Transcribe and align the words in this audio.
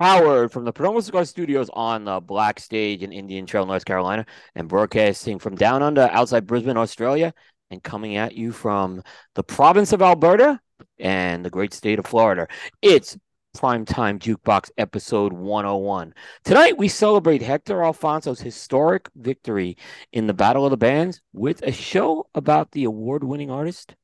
Howard 0.00 0.52
from 0.52 0.64
the 0.64 0.72
Perdomo 0.72 1.02
Cigar 1.02 1.24
Studios 1.24 1.68
on 1.72 2.04
the 2.04 2.20
Black 2.20 2.60
Stage 2.60 3.02
in 3.02 3.12
Indian 3.12 3.46
Trail, 3.46 3.66
North 3.66 3.84
Carolina, 3.84 4.26
and 4.54 4.68
broadcasting 4.68 5.40
from 5.40 5.56
down 5.56 5.82
under 5.82 6.02
outside 6.12 6.46
Brisbane, 6.46 6.76
Australia, 6.76 7.34
and 7.72 7.82
coming 7.82 8.14
at 8.14 8.32
you 8.32 8.52
from 8.52 9.02
the 9.34 9.42
province 9.42 9.92
of 9.92 10.00
Alberta 10.00 10.60
and 11.00 11.44
the 11.44 11.50
great 11.50 11.74
state 11.74 11.98
of 11.98 12.06
Florida. 12.06 12.46
It's 12.80 13.18
Primetime 13.56 14.20
Jukebox 14.20 14.70
episode 14.78 15.32
101. 15.32 16.14
Tonight 16.44 16.78
we 16.78 16.86
celebrate 16.86 17.42
Hector 17.42 17.82
Alfonso's 17.82 18.40
historic 18.40 19.08
victory 19.16 19.76
in 20.12 20.28
the 20.28 20.34
Battle 20.34 20.64
of 20.64 20.70
the 20.70 20.76
Bands 20.76 21.22
with 21.32 21.60
a 21.62 21.72
show 21.72 22.28
about 22.36 22.70
the 22.70 22.84
award 22.84 23.24
winning 23.24 23.50
artist, 23.50 23.96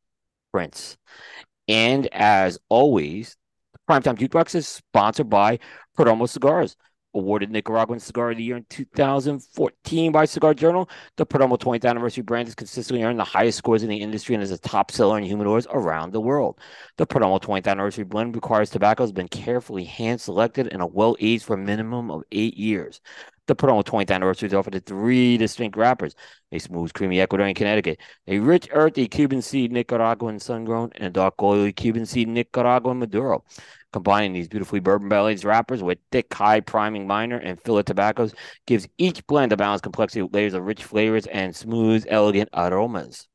Prince. 0.50 0.96
And 1.68 2.08
as 2.12 2.58
always, 2.68 3.36
Primetime 3.88 4.16
Jukebox 4.16 4.54
is 4.54 4.66
sponsored 4.66 5.28
by 5.28 5.58
Perdomo 5.96 6.28
Cigars. 6.28 6.76
Awarded 7.16 7.50
Nicaraguan 7.50 8.00
Cigar 8.00 8.32
of 8.32 8.38
the 8.38 8.42
Year 8.42 8.56
in 8.56 8.66
2014 8.70 10.10
by 10.10 10.24
Cigar 10.24 10.52
Journal, 10.52 10.88
the 11.16 11.24
Perdomo 11.24 11.56
20th 11.56 11.84
anniversary 11.84 12.24
brand 12.24 12.48
has 12.48 12.56
consistently 12.56 13.04
earned 13.04 13.20
the 13.20 13.24
highest 13.24 13.58
scores 13.58 13.84
in 13.84 13.88
the 13.88 13.98
industry 13.98 14.34
and 14.34 14.42
is 14.42 14.50
a 14.50 14.58
top 14.58 14.90
seller 14.90 15.16
in 15.16 15.24
humidors 15.24 15.66
around 15.70 16.12
the 16.12 16.20
world. 16.20 16.58
The 16.96 17.06
Perdomo 17.06 17.40
20th 17.40 17.68
anniversary 17.68 18.02
blend 18.02 18.34
requires 18.34 18.70
tobacco 18.70 19.04
has 19.04 19.12
been 19.12 19.28
carefully 19.28 19.84
hand 19.84 20.20
selected 20.20 20.72
and 20.72 20.82
a 20.82 20.86
well 20.86 21.14
aged 21.20 21.44
for 21.44 21.54
a 21.54 21.58
minimum 21.58 22.10
of 22.10 22.24
eight 22.32 22.56
years. 22.56 23.00
The 23.46 23.54
Perdomo 23.54 23.84
20th 23.84 24.10
anniversary 24.10 24.46
is 24.46 24.54
offered 24.54 24.74
in 24.74 24.80
three 24.80 25.36
distinct 25.36 25.76
wrappers 25.76 26.14
a 26.50 26.58
smooth, 26.58 26.94
creamy 26.94 27.18
Ecuadorian 27.18 27.54
Connecticut, 27.54 28.00
a 28.26 28.38
rich, 28.38 28.68
earthy 28.70 29.06
Cuban 29.06 29.42
seed 29.42 29.70
Nicaraguan 29.70 30.38
sun 30.38 30.64
grown, 30.64 30.90
and 30.94 31.04
a 31.04 31.10
dark, 31.10 31.34
oily 31.42 31.72
Cuban 31.72 32.06
seed 32.06 32.28
Nicaraguan 32.28 33.00
Maduro. 33.00 33.44
Combining 33.92 34.32
these 34.32 34.48
beautifully 34.48 34.80
bourbon 34.80 35.10
bellied 35.10 35.44
wrappers 35.44 35.82
with 35.82 35.98
thick, 36.10 36.32
high 36.32 36.60
priming 36.60 37.06
binder 37.06 37.36
and 37.36 37.60
filler 37.60 37.82
tobaccos 37.82 38.34
gives 38.66 38.88
each 38.96 39.26
blend 39.26 39.52
a 39.52 39.56
balanced 39.58 39.82
complexity 39.84 40.22
with 40.22 40.34
layers 40.34 40.54
of 40.54 40.64
rich 40.64 40.82
flavors 40.82 41.26
and 41.26 41.54
smooth, 41.54 42.06
elegant 42.08 42.48
aromas. 42.54 43.28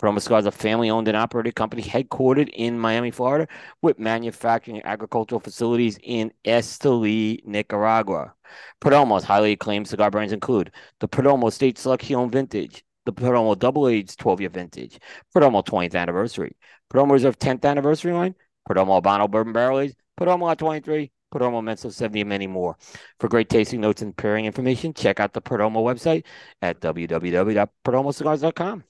Perdomo 0.00 0.20
Cigars 0.20 0.44
is 0.44 0.46
a 0.46 0.52
family 0.52 0.90
owned 0.90 1.08
and 1.08 1.16
operated 1.16 1.54
company 1.54 1.82
headquartered 1.82 2.48
in 2.52 2.78
Miami, 2.78 3.10
Florida, 3.10 3.48
with 3.82 3.98
manufacturing 3.98 4.78
and 4.78 4.86
agricultural 4.86 5.40
facilities 5.40 5.98
in 6.02 6.32
Esteli, 6.44 7.44
Nicaragua. 7.44 8.34
Perdomo's 8.80 9.24
highly 9.24 9.52
acclaimed 9.52 9.88
cigar 9.88 10.10
brands 10.10 10.32
include 10.32 10.72
the 11.00 11.08
Perdomo 11.08 11.52
State 11.52 11.78
Selection 11.78 12.30
Vintage, 12.30 12.84
the 13.04 13.12
Perdomo 13.12 13.58
Double 13.58 13.88
Aged 13.88 14.18
12 14.18 14.40
year 14.40 14.50
vintage, 14.50 14.98
Perdomo 15.34 15.64
20th 15.64 15.94
anniversary, 15.94 16.56
Perdomo 16.92 17.12
Reserve 17.12 17.38
10th 17.38 17.64
anniversary 17.64 18.12
line, 18.12 18.34
Perdomo 18.68 19.02
Habano 19.02 19.30
Bourbon 19.30 19.52
Barrel 19.52 19.80
Aged, 19.80 19.96
Perdomo 20.18 20.54
R23, 20.54 21.10
Perdomo 21.32 21.62
Inmenso 21.62 21.92
70, 21.92 22.20
and 22.20 22.28
many 22.28 22.46
more. 22.46 22.76
For 23.18 23.28
great 23.28 23.48
tasting 23.48 23.80
notes 23.80 24.02
and 24.02 24.16
pairing 24.16 24.46
information, 24.46 24.94
check 24.94 25.20
out 25.20 25.32
the 25.32 25.42
Perdomo 25.42 25.82
website 25.82 26.24
at 26.62 26.80
www.perdomocigars.com. 26.80 28.84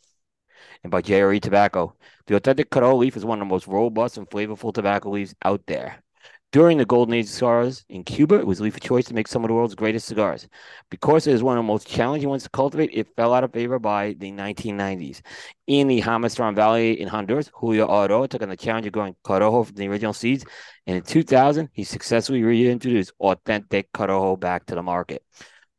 And 0.82 0.90
by 0.90 1.02
JRE 1.02 1.40
Tobacco. 1.40 1.94
The 2.26 2.36
authentic 2.36 2.70
Corojo 2.70 2.98
leaf 2.98 3.16
is 3.16 3.24
one 3.24 3.40
of 3.40 3.46
the 3.46 3.52
most 3.52 3.66
robust 3.66 4.18
and 4.18 4.28
flavorful 4.28 4.72
tobacco 4.72 5.10
leaves 5.10 5.34
out 5.44 5.62
there. 5.66 6.02
During 6.50 6.78
the 6.78 6.86
golden 6.86 7.12
age 7.12 7.26
of 7.26 7.30
cigars 7.30 7.84
in 7.90 8.04
Cuba, 8.04 8.36
it 8.36 8.46
was 8.46 8.58
leaf 8.58 8.74
of 8.74 8.80
choice 8.80 9.04
to 9.04 9.14
make 9.14 9.28
some 9.28 9.44
of 9.44 9.48
the 9.48 9.54
world's 9.54 9.74
greatest 9.74 10.06
cigars. 10.06 10.48
Because 10.90 11.26
it 11.26 11.34
is 11.34 11.42
one 11.42 11.58
of 11.58 11.62
the 11.62 11.66
most 11.66 11.86
challenging 11.86 12.30
ones 12.30 12.44
to 12.44 12.48
cultivate, 12.48 12.88
it 12.94 13.14
fell 13.16 13.34
out 13.34 13.44
of 13.44 13.52
favor 13.52 13.78
by 13.78 14.14
the 14.14 14.32
1990s. 14.32 15.20
In 15.66 15.88
the 15.88 16.00
Jamastran 16.00 16.54
Valley 16.54 16.98
in 16.98 17.06
Honduras, 17.06 17.50
Julio 17.52 17.86
Eiroa 17.86 18.30
took 18.30 18.40
on 18.40 18.48
the 18.48 18.56
challenge 18.56 18.86
of 18.86 18.94
growing 18.94 19.14
Corojo 19.24 19.66
from 19.66 19.76
the 19.76 19.88
original 19.88 20.14
seeds, 20.14 20.46
and 20.86 20.96
in 20.96 21.02
2000, 21.02 21.68
he 21.74 21.84
successfully 21.84 22.42
reintroduced 22.42 23.12
authentic 23.20 23.92
Corojo 23.92 24.40
back 24.40 24.64
to 24.66 24.74
the 24.74 24.82
market. 24.82 25.22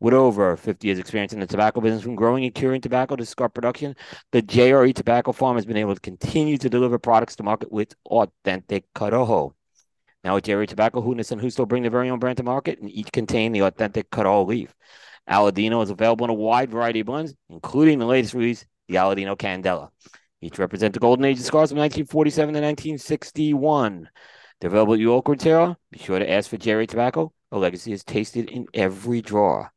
With 0.02 0.14
over 0.14 0.56
50 0.56 0.88
years' 0.88 0.98
experience 0.98 1.34
in 1.34 1.42
the 1.42 1.46
tobacco 1.46 1.82
business, 1.82 2.04
from 2.04 2.16
growing 2.16 2.46
and 2.46 2.56
curing 2.56 2.80
tobacco 2.80 3.18
to 3.18 3.26
cigar 3.26 3.50
production, 3.50 3.98
the 4.32 4.42
JRE 4.42 4.96
Tobacco 4.96 5.34
Farm 5.34 5.58
has 5.58 5.66
been 5.66 5.76
able 5.76 5.94
to 5.94 6.00
continue 6.00 6.58
to 6.58 6.70
deliver 6.70 6.98
products 6.98 7.36
to 7.36 7.44
market 7.44 7.70
with 7.70 7.94
authentic 8.06 8.86
Corojo. 8.94 9.54
Now 10.24 10.36
with 10.36 10.46
JRE 10.46 10.68
Tobacco, 10.68 11.02
Hunas 11.02 11.34
and 11.34 11.42
Justo 11.42 11.66
bring 11.66 11.84
their 11.84 11.92
very 11.92 12.10
own 12.10 12.20
brand 12.20 12.38
to 12.38 12.44
market 12.44 12.80
and 12.80 12.90
each 12.90 13.12
contain 13.12 13.52
the 13.52 13.62
authentic 13.62 14.10
Corojo 14.10 14.48
leaf. 14.48 14.74
Aladino 15.30 15.84
is 15.84 15.90
available 15.90 16.24
in 16.24 16.30
a 16.30 16.34
wide 16.34 16.72
variety 16.72 17.02
of 17.02 17.08
blends, 17.08 17.34
including 17.50 18.00
the 18.00 18.06
latest 18.06 18.34
release, 18.34 18.66
the 18.88 18.96
Aladino 18.96 19.36
Candela. 19.38 19.90
Each 20.42 20.58
represent 20.58 20.94
the 20.94 21.02
golden 21.02 21.26
age 21.26 21.40
of 21.40 21.46
cigars 21.46 21.72
from 21.72 21.80
1947 21.80 22.54
to 22.54 22.62
1961. 22.62 24.10
They're 24.62 24.70
available 24.70 24.94
at 24.94 25.00
your 25.02 25.22
retailer. 25.26 25.76
Be 25.92 26.00
sure 26.00 26.20
to 26.20 26.30
ask 26.30 26.50
for 26.50 26.58
JRE 26.58 26.88
Tobacco. 26.88 27.34
A 27.52 27.58
legacy 27.58 27.92
is 27.94 28.04
tasted 28.04 28.50
in 28.50 28.68
every 28.74 29.22
draw. 29.22 29.70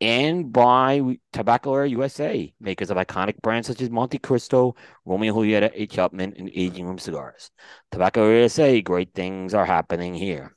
and 0.00 0.52
by 0.52 1.18
Tabacalera 1.32 1.90
USA, 1.90 2.52
makers 2.60 2.90
of 2.90 2.96
iconic 2.96 3.40
brands 3.42 3.68
such 3.68 3.82
as 3.82 3.90
Monte 3.90 4.18
Cristo, 4.18 4.74
Romeo 5.04 5.34
Julieta, 5.34 5.70
H. 5.74 5.96
Upmann, 5.96 6.38
and 6.38 6.50
Aging 6.54 6.86
Room 6.86 6.98
Cigars. 6.98 7.50
Tabacalera 7.92 8.40
USA, 8.42 8.80
great 8.80 9.12
things 9.14 9.52
are 9.54 9.66
happening 9.66 10.14
here. 10.14 10.56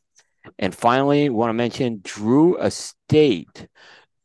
And 0.60 0.74
finally, 0.76 1.30
want 1.30 1.50
to 1.50 1.54
mention 1.54 2.02
Drew 2.04 2.58
Estate. 2.58 3.68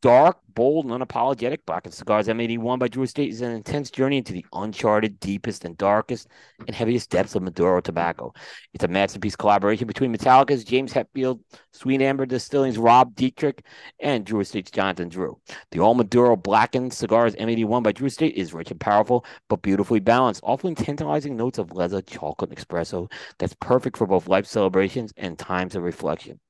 Dark, 0.03 0.39
bold, 0.59 0.87
and 0.87 0.93
unapologetic 0.93 1.59
Blackened 1.67 1.95
Cigars 1.95 2.27
M81 2.27 2.81
by 2.81 2.89
Drew 2.89 3.05
Estate 3.05 3.31
is 3.31 3.43
an 3.43 3.53
intense 3.53 3.93
journey 3.93 4.17
into 4.17 4.33
the 4.33 4.45
uncharted, 4.53 5.21
deepest, 5.21 5.65
and 5.65 5.79
darkest 5.79 6.27
and 6.67 6.75
heaviest 6.75 7.11
depths 7.11 7.37
of 7.37 7.45
Maduro 7.45 7.81
tobacco. 7.81 8.33
It's 8.75 8.83
a 8.83 8.89
masterpiece 8.89 9.37
collaboration 9.37 9.87
between 9.87 10.13
Metallica's 10.13 10.65
James 10.65 10.93
Hetfield, 10.93 11.39
Sweet 11.71 12.03
Amber 12.03 12.27
Distilling's 12.27 12.77
Rob 12.77 13.15
Dietrich, 13.15 13.63
and 14.01 14.27
Drew 14.27 14.41
Estate's 14.41 14.73
Jonathan 14.73 15.09
Drew. 15.09 15.39
The 15.71 15.79
all 15.79 15.95
Maduro 15.95 16.35
Blackened 16.35 16.93
Cigars 16.93 17.37
M81 17.37 17.85
by 17.85 17.93
Drew 17.93 18.09
Estate 18.09 18.35
is 18.35 18.53
rich 18.53 18.73
and 18.73 18.81
powerful, 18.81 19.25
but 19.49 19.63
beautifully 19.63 20.01
balanced, 20.01 20.41
offering 20.43 20.75
tantalizing 20.75 21.37
notes 21.37 21.59
of 21.59 21.71
leather, 21.71 22.03
chocolate, 22.03 22.51
and 22.51 22.59
espresso 22.59 23.09
that's 23.39 23.55
perfect 23.61 23.97
for 23.97 24.09
both 24.09 24.27
life 24.27 24.47
celebrations 24.47 25.13
and 25.17 25.39
times 25.39 25.77
of 25.77 25.85
reflection. 25.85 26.41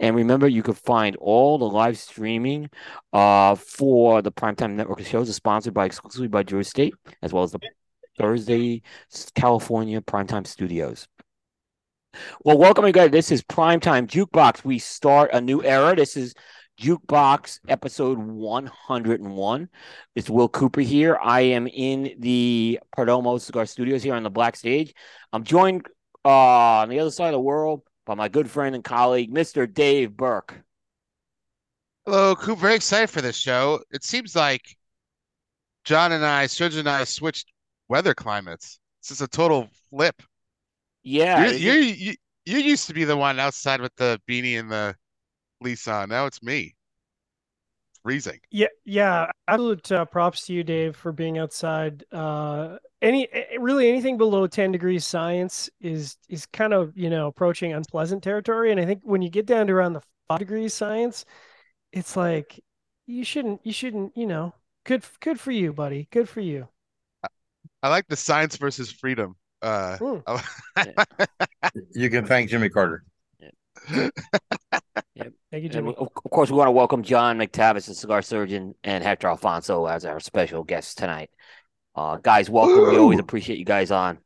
And 0.00 0.16
remember, 0.16 0.48
you 0.48 0.64
can 0.64 0.74
find 0.74 1.14
all 1.20 1.58
the 1.58 1.68
live 1.68 1.96
streaming 1.96 2.68
uh, 3.12 3.51
for 3.54 4.22
the 4.22 4.32
Primetime 4.32 4.74
Network 4.74 5.00
shows 5.02 5.28
is 5.28 5.36
sponsored 5.36 5.74
by 5.74 5.86
exclusively 5.86 6.28
by 6.28 6.42
Drew 6.42 6.60
Estate, 6.60 6.94
as 7.22 7.32
well 7.32 7.42
as 7.42 7.52
the 7.52 7.60
Thursday 8.18 8.82
California 9.34 10.00
Primetime 10.00 10.46
Studios. 10.46 11.08
Well, 12.44 12.58
welcome 12.58 12.86
you 12.86 12.92
guys. 12.92 13.10
This 13.10 13.30
is 13.30 13.42
Primetime 13.42 14.06
Jukebox. 14.06 14.64
We 14.64 14.78
start 14.78 15.30
a 15.32 15.40
new 15.40 15.62
era. 15.62 15.96
This 15.96 16.16
is 16.16 16.34
Jukebox 16.80 17.60
episode 17.68 18.18
101. 18.18 19.68
It's 20.14 20.28
Will 20.28 20.48
Cooper 20.48 20.80
here. 20.80 21.18
I 21.22 21.40
am 21.40 21.66
in 21.66 22.14
the 22.18 22.80
Perdomo 22.96 23.40
Cigar 23.40 23.66
Studios 23.66 24.02
here 24.02 24.14
on 24.14 24.22
the 24.22 24.30
Black 24.30 24.56
Stage. 24.56 24.94
I'm 25.32 25.44
joined 25.44 25.86
uh, 26.24 26.28
on 26.28 26.88
the 26.88 26.98
other 26.98 27.10
side 27.10 27.28
of 27.28 27.32
the 27.32 27.40
world 27.40 27.82
by 28.04 28.14
my 28.14 28.28
good 28.28 28.50
friend 28.50 28.74
and 28.74 28.84
colleague, 28.84 29.32
Mr. 29.32 29.72
Dave 29.72 30.16
Burke. 30.16 30.62
Hello, 32.04 32.34
Coop. 32.34 32.58
Very 32.58 32.74
excited 32.74 33.10
for 33.10 33.20
this 33.20 33.36
show. 33.36 33.80
It 33.92 34.02
seems 34.02 34.34
like 34.34 34.76
John 35.84 36.10
and 36.10 36.24
I, 36.24 36.46
Serge 36.46 36.74
and 36.74 36.88
I, 36.88 37.04
switched 37.04 37.52
weather 37.88 38.12
climates. 38.12 38.80
This 39.00 39.12
is 39.12 39.20
a 39.20 39.28
total 39.28 39.68
flip. 39.88 40.20
Yeah, 41.04 41.46
you're, 41.46 41.54
you're, 41.54 41.94
you 41.94 42.14
you 42.44 42.58
used 42.58 42.88
to 42.88 42.94
be 42.94 43.04
the 43.04 43.16
one 43.16 43.38
outside 43.38 43.80
with 43.80 43.94
the 43.96 44.20
beanie 44.28 44.58
and 44.58 44.70
the 44.70 44.96
fleece 45.60 45.86
on. 45.86 46.08
Now 46.08 46.26
it's 46.26 46.42
me. 46.42 46.74
Freezing. 48.02 48.40
Yeah, 48.50 48.66
yeah. 48.84 49.26
Absolute 49.46 49.92
uh, 49.92 50.04
props 50.04 50.46
to 50.46 50.52
you, 50.52 50.64
Dave, 50.64 50.96
for 50.96 51.12
being 51.12 51.38
outside. 51.38 52.04
Uh, 52.10 52.78
any 53.00 53.28
really 53.60 53.88
anything 53.88 54.18
below 54.18 54.48
10 54.48 54.72
degrees 54.72 55.06
science 55.06 55.70
is 55.80 56.16
is 56.28 56.46
kind 56.46 56.72
of 56.72 56.96
you 56.96 57.10
know 57.10 57.28
approaching 57.28 57.72
unpleasant 57.72 58.24
territory. 58.24 58.72
And 58.72 58.80
I 58.80 58.86
think 58.86 59.02
when 59.04 59.22
you 59.22 59.30
get 59.30 59.46
down 59.46 59.68
to 59.68 59.72
around 59.72 59.92
the 59.92 60.02
five 60.28 60.40
degrees 60.40 60.74
science, 60.74 61.24
it's 61.92 62.16
like 62.16 62.60
you 63.06 63.24
shouldn't 63.24 63.60
you 63.64 63.72
shouldn't 63.72 64.16
you 64.16 64.26
know 64.26 64.54
good 64.84 65.02
good 65.20 65.38
for 65.38 65.52
you 65.52 65.72
buddy 65.72 66.08
good 66.10 66.28
for 66.28 66.40
you 66.40 66.68
i 67.82 67.88
like 67.88 68.06
the 68.08 68.16
science 68.16 68.56
versus 68.56 68.90
freedom 68.90 69.36
uh 69.62 69.96
mm. 70.00 70.44
you 71.94 72.10
can 72.10 72.26
thank 72.26 72.50
jimmy 72.50 72.68
carter 72.68 73.04
yep. 75.14 75.32
Thank 75.50 75.64
you, 75.64 75.68
Jimmy. 75.68 75.94
of 75.98 76.08
course, 76.14 76.50
we 76.50 76.56
want 76.56 76.68
to 76.68 76.72
welcome 76.72 77.02
John 77.02 77.38
McTavish, 77.38 77.86
the 77.86 77.94
cigar 77.94 78.22
surgeon, 78.22 78.74
and 78.84 79.04
Hector 79.04 79.28
Alfonso 79.28 79.86
as 79.86 80.04
our 80.04 80.20
special 80.20 80.64
guests 80.64 80.94
tonight. 80.94 81.30
Uh, 81.94 82.16
guys, 82.16 82.48
welcome. 82.48 82.78
Ooh. 82.78 82.90
We 82.90 82.98
always 82.98 83.18
appreciate 83.18 83.58
you 83.58 83.64
guys 83.64 83.90
on. 83.90 84.18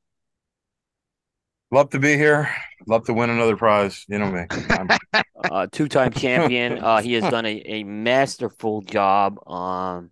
Love 1.73 1.91
to 1.91 1.99
be 1.99 2.17
here. 2.17 2.49
Love 2.87 3.07
to 3.07 3.15
win 3.15 3.31
another 3.31 3.57
prize. 3.57 4.05
You 4.09 4.21
know 4.21 4.31
me. 4.31 4.47
uh, 5.51 5.67
two-time 5.71 6.13
champion. 6.13 6.79
Uh, 6.87 7.01
he 7.03 7.15
has 7.15 7.29
done 7.29 7.47
a, 7.47 7.63
a 7.67 7.85
masterful 7.85 8.83
job. 8.83 9.39
Um, 9.49 10.11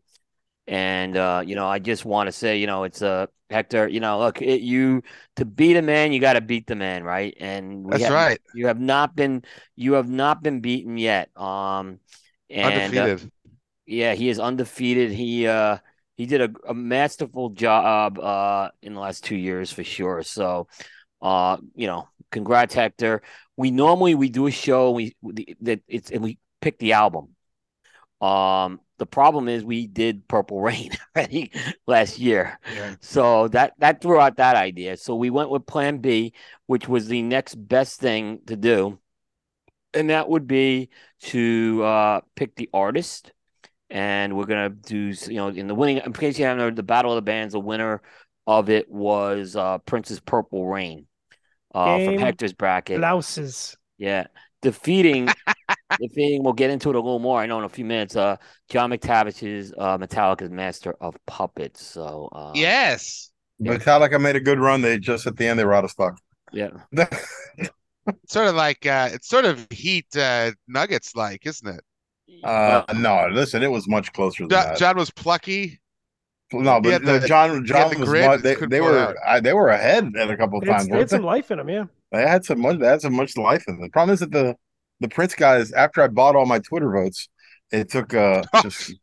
And 0.67 1.17
uh, 1.17 1.43
you 1.47 1.55
know, 1.57 1.67
I 1.67 1.79
just 1.79 2.05
want 2.05 2.29
to 2.29 2.33
say, 2.33 2.59
you 2.59 2.67
know, 2.67 2.85
it's 2.85 3.03
a 3.03 3.09
uh, 3.09 3.27
Hector. 3.51 3.87
You 3.89 4.01
know, 4.01 4.19
look, 4.19 4.41
it, 4.41 4.63
you 4.63 5.03
to 5.37 5.45
beat 5.45 5.77
a 5.77 5.83
man, 5.83 6.13
you 6.13 6.21
got 6.21 6.35
to 6.35 6.41
beat 6.41 6.67
the 6.67 6.75
man, 6.75 7.05
right? 7.05 7.37
And 7.39 7.87
That's 7.91 8.05
have, 8.05 8.13
right. 8.13 8.41
You 8.55 8.67
have 8.69 8.81
not 8.81 9.15
been, 9.15 9.45
you 9.77 9.93
have 9.95 10.09
not 10.09 10.43
been 10.43 10.61
beaten 10.61 10.97
yet. 10.97 11.31
Um, 11.37 12.01
and 12.51 12.97
uh, 12.97 13.01
undefeated. 13.03 13.21
Uh, 13.21 13.31
yeah, 13.87 14.15
he 14.15 14.29
is 14.29 14.39
undefeated. 14.39 15.13
He 15.13 15.47
uh 15.47 15.79
he 16.17 16.27
did 16.27 16.41
a, 16.41 16.51
a 16.69 16.75
masterful 16.75 17.51
job 17.51 18.19
uh 18.19 18.71
in 18.83 18.95
the 18.95 19.01
last 19.01 19.25
two 19.25 19.37
years 19.37 19.71
for 19.71 19.85
sure. 19.85 20.23
So, 20.23 20.69
uh, 21.21 21.59
you 21.75 21.87
know, 21.87 22.09
congrats, 22.31 22.75
Hector. 22.75 23.23
We 23.57 23.71
normally 23.71 24.15
we 24.15 24.29
do 24.29 24.47
a 24.47 24.51
show 24.51 24.91
we 24.91 25.15
that 25.61 25.81
it's 25.89 26.11
and 26.11 26.23
we 26.23 26.39
pick 26.61 26.79
the 26.79 26.93
album. 26.93 27.37
Um, 28.21 28.81
the 28.99 29.07
problem 29.07 29.49
is 29.49 29.65
we 29.65 29.87
did 29.87 30.27
Purple 30.29 30.61
Rain 30.61 30.91
last 31.87 32.19
year, 32.19 32.59
yeah. 32.75 32.95
so 33.01 33.49
that 33.49 33.75
that 33.79 34.01
threw 34.01 34.21
out 34.21 34.37
that 34.37 34.57
idea. 34.57 34.97
So 34.97 35.15
we 35.15 35.31
went 35.31 35.51
with 35.51 35.67
Plan 35.67 35.99
B, 35.99 36.33
which 36.67 36.89
was 36.89 37.09
the 37.09 37.23
next 37.23 37.55
best 37.55 38.01
thing 38.01 38.41
to 38.47 38.57
do, 38.57 38.99
and 39.93 40.11
that 40.11 40.29
would 40.29 40.47
be 40.47 40.91
to 41.21 41.83
uh, 41.85 42.21
pick 42.35 42.57
the 42.57 42.71
artist 42.73 43.33
and 43.91 44.37
we're 44.37 44.47
gonna 44.47 44.71
do 44.71 45.15
you 45.29 45.35
know 45.35 45.49
in 45.49 45.69
the 45.69 45.75
winning 45.75 45.99
in 46.05 46.13
case 46.13 46.39
you 46.39 46.45
haven't 46.45 46.63
heard 46.63 46.77
the 46.77 46.83
battle 46.83 47.13
of 47.13 47.17
the 47.17 47.23
bands 47.23 47.53
the 47.53 47.61
winner 47.61 48.03
of 48.47 48.69
it 48.69 48.91
was 48.91 49.57
uh 49.57 49.79
prince's 49.79 50.21
purple 50.21 50.67
rain 50.67 51.07
uh 51.75 52.05
from 52.05 52.19
hector's 52.19 52.53
bracket. 52.53 52.99
blouses. 52.99 53.77
Yeah. 53.99 54.27
Defeating 54.63 55.29
defeating 56.01 56.43
we'll 56.43 56.55
get 56.55 56.71
into 56.71 56.89
it 56.89 56.97
a 56.97 56.99
little 56.99 57.19
more 57.19 57.39
i 57.39 57.47
know 57.47 57.59
in 57.59 57.65
a 57.65 57.69
few 57.69 57.85
minutes. 57.85 58.17
Uh 58.17 58.37
john 58.71 58.91
mctavish's 58.91 59.75
uh 59.77 59.99
metallica's 59.99 60.51
master 60.51 60.95
of 61.01 61.17
puppets 61.27 61.85
so 61.85 62.29
uh 62.33 62.53
yes. 62.55 63.31
metallica 63.61 64.21
made 64.21 64.37
a 64.37 64.41
good 64.41 64.59
run. 64.59 64.81
They 64.81 64.99
just 64.99 65.27
at 65.27 65.37
the 65.37 65.47
end 65.47 65.59
they 65.59 65.65
were 65.65 65.75
out 65.75 65.85
of 65.85 65.91
stock 65.91 66.19
yeah. 66.53 66.71
Sort 68.29 68.49
of 68.49 68.55
like 68.55 68.87
uh 68.87 69.11
it's 69.13 69.29
sort 69.29 69.45
of 69.45 69.67
heat 69.71 70.07
uh 70.17 70.53
nuggets 70.69 71.15
like 71.15 71.47
isn't 71.47 71.69
it? 71.69 71.81
Uh, 72.43 72.83
no, 72.97 73.29
listen, 73.31 73.63
it 73.63 73.71
was 73.71 73.89
much 73.89 74.13
closer 74.13 74.43
than 74.43 74.51
John, 74.51 74.67
that. 74.67 74.79
John 74.79 74.97
was 74.97 75.11
plucky. 75.11 75.81
No, 76.63 76.81
but 76.81 77.05
the, 77.05 77.21
John, 77.27 77.65
John 77.65 77.99
was 77.99 78.09
much, 78.09 78.43
they, 78.43 78.55
they 78.55 78.81
were 78.81 79.15
I, 79.27 79.41
they 79.41 79.53
were 79.53 79.69
ahead 79.69 80.13
at 80.17 80.31
a 80.31 80.37
couple 80.37 80.59
of 80.59 80.65
times. 80.65 80.89
They 80.89 80.99
had 80.99 81.11
some 81.11 81.23
life 81.23 81.51
in 81.51 81.59
them, 81.59 81.69
yeah. 81.69 81.85
They 82.13 82.23
had 82.23 82.45
some 82.45 82.61
much. 82.61 82.79
They 82.79 82.87
had 82.87 83.01
some 83.01 83.15
much 83.15 83.37
life 83.37 83.65
in 83.67 83.75
them. 83.75 83.83
The 83.83 83.91
problem 83.91 84.15
is 84.15 84.21
that 84.21 84.31
the 84.31 84.57
the 85.01 85.09
Prince 85.09 85.35
guys, 85.35 85.73
after 85.73 86.03
I 86.03 86.09
bought 86.09 86.37
all 86.37 86.47
my 86.47 86.61
Twitter 86.61 86.91
votes, 86.91 87.29
it 87.73 87.91
took 87.91 88.15
uh 88.15 88.43
just 88.63 88.95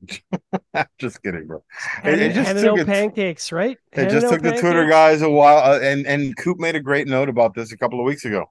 just 0.97 1.21
kidding, 1.21 1.47
bro. 1.47 1.63
It, 2.03 2.19
it 2.19 2.33
just 2.33 2.63
took 2.63 2.79
it, 2.79 2.87
pancakes, 2.87 3.51
right? 3.51 3.77
It 3.91 4.09
just 4.09 4.27
took 4.27 4.41
pancakes. 4.41 4.61
the 4.61 4.67
Twitter 4.67 4.87
guys 4.87 5.21
a 5.21 5.29
while, 5.29 5.57
uh, 5.57 5.79
and 5.79 6.05
and 6.07 6.35
Coop 6.37 6.59
made 6.59 6.75
a 6.75 6.81
great 6.81 7.07
note 7.07 7.29
about 7.29 7.53
this 7.53 7.71
a 7.71 7.77
couple 7.77 7.99
of 7.99 8.05
weeks 8.05 8.25
ago. 8.25 8.45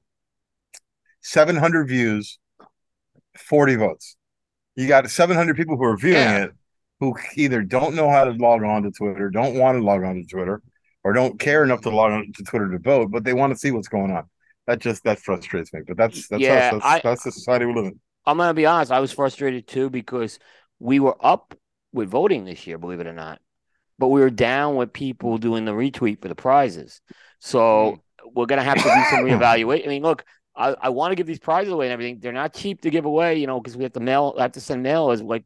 Seven 1.22 1.56
hundred 1.56 1.88
views, 1.88 2.38
forty 3.36 3.76
votes 3.76 4.16
you 4.80 4.88
got 4.88 5.08
700 5.08 5.56
people 5.56 5.76
who 5.76 5.84
are 5.84 5.96
viewing 5.96 6.16
yeah. 6.16 6.44
it 6.44 6.52
who 7.00 7.14
either 7.34 7.62
don't 7.62 7.94
know 7.94 8.10
how 8.10 8.24
to 8.24 8.32
log 8.32 8.62
on 8.62 8.82
to 8.82 8.90
Twitter, 8.90 9.30
don't 9.30 9.58
want 9.58 9.78
to 9.78 9.82
log 9.82 10.04
on 10.04 10.16
to 10.16 10.24
Twitter, 10.24 10.62
or 11.02 11.12
don't 11.12 11.40
care 11.40 11.64
enough 11.64 11.80
to 11.82 11.90
log 11.90 12.12
on 12.12 12.32
to 12.36 12.42
Twitter 12.44 12.70
to 12.70 12.78
vote, 12.78 13.10
but 13.10 13.24
they 13.24 13.32
want 13.32 13.52
to 13.52 13.58
see 13.58 13.70
what's 13.70 13.88
going 13.88 14.10
on. 14.10 14.24
That 14.66 14.78
just 14.78 15.02
that 15.04 15.18
frustrates 15.18 15.72
me. 15.72 15.80
But 15.86 15.96
that's 15.96 16.28
that's 16.28 16.42
yeah, 16.42 16.66
us. 16.66 16.72
That's, 16.72 16.84
I, 16.84 17.00
that's 17.02 17.24
the 17.24 17.32
society 17.32 17.64
we 17.64 17.74
live 17.74 17.86
in. 17.86 18.00
I'm 18.26 18.36
gonna 18.36 18.54
be 18.54 18.66
honest. 18.66 18.92
I 18.92 19.00
was 19.00 19.10
frustrated 19.10 19.66
too 19.66 19.90
because 19.90 20.38
we 20.78 21.00
were 21.00 21.16
up 21.20 21.54
with 21.92 22.08
voting 22.08 22.44
this 22.44 22.66
year, 22.66 22.78
believe 22.78 23.00
it 23.00 23.06
or 23.06 23.12
not, 23.12 23.40
but 23.98 24.08
we 24.08 24.20
were 24.20 24.30
down 24.30 24.76
with 24.76 24.92
people 24.92 25.38
doing 25.38 25.64
the 25.64 25.72
retweet 25.72 26.20
for 26.20 26.28
the 26.28 26.34
prizes. 26.34 27.00
So 27.40 28.02
hmm. 28.22 28.28
we're 28.34 28.46
gonna 28.46 28.62
have 28.62 28.76
to 28.76 28.82
do 28.82 29.04
some 29.10 29.24
reevaluate. 29.24 29.84
I 29.84 29.88
mean, 29.88 30.02
look, 30.02 30.24
I, 30.54 30.76
I 30.80 30.88
want 30.90 31.12
to 31.12 31.16
give 31.16 31.26
these 31.26 31.38
prizes 31.38 31.72
away 31.72 31.86
and 31.86 31.92
everything. 31.92 32.18
They're 32.20 32.32
not 32.32 32.54
cheap 32.54 32.82
to 32.82 32.90
give 32.90 33.06
away, 33.06 33.36
you 33.38 33.46
know, 33.46 33.58
because 33.58 33.76
we 33.76 33.84
have 33.84 33.94
to 33.94 34.00
mail, 34.00 34.34
I 34.38 34.42
have 34.42 34.52
to 34.52 34.60
send 34.60 34.82
mail 34.82 35.10
as 35.10 35.22
like, 35.22 35.44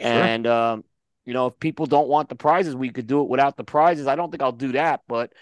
sure. 0.00 0.10
and 0.10 0.46
um, 0.46 0.84
you 1.24 1.34
know, 1.34 1.46
if 1.46 1.58
people 1.58 1.86
don't 1.86 2.08
want 2.08 2.28
the 2.28 2.34
prizes, 2.34 2.74
we 2.74 2.90
could 2.90 3.06
do 3.06 3.22
it 3.22 3.28
without 3.28 3.56
the 3.56 3.64
prizes. 3.64 4.06
I 4.06 4.16
don't 4.16 4.30
think 4.30 4.42
I'll 4.42 4.52
do 4.52 4.72
that, 4.72 5.02
but 5.06 5.32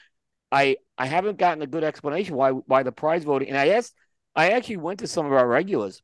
I 0.51 0.77
I 0.97 1.07
haven't 1.07 1.39
gotten 1.39 1.63
a 1.63 1.67
good 1.67 1.85
explanation 1.85 2.35
why 2.37 2.51
why 2.51 2.83
the 2.83 2.93
prize 2.93 3.25
voting. 3.25 3.49
And 3.49 3.59
I 3.59 3.69
asked, 3.69 3.95
I 4.35 4.51
actually 4.51 4.79
went 4.79 5.01
to 5.01 5.07
some 5.07 5.27
of 5.27 5.33
our 5.33 5.47
regulars. 5.47 6.03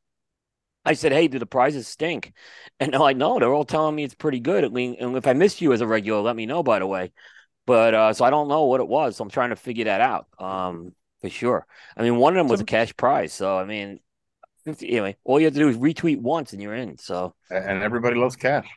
I 0.85 0.93
said, 0.93 1.11
"Hey, 1.11 1.27
do 1.27 1.39
the 1.39 1.45
prizes 1.45 1.87
stink?" 1.87 2.33
And 2.79 2.93
they're 2.93 2.99
like, 2.99 3.17
"No, 3.17 3.39
they're 3.39 3.53
all 3.53 3.65
telling 3.65 3.95
me 3.95 4.03
it's 4.03 4.15
pretty 4.15 4.39
good." 4.39 4.65
I 4.65 4.69
mean, 4.69 4.97
and 4.99 5.15
if 5.15 5.27
I 5.27 5.33
missed 5.33 5.61
you 5.61 5.73
as 5.73 5.81
a 5.81 5.87
regular, 5.87 6.21
let 6.21 6.35
me 6.35 6.45
know. 6.45 6.63
By 6.63 6.79
the 6.79 6.87
way, 6.87 7.11
but 7.65 7.93
uh, 7.93 8.13
so 8.13 8.25
I 8.25 8.29
don't 8.29 8.47
know 8.47 8.65
what 8.65 8.81
it 8.81 8.87
was. 8.87 9.17
So 9.17 9.23
I'm 9.23 9.29
trying 9.29 9.49
to 9.51 9.55
figure 9.55 9.85
that 9.85 10.01
out. 10.01 10.27
Um, 10.39 10.93
for 11.21 11.29
sure. 11.29 11.65
I 11.97 12.03
mean, 12.03 12.17
one 12.17 12.33
of 12.33 12.37
them 12.37 12.47
was 12.49 12.61
a 12.61 12.65
cash 12.65 12.95
prize. 12.95 13.33
So 13.33 13.57
I 13.57 13.65
mean, 13.65 13.99
anyway, 14.65 15.17
all 15.23 15.39
you 15.39 15.45
have 15.45 15.53
to 15.53 15.59
do 15.59 15.69
is 15.69 15.77
retweet 15.77 16.19
once 16.19 16.53
and 16.53 16.61
you're 16.61 16.75
in. 16.75 16.97
So 16.97 17.33
and 17.49 17.83
everybody 17.83 18.15
loves 18.15 18.35
cash. 18.35 18.67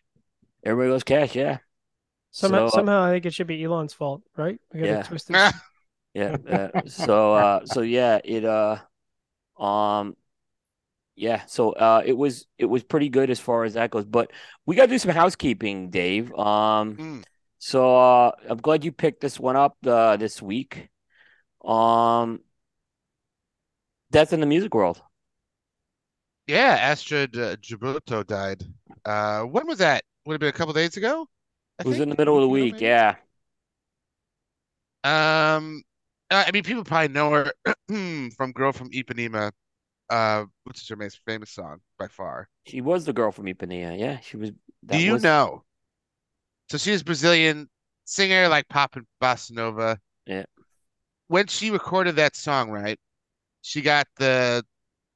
Everybody 0.64 0.90
loves 0.93 1.05
cash. 1.05 1.35
Yeah. 1.35 1.58
Somehow, 2.31 2.69
so, 2.69 2.76
somehow, 2.76 3.02
I 3.02 3.12
think 3.12 3.26
it 3.26 3.35
should 3.35 3.46
be 3.46 3.64
Elon's 3.64 3.94
fault, 3.94 4.23
right? 4.37 4.61
yeah. 4.75 5.02
yeah. 6.14 6.37
Uh, 6.49 6.82
so, 6.87 7.35
uh, 7.35 7.64
so 7.64 7.81
yeah, 7.81 8.20
it, 8.23 8.44
uh, 8.44 8.76
um, 9.58 10.14
yeah, 11.17 11.44
so 11.46 11.73
uh, 11.73 12.02
it 12.05 12.17
was 12.17 12.46
it 12.58 12.67
was 12.67 12.84
pretty 12.84 13.08
good 13.08 13.31
as 13.31 13.41
far 13.41 13.64
as 13.64 13.75
that 13.75 13.91
goes. 13.91 14.05
But 14.05 14.31
we 14.67 14.76
got 14.76 14.84
to 14.84 14.91
do 14.91 14.99
some 14.99 15.11
housekeeping, 15.11 15.91
Dave. 15.91 16.32
Um, 16.32 16.96
mm. 16.96 17.25
so 17.58 17.96
uh, 17.96 18.31
I'm 18.49 18.58
glad 18.58 18.84
you 18.84 18.93
picked 18.93 19.20
this 19.20 19.41
one 19.41 19.56
up 19.56 19.76
uh, 19.84 20.17
this 20.17 20.41
week. 20.41 20.88
Um, 21.64 22.41
death 24.12 24.32
in 24.32 24.41
the 24.41 24.46
music 24.46 24.75
world. 24.75 25.02
Yeah, 26.48 26.76
Astrid 26.80 27.36
uh, 27.36 27.56
Djibrito 27.56 28.26
died. 28.26 28.64
Uh, 29.04 29.42
when 29.42 29.66
was 29.66 29.78
that? 29.78 30.02
Would 30.26 30.34
have 30.34 30.40
been 30.40 30.48
a 30.48 30.52
couple 30.52 30.74
days 30.74 30.96
ago. 30.96 31.28
I 31.78 31.82
it 31.82 31.86
was 31.86 31.96
think? 31.96 32.02
in 32.04 32.08
the 32.10 32.16
middle 32.16 32.36
of 32.36 32.42
the 32.42 32.48
week. 32.48 32.80
Yeah. 32.80 33.14
Um, 35.04 35.82
I 36.30 36.50
mean, 36.52 36.64
people 36.64 36.82
probably 36.84 37.08
know 37.08 37.30
her 37.30 37.52
from 38.36 38.52
"Girl 38.52 38.72
from 38.72 38.90
Ipanema," 38.90 39.52
uh, 40.10 40.44
which 40.64 40.82
is 40.82 40.88
her 40.88 40.96
most 40.96 41.20
famous 41.24 41.50
song 41.50 41.78
by 41.98 42.08
far. 42.08 42.48
She 42.66 42.80
was 42.80 43.04
the 43.04 43.12
girl 43.12 43.30
from 43.30 43.44
Ipanema. 43.44 43.98
Yeah, 43.98 44.18
she 44.20 44.36
was. 44.36 44.50
Do 44.84 44.98
you 44.98 45.14
was... 45.14 45.22
know? 45.22 45.62
So 46.70 46.78
she 46.78 46.90
was 46.90 47.02
Brazilian 47.02 47.68
singer, 48.04 48.48
like 48.48 48.68
pop 48.68 48.96
and 48.96 49.06
bossa 49.22 49.52
nova. 49.52 50.00
Yeah 50.26 50.44
when 51.28 51.46
she 51.46 51.70
recorded 51.70 52.16
that 52.16 52.34
song, 52.34 52.70
right? 52.70 52.98
She 53.62 53.82
got 53.82 54.06
the 54.16 54.64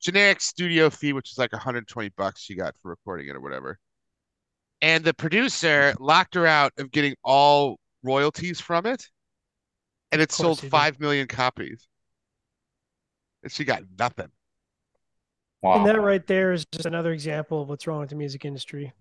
generic 0.02 0.40
studio 0.40 0.90
fee, 0.90 1.12
which 1.12 1.30
is 1.30 1.38
like 1.38 1.52
120 1.52 2.10
bucks 2.16 2.40
she 2.40 2.54
got 2.54 2.76
for 2.78 2.90
recording 2.90 3.28
it 3.28 3.36
or 3.36 3.40
whatever. 3.40 3.78
And 4.82 5.04
the 5.04 5.14
producer 5.14 5.94
locked 6.00 6.34
her 6.34 6.46
out 6.46 6.72
of 6.76 6.90
getting 6.90 7.14
all 7.24 7.78
royalties 8.02 8.60
from 8.60 8.84
it. 8.84 9.08
And 10.10 10.20
it 10.20 10.32
sold 10.32 10.60
5 10.60 11.00
million 11.00 11.26
copies. 11.26 11.86
And 13.42 13.50
she 13.50 13.64
got 13.64 13.82
nothing. 13.98 14.28
Wow. 15.62 15.76
And 15.76 15.86
that 15.86 16.00
right 16.00 16.26
there 16.26 16.52
is 16.52 16.66
just 16.72 16.86
another 16.86 17.12
example 17.12 17.62
of 17.62 17.68
what's 17.68 17.86
wrong 17.86 18.00
with 18.00 18.10
the 18.10 18.16
music 18.16 18.44
industry. 18.44 18.92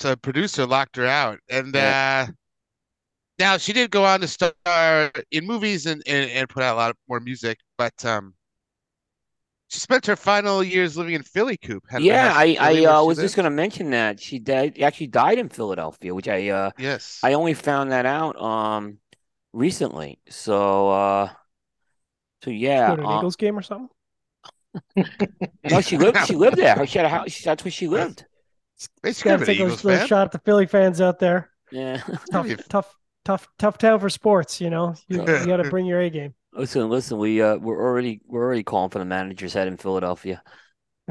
So 0.00 0.10
the 0.10 0.16
producer 0.16 0.66
locked 0.66 0.96
her 0.96 1.06
out. 1.06 1.38
And 1.48 1.72
yeah. 1.74 2.26
uh 2.28 2.32
now 3.38 3.56
she 3.56 3.72
did 3.72 3.90
go 3.90 4.04
on 4.04 4.20
to 4.20 4.28
star 4.28 4.52
in 5.30 5.46
movies 5.46 5.86
and, 5.86 6.02
and, 6.06 6.30
and 6.30 6.48
put 6.48 6.62
out 6.62 6.74
a 6.74 6.78
lot 6.78 6.96
more 7.08 7.20
music, 7.20 7.58
but 7.76 8.04
um, 8.04 8.34
she 9.74 9.80
spent 9.80 10.06
her 10.06 10.14
final 10.14 10.62
years 10.62 10.96
living 10.96 11.14
in 11.14 11.22
Philly. 11.24 11.56
Coop. 11.56 11.84
yeah, 11.98 12.32
I 12.32 12.56
I 12.60 12.84
uh, 12.84 13.02
was 13.02 13.18
just 13.18 13.34
going 13.34 13.44
to 13.44 13.50
mention 13.50 13.90
that 13.90 14.20
she 14.20 14.38
died 14.38 14.80
actually 14.80 15.08
died 15.08 15.38
in 15.38 15.48
Philadelphia, 15.48 16.14
which 16.14 16.28
I 16.28 16.48
uh 16.48 16.70
yes 16.78 17.20
I 17.24 17.32
only 17.32 17.54
found 17.54 17.90
that 17.90 18.06
out 18.06 18.40
um 18.40 18.98
recently. 19.52 20.20
So 20.28 20.90
uh 20.90 21.28
so 22.44 22.50
yeah, 22.50 22.92
an 22.92 23.04
uh, 23.04 23.18
Eagles 23.18 23.34
game 23.34 23.58
or 23.58 23.62
something. 23.62 23.88
no, 25.64 25.80
she 25.80 25.98
lived. 25.98 26.24
She 26.26 26.36
lived 26.36 26.56
there. 26.56 26.86
She 26.86 26.98
had 26.98 27.06
a 27.06 27.08
house. 27.18 27.40
That's 27.42 27.64
where 27.64 27.72
she 27.72 27.88
lived. 27.88 28.24
They 29.02 29.12
got 29.12 29.40
to 29.40 29.46
take 29.46 29.58
a 29.58 29.64
little 29.64 30.06
shot 30.06 30.26
at 30.26 30.32
the 30.32 30.38
Philly 30.38 30.66
fans 30.66 31.00
out 31.00 31.18
there. 31.18 31.50
Yeah, 31.72 32.02
tough, 32.30 32.48
tough, 32.68 32.96
tough 33.24 33.48
tough 33.58 33.78
town 33.78 33.98
for 33.98 34.10
sports. 34.10 34.60
You 34.60 34.70
know, 34.70 34.94
you, 35.08 35.20
you 35.20 35.46
got 35.46 35.56
to 35.56 35.70
bring 35.70 35.86
your 35.86 36.00
A 36.00 36.10
game. 36.10 36.34
Listen, 36.54 36.88
listen. 36.88 37.18
We 37.18 37.42
uh, 37.42 37.56
we're 37.56 37.80
already 37.80 38.20
we're 38.26 38.42
already 38.42 38.62
calling 38.62 38.90
for 38.90 39.00
the 39.00 39.04
manager's 39.04 39.52
head 39.52 39.68
in 39.68 39.76
Philadelphia. 39.76 40.42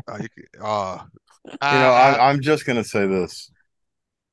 Uh, 0.08 0.20
you, 0.20 0.64
uh, 0.64 1.00
you 1.46 1.52
know, 1.62 1.92
I, 1.92 2.30
I'm 2.30 2.42
just 2.42 2.66
gonna 2.66 2.84
say 2.84 3.06
this. 3.08 3.52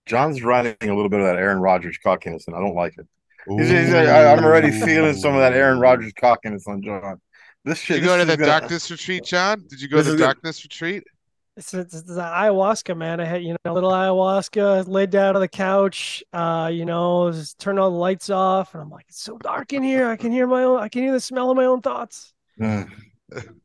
John's 0.07 0.43
riding 0.43 0.76
a 0.81 0.95
little 0.95 1.09
bit 1.09 1.21
of 1.21 1.26
that 1.26 1.37
Aaron 1.37 1.59
Rodgers 1.59 1.99
cockiness, 2.02 2.47
and 2.47 2.57
I 2.57 2.61
don't 2.61 2.75
like 2.75 2.95
it. 2.99 3.07
He's, 3.49 3.69
he's 3.69 3.93
like, 3.93 4.09
I, 4.09 4.33
am 4.33 4.45
already 4.45 4.71
feeling 4.71 5.14
some 5.14 5.35
of 5.35 5.40
that 5.40 5.52
Aaron 5.52 5.81
Rodgers 5.81 6.12
cockiness 6.19 6.67
on 6.67 6.83
John. 6.83 7.21
This 7.64 7.79
shit. 7.79 7.97
Did 7.97 8.02
you 8.02 8.09
go 8.09 8.19
to 8.19 8.25
the 8.25 8.37
gonna... 8.37 8.47
darkness 8.47 8.90
retreat, 8.90 9.25
John? 9.26 9.64
Did 9.69 9.81
you 9.81 9.88
go 9.88 10.02
to 10.02 10.11
the 10.12 10.17
darkness 10.17 10.62
retreat? 10.62 11.05
It's, 11.61 11.75
it's, 11.75 11.93
it's 11.95 12.05
the 12.05 12.23
ayahuasca, 12.23 12.97
man. 12.97 13.21
I 13.21 13.26
had 13.26 13.43
you 13.43 13.50
know 13.52 13.73
a 13.73 13.75
little 13.75 13.90
ayahuasca, 13.90 14.88
laid 14.88 15.11
down 15.11 15.37
on 15.37 15.43
the 15.43 15.49
couch. 15.49 16.25
Uh, 16.33 16.71
you 16.73 16.87
know, 16.87 17.31
just 17.31 17.59
turned 17.59 17.79
all 17.79 17.90
the 17.90 17.99
lights 17.99 18.31
off, 18.31 18.73
and 18.73 18.83
I'm 18.83 18.88
like, 18.88 19.05
it's 19.11 19.21
so 19.21 19.37
dark 19.37 19.75
in 19.75 19.83
here. 19.83 20.09
I 20.09 20.17
can 20.17 20.33
hear 20.33 20.47
my 20.47 20.62
own. 20.62 20.81
I 20.81 20.88
can 20.88 21.02
hear 21.02 21.12
the 21.12 21.21
smell 21.21 21.50
of 21.50 21.59
my 21.59 21.67
own 21.67 21.83
thoughts. 21.83 22.33
Mm. 22.59 22.90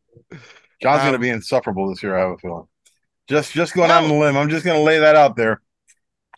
John's 0.82 1.02
Um, 1.02 1.08
gonna 1.08 1.20
be 1.20 1.30
insufferable 1.30 1.88
this 1.90 2.04
year. 2.04 2.18
I 2.18 2.22
have 2.24 2.32
a 2.32 2.38
feeling. 2.38 2.68
Just 3.30 3.54
just 3.54 3.74
going 3.74 3.88
No. 3.88 3.96
out 3.96 4.04
on 4.04 4.10
the 4.10 4.16
limb. 4.16 4.36
I'm 4.36 4.50
just 4.50 4.66
gonna 4.66 4.82
lay 4.82 5.00
that 5.00 5.16
out 5.16 5.38
there. 5.38 5.62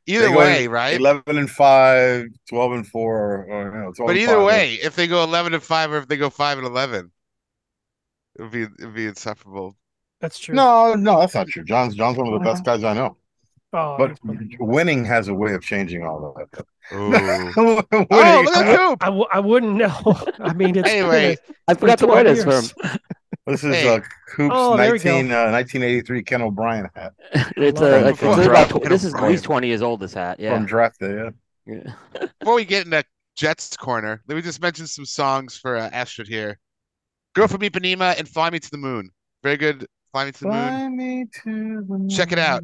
Either 0.06 0.32
way, 0.32 0.68
right? 0.68 0.96
11 1.00 1.38
and 1.38 1.50
5, 1.50 2.28
12 2.48 2.72
and 2.72 2.88
4, 2.88 3.18
or, 3.18 3.46
or 3.46 3.66
you 3.76 3.82
know, 3.84 3.92
12 3.94 4.08
But 4.08 4.18
either 4.18 4.36
5. 4.38 4.46
way, 4.46 4.74
if 4.76 4.96
they 4.96 5.08
go 5.08 5.24
eleven 5.24 5.56
and 5.56 5.64
five 5.64 5.92
or 5.92 5.98
if 5.98 6.08
they 6.08 6.18
go 6.18 6.30
five 6.30 6.60
and 6.60 6.68
eleven, 6.68 7.12
it 8.36 8.42
would 8.42 8.52
be 8.52 8.62
it 8.64 8.72
would 8.80 8.94
be 8.94 9.08
insufferable. 9.08 9.76
That's 10.22 10.40
true. 10.40 10.56
No, 10.56 10.94
no, 10.96 11.20
that's 11.20 11.36
not 11.36 11.48
true. 11.48 11.64
John's 11.64 11.96
John's 11.96 12.18
one 12.18 12.28
of 12.28 12.34
the 12.34 12.40
best 12.46 12.64
guys 12.66 12.84
I 12.84 12.94
know. 12.94 13.18
oh, 13.74 13.98
But 13.98 14.18
winning 14.60 15.06
has 15.06 15.28
a 15.28 15.34
way 15.34 15.54
of 15.54 15.62
changing 15.62 16.04
all 16.06 16.36
of 16.36 16.50
that. 16.52 16.66
Ooh. 16.94 17.84
Oh, 18.10 18.42
look 18.46 18.56
at 18.56 18.78
Coop. 18.78 19.04
I, 19.04 19.06
w- 19.08 19.26
I 19.32 19.40
wouldn't 19.40 19.74
know. 19.76 19.94
I 20.40 20.54
mean, 20.54 20.76
it's 20.78 20.88
Anyway, 20.90 21.38
I 21.68 21.74
forgot 21.74 22.00
to 22.00 22.06
12 22.06 22.16
wear 22.26 22.34
this 22.36 22.44
for 22.44 22.52
years. 22.52 22.72
him. 22.72 23.00
this 23.48 23.64
is 23.64 23.76
Hey. 23.76 23.96
uh, 23.96 24.00
Coop's 24.36 24.56
Oh, 24.56 24.76
19, 24.76 25.32
uh, 25.32 25.52
1983 25.52 26.24
Ken 26.24 26.42
O'Brien 26.42 26.88
hat 26.96 27.14
It's 27.58 27.80
love 27.82 27.92
a, 27.92 27.98
it. 28.00 28.06
like, 28.06 28.16
From 28.18 28.40
it's 28.40 28.48
about, 28.48 28.70
tw- 28.70 28.84
this 28.90 29.04
is 29.04 29.14
at 29.14 29.24
least 29.24 29.44
20 29.44 29.68
years 29.68 29.82
old, 29.82 30.00
this 30.00 30.14
hat. 30.14 30.40
Yeah. 30.40 30.56
from 30.56 30.66
draft 30.66 31.00
day. 31.00 31.14
Yeah. 31.16 31.30
Yeah. 32.16 32.28
before 32.40 32.56
we 32.56 32.64
get 32.66 32.86
into 32.86 33.04
Jets 33.36 33.76
corner, 33.76 34.22
let 34.28 34.36
me 34.36 34.42
just 34.42 34.62
mention 34.62 34.88
some 34.88 35.06
songs 35.06 35.58
for 35.58 35.76
uh, 35.78 35.90
Astrud 35.92 36.28
here. 36.28 36.58
Girl 37.36 37.48
from 37.48 37.62
Ipanema 37.62 38.18
and 38.18 38.28
Fly 38.28 38.50
Me 38.50 38.60
to 38.60 38.72
the 38.72 38.78
Moon. 38.78 39.10
Very 39.44 39.58
good. 39.58 39.86
Fly 40.18 40.26
Me 40.26 40.32
to 40.32 40.40
the 40.40 40.48
Moon. 40.48 40.54
Fly 40.54 40.90
me 40.90 41.26
to 41.44 41.86
the 41.88 42.16
Check 42.16 42.32
it 42.32 42.40
out. 42.40 42.64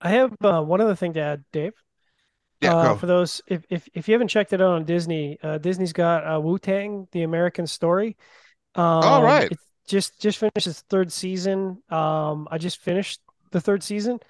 I 0.00 0.10
have 0.10 0.34
uh, 0.42 0.62
one 0.62 0.80
other 0.80 0.94
thing 0.94 1.14
to 1.14 1.20
add, 1.20 1.44
Dave. 1.52 1.72
Yeah, 2.60 2.76
uh, 2.76 2.88
go. 2.90 2.96
for 2.96 3.06
those 3.06 3.42
if, 3.46 3.64
if 3.68 3.88
if 3.94 4.08
you 4.08 4.14
haven't 4.14 4.28
checked 4.28 4.52
it 4.52 4.60
out 4.60 4.74
on 4.74 4.84
Disney, 4.84 5.38
uh, 5.42 5.58
Disney's 5.58 5.92
got 5.92 6.26
uh, 6.26 6.40
Wu 6.40 6.58
Tang: 6.58 7.08
The 7.12 7.22
American 7.22 7.66
Story. 7.66 8.16
Um, 8.74 9.22
right. 9.22 9.50
It 9.50 9.58
just 9.86 10.20
just 10.20 10.38
finished 10.38 10.66
its 10.66 10.82
third 10.88 11.12
season. 11.12 11.82
Um, 11.90 12.48
I 12.50 12.58
just 12.58 12.78
finished 12.78 13.20
the 13.50 13.60
third 13.60 13.82
season. 13.82 14.20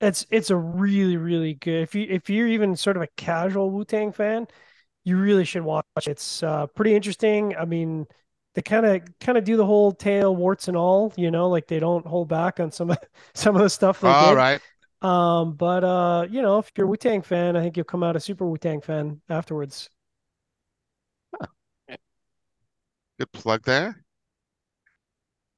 It's 0.00 0.26
it's 0.30 0.50
a 0.50 0.56
really 0.56 1.16
really 1.16 1.54
good. 1.54 1.82
If 1.82 1.94
you 1.94 2.06
if 2.08 2.30
you're 2.30 2.48
even 2.48 2.76
sort 2.76 2.96
of 2.96 3.02
a 3.02 3.08
casual 3.16 3.70
Wu 3.70 3.84
Tang 3.84 4.12
fan, 4.12 4.46
you 5.04 5.18
really 5.18 5.44
should 5.44 5.62
watch. 5.62 5.84
It's 6.06 6.42
uh, 6.42 6.66
pretty 6.68 6.94
interesting. 6.94 7.56
I 7.56 7.64
mean, 7.64 8.06
they 8.54 8.62
kind 8.62 8.86
of 8.86 9.02
kind 9.20 9.38
of 9.38 9.44
do 9.44 9.56
the 9.56 9.66
whole 9.66 9.92
tale, 9.92 10.34
warts 10.34 10.68
and 10.68 10.76
all. 10.76 11.12
You 11.16 11.30
know, 11.30 11.48
like 11.48 11.66
they 11.68 11.80
don't 11.80 12.06
hold 12.06 12.28
back 12.28 12.60
on 12.60 12.70
some 12.72 12.90
of 12.90 12.98
some 13.34 13.56
of 13.56 13.62
the 13.62 13.70
stuff 13.70 14.00
they 14.00 14.12
All 14.12 14.14
did. 14.14 14.36
right. 14.36 14.60
Um, 15.02 15.54
but 15.54 15.84
uh, 15.84 16.26
you 16.30 16.42
know, 16.42 16.58
if 16.58 16.72
you're 16.76 16.86
a 16.86 16.90
Wu 16.90 16.96
Tang 16.96 17.22
fan, 17.22 17.56
I 17.56 17.62
think 17.62 17.76
you'll 17.76 17.84
come 17.84 18.02
out 18.02 18.16
a 18.16 18.20
super 18.20 18.46
Wu 18.46 18.56
Tang 18.58 18.80
fan 18.80 19.20
afterwards. 19.28 19.90
Good 23.18 23.32
plug 23.32 23.64
there. 23.64 24.04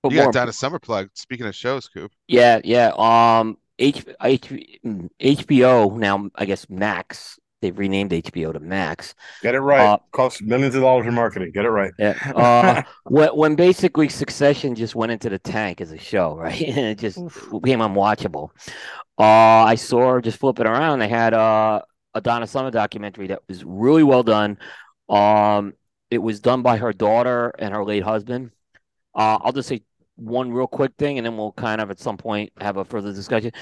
But 0.03 0.11
You 0.11 0.17
got 0.17 0.31
more 0.33 0.33
Donna 0.33 0.53
Summer 0.53 0.79
plug. 0.79 1.11
Speaking 1.15 1.47
of 1.47 1.55
shows, 1.55 1.89
Coop. 1.89 2.13
Yeah, 2.29 2.61
yeah. 2.65 2.93
Um, 2.97 3.59
H, 3.79 4.05
H, 4.23 4.49
mm, 4.85 5.09
HBO 5.21 5.91
now, 5.91 6.31
I 6.35 6.45
guess 6.45 6.69
Max. 6.69 7.39
They've 7.63 7.77
renamed 7.77 8.11
HBO 8.11 8.53
to 8.53 8.61
Max. 8.61 9.15
Get 9.43 9.55
it 9.55 9.61
right. 9.61 9.81
Uh, 9.81 9.99
Costs 10.13 10.43
millions 10.43 10.75
of 10.75 10.83
dollars 10.83 11.07
in 11.07 11.15
marketing. 11.15 11.53
Get 11.53 11.65
it 11.65 11.71
right. 11.71 11.93
Yeah. 11.99 12.15
Uh, 12.37 12.83
when 13.05 13.29
when 13.31 13.55
basically 13.57 14.09
Succession 14.09 14.75
just 14.75 14.95
went 14.95 15.11
into 15.13 15.31
the 15.31 15.39
tank 15.39 15.81
as 15.81 15.91
a 15.91 15.99
show, 15.99 16.37
right? 16.37 16.61
And 16.69 16.79
it 16.79 16.99
just 16.99 17.19
Oof. 17.19 17.49
became 17.63 17.81
unwatchable. 17.81 18.51
Uh, 19.19 19.23
I 19.65 19.75
saw 19.77 20.21
just 20.21 20.39
flipping 20.39 20.67
around. 20.67 20.99
They 20.99 21.09
had 21.09 21.33
uh, 21.33 21.81
a 22.15 22.21
Donna 22.21 22.47
Summer 22.47 22.71
documentary 22.71 23.29
that 23.29 23.41
was 23.49 23.65
really 23.65 24.03
well 24.03 24.23
done. 24.23 24.59
Um, 25.09 25.73
it 26.11 26.19
was 26.19 26.41
done 26.41 26.63
by 26.63 26.77
her 26.77 26.93
daughter 26.93 27.55
and 27.59 27.73
her 27.75 27.85
late 27.85 28.03
husband. 28.03 28.51
Uh, 29.15 29.39
I'll 29.41 29.53
just 29.53 29.69
say 29.69 29.83
one 30.17 30.53
real 30.53 30.67
quick 30.67 30.93
thing, 30.99 31.19
and 31.19 31.27
then 31.27 31.37
we'll 31.37 31.53
kind 31.53 31.81
of 31.81 31.91
at 31.91 31.99
some 31.99 32.17
point 32.17 32.53
have 32.61 32.77
a 32.77 32.85
further 32.85 33.13
discussion. 33.13 33.53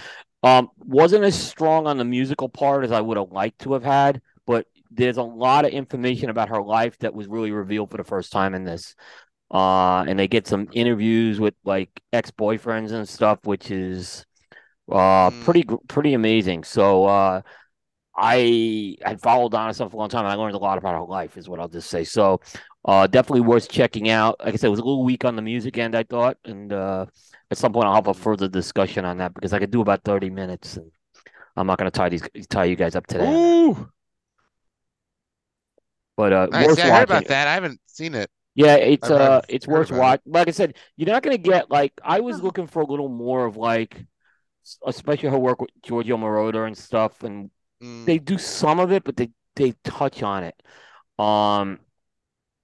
Um, 0.44 0.70
wasn't 0.78 1.24
as 1.24 1.34
strong 1.34 1.86
on 1.88 1.98
the 1.98 2.04
musical 2.04 2.50
part 2.50 2.84
as 2.84 2.92
I 2.92 3.00
would 3.00 3.16
have 3.16 3.32
liked 3.32 3.60
to 3.62 3.72
have 3.72 3.84
had, 3.84 4.22
but 4.46 4.66
there's 4.90 5.16
a 5.16 5.22
lot 5.22 5.64
of 5.64 5.72
information 5.72 6.30
about 6.30 6.50
her 6.50 6.62
life 6.62 6.98
that 6.98 7.14
was 7.14 7.26
really 7.28 7.50
revealed 7.50 7.90
for 7.90 7.96
the 7.96 8.04
first 8.04 8.32
time 8.32 8.54
in 8.54 8.64
this. 8.64 8.94
Uh, 9.50 10.02
and 10.02 10.18
they 10.18 10.28
get 10.28 10.46
some 10.46 10.68
interviews 10.72 11.40
with 11.40 11.54
like 11.64 11.90
ex-boyfriends 12.12 12.92
and 12.92 13.08
stuff, 13.08 13.40
which 13.44 13.70
is 13.70 14.26
uh 14.92 15.30
Mm. 15.30 15.44
pretty 15.44 15.64
pretty 15.88 16.14
amazing. 16.14 16.64
So 16.64 17.06
uh 17.06 17.42
I 18.16 18.96
had 19.04 19.20
followed 19.20 19.52
Donna 19.52 19.74
stuff 19.74 19.90
for 19.90 19.96
a 19.96 20.00
long 20.00 20.08
time 20.08 20.24
and 20.24 20.32
I 20.32 20.36
learned 20.36 20.54
a 20.54 20.58
lot 20.58 20.78
about 20.78 20.94
her 20.94 21.02
life 21.02 21.36
is 21.36 21.48
what 21.48 21.60
I'll 21.60 21.68
just 21.68 21.90
say. 21.90 22.04
So 22.04 22.40
uh 22.84 23.06
definitely 23.06 23.40
worth 23.42 23.68
checking 23.68 24.08
out. 24.08 24.36
Like 24.40 24.54
I 24.54 24.56
said, 24.56 24.68
it 24.68 24.70
was 24.70 24.80
a 24.80 24.84
little 24.84 25.04
weak 25.04 25.24
on 25.24 25.36
the 25.36 25.42
music 25.42 25.78
end, 25.78 25.94
I 25.96 26.04
thought, 26.04 26.36
and 26.44 26.72
uh 26.72 27.06
at 27.50 27.58
some 27.58 27.72
point 27.72 27.86
I'll 27.86 27.94
have 27.94 28.06
a 28.08 28.14
further 28.14 28.48
discussion 28.48 29.04
on 29.04 29.18
that 29.18 29.34
because 29.34 29.52
I 29.52 29.58
could 29.58 29.70
do 29.70 29.80
about 29.80 30.04
30 30.04 30.30
minutes 30.30 30.76
and 30.76 30.90
I'm 31.56 31.66
not 31.66 31.78
gonna 31.78 31.90
tie 31.90 32.08
these 32.08 32.22
tie 32.48 32.64
you 32.64 32.76
guys 32.76 32.94
up 32.96 33.06
today. 33.06 33.30
Ooh, 33.32 33.88
But 36.16 36.32
uh 36.32 36.46
nice. 36.50 36.66
worth 36.68 36.78
Yeah, 36.78 36.84
I 36.84 36.86
heard 36.90 37.08
watching. 37.08 37.16
about 37.16 37.26
that. 37.28 37.48
I 37.48 37.54
haven't 37.54 37.80
seen 37.86 38.14
it. 38.14 38.30
Yeah, 38.54 38.76
it's 38.76 39.10
I've 39.10 39.18
heard- 39.18 39.20
uh 39.20 39.40
it's 39.48 39.66
worth 39.66 39.90
about 39.90 39.96
it. 39.96 40.00
watching. 40.00 40.32
Like 40.32 40.48
I 40.48 40.50
said, 40.52 40.76
you're 40.96 41.08
not 41.10 41.22
gonna 41.22 41.38
get 41.38 41.70
like 41.70 41.92
I 42.04 42.20
was 42.20 42.40
looking 42.42 42.66
for 42.68 42.82
a 42.82 42.86
little 42.86 43.08
more 43.08 43.44
of 43.46 43.56
like 43.56 44.04
especially 44.86 45.28
her 45.28 45.38
work 45.38 45.60
with 45.60 45.70
Giorgio 45.82 46.16
Moroder 46.16 46.66
and 46.66 46.76
stuff, 46.76 47.22
and 47.22 47.50
Mm. 47.84 48.06
they 48.06 48.18
do 48.18 48.38
some 48.38 48.80
of 48.80 48.92
it, 48.92 49.04
but 49.04 49.16
they 49.16 49.30
they 49.56 49.72
touch 49.84 50.22
on 50.22 50.44
it. 50.44 50.62
Um 51.18 51.80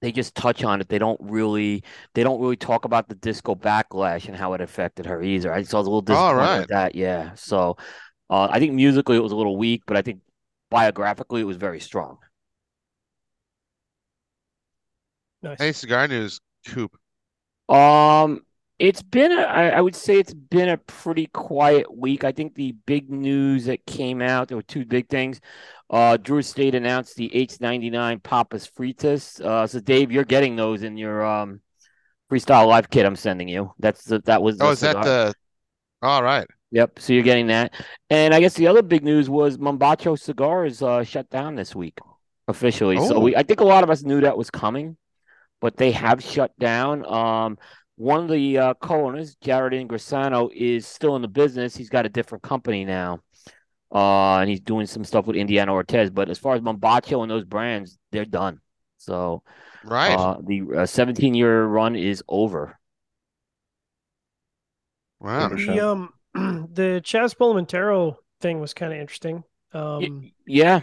they 0.02 0.12
just 0.12 0.34
touch 0.34 0.64
on 0.64 0.80
it. 0.80 0.88
They 0.88 0.98
don't 0.98 1.20
really 1.22 1.84
they 2.14 2.22
don't 2.24 2.40
really 2.40 2.56
talk 2.56 2.84
about 2.86 3.08
the 3.08 3.14
disco 3.16 3.54
backlash 3.54 4.26
and 4.28 4.36
how 4.36 4.54
it 4.54 4.60
affected 4.60 5.06
her 5.06 5.22
either. 5.22 5.52
I 5.52 5.62
saw 5.62 5.80
a 5.80 5.82
little 5.82 6.02
All 6.08 6.34
disappointed 6.34 6.36
right. 6.36 6.68
that, 6.68 6.94
yeah. 6.94 7.34
So 7.34 7.76
uh 8.30 8.48
I 8.50 8.58
think 8.60 8.74
musically 8.74 9.16
it 9.16 9.20
was 9.22 9.32
a 9.32 9.36
little 9.36 9.56
weak, 9.58 9.84
but 9.86 9.96
I 9.96 10.02
think 10.02 10.20
biographically 10.70 11.40
it 11.42 11.44
was 11.44 11.56
very 11.58 11.80
strong. 11.80 12.18
Nice. 15.42 15.58
Hey, 15.58 15.72
cigar 15.72 16.08
news, 16.08 16.40
Coop. 16.66 16.96
Um, 17.68 18.44
it's 18.80 19.02
been 19.02 19.30
a, 19.30 19.42
I, 19.42 19.80
would 19.80 19.94
say 19.94 20.18
it's 20.18 20.32
been 20.32 20.70
a 20.70 20.78
pretty 20.78 21.26
quiet 21.26 21.94
week. 21.94 22.24
I 22.24 22.32
think 22.32 22.54
the 22.54 22.72
big 22.86 23.10
news 23.10 23.66
that 23.66 23.84
came 23.84 24.22
out, 24.22 24.48
there 24.48 24.56
were 24.56 24.62
two 24.62 24.86
big 24.86 25.10
things. 25.10 25.38
Uh, 25.90 26.16
Drew 26.16 26.38
Estate 26.38 26.74
announced 26.74 27.14
the 27.16 27.28
H99 27.28 28.22
Papas 28.22 28.70
Fritas. 28.70 29.38
Uh, 29.38 29.66
so 29.66 29.80
Dave, 29.80 30.10
you're 30.10 30.24
getting 30.24 30.56
those 30.56 30.82
in 30.82 30.96
your 30.96 31.22
um 31.24 31.60
freestyle 32.30 32.66
live 32.68 32.88
kit 32.88 33.04
I'm 33.04 33.16
sending 33.16 33.48
you. 33.48 33.74
That's 33.78 34.04
the, 34.04 34.20
that 34.20 34.42
was 34.42 34.56
the 34.56 34.64
Oh, 34.64 34.70
is 34.70 34.80
that 34.80 35.02
the? 35.02 35.34
All 36.00 36.22
right. 36.22 36.46
Yep, 36.70 37.00
so 37.00 37.12
you're 37.12 37.22
getting 37.22 37.48
that. 37.48 37.74
And 38.08 38.32
I 38.32 38.40
guess 38.40 38.54
the 38.54 38.68
other 38.68 38.82
big 38.82 39.04
news 39.04 39.28
was 39.28 39.58
Mombacho 39.58 40.18
Cigars 40.18 40.80
uh 40.80 41.04
shut 41.04 41.28
down 41.28 41.54
this 41.54 41.74
week 41.74 41.98
officially. 42.48 42.96
Oh. 42.96 43.08
So 43.08 43.20
we 43.20 43.36
I 43.36 43.42
think 43.42 43.60
a 43.60 43.64
lot 43.64 43.84
of 43.84 43.90
us 43.90 44.04
knew 44.04 44.22
that 44.22 44.38
was 44.38 44.50
coming, 44.50 44.96
but 45.60 45.76
they 45.76 45.90
have 45.90 46.22
shut 46.22 46.58
down. 46.58 47.04
Um 47.04 47.58
one 48.00 48.24
of 48.24 48.30
the 48.30 48.58
uh, 48.58 48.74
co-owners, 48.74 49.36
Jared 49.42 49.74
Ingressano, 49.74 50.50
is 50.54 50.86
still 50.86 51.16
in 51.16 51.22
the 51.22 51.28
business. 51.28 51.76
He's 51.76 51.90
got 51.90 52.06
a 52.06 52.08
different 52.08 52.42
company 52.42 52.84
now. 52.84 53.20
Uh 53.92 54.38
and 54.38 54.48
he's 54.48 54.60
doing 54.60 54.86
some 54.86 55.04
stuff 55.04 55.26
with 55.26 55.36
Indiana 55.36 55.72
Ortez, 55.72 56.14
but 56.14 56.28
as 56.30 56.38
far 56.38 56.54
as 56.54 56.60
Mombacho 56.60 57.22
and 57.22 57.30
those 57.30 57.44
brands, 57.44 57.98
they're 58.12 58.24
done. 58.24 58.60
So 58.98 59.42
Right. 59.84 60.18
uh 60.18 60.36
the 60.42 60.86
17 60.86 61.34
year 61.34 61.64
run 61.66 61.96
is 61.96 62.22
over. 62.28 62.78
wow. 65.20 65.48
The 65.48 65.58
sure. 65.58 65.80
um 65.80 66.12
the 66.34 67.02
Chazz 67.04 67.34
Palminteri 67.36 68.16
thing 68.40 68.60
was 68.60 68.74
kind 68.74 68.92
of 68.92 68.98
interesting. 69.00 69.42
Y- 69.98 70.06
Um, 70.06 70.32
yeah, 70.46 70.80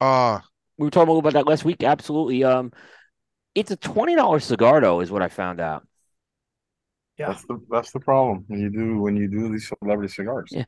Oh, 0.00 0.40
we 0.78 0.86
were 0.86 0.90
talking 0.90 1.08
a 1.08 1.12
little 1.12 1.20
about 1.20 1.34
that 1.34 1.46
last 1.46 1.64
week. 1.64 1.82
Absolutely. 1.84 2.44
Um, 2.44 2.72
it's 3.54 3.70
a 3.70 3.76
twenty 3.76 4.14
dollar 4.16 4.40
cigar 4.40 4.80
though, 4.80 5.00
is 5.00 5.10
what 5.10 5.22
I 5.22 5.28
found 5.28 5.60
out. 5.60 5.86
Yeah, 7.22 7.28
That's 7.28 7.44
the 7.46 7.60
that's 7.70 7.90
the 7.92 8.00
problem 8.00 8.44
when 8.48 8.60
you 8.60 8.70
do 8.70 9.00
when 9.00 9.16
you 9.16 9.28
do 9.28 9.48
these 9.48 9.68
celebrity 9.68 10.12
cigars. 10.12 10.50
Yeah. 10.52 10.64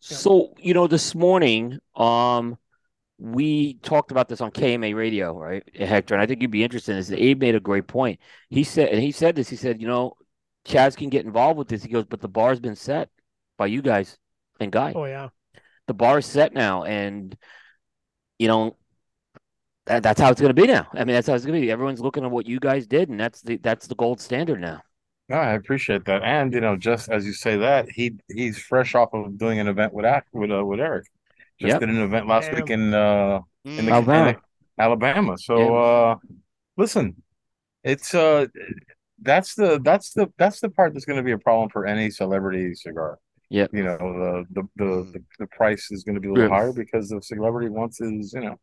So 0.00 0.54
you 0.58 0.74
know, 0.74 0.86
this 0.86 1.14
morning, 1.14 1.78
um, 1.94 2.58
we 3.18 3.74
talked 3.74 4.10
about 4.10 4.28
this 4.28 4.40
on 4.40 4.50
KMA 4.50 4.94
Radio, 4.94 5.36
right, 5.36 5.64
Hector? 5.74 6.14
And 6.14 6.22
I 6.22 6.26
think 6.26 6.42
you'd 6.42 6.50
be 6.50 6.64
interested 6.64 6.92
in 6.92 6.98
this. 6.98 7.10
Abe 7.10 7.40
made 7.40 7.54
a 7.54 7.60
great 7.60 7.86
point. 7.86 8.20
He 8.50 8.62
said, 8.62 8.90
and 8.90 9.02
he 9.02 9.10
said 9.10 9.34
this. 9.34 9.48
He 9.48 9.56
said, 9.56 9.80
you 9.80 9.88
know, 9.88 10.14
Chaz 10.66 10.96
can 10.96 11.08
get 11.08 11.24
involved 11.24 11.58
with 11.58 11.68
this. 11.68 11.82
He 11.82 11.88
goes, 11.88 12.04
but 12.04 12.20
the 12.20 12.28
bar's 12.28 12.60
been 12.60 12.76
set 12.76 13.08
by 13.56 13.66
you 13.66 13.80
guys 13.82 14.18
and 14.60 14.70
Guy. 14.70 14.92
oh 14.94 15.04
yeah, 15.04 15.28
The 15.86 15.94
bar 15.94 16.18
is 16.18 16.26
set 16.26 16.52
now, 16.52 16.84
and 16.84 17.36
you 18.38 18.48
know. 18.48 18.76
That, 19.86 20.02
that's 20.02 20.20
how 20.20 20.32
it's 20.32 20.40
going 20.40 20.52
to 20.52 20.60
be 20.60 20.66
now. 20.66 20.88
I 20.94 21.04
mean, 21.04 21.14
that's 21.14 21.28
how 21.28 21.34
it's 21.34 21.46
going 21.46 21.60
to 21.60 21.64
be. 21.64 21.70
Everyone's 21.70 22.00
looking 22.00 22.24
at 22.24 22.30
what 22.32 22.44
you 22.44 22.58
guys 22.58 22.88
did, 22.88 23.08
and 23.08 23.20
that's 23.20 23.40
the 23.40 23.56
that's 23.58 23.86
the 23.86 23.94
gold 23.94 24.20
standard 24.20 24.60
now. 24.60 24.82
No, 25.28 25.36
I 25.36 25.54
appreciate 25.54 26.04
that, 26.04 26.22
and 26.22 26.52
you 26.52 26.60
know, 26.60 26.76
just 26.76 27.08
as 27.10 27.26
you 27.26 27.32
say 27.32 27.56
that, 27.56 27.90
he 27.90 28.12
he's 28.32 28.58
fresh 28.58 28.94
off 28.94 29.12
of 29.12 29.36
doing 29.38 29.58
an 29.58 29.66
event 29.66 29.92
with 29.92 30.04
with 30.32 30.52
uh, 30.52 30.64
with 30.64 30.78
Eric. 30.80 31.06
Just 31.60 31.70
Yep. 31.72 31.80
did 31.80 31.88
an 31.88 31.98
event 32.02 32.28
last 32.28 32.52
week 32.52 32.70
in 32.70 32.94
uh 32.94 33.40
in 33.64 33.86
the. 33.86 33.92
Alabama. 33.92 34.28
in 34.28 34.34
the- 34.36 34.82
Alabama. 34.82 35.38
So 35.38 35.74
uh 35.76 36.16
listen, 36.76 37.20
it's 37.82 38.14
uh 38.14 38.46
that's 39.22 39.54
the 39.54 39.80
that's 39.82 40.12
the 40.12 40.28
that's 40.38 40.60
the 40.60 40.68
part 40.68 40.92
that's 40.92 41.06
going 41.06 41.16
to 41.16 41.22
be 41.22 41.32
a 41.32 41.38
problem 41.38 41.70
for 41.70 41.86
any 41.86 42.10
celebrity 42.10 42.74
cigar. 42.74 43.18
Yeah, 43.48 43.66
You 43.72 43.84
know, 43.84 43.96
the 43.96 44.44
the 44.50 44.68
the 44.76 45.12
the, 45.12 45.24
the 45.40 45.46
price 45.46 45.90
is 45.90 46.04
going 46.04 46.16
to 46.16 46.20
be 46.20 46.28
a 46.28 46.32
little 46.32 46.48
Yeah. 46.50 46.54
higher 46.54 46.72
because 46.72 47.08
the 47.08 47.20
celebrity 47.22 47.68
wants 47.70 47.98
his, 47.98 48.32
you 48.34 48.40
know, 48.42 48.60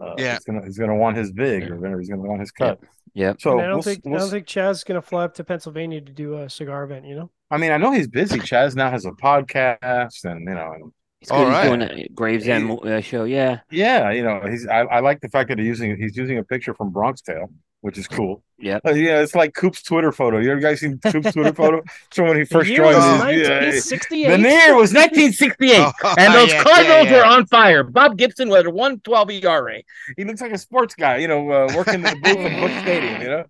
uh, 0.00 0.14
Yeah. 0.16 0.34
he's 0.36 0.44
gonna 0.44 0.64
he's 0.64 0.78
gonna 0.78 0.96
want 0.96 1.16
his 1.18 1.30
big 1.32 1.62
Yeah. 1.64 1.68
or 1.70 1.76
whatever, 1.76 2.00
he's 2.00 2.08
gonna 2.08 2.22
want 2.22 2.40
his 2.40 2.50
cut. 2.50 2.80
Yep. 3.16 3.40
So 3.40 3.52
and 3.52 3.62
I 3.62 3.64
don't 3.64 3.76
we'll, 3.76 3.82
think 3.82 4.02
we'll, 4.04 4.16
I 4.16 4.18
don't 4.18 4.30
think 4.30 4.46
Chaz 4.46 4.72
is 4.72 4.84
gonna 4.84 5.00
fly 5.00 5.24
up 5.24 5.34
to 5.34 5.44
Pennsylvania 5.44 6.02
to 6.02 6.12
do 6.12 6.38
a 6.38 6.50
cigar 6.50 6.84
event. 6.84 7.06
You 7.06 7.16
know, 7.16 7.30
I 7.50 7.56
mean, 7.56 7.72
I 7.72 7.78
know 7.78 7.90
he's 7.90 8.08
busy. 8.08 8.38
Chaz 8.38 8.76
now 8.76 8.90
has 8.90 9.06
a 9.06 9.10
podcast, 9.10 10.24
and 10.24 10.40
you 10.40 10.54
know, 10.54 10.72
and 10.74 10.92
He's 11.20 11.30
All. 11.30 11.40
He's 11.46 11.48
right. 11.48 11.64
doing 11.64 11.82
a 11.82 12.08
Gravesend 12.14 12.66
mo- 12.66 12.76
uh, 12.78 13.00
show. 13.00 13.24
Yeah. 13.24 13.60
yeah, 13.70 14.10
you 14.10 14.22
know, 14.22 14.42
he's. 14.48 14.66
I, 14.66 14.80
I 14.80 15.00
like 15.00 15.20
the 15.22 15.28
fact 15.28 15.48
that 15.48 15.58
he's 15.58 15.66
using 15.66 15.96
he's 15.96 16.16
using 16.16 16.38
a 16.38 16.44
picture 16.44 16.74
from 16.74 16.90
Bronx 16.90 17.22
Tale, 17.22 17.48
which 17.86 17.98
is 17.98 18.08
cool. 18.08 18.42
Yep. 18.58 18.82
Uh, 18.84 18.94
yeah, 18.94 19.20
it's 19.20 19.36
like 19.36 19.54
Coop's 19.54 19.80
Twitter 19.80 20.10
photo. 20.10 20.38
You 20.40 20.50
ever 20.50 20.58
guys 20.60 20.80
seen 20.80 20.98
Coop's 20.98 21.32
Twitter 21.32 21.52
photo? 21.62 21.84
So 22.12 22.24
when 22.24 22.36
he 22.36 22.42
the 22.42 22.48
first 22.48 22.68
year 22.68 22.78
joined, 22.78 22.96
was 22.96 23.04
his- 23.04 23.12
yeah, 23.12 23.60
1968. 23.60 24.42
the 24.42 24.48
year 24.50 24.74
was 24.74 24.92
1968, 24.92 25.92
Oh, 26.02 26.14
and 26.18 26.34
those 26.34 26.48
yeah, 26.48 26.64
Cardinals 26.64 27.04
yeah, 27.06 27.10
yeah. 27.12 27.16
were 27.18 27.24
on 27.26 27.46
fire. 27.46 27.84
Bob 27.84 28.18
Gibson 28.18 28.48
was 28.48 28.64
a 28.64 28.70
112 28.70 29.30
ERA. 29.30 29.82
He 30.16 30.24
looks 30.24 30.40
like 30.40 30.50
a 30.50 30.58
sports 30.58 30.96
guy, 30.96 31.18
you 31.18 31.28
know, 31.28 31.48
uh, 31.48 31.72
working 31.76 31.94
in 31.94 32.02
the 32.02 32.16
booth 32.20 32.38
at 32.38 32.60
Busch 32.60 32.82
Stadium. 32.82 33.22
You 33.22 33.28
know, 33.28 33.44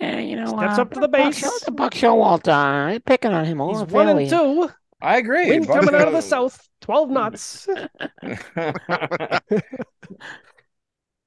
Yeah, 0.00 0.18
you 0.18 0.34
know, 0.34 0.46
Steps 0.48 0.78
uh, 0.78 0.82
up 0.82 0.90
to 0.94 0.98
the 1.00 1.06
Buck 1.06 1.22
base. 1.26 1.38
Show, 1.38 1.50
the 1.64 1.70
Buck 1.70 1.94
Showalter, 1.94 2.96
uh, 2.96 2.98
picking 3.06 3.30
on 3.32 3.44
him 3.44 3.58
He's 3.60 3.78
all 3.78 3.86
one 3.86 4.08
and 4.08 4.28
two. 4.28 4.68
I 5.00 5.18
agree. 5.18 5.48
Wind 5.50 5.68
coming 5.68 5.94
out 5.94 6.08
of 6.08 6.12
the 6.14 6.22
south. 6.22 6.68
Twelve 6.80 7.08
knots. 7.08 7.68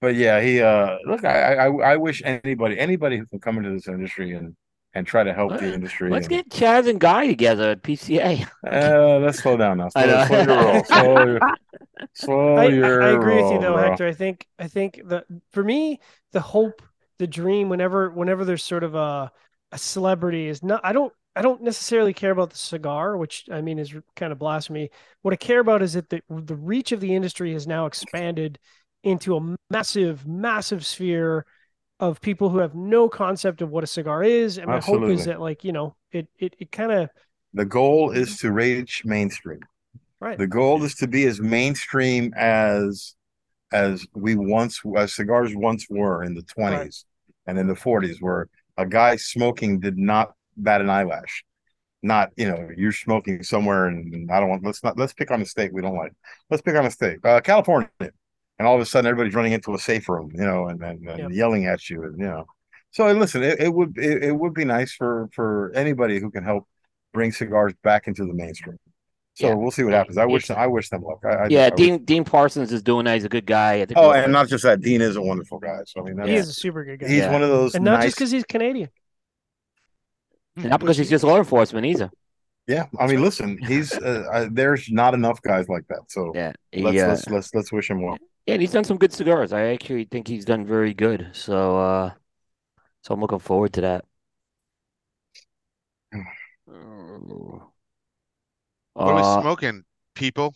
but 0.02 0.16
yeah, 0.16 0.42
he 0.42 0.62
uh 0.62 0.98
look, 1.06 1.26
I, 1.26 1.56
I 1.56 1.68
I 1.68 1.98
wish 1.98 2.22
anybody 2.24 2.80
anybody 2.80 3.18
who 3.18 3.26
can 3.26 3.40
come 3.40 3.58
into 3.58 3.72
this 3.72 3.88
industry 3.88 4.34
and 4.34 4.56
and 4.94 5.06
try 5.06 5.24
to 5.24 5.34
help 5.34 5.58
the 5.60 5.74
industry. 5.74 6.10
Let's 6.10 6.28
and, 6.28 6.36
get 6.36 6.50
Chaz 6.50 6.90
and 6.90 7.00
Guy 7.00 7.28
together 7.28 7.72
at 7.72 7.84
PCA. 7.84 8.48
uh, 8.66 9.20
let's 9.22 9.40
slow 9.40 9.58
down 9.58 9.78
now. 9.78 9.90
I 9.96 10.06
Slow, 10.06 10.08
know. 10.08 10.26
slow 10.26 10.44
your 10.44 10.58
roll. 10.64 10.84
Slow 10.86 11.26
your, 11.26 11.40
slow 12.14 12.56
I, 12.58 12.64
I, 12.64 12.68
your 12.68 13.02
I 13.04 13.10
agree 13.10 13.36
with 13.42 13.52
you 13.52 13.60
though, 13.60 13.74
bro. 13.74 13.84
Hector. 13.90 14.08
I 14.08 14.14
think 14.14 14.48
I 14.58 14.68
think 14.68 15.02
the 15.06 15.26
for 15.52 15.64
me 15.64 16.00
the 16.32 16.42
hope, 16.42 16.82
the 17.18 17.28
dream, 17.28 17.70
whenever 17.70 18.10
whenever 18.10 18.46
there's 18.46 18.64
sort 18.64 18.84
of 18.84 18.96
a 18.96 19.32
a 19.72 19.78
celebrity 19.78 20.48
is 20.48 20.64
not. 20.64 20.82
I 20.84 20.94
don't 20.94 21.14
I 21.36 21.42
don't 21.42 21.62
necessarily 21.62 22.14
care 22.14 22.32
about 22.32 22.50
the 22.50 22.58
cigar, 22.58 23.16
which 23.18 23.46
I 23.52 23.62
mean 23.62 23.80
is 23.80 23.94
kind 24.16 24.32
of 24.32 24.40
blasphemy. 24.40 24.90
What 25.22 25.34
I 25.34 25.38
care 25.38 25.60
about 25.60 25.82
is 25.82 25.94
that 25.94 26.10
the 26.10 26.22
the 26.30 26.56
reach 26.56 26.92
of 26.92 27.00
the 27.00 27.16
industry 27.16 27.54
has 27.54 27.68
now 27.68 27.86
expanded 27.86 28.60
into 29.04 29.36
a 29.38 29.56
massive, 29.70 30.28
massive 30.28 30.86
sphere 30.86 31.46
of 32.00 32.22
people 32.22 32.50
who 32.50 32.60
have 32.60 32.76
no 32.76 33.10
concept 33.10 33.62
of 33.62 33.70
what 33.70 33.84
a 33.84 33.88
cigar 33.88 34.24
is. 34.24 34.58
And 34.58 34.68
my 34.68 34.80
hope 34.80 35.04
is 35.10 35.26
that 35.26 35.42
like, 35.42 35.64
you 35.64 35.72
know, 35.72 35.96
it 36.12 36.28
it, 36.38 36.56
it 36.60 36.72
kind 36.72 36.92
of 36.92 37.10
The 37.54 37.66
goal 37.66 38.12
is 38.12 38.38
to 38.40 38.52
reach 38.52 39.04
mainstream. 39.06 39.60
right. 40.20 40.38
The 40.38 40.48
goal 40.48 40.84
is 40.84 40.96
to 40.96 41.08
be 41.08 41.26
as 41.26 41.40
mainstream 41.42 42.34
as 42.38 43.16
as 43.72 44.06
we 44.16 44.36
once 44.36 44.82
as 44.98 45.14
cigars 45.14 45.52
once 45.56 45.88
were 45.90 46.24
in 46.24 46.34
the 46.34 46.42
20s 46.44 46.72
Right. 46.72 46.94
and 47.48 47.60
in 47.60 47.68
the 47.68 47.76
40s 47.76 48.18
where 48.20 48.48
a 48.78 48.86
guy 48.86 49.16
smoking 49.18 49.80
did 49.80 49.98
not 49.98 50.34
bat 50.58 50.82
an 50.82 50.90
eyelash 50.90 51.44
not 52.02 52.30
you 52.36 52.48
know 52.50 52.70
you're 52.76 52.92
smoking 52.92 53.44
somewhere 53.44 53.86
and, 53.88 54.14
and 54.14 54.32
i 54.32 54.40
don't 54.40 54.50
want 54.50 54.64
let's 54.66 54.84
not 54.84 54.98
let's 54.98 55.14
pick 55.14 55.30
on 55.32 55.42
a 55.42 55.46
state 55.46 55.72
we 55.74 55.82
don't 55.82 55.96
like 55.98 56.14
let's 56.50 56.62
pick 56.64 56.76
on 56.76 56.86
a 56.86 56.92
state 56.92 57.20
uh, 57.26 57.40
california 57.42 57.90
and 58.60 58.68
all 58.68 58.76
of 58.76 58.82
a 58.82 58.86
sudden 58.86 59.08
everybody's 59.10 59.34
running 59.36 59.54
into 59.54 59.74
a 59.74 59.80
safe 59.80 60.08
room 60.10 60.30
you 60.36 60.42
know 60.46 60.68
and, 60.68 60.82
and, 60.84 61.08
and 61.10 61.20
Yep. 61.20 61.32
yelling 61.32 61.66
at 61.66 61.90
you 61.90 62.04
and 62.04 62.20
you 62.20 62.26
know 62.26 62.46
so 62.92 63.12
listen 63.14 63.42
it, 63.44 63.60
it 63.60 63.74
would 63.74 63.98
it, 63.98 64.24
it 64.26 64.32
would 64.36 64.54
be 64.54 64.66
nice 64.66 64.94
for 64.94 65.30
for 65.34 65.72
anybody 65.76 66.20
who 66.20 66.30
can 66.30 66.44
help 66.44 66.68
bring 67.14 67.32
cigars 67.32 67.74
back 67.84 68.08
into 68.08 68.26
the 68.26 68.34
mainstream 68.34 68.78
so 69.36 69.48
Yeah. 69.48 69.54
we'll 69.56 69.72
see 69.72 69.84
what 69.84 69.94
happens 69.94 70.18
i 70.18 70.26
wish 70.26 70.44
It's- 70.46 70.58
i 70.62 70.68
wish 70.68 70.90
them 70.90 71.04
luck 71.04 71.20
I, 71.24 71.30
I, 71.30 71.48
yeah, 71.50 71.66
I 71.66 71.70
wish- 71.70 71.78
Dean 71.78 72.04
Dean 72.06 72.24
Parsons 72.24 72.72
is 72.72 72.84
doing 72.84 73.06
that. 73.06 73.14
He's 73.16 73.24
a 73.26 73.30
good 73.30 73.46
guy. 73.46 73.76
I 73.82 73.86
think 73.86 73.98
oh 73.98 74.10
we'll- 74.10 74.14
and 74.14 74.32
not 74.34 74.48
just 74.50 74.64
that 74.64 74.82
dean 74.82 75.02
is 75.02 75.16
a 75.16 75.22
wonderful 75.22 75.60
guy 75.60 75.80
so 75.86 76.02
i 76.02 76.04
mean 76.12 76.28
He 76.28 76.36
is 76.36 76.50
a 76.50 76.54
super 76.54 76.84
good 76.84 77.00
guy. 77.00 77.08
he's 77.08 77.18
Yeah. 77.20 77.32
one 77.32 77.42
of 77.44 77.50
those 77.50 77.76
and 77.76 77.86
not 77.86 77.96
nice 78.00 78.06
just 78.08 78.18
because 78.18 78.32
he's 78.32 78.44
Canadian. 78.46 78.90
not 80.56 80.80
because 80.80 80.98
he's 80.98 81.10
just 81.10 81.24
law 81.24 81.38
enforcement 81.38 81.86
either. 81.86 82.10
yeah 82.68 82.86
i 83.00 83.08
mean 83.08 83.22
listen 83.22 83.58
he's 83.66 83.94
uh, 83.94 84.26
I, 84.32 84.46
there's 84.52 84.90
not 84.92 85.14
enough 85.14 85.42
guys 85.42 85.70
like 85.70 85.88
that 85.88 86.02
so 86.10 86.32
Yeah, 86.36 86.52
he, 86.72 86.82
let's, 86.84 86.98
uh, 86.98 87.08
let's 87.08 87.28
let's 87.30 87.56
let's 87.56 87.72
wish 87.72 87.90
him 87.90 88.02
well 88.02 88.18
yeah, 88.50 88.54
and 88.56 88.62
he's 88.62 88.72
done 88.72 88.84
some 88.84 88.98
good 88.98 89.14
cigars. 89.14 89.54
I 89.54 89.68
actually 89.68 90.06
think 90.06 90.28
he's 90.28 90.46
done 90.46 90.66
very 90.66 90.94
good. 90.94 91.30
So, 91.34 91.78
uh, 91.80 92.14
so 93.04 93.14
I'm 93.14 93.22
looking 93.22 93.40
forward 93.40 93.74
to 93.74 93.82
that. 93.82 94.06
What 99.02 99.12
are 99.12 99.16
we 99.16 99.24
Uh, 99.24 99.42
smoking, 99.42 99.86
people? 100.14 100.54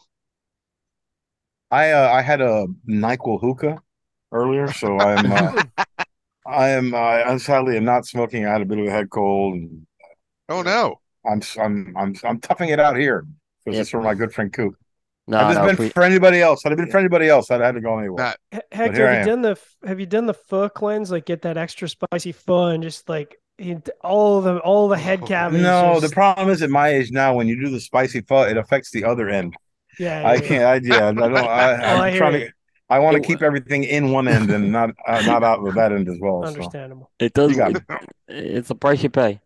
I 1.71 1.91
uh, 1.91 2.09
I 2.09 2.21
had 2.21 2.41
a 2.41 2.67
Nyquil 2.87 3.41
hookah 3.41 3.81
earlier, 4.31 4.71
so 4.71 4.99
I'm 4.99 5.31
uh, 5.31 5.51
I 6.47 6.69
am 6.69 6.93
uh, 6.93 6.97
I'm 6.97 7.39
sadly 7.39 7.79
not 7.79 8.05
smoking. 8.05 8.45
I 8.45 8.53
had 8.53 8.61
a 8.61 8.65
bit 8.65 8.79
of 8.79 8.87
a 8.87 8.91
head 8.91 9.09
cold, 9.09 9.55
and 9.55 9.87
Oh 10.47 10.61
no. 10.61 11.01
I'm 11.25 11.41
I'm 11.59 11.95
I'm 11.97 12.15
I'm 12.23 12.39
toughing 12.39 12.69
it 12.69 12.79
out 12.79 12.97
here 12.97 13.25
because 13.63 13.79
Yep. 13.79 13.79
it's 13.79 13.89
for 13.89 14.01
my 14.01 14.13
good 14.13 14.33
friend 14.33 14.51
Coop. 14.51 14.75
No, 15.27 15.37
I've 15.37 15.47
just 15.47 15.61
no, 15.61 15.65
been 15.65 15.75
pre- 15.75 15.89
for 15.89 16.03
anybody 16.03 16.41
else. 16.41 16.65
I'd 16.65 16.69
have 16.69 16.77
been 16.77 16.89
for 16.89 16.99
anybody 16.99 17.29
else. 17.29 17.49
I'd 17.51 17.55
have 17.55 17.63
had 17.67 17.75
to 17.75 17.81
go 17.81 17.97
anywhere. 17.97 18.25
Not 18.25 18.37
H- 18.51 18.61
here 18.71 18.71
Hector, 18.71 19.07
I 19.07 19.11
have 19.11 19.13
you 19.13 19.21
am. 19.21 19.25
done 19.25 19.41
the 19.41 19.59
have 19.85 19.99
you 19.99 20.05
done 20.05 20.25
the 20.25 20.33
pho 20.33 20.69
cleanse? 20.69 21.11
Like 21.11 21.25
get 21.25 21.41
that 21.43 21.57
extra 21.57 21.87
spicy 21.89 22.31
pho 22.31 22.67
and 22.67 22.83
just 22.83 23.07
like 23.09 23.37
all 24.01 24.41
the 24.41 24.59
all 24.59 24.87
the 24.87 24.97
head 24.97 25.19
Oh, 25.23 25.27
cavities. 25.27 25.61
no, 25.63 25.99
the 25.99 26.09
problem 26.09 26.49
is 26.49 26.61
at 26.61 26.69
my 26.69 26.89
age 26.89 27.11
now, 27.11 27.35
when 27.35 27.47
you 27.47 27.59
do 27.59 27.69
the 27.69 27.79
spicy 27.79 28.21
pho, 28.21 28.43
it 28.43 28.57
affects 28.57 28.91
the 28.91 29.05
other 29.05 29.29
end. 29.29 29.55
yeah, 29.97 30.21
yeah, 30.21 30.29
I 30.29 30.35
yeah. 30.35 30.41
can't. 30.41 30.63
I 30.63 30.75
yeah. 30.87 31.07
I 31.09 31.11
don't. 31.13 31.35
I, 31.47 31.73
Oh, 31.83 31.97
I 31.97 32.07
I'm 32.07 32.11
hear 32.11 32.17
trying 32.17 32.33
you. 32.33 32.39
to. 32.39 32.51
I 32.89 32.99
want 32.99 33.15
to 33.15 33.21
keep 33.21 33.41
everything 33.41 33.83
in 33.85 34.11
one 34.11 34.27
end 34.27 34.51
and 34.51 34.71
not 34.71 34.91
uh, 35.07 35.21
not 35.21 35.43
out 35.43 35.65
of 35.65 35.75
that 35.75 35.91
end 35.91 36.09
as 36.09 36.17
well. 36.21 36.45
So 36.45 36.47
Understandable. 36.47 37.11
it 37.19 37.33
does. 37.33 37.57
it- 37.57 37.83
it's 38.27 38.67
the 38.69 38.75
price 38.75 39.03
you 39.03 39.09
pay. 39.09 39.41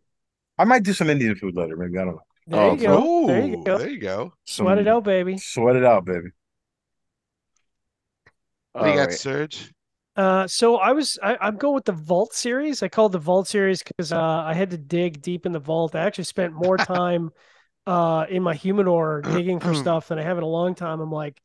I 0.58 0.66
might 0.66 0.84
do 0.84 0.94
some 0.94 1.10
Indian 1.10 1.36
food 1.36 1.56
later. 1.56 1.76
Maybe 1.76 1.98
I 1.98 2.06
don't 2.06 2.16
know. 2.16 2.22
There 2.48 2.62
Oh, 2.62 2.72
you 2.72 2.78
go. 2.78 3.28
there 3.28 3.46
you 3.46 3.58
go. 3.58 3.78
there 3.78 3.90
you 3.90 4.00
go. 4.00 4.34
Sweat 4.46 4.78
it 4.80 4.88
out, 4.88 5.04
baby. 5.04 5.38
Sweat 5.38 5.76
it 5.76 5.84
out, 5.86 6.06
baby. 6.06 6.30
What 8.76 8.86
do 8.86 8.90
you 8.92 8.96
got, 8.96 9.10
Alright. 9.10 9.12
Serge? 9.12 9.74
Uh, 10.16 10.48
so 10.48 10.78
I 10.78 10.94
was 10.94 11.20
I, 11.22 11.38
I'm 11.40 11.58
going 11.58 11.76
with 11.76 11.86
the 11.86 11.92
Vault 11.94 12.34
series. 12.34 12.82
I 12.82 12.88
called 12.88 13.12
the 13.12 13.20
Vault 13.20 13.48
series 13.48 13.84
because 13.84 14.12
uh, 14.12 14.20
I 14.20 14.54
had 14.54 14.72
to 14.72 14.78
dig 14.78 15.22
deep 15.22 15.46
in 15.46 15.52
the 15.52 15.60
vault. 15.60 15.96
I 15.96 16.00
actually 16.02 16.24
spent 16.26 16.54
more 16.54 16.80
time 16.80 17.32
uh 17.88 18.26
in 18.30 18.44
my 18.44 18.54
humidor 18.56 19.22
digging 19.24 19.60
for 19.62 19.74
stuff 19.76 20.10
than 20.10 20.20
I 20.20 20.24
have 20.24 20.38
in 20.38 20.44
a 20.44 20.48
long 20.48 20.76
time. 20.76 21.02
I'm 21.02 21.12
like, 21.12 21.42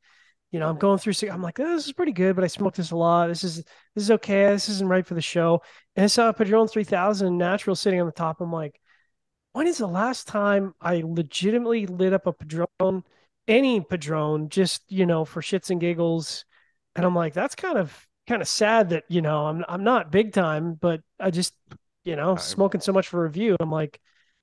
you 0.52 0.60
know, 0.60 0.68
I'm 0.70 0.78
going 0.78 0.98
through. 0.98 1.14
I'm 1.30 1.42
like, 1.42 1.60
oh, 1.60 1.76
this 1.76 1.86
is 1.86 1.94
pretty 1.94 2.12
good, 2.12 2.36
but 2.36 2.44
I 2.44 2.48
smoked 2.48 2.78
this 2.78 2.92
a 2.92 2.96
lot. 2.96 3.28
This 3.28 3.44
is 3.44 3.56
this 3.94 4.04
is 4.04 4.12
okay. 4.12 4.46
This 4.48 4.68
isn't 4.70 4.88
right 4.88 5.06
for 5.06 5.14
the 5.14 5.22
show. 5.22 5.62
And 5.96 6.04
I 6.04 6.08
saw 6.08 6.30
a 6.30 6.34
Padron 6.34 6.68
3000 6.68 7.38
natural 7.38 7.76
sitting 7.76 8.00
on 8.00 8.06
the 8.06 8.12
top. 8.12 8.40
I'm 8.42 8.52
like, 8.52 8.80
when 9.52 9.66
is 9.66 9.78
the 9.78 9.86
last 9.86 10.26
time 10.28 10.74
I 10.80 11.02
legitimately 11.04 11.86
lit 11.86 12.12
up 12.12 12.26
a 12.26 12.32
Padron, 12.32 13.04
any 13.48 13.80
Padron, 13.80 14.48
just 14.48 14.82
you 14.88 15.06
know, 15.06 15.24
for 15.24 15.40
shits 15.42 15.70
and 15.70 15.80
giggles? 15.80 16.44
And 16.96 17.04
I'm 17.06 17.14
like, 17.14 17.34
that's 17.34 17.54
kind 17.54 17.78
of 17.78 18.06
kind 18.28 18.42
of 18.42 18.48
sad 18.48 18.90
that 18.90 19.04
you 19.08 19.22
know 19.22 19.46
I'm 19.46 19.64
I'm 19.68 19.84
not 19.84 20.12
big 20.12 20.32
time, 20.32 20.74
but 20.74 21.02
I 21.20 21.30
just 21.30 21.54
you 22.04 22.16
know 22.16 22.30
I'm- 22.30 22.38
smoking 22.38 22.80
so 22.80 22.92
much 22.92 23.08
for 23.08 23.22
review. 23.22 23.56
I'm 23.60 23.70
like, 23.70 24.00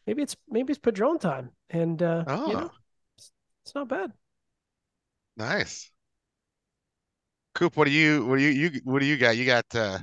maybe 0.08 0.24
it's 0.24 0.36
maybe 0.50 0.72
it's 0.72 0.80
Padron 0.80 1.20
time, 1.20 1.52
and 1.70 2.02
uh, 2.04 2.26
Oh, 2.28 2.48
you 2.50 2.54
know, 2.56 2.72
it's, 3.18 3.32
it's 3.66 3.76
not 3.76 3.88
bad. 3.88 4.12
nice. 5.38 5.92
Coop, 7.56 7.76
what 7.78 7.86
do 7.86 7.92
you 7.92 8.26
what 8.26 8.38
do 8.38 8.44
you 8.44 8.50
you 8.70 8.82
what 8.84 9.00
do 9.00 9.06
you 9.06 9.18
got? 9.18 9.36
You 9.38 9.46
got 9.46 9.66
uh 9.76 10.00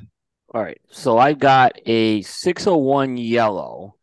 All 0.54 0.62
right. 0.62 0.80
So 0.90 1.18
I 1.18 1.32
got 1.32 1.78
a 1.86 2.22
601 2.22 3.16
yellow. 3.16 3.95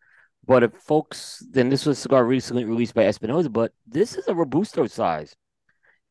But 0.45 0.63
if 0.63 0.73
folks, 0.73 1.41
then 1.51 1.69
this 1.69 1.85
was 1.85 1.97
a 1.97 2.01
cigar 2.01 2.25
recently 2.25 2.65
released 2.65 2.93
by 2.93 3.05
Espinosa, 3.05 3.49
but 3.49 3.71
this 3.87 4.15
is 4.15 4.27
a 4.27 4.35
Robusto 4.35 4.87
size. 4.87 5.35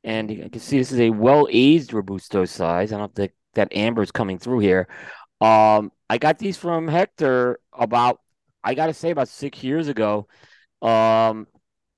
And 0.04 0.30
you 0.30 0.48
can 0.50 0.60
see 0.60 0.78
this 0.78 0.90
is 0.90 1.00
a 1.00 1.10
well-aged 1.10 1.92
Robusto 1.92 2.44
size. 2.44 2.92
I 2.92 2.98
don't 2.98 3.14
think 3.14 3.32
that 3.54 3.68
amber 3.76 4.02
is 4.02 4.10
coming 4.10 4.38
through 4.38 4.60
here. 4.60 4.88
Um, 5.40 5.92
I 6.08 6.18
got 6.18 6.38
these 6.38 6.56
from 6.56 6.88
Hector 6.88 7.60
about, 7.72 8.20
I 8.64 8.74
gotta 8.74 8.94
say, 8.94 9.10
about 9.10 9.28
six 9.28 9.62
years 9.62 9.88
ago. 9.88 10.26
Um, 10.80 11.46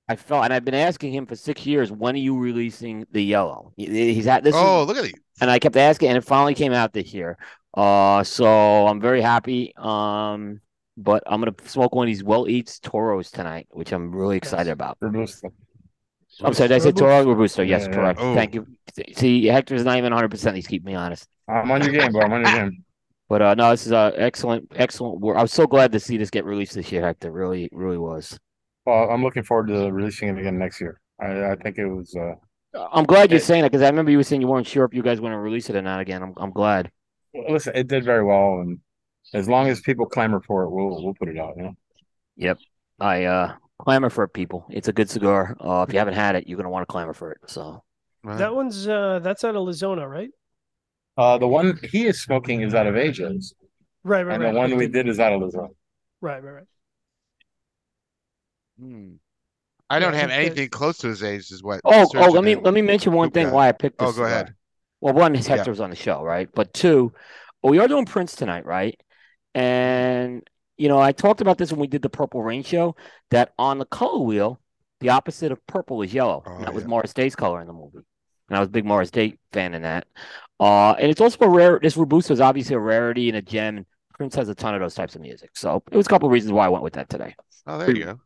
I 0.09 0.17
felt, 0.17 0.45
and 0.45 0.53
I've 0.53 0.65
been 0.65 0.75
asking 0.75 1.15
him 1.15 1.25
for 1.27 1.37
six 1.37 1.65
years, 1.65 1.91
when 1.91 2.15
are 2.15 2.19
you 2.19 2.37
releasing 2.39 3.07
the 3.13 3.23
yellow? 3.23 3.73
He's 3.77 4.27
at 4.27 4.43
this. 4.45 4.55
is- 4.55 4.61
Oh, 4.61 4.85
look 4.85 4.97
at 4.99 5.05
these. 5.05 5.15
and 5.41 5.51
I 5.51 5.59
kept 5.59 5.77
asking, 5.77 6.09
and 6.09 6.19
it 6.19 6.25
finally 6.25 6.55
came 6.55 6.73
out 6.73 6.93
this 6.93 7.15
year. 7.15 7.39
Uh, 7.73 8.23
so 8.23 8.87
I'm 8.87 9.01
very 9.01 9.21
happy. 9.23 9.73
Um, 9.77 10.61
but 10.97 11.23
I'm 11.27 11.41
gonna 11.41 11.55
smoke 11.65 11.95
one 11.95 12.07
of 12.07 12.09
these 12.09 12.25
well 12.25 12.49
eats 12.49 12.79
Toros 12.79 13.31
tonight, 13.31 13.67
which 13.71 13.93
I'm 13.93 14.15
really 14.15 14.37
excited 14.37 14.67
Nice. 14.67 14.73
about. 14.73 14.99
Robusto. 15.01 15.53
I'm 16.43 16.53
sorry, 16.55 16.69
did 16.69 16.75
I 16.75 16.79
say. 16.79 16.93
Toro 16.93 17.25
or 17.25 17.35
Robusto? 17.37 17.63
Yes, 17.63 17.83
Yeah, 17.87 17.93
correct. 17.95 18.19
Oh. 18.23 18.35
Thank 18.35 18.55
you. 18.55 18.67
See, 19.15 19.47
Hector's 19.47 19.85
not 19.85 19.99
even 19.99 20.13
100. 20.13 20.29
percent 20.31 20.57
He's 20.57 20.67
keeping 20.67 20.87
me 20.93 20.95
honest. 20.97 21.29
I'm 21.49 21.71
on 21.71 21.83
your 21.83 21.93
game, 21.93 22.13
bro. 22.13 22.23
I'm 22.23 22.33
on 22.33 22.43
your 22.45 22.53
game. 22.55 22.85
But 23.27 23.41
uh, 23.41 23.55
no, 23.55 23.71
this 23.71 23.87
is 23.87 23.93
uh, 23.93 24.13
excellent, 24.17 24.71
excellent 24.77 25.19
work. 25.19 25.39
I 25.39 25.43
was 25.43 25.51
so 25.51 25.67
glad 25.67 25.93
to 25.93 25.99
see 25.99 26.19
this 26.19 26.29
get 26.29 26.45
released 26.45 26.75
this 26.75 26.93
year, 26.93 27.01
Hector. 27.01 27.33
Really, 27.33 27.71
really 27.73 27.97
was. 27.97 28.39
Well, 28.85 29.09
I'm 29.11 29.23
looking 29.23 29.43
forward 29.45 29.69
to 29.69 29.91
releasing 29.91 30.29
it 30.29 30.39
again 30.39 30.59
next 30.59 30.79
year. 30.79 31.01
I, 31.19 31.53
I 31.53 31.57
think 31.57 31.79
it 31.79 31.87
was. 31.87 32.15
Uh, 32.15 32.35
I'm 32.93 33.05
glad 33.05 33.31
you're 33.31 33.39
It- 33.39 33.45
saying 33.45 33.63
that 33.63 33.73
because 33.73 33.83
I 33.83 33.89
remember 33.89 34.11
you 34.11 34.19
were 34.19 34.25
saying 34.25 34.43
you 34.43 34.47
weren't 34.47 34.67
sure 34.67 34.85
if 34.85 34.93
you 34.93 35.03
guys 35.03 35.23
want 35.23 35.33
to 35.33 35.39
release 35.39 35.71
it 35.71 35.75
or 35.75 35.81
not 35.81 36.01
again. 36.01 36.23
I'm, 36.23 36.35
I'm 36.37 36.51
glad. 36.51 36.91
listen, 37.49 37.73
it 37.75 37.87
did 37.89 38.05
very 38.05 38.23
well, 38.23 38.61
and 38.61 38.79
as 39.35 39.49
long 39.49 39.69
as 39.69 39.81
people 39.81 40.07
clamor 40.07 40.41
for 40.41 40.63
it, 40.65 40.71
we'll 40.71 41.03
we'll 41.05 41.15
put 41.15 41.29
it 41.29 41.39
out. 41.39 41.55
You 41.57 41.63
know. 41.65 41.75
Yep. 42.37 42.59
I 43.01 43.25
uh 43.25 43.55
clamor 43.81 44.09
for 44.11 44.25
it, 44.25 44.29
people. 44.33 44.67
It's 44.71 44.89
a 44.89 44.93
good 44.93 45.11
cigar. 45.11 45.57
Uh, 45.61 45.85
if 45.87 45.93
you 45.93 45.99
haven't 45.99 46.15
had 46.15 46.37
it, 46.37 46.47
you're 46.47 46.57
gonna 46.57 46.71
want 46.71 46.83
to 46.83 46.91
clamor 46.93 47.13
for 47.15 47.33
it. 47.33 47.39
So 47.47 47.83
Right. 48.23 48.39
That 48.39 48.55
one's 48.55 48.89
uh 48.89 49.19
that's 49.23 49.45
out 49.45 49.55
of 49.57 49.63
La 49.67 49.73
Zona, 49.73 50.09
right? 50.09 50.31
Uh, 51.17 51.37
the 51.39 51.47
one 51.47 51.79
he 51.93 52.07
is 52.07 52.23
smoking 52.23 52.63
is 52.63 52.75
out 52.75 52.87
of 52.87 52.97
Asia's, 52.97 53.55
Right, 54.03 54.23
right, 54.25 54.35
and 54.35 54.43
right. 54.43 54.53
the 54.53 54.59
one 54.59 54.73
I 54.73 54.77
we 54.77 54.87
did- 54.87 54.93
did 55.05 55.09
is 55.09 55.21
out 55.21 55.33
of 55.33 55.43
La 55.43 55.51
Zona. 55.51 55.69
Right, 56.21 56.43
right, 56.43 56.53
right. 56.53 56.65
Hmm. 58.79 59.13
I 59.91 59.99
don't 59.99 60.15
Yeah, 60.15 60.21
have 60.21 60.31
think 60.31 60.41
that- 60.41 60.47
anything 60.47 60.69
close 60.71 60.99
to 60.99 61.09
his 61.09 61.23
age. 61.23 61.51
Is 61.51 61.63
what? 61.63 61.81
Oh, 61.85 62.07
oh, 62.15 62.31
let 62.31 62.43
me 62.43 62.55
did. 62.55 62.65
let 62.65 62.75
me 62.75 62.83
mention 62.83 63.13
one 63.13 63.31
thing 63.31 63.51
why 63.51 63.69
I 63.69 63.73
picked 63.73 63.99
this. 63.99 64.09
Oh, 64.09 64.13
go 64.13 64.17
cigar. 64.17 64.27
ahead. 64.29 64.55
Well, 65.01 65.15
one 65.15 65.35
is 65.37 65.47
Yeah. 65.47 65.57
Hector 65.57 65.71
was 65.71 65.81
on 65.81 65.91
the 65.91 65.97
show, 65.97 66.23
right? 66.23 66.49
But 66.55 66.73
two, 66.73 67.13
well, 67.63 67.71
we 67.71 67.79
are 67.79 67.87
doing 67.89 68.07
Prince 68.07 68.35
tonight, 68.35 68.65
right? 68.65 68.99
And 69.55 70.49
you 70.77 70.89
know, 70.89 70.99
I 71.01 71.13
talked 71.13 71.41
about 71.41 71.59
this 71.59 71.71
when 71.71 71.81
we 71.81 71.87
did 71.87 72.03
the 72.03 72.09
Purple 72.11 72.43
Rain 72.43 72.63
show. 72.63 72.97
That 73.31 73.53
on 73.59 73.79
the 73.79 73.85
color 73.85 74.21
wheel, 74.21 74.61
the 75.01 75.11
opposite 75.11 75.53
of 75.53 75.65
purple 75.67 76.03
is 76.03 76.13
yellow. 76.13 76.43
Oh, 76.47 76.57
and 76.57 76.65
that 76.65 76.75
was 76.75 76.85
yeah. 76.85 76.89
Morris 76.89 77.13
Day's 77.13 77.37
color 77.37 77.61
in 77.61 77.67
the 77.67 77.73
movie, 77.73 77.99
and 78.49 78.57
I 78.57 78.61
was 78.61 78.69
a 78.69 78.73
big 78.73 78.85
Morris 78.85 79.11
Day 79.11 79.39
fan 79.53 79.75
in 79.75 79.83
that. 79.83 80.07
Uh, 80.59 80.93
and 80.93 81.11
it's 81.11 81.21
also 81.21 81.45
a 81.45 81.49
rare. 81.49 81.79
This 81.83 81.97
Robusto 81.97 82.33
is 82.33 82.41
obviously 82.41 82.75
a 82.77 82.81
rarity 82.81 83.29
and 83.29 83.37
a 83.37 83.43
gem. 83.43 83.79
And 83.79 83.87
Prince 84.15 84.35
has 84.37 84.49
a 84.49 84.55
ton 84.55 84.75
of 84.75 84.81
those 84.81 84.95
types 84.95 85.15
of 85.15 85.21
music, 85.23 85.51
so 85.55 85.83
it 85.91 85.97
was 85.97 86.07
a 86.07 86.11
couple 86.11 86.29
of 86.29 86.33
reasons 86.33 86.53
why 86.53 86.67
I 86.67 86.69
went 86.69 86.85
with 86.85 86.95
that 86.95 87.09
today. 87.09 87.35
Oh, 87.67 87.79
there 87.79 87.91
you 87.91 88.05
go. 88.05 88.21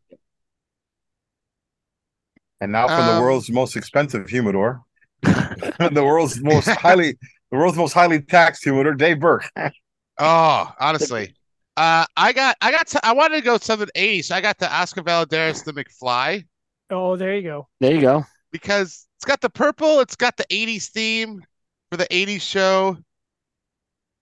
And 2.60 2.72
now 2.72 2.88
from 2.88 3.00
Um, 3.00 3.16
the 3.16 3.20
world's 3.22 3.50
most 3.50 3.76
expensive 3.76 4.28
humidor, 4.28 4.82
the 5.22 6.02
world's 6.04 6.42
most 6.42 6.68
highly, 6.68 7.18
the 7.50 7.56
world's 7.58 7.78
most 7.78 7.92
highly 7.92 8.20
taxed 8.20 8.64
humidor, 8.64 8.94
Dave 8.94 9.20
Burke. 9.20 9.48
Oh, 10.18 10.72
honestly, 10.80 11.34
uh, 11.76 12.04
I 12.16 12.32
got, 12.32 12.56
I 12.60 12.70
got, 12.70 12.86
to, 12.88 13.06
I 13.06 13.12
wanted 13.12 13.36
to 13.36 13.42
go 13.42 13.58
something 13.58 13.88
80s, 13.96 14.24
so 14.26 14.34
I 14.34 14.40
got 14.40 14.58
the 14.58 14.72
Oscar 14.72 15.02
Valladares, 15.02 15.64
the 15.64 15.72
McFly, 15.72 16.44
Oh, 16.90 17.16
there 17.16 17.36
you 17.36 17.42
go. 17.42 17.68
There 17.80 17.94
you 17.94 18.00
go. 18.00 18.24
because 18.50 19.06
it's 19.18 19.24
got 19.26 19.40
the 19.40 19.50
purple, 19.50 20.00
it's 20.00 20.16
got 20.16 20.36
the 20.36 20.46
80s 20.50 20.86
theme 20.90 21.42
for 21.90 21.98
the 21.98 22.06
80s 22.06 22.40
show. 22.40 22.96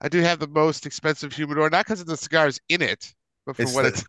I 0.00 0.08
do 0.08 0.20
have 0.20 0.38
the 0.40 0.48
most 0.48 0.84
expensive 0.84 1.32
humidor, 1.32 1.70
not 1.70 1.86
because 1.86 2.00
of 2.00 2.06
the 2.06 2.16
cigars 2.16 2.60
in 2.68 2.82
it, 2.82 3.14
but 3.46 3.56
for 3.56 3.62
It's 3.62 3.74
what 3.74 3.82
the- 3.82 3.88
it's. 3.88 4.04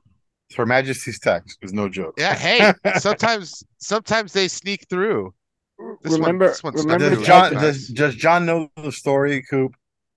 It's 0.49 0.55
Her 0.55 0.65
Majesty's 0.65 1.19
tax 1.19 1.57
is 1.61 1.73
no 1.73 1.89
joke. 1.89 2.13
Yeah, 2.17 2.33
hey, 2.33 2.73
sometimes, 2.99 3.65
sometimes 3.79 4.31
they 4.31 4.47
sneak 4.47 4.87
through. 4.89 5.33
This 6.01 6.11
one- 6.13 6.21
remember, 6.21 6.47
this 6.47 6.63
one's 6.63 6.85
remember, 6.85 7.15
Does 7.15 7.27
John 7.27 7.53
does, 7.53 7.87
does 7.89 8.15
John 8.15 8.45
know 8.45 8.71
the 8.77 8.91
story, 8.93 9.43
Coop, 9.49 9.73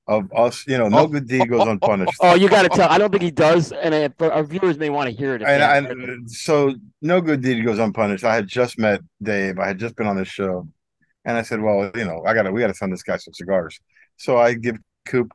of 0.07 0.33
us? 0.35 0.67
You 0.67 0.79
know, 0.79 0.89
no 0.89 1.01
Oh, 1.01 1.07
good 1.07 1.25
oh, 1.25 1.27
deed 1.27 1.49
goes 1.49 1.67
oh, 1.67 1.71
unpunished. 1.71 2.13
Oh, 2.21 2.31
oh 2.31 2.35
you 2.35 2.49
got 2.49 2.63
to 2.63 2.69
tell. 2.69 2.89
I 2.91 2.99
don't 2.99 3.11
think 3.11 3.23
he 3.23 3.31
does, 3.31 3.73
and 3.73 4.15
but 4.19 4.33
our 4.33 4.43
viewers 4.45 4.79
may 4.79 4.91
want 4.91 5.09
to 5.11 5.17
hear 5.17 5.35
it. 5.35 5.43
and, 5.43 5.63
haven't 5.63 6.01
heard 6.01 6.09
it. 6.09 6.19
and 6.19 6.31
so 6.31 6.75
no 7.03 7.21
good 7.21 7.41
deed 7.43 7.65
goes 7.65 7.79
unpunished. 7.79 8.25
I 8.25 8.35
had 8.35 8.47
just 8.47 8.79
met 8.79 9.01
Dave. 9.23 9.59
I 9.59 9.67
had 9.69 9.79
just 9.79 9.97
been 9.97 10.07
on 10.07 10.17
this 10.17 10.29
show, 10.29 10.69
and 11.25 11.37
I 11.37 11.43
said, 11.43 11.61
"Well, 11.61 11.91
you 11.95 12.05
know, 12.05 12.23
I 12.27 12.35
gotta 12.35 12.51
we 12.53 12.61
gotta 12.61 12.75
send 12.75 12.93
this 12.93 13.03
guy 13.03 13.17
some 13.17 13.35
cigars." 13.35 13.79
So 14.17 14.37
I 14.39 14.55
give 14.55 14.77
Coop 15.07 15.33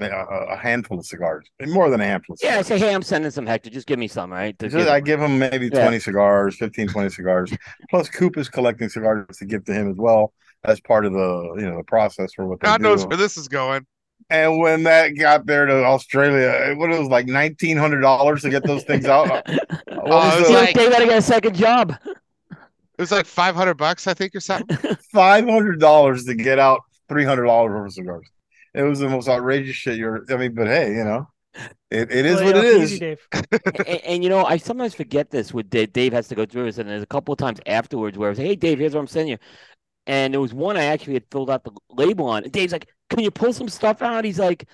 a, 0.00 0.06
a- 0.06 0.56
handful 0.56 0.98
of 0.98 1.06
cigars, 1.06 1.46
more 1.66 1.88
than 1.88 2.00
a 2.00 2.04
handful. 2.04 2.34
Of 2.34 2.40
yeah, 2.42 2.58
I 2.58 2.62
say, 2.62 2.78
hey, 2.78 2.94
I'm 2.94 3.02
sending 3.02 3.30
some 3.30 3.46
Hector. 3.46 3.70
Just 3.70 3.86
give 3.86 3.98
me 3.98 4.08
some, 4.08 4.30
right? 4.30 4.58
To 4.58 4.66
Just- 4.66 4.76
give- 4.76 4.88
I 4.88 5.00
give 5.00 5.20
him 5.20 5.38
maybe 5.38 5.70
Yeah. 5.72 5.82
20 5.82 5.98
cigars, 6.00 6.56
15, 6.58 6.88
20 6.88 7.08
cigars. 7.08 7.50
Plus, 7.88 8.08
Coop 8.10 8.36
is 8.36 8.48
collecting 8.50 8.88
cigars 8.90 9.24
to 9.38 9.46
give 9.46 9.64
to 9.64 9.72
him 9.72 9.90
as 9.90 9.96
well 9.96 10.34
as 10.64 10.80
part 10.80 11.06
of 11.06 11.12
the 11.12 11.54
you 11.58 11.68
know 11.70 11.76
the 11.78 11.84
process 11.84 12.32
for 12.34 12.46
what 12.46 12.60
they 12.60 12.66
God 12.66 12.78
do. 12.78 12.82
knows 12.84 13.06
where 13.06 13.16
this 13.16 13.36
is 13.36 13.48
going. 13.48 13.86
And 14.28 14.58
when 14.60 14.84
that 14.84 15.08
got 15.18 15.46
there 15.46 15.66
to 15.66 15.84
Australia, 15.84 16.74
what 16.76 16.90
it 16.92 16.98
was 16.98 17.08
like 17.08 17.26
nineteen 17.26 17.76
hundred 17.76 18.00
dollars 18.00 18.42
to 18.42 18.50
get 18.50 18.64
those 18.64 18.84
things 18.84 19.06
out. 19.06 19.28
What 20.02 20.12
Oh, 20.12 20.16
was 20.16 20.34
it 20.36 20.40
was 20.42 20.50
like- 20.50 20.74
they 20.74 20.88
gotta 20.88 21.04
get 21.06 21.18
a 21.18 21.22
second 21.22 21.54
job. 21.54 21.94
It 22.50 23.02
was 23.02 23.12
like 23.12 23.26
500 23.26 23.74
bucks, 23.74 24.06
I 24.06 24.14
think, 24.14 24.34
or 24.34 24.40
something. 24.40 24.76
five 25.12 25.44
hundred 25.48 25.78
dollars 25.80 26.24
to 26.24 26.34
get 26.34 26.58
out 26.58 26.80
three 27.08 27.24
hundred 27.24 27.44
dollars 27.46 27.70
worth 27.72 27.86
of 27.88 27.92
cigars. 27.92 28.28
It 28.74 28.82
was 28.82 28.98
the 29.00 29.08
most 29.08 29.28
outrageous 29.28 29.74
shit 29.76 29.96
you're. 29.98 30.24
I 30.30 30.36
mean, 30.36 30.54
but 30.54 30.66
hey, 30.68 30.88
you 30.94 31.04
know, 31.04 31.28
it, 31.90 32.10
it 32.12 32.24
is 32.26 32.36
Lay 32.40 32.44
what 32.46 32.56
it 32.56 32.74
off 32.76 32.82
easy. 32.82 32.98
Dave. 32.98 33.28
and, 33.86 34.00
and, 34.04 34.24
you 34.24 34.30
know, 34.30 34.44
I 34.44 34.56
sometimes 34.58 34.94
forget 34.94 35.30
this. 35.30 35.52
With 35.52 35.68
Dave, 35.70 35.92
Dave 35.92 36.12
has 36.12 36.28
to 36.28 36.34
go 36.34 36.46
through 36.46 36.64
this, 36.66 36.78
and 36.78 36.88
there's 36.88 37.02
a 37.02 37.06
couple 37.06 37.32
of 37.32 37.38
times 37.38 37.58
afterwards 37.66 38.16
where 38.16 38.30
I 38.30 38.34
say, 38.34 38.46
"Hey, 38.46 38.56
Dave, 38.56 38.78
here's 38.78 38.94
what 38.94 39.00
I'm 39.00 39.06
sending 39.06 39.32
you." 39.32 39.38
And 40.06 40.34
there 40.34 40.40
was 40.40 40.54
one 40.54 40.76
I 40.76 40.84
actually 40.86 41.14
had 41.14 41.24
filled 41.30 41.50
out 41.50 41.64
the 41.64 41.72
label 41.90 42.26
on. 42.26 42.44
And 42.44 42.52
Dave's 42.52 42.72
like, 42.72 42.88
"Can 43.10 43.20
you 43.20 43.30
pull 43.30 43.52
some 43.52 43.68
stuff 43.68 44.02
out?" 44.02 44.24
He's 44.24 44.38
like, 44.38 44.66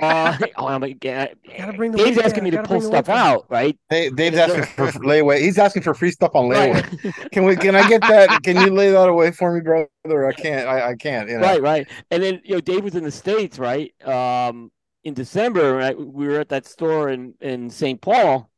"Uh, 0.00 0.36
oh, 0.56 0.66
I'm 0.68 0.80
like, 0.80 1.02
yeah." 1.04 1.28
Gotta 1.56 1.72
bring 1.72 1.92
the 1.92 1.98
Dave's 1.98 2.18
asking 2.18 2.44
me 2.44 2.50
to 2.50 2.62
pull 2.62 2.80
stuff 2.80 3.08
out, 3.08 3.46
right? 3.50 3.78
Hey, 3.90 4.10
Dave's 4.10 4.38
asking 4.38 4.64
for 4.76 4.86
layaway. 5.00 5.40
He's 5.40 5.58
asking 5.58 5.82
for 5.82 5.94
free 5.94 6.10
stuff 6.10 6.30
on 6.34 6.48
layaway. 6.48 7.04
Right. 7.04 7.30
Can 7.32 7.44
we? 7.44 7.56
Can 7.56 7.74
I 7.74 7.88
get 7.88 8.00
that? 8.02 8.42
Can 8.42 8.56
you 8.56 8.70
lay 8.70 8.90
that 8.90 9.08
away 9.08 9.30
for 9.32 9.52
me, 9.52 9.60
brother? 9.60 10.26
I 10.26 10.32
can't. 10.32 10.68
I, 10.68 10.90
I 10.90 10.94
can't. 10.96 11.28
You 11.28 11.38
know. 11.38 11.46
right, 11.46 11.60
right. 11.60 11.88
And 12.10 12.22
then 12.22 12.40
you 12.44 12.54
know, 12.54 12.60
Dave 12.60 12.84
was 12.84 12.94
in 12.94 13.04
the 13.04 13.10
states, 13.10 13.58
right? 13.58 13.92
Um, 14.06 14.70
in 15.04 15.14
December, 15.14 15.74
right? 15.74 15.98
We 15.98 16.28
were 16.28 16.40
at 16.40 16.48
that 16.50 16.66
store 16.66 17.08
in 17.10 17.34
in 17.40 17.68
St. 17.70 18.00
Paul, 18.00 18.48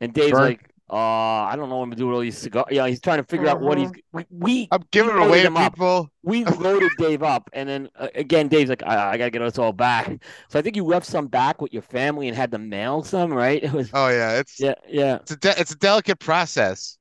and 0.00 0.12
Dave's 0.12 0.30
Sure. 0.30 0.40
like, 0.40 0.69
"Uh, 0.90 0.96
I 0.96 1.54
don't 1.56 1.68
know 1.68 1.76
what 1.76 1.84
I'm 1.84 1.90
doing 1.90 2.08
with 2.10 2.16
all 2.16 2.20
these 2.22 2.38
cigars." 2.38 2.66
Yeah, 2.70 2.86
he's 2.88 3.00
trying 3.00 3.18
to 3.18 3.24
figure 3.24 3.48
out 3.48 3.60
what 3.60 3.78
he's. 3.78 3.90
We 4.12 4.26
we, 4.30 4.68
I'm 4.72 4.82
giving 4.90 5.14
we 5.14 5.20
away 5.20 5.28
loaded 5.28 5.42
to 5.42 5.46
him 5.48 5.56
up. 5.56 5.74
people. 5.74 6.10
We 6.22 6.44
loaded 6.66 6.90
Dave 6.98 7.22
up, 7.22 7.48
and 7.52 7.68
then 7.68 7.88
uh, 7.96 8.08
again, 8.14 8.48
Dave's 8.48 8.70
like, 8.70 8.82
I, 8.82 9.12
"I 9.12 9.16
gotta 9.18 9.30
get 9.30 9.42
us 9.42 9.58
all 9.58 9.72
back." 9.72 10.22
So 10.48 10.58
I 10.58 10.62
think 10.62 10.76
you 10.76 10.84
left 10.84 11.06
some 11.06 11.26
back 11.28 11.60
with 11.62 11.72
your 11.72 11.82
family 11.82 12.28
and 12.28 12.36
had 12.36 12.50
to 12.52 12.58
mail 12.58 13.02
some, 13.04 13.32
right? 13.32 13.62
It 13.70 13.72
was 13.72 13.90
Oh 13.94 14.08
yeah, 14.08 14.38
it's 14.38 14.58
yeah, 14.60 14.74
yeah. 14.88 15.16
it's 15.16 15.30
a 15.30 15.36
de- 15.36 15.60
it's 15.60 15.72
a 15.72 15.76
delicate 15.76 16.18
process. 16.18 16.98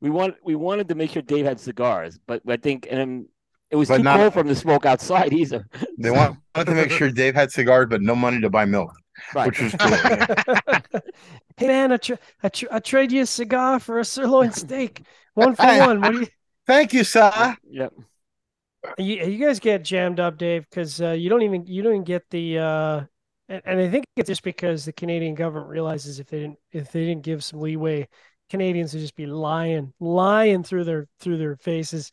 We 0.00 0.10
want 0.10 0.36
we 0.44 0.54
wanted 0.54 0.88
to 0.88 0.94
make 0.94 1.10
sure 1.10 1.22
Dave 1.22 1.44
had 1.44 1.58
cigars, 1.58 2.18
but 2.26 2.42
I 2.48 2.56
think 2.56 2.86
and 2.90 2.98
then 3.00 3.28
it 3.70 3.76
was 3.76 3.88
But 3.88 3.98
too 3.98 4.02
not- 4.04 4.18
cold 4.18 4.32
for 4.34 4.40
him 4.40 4.48
to 4.48 4.54
smoke 4.54 4.86
outside 4.86 5.32
either. 5.32 5.66
They 5.98 6.10
want, 6.10 6.38
wanted 6.54 6.70
to 6.70 6.74
make 6.76 6.90
sure 6.90 7.10
Dave 7.10 7.34
had 7.34 7.50
cigars, 7.50 7.86
but 7.90 8.00
no 8.00 8.14
money 8.14 8.40
to 8.40 8.48
buy 8.48 8.64
milk, 8.64 8.92
Right. 9.34 9.46
which 9.46 9.60
was 9.60 9.74
cool. 9.78 11.00
hey 11.56 11.66
man, 11.66 11.92
I, 11.92 11.96
tra- 11.96 12.18
I, 12.42 12.48
tra- 12.48 12.68
I 12.72 12.78
trade 12.80 13.12
you 13.12 13.22
a 13.22 13.26
cigar 13.26 13.80
for 13.80 13.98
a 13.98 14.04
sirloin 14.04 14.52
steak, 14.52 15.02
one 15.34 15.54
for 15.54 15.64
one. 15.64 16.00
What 16.00 16.12
do 16.12 16.20
you? 16.20 16.26
Thank 16.66 16.92
you, 16.92 17.04
sir. 17.04 17.56
Yep. 17.70 17.94
You, 18.96 19.24
you 19.24 19.44
guys 19.44 19.58
get 19.58 19.82
jammed 19.82 20.20
up, 20.20 20.38
Dave, 20.38 20.66
because 20.68 21.00
uh, 21.00 21.10
you 21.10 21.28
don't 21.28 21.42
even 21.42 21.66
you 21.66 21.82
don't 21.82 21.92
even 21.92 22.04
get 22.04 22.28
the 22.30 22.58
uh, 22.58 23.00
and, 23.48 23.62
and 23.64 23.80
I 23.80 23.88
think 23.88 24.04
it's 24.16 24.28
just 24.28 24.42
because 24.42 24.84
the 24.84 24.92
Canadian 24.92 25.34
government 25.34 25.70
realizes 25.70 26.20
if 26.20 26.28
they 26.28 26.40
didn't 26.40 26.58
if 26.72 26.92
they 26.92 27.04
didn't 27.06 27.24
give 27.24 27.42
some 27.42 27.60
leeway, 27.60 28.08
Canadians 28.50 28.92
would 28.92 29.00
just 29.00 29.16
be 29.16 29.26
lying 29.26 29.92
lying 30.00 30.62
through 30.62 30.84
their 30.84 31.06
through 31.20 31.38
their 31.38 31.56
faces. 31.56 32.12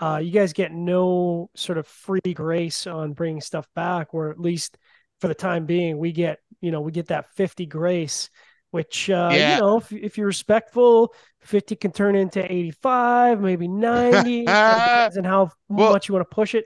Uh, 0.00 0.18
you 0.18 0.32
guys 0.32 0.52
get 0.52 0.72
no 0.72 1.48
sort 1.54 1.78
of 1.78 1.86
free 1.86 2.20
grace 2.34 2.86
on 2.86 3.12
bringing 3.12 3.40
stuff 3.40 3.66
back, 3.74 4.12
or 4.12 4.30
at 4.30 4.40
least 4.40 4.76
for 5.22 5.28
the 5.28 5.34
time 5.34 5.64
being, 5.66 5.96
we 5.98 6.10
get 6.12 6.40
you 6.60 6.70
know 6.72 6.80
we 6.80 6.90
get 6.92 7.06
that 7.06 7.32
fifty 7.34 7.64
grace, 7.64 8.28
which 8.72 9.08
uh, 9.08 9.30
Yeah. 9.32 9.54
you 9.54 9.60
know 9.60 9.76
if 9.78 9.92
if 9.92 10.18
you're 10.18 10.26
respectful, 10.26 11.14
fifty 11.40 11.76
can 11.76 11.92
turn 11.92 12.16
into 12.16 12.44
eighty 12.44 12.72
five, 12.72 13.40
maybe 13.40 13.68
ninety. 13.90 14.40
It 14.40 14.46
depends 14.46 15.16
on 15.16 15.24
how 15.24 15.50
Well- 15.68 15.92
much 15.92 16.08
you 16.08 16.14
want 16.14 16.28
to 16.28 16.34
push 16.34 16.54
it. 16.56 16.64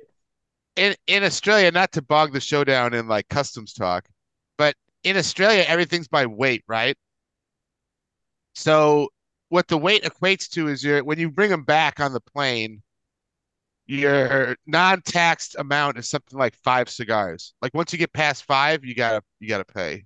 in 0.77 0.97
in 1.07 1.23
Australia, 1.23 1.71
not 1.71 1.93
to 1.93 2.03
bog 2.03 2.33
the 2.33 2.41
show 2.41 2.65
down 2.65 2.95
in 2.95 3.07
like 3.09 3.29
customs 3.29 3.73
talk, 3.75 4.09
but 4.57 4.75
in 5.05 5.17
Australia, 5.19 5.65
everything's 5.69 6.09
by 6.09 6.25
weight, 6.27 6.65
right? 6.67 6.97
So 8.55 9.11
what 9.51 9.69
the 9.69 9.79
weight 9.79 10.03
equates 10.03 10.49
to 10.53 10.69
is 10.69 10.83
your 10.83 11.05
when 11.05 11.19
you 11.19 11.31
bring 11.31 11.51
them 11.51 11.63
back 11.65 12.01
on 12.01 12.13
the 12.15 12.21
plane, 12.21 12.83
your 13.87 14.57
non-taxed 14.67 15.57
amount 15.59 15.99
is 15.99 16.09
something 16.09 16.39
like 16.39 16.57
five 16.57 16.89
cigars. 16.89 17.55
Like 17.63 17.75
once 17.75 17.93
you 17.93 17.99
get 17.99 18.13
past 18.13 18.45
five, 18.45 18.85
you 18.85 18.95
gotta 18.95 19.23
you 19.41 19.49
gotta 19.49 19.65
pay. 19.65 20.05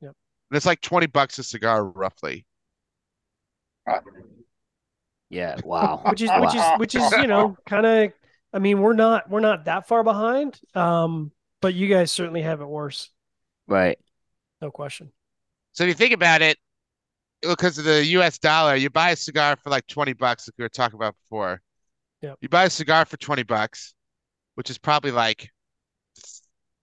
Yep. 0.00 0.12
And 0.50 0.56
it's 0.56 0.66
like 0.66 0.80
20 0.80 1.06
bucks 1.06 1.38
a 1.38 1.44
cigar 1.44 1.84
roughly. 1.84 2.46
Yeah. 5.30 5.56
Wow. 5.64 6.02
which 6.08 6.22
is 6.22 6.30
which 6.38 6.54
is 6.54 6.62
which 6.76 6.94
is 6.94 7.10
you 7.12 7.26
know 7.26 7.56
kind 7.66 7.86
of 7.86 8.12
i 8.52 8.58
mean 8.58 8.80
we're 8.80 8.92
not 8.92 9.28
we're 9.28 9.40
not 9.40 9.64
that 9.64 9.88
far 9.88 10.04
behind 10.04 10.58
um 10.74 11.32
but 11.60 11.74
you 11.74 11.88
guys 11.88 12.12
certainly 12.12 12.42
have 12.42 12.60
it 12.60 12.66
worse 12.66 13.10
right. 13.66 13.98
no 14.62 14.70
question 14.70 15.10
So 15.72 15.84
if 15.84 15.88
you 15.88 15.94
think 15.94 16.14
about 16.14 16.42
it, 16.42 16.58
because 17.42 17.78
of 17.78 17.84
the 17.84 18.04
U.S. 18.06 18.38
dollar, 18.38 18.76
you 18.76 18.88
buy 18.90 19.10
a 19.10 19.16
cigar 19.16 19.56
for 19.56 19.70
like 19.70 19.86
twenty 19.86 20.12
bucks, 20.14 20.48
like 20.48 20.54
we 20.58 20.64
were 20.64 20.68
talking 20.70 20.96
about 20.96 21.14
before. 21.22 21.60
Yep. 22.26 22.38
You 22.40 22.48
buy 22.48 22.64
a 22.64 22.70
cigar 22.70 23.04
for 23.04 23.16
twenty 23.18 23.44
bucks, 23.44 23.94
which 24.56 24.68
is 24.70 24.78
probably 24.78 25.12
like 25.12 25.50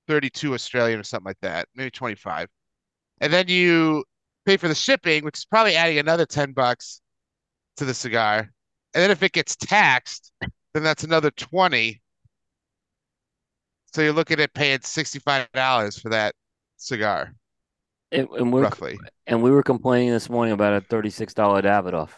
thirty-two 0.08 0.54
Australian 0.54 1.00
or 1.00 1.04
something 1.04 1.26
like 1.26 1.40
that, 1.42 1.68
maybe 1.76 1.92
twenty-five, 1.92 2.48
and 3.20 3.32
then 3.34 3.48
you 3.50 4.06
pay 4.46 4.56
for 4.58 4.68
the 4.70 4.76
shipping, 4.76 5.24
which 5.26 5.38
is 5.40 5.46
probably 5.46 5.76
adding 5.76 6.00
another 6.00 6.26
ten 6.26 6.54
bucks 6.54 7.02
to 7.78 7.86
the 7.86 7.94
cigar, 7.94 8.40
and 8.94 9.04
then 9.04 9.12
if 9.12 9.22
it 9.22 9.34
gets 9.34 9.56
taxed, 9.58 10.32
then 10.74 10.84
that's 10.84 11.04
another 11.04 11.32
twenty. 11.32 12.02
So 13.94 14.02
you're 14.02 14.14
looking 14.14 14.40
at 14.40 14.54
paying 14.54 14.80
sixty-five 14.82 15.52
dollars 15.54 16.00
for 16.00 16.10
that 16.10 16.36
cigar, 16.78 17.34
And, 18.14 18.30
and 18.30 18.52
we're 18.54 18.62
roughly. 18.64 18.98
and 19.28 19.42
we 19.44 19.52
were 19.52 19.62
complaining 19.64 20.12
this 20.12 20.30
morning 20.30 20.54
about 20.54 20.74
a 20.74 20.82
thirty-six 20.82 21.34
dollar 21.34 21.62
Davidoff. 21.62 22.12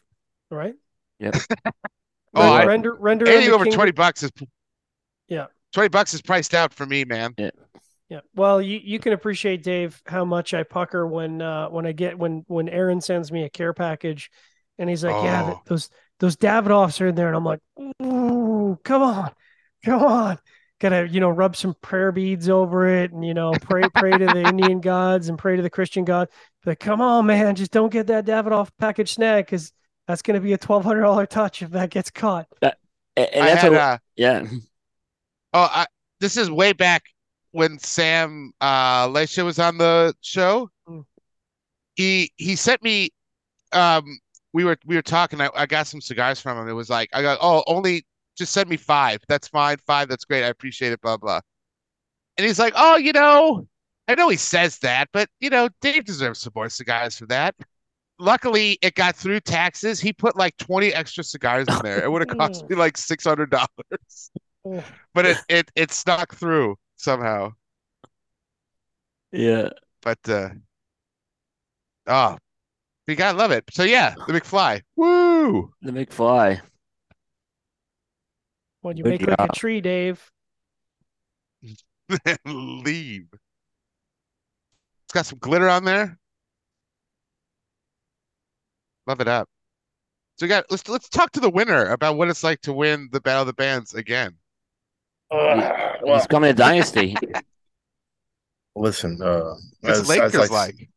right? 0.51 0.75
Yep. 1.19 1.35
Oh, 2.35 2.41
I- 2.53 2.65
render 2.65 2.93
render 2.93 3.25
Anything 3.27 3.45
unto 3.45 3.55
over 3.55 3.63
kingdom- 3.65 3.77
twenty 3.77 3.91
bucks 3.91 4.23
is 4.23 4.31
Yeah. 5.27 5.47
twenty 5.73 5.89
bucks 5.89 6.13
is 6.13 6.21
priced 6.21 6.53
out 6.53 6.73
for 6.73 6.85
me, 6.85 7.03
man. 7.05 7.33
Yeah. 8.09 8.19
Well, 8.35 8.61
you, 8.61 8.79
you 8.83 8.99
can 8.99 9.13
appreciate 9.13 9.63
Dave 9.63 9.99
how 10.05 10.25
much 10.25 10.53
I 10.53 10.63
pucker 10.63 11.07
when 11.07 11.41
uh 11.41 11.69
when 11.69 11.85
I 11.87 11.91
get 11.91 12.17
when 12.17 12.43
when 12.47 12.69
Aaron 12.69 13.01
sends 13.01 13.31
me 13.31 13.43
a 13.43 13.49
care 13.49 13.73
package 13.73 14.29
and 14.77 14.89
he's 14.89 15.03
like, 15.03 15.23
Yeah, 15.23 15.43
th- 15.43 15.55
Oh. 15.57 15.61
those 15.65 15.89
those 16.19 16.35
Davidoffs 16.37 17.01
are 17.01 17.07
in 17.07 17.15
there 17.15 17.27
and 17.27 17.35
I'm 17.35 17.43
like, 17.45 17.59
Ooh, 18.03 18.79
come 18.83 19.01
on. 19.01 19.31
Come 19.83 20.03
on. 20.03 20.37
Gotta, 20.79 21.07
you 21.07 21.19
know, 21.21 21.29
rub 21.29 21.55
some 21.55 21.73
prayer 21.81 22.11
beads 22.11 22.49
over 22.49 22.87
it 22.87 23.11
and 23.11 23.25
you 23.25 23.33
know, 23.33 23.53
pray 23.53 23.83
pray 23.95 24.11
to 24.11 24.25
the 24.25 24.41
Indian 24.47 24.81
gods 24.81 25.29
and 25.29 25.37
pray 25.37 25.55
to 25.55 25.61
the 25.61 25.69
Christian 25.69 26.05
God. 26.05 26.27
Like, 26.65 26.79
come 26.79 27.01
on, 27.01 27.25
man, 27.25 27.55
just 27.55 27.71
don't 27.71 27.91
get 27.91 28.07
that 28.07 28.25
Davidoff 28.25 28.69
package 28.77 29.13
snag 29.13 29.45
because 29.45 29.71
that's 30.07 30.21
gonna 30.21 30.39
be 30.39 30.53
a 30.53 30.57
twelve 30.57 30.83
hundred 30.83 31.01
dollar 31.01 31.25
touch 31.25 31.61
if 31.61 31.71
that 31.71 31.89
gets 31.89 32.09
caught. 32.09 32.47
And, 32.61 32.73
and 33.33 33.43
I 33.43 33.47
that's 33.49 33.61
had 33.61 33.71
what, 33.71 33.81
uh, 33.81 33.97
yeah. 34.15 34.45
oh, 35.53 35.69
I, 35.71 35.85
this 36.19 36.37
is 36.37 36.49
way 36.51 36.73
back 36.73 37.03
when 37.51 37.79
Sam 37.79 38.51
uh 38.61 39.07
Leccia 39.07 39.45
was 39.45 39.59
on 39.59 39.77
the 39.77 40.13
show. 40.21 40.69
Mm. 40.87 41.05
He 41.95 42.31
he 42.35 42.55
sent 42.55 42.83
me 42.83 43.09
um 43.71 44.19
we 44.53 44.63
were 44.63 44.77
we 44.85 44.95
were 44.95 45.01
talking 45.01 45.39
I, 45.41 45.49
I 45.55 45.65
got 45.65 45.87
some 45.87 46.01
cigars 46.01 46.39
from 46.39 46.57
him. 46.57 46.67
It 46.67 46.73
was 46.73 46.89
like 46.89 47.09
I 47.13 47.21
got 47.21 47.37
oh 47.41 47.63
only 47.67 48.05
just 48.37 48.53
send 48.53 48.69
me 48.69 48.77
five. 48.77 49.19
That's 49.27 49.47
fine. 49.47 49.77
Five, 49.87 50.09
that's 50.09 50.25
great. 50.25 50.43
I 50.43 50.47
appreciate 50.47 50.91
it, 50.91 51.01
blah 51.01 51.17
blah. 51.17 51.39
And 52.37 52.45
he's 52.45 52.59
like, 52.59 52.73
"Oh, 52.75 52.97
you 52.97 53.13
know, 53.13 53.67
I 54.07 54.15
know 54.15 54.27
he 54.29 54.37
says 54.37 54.79
that, 54.79 55.07
but 55.13 55.29
you 55.39 55.49
know, 55.49 55.69
Dave 55.81 56.05
deserves 56.05 56.39
some 56.39 56.53
more 56.55 56.69
cigars 56.69 57.17
for 57.17 57.25
that." 57.27 57.55
Luckily, 58.17 58.77
it 58.81 58.95
got 58.95 59.15
through 59.15 59.41
taxes. 59.41 59.99
He 59.99 60.13
put 60.13 60.37
like 60.37 60.55
20 60.57 60.93
extra 60.93 61.23
cigars 61.23 61.67
in 61.67 61.79
there. 61.83 62.03
It 62.03 62.11
would 62.11 62.27
have 62.27 62.37
cost 62.37 62.69
me 62.69 62.75
like 62.75 62.95
$600. 62.95 63.67
Oh. 64.67 64.83
But 65.13 65.25
it 65.25 65.37
it 65.47 65.71
it 65.75 65.91
snuck 65.91 66.33
through 66.33 66.75
somehow. 66.95 67.53
Yeah. 69.31 69.69
But 70.01 70.17
uh 70.27 70.49
oh, 72.07 72.37
you 73.05 73.15
gotta 73.15 73.37
love 73.37 73.51
it. 73.51 73.63
So 73.71 73.83
yeah, 73.83 74.15
the 74.27 74.33
McFly. 74.33 74.81
Woo! 74.95 75.71
The 75.81 75.91
McFly. 75.91 76.61
When 78.81 78.97
you 78.97 79.03
Good 79.03 79.21
make 79.21 79.27
like 79.27 79.49
a 79.49 79.55
tree, 79.55 79.81
Dave. 79.81 80.31
Leave. 82.45 83.27
It's 83.31 85.13
got 85.13 85.25
some 85.25 85.39
glitter 85.39 85.69
on 85.69 85.85
there. 85.85 86.17
Love 89.07 89.21
it 89.21 89.27
up. 89.27 89.47
So 90.37 90.45
we 90.45 90.49
got 90.49 90.65
let's 90.69 90.87
let's 90.89 91.07
talk 91.07 91.31
to 91.31 91.39
the 91.39 91.49
winner 91.49 91.85
about 91.91 92.17
what 92.17 92.27
it's 92.27 92.43
like 92.43 92.61
to 92.61 92.73
win 92.73 93.09
the 93.11 93.21
Battle 93.21 93.41
of 93.41 93.47
the 93.47 93.53
Bands 93.53 93.93
again. 93.93 94.35
He's 95.31 96.27
coming 96.27 96.49
to 96.49 96.53
Dynasty. 96.53 97.15
listen, 98.75 99.19
uh, 99.21 99.53
as, 99.83 100.07
Lakers 100.07 100.35
as 100.35 100.51
I, 100.51 100.53
like? 100.53 100.89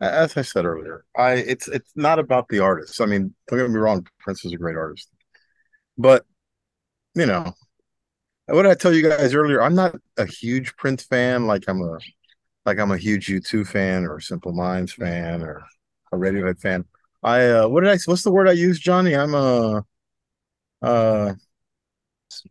as 0.00 0.36
I 0.36 0.42
said 0.42 0.64
earlier, 0.64 1.04
I 1.16 1.34
it's 1.34 1.68
it's 1.68 1.92
not 1.94 2.18
about 2.18 2.48
the 2.48 2.58
artist. 2.60 3.00
I 3.00 3.06
mean, 3.06 3.34
don't 3.48 3.58
get 3.58 3.70
me 3.70 3.78
wrong, 3.78 4.06
Prince 4.18 4.44
is 4.44 4.52
a 4.52 4.56
great 4.56 4.76
artist, 4.76 5.08
but 5.96 6.24
you 7.14 7.26
know, 7.26 7.54
what 8.46 8.62
did 8.62 8.70
I 8.70 8.74
tell 8.74 8.92
you 8.92 9.08
guys 9.08 9.34
earlier? 9.34 9.62
I'm 9.62 9.74
not 9.74 9.96
a 10.16 10.26
huge 10.26 10.76
Prince 10.76 11.04
fan. 11.04 11.46
Like 11.46 11.64
I'm 11.68 11.80
a 11.80 11.98
like 12.66 12.78
I'm 12.78 12.90
a 12.90 12.98
huge 12.98 13.28
U2 13.28 13.66
fan 13.66 14.04
or 14.04 14.16
a 14.16 14.22
Simple 14.22 14.52
Minds 14.52 14.92
fan 14.92 15.42
or 15.42 15.62
a 16.12 16.16
Radiohead 16.16 16.60
fan. 16.60 16.84
I 17.22 17.46
uh, 17.48 17.68
what 17.68 17.82
did 17.82 17.90
I? 17.90 17.98
What's 18.06 18.22
the 18.22 18.30
word 18.32 18.48
I 18.48 18.52
use, 18.52 18.78
Johnny? 18.78 19.14
I'm 19.14 19.34
a 19.34 19.84
uh, 20.82 21.34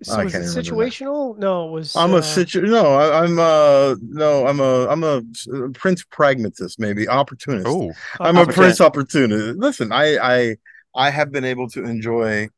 So 0.04 0.14
I 0.14 0.24
was 0.24 0.34
it 0.34 0.34
can't 0.34 0.44
even 0.44 0.56
remember 0.58 0.86
that. 0.86 0.92
situational? 0.92 1.38
No, 1.38 1.68
it 1.70 1.72
was. 1.72 1.96
I'm 1.96 2.14
uh, 2.14 2.18
a 2.18 2.24
situ. 2.24 2.62
No, 2.62 2.94
I, 2.96 3.24
I'm 3.24 3.40
uh 3.40 3.96
no, 4.02 4.48
I'm 4.48 4.60
a 4.60 4.88
I'm 4.88 5.04
a 5.04 5.18
uh, 5.18 5.68
Prince 5.74 6.04
pragmatist, 6.12 6.80
maybe 6.80 7.08
opportunist. 7.08 7.68
Oh, 7.68 7.94
I'm 8.20 8.38
a 8.38 8.46
Prince 8.46 8.82
opportunist. 8.82 9.58
Listen, 9.58 9.92
I 9.92 10.18
I 10.18 10.58
I 10.96 11.10
have 11.10 11.32
been 11.32 11.46
able 11.46 11.70
to 11.70 11.84
enjoy 11.84 12.50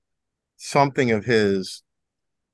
something 0.57 1.11
of 1.11 1.25
his, 1.25 1.83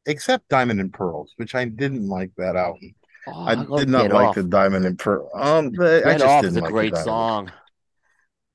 except 0.06 0.50
Diamond 0.50 0.80
and 0.80 0.94
Pearls, 0.94 1.34
which 1.38 1.56
I 1.56 1.66
didn't 1.66 2.08
like 2.08 2.32
that 2.38 2.56
album. 2.56 2.96
Oh, 3.28 3.46
I 3.46 3.54
love 3.56 3.80
did 3.80 3.90
not 3.90 4.12
like 4.12 4.28
Off. 4.30 4.36
the 4.36 4.44
Diamond 4.44 4.86
and 4.86 5.00
Pearl. 5.00 5.30
Um, 5.34 5.72
but 5.72 6.06
I 6.06 6.14
just 6.14 6.26
Off 6.26 6.42
didn't 6.42 6.52
is 6.52 6.58
a 6.58 6.62
like 6.62 6.72
great 6.72 6.94
Diamond. 6.94 7.06
song. 7.06 7.52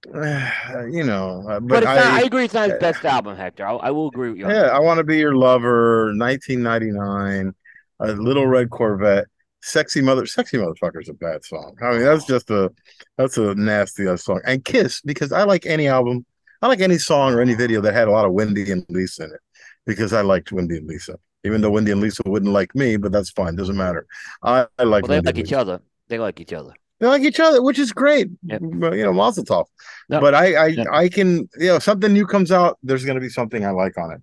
You 0.06 1.04
know, 1.04 1.44
uh, 1.48 1.60
But, 1.60 1.68
but, 1.68 1.82
it's 1.82 1.86
not, 1.86 1.98
I, 1.98 2.20
I, 2.20 2.22
agree 2.22 2.44
it's 2.44 2.54
not 2.54 2.70
his 2.70 2.78
best 2.78 3.04
album, 3.04 3.36
Hector. 3.36 3.66
I, 3.66 3.74
I 3.74 3.90
will 3.90 4.08
agree 4.08 4.30
with 4.30 4.38
you. 4.38 4.48
yeah. 4.48 4.68
I 4.68 4.78
want 4.78 4.98
to 4.98 5.04
be 5.04 5.18
your 5.18 5.34
lover. 5.34 6.06
1999, 6.16 7.54
a 8.00 8.12
Little 8.12 8.46
Red 8.46 8.70
Corvette. 8.70 9.26
Sexy 9.62 10.00
mother, 10.00 10.24
sexy 10.24 10.56
motherfucker 10.56 11.02
is 11.02 11.10
a 11.10 11.14
bad 11.14 11.44
song. 11.44 11.76
I 11.82 11.90
mean, 11.90 12.00
that's 12.00 12.24
just 12.24 12.48
a, 12.48 12.72
that's 13.18 13.36
a 13.36 13.54
nasty 13.54 14.08
ass 14.08 14.24
song. 14.24 14.40
And 14.46 14.64
Kiss, 14.64 15.02
because 15.02 15.32
I 15.32 15.42
like 15.44 15.66
any 15.66 15.86
album, 15.86 16.24
I 16.62 16.66
like 16.66 16.80
any 16.80 16.96
song 16.96 17.34
or 17.34 17.42
any 17.42 17.52
video 17.52 17.82
that 17.82 17.92
had 17.92 18.08
a 18.08 18.10
lot 18.10 18.24
of 18.24 18.32
Wendy 18.32 18.70
and 18.70 18.86
Lisa 18.88 19.24
in 19.24 19.32
it, 19.32 19.40
because 19.86 20.14
I 20.14 20.22
liked 20.22 20.50
Wendy 20.50 20.78
and 20.78 20.86
Lisa. 20.86 21.18
Even 21.44 21.60
though 21.60 21.70
Wendy 21.70 21.90
and 21.90 22.00
Lisa 22.00 22.22
wouldn't 22.24 22.52
like 22.52 22.74
me, 22.74 22.96
but 22.96 23.12
that's 23.12 23.30
fine, 23.30 23.54
doesn't 23.54 23.76
matter. 23.76 24.06
I, 24.42 24.66
I 24.78 24.84
like 24.84 25.02
Well, 25.02 25.08
they 25.08 25.16
Wendy 25.16 25.26
like 25.26 25.38
each 25.38 25.52
other. 25.52 25.82
They 26.08 26.18
like 26.18 26.40
each 26.40 26.54
other. 26.54 26.72
They 27.00 27.06
like 27.06 27.22
each 27.22 27.40
other, 27.40 27.62
which 27.62 27.78
is 27.78 27.92
great. 27.92 28.28
Yep. 28.44 28.60
But, 28.62 28.92
you 28.94 29.04
know, 29.04 29.12
Mazel 29.12 29.44
Tov. 29.44 29.64
Yep. 30.10 30.20
But 30.20 30.34
I, 30.34 30.66
I. 30.66 30.76
I 30.92 31.08
can, 31.08 31.48
you 31.58 31.68
know, 31.68 31.78
something 31.78 32.12
new 32.12 32.26
comes 32.26 32.52
out. 32.52 32.78
There's 32.82 33.04
going 33.04 33.14
to 33.14 33.20
be 33.20 33.30
something 33.30 33.64
I 33.64 33.70
like 33.70 33.96
on 33.96 34.12
it. 34.12 34.20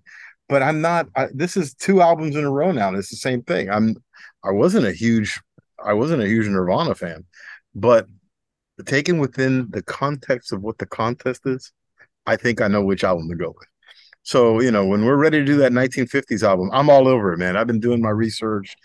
But 0.48 0.62
I'm 0.62 0.80
not. 0.80 1.08
I, 1.16 1.26
this 1.34 1.56
is 1.56 1.74
two 1.74 2.00
albums 2.00 2.36
in 2.36 2.44
a 2.44 2.50
row 2.50 2.70
now. 2.70 2.88
And 2.88 2.96
it's 2.96 3.10
the 3.10 3.16
same 3.16 3.42
thing. 3.42 3.68
I'm. 3.68 3.96
I 4.44 4.52
wasn't 4.52 4.86
a 4.86 4.92
huge. 4.92 5.40
I 5.84 5.92
wasn't 5.92 6.22
a 6.22 6.28
huge 6.28 6.46
Nirvana 6.46 6.94
fan, 6.94 7.24
but 7.74 8.06
taken 8.84 9.18
within 9.18 9.68
the 9.70 9.82
context 9.82 10.52
of 10.52 10.62
what 10.62 10.78
the 10.78 10.86
contest 10.86 11.42
is, 11.46 11.72
I 12.26 12.36
think 12.36 12.60
I 12.60 12.68
know 12.68 12.82
which 12.82 13.04
album 13.04 13.28
to 13.28 13.36
go 13.36 13.48
with. 13.48 13.68
So 14.22 14.60
you 14.60 14.70
know, 14.70 14.84
when 14.84 15.04
we're 15.04 15.16
ready 15.16 15.38
to 15.38 15.44
do 15.44 15.56
that 15.58 15.72
1950s 15.72 16.42
album, 16.42 16.70
I'm 16.72 16.90
all 16.90 17.08
over 17.08 17.32
it, 17.32 17.38
man. 17.38 17.56
I've 17.56 17.66
been 17.66 17.80
doing 17.80 18.02
my 18.02 18.10
research, 18.10 18.76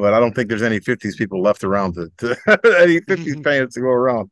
but 0.00 0.14
I 0.14 0.20
don't 0.20 0.34
think 0.34 0.48
there's 0.48 0.62
any 0.62 0.80
50s 0.80 1.16
people 1.16 1.42
left 1.42 1.64
around 1.64 1.94
to, 1.94 2.10
to 2.18 2.36
any 2.80 3.00
50s 3.00 3.44
fans 3.44 3.74
to 3.74 3.80
go 3.80 3.88
around. 3.88 4.30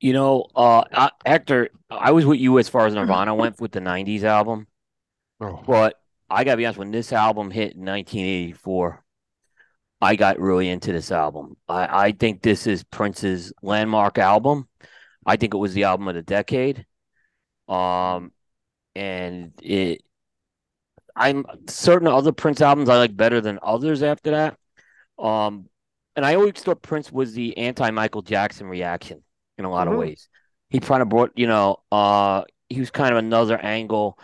You 0.00 0.12
know, 0.12 0.46
uh, 0.56 0.82
I, 0.92 1.10
Hector, 1.24 1.68
I 1.88 2.10
was 2.10 2.26
with 2.26 2.40
you 2.40 2.58
as 2.58 2.68
far 2.68 2.86
as 2.86 2.94
Nirvana 2.94 3.34
went 3.36 3.60
with 3.60 3.70
the 3.70 3.80
'90s 3.80 4.24
album, 4.24 4.66
oh. 5.40 5.62
but 5.64 5.94
I 6.28 6.42
gotta 6.42 6.56
be 6.56 6.66
honest. 6.66 6.78
When 6.78 6.90
this 6.90 7.12
album 7.12 7.52
hit 7.52 7.74
in 7.74 7.84
1984, 7.84 9.04
I 10.00 10.16
got 10.16 10.40
really 10.40 10.68
into 10.68 10.92
this 10.92 11.12
album. 11.12 11.56
I, 11.68 12.06
I 12.06 12.12
think 12.12 12.42
this 12.42 12.66
is 12.66 12.82
Prince's 12.82 13.52
landmark 13.62 14.18
album. 14.18 14.68
I 15.24 15.36
think 15.36 15.54
it 15.54 15.58
was 15.58 15.74
the 15.74 15.84
album 15.84 16.08
of 16.08 16.16
the 16.16 16.22
decade. 16.22 16.84
Um, 17.68 18.32
and 18.96 19.52
it, 19.62 20.02
I'm 21.14 21.44
certain 21.68 22.08
other 22.08 22.32
Prince 22.32 22.60
albums 22.60 22.88
I 22.88 22.96
like 22.96 23.16
better 23.16 23.40
than 23.40 23.58
others 23.62 24.02
after 24.02 24.30
that. 24.32 24.56
Um, 25.18 25.68
and 26.16 26.24
I 26.24 26.34
always 26.34 26.54
thought 26.54 26.82
Prince 26.82 27.12
was 27.12 27.32
the 27.34 27.56
anti-Michael 27.58 28.22
Jackson 28.22 28.66
reaction 28.66 29.22
in 29.58 29.64
a 29.64 29.70
lot 29.70 29.88
of 29.88 29.94
Mhm. 29.94 29.98
ways. 29.98 30.28
He 30.70 30.80
kind 30.80 31.02
of 31.02 31.08
brought, 31.08 31.32
you 31.36 31.46
know, 31.46 31.76
uh, 31.90 32.44
he 32.68 32.80
was 32.80 32.90
kind 32.90 33.12
of 33.12 33.18
another 33.18 33.58
angle, 33.58 34.18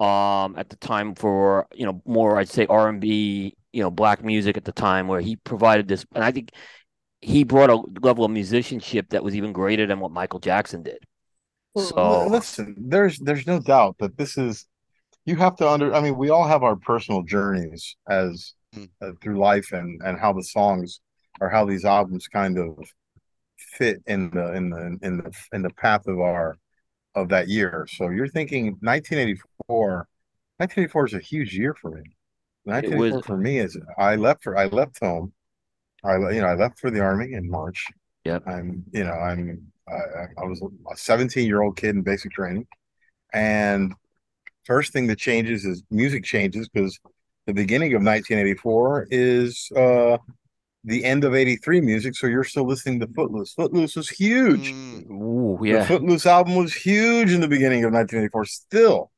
um, 0.00 0.56
at 0.56 0.70
the 0.70 0.76
time 0.76 1.14
for, 1.14 1.66
you 1.74 1.84
know, 1.84 2.00
more 2.06 2.38
I'd 2.38 2.48
say 2.48 2.66
R 2.66 2.88
and 2.88 3.00
B, 3.00 3.54
you 3.72 3.82
know, 3.82 3.90
black 3.90 4.24
music 4.24 4.56
at 4.56 4.64
the 4.64 4.72
time, 4.72 5.08
where 5.08 5.20
he 5.20 5.36
provided 5.36 5.88
this, 5.88 6.06
and 6.14 6.24
I 6.24 6.32
think 6.32 6.52
he 7.20 7.44
brought 7.44 7.68
a 7.68 7.76
level 8.00 8.24
of 8.24 8.30
musicianship 8.30 9.10
that 9.10 9.22
was 9.22 9.36
even 9.36 9.52
greater 9.52 9.86
than 9.86 10.00
what 10.00 10.10
Michael 10.10 10.40
Jackson 10.40 10.82
did. 10.82 11.04
Well, 11.74 11.84
So- 11.84 12.26
listen, 12.28 12.74
there's 12.78 13.18
there's 13.18 13.46
no 13.46 13.60
doubt 13.60 13.96
that 13.98 14.16
this 14.16 14.38
is 14.38 14.66
you 15.30 15.36
have 15.36 15.56
to 15.56 15.68
under. 15.68 15.94
I 15.94 16.00
mean, 16.00 16.16
we 16.16 16.28
all 16.30 16.46
have 16.46 16.62
our 16.62 16.76
personal 16.76 17.22
journeys 17.22 17.96
as 18.08 18.54
Mm. 18.76 18.88
uh, 19.02 19.10
through 19.20 19.36
life 19.36 19.72
and 19.72 20.00
and 20.04 20.16
how 20.20 20.32
the 20.32 20.44
songs 20.44 21.00
or 21.40 21.48
how 21.48 21.64
these 21.64 21.84
albums 21.84 22.28
kind 22.28 22.56
of 22.56 22.68
fit 23.58 24.00
in 24.06 24.30
the 24.30 24.52
in 24.54 24.70
the 24.70 24.98
in 25.02 25.16
the 25.18 25.32
in 25.52 25.62
the 25.62 25.70
path 25.70 26.06
of 26.06 26.20
our 26.20 26.56
of 27.16 27.28
that 27.30 27.48
year. 27.48 27.86
So 27.90 28.10
you're 28.10 28.28
thinking 28.28 28.76
1984. 28.80 30.06
1984 30.58 31.06
is 31.06 31.14
a 31.14 31.18
huge 31.18 31.56
year 31.58 31.74
for 31.74 31.90
me. 31.90 32.02
1984 32.64 33.16
was- 33.18 33.26
for 33.26 33.36
me 33.36 33.58
is 33.58 33.76
I 33.98 34.14
left 34.14 34.44
for 34.44 34.56
I 34.56 34.66
left 34.66 35.00
home. 35.00 35.32
I 36.04 36.14
you 36.34 36.40
know 36.40 36.46
I 36.46 36.54
left 36.54 36.78
for 36.78 36.90
the 36.92 37.00
army 37.00 37.32
in 37.32 37.50
March. 37.50 37.84
Yep. 38.24 38.44
I'm 38.46 38.84
you 38.92 39.02
know 39.02 39.14
I'm 39.28 39.66
I, 39.88 39.94
I- 40.22 40.42
I 40.42 40.44
was 40.44 40.62
a 40.62 40.96
17 40.96 41.44
year 41.44 41.62
old 41.62 41.76
kid 41.76 41.96
in 41.96 42.02
basic 42.02 42.30
training, 42.30 42.68
and 43.32 43.94
first 44.70 44.92
thing 44.92 45.08
that 45.08 45.18
changes 45.18 45.64
is 45.64 45.82
music 45.90 46.22
changes 46.22 46.68
because 46.68 46.96
the 47.46 47.52
beginning 47.52 47.92
of 47.94 48.02
1984 48.04 49.08
is 49.10 49.68
uh 49.74 50.16
the 50.84 51.04
end 51.04 51.24
of 51.24 51.34
83 51.34 51.80
music 51.80 52.14
so 52.14 52.28
you're 52.28 52.44
still 52.44 52.68
listening 52.68 53.00
to 53.00 53.08
footloose. 53.08 53.52
Footloose 53.52 53.96
was 53.96 54.08
huge. 54.08 54.72
Mm, 54.72 55.10
Ooh, 55.10 55.58
the 55.60 55.84
footloose 55.84 56.24
album 56.24 56.54
was 56.54 56.72
huge 56.72 57.32
in 57.32 57.40
the 57.40 57.48
beginning 57.48 57.82
of 57.82 57.92
1984 57.92 58.44
still. 58.44 59.10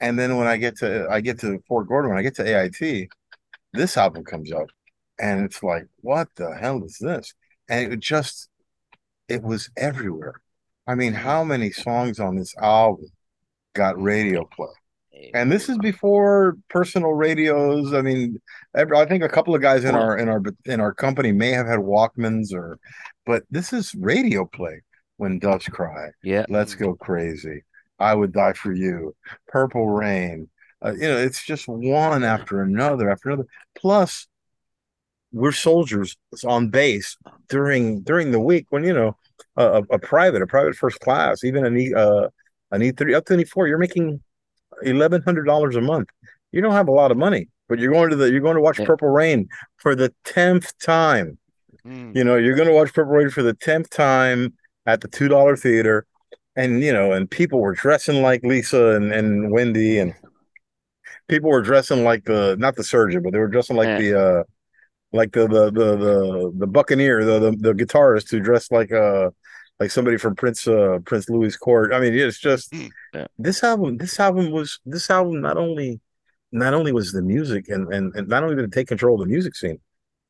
And 0.00 0.18
then 0.18 0.38
when 0.38 0.46
i 0.46 0.56
get 0.56 0.78
to 0.78 1.06
i 1.10 1.20
get 1.20 1.38
to 1.40 1.62
fort 1.68 1.86
gordon 1.86 2.08
when 2.10 2.18
i 2.18 2.22
get 2.22 2.36
to 2.36 2.44
ait 2.44 3.10
this 3.74 3.98
album 3.98 4.24
comes 4.24 4.50
out 4.50 4.70
and 5.18 5.44
it's 5.44 5.62
like 5.62 5.86
what 6.00 6.28
the 6.36 6.56
hell 6.56 6.82
is 6.84 6.96
this? 6.98 7.34
And 7.68 7.92
it 7.92 8.00
just 8.00 8.48
it 9.28 9.42
was 9.42 9.68
everywhere. 9.76 10.40
I 10.86 10.94
mean 10.94 11.12
how 11.12 11.44
many 11.44 11.70
songs 11.70 12.18
on 12.18 12.36
this 12.36 12.54
album 12.56 13.10
got 13.74 14.00
radio 14.00 14.44
play 14.44 14.68
and 15.34 15.50
this 15.50 15.68
is 15.68 15.78
before 15.78 16.56
personal 16.68 17.12
radios. 17.12 17.92
I 17.92 18.02
mean, 18.02 18.40
I 18.74 19.04
think 19.04 19.22
a 19.22 19.28
couple 19.28 19.54
of 19.54 19.62
guys 19.62 19.84
in 19.84 19.94
our 19.94 20.16
in 20.16 20.28
our 20.28 20.42
in 20.64 20.80
our 20.80 20.94
company 20.94 21.32
may 21.32 21.50
have 21.50 21.66
had 21.66 21.80
Walkmans 21.80 22.52
or, 22.54 22.78
but 23.26 23.42
this 23.50 23.72
is 23.72 23.94
radio 23.94 24.44
play. 24.44 24.82
When 25.16 25.38
doves 25.38 25.66
cry, 25.66 26.08
Yeah. 26.22 26.46
let's 26.48 26.74
go 26.74 26.94
crazy. 26.94 27.64
I 27.98 28.14
would 28.14 28.32
die 28.32 28.54
for 28.54 28.72
you. 28.72 29.14
Purple 29.48 29.90
rain. 29.90 30.48
Uh, 30.82 30.92
you 30.92 31.02
know, 31.02 31.18
it's 31.18 31.44
just 31.44 31.68
one 31.68 32.24
after 32.24 32.62
another 32.62 33.10
after 33.10 33.28
another. 33.28 33.48
Plus, 33.76 34.26
we're 35.32 35.52
soldiers 35.52 36.16
on 36.46 36.70
base 36.70 37.18
during 37.50 38.00
during 38.00 38.30
the 38.30 38.40
week 38.40 38.66
when 38.70 38.82
you 38.84 38.94
know 38.94 39.16
a, 39.56 39.66
a, 39.66 39.82
a 39.90 39.98
private, 39.98 40.40
a 40.40 40.46
private 40.46 40.74
first 40.74 41.00
class, 41.00 41.44
even 41.44 41.66
an 41.66 41.76
E 41.78 41.92
uh, 41.92 42.28
an 42.70 42.80
need 42.80 42.96
three 42.96 43.14
up 43.14 43.24
to 43.26 43.38
E 43.38 43.44
four, 43.44 43.66
you're 43.66 43.78
making 43.78 44.20
eleven 44.82 45.22
hundred 45.22 45.44
dollars 45.44 45.76
a 45.76 45.80
month. 45.80 46.08
You 46.52 46.60
don't 46.60 46.72
have 46.72 46.88
a 46.88 46.92
lot 46.92 47.10
of 47.10 47.16
money, 47.16 47.48
but 47.68 47.78
you're 47.78 47.92
going 47.92 48.10
to 48.10 48.16
the 48.16 48.30
you're 48.30 48.40
going 48.40 48.56
to 48.56 48.60
watch 48.62 48.78
Yeah. 48.78 48.86
Purple 48.86 49.08
Rain 49.08 49.48
for 49.76 49.94
the 49.94 50.12
tenth 50.24 50.72
time. 50.78 51.38
mm. 51.86 52.14
You 52.16 52.24
know, 52.24 52.36
you're 52.36 52.56
going 52.56 52.68
to 52.68 52.74
watch 52.74 52.92
Purple 52.92 53.12
Rain 53.12 53.30
for 53.30 53.42
the 53.42 53.54
tenth 53.54 53.90
time 53.90 54.54
at 54.86 55.00
the 55.00 55.08
two 55.08 55.28
dollar 55.28 55.56
theater, 55.56 56.06
and 56.56 56.82
you 56.82 56.92
know, 56.92 57.12
and 57.12 57.30
people 57.30 57.60
were 57.60 57.74
dressing 57.74 58.22
like 58.22 58.42
Lisa 58.44 58.96
and, 58.96 59.12
and 59.12 59.50
Wendy, 59.52 59.98
and 59.98 60.14
people 61.28 61.50
were 61.50 61.62
dressing 61.62 62.04
like 62.04 62.24
the 62.24 62.56
not 62.58 62.76
the 62.76 62.84
surgeon, 62.84 63.22
but 63.22 63.32
they 63.32 63.38
were 63.38 63.48
dressing 63.48 63.76
like 63.76 63.86
Yeah. 63.88 63.98
the 63.98 64.20
uh 64.20 64.42
like 65.12 65.32
the 65.32 65.46
the 65.48 65.70
the 65.72 65.96
the, 65.96 66.52
the 66.58 66.66
Buccaneer, 66.66 67.24
the, 67.24 67.38
the 67.40 67.50
the 67.56 67.72
guitarist 67.74 68.30
who 68.30 68.40
dressed 68.40 68.70
like 68.72 68.92
uh 68.92 69.30
like 69.80 69.90
somebody 69.90 70.18
from 70.18 70.36
Prince 70.36 70.68
uh 70.68 70.98
Prince 71.04 71.28
Louis 71.28 71.56
Court. 71.56 71.92
I 71.92 72.00
mean, 72.00 72.14
it's 72.14 72.38
just 72.38 72.72
Mm. 72.72 72.90
Yeah. 73.14 73.26
this 73.38 73.64
album. 73.64 73.96
This 73.96 74.20
album 74.20 74.50
was 74.52 74.78
this 74.86 75.10
album 75.10 75.40
not 75.40 75.56
only 75.56 76.00
not 76.52 76.74
only 76.74 76.92
was 76.92 77.12
the 77.12 77.22
music 77.22 77.68
and 77.68 77.92
and, 77.92 78.14
and 78.14 78.28
not 78.28 78.42
only 78.44 78.56
did 78.56 78.64
it 78.66 78.72
take 78.72 78.88
control 78.88 79.14
of 79.20 79.26
the 79.26 79.32
music 79.32 79.56
scene, 79.56 79.80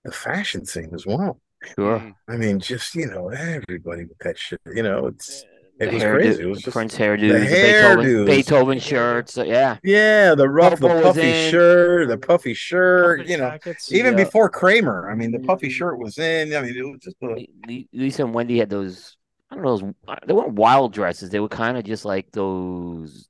the 0.05 0.13
fashion 0.13 0.65
scene 0.65 0.91
as 0.95 1.05
well. 1.07 1.41
Sure. 1.77 1.99
Mm. 1.99 2.15
I 2.29 2.37
mean, 2.37 2.59
just 2.61 2.95
you 2.95 3.07
know, 3.07 3.29
everybody 3.29 4.05
with 4.05 4.19
that 4.21 4.39
shit. 4.39 4.61
You 4.75 4.83
know, 4.83 5.09
it's 5.09 5.45
it 5.79 5.87
The 5.87 5.95
was 5.95 6.03
hairdo- 6.03 6.15
crazy. 6.15 6.43
It 6.43 6.47
was 6.47 6.61
just 6.63 6.75
Prince 6.75 6.97
hairdos, 6.97 7.21
the 7.21 7.29
the 7.29 7.41
Beethoven, 7.41 8.05
hairdos. 8.05 8.27
Beethoven 8.27 8.79
shirts. 8.81 9.39
uh, 9.39 9.45
yeah. 9.45 9.77
yeah, 9.83 10.35
the 10.35 10.47
rough, 10.49 10.73
the 10.79 10.89
Purple 10.89 10.97
was 11.09 11.17
puffy 11.17 11.51
shirt, 11.51 12.09
the 12.09 12.19
puffy 12.19 12.53
shirt. 12.55 13.21
Puffy 13.21 13.31
You 13.33 13.39
know, 13.39 13.49
jackets. 13.51 13.91
even 13.93 14.17
Yeah. 14.17 14.25
before 14.25 14.49
Kramer. 14.51 15.11
I 15.11 15.15
mean, 15.15 15.33
the 15.33 15.39
puffy 15.39 15.71
shirt 15.71 15.99
was 15.99 16.19
in. 16.19 16.55
I 16.55 16.61
mean, 16.63 16.77
it 16.77 16.83
was 16.83 17.01
just 17.01 17.17
a, 17.23 17.27
Le- 17.27 17.47
Le- 17.67 17.85
Lisa 17.95 18.25
and 18.25 18.35
Wendy 18.35 18.59
had 18.59 18.69
those. 18.71 19.17
I 19.51 19.55
don't 19.57 19.65
know. 19.65 19.77
Those, 19.79 19.95
uh, 20.09 20.17
they 20.27 20.33
weren't 20.33 20.53
wild 20.55 20.93
dresses. 20.93 21.31
They 21.31 21.41
were 21.41 21.49
kind 21.49 21.77
of 21.77 21.85
just 21.85 22.05
like 22.05 22.31
those 22.33 23.29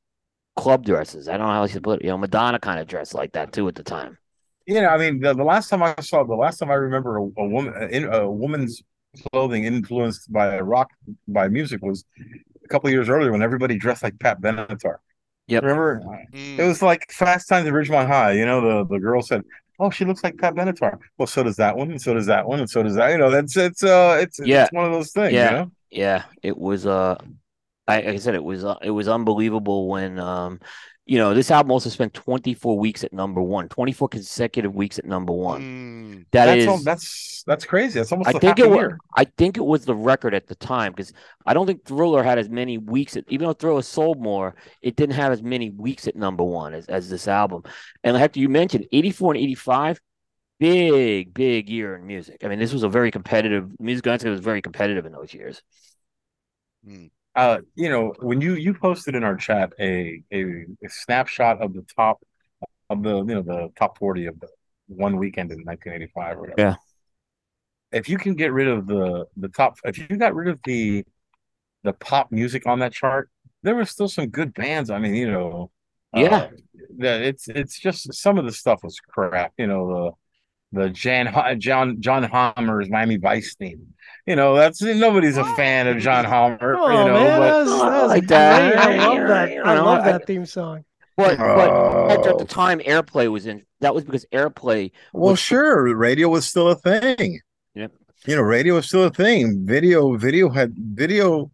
club 0.57 0.85
dresses. 0.85 1.29
I 1.29 1.37
don't 1.37 1.47
know 1.47 1.53
how 1.53 1.63
else 1.63 1.73
to 1.73 1.81
put 1.81 2.01
it. 2.01 2.05
You 2.05 2.11
know, 2.11 2.19
Madonna 2.19 2.59
kind 2.59 2.79
of 2.81 2.87
dressed 2.87 3.15
like 3.15 3.33
that 3.33 3.53
too 3.53 3.67
at 3.69 3.75
the 3.75 3.83
time. 3.83 4.19
you 4.67 4.81
know. 4.81 4.89
I 4.89 4.99
mean, 4.99 5.21
the, 5.21 5.35
the 5.35 5.45
last 5.45 5.69
time 5.69 5.83
I 5.83 5.95
saw, 6.01 6.23
the 6.25 6.35
last 6.35 6.59
time 6.59 6.71
I 6.71 6.75
remember 6.75 7.19
a, 7.19 7.23
a 7.23 7.49
woman 7.49 7.89
in 7.91 8.05
a 8.13 8.31
woman's 8.31 8.83
clothing 9.33 9.65
influenced 9.65 10.31
by 10.33 10.61
rock 10.61 10.91
by 11.27 11.49
music 11.49 11.83
was 11.83 12.05
a 12.65 12.69
couple 12.69 12.89
of 12.89 12.93
years 12.93 13.09
earlier 13.09 13.33
when 13.33 13.43
everybody 13.43 13.77
dressed 13.79 14.03
like 14.03 14.19
Pat 14.21 14.41
Benatar. 14.41 14.97
Yep. 15.49 15.63
Remember? 15.65 16.01
Mm. 16.33 16.59
It 16.59 16.65
was 16.65 16.81
like 16.83 17.11
Fast 17.11 17.49
Times 17.49 17.67
at 17.67 17.73
Ridgemont 17.73 18.07
High. 18.07 18.33
You 18.33 18.47
know, 18.47 18.61
the, 18.61 18.95
the 18.95 19.01
girl 19.01 19.21
said, 19.23 19.43
"Oh, 19.81 19.91
she 19.91 20.05
looks 20.05 20.23
like 20.23 20.37
Pat 20.39 20.55
Benatar." 20.55 20.99
Well, 21.19 21.27
so 21.27 21.43
does 21.43 21.57
that 21.57 21.77
one, 21.77 21.91
and 21.91 22.01
so 22.01 22.15
does 22.15 22.27
that 22.27 22.47
one, 22.47 22.61
and 22.61 22.71
so 22.71 22.83
does 22.85 22.95
that. 22.95 23.11
You 23.11 23.19
know, 23.19 23.31
that's 23.31 23.57
it's 23.57 23.83
uh, 23.83 24.19
it's 24.21 24.39
Yeah. 24.45 24.65
it's 24.65 24.73
one 24.73 24.85
of 24.85 24.93
those 24.93 25.11
things. 25.11 25.33
Yeah. 25.33 25.51
You 25.51 25.57
know? 25.57 25.73
Yeah, 25.91 26.25
it 26.43 26.57
was. 26.57 26.87
Uh, 26.87 27.17
I, 27.87 27.97
like 27.97 28.07
I 28.07 28.17
said, 28.17 28.35
it 28.35 28.45
was. 28.45 28.65
Uh, 28.65 28.77
it 28.83 28.91
was 28.91 29.09
unbelievable 29.09 29.89
when. 29.89 30.19
Um, 30.19 30.61
you 31.11 31.19
know, 31.19 31.35
this 31.35 31.51
album 31.51 31.73
also 31.73 31.91
spent 31.91 32.15
24 32.15 32.79
weeks 32.79 33.03
at 33.03 33.13
number 33.13 33.43
one, 33.43 33.69
24 33.69 34.09
consecutive 34.09 34.77
weeks 34.77 34.97
at 34.97 35.05
number 35.05 35.33
one. 35.33 35.61
Mm. 35.61 36.27
That 36.31 36.47
that's 36.47 36.61
is. 36.61 36.67
al- 36.69 36.79
that's 36.79 37.43
that's 37.49 37.65
crazy. 37.65 37.99
That's 37.99 38.13
almost 38.13 38.29
I 38.29 38.33
a 38.33 38.39
think 38.39 38.61
it 38.61 38.67
a 38.67 38.69
was. 38.69 38.93
I 39.17 39.25
think 39.25 39.57
it 39.57 39.65
was 39.65 39.85
the 39.85 39.95
record 39.95 40.35
at 40.35 40.47
the 40.47 40.55
time 40.55 40.93
because 40.93 41.13
I 41.45 41.53
don't 41.53 41.67
think 41.67 41.85
Thriller 41.85 42.23
had 42.23 42.39
as 42.39 42.49
many 42.49 42.79
weeks. 42.79 43.17
At, 43.17 43.25
even 43.29 43.49
though 43.49 43.55
Thriller 43.55 43.83
sold 43.83 44.23
more, 44.23 44.55
it 44.83 44.95
didn't 44.95 45.17
have 45.17 45.33
as 45.33 45.43
many 45.43 45.71
weeks 45.71 46.07
at 46.07 46.15
number 46.15 46.45
one 46.45 46.75
as, 46.75 46.87
as 46.87 47.11
this 47.11 47.27
album. 47.27 47.65
And 48.05 48.17
Hector, 48.17 48.39
you 48.39 48.49
mentioned 48.49 48.87
'84 48.93 49.33
and 49.33 49.43
'85, 49.43 50.01
big, 50.61 51.35
big 51.35 51.69
year 51.69 51.97
in 51.97 52.07
music. 52.07 52.45
I 52.45 52.49
mean, 52.49 52.61
this 52.61 52.73
was 52.73 52.85
a 52.85 52.89
very 52.89 53.11
competitive 53.11 53.73
music. 53.81 54.07
landscape 54.07 54.31
was 54.31 54.41
very 54.41 54.63
competitive 54.63 55.07
in 55.07 55.13
those 55.13 55.35
years. 55.35 55.63
Mm. 56.87 57.11
uh 57.35 57.59
you 57.75 57.91
know 57.91 58.15
when 58.21 58.41
you 58.41 58.55
you 58.55 58.73
posted 58.73 59.15
in 59.15 59.23
our 59.23 59.37
chat 59.37 59.73
a 59.79 60.23
a, 60.33 60.41
a 60.83 60.89
snapshot 60.89 61.61
of 61.61 61.75
the 61.75 61.85
top 61.95 62.23
of 62.89 63.03
the 63.03 63.19
you 63.19 63.35
know 63.35 63.43
the 63.43 63.69
top 63.79 63.99
40 63.99 64.27
of 64.27 64.41
the 64.41 64.49
one 64.89 65.19
weekend 65.19 65.53
in 65.53 65.59
1985 65.65 66.39
or 66.39 66.41
whatever 66.41 66.61
Yeah. 66.61 66.77
if 67.93 68.09
you 68.09 68.19
can 68.19 68.35
get 68.35 68.53
rid 68.53 68.69
of 68.69 68.87
the 68.87 69.27
the 69.37 69.49
top 69.49 69.79
if 69.85 69.99
you 69.99 70.17
got 70.17 70.35
rid 70.35 70.49
of 70.49 70.59
the 70.65 71.05
the 71.83 71.93
pop 71.95 72.33
music 72.33 72.67
on 72.67 72.79
that 72.81 72.93
chart 72.93 73.31
there 73.63 73.75
were 73.75 73.85
still 73.85 74.09
some 74.09 74.29
good 74.29 74.55
bands 74.55 74.91
i 74.91 74.99
mean 74.99 75.15
you 75.15 75.31
know 75.31 75.71
Yeah. 76.15 76.37
uh, 76.37 76.51
that 76.99 77.23
it's 77.23 77.49
it's 77.49 77.79
just 77.79 78.13
some 78.15 78.39
of 78.39 78.45
the 78.45 78.53
stuff 78.53 78.83
was 78.83 78.99
crap 79.01 79.53
you 79.59 79.67
know 79.67 79.87
the 79.89 80.13
the 80.73 80.89
Jan 80.91 81.59
John 81.61 82.01
John 82.01 82.23
Hammer's 82.25 82.89
Miami 82.89 83.17
Vice 83.17 83.55
theme. 83.55 83.95
You 84.27 84.37
know, 84.37 84.55
that's 84.55 84.81
nobody's 84.83 85.37
a 85.37 85.45
fan 85.57 85.87
of 85.89 85.99
John 85.99 86.25
Hammer, 86.25 86.77
Oh 86.79 86.89
you 86.89 86.95
know, 87.09 87.15
man, 87.15 87.39
but 87.39 87.47
that 87.49 87.57
was, 87.65 87.81
that 87.81 88.03
was 88.03 88.09
like 88.11 88.27
that. 88.29 88.77
I 88.79 88.97
love 88.97 89.29
that. 89.29 89.67
I 89.67 89.81
love 89.81 90.05
that 90.05 90.27
theme 90.27 90.47
song. 90.47 90.85
But 91.17 91.39
but 91.39 92.09
Hector, 92.11 92.31
at 92.31 92.39
the 92.39 92.45
Oh. 92.45 92.47
time, 92.47 92.79
Airplay 92.81 93.31
was 93.31 93.47
in. 93.47 93.63
That 93.81 93.95
was 93.95 94.05
because 94.05 94.27
Airplay. 94.33 94.93
Well, 95.13 95.33
was- 95.33 95.39
sure, 95.41 95.95
radio 95.97 96.29
was 96.29 96.47
still 96.47 96.69
a 96.69 96.77
thing. 96.77 97.41
Yep. 97.75 97.93
You 98.27 98.37
know, 98.37 98.43
radio 98.43 98.75
was 98.75 98.87
still 98.87 99.05
a 99.05 99.11
thing. 99.11 99.65
Video, 99.67 100.17
video 100.17 100.51
had 100.51 100.75
video, 100.77 101.51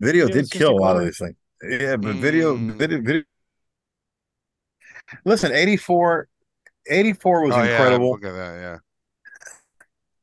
video 0.00 0.26
Video 0.26 0.28
did 0.28 0.50
kill 0.50 0.70
a 0.70 0.74
a 0.74 0.80
lot 0.80 0.96
of 0.96 1.04
these 1.04 1.18
things. 1.18 1.34
Yeah, 1.62 1.96
but 1.96 2.14
video, 2.16 2.56
Mm. 2.56 2.72
video, 2.76 3.00
video. 3.02 3.22
Listen, 5.24 5.52
84, 5.52 6.28
84 6.88 7.42
was 7.44 7.54
Oh, 7.54 7.62
yeah, 7.62 7.70
incredible. 7.70 8.10
Look 8.12 8.24
at 8.24 8.32
that. 8.32 8.80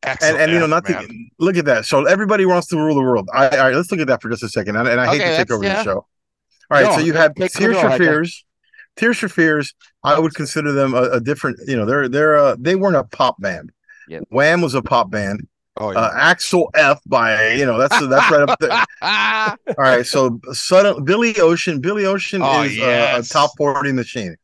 Yeah. 0.03 0.17
and, 0.21 0.37
and 0.37 0.51
you 0.51 0.59
know, 0.59 0.67
not 0.67 0.87
man. 0.89 1.07
to 1.07 1.25
look 1.39 1.57
at 1.57 1.65
that. 1.65 1.85
So 1.85 2.05
everybody 2.05 2.45
wants 2.45 2.67
to 2.67 2.77
rule 2.77 2.95
the 2.95 3.01
world. 3.01 3.29
I, 3.33 3.49
all 3.49 3.57
right, 3.65 3.75
let's 3.75 3.91
look 3.91 4.01
at 4.01 4.07
that 4.07 4.21
for 4.21 4.29
just 4.29 4.43
a 4.43 4.49
second. 4.49 4.75
And, 4.75 4.87
and 4.87 4.99
I 4.99 5.07
hate 5.07 5.19
to 5.19 5.37
take 5.37 5.51
over 5.51 5.63
yeah. 5.63 5.77
the 5.77 5.83
show. 5.83 5.97
All 5.97 6.07
right, 6.69 6.83
No, 6.85 6.93
so 6.93 6.99
you 6.99 7.13
have 7.13 7.35
Tears 7.35 7.53
for 7.55 7.89
Hector. 7.89 7.97
Fears. 7.97 8.45
Tears 8.95 9.17
for 9.19 9.29
Fears. 9.29 9.73
I 10.03 10.19
would 10.19 10.33
consider 10.33 10.71
them 10.71 10.93
a, 10.93 11.03
a 11.03 11.19
different. 11.19 11.59
You 11.67 11.75
know, 11.77 11.85
they're 11.85 12.07
they're 12.09 12.37
uh, 12.37 12.55
they 12.59 12.75
weren't 12.75 12.95
a 12.95 13.03
pop 13.03 13.39
band. 13.39 13.71
Yep. 14.07 14.23
Wham 14.29 14.61
was 14.61 14.73
a 14.73 14.81
pop 14.81 15.09
band. 15.11 15.47
Oh, 15.77 15.93
Uh. 15.93 16.11
Axel 16.13 16.69
F 16.75 16.99
by 17.05 17.51
you 17.53 17.65
know 17.65 17.77
that's 17.77 17.97
that's 18.07 18.31
right 18.31 18.49
up 18.49 18.59
there. 18.59 18.83
Ah, 19.01 19.55
All 19.67 19.73
right, 19.77 20.05
so 20.05 20.39
sudden 20.51 21.03
Billy 21.05 21.35
Ocean. 21.39 21.79
Billy 21.79 22.05
Ocean 22.05 22.41
Oh, 22.43 22.63
is 22.63 22.71
uh, 22.73 22.81
yes. 22.83 23.29
a 23.29 23.33
top 23.33 23.51
forty 23.57 23.91
machine. 23.93 24.35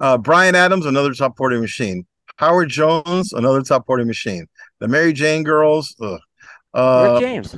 Uh, 0.00 0.18
Bryan 0.18 0.54
Adams, 0.54 0.86
another 0.86 1.12
top 1.12 1.36
forty 1.36 1.58
machine. 1.60 2.06
Howard 2.36 2.70
Jones, 2.70 3.32
another 3.32 3.62
top 3.62 3.86
forty 3.86 4.04
machine. 4.04 4.46
The 4.80 4.88
Mary 4.88 5.12
Jane 5.12 5.42
Girls. 5.44 5.94
Ugh. 6.00 6.12
Rick 6.12 6.20
Uh, 6.72 7.20
James. 7.20 7.54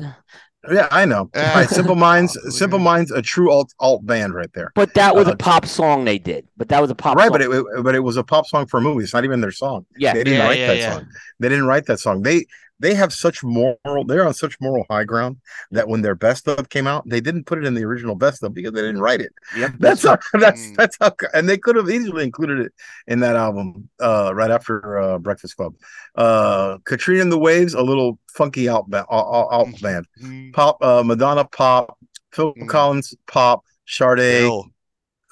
yeah, 0.73 0.89
I 0.91 1.05
know. 1.05 1.31
All 1.37 1.43
right, 1.55 1.69
Simple 1.69 1.95
Minds. 1.95 2.37
Oh, 2.45 2.49
Simple. 2.51 2.79
Minds, 2.79 3.11
a 3.11 3.21
true 3.23 3.53
alt 3.53 3.73
alt 3.79 4.05
band 4.07 4.35
right 4.35 4.51
there. 4.55 4.73
But 4.75 4.95
that 4.95 5.15
was 5.15 5.29
uh, 5.29 5.33
a 5.33 5.37
pop 5.37 5.67
song 5.67 6.05
they 6.05 6.19
did. 6.19 6.47
But 6.57 6.69
that 6.71 6.81
was 6.81 6.91
a 6.91 6.95
pop 6.95 7.17
right, 7.17 7.25
song. 7.25 7.33
but 7.33 7.41
it 7.43 7.85
but 7.85 7.95
it 7.95 8.01
was 8.01 8.17
a 8.17 8.25
pop 8.25 8.47
song 8.47 8.67
for 8.67 8.79
a 8.79 8.81
movie. 8.81 9.05
It's 9.05 9.15
not 9.15 9.25
even 9.25 9.41
their 9.41 9.53
song. 9.53 9.87
yeah. 9.97 10.13
They 10.15 10.25
didn't 10.25 10.39
Yeah, 10.41 10.47
write 10.47 10.59
yeah, 10.59 10.67
that 10.69 10.77
yeah. 10.79 10.93
song. 10.95 11.07
They 11.41 11.49
didn't 11.49 11.67
write 11.67 11.87
that 11.87 12.01
song. 12.01 12.23
They 12.23 12.47
they 12.83 12.95
have 12.95 13.13
such 13.13 13.43
moral 13.43 14.05
they're 14.07 14.27
on 14.27 14.35
such 14.35 14.61
moral 14.61 14.85
high 14.91 15.05
ground 15.05 15.37
that 15.71 15.89
when 15.89 16.03
their 16.03 16.15
best 16.15 16.47
of 16.49 16.69
came 16.69 16.87
out 16.87 17.09
they 17.09 17.21
didn't 17.21 17.45
put 17.45 17.59
it 17.59 17.65
in 17.65 17.75
the 17.75 17.85
original 17.85 18.15
best 18.15 18.43
of 18.43 18.53
because 18.53 18.73
they 18.73 18.83
didn't 18.83 19.01
write 19.01 19.21
it 19.21 19.33
Yep. 19.57 19.73
that's 19.79 20.03
how 20.03 20.19
that's 20.35 20.71
Mm. 20.73 20.77
that's 20.77 20.97
how 21.01 21.13
and 21.35 21.49
they 21.49 21.57
could 21.59 21.77
have 21.77 21.89
easily 21.89 22.25
included 22.25 22.59
it 22.61 22.73
in 23.07 23.21
that 23.21 23.37
album 23.37 23.89
uh 24.01 24.33
right 24.35 24.51
after 24.51 24.99
uh 25.01 25.19
breakfast 25.19 25.57
club 25.57 25.75
uh 26.17 26.79
katrina 26.85 27.23
and 27.23 27.33
the 27.33 27.39
waves 27.39 27.75
a 27.75 27.83
little 27.83 28.19
funky 28.35 28.69
out, 28.69 28.89
ba- 28.91 29.07
out, 29.11 29.49
out 29.51 29.69
band 29.81 30.07
Mm, 30.21 30.53
pop 30.53 30.83
uh 30.83 31.03
madonna 31.05 31.45
pop 31.45 31.99
phil 32.33 32.55
Mm. 32.55 32.69
collins 32.69 33.15
pop 33.27 33.65
Sade. 33.87 34.51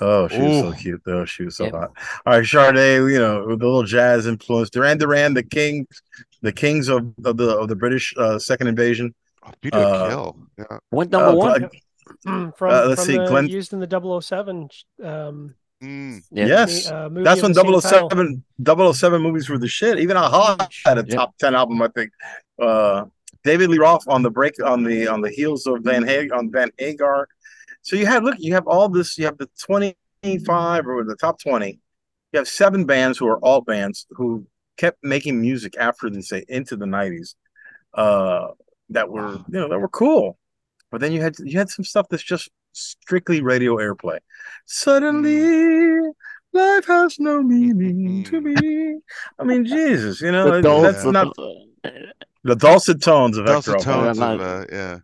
Oh, 0.02 0.28
she 0.28 0.38
was 0.42 0.60
so 0.60 0.72
cute 0.72 1.02
though. 1.04 1.24
She 1.26 1.44
was 1.44 1.56
so 1.56 1.64
Yep. 1.66 1.74
hot. 1.74 1.90
All 2.26 2.32
right, 2.38 2.46
Sade, 2.46 3.10
you 3.10 3.18
know, 3.18 3.44
with 3.46 3.60
the 3.60 3.66
little 3.66 3.82
jazz 3.82 4.26
influence. 4.26 4.70
Duran 4.70 4.96
Duran, 4.98 5.34
the 5.34 5.42
kings, 5.42 5.86
the 6.42 6.52
kings 6.52 6.88
of, 6.88 7.12
of 7.24 7.36
the 7.36 7.56
of 7.58 7.68
the 7.68 7.76
British 7.76 8.14
uh, 8.16 8.38
second 8.38 8.68
invasion. 8.68 9.14
Oh, 9.44 9.50
Peter 9.60 9.78
Uh, 9.78 10.08
Kill. 10.08 10.36
Yeah. 10.58 10.78
Went 10.90 11.10
number 11.10 11.28
Uh, 11.30 11.34
one. 11.34 11.60
Glenn- 11.60 12.52
from 12.56 12.70
Uh, 12.70 12.86
let's 12.86 13.02
from 13.02 13.06
see, 13.10 13.16
the, 13.18 13.26
Glenn- 13.26 13.48
used 13.48 13.72
in 13.72 13.80
the 13.80 13.86
007 13.86 14.68
um 15.04 15.54
Mm. 15.82 16.20
Yeah. 16.30 16.44
Yes. 16.46 16.90
uh, 16.90 17.08
movie 17.08 17.24
That's 17.24 17.40
when 17.40 17.52
the 17.54 17.80
007, 17.80 18.44
007 18.62 19.22
movies 19.22 19.48
were 19.48 19.56
the 19.56 19.66
shit. 19.66 19.98
Even 19.98 20.14
Aha 20.18 20.58
had 20.84 20.98
a 20.98 21.04
Yeah. 21.06 21.14
top 21.16 21.38
10 21.38 21.54
album, 21.54 21.80
I 21.80 21.88
think. 21.88 22.10
Uh, 22.60 23.06
David 23.44 23.70
Lee 23.70 23.78
Roth 23.78 24.04
on 24.06 24.20
the 24.22 24.28
break 24.30 24.62
on 24.62 24.84
the 24.84 25.08
on 25.08 25.22
the 25.22 25.30
heels 25.30 25.66
of 25.66 25.78
Van 25.82 26.02
Hag 26.02 26.32
on 26.34 26.50
Van 26.52 26.70
Hagar. 26.76 27.26
So 27.80 27.96
you 27.96 28.04
have 28.04 28.22
look, 28.24 28.36
you 28.38 28.52
have 28.52 28.66
all 28.66 28.90
this, 28.90 29.16
you 29.16 29.24
have 29.24 29.38
the 29.38 29.48
25 30.22 30.86
or 30.86 31.02
the 31.04 31.16
top 31.16 31.40
20. 31.40 31.80
You 32.32 32.38
have 32.40 32.46
seven 32.48 32.84
bands 32.84 33.16
who 33.16 33.26
are 33.28 33.42
alt 33.42 33.64
bands 33.64 34.06
who 34.10 34.46
kept 34.82 34.98
making 35.14 35.40
music 35.48 35.72
after 35.88 36.08
the 36.10 36.22
say 36.22 36.44
into 36.48 36.74
the 36.76 36.86
90s. 36.86 37.34
Uh 38.02 38.48
that 38.96 39.08
were 39.12 39.32
you 39.52 39.58
know 39.60 39.68
that 39.68 39.78
were 39.84 39.88
cool. 40.02 40.38
But 40.90 41.00
then 41.00 41.12
you 41.12 41.20
had 41.20 41.34
you 41.50 41.56
had 41.58 41.70
some 41.70 41.84
stuff 41.84 42.06
that's 42.10 42.22
just 42.34 42.48
strictly 42.72 43.38
radio 43.42 43.72
airplay. 43.76 44.18
Suddenly 44.66 46.12
life 46.52 46.86
has 46.86 47.18
no 47.18 47.42
meaning 47.42 48.24
to 48.24 48.40
me. 48.40 48.98
I 49.38 49.44
mean, 49.44 49.64
Jesus, 49.64 50.20
you 50.20 50.32
know, 50.32 50.44
The 50.50 50.62
dulcet- 50.62 50.92
that's 50.94 51.04
not 51.18 51.36
the 52.42 52.56
dulcet 52.56 53.02
tones 53.02 53.36
of 53.36 53.46
Dulcet 53.46 53.74
Hector 53.74 53.84
tones 53.84 54.18
of, 54.18 54.40
uh, 54.40 54.64
yeah. 54.72 54.98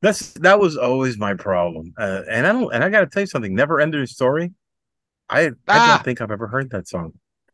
That's 0.00 0.32
that 0.46 0.58
was 0.58 0.76
always 0.76 1.16
my 1.16 1.34
problem, 1.34 1.94
uh, 1.96 2.22
and 2.28 2.46
I 2.46 2.52
don't. 2.52 2.72
And 2.74 2.82
I 2.82 2.88
got 2.88 3.00
to 3.00 3.06
tell 3.06 3.22
you 3.22 3.28
something. 3.28 3.54
Never 3.54 3.80
ending 3.80 4.04
story. 4.06 4.52
I 5.30 5.40
I 5.46 5.50
Ah! 5.68 5.94
don't 5.94 6.04
think 6.04 6.20
I've 6.20 6.32
ever 6.32 6.48
heard 6.48 6.70
that 6.70 6.88
song. 6.88 7.12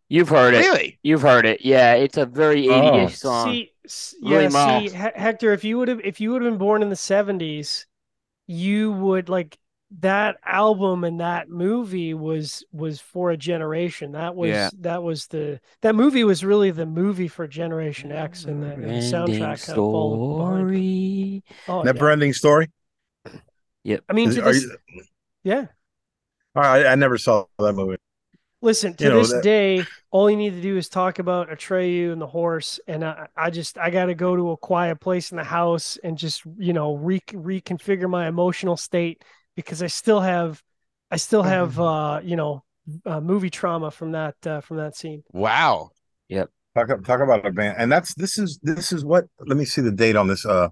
You've 0.08 0.28
heard 0.30 0.54
it. 0.54 0.58
Really? 0.60 0.98
You've 1.02 1.22
heard 1.22 1.44
it. 1.44 1.60
Yeah, 1.64 1.92
it's 1.94 2.16
a 2.16 2.24
very 2.26 2.66
80-ish 2.66 3.12
Oh. 3.24 3.44
song. 3.44 3.52
See, 3.86 4.20
Really 4.22 4.44
yeah, 4.44 4.48
see, 4.48 4.54
mild. 4.54 4.82
He- 4.84 4.88
Hector, 5.20 5.52
if 5.52 5.64
you 5.64 5.78
would 5.78 5.88
have, 5.88 6.00
if 6.04 6.20
you 6.20 6.32
would 6.32 6.42
have 6.42 6.50
been 6.50 6.58
born 6.58 6.82
in 6.82 6.88
the 6.90 6.94
'70s, 6.96 7.86
you 8.46 8.92
would 8.92 9.28
like 9.28 9.58
that 10.00 10.36
album 10.44 11.04
and 11.04 11.20
that 11.20 11.48
movie 11.48 12.12
was 12.12 12.62
was 12.72 13.00
for 13.00 13.30
a 13.30 13.36
generation. 13.38 14.12
That 14.12 14.34
was 14.36 14.50
Yeah. 14.50 14.68
that 14.80 15.02
was 15.02 15.26
the 15.28 15.60
that 15.80 15.94
movie 15.94 16.24
was 16.24 16.44
really 16.44 16.70
the 16.70 16.84
movie 16.84 17.28
for 17.28 17.46
Generation 17.48 18.12
X, 18.12 18.44
and 18.44 18.62
the, 18.62 18.72
and 18.72 18.84
the 18.84 18.88
soundtrack 19.00 19.38
kind 19.66 19.78
of 19.78 19.84
followed 19.92 20.36
behind. 20.38 20.68
story. 20.68 21.44
Oh, 21.68 21.82
Never 21.82 22.06
yeah. 22.08 22.12
ending 22.12 22.32
story. 22.34 22.70
Yep. 23.84 24.04
I 24.08 24.12
mean, 24.12 24.28
Is- 24.28 24.34
to 24.34 24.42
this, 24.42 24.62
you- 24.64 25.02
yeah. 25.44 25.66
I, 26.54 26.86
I 26.88 26.94
never 26.96 27.16
saw 27.16 27.44
that 27.58 27.72
movie. 27.72 27.96
Listen, 28.60 28.94
to 28.94 29.04
You 29.04 29.10
know, 29.10 29.18
this 29.20 29.32
that- 29.32 29.42
day, 29.42 29.84
all 30.10 30.28
you 30.28 30.36
need 30.36 30.50
to 30.54 30.60
do 30.60 30.76
is 30.76 30.88
talk 30.88 31.18
about 31.20 31.48
Atreyu 31.48 32.12
and 32.12 32.20
the 32.20 32.26
horse, 32.26 32.80
and 32.88 33.04
I, 33.04 33.28
I 33.36 33.50
just 33.50 33.78
I 33.78 33.90
got 33.90 34.06
to 34.06 34.14
go 34.14 34.34
to 34.34 34.50
a 34.50 34.56
quiet 34.56 35.00
place 35.00 35.30
in 35.30 35.36
the 35.36 35.44
house 35.44 35.96
and 36.02 36.18
just 36.18 36.42
you 36.58 36.72
know 36.72 36.94
re- 36.96 37.20
reconfigure 37.30 38.10
my 38.10 38.26
emotional 38.26 38.76
state 38.76 39.22
because 39.54 39.80
I 39.82 39.86
still 39.86 40.20
have 40.20 40.60
I 41.10 41.16
still 41.18 41.42
have 41.44 41.72
Mm-hmm. 41.74 41.80
uh 41.82 42.20
you 42.20 42.36
know 42.36 42.64
uh, 43.06 43.20
movie 43.20 43.50
trauma 43.50 43.90
from 43.90 44.12
that 44.12 44.34
uh, 44.46 44.60
from 44.60 44.78
that 44.78 44.96
scene. 44.96 45.22
Wow. 45.32 45.90
Yep. 46.28 46.50
Talk 46.74 47.04
talk 47.04 47.20
about 47.20 47.46
a 47.46 47.52
band, 47.52 47.76
and 47.78 47.92
that's 47.92 48.14
this 48.14 48.38
is 48.38 48.58
this 48.62 48.92
is 48.92 49.04
what. 49.04 49.26
Let 49.46 49.56
me 49.56 49.66
see 49.66 49.82
the 49.82 49.92
date 49.92 50.16
on 50.16 50.26
this. 50.26 50.44
Uh, 50.44 50.68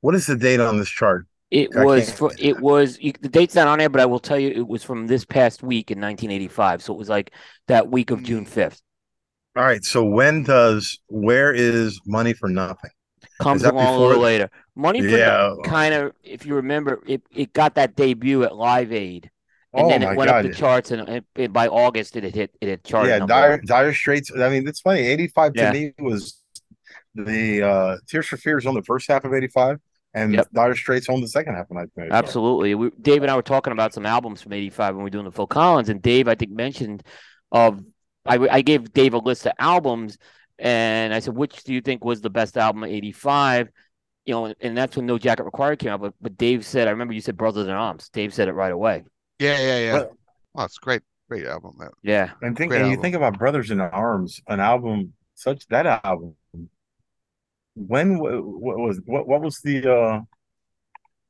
what 0.00 0.14
is 0.14 0.26
the 0.26 0.36
date 0.36 0.60
on 0.60 0.78
this 0.78 0.88
chart? 0.88 1.26
It 1.50 1.74
I 1.74 1.84
was 1.84 2.10
for, 2.12 2.30
it 2.38 2.60
was 2.60 2.98
you, 3.00 3.12
the 3.20 3.28
date's 3.28 3.54
not 3.54 3.68
on 3.68 3.78
there, 3.78 3.88
but 3.88 4.00
I 4.02 4.06
will 4.06 4.18
tell 4.18 4.38
you 4.38 4.50
it 4.50 4.68
was 4.68 4.84
from 4.84 5.06
this 5.06 5.24
past 5.24 5.62
week 5.62 5.90
in 5.90 5.98
1985. 5.98 6.82
So 6.82 6.92
it 6.94 6.98
was 6.98 7.08
like 7.08 7.32
that 7.68 7.88
week 7.90 8.10
of 8.10 8.22
June 8.22 8.44
Mm. 8.44 8.50
5th. 8.50 8.80
All 9.56 9.64
right. 9.64 9.82
So 9.84 10.04
when 10.04 10.42
does 10.42 10.98
where 11.08 11.52
is 11.54 12.00
money 12.06 12.32
for 12.34 12.48
nothing? 12.48 12.90
Comes 13.40 13.62
along 13.64 13.94
a 13.94 13.98
little 13.98 14.22
later. 14.22 14.50
Money 14.76 15.00
for 15.00 15.08
Yeah. 15.08 15.54
kind 15.64 15.94
of 15.94 16.12
if 16.22 16.44
you 16.44 16.54
remember 16.56 17.00
it, 17.06 17.22
it 17.34 17.52
got 17.54 17.74
that 17.76 17.96
debut 17.96 18.42
at 18.44 18.54
Live 18.54 18.92
Aid. 18.92 19.30
And 19.74 19.86
oh 19.86 19.88
then 19.88 20.02
it 20.02 20.16
went 20.16 20.30
god. 20.30 20.44
up 20.46 20.50
the 20.50 20.56
charts, 20.56 20.90
and 20.90 21.08
it, 21.08 21.24
it- 21.34 21.52
by 21.52 21.66
August 21.68 22.16
it 22.16 22.24
had 22.24 22.34
hit 22.34 22.50
it 22.60 22.68
had 22.68 22.84
charted. 22.84 23.10
yeah, 23.10 23.18
number 23.18 23.32
dire, 23.34 23.60
dire 23.64 23.92
Straits. 23.94 24.30
I 24.34 24.48
mean, 24.48 24.66
it's 24.68 24.80
funny. 24.80 25.00
Eighty-five 25.00 25.52
Yeah. 25.54 25.72
to 25.72 25.78
me 25.78 25.92
was 25.98 26.40
the 27.14 27.62
uh 27.62 27.96
Tears 28.08 28.26
for 28.26 28.36
Fears 28.38 28.66
on 28.66 28.74
the 28.74 28.82
first 28.82 29.08
half 29.08 29.24
of 29.24 29.32
eighty-five, 29.34 29.78
and 30.14 30.34
Yep. 30.34 30.48
Dire 30.52 30.74
Straits 30.74 31.08
on 31.08 31.20
the 31.20 31.28
second 31.28 31.54
half 31.54 31.70
of 31.70 31.76
nineteen 31.76 32.04
eighty-five. 32.04 32.24
Absolutely. 32.24 32.74
We, 32.74 32.90
Dave 33.00 33.22
and 33.22 33.30
I 33.30 33.36
were 33.36 33.42
talking 33.42 33.72
about 33.72 33.92
some 33.94 34.06
albums 34.06 34.42
from 34.42 34.52
'85 34.52 34.94
when 34.94 34.98
we 34.98 35.04
were 35.04 35.10
doing 35.10 35.24
the 35.24 35.32
Phil 35.32 35.46
Collins, 35.46 35.88
and 35.88 36.00
Dave, 36.02 36.28
I 36.28 36.34
think, 36.34 36.50
mentioned 36.50 37.02
of 37.52 37.80
I, 38.26 38.36
I 38.36 38.60
gave 38.62 38.92
Dave 38.92 39.14
a 39.14 39.18
list 39.18 39.46
of 39.46 39.52
albums, 39.58 40.18
and 40.58 41.14
I 41.14 41.20
said, 41.20 41.34
which 41.34 41.64
do 41.64 41.72
you 41.72 41.80
think 41.80 42.04
was 42.04 42.20
the 42.20 42.30
best 42.30 42.56
album 42.56 42.82
of 42.84 42.90
'85? 42.90 43.68
You 44.26 44.34
know, 44.34 44.54
and 44.60 44.76
that's 44.76 44.96
when 44.96 45.06
No 45.06 45.16
Jacket 45.16 45.44
Required 45.44 45.78
came 45.78 45.90
out. 45.90 46.00
But 46.00 46.14
but 46.20 46.36
Dave 46.36 46.64
said, 46.66 46.86
I 46.88 46.90
remember 46.90 47.14
you 47.14 47.20
said 47.20 47.36
Brothers 47.36 47.66
in 47.66 47.72
Arms. 47.72 48.08
Dave 48.10 48.34
said 48.34 48.48
it 48.48 48.52
right 48.52 48.72
away. 48.72 49.04
Yeah, 49.38 49.58
yeah, 49.58 49.78
yeah. 49.78 49.92
Well- 49.94 50.18
Oh, 50.54 50.64
it's 50.64 50.78
great. 50.78 51.02
Great 51.28 51.46
album, 51.46 51.74
man. 51.78 51.90
Yeah, 52.02 52.30
And 52.42 52.56
think, 52.56 52.70
Great 52.70 52.82
and 52.82 52.90
you 52.90 53.00
think 53.00 53.14
about 53.14 53.38
Brothers 53.38 53.70
in 53.70 53.80
Arms, 53.80 54.40
an 54.48 54.58
album 54.60 55.12
such 55.34 55.68
that 55.68 56.00
album. 56.04 56.34
When 57.86 58.18
what 58.18 58.42
was 58.78 59.00
what 59.04 59.28
what 59.28 59.40
was 59.40 59.60
the? 59.62 59.90
uh 59.90 60.20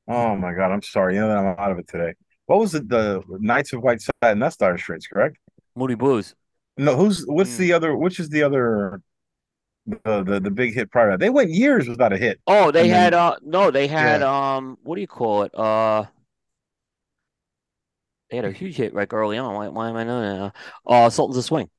Oh 0.08 0.36
my 0.36 0.54
God, 0.54 0.72
I'm 0.72 0.82
sorry. 0.82 1.14
You 1.14 1.20
know 1.20 1.28
that 1.28 1.36
I'm 1.38 1.58
out 1.58 1.70
of 1.72 1.78
it 1.78 1.86
today. 1.88 2.14
What 2.46 2.58
was 2.58 2.74
it? 2.74 2.88
The 2.88 3.22
Nights 3.28 3.74
of 3.74 3.82
White 3.82 4.00
Satin. 4.00 4.38
That's 4.38 4.56
Dire 4.56 4.78
Straits, 4.78 5.06
correct? 5.06 5.36
Moody 5.76 5.94
Blues. 5.94 6.34
No, 6.78 6.96
who's 6.96 7.24
what's 7.26 7.56
Hmm. 7.56 7.62
the 7.62 7.72
other? 7.74 7.94
Which 7.94 8.18
is 8.18 8.30
the 8.30 8.42
other? 8.42 9.02
The, 9.86 10.22
the 10.22 10.40
the 10.40 10.50
big 10.50 10.74
hit 10.74 10.90
prior. 10.90 11.16
They 11.16 11.30
went 11.30 11.50
years 11.50 11.88
without 11.88 12.12
a 12.12 12.18
hit. 12.18 12.40
Oh, 12.46 12.70
they 12.70 12.88
had 12.88 13.14
uh 13.14 13.36
no, 13.42 13.70
they 13.70 13.86
had 13.86 14.22
um 14.22 14.78
what 14.82 14.94
do 14.94 15.00
you 15.00 15.06
call 15.06 15.42
it? 15.42 15.54
Uh 15.54 16.04
they 18.30 18.36
had 18.36 18.44
a 18.44 18.52
huge 18.52 18.76
hit 18.76 18.94
like 18.94 19.12
early 19.12 19.38
on. 19.38 19.54
Why, 19.54 19.68
why 19.68 19.88
am 19.88 19.96
I 19.96 20.04
knowing 20.04 20.38
that? 20.38 20.54
Uh 20.86 21.10
Sultans 21.10 21.38
of 21.38 21.44
Swing. 21.44 21.70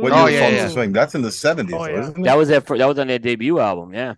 What 0.00 0.12
Oh, 0.12 0.26
year 0.26 0.40
yeah, 0.40 0.46
was 0.48 0.56
yeah. 0.56 0.68
swing? 0.68 0.92
That's 0.92 1.14
in 1.14 1.22
the 1.22 1.30
seventies, 1.32 1.74
Oh, 1.76 1.84
yeah. 1.86 2.00
isn't 2.00 2.18
it? 2.18 2.24
That 2.24 2.36
was 2.36 2.48
their 2.48 2.60
fir- 2.60 2.78
that 2.78 2.86
was 2.86 2.98
on 2.98 3.06
their 3.08 3.18
debut 3.18 3.58
album. 3.58 3.92
Yeah, 3.92 4.14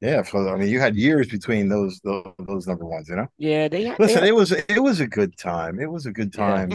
Yeah, 0.00 0.22
so 0.22 0.48
I 0.48 0.56
mean, 0.56 0.68
you 0.68 0.80
had 0.80 0.96
years 0.96 1.28
between 1.28 1.68
those 1.68 2.00
those, 2.04 2.24
those 2.38 2.66
number 2.66 2.84
ones, 2.86 3.08
you 3.08 3.16
know. 3.16 3.26
yeah. 3.36 3.68
They 3.68 3.84
had, 3.84 3.98
they 3.98 4.04
Listen, 4.04 4.20
had- 4.20 4.28
it 4.28 4.34
was 4.34 4.52
it 4.52 4.82
was 4.82 5.00
a 5.00 5.06
good 5.06 5.36
time. 5.36 5.80
It 5.80 5.90
was 5.90 6.06
a 6.06 6.12
good 6.12 6.34
Yeah. 6.36 6.46
time. 6.46 6.68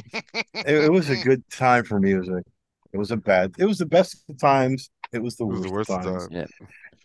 it, 0.53 0.75
it 0.87 0.91
was 0.91 1.09
a 1.09 1.15
good 1.17 1.41
time 1.49 1.83
for 1.83 1.99
music. 1.99 2.43
It 2.91 2.97
was 2.97 3.09
a 3.11 3.17
bad. 3.17 3.53
It 3.57 3.65
was 3.65 3.79
the 3.79 3.87
best 3.87 4.23
of 4.29 4.37
times. 4.39 4.89
It 5.11 5.21
was 5.23 5.35
the 5.35 5.45
It 5.45 5.47
was 5.47 5.61
worst, 5.61 5.67
the 5.67 5.73
worst 5.73 5.89
of 5.89 6.05
of 6.05 6.19
times. 6.19 6.27
Yeah. 6.31 6.45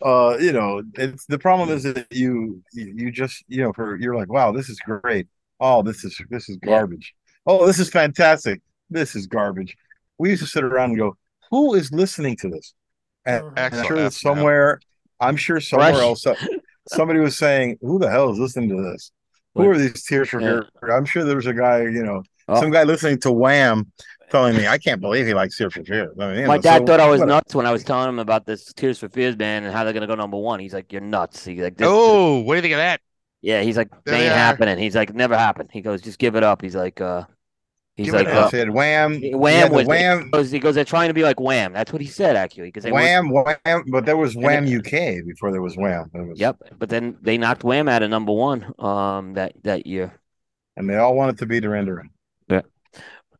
Uh, 0.01 0.37
you 0.39 0.53
know, 0.53 0.81
it's 0.95 1.25
the 1.25 1.39
problem 1.39 1.69
is 1.75 1.83
that 1.83 2.05
you 2.11 2.61
you 2.73 2.85
you 2.95 3.11
just 3.11 3.43
you 3.47 3.61
know 3.63 3.73
for 3.73 3.95
you're 3.97 4.15
like, 4.15 4.31
wow, 4.31 4.51
this 4.51 4.69
is 4.69 4.79
great. 4.79 5.27
Oh, 5.59 5.81
this 5.81 6.03
is 6.05 6.13
this 6.29 6.47
is 6.47 6.57
Yeah. 6.63 6.69
garbage. 6.73 7.13
Oh, 7.47 7.65
this 7.65 7.79
is 7.79 7.89
fantastic. 7.89 8.61
This 8.91 9.15
is 9.15 9.25
garbage. 9.27 9.75
We 10.19 10.29
used 10.29 10.43
to 10.43 10.47
sit 10.47 10.63
around 10.63 10.91
and 10.91 10.99
go, 10.99 11.17
who 11.49 11.73
is 11.75 11.91
listening 11.91 12.35
to 12.37 12.49
this? 12.49 12.73
And, 13.25 13.43
and 13.57 13.75
I'm 13.75 13.85
sure 13.85 13.97
that 13.97 14.13
somewhere, 14.13 14.79
I'm 15.19 15.35
sure 15.35 15.59
somewhere 15.59 15.91
Fresh. 15.91 16.01
else, 16.03 16.25
uh, 16.27 16.35
somebody 16.87 17.19
was 17.19 17.37
saying, 17.37 17.77
"Who 17.81 17.99
the 17.99 18.09
hell 18.09 18.31
is 18.31 18.39
listening 18.39 18.69
to 18.69 18.81
this? 18.91 19.11
Who 19.55 19.63
What? 19.63 19.75
are 19.75 19.77
these 19.77 20.03
tears 20.03 20.29
for 20.29 20.39
Yeah. 20.41 20.61
fear?" 20.81 20.91
I'm 20.95 21.05
sure 21.05 21.23
there 21.23 21.35
was 21.35 21.45
a 21.47 21.53
guy, 21.53 21.81
you 21.83 22.03
know, 22.03 22.23
Oh. 22.47 22.59
some 22.59 22.71
guy 22.71 22.83
listening 22.83 23.19
to 23.19 23.31
Wham, 23.31 23.91
telling 24.31 24.55
me, 24.55 24.65
"I 24.67 24.77
can't 24.77 25.01
believe 25.01 25.27
he 25.27 25.33
likes 25.33 25.57
Tears 25.57 25.73
for 25.73 25.83
Fears." 25.83 26.15
I 26.19 26.33
mean, 26.33 26.47
My 26.47 26.55
know, 26.55 26.61
dad 26.61 26.77
so 26.79 26.85
thought 26.85 26.99
I 26.99 27.07
was 27.09 27.19
whatever. 27.19 27.35
nuts 27.35 27.53
when 27.55 27.65
I 27.67 27.71
was 27.71 27.83
telling 27.83 28.09
him 28.09 28.19
about 28.19 28.45
this 28.45 28.71
Tears 28.73 28.97
for 28.97 29.09
Fears 29.09 29.35
band 29.35 29.65
and 29.65 29.73
how 29.73 29.83
they're 29.83 29.93
gonna 29.93 30.07
go 30.07 30.15
number 30.15 30.37
one. 30.37 30.59
He's 30.59 30.73
like, 30.73 30.91
"You're 30.91 31.01
nuts." 31.01 31.45
He's 31.45 31.59
like, 31.61 31.75
Oh, 31.81 32.39
what 32.39 32.53
do 32.53 32.57
you 32.57 32.61
think 32.63 32.73
of 32.73 32.77
that? 32.79 33.01
yeah." 33.41 33.61
He's 33.61 33.77
like, 33.77 33.89
There 33.91 33.99
"They 34.05 34.11
they 34.11 34.23
ain't 34.25 34.33
are. 34.33 34.37
happening." 34.37 34.77
He's 34.79 34.95
like, 34.95 35.13
"Never 35.13 35.37
happened." 35.37 35.69
He 35.73 35.81
goes, 35.81 36.01
"Just 36.01 36.17
give 36.19 36.35
it 36.35 36.43
up." 36.43 36.61
He's 36.61 36.75
like, 36.75 36.99
"Uh." 37.01 37.25
He's 37.99 38.05
Give 38.07 38.15
like, 38.15 38.27
up. 38.27 38.33
Yeah, 38.33 38.39
uh, 38.39 38.49
so 38.49 38.55
he 38.55 38.59
had 38.59 38.69
Wham, 38.69 39.21
Wham 39.21 39.59
had 39.61 39.71
the 39.71 39.75
was 39.75 39.87
Wham, 39.87 40.23
he 40.23 40.29
goes, 40.29 40.51
he 40.51 40.59
goes, 40.59 40.75
they're 40.75 40.85
trying 40.85 41.09
to 41.09 41.13
be 41.13 41.23
like 41.23 41.37
Wham. 41.39 41.73
That's 41.73 41.91
what 41.91 42.01
he 42.01 42.07
said 42.07 42.37
actually, 42.37 42.69
because 42.69 42.83
they 42.85 42.91
weren't- 42.93 43.29
Wham, 43.33 43.57
Wham, 43.65 43.83
but 43.91 44.05
there 44.05 44.15
was 44.15 44.37
Wham 44.37 44.65
then- 44.65 44.77
UK 44.79 45.25
before 45.27 45.51
there 45.51 45.61
was 45.61 45.75
Wham. 45.75 46.09
Was, 46.13 46.39
Yep, 46.39 46.61
but 46.77 46.87
then 46.87 47.17
they 47.21 47.37
knocked 47.37 47.65
Wham 47.65 47.89
out 47.89 48.01
of 48.01 48.09
number 48.09 48.31
one 48.31 48.73
um 48.79 49.33
that 49.33 49.51
that 49.63 49.85
year. 49.85 50.13
and 50.77 50.89
they 50.89 50.95
all 50.95 51.13
wanted 51.13 51.37
to 51.39 51.45
be 51.45 51.59
Duran 51.59 51.85
Duran. 51.87 52.09
Yeah, 52.49 52.61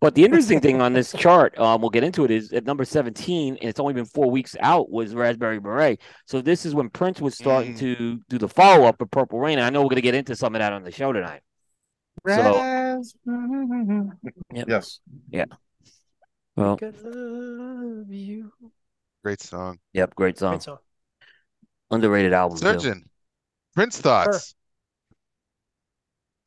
but 0.01 0.13
the 0.15 0.25
interesting 0.25 0.59
thing 0.59 0.81
on 0.81 0.91
this 0.91 1.13
chart, 1.13 1.57
um, 1.57 1.79
we'll 1.79 1.89
get 1.89 2.03
into 2.03 2.25
it, 2.25 2.31
is 2.31 2.51
at 2.51 2.65
number 2.65 2.83
17, 2.83 3.55
and 3.61 3.69
it's 3.69 3.79
only 3.79 3.93
been 3.93 4.03
four 4.05 4.29
weeks 4.29 4.57
out, 4.59 4.89
was 4.91 5.15
Raspberry 5.15 5.59
Beret. 5.59 6.01
So 6.25 6.41
this 6.41 6.65
is 6.65 6.75
when 6.75 6.89
Prince 6.89 7.21
was 7.21 7.35
starting 7.35 7.75
Mm. 7.75 7.79
to 7.79 8.19
do 8.29 8.37
the 8.37 8.49
follow 8.49 8.85
up 8.85 9.01
of 9.01 9.09
Purple 9.09 9.39
Rain. 9.39 9.57
I 9.59 9.69
know 9.69 9.81
we're 9.81 9.89
going 9.89 9.95
to 9.95 10.01
get 10.01 10.15
into 10.15 10.35
some 10.35 10.53
of 10.53 10.59
that 10.59 10.73
on 10.73 10.83
the 10.83 10.91
show 10.91 11.13
tonight. 11.13 11.41
So, 12.27 12.33
Yep. 14.51 14.67
Yes. 14.67 14.99
Yeah. 15.29 15.45
Well, 16.55 16.77
Could 16.77 16.97
love 17.03 18.11
you. 18.11 18.51
Great 19.23 19.41
song. 19.41 19.79
yep, 19.93 20.13
great 20.15 20.37
song. 20.37 20.53
Great 20.53 20.63
song. 20.63 20.77
Underrated 21.91 22.33
album. 22.33 22.57
too. 22.57 22.65
Surgeon. 22.65 23.09
Prince 23.75 23.99
thoughts. 23.99 24.55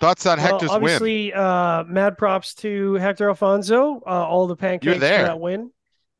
Thoughts 0.00 0.26
on 0.26 0.38
Well, 0.38 0.46
Hector's 0.46 0.70
win. 0.70 0.76
obviously, 0.82 1.32
uh, 1.32 1.84
mad 1.84 2.18
props 2.18 2.54
to 2.56 2.94
Hector 2.94 3.28
Alfonso. 3.28 4.02
Uh, 4.04 4.26
all 4.26 4.46
the 4.46 4.56
pancakes 4.56 4.94
for 4.94 4.98
there. 5.00 5.24
that 5.24 5.38
win. 5.40 5.70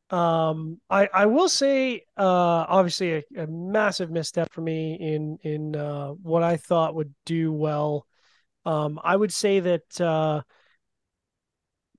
Um, 0.09 0.79
I 0.89 1.09
I 1.13 1.25
will 1.25 1.49
say, 1.49 2.05
uh, 2.17 2.23
obviously 2.69 3.13
a, 3.13 3.23
a 3.43 3.47
massive 3.47 4.09
misstep 4.11 4.51
for 4.53 4.61
me 4.61 4.95
in 4.99 5.37
in 5.43 5.75
uh, 5.75 6.09
what 6.09 6.43
I 6.43 6.57
thought 6.57 6.95
would 6.95 7.13
do 7.25 7.51
well. 7.51 8.05
Um, 8.65 8.99
I 9.03 9.15
would 9.15 9.33
say 9.33 9.59
that 9.59 10.01
uh, 10.01 10.41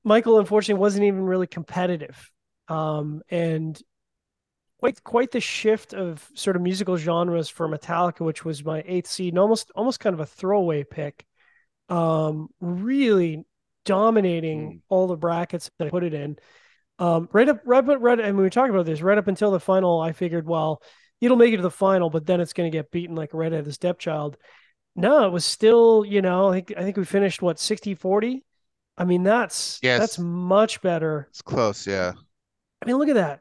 Michael 0.03 0.39
unfortunately 0.39 0.81
wasn't 0.81 1.05
even 1.05 1.25
really 1.25 1.47
competitive, 1.47 2.31
um, 2.69 3.23
and 3.31 3.81
quite 4.79 5.03
quite 5.03 5.31
the 5.31 5.41
shift 5.41 5.95
of 5.95 6.29
sort 6.35 6.57
of 6.57 6.63
musical 6.63 6.97
genres 6.97 7.49
for 7.49 7.69
Metallica, 7.69 8.21
which 8.21 8.45
was 8.45 8.65
my 8.65 8.83
eighth 8.87 9.09
seed, 9.09 9.33
and 9.33 9.39
almost 9.39 9.71
almost 9.75 10.01
kind 10.01 10.15
of 10.15 10.21
a 10.21 10.27
throwaway 10.27 10.85
pick 10.85 11.25
um 11.91 12.49
really 12.61 13.45
dominating 13.85 14.73
Mm. 14.73 14.81
all 14.89 15.07
the 15.07 15.17
brackets 15.17 15.71
that 15.79 15.89
I 15.89 15.91
put 15.91 16.05
it 16.05 16.15
in. 16.15 16.37
Um 16.99 17.29
right 17.33 17.49
up 17.49 17.61
right 17.65 17.89
up 17.89 17.99
right 18.01 18.21
and 18.21 18.37
we 18.37 18.43
were 18.45 18.51
talking 18.51 18.75
about 18.75 18.87
this 18.87 19.03
right 19.03 19.19
up 19.19 19.29
until 19.29 19.51
the 19.51 19.61
final, 19.61 20.01
I 20.01 20.13
figured, 20.13 20.47
well, 20.47 20.83
it'll 21.21 21.37
make 21.37 21.53
it 21.55 21.59
to 21.59 21.63
the 21.63 21.71
final, 21.71 22.11
but 22.11 22.27
then 22.27 22.41
it's 22.41 22.53
gonna 22.55 22.71
get 22.71 22.91
beaten 22.91 23.17
like 23.17 23.35
a 23.35 23.37
redheaded 23.37 23.75
stepchild. 23.75 24.37
No, 24.97 25.27
it 25.27 25.31
was 25.31 25.45
still, 25.45 26.05
you 26.05 26.23
know, 26.23 26.49
I 26.51 26.55
think 26.63 26.79
I 26.79 26.83
think 26.83 26.97
we 26.97 27.05
finished 27.05 27.43
what 27.43 27.59
60 27.59 27.95
40. 27.95 28.45
I 28.97 29.05
mean, 29.05 29.23
that's 29.25 29.81
Yes. 29.83 29.99
that's 30.01 30.19
much 30.19 30.81
better. 30.83 31.27
It's 31.31 31.43
close, 31.43 31.87
yeah. 31.87 32.13
I 32.83 32.87
mean, 32.87 32.97
look 32.97 33.09
at 33.09 33.15
that. 33.15 33.41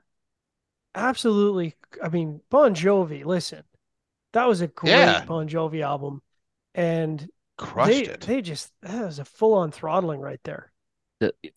Absolutely. 0.95 1.75
I 2.01 2.09
mean, 2.09 2.41
Bon 2.49 2.73
Jovi, 2.75 3.25
listen, 3.25 3.63
that 4.33 4.47
was 4.47 4.61
a 4.61 4.67
great 4.67 4.91
Yeah. 4.91 5.25
Bon 5.25 5.47
Jovi 5.47 5.81
album. 5.83 6.21
And 6.75 7.29
Crushed 7.57 7.89
they 7.91 8.05
it. 8.05 8.21
they 8.21 8.41
just 8.41 8.71
that 8.81 9.05
was 9.05 9.19
a 9.19 9.25
full 9.25 9.53
on 9.55 9.71
throttling 9.71 10.19
right 10.19 10.39
there. 10.43 10.71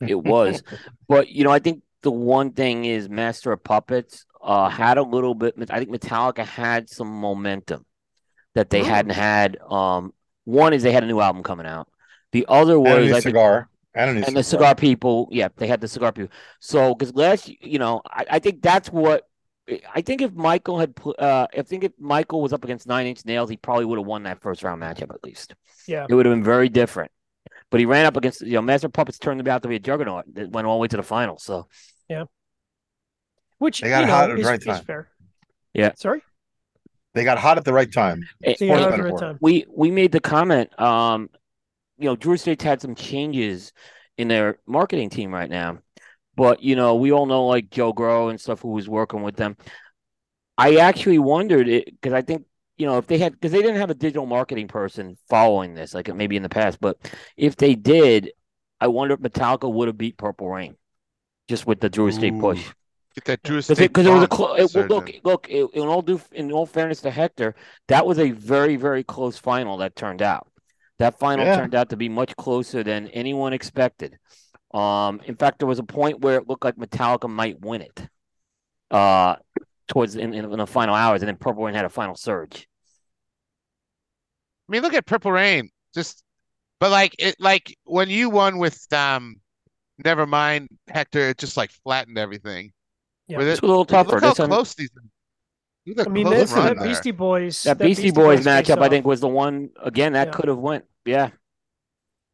It 0.00 0.14
was. 0.22 0.62
But 1.08 1.28
you 1.28 1.44
know, 1.44 1.50
I 1.50 1.58
think 1.58 1.82
the 2.02 2.10
one 2.10 2.52
thing 2.52 2.84
is 2.84 3.08
Master 3.08 3.52
of 3.52 3.62
Puppets 3.64 4.26
uh 4.42 4.68
had 4.68 4.98
a 4.98 5.02
little 5.02 5.34
bit 5.34 5.54
I 5.70 5.78
think 5.78 5.90
Metallica 5.90 6.44
had 6.44 6.88
some 6.90 7.08
momentum 7.08 7.84
that 8.56 8.70
they 8.70 8.84
hadn't 8.84 9.12
had. 9.12 9.58
Um 9.70 10.14
one 10.44 10.74
is 10.74 10.82
they 10.84 10.92
had 10.92 11.04
a 11.04 11.08
new 11.08 11.20
album 11.20 11.44
coming 11.44 11.66
out. 11.66 11.88
The 12.32 12.46
other 12.48 12.78
And 12.84 12.98
a 12.98 13.02
was 13.02 13.10
new 13.10 13.16
I 13.16 13.20
think 13.22 13.36
cigar. 13.36 13.70
And 13.94 14.10
a 14.10 14.14
new 14.14 14.22
and 14.24 14.36
the 14.36 14.42
cigar 14.44 14.74
people, 14.76 15.28
yeah, 15.32 15.48
they 15.56 15.68
had 15.68 15.80
the 15.80 15.88
cigar 15.88 16.12
people. 16.12 16.32
So 16.60 16.94
because 16.94 17.14
last 17.14 17.48
you 17.48 17.78
know, 17.78 18.02
I, 18.10 18.26
I 18.32 18.40
think 18.40 18.62
that's 18.62 18.90
what 18.90 19.28
I 19.94 20.02
think 20.02 20.22
if 20.22 20.32
Michael 20.34 20.78
had 20.80 20.94
uh 21.18 21.46
I 21.56 21.62
think 21.62 21.84
if 21.84 21.92
Michael 21.98 22.42
was 22.42 22.52
up 22.52 22.64
against 22.64 22.86
Nine 22.86 23.06
Inch 23.06 23.24
Nails, 23.24 23.50
he 23.50 23.56
probably 23.56 23.84
would 23.86 23.98
have 23.98 24.06
won 24.06 24.24
that 24.24 24.40
first 24.42 24.62
round 24.62 24.82
matchup 24.82 25.14
at 25.14 25.24
least. 25.24 25.54
Yeah. 25.86 26.06
It 26.08 26.14
would 26.14 26.26
have 26.26 26.34
been 26.34 26.44
very 26.44 26.68
different. 26.68 27.10
But 27.70 27.80
he 27.80 27.86
ran 27.86 28.06
up 28.06 28.16
against 28.16 28.42
you 28.42 28.54
know 28.54 28.62
Master 28.62 28.88
Puppets 28.88 29.18
turned 29.18 29.46
out 29.48 29.62
to 29.62 29.68
be 29.68 29.76
a 29.76 29.80
juggernaut 29.80 30.24
that 30.34 30.50
went 30.50 30.66
all 30.66 30.78
the 30.78 30.82
way 30.82 30.88
to 30.88 30.96
the 30.96 31.02
final. 31.02 31.38
So 31.38 31.68
yeah, 32.08 32.24
Which 33.58 33.80
They 33.80 33.88
got 33.88 34.00
you 34.00 34.06
know, 34.06 34.14
hot 34.14 34.30
at 34.30 34.36
the 34.36 34.42
is, 34.42 34.46
right 34.46 34.60
is 34.64 34.64
time. 34.64 34.84
fair. 34.84 35.08
Yeah. 35.74 35.92
Sorry? 35.96 36.22
They 37.16 37.24
got 37.24 37.38
hot 37.38 37.56
at 37.56 37.64
the 37.64 37.72
right 37.72 37.90
time. 37.90 38.28
They 38.42 38.54
Sports 38.54 38.68
got 38.68 38.78
hot 38.78 38.92
at 38.92 38.96
the 38.98 39.02
right 39.04 39.18
time. 39.18 39.38
we 39.40 39.64
we 39.74 39.90
made 39.90 40.12
the 40.12 40.20
comment 40.20 40.78
um 40.78 41.30
you 41.96 42.04
know 42.04 42.14
Drew 42.14 42.34
Estate's 42.34 42.62
had 42.62 42.82
some 42.82 42.94
changes 42.94 43.72
in 44.18 44.28
their 44.28 44.58
marketing 44.66 45.08
team 45.08 45.32
right 45.32 45.48
now. 45.48 45.78
But 46.36 46.62
you 46.62 46.76
know, 46.76 46.96
we 46.96 47.12
all 47.12 47.24
know 47.24 47.46
like 47.46 47.70
Joe 47.70 47.94
Grow 47.94 48.28
and 48.28 48.38
stuff 48.38 48.60
who 48.60 48.68
was 48.68 48.86
working 48.86 49.22
with 49.22 49.36
them. 49.36 49.56
I 50.58 50.76
actually 50.76 51.18
wondered 51.18 51.68
it 51.68 51.86
because 51.86 52.12
I 52.12 52.20
think 52.20 52.44
you 52.76 52.84
know 52.84 52.98
if 52.98 53.06
they 53.06 53.16
had 53.16 53.32
because 53.32 53.52
they 53.52 53.62
didn't 53.62 53.80
have 53.80 53.88
a 53.88 53.94
digital 53.94 54.26
marketing 54.26 54.68
person 54.68 55.16
following 55.30 55.72
this 55.72 55.94
like 55.94 56.14
maybe 56.14 56.36
in 56.36 56.42
the 56.42 56.50
past, 56.50 56.78
but 56.82 56.98
if 57.34 57.56
they 57.56 57.74
did, 57.74 58.32
I 58.78 58.88
wonder 58.88 59.14
if 59.14 59.20
Metallica 59.20 59.72
would 59.72 59.88
have 59.88 59.96
beat 59.96 60.18
Purple 60.18 60.50
Rain 60.50 60.76
just 61.48 61.66
with 61.66 61.80
the 61.80 61.88
Drew 61.88 62.08
Estate 62.08 62.38
push. 62.38 62.62
Ooh. 63.16 63.20
Get 63.20 63.24
that 63.24 63.42
Drew 63.42 63.56
Because 63.56 63.78
it, 63.80 63.90
it 63.90 63.96
was 63.96 64.06
a 64.06 64.10
funk, 64.12 64.30
clo- 64.30 64.54
it, 64.54 64.74
look 64.90 65.10
look 65.24 65.48
it, 65.48 65.70
in 65.72 65.88
all 65.88 66.02
due 66.02 66.20
in 66.32 66.52
all 66.52 66.66
fairness 66.66 67.00
to 67.02 67.10
Hector, 67.10 67.54
that 67.88 68.06
was 68.06 68.18
a 68.18 68.30
very 68.30 68.76
very 68.76 69.02
close 69.02 69.38
final 69.38 69.78
that 69.78 69.96
turned 69.96 70.22
out. 70.22 70.48
That 70.98 71.18
final 71.18 71.44
Yeah. 71.44 71.56
turned 71.56 71.74
out 71.74 71.90
to 71.90 71.96
be 71.96 72.08
much 72.08 72.36
closer 72.36 72.82
than 72.82 73.08
anyone 73.08 73.52
expected. 73.52 74.18
Um, 74.72 75.20
in 75.24 75.36
fact, 75.36 75.58
there 75.58 75.68
was 75.68 75.78
a 75.78 75.84
point 75.84 76.20
where 76.20 76.36
it 76.36 76.48
looked 76.48 76.64
like 76.64 76.76
Metallica 76.76 77.28
might 77.28 77.60
win 77.60 77.82
it. 77.82 78.08
Uh, 78.90 79.36
towards 79.88 80.16
in, 80.16 80.34
in, 80.34 80.44
in 80.44 80.58
the 80.58 80.66
final 80.66 80.94
hours, 80.94 81.22
and 81.22 81.28
then 81.28 81.36
Purple 81.36 81.64
Rain 81.64 81.74
had 81.74 81.84
a 81.84 81.88
final 81.88 82.14
surge. 82.14 82.68
I 84.68 84.72
mean, 84.72 84.82
look 84.82 84.94
at 84.94 85.06
Purple 85.06 85.32
Rain. 85.32 85.70
Just, 85.94 86.22
but 86.80 86.90
like 86.90 87.14
it, 87.18 87.36
like 87.38 87.76
when 87.84 88.10
you 88.10 88.30
won 88.30 88.58
with 88.58 88.92
um, 88.92 89.36
never 90.04 90.26
mind 90.26 90.68
Hector, 90.88 91.30
it 91.30 91.38
just 91.38 91.56
like 91.56 91.70
flattened 91.84 92.18
everything. 92.18 92.72
Yeah. 93.28 93.38
With 93.38 93.46
This 93.46 93.58
it, 93.58 93.62
was 93.62 93.68
a 93.68 93.72
little 93.72 93.84
tougher. 93.84 94.12
look 94.12 94.22
how 94.22 94.30
This 94.30 94.38
one- 94.38 94.48
close 94.48 94.74
these. 94.74 94.90
Look 95.86 96.00
at 96.00 96.08
I 96.08 96.10
mean, 96.10 96.26
close 96.26 96.50
that, 96.50 96.56
run 96.56 96.66
that 96.66 96.78
there. 96.78 96.88
Beastie 96.88 97.10
Boys, 97.12 97.62
that 97.62 97.78
Beastie 97.78 98.10
Boys 98.10 98.44
matchup, 98.44 98.78
I 98.82 98.88
think, 98.88 99.06
was 99.06 99.20
the 99.20 99.28
one 99.28 99.70
again 99.80 100.14
that 100.14 100.28
Yeah. 100.28 100.32
could 100.32 100.48
have 100.48 100.58
went. 100.58 100.84
Yeah, 101.04 101.30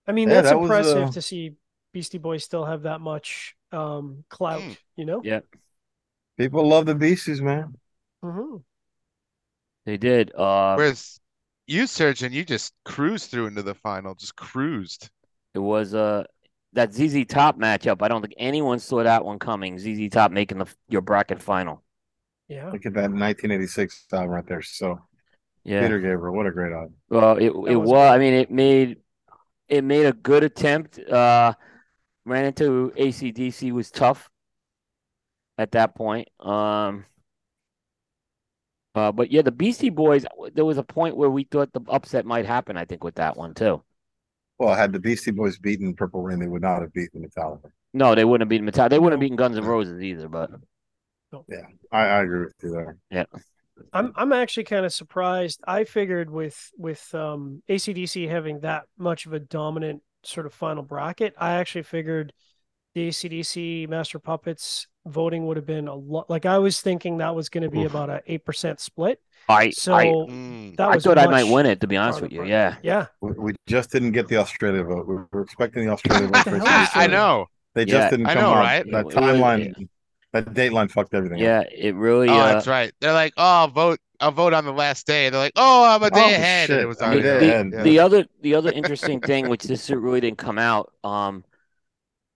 I 0.07 0.13
mean, 0.13 0.29
Yeah, 0.29 0.37
that's 0.37 0.49
that 0.49 0.59
was, 0.59 0.71
impressive 0.71 1.09
uh, 1.09 1.11
to 1.13 1.21
see 1.23 1.53
Beastie 1.93 2.17
Boys 2.19 2.45
still 2.45 2.65
have 2.65 2.83
that 2.83 3.03
much 3.03 3.55
um, 3.71 4.25
clout. 4.31 4.63
Mm. 4.63 4.77
You 4.97 5.05
know. 5.05 5.21
yeah, 5.23 5.41
People 6.39 6.67
love 6.67 6.87
the 6.87 6.95
Beasties, 6.95 7.43
man. 7.43 7.77
hmm 8.23 8.57
they 9.85 9.97
did. 9.99 10.33
Uh, 10.35 10.75
Whereas 10.77 11.21
you, 11.67 11.87
Surgeon, 11.87 12.33
you 12.33 12.45
just 12.45 12.73
cruised 12.85 13.31
through 13.31 13.49
into 13.49 13.63
the 13.63 13.75
final, 13.75 14.15
just 14.15 14.37
cruised. 14.37 15.11
It 15.55 15.59
was 15.59 15.93
uh 15.93 16.25
that 16.75 16.93
ZZ 16.95 17.25
Top 17.27 17.59
matchup. 17.59 18.03
I 18.03 18.09
don't 18.09 18.23
think 18.23 18.35
anyone 18.39 18.79
saw 18.79 19.03
that 19.03 19.25
one 19.25 19.39
coming. 19.39 19.79
ZZ 19.79 20.09
Top 20.11 20.33
making 20.33 20.59
the 20.59 20.67
your 20.89 21.03
bracket 21.03 21.43
final. 21.43 21.83
Yeah. 22.49 22.71
Look 22.71 22.87
at 22.87 22.95
that 22.95 23.11
1986 23.13 24.07
album 24.13 24.31
right 24.31 24.47
there. 24.47 24.63
So 24.63 25.01
Yeah. 25.65 25.83
Peter 25.83 26.01
Gabriel, 26.01 26.35
what 26.35 26.47
a 26.47 26.51
great 26.51 26.73
album. 26.73 26.95
Well, 27.09 27.37
it 27.37 27.47
it 27.47 27.77
was 27.77 27.91
was. 27.91 28.11
I 28.11 28.19
mean, 28.19 28.35
it 28.35 28.51
made 28.51 28.99
it 29.69 29.85
made 29.85 30.07
a 30.07 30.13
good 30.13 30.45
attempt. 30.45 30.99
Uh, 30.99 31.55
ran 32.25 32.45
into 32.47 32.93
ACDC 32.97 33.73
was 33.73 33.91
tough 33.91 34.31
at 35.59 35.73
that 35.73 35.95
point. 35.95 36.29
Um. 36.41 37.05
Uh, 38.95 39.11
but 39.11 39.31
yeah, 39.31 39.41
the 39.43 39.53
Beastie 39.53 39.89
Boys. 39.91 40.27
There 40.53 40.65
was 40.67 40.77
a 40.77 40.83
point 40.83 41.17
where 41.17 41.31
we 41.31 41.45
thought 41.45 41.73
the 41.73 41.81
upset 41.89 42.27
might 42.27 42.45
happen. 42.45 42.77
I 42.77 42.85
think 42.85 43.03
with 43.03 43.15
that 43.15 43.37
one 43.37 43.55
too. 43.55 43.83
Well, 44.63 44.77
had 44.77 44.93
the 44.93 45.01
Beastie 45.01 45.33
Boys 45.33 45.59
beaten 45.59 45.93
Purple 45.93 46.23
Rain, 46.23 46.39
they 46.39 46.47
would 46.47 46.63
not 46.63 46.83
have 46.83 46.93
beaten 46.93 47.21
Metallica. 47.21 47.73
No, 47.93 48.15
they 48.15 48.25
wouldn't 48.25 48.43
have 48.43 48.49
beaten 48.49 48.65
Metallica. 48.65 48.91
They 48.91 48.99
wouldn't 49.01 49.15
have 49.15 49.21
beaten 49.21 49.37
Guns 49.37 49.57
N' 49.57 49.65
Roses 49.65 50.01
either. 50.01 50.29
But 50.29 50.51
I, 51.91 51.99
I 51.99 52.23
agree 52.23 52.45
with 52.45 52.55
you 52.63 52.71
there. 52.71 52.97
Yeah. 53.11 53.25
I'm 53.93 54.13
I'm 54.15 54.33
actually 54.33 54.63
kind 54.63 54.87
of 54.87 54.93
surprised. 54.93 55.61
I 55.67 55.83
figured 55.83 56.31
with 56.31 56.71
with 56.79 57.13
um, 57.13 57.65
ACDC 57.69 58.29
having 58.29 58.61
that 58.61 58.85
much 58.97 59.27
of 59.27 59.33
a 59.33 59.41
dominant 59.41 60.05
sort 60.23 60.47
of 60.47 60.55
final 60.55 60.85
bracket, 60.85 61.35
I 61.37 61.55
actually 61.55 61.83
figured 61.83 62.33
the 62.95 63.09
ACDC 63.09 63.89
Master 63.89 64.21
Puppets 64.21 64.87
voting 65.07 65.47
would 65.47 65.57
have 65.57 65.67
been 65.67 65.89
a 65.89 65.95
lot. 65.95 66.31
Like 66.31 66.47
I 66.47 66.59
was 66.59 66.81
thinking 66.81 67.19
that 67.19 67.35
was 67.35 67.49
going 67.49 67.63
to 67.65 67.71
be 67.71 67.83
Oof. 67.85 67.91
about 67.91 68.11
a 68.11 68.23
eight 68.27 68.45
percent 68.45 68.81
split. 68.81 69.21
I 69.49 69.71
So 69.71 69.93
I, 69.95 70.07
Mm. 70.07 70.77
that 70.77 70.89
I 70.91 70.95
was 70.95 71.05
thought 71.05 71.19
I 71.19 71.27
might 71.27 71.51
win 71.53 71.67
it. 71.67 71.81
To 71.81 71.87
be 71.89 71.97
honest 71.97 72.21
with 72.21 72.31
you, 72.33 72.45
yeah. 72.45 72.77
Yeah, 72.83 73.07
We, 73.21 73.33
we 73.33 73.53
just 73.67 73.91
didn't 73.91 74.13
get 74.13 74.29
the 74.29 74.37
Australia 74.37 74.85
vote. 74.85 75.07
We 75.09 75.17
were 75.33 75.43
expecting 75.43 75.85
the 75.87 75.93
Australia 75.93 76.29
vote. 76.29 76.45
The 76.45 76.51
for 76.51 76.57
hell 76.59 76.67
I, 76.69 76.83
is 76.85 76.89
ACDC. 76.91 76.97
I 76.97 77.07
know. 77.09 77.47
They 77.75 77.83
Yeah, 77.83 77.87
just 77.87 78.11
didn't 78.13 78.27
I 78.27 78.35
come 78.35 78.43
know, 78.43 78.51
on. 78.53 78.59
right? 78.59 78.85
That 78.93 78.99
It 79.01 79.05
was- 79.07 79.15
timeline, 79.17 79.89
that 80.33 80.45
dateline 80.55 80.91
fucked 80.91 81.13
everything. 81.15 81.39
up. 81.39 81.43
Yeah, 81.43 81.63
it 81.77 81.95
really. 81.97 82.29
Oh, 82.29 82.35
uh, 82.39 82.53
that's 82.53 82.67
right. 82.69 82.93
They're 83.01 83.13
like, 83.13 83.33
oh, 83.37 83.43
I'll 83.45 83.69
vote. 83.69 83.99
I'll 84.21 84.31
vote 84.31 84.55
on 84.55 84.65
the 84.65 84.73
last 84.73 85.05
day. 85.09 85.29
They're 85.29 85.41
like, 85.41 85.53
oh, 85.57 85.85
I'm 85.85 86.03
a 86.05 86.11
day 86.11 86.21
Oh, 86.23 86.35
ahead. 86.35 86.71
And 86.71 86.81
it 86.81 86.87
was 86.87 87.03
I'm 87.03 87.09
already 87.09 87.23
day 87.23 87.35
out. 87.35 87.43
ahead. 87.43 87.71
Yeah. 87.73 87.83
The 87.83 87.99
other 87.99 88.27
the 88.41 88.55
other 88.55 88.71
interesting 88.71 89.21
thing, 89.21 89.49
which 89.49 89.65
this 89.65 89.91
really 89.91 90.21
didn't 90.21 90.39
come 90.39 90.59
out, 90.59 90.93
um, 91.03 91.45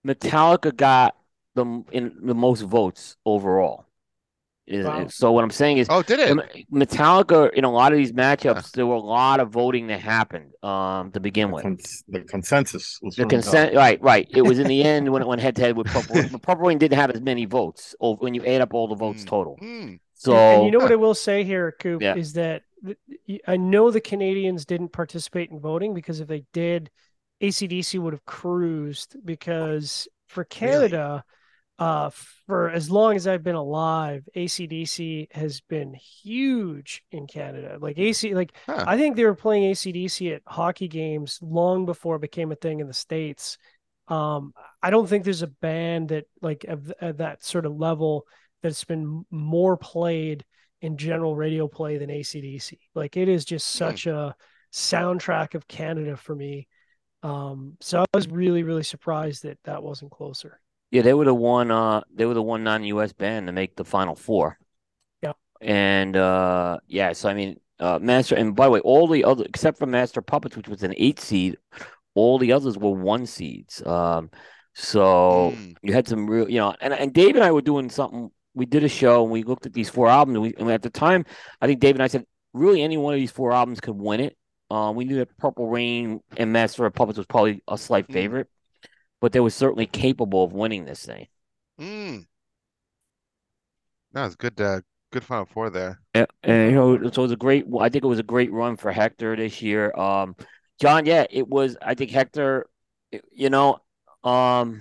Metallica 0.04 0.74
got 0.74 1.14
the 1.56 1.82
in 1.92 2.14
the 2.22 2.34
most 2.34 2.60
votes 2.62 3.16
overall. 3.26 3.86
Wow. 4.68 5.06
So 5.06 5.30
what 5.30 5.44
I'm 5.44 5.50
saying 5.50 5.78
is, 5.78 5.86
Oh, 5.88 6.02
did 6.02 6.18
it? 6.18 6.66
Metallica 6.72 7.52
in 7.52 7.62
a 7.62 7.70
lot 7.70 7.92
of 7.92 7.98
these 7.98 8.12
matchups, 8.12 8.72
there 8.72 8.84
were 8.84 8.96
a 8.96 9.00
lot 9.00 9.38
of 9.38 9.50
voting 9.50 9.86
that 9.88 10.00
happened 10.00 10.52
um, 10.64 11.12
to 11.12 11.20
begin 11.20 11.52
with. 11.52 11.62
Cons- 11.62 12.02
the 12.08 12.22
consensus. 12.22 12.98
was 13.00 13.14
The 13.14 13.26
consent, 13.26 13.76
right, 13.76 14.00
right. 14.02 14.26
It 14.34 14.42
was 14.42 14.58
in 14.58 14.66
the 14.66 14.82
end 14.82 15.12
when 15.12 15.22
it 15.22 15.28
went 15.28 15.40
head 15.40 15.54
to 15.56 15.62
head 15.62 15.76
with 15.76 15.86
Purple 15.86 16.16
Rain. 16.16 16.28
But 16.32 16.42
Purple 16.42 16.66
Rain 16.66 16.78
didn't 16.78 16.98
have 16.98 17.12
as 17.12 17.20
many 17.20 17.44
votes 17.44 17.94
over, 18.00 18.18
when 18.24 18.34
you 18.34 18.44
add 18.44 18.60
up 18.60 18.74
all 18.74 18.88
the 18.88 18.96
votes 18.96 19.22
Mm. 19.22 19.28
total. 19.28 19.56
Mm. 19.62 20.00
So 20.14 20.34
and 20.34 20.64
you 20.64 20.72
know 20.72 20.78
what 20.80 20.90
I 20.96 20.96
will 20.96 21.14
say 21.14 21.44
here, 21.44 21.70
Coop, 21.78 22.02
Yeah. 22.02 22.16
is 22.16 22.32
that 22.32 22.62
I 23.46 23.56
know 23.56 23.92
the 23.92 24.00
Canadians 24.00 24.64
didn't 24.66 24.88
participate 24.88 25.50
in 25.52 25.60
voting 25.60 25.94
because 25.94 26.18
if 26.18 26.26
they 26.26 26.42
did, 26.52 26.90
ACDC 27.40 28.00
would 28.00 28.14
have 28.14 28.24
cruised 28.24 29.14
because 29.24 30.08
for 30.26 30.42
Canada, 30.42 31.22
uh, 31.78 32.10
for 32.46 32.70
as 32.70 32.90
long 32.90 33.16
as 33.16 33.26
I've 33.26 33.42
been 33.42 33.54
alive, 33.54 34.26
ACDC 34.34 35.28
has 35.32 35.60
been 35.60 35.94
huge 35.94 37.02
in 37.10 37.26
Canada. 37.26 37.78
Like 37.80 37.98
AC, 37.98 38.34
like 38.34 38.56
Huh. 38.66 38.84
I 38.86 38.96
think 38.96 39.16
they 39.16 39.24
were 39.24 39.34
playing 39.34 39.64
ACDC 39.64 40.32
at 40.34 40.42
hockey 40.46 40.88
games 40.88 41.38
long 41.42 41.84
before 41.86 42.16
it 42.16 42.22
became 42.22 42.50
a 42.52 42.56
thing 42.56 42.80
in 42.80 42.86
the 42.86 42.94
States. 42.94 43.58
Um, 44.08 44.54
I 44.82 44.90
don't 44.90 45.06
think 45.08 45.24
there's 45.24 45.42
a 45.42 45.48
band 45.48 46.10
that 46.10 46.26
like 46.40 46.64
of, 46.64 46.92
of 47.00 47.18
that 47.18 47.44
sort 47.44 47.66
of 47.66 47.76
level 47.76 48.26
that's 48.62 48.84
been 48.84 49.26
more 49.30 49.76
played 49.76 50.44
in 50.80 50.96
general 50.96 51.36
radio 51.36 51.68
play 51.68 51.98
than 51.98 52.10
ACDC. 52.10 52.78
Like 52.94 53.16
it 53.16 53.28
is 53.28 53.44
just 53.44 53.66
Hmm. 53.72 53.78
such 53.78 54.06
a 54.06 54.34
soundtrack 54.72 55.54
of 55.54 55.68
Canada 55.68 56.16
for 56.16 56.34
me. 56.34 56.68
Um, 57.22 57.76
so 57.80 58.00
I 58.02 58.04
was 58.14 58.28
really, 58.28 58.62
really 58.62 58.82
surprised 58.84 59.42
that 59.42 59.58
that 59.64 59.82
wasn't 59.82 60.12
closer. 60.12 60.60
Yeah, 60.96 61.02
they 61.02 61.12
were 61.14 61.26
the 61.26 61.34
one. 61.34 61.70
Uh, 61.70 62.00
they 62.14 62.24
were 62.24 62.32
the 62.34 62.42
one 62.42 62.64
non-U.S. 62.64 63.12
band 63.12 63.46
to 63.48 63.52
make 63.52 63.76
the 63.76 63.84
final 63.84 64.14
four. 64.16 64.58
Yeah. 65.22 65.32
And 65.60 66.16
uh, 66.16 66.78
yeah, 66.86 67.12
so 67.12 67.28
I 67.28 67.34
mean, 67.34 67.60
uh, 67.78 67.98
Master. 68.00 68.34
And 68.34 68.56
by 68.56 68.64
the 68.64 68.70
way, 68.70 68.80
all 68.80 69.06
the 69.06 69.24
other 69.24 69.44
except 69.44 69.78
for 69.78 69.86
Master 69.86 70.22
Puppets, 70.22 70.56
which 70.56 70.68
was 70.68 70.82
an 70.82 70.94
eight 70.96 71.20
seed, 71.20 71.58
all 72.14 72.38
the 72.38 72.52
others 72.52 72.78
were 72.78 72.90
one 72.92 73.26
seeds. 73.26 73.84
Um, 73.86 74.30
so 74.74 75.52
Mm. 75.54 75.76
you 75.82 75.92
had 75.92 76.08
some 76.08 76.28
real, 76.28 76.48
you 76.48 76.58
know, 76.58 76.74
and 76.80 76.94
and 76.94 77.12
Dave 77.12 77.34
and 77.36 77.44
I 77.44 77.52
were 77.52 77.62
doing 77.62 77.90
something. 77.90 78.30
We 78.54 78.64
did 78.66 78.84
a 78.84 78.88
show 78.88 79.22
and 79.22 79.30
we 79.32 79.42
looked 79.42 79.66
at 79.66 79.74
these 79.74 79.90
four 79.90 80.08
albums. 80.08 80.36
And, 80.36 80.42
we, 80.42 80.54
and 80.58 80.70
at 80.70 80.80
the 80.82 80.88
time, 80.90 81.26
I 81.60 81.66
think 81.66 81.80
Dave 81.80 81.94
and 81.94 82.02
I 82.02 82.06
said, 82.06 82.24
really, 82.54 82.80
any 82.82 82.96
one 82.96 83.12
of 83.12 83.20
these 83.20 83.30
four 83.30 83.52
albums 83.52 83.80
could 83.80 83.96
win 83.96 84.20
it. 84.20 84.36
Uh, 84.70 84.92
we 84.96 85.04
knew 85.04 85.16
that 85.16 85.36
Purple 85.36 85.68
Rain 85.68 86.20
and 86.38 86.52
Master 86.52 86.86
of 86.86 86.94
Puppets 86.94 87.18
was 87.18 87.26
probably 87.26 87.62
a 87.68 87.76
slight 87.76 88.08
Mm. 88.08 88.46
Favorite, 89.20 89.20
but 89.20 89.32
they 89.32 89.40
were 89.40 89.50
certainly 89.50 89.86
capable 89.86 90.44
of 90.44 90.52
winning 90.52 90.84
this 90.84 91.04
thing. 91.04 91.26
Mm. 91.80 92.26
No, 94.12 94.24
it's 94.24 94.36
good. 94.36 94.60
Uh, 94.60 94.80
good 95.12 95.24
Final 95.24 95.46
Four 95.46 95.70
there. 95.70 96.00
Yeah, 96.14 96.26
and 96.42 96.70
you 96.70 96.76
know, 96.76 97.10
so 97.10 97.22
it 97.22 97.24
was 97.24 97.32
a 97.32 97.36
great. 97.36 97.66
I 97.80 97.88
think 97.88 98.04
it 98.04 98.08
was 98.08 98.18
a 98.18 98.22
great 98.22 98.52
run 98.52 98.76
for 98.76 98.92
Hector 98.92 99.36
this 99.36 99.62
year. 99.62 99.92
Um, 99.94 100.36
John, 100.80 101.06
yeah, 101.06 101.26
it 101.30 101.48
was. 101.48 101.76
I 101.82 101.94
think 101.94 102.10
Hector, 102.10 102.66
you 103.30 103.50
know, 103.50 103.78
um, 104.24 104.80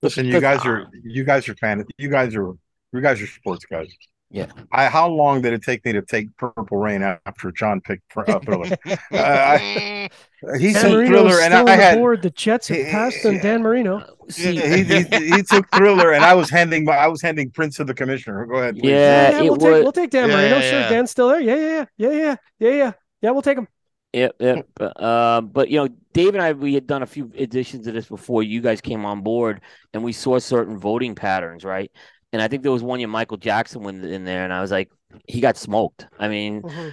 the- 0.00 0.08
Listen, 0.08 0.26
you 0.26 0.40
guys 0.40 0.64
are 0.64 0.86
you 1.04 1.24
guys 1.24 1.48
are 1.48 1.54
fan. 1.54 1.84
You 1.98 2.08
guys 2.10 2.34
are 2.36 2.52
you 2.92 3.00
guys 3.00 3.22
are 3.22 3.26
sports 3.26 3.64
guys. 3.64 3.88
Yeah. 4.34 4.46
I 4.72 4.86
how 4.88 5.08
long 5.08 5.42
did 5.42 5.52
it 5.52 5.62
take 5.62 5.84
me 5.84 5.92
to 5.92 6.02
take 6.02 6.36
Purple 6.36 6.76
Rain 6.78 7.02
after 7.02 7.52
John 7.52 7.80
picked 7.80 8.08
Pr- 8.08 8.28
uh, 8.28 8.40
Thriller? 8.40 8.76
I- 9.12 10.10
he 10.58 10.72
Dan 10.72 10.82
took 10.82 10.92
Marino's 10.92 11.08
Thriller, 11.08 11.40
and 11.40 11.52
still 11.54 11.68
I 11.68 11.76
the 11.76 11.82
had 11.82 11.98
board. 11.98 12.22
The 12.22 12.30
Jets 12.30 12.66
have 12.68 12.86
passed 12.88 13.24
on 13.24 13.38
Dan 13.38 13.62
Marino. 13.62 14.04
see, 14.28 14.56
he, 14.60 14.82
he, 14.84 15.02
he 15.36 15.42
took 15.44 15.70
Thriller, 15.74 16.12
and 16.12 16.24
I 16.24 16.34
was 16.34 16.50
handing 16.50 16.88
I 16.88 17.06
was 17.06 17.22
handing 17.22 17.50
Prince 17.50 17.76
to 17.76 17.84
the 17.84 17.94
commissioner. 17.94 18.44
Go 18.46 18.56
ahead, 18.56 18.74
please. 18.76 18.90
Yeah, 18.90 19.30
yeah, 19.30 19.38
it 19.38 19.42
we'll 19.44 19.52
was- 19.52 19.62
take 19.62 19.82
we'll 19.84 19.92
take 19.92 20.10
Dan 20.10 20.28
Yeah, 20.28 20.36
Marino. 20.36 20.56
yeah, 20.56 20.70
Sure, 20.70 20.80
yeah. 20.80 20.88
Dan's 20.88 21.10
still 21.12 21.28
there. 21.28 21.40
Yeah, 21.40 21.54
yeah, 21.54 21.84
yeah, 21.96 22.10
yeah, 22.10 22.10
yeah, 22.18 22.36
yeah, 22.58 22.70
yeah. 22.70 22.92
Yeah, 23.22 23.30
we'll 23.30 23.42
take 23.42 23.56
him. 23.56 23.68
Yeah, 24.12 24.28
yeah. 24.38 24.62
But, 24.74 25.02
uh, 25.02 25.40
but 25.40 25.70
you 25.70 25.78
know, 25.78 25.88
Dave 26.12 26.34
and 26.34 26.42
I, 26.42 26.52
we 26.52 26.74
had 26.74 26.86
done 26.86 27.02
a 27.02 27.06
few 27.06 27.32
editions 27.36 27.86
of 27.86 27.94
this 27.94 28.06
before 28.06 28.42
you 28.42 28.60
guys 28.60 28.80
came 28.80 29.04
on 29.04 29.22
board, 29.22 29.60
and 29.92 30.04
we 30.04 30.12
saw 30.12 30.38
certain 30.38 30.78
voting 30.78 31.14
patterns, 31.14 31.64
right? 31.64 31.90
And 32.34 32.42
I 32.42 32.48
think 32.48 32.64
there 32.64 32.72
was 32.72 32.82
one 32.82 32.98
year 32.98 33.08
Michael 33.08 33.36
Jackson 33.36 33.82
went 33.84 34.04
in 34.04 34.24
there, 34.24 34.42
and 34.42 34.52
I 34.52 34.60
was 34.60 34.72
like, 34.72 34.90
he 35.28 35.40
got 35.40 35.56
smoked. 35.56 36.08
I 36.18 36.26
mean, 36.26 36.62
Mhm. 36.62 36.92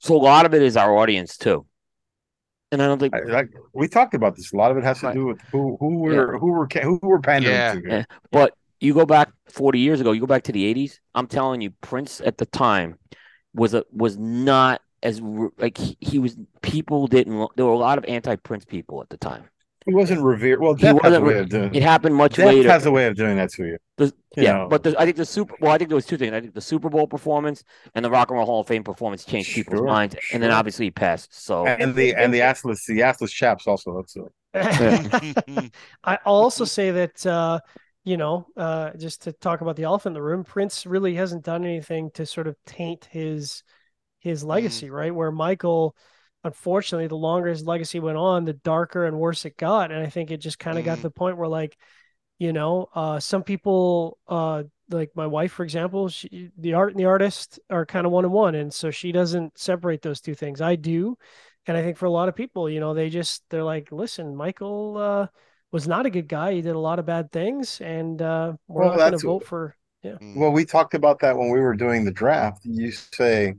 so 0.00 0.14
a 0.14 0.18
lot 0.18 0.44
of 0.44 0.52
it 0.52 0.60
is 0.60 0.76
our 0.76 0.94
audience 0.94 1.38
too, 1.38 1.64
and 2.70 2.82
I 2.82 2.86
don't 2.86 2.98
think 2.98 3.14
I, 3.14 3.20
like 3.20 3.48
we 3.72 3.88
talked 3.88 4.12
about 4.14 4.36
this. 4.36 4.52
A 4.52 4.56
lot 4.56 4.70
of 4.70 4.76
it 4.76 4.84
has 4.84 5.00
to 5.00 5.14
do 5.14 5.24
with 5.24 5.40
who 5.50 5.78
who 5.80 6.00
were 6.00 6.38
who 6.38 6.52
were 6.52 6.68
who 6.82 6.98
were 7.02 7.20
pandering 7.20 7.54
Yeah. 7.56 7.72
to. 7.74 7.82
Yeah. 7.88 8.04
But 8.30 8.52
you 8.80 8.92
go 8.92 9.06
back 9.06 9.30
40 9.48 9.78
years 9.78 10.02
ago, 10.02 10.12
you 10.12 10.20
go 10.20 10.26
back 10.26 10.42
to 10.44 10.52
the 10.52 10.64
80s. 10.66 11.00
I'm 11.14 11.26
telling 11.26 11.62
you, 11.62 11.70
Prince 11.80 12.20
at 12.20 12.36
the 12.36 12.44
time 12.44 12.98
was 13.54 13.72
a 13.72 13.82
was 13.90 14.18
not 14.18 14.82
as 15.02 15.22
like 15.56 15.78
he, 15.78 15.96
he 16.00 16.18
was. 16.18 16.36
People 16.60 17.06
didn't. 17.06 17.38
lo- 17.38 17.50
There 17.56 17.64
were 17.64 17.72
a 17.72 17.78
lot 17.78 17.96
of 17.96 18.04
anti-Prince 18.04 18.66
people 18.66 19.00
at 19.00 19.08
the 19.08 19.16
time. 19.16 19.44
He 19.86 19.94
wasn't 19.94 20.22
revered. 20.22 20.60
Well, 20.60 20.74
He 20.74 20.82
Death 20.82 21.00
has 21.02 21.14
a 21.14 21.20
way 21.20 21.38
of 21.38 21.48
doing. 21.48 21.74
It 21.74 21.82
happened 21.82 22.14
much 22.16 22.36
Death 22.36 22.46
later. 22.46 22.68
has 22.68 22.86
a 22.86 22.90
way 22.90 23.06
of 23.06 23.14
doing 23.16 23.36
that 23.36 23.50
to 23.52 23.64
you. 23.66 23.78
The- 23.96 24.12
you 24.36 24.42
yeah, 24.42 24.52
know. 24.52 24.68
but 24.68 24.82
the, 24.82 24.94
I 25.00 25.04
think 25.04 25.16
the 25.16 25.24
Super. 25.24 25.54
Well, 25.60 25.72
I 25.72 25.78
think 25.78 25.88
there 25.88 25.94
was 25.96 26.04
two 26.06 26.18
things. 26.18 26.32
I 26.34 26.40
think 26.40 26.52
the 26.54 26.60
Super 26.60 26.90
Bowl 26.90 27.06
performance 27.06 27.64
and 27.94 28.04
the 28.04 28.10
Rock 28.10 28.28
and 28.30 28.36
Roll 28.36 28.44
Hall 28.46 28.60
of 28.60 28.66
Fame 28.66 28.84
performance 28.84 29.24
changed 29.24 29.54
people's 29.54 29.78
Sure, 29.78 29.86
minds, 29.86 30.16
and 30.32 30.42
then 30.42 30.50
obviously 30.50 30.86
he 30.86 30.90
passed. 30.90 31.32
So 31.34 31.66
and 31.66 31.94
the 31.94 32.14
and 32.14 32.34
the 32.34 32.40
assless 32.40 32.84
the 32.86 32.98
assless 33.00 33.30
chaps 33.30 33.66
also. 33.66 33.94
That's 33.96 34.16
it. 34.80 35.72
I- 36.04 36.18
I'll 36.26 36.34
also 36.34 36.64
say 36.64 36.90
that 36.90 37.24
uh, 37.26 37.60
you 38.04 38.16
know, 38.16 38.46
uh, 38.56 38.90
just 38.98 39.22
to 39.22 39.32
talk 39.32 39.60
about 39.62 39.76
the 39.76 39.84
elephant 39.84 40.10
in 40.16 40.20
the 40.20 40.22
room, 40.22 40.44
Prince 40.44 40.84
really 40.86 41.14
hasn't 41.14 41.44
done 41.44 41.64
anything 41.64 42.10
to 42.12 42.26
sort 42.26 42.46
of 42.46 42.56
taint 42.66 43.06
his 43.10 43.62
his 44.20 44.44
legacy, 44.44 44.90
right? 44.90 45.14
Where 45.14 45.32
Michael, 45.32 45.96
unfortunately, 46.44 47.06
the 47.08 47.16
longer 47.16 47.48
his 47.48 47.66
legacy 47.66 48.00
went 48.00 48.18
on, 48.18 48.44
the 48.44 48.52
darker 48.54 49.06
and 49.06 49.18
worse 49.18 49.44
it 49.44 49.56
got, 49.56 49.90
and 49.92 50.00
I 50.04 50.08
think 50.08 50.30
it 50.30 50.38
just 50.38 50.58
kind 50.58 50.78
of 50.78 50.84
got 50.84 50.96
Mhm. 50.96 51.00
to 51.00 51.02
the 51.08 51.10
point 51.10 51.36
where, 51.38 51.48
like, 51.48 51.76
you 52.38 52.52
know, 52.52 52.88
uh, 52.94 53.20
some 53.20 53.42
people, 53.42 54.18
uh, 54.28 54.64
like 54.90 55.10
my 55.16 55.26
wife, 55.26 55.52
for 55.52 55.64
example, 55.64 56.08
she, 56.08 56.50
the 56.58 56.74
art 56.74 56.92
and 56.92 57.00
the 57.00 57.06
artist 57.06 57.58
are 57.70 57.86
kind 57.86 58.06
of 58.06 58.12
one 58.12 58.24
and 58.24 58.32
one, 58.32 58.54
and 58.54 58.72
so 58.72 58.90
she 58.90 59.12
doesn't 59.12 59.58
separate 59.58 60.02
those 60.02 60.20
two 60.20 60.34
things. 60.34 60.60
I 60.60 60.76
do, 60.76 61.16
and 61.66 61.76
I 61.76 61.82
think 61.82 61.96
for 61.96 62.06
a 62.06 62.10
lot 62.10 62.28
of 62.28 62.36
people, 62.36 62.70
you 62.70 62.80
know, 62.80 62.94
they 62.94 63.10
just 63.10 63.42
they're 63.50 63.64
like, 63.64 63.90
listen, 63.92 64.36
Michael 64.36 64.96
uh, 64.98 65.26
was 65.72 65.88
not 65.88 66.06
a 66.06 66.10
good 66.10 66.28
guy. 66.28 66.52
He 66.54 66.62
did 66.62 66.76
a 66.76 66.78
lot 66.78 66.98
of 66.98 67.06
bad 67.06 67.32
things, 67.32 67.80
and 67.80 68.20
uh, 68.22 68.54
we're 68.68 68.84
Well, 68.84 68.92
not 68.92 69.02
going 69.02 69.12
to 69.12 69.18
vote 69.18 69.44
for. 69.44 69.76
Yeah. 70.02 70.18
Well, 70.34 70.52
we 70.52 70.64
talked 70.64 70.94
about 70.94 71.18
that 71.20 71.36
when 71.36 71.50
we 71.50 71.60
were 71.60 71.74
doing 71.74 72.04
the 72.04 72.10
draft. 72.12 72.64
You 72.64 72.90
say, 72.92 73.54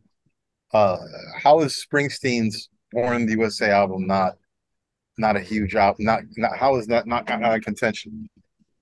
uh, 0.73 0.97
"How 1.41 1.59
is 1.61 1.85
Springsteen's 1.85 2.69
Born 2.91 3.17
in 3.17 3.25
the 3.25 3.33
USA 3.33 3.71
album 3.71 4.07
not 4.07 4.33
not 5.17 5.35
a 5.35 5.39
huge 5.41 5.75
album? 5.75 6.05
Not 6.05 6.21
not 6.37 6.57
how 6.57 6.75
is 6.77 6.87
that 6.87 7.07
not 7.07 7.27
not 7.27 7.53
a 7.55 7.59
contention?" 7.59 8.29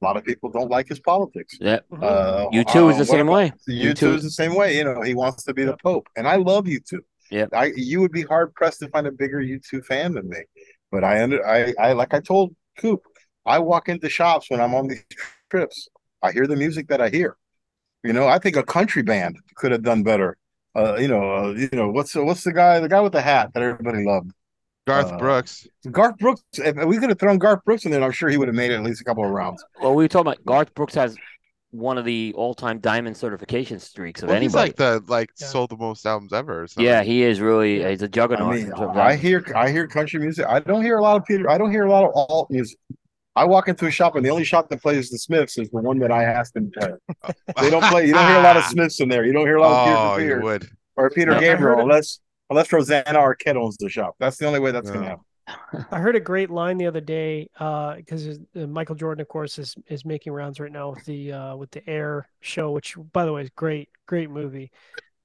A 0.01 0.05
lot 0.05 0.17
of 0.17 0.25
people 0.25 0.51
don't 0.51 0.69
like 0.69 0.87
his 0.87 0.99
politics. 0.99 1.57
yeah, 1.59 1.79
Uh, 2.01 2.47
U2 2.51 2.89
is 2.91 2.95
uh, 2.95 2.99
the 2.99 3.05
same 3.05 3.27
what 3.27 3.35
way. 3.37 3.45
about- 3.47 3.59
U2 3.67 4.15
is 4.15 4.23
the 4.23 4.29
same 4.29 4.53
way. 4.53 4.77
You 4.77 4.83
know, 4.83 5.01
he 5.01 5.13
wants 5.15 5.43
to 5.45 5.53
be 5.53 5.63
the 5.63 5.77
Pope, 5.77 6.07
and 6.17 6.27
I 6.27 6.35
love 6.35 6.65
U2. 6.65 6.99
Yeah, 7.31 7.45
I 7.53 7.71
you 7.75 8.01
would 8.01 8.11
be 8.11 8.21
hard 8.21 8.53
pressed 8.53 8.79
to 8.81 8.89
find 8.89 9.07
a 9.07 9.11
bigger 9.11 9.39
U 9.41 9.59
two 9.67 9.81
fan 9.81 10.13
than 10.13 10.29
me. 10.29 10.41
But 10.91 11.03
I 11.03 11.23
under 11.23 11.45
I 11.47 11.73
I 11.79 11.93
like 11.93 12.13
I 12.13 12.19
told 12.19 12.55
Coop, 12.77 13.01
I 13.45 13.57
walk 13.59 13.89
into 13.89 14.09
shops 14.09 14.49
when 14.51 14.61
I'm 14.61 14.75
on 14.75 14.87
these 14.87 15.03
trips. 15.49 15.87
I 16.21 16.31
hear 16.31 16.45
the 16.45 16.55
music 16.55 16.87
that 16.89 17.01
I 17.01 17.09
hear. 17.09 17.35
You 18.03 18.13
know, 18.13 18.27
I 18.27 18.37
think 18.37 18.55
a 18.57 18.63
country 18.63 19.01
band 19.01 19.37
could 19.55 19.71
have 19.71 19.81
done 19.81 20.03
better. 20.03 20.37
Uh, 20.75 20.95
you 20.97 21.07
know, 21.07 21.31
uh, 21.33 21.47
you 21.51 21.69
know 21.71 21.89
what's 21.89 22.13
what's 22.15 22.43
the 22.43 22.51
guy 22.53 22.79
the 22.79 22.89
guy 22.89 22.99
with 23.01 23.13
the 23.13 23.21
hat 23.21 23.51
that 23.53 23.63
everybody 23.63 24.03
loved? 24.03 24.31
Garth 24.87 25.13
Uh, 25.13 25.17
Brooks. 25.17 25.67
Garth 25.89 26.17
Brooks. 26.17 26.43
If 26.53 26.75
we 26.85 26.97
could 26.97 27.09
have 27.09 27.17
thrown 27.19 27.37
Garth 27.39 27.63
Brooks 27.65 27.85
in 27.85 27.91
there, 27.91 28.03
I'm 28.03 28.11
sure 28.11 28.29
he 28.29 28.37
would 28.37 28.47
have 28.47 28.55
made 28.55 28.71
it 28.71 28.75
at 28.75 28.83
least 28.83 29.01
a 29.01 29.03
couple 29.03 29.23
of 29.23 29.31
rounds. 29.31 29.63
Well, 29.81 29.95
we 29.95 30.03
were 30.03 30.07
talking 30.07 30.31
about 30.33 30.45
Garth 30.45 30.73
Brooks 30.75 30.93
has 30.95 31.15
one 31.71 31.97
of 31.97 32.05
the 32.05 32.31
all-time 32.37 32.79
diamond 32.79 33.17
certification 33.17 33.79
streaks 33.79 34.21
of 34.23 34.29
Well, 34.29 34.39
he's 34.39 34.53
like 34.55 34.75
the 34.75 35.03
like 35.07 35.29
Yeah. 35.39 35.47
sold 35.47 35.71
the 35.71 35.77
most 35.77 36.05
albums 36.05 36.31
ever. 36.33 36.63
Or 36.63 36.67
yeah, 36.77 37.03
he 37.03 37.23
is 37.23 37.41
really. 37.41 37.83
He's 37.83 38.01
a 38.01 38.07
juggernaut. 38.07 38.53
mean, 38.55 38.65
in 38.65 38.69
terms 38.75 38.81
of 38.91 38.97
I 38.97 39.15
hear 39.15 39.43
I 39.55 39.71
hear 39.71 39.87
country 39.87 40.19
music. 40.19 40.45
I 40.47 40.59
don't 40.59 40.83
hear 40.83 40.97
a 40.99 41.01
lot 41.01 41.15
of 41.17 41.25
Peter. 41.25 41.49
I 41.49 41.57
don't 41.57 41.71
hear 41.71 41.85
a 41.85 41.89
lot 41.91 42.03
of 42.05 42.11
alt 42.15 42.51
music. 42.51 42.77
I 43.35 43.43
walk 43.45 43.67
into 43.67 43.85
a 43.87 43.91
shop 43.91 44.15
and 44.15 44.25
the 44.25 44.29
only 44.29 44.45
shop 44.45 44.69
that 44.69 44.81
plays 44.81 45.09
the 45.09 45.17
Smiths 45.17 45.57
is 45.57 45.69
the 45.69 45.81
one 45.81 45.99
that 45.99 46.11
I 46.11 46.23
asked 46.23 46.53
them 46.53 46.71
to 46.71 46.97
play. 47.19 47.33
They 47.61 47.69
don't 47.69 47.83
play. 47.85 48.05
You 48.07 48.13
don't 48.13 48.27
hear 48.27 48.39
a 48.39 48.43
lot 48.43 48.55
of 48.57 48.63
Smiths 48.63 48.99
in 49.01 49.09
there. 49.09 49.25
You 49.25 49.33
don't 49.33 49.45
hear 49.45 49.57
a 49.57 49.61
lot 49.61 49.87
of 49.89 49.97
Oh, 49.97 50.15
Peter 50.15 50.27
you 50.27 50.35
Peter 50.35 50.41
would. 50.43 50.69
or 50.95 51.09
Peter 51.09 51.31
Yeah. 51.31 51.37
I 51.37 51.41
heard 51.41 51.57
Gabriel 51.57 51.79
it. 51.79 51.83
unless 51.83 52.19
unless 52.49 52.71
Rosanna 52.71 53.19
Arquette 53.19 53.55
owns 53.57 53.75
the 53.77 53.89
shop. 53.89 54.15
That's 54.19 54.37
the 54.37 54.45
only 54.45 54.59
way 54.59 54.71
that's 54.71 54.89
gonna 54.89 55.05
happen. 55.07 55.23
I 55.91 55.99
heard 55.99 56.15
a 56.15 56.19
great 56.19 56.49
line 56.49 56.77
the 56.77 56.87
other 56.87 57.01
day 57.01 57.49
because 57.53 58.39
uh, 58.55 58.59
Michael 58.67 58.95
Jordan, 58.95 59.21
of 59.21 59.27
course, 59.27 59.59
is 59.59 59.75
is 59.87 60.05
making 60.05 60.31
rounds 60.33 60.59
right 60.59 60.71
now 60.71 60.91
with 60.91 61.03
the 61.05 61.33
uh, 61.33 61.55
with 61.55 61.71
the 61.71 61.87
Air 61.89 62.27
show, 62.41 62.71
which 62.71 62.95
by 63.13 63.25
the 63.25 63.33
way 63.33 63.43
is 63.43 63.49
great, 63.55 63.89
great 64.07 64.29
movie. 64.29 64.71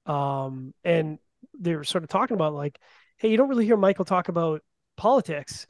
Um, 0.05 0.73
and 0.83 1.17
they 1.59 1.75
were 1.75 1.83
sort 1.83 2.03
of 2.03 2.09
talking 2.09 2.35
about 2.35 2.53
like, 2.53 2.77
hey, 3.17 3.29
you 3.29 3.37
don't 3.37 3.49
really 3.49 3.65
hear 3.65 3.77
Michael 3.77 4.05
talk 4.05 4.27
about 4.29 4.61
politics. 4.97 5.65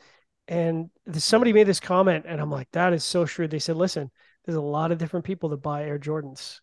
And 0.48 0.90
th- 1.06 1.22
somebody 1.22 1.54
made 1.54 1.68
this 1.68 1.80
comment, 1.80 2.26
and 2.28 2.42
I'm 2.42 2.52
like, 2.52 2.68
that 2.72 2.94
is 2.94 3.04
so 3.04 3.26
true. 3.26 3.48
They 3.48 3.60
said, 3.60 3.76
listen, 3.78 4.12
there's 4.46 4.58
a 4.58 4.62
lot 4.62 4.92
of 4.92 4.98
different 4.98 5.26
people 5.26 5.50
that 5.50 5.58
buy 5.62 5.84
Air 5.84 6.00
Jordans. 6.00 6.60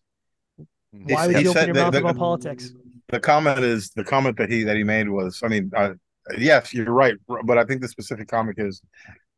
Why 0.91 1.21
He- 1.23 1.27
would 1.27 1.35
he 1.37 1.43
you 1.43 1.49
open 1.51 1.65
your 1.67 1.73
that- 1.75 1.81
mouth 1.83 1.93
that- 1.93 2.01
about 2.01 2.17
politics? 2.17 2.73
The 3.07 3.19
comment 3.19 3.59
is 3.59 3.89
the 3.91 4.03
comment 4.03 4.37
that 4.37 4.51
he 4.51 4.63
that 4.63 4.77
he 4.77 4.83
made 4.83 5.09
was, 5.09 5.41
I 5.43 5.47
mean, 5.47 5.71
uh, 5.75 5.93
yes, 6.37 6.73
you're 6.75 6.91
right, 6.91 7.15
but 7.45 7.57
I 7.57 7.63
think 7.63 7.81
the 7.81 7.87
specific 7.87 8.27
comic 8.27 8.55
is, 8.59 8.83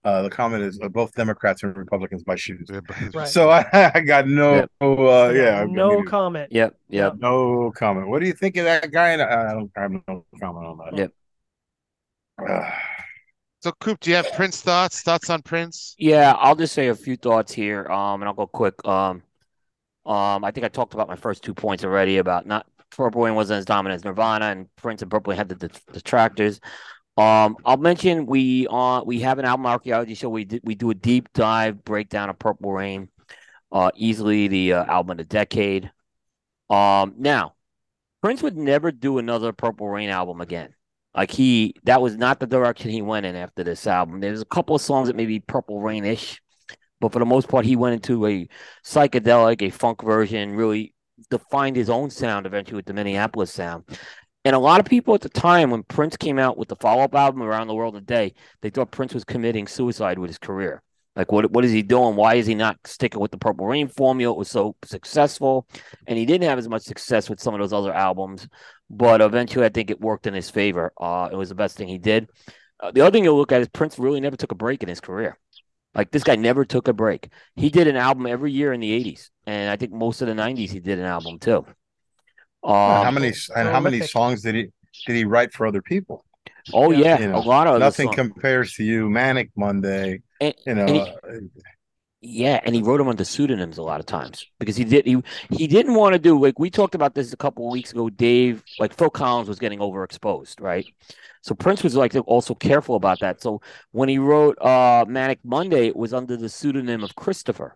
uh, 0.03 0.23
the 0.23 0.29
comment 0.29 0.63
is 0.63 0.77
uh, 0.83 0.89
both 0.89 1.13
Democrats 1.13 1.63
and 1.63 1.77
Republicans 1.77 2.21
buy 2.25 2.35
shoes. 2.35 2.69
Right. 3.13 3.27
So 3.29 3.49
I, 3.49 3.63
I 3.95 4.01
got 4.01 4.27
no, 4.27 4.55
Yep. 4.55 4.71
uh, 4.81 5.31
yeah, 5.33 5.65
no 5.69 5.91
immediate- 5.91 6.07
comment. 6.09 6.51
Yep. 6.51 6.75
Yep. 6.89 7.13
no 7.19 7.71
comment. 7.71 8.09
What 8.09 8.19
do 8.19 8.27
you 8.27 8.33
think 8.33 8.57
of 8.57 8.65
that 8.65 8.91
guy? 8.91 9.13
I 9.13 9.53
don't 9.53 9.71
I 9.77 9.81
have 9.83 9.91
no 9.91 10.25
comment 10.41 10.65
on 10.65 10.77
that. 10.79 11.11
Yep. 12.37 12.71
So, 13.61 13.71
Coop, 13.73 13.99
do 13.99 14.09
you 14.09 14.15
have 14.15 14.31
Prince 14.33 14.59
thoughts? 14.61 15.03
Thoughts 15.03 15.29
on 15.29 15.43
Prince? 15.43 15.95
Yeah, 15.99 16.33
I'll 16.39 16.55
just 16.55 16.73
say 16.73 16.87
a 16.87 16.95
few 16.95 17.15
thoughts 17.15 17.53
here, 17.53 17.85
um, 17.91 18.21
and 18.21 18.27
I'll 18.27 18.33
go 18.33 18.47
quick. 18.47 18.73
Um, 18.87 19.21
um, 20.03 20.43
I 20.43 20.49
think 20.49 20.65
I 20.65 20.67
talked 20.67 20.95
about 20.95 21.07
my 21.07 21.15
first 21.15 21.43
two 21.43 21.53
points 21.53 21.83
already 21.83 22.17
about 22.17 22.47
not 22.47 22.65
Purple 22.89 23.21
Rain 23.21 23.35
wasn't 23.35 23.59
as 23.59 23.65
dominant 23.65 23.99
as 23.99 24.03
Nirvana, 24.03 24.45
and 24.45 24.75
Prince 24.77 25.03
and 25.03 25.11
Purple 25.11 25.33
had 25.33 25.47
the, 25.47 25.69
detractors. 25.93 26.59
Um, 27.17 27.55
I'll 27.63 27.77
mention 27.77 28.25
we 28.25 28.65
uh 28.67 29.03
we 29.05 29.19
have 29.19 29.37
an 29.37 29.45
album 29.45 29.67
archaeology 29.67 30.15
show. 30.15 30.29
We 30.29 30.47
we 30.63 30.73
do 30.73 30.89
a 30.89 30.95
deep 30.95 31.31
dive 31.33 31.83
breakdown 31.83 32.31
of 32.31 32.39
Purple 32.39 32.73
Rain, 32.73 33.09
uh, 33.71 33.91
easily 33.95 34.47
the 34.47 34.73
uh, 34.73 34.85
album 34.85 35.11
of 35.11 35.17
the 35.17 35.23
decade. 35.25 35.91
Um, 36.71 37.13
now 37.19 37.53
Prince 38.23 38.41
would 38.41 38.57
never 38.57 38.91
do 38.91 39.19
another 39.19 39.53
Purple 39.53 39.87
Rain 39.87 40.09
album 40.09 40.41
again. 40.41 40.73
Like 41.15 41.31
he, 41.31 41.75
that 41.83 42.01
was 42.01 42.15
not 42.15 42.39
the 42.39 42.47
direction 42.47 42.89
he 42.89 43.01
went 43.01 43.25
in 43.25 43.35
after 43.35 43.63
this 43.63 43.85
album. 43.85 44.21
There's 44.21 44.41
a 44.41 44.45
couple 44.45 44.75
of 44.75 44.81
songs 44.81 45.07
that 45.07 45.15
may 45.15 45.25
be 45.25 45.39
Purple 45.39 45.81
Rainish, 45.81 46.39
but 47.01 47.11
for 47.11 47.19
the 47.19 47.25
most 47.25 47.49
part, 47.49 47.65
he 47.65 47.75
went 47.75 47.95
into 47.95 48.25
a 48.27 48.47
psychedelic, 48.85 49.61
a 49.61 49.69
funk 49.71 50.03
version, 50.03 50.55
really 50.55 50.93
defined 51.29 51.75
his 51.75 51.89
own 51.89 52.09
sound 52.09 52.45
eventually 52.45 52.77
with 52.77 52.85
the 52.85 52.93
Minneapolis 52.93 53.51
sound. 53.51 53.83
And 54.43 54.55
a 54.55 54.59
lot 54.59 54.79
of 54.79 54.85
people 54.85 55.13
at 55.13 55.21
the 55.21 55.29
time, 55.29 55.69
when 55.69 55.83
Prince 55.83 56.17
came 56.17 56.39
out 56.39 56.57
with 56.57 56.67
the 56.67 56.75
follow 56.77 57.03
up 57.03 57.13
album 57.13 57.43
Around 57.43 57.67
the 57.67 57.75
World 57.75 57.95
in 57.95 58.01
a 58.01 58.05
Day, 58.05 58.33
they 58.61 58.69
thought 58.69 58.89
Prince 58.89 59.13
was 59.13 59.23
committing 59.23 59.67
suicide 59.67 60.17
with 60.17 60.29
his 60.29 60.39
career. 60.39 60.81
Like, 61.15 61.31
what 61.31 61.51
what 61.51 61.65
is 61.65 61.71
he 61.71 61.81
doing? 61.81 62.15
Why 62.15 62.35
is 62.35 62.47
he 62.47 62.55
not 62.55 62.77
sticking 62.85 63.19
with 63.19 63.31
the 63.31 63.37
Purple 63.37 63.65
Rain 63.65 63.89
formula? 63.89 64.33
It 64.33 64.37
was 64.37 64.49
so 64.49 64.75
successful, 64.85 65.67
and 66.07 66.17
he 66.17 66.25
didn't 66.25 66.47
have 66.47 66.57
as 66.57 66.69
much 66.69 66.83
success 66.83 67.29
with 67.29 67.41
some 67.41 67.53
of 67.53 67.59
those 67.59 67.73
other 67.73 67.93
albums. 67.93 68.47
But 68.89 69.21
eventually, 69.21 69.65
I 69.65 69.69
think 69.69 69.89
it 69.89 69.99
worked 69.99 70.27
in 70.27 70.33
his 70.33 70.49
favor. 70.49 70.93
Uh, 70.99 71.29
it 71.31 71.35
was 71.35 71.49
the 71.49 71.55
best 71.55 71.77
thing 71.77 71.89
he 71.89 71.97
did. 71.97 72.29
Uh, 72.79 72.91
the 72.91 73.01
other 73.01 73.11
thing 73.11 73.23
you'll 73.23 73.37
look 73.37 73.51
at 73.51 73.61
is 73.61 73.69
Prince 73.69 73.99
really 73.99 74.21
never 74.21 74.37
took 74.37 74.51
a 74.51 74.55
break 74.55 74.83
in 74.83 74.89
his 74.89 75.01
career. 75.01 75.37
Like 75.93 76.11
this 76.11 76.23
guy 76.23 76.37
never 76.37 76.63
took 76.63 76.87
a 76.87 76.93
break. 76.93 77.29
He 77.55 77.69
did 77.69 77.87
an 77.87 77.97
album 77.97 78.25
every 78.25 78.53
year 78.53 78.71
in 78.71 78.79
the 78.79 78.91
'80s, 78.91 79.29
and 79.45 79.69
I 79.69 79.75
think 79.75 79.91
most 79.91 80.21
of 80.21 80.29
the 80.29 80.33
'90s 80.33 80.69
he 80.69 80.79
did 80.79 80.97
an 80.97 81.05
album 81.05 81.39
too. 81.39 81.65
Um, 82.63 83.03
how 83.03 83.11
many 83.11 83.33
and 83.55 83.67
how 83.67 83.81
many 83.81 84.01
songs 84.01 84.43
did 84.43 84.55
he 84.55 84.67
did 85.05 85.15
he 85.15 85.25
write 85.25 85.51
for 85.51 85.67
other 85.67 85.81
people? 85.81 86.23
Oh 86.73 86.91
Yeah. 86.91 86.97
yeah, 86.99 87.19
You 87.19 87.27
know, 87.29 87.37
a 87.37 87.45
lot 87.47 87.67
of 87.67 87.79
Nothing 87.79 88.07
songs. 88.07 88.15
compares 88.15 88.73
to 88.73 88.83
you, 88.83 89.09
Manic 89.09 89.51
Monday. 89.55 90.21
And- 90.39 90.55
you 90.65 90.73
know, 90.75 90.85
and 90.85 90.95
he- 90.95 91.01
uh, 91.01 91.39
Yeah, 92.23 92.59
and 92.63 92.75
he 92.75 92.83
wrote 92.83 92.99
them 92.99 93.07
under 93.07 93.23
pseudonyms 93.23 93.79
a 93.79 93.81
lot 93.81 93.99
of 93.99 94.05
times 94.05 94.45
because 94.59 94.75
he 94.75 94.83
did 94.83 95.07
he 95.07 95.23
he 95.49 95.65
didn't 95.65 95.95
want 95.95 96.13
to 96.13 96.19
do 96.19 96.39
like 96.39 96.59
we 96.59 96.69
talked 96.69 96.93
about 96.93 97.15
this 97.15 97.33
a 97.33 97.37
couple 97.37 97.65
of 97.65 97.71
weeks 97.71 97.91
ago. 97.93 98.11
Dave, 98.11 98.63
like 98.77 98.93
Phil 98.93 99.09
Collins, 99.09 99.49
was 99.49 99.57
getting 99.57 99.79
overexposed, 99.79 100.61
right? 100.61 100.85
So 101.41 101.55
Prince 101.55 101.81
was 101.83 101.95
like 101.95 102.13
also 102.27 102.53
careful 102.53 102.95
about 102.95 103.21
that. 103.21 103.41
So 103.41 103.61
when 103.91 104.07
he 104.07 104.19
wrote 104.19 104.55
uh 104.61 105.03
Manic 105.07 105.39
Monday, 105.43 105.87
it 105.87 105.95
was 105.95 106.13
under 106.13 106.37
the 106.37 106.47
pseudonym 106.49 107.03
of 107.03 107.15
Christopher, 107.15 107.75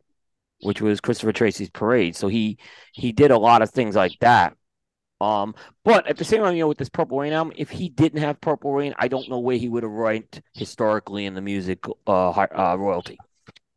which 0.61 0.79
was 0.79 1.01
Christopher 1.01 1.33
Tracy's 1.33 1.71
Parade. 1.71 2.15
So 2.15 2.27
he 2.27 2.59
he 2.93 3.11
did 3.11 3.31
a 3.31 3.39
lot 3.39 3.63
of 3.63 3.71
things 3.71 3.95
like 3.95 4.13
that. 4.19 4.55
Um, 5.25 5.55
but 5.83 6.05
at 6.07 6.17
the 6.17 6.23
same 6.23 6.41
time, 6.41 6.55
you 6.55 6.61
know, 6.61 6.67
with 6.67 6.77
this 6.77 6.89
Purple 6.89 7.17
Rain 7.17 7.33
album, 7.33 7.53
if 7.57 7.71
he 7.71 7.89
didn't 7.89 8.21
have 8.21 8.39
Purple 8.39 8.73
Rain, 8.73 8.93
I 8.99 9.07
don't 9.07 9.27
know 9.27 9.39
where 9.39 9.57
he 9.57 9.67
would 9.67 9.81
have 9.81 9.91
ranked 9.91 10.41
historically 10.53 11.25
in 11.25 11.33
the 11.33 11.41
music 11.41 11.83
uh, 12.05 12.29
uh 12.29 12.75
royalty. 12.77 13.17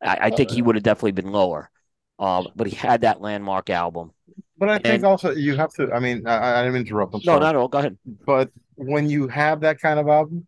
I, 0.03 0.19
I 0.23 0.31
think 0.31 0.51
he 0.51 0.61
would 0.61 0.75
have 0.77 0.85
definitely 0.85 1.13
been 1.13 1.33
lower. 1.33 1.71
Um, 2.19 2.49
but 2.55 2.67
he 2.67 2.77
had 2.77 3.01
that 3.03 3.21
landmark 3.21 3.71
album. 3.71 4.13
but 4.59 4.69
I 4.69 4.79
think 4.79 5.05
also 5.05 5.31
you 5.31 5.57
have 5.57 5.73
to. 5.75 5.91
I 5.91 6.01
mean, 6.01 6.27
I, 6.27 6.61
I 6.61 6.65
didn't 6.65 6.81
interrupt. 6.81 7.15
I'm 7.15 7.21
No, 7.25 7.33
sorry. 7.33 7.41
not 7.41 7.55
at 7.55 7.57
all. 7.57 7.69
Go 7.69 7.79
ahead. 7.79 7.97
but 8.27 8.51
when 8.75 9.09
you 9.09 9.29
have 9.29 9.61
that 9.61 9.81
kind 9.81 9.99
of 9.99 10.09
album, 10.09 10.47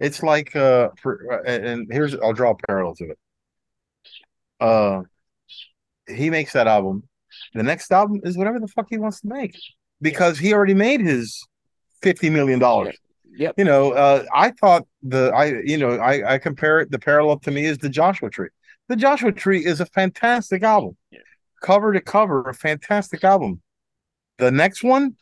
it's 0.00 0.22
like 0.22 0.56
uh, 0.56 0.88
for, 1.00 1.32
uh, 1.32 1.42
and 1.46 1.64
and 1.64 1.92
here's 1.92 2.14
I'll 2.16 2.32
draw 2.32 2.52
a 2.52 2.56
parallel 2.66 2.96
to 2.96 3.10
it. 3.10 3.18
Uh, 4.58 5.02
he 6.08 6.28
makes 6.30 6.54
that 6.54 6.66
album. 6.66 7.04
The 7.54 7.62
next 7.62 7.92
album 7.92 8.20
is 8.24 8.36
whatever 8.36 8.58
the 8.58 8.68
fuck 8.68 8.86
he 8.90 8.98
wants 8.98 9.20
to 9.20 9.28
make 9.28 9.56
because 10.00 10.38
he 10.38 10.52
already 10.52 10.74
made 10.74 11.00
his 11.00 11.46
fifty 12.02 12.30
million 12.30 12.58
dollars. 12.58 12.96
Yep. 13.36 13.54
You 13.58 13.64
know, 13.64 13.92
uh, 13.92 14.24
I 14.34 14.50
thought 14.50 14.86
the 15.02 15.32
I 15.34 15.60
you 15.64 15.78
know 15.78 15.90
I 15.96 16.34
I 16.34 16.38
compare 16.38 16.80
it. 16.80 16.90
The 16.90 16.98
parallel 16.98 17.38
to 17.40 17.50
me 17.50 17.64
is 17.64 17.78
the 17.78 17.88
Joshua 17.88 18.28
Tree. 18.30 18.48
The 18.88 18.96
Joshua 18.96 19.32
Tree 19.32 19.64
is 19.64 19.80
a 19.80 19.86
fantastic 19.86 20.62
album, 20.62 20.96
Yeah. 21.10 21.20
cover 21.62 21.92
to 21.92 22.00
cover, 22.00 22.42
a 22.48 22.54
fantastic 22.54 23.22
album. 23.24 23.62
The 24.38 24.50
next 24.50 24.82
one, 24.82 25.16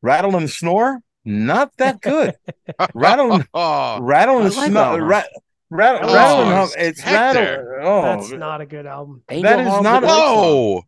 Rattle 0.00 0.36
and 0.36 0.48
Snore, 0.48 1.00
not 1.24 1.76
that 1.76 2.00
good. 2.00 2.34
Rattle 2.94 3.32
and 3.34 3.46
Oh, 3.52 4.00
Rattle 4.00 4.38
and 4.38 4.54
like 4.56 4.70
Snore, 4.70 4.98
that 5.08 5.26
rattle, 5.70 6.08
Oh, 6.10 6.14
rattle 6.14 6.40
and 6.44 6.50
hum. 6.52 6.68
It's 6.78 7.00
Hector. 7.00 7.76
rattle. 7.78 7.92
Oh, 7.92 8.02
That's 8.02 8.30
not 8.32 8.60
a 8.60 8.66
good 8.66 8.86
album. 8.86 9.22
Angel 9.28 9.42
That 9.50 9.60
is 9.60 9.68
Heart 9.68 9.82
not 9.82 10.02
with 10.02 10.10
a- 10.10 10.14
Lights 10.14 10.28
On. 10.30 10.36
whoa! 10.38 10.82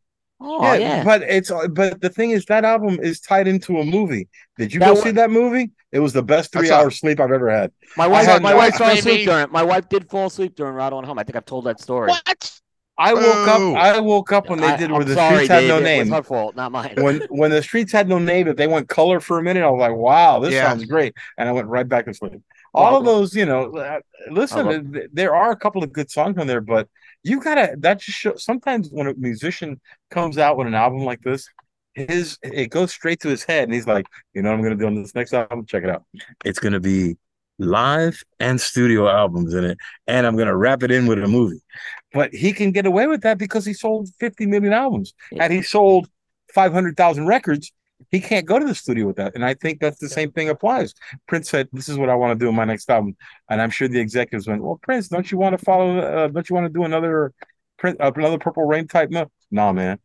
Oh 0.46 0.62
yeah, 0.62 0.74
yeah. 0.76 1.04
but 1.04 1.22
it's 1.22 1.50
but 1.70 2.00
the 2.00 2.10
thing 2.10 2.30
is 2.30 2.44
that 2.46 2.64
album 2.64 2.98
is 3.02 3.20
tied 3.20 3.48
into 3.48 3.78
a 3.78 3.84
movie. 3.84 4.28
Did 4.58 4.72
you 4.74 4.80
That 4.80 4.86
go 4.88 4.94
wa- 4.94 5.00
see 5.00 5.10
that 5.12 5.30
movie? 5.30 5.70
It 5.90 6.00
was 6.00 6.12
the 6.12 6.22
best 6.22 6.52
three 6.52 6.66
saw- 6.68 6.80
hours 6.80 6.98
sleep 6.98 7.18
I've 7.20 7.30
ever 7.32 7.50
had. 7.50 7.72
My 7.96 8.06
wife, 8.06 8.26
had 8.26 8.42
my 8.42 8.50
no- 8.50 8.56
wife 8.58 8.74
fell 8.76 8.88
maybe- 8.88 8.98
asleep 9.00 9.26
during 9.26 9.44
it. 9.44 9.50
My 9.52 9.62
wife 9.62 9.88
did 9.88 10.10
fall 10.10 10.26
asleep 10.26 10.54
during 10.56 10.74
Rattle 10.74 10.98
and 10.98 11.06
Hum. 11.08 11.18
I 11.18 11.24
think 11.24 11.36
I've 11.36 11.44
told 11.46 11.64
that 11.64 11.80
story. 11.80 12.08
What? 12.10 12.60
I 12.96 13.12
woke 13.14 13.22
Boo. 13.58 13.74
up. 13.74 13.82
I 13.82 13.98
woke 13.98 14.30
up 14.32 14.48
when 14.50 14.60
they 14.60 14.68
I- 14.68 14.76
did 14.76 14.90
I'm 14.90 14.96
where 14.96 15.04
the 15.04 15.14
sorry, 15.14 15.34
streets 15.46 15.50
had 15.50 15.60
Dave. 15.60 15.68
no 15.68 15.76
It 15.76 15.80
was 15.80 15.84
name. 15.84 16.08
her 16.12 16.22
fault, 16.22 16.54
not 16.54 16.70
mine. 16.70 16.94
when 16.98 17.20
when 17.30 17.50
the 17.50 17.62
streets 17.62 17.90
had 17.92 18.08
no 18.08 18.18
name, 18.18 18.46
if 18.46 18.56
they 18.56 18.66
went 18.68 18.88
color 18.88 19.18
for 19.18 19.38
a 19.38 19.42
minute, 19.42 19.64
I 19.64 19.70
was 19.70 19.80
like, 19.80 19.96
"Wow, 19.96 20.38
this 20.40 20.52
Yeah. 20.54 20.68
sounds 20.68 20.84
great," 20.84 21.14
and 21.38 21.48
I 21.48 21.52
went 21.52 21.66
right 21.68 21.88
back 21.88 22.04
to 22.06 22.14
sleep. 22.14 22.40
All 22.72 22.96
of 22.96 23.04
those, 23.04 23.34
you 23.36 23.46
know, 23.46 23.72
uh, 23.76 24.00
listen, 24.30 25.08
there 25.12 25.32
are 25.34 25.50
a 25.52 25.56
couple 25.56 25.82
of 25.84 25.92
good 25.92 26.10
songs 26.10 26.38
on 26.38 26.46
there, 26.48 26.60
but 26.60 26.88
you 27.24 27.40
gotta. 27.40 27.74
That 27.78 28.00
just 28.00 28.18
shows. 28.18 28.44
Sometimes 28.44 28.90
when 28.90 29.08
a 29.08 29.14
musician 29.14 29.80
comes 30.10 30.38
out 30.38 30.56
with 30.56 30.66
an 30.66 30.74
album 30.74 31.00
like 31.00 31.22
this, 31.22 31.48
his 31.94 32.38
it 32.42 32.70
goes 32.70 32.92
straight 32.92 33.20
to 33.20 33.28
his 33.28 33.42
head, 33.42 33.64
and 33.64 33.74
he's 33.74 33.86
like, 33.86 34.06
"You 34.34 34.42
know, 34.42 34.50
what 34.50 34.56
I'm 34.56 34.62
gonna 34.62 34.76
do 34.76 34.86
on 34.86 34.94
this 34.94 35.14
next 35.14 35.32
album. 35.34 35.66
Check 35.66 35.82
it 35.82 35.90
out. 35.90 36.04
It's 36.44 36.60
gonna 36.60 36.80
be." 36.80 37.16
Live 37.56 38.24
and 38.40 38.60
studio 38.60 39.08
albums 39.08 39.54
in 39.54 39.62
it, 39.62 39.78
and 40.08 40.26
I'm 40.26 40.36
gonna 40.36 40.56
wrap 40.56 40.82
it 40.82 40.90
in 40.90 41.06
with 41.06 41.22
a 41.22 41.28
movie. 41.28 41.62
But 42.12 42.34
he 42.34 42.52
can 42.52 42.72
get 42.72 42.84
away 42.84 43.06
with 43.06 43.20
that 43.20 43.38
because 43.38 43.64
he 43.64 43.72
sold 43.72 44.08
50 44.18 44.46
million 44.46 44.72
albums. 44.72 45.14
and 45.38 45.52
he 45.52 45.62
sold 45.62 46.08
500,000 46.52 47.28
records, 47.28 47.70
he 48.10 48.20
can't 48.20 48.46
go 48.46 48.58
to 48.58 48.64
the 48.66 48.74
studio 48.74 49.06
with 49.06 49.16
that. 49.16 49.34
And 49.34 49.44
I 49.44 49.54
think 49.54 49.80
that's 49.80 49.98
the 49.98 50.08
same 50.08 50.30
thing 50.32 50.48
applies. 50.48 50.94
Prince 51.26 51.48
said, 51.50 51.68
"This 51.72 51.88
is 51.88 51.98
what 51.98 52.08
I 52.10 52.14
want 52.14 52.38
to 52.38 52.44
do 52.44 52.48
in 52.48 52.54
my 52.54 52.64
next 52.64 52.88
album," 52.90 53.16
and 53.48 53.60
I'm 53.62 53.70
sure 53.70 53.88
the 53.88 54.00
executives 54.00 54.46
went, 54.46 54.62
"Well, 54.62 54.78
Prince, 54.82 55.08
don't 55.08 55.30
you 55.30 55.38
want 55.38 55.58
to 55.58 55.64
follow? 55.64 55.98
Uh, 55.98 56.28
don't 56.28 56.48
you 56.48 56.54
want 56.54 56.66
to 56.66 56.72
do 56.72 56.84
another, 56.84 57.32
Prince, 57.78 57.96
uh, 58.00 58.10
another 58.14 58.38
Purple 58.38 58.64
Rain 58.64 58.86
type?" 58.88 59.10
No, 59.10 59.30
nah, 59.50 59.72
man. 59.72 59.98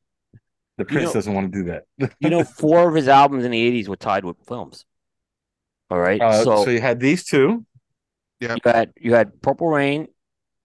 The 0.77 0.85
Prince 0.85 1.07
know- 1.07 1.13
doesn't 1.13 1.33
want 1.33 1.51
to 1.51 1.57
do 1.63 1.65
that. 1.71 1.83
you 2.19 2.29
know, 2.29 2.43
four 2.43 2.87
of 2.87 2.95
his 2.95 3.07
albums 3.07 3.43
in 3.43 3.51
the 3.51 3.83
'80s 3.83 3.87
were 3.87 3.95
tied 3.97 4.23
with 4.23 4.37
films. 4.47 4.85
All 5.91 5.99
right, 5.99 6.21
Uh, 6.21 6.43
so, 6.43 6.63
so, 6.65 6.69
you 6.69 6.79
had 6.81 6.99
these 6.99 7.23
two, 7.25 7.65
Yeah, 8.39 8.55
you 8.63 8.71
had 8.71 8.93
you 8.99 9.13
had 9.15 9.41
Purple 9.41 9.67
Rain, 9.69 10.07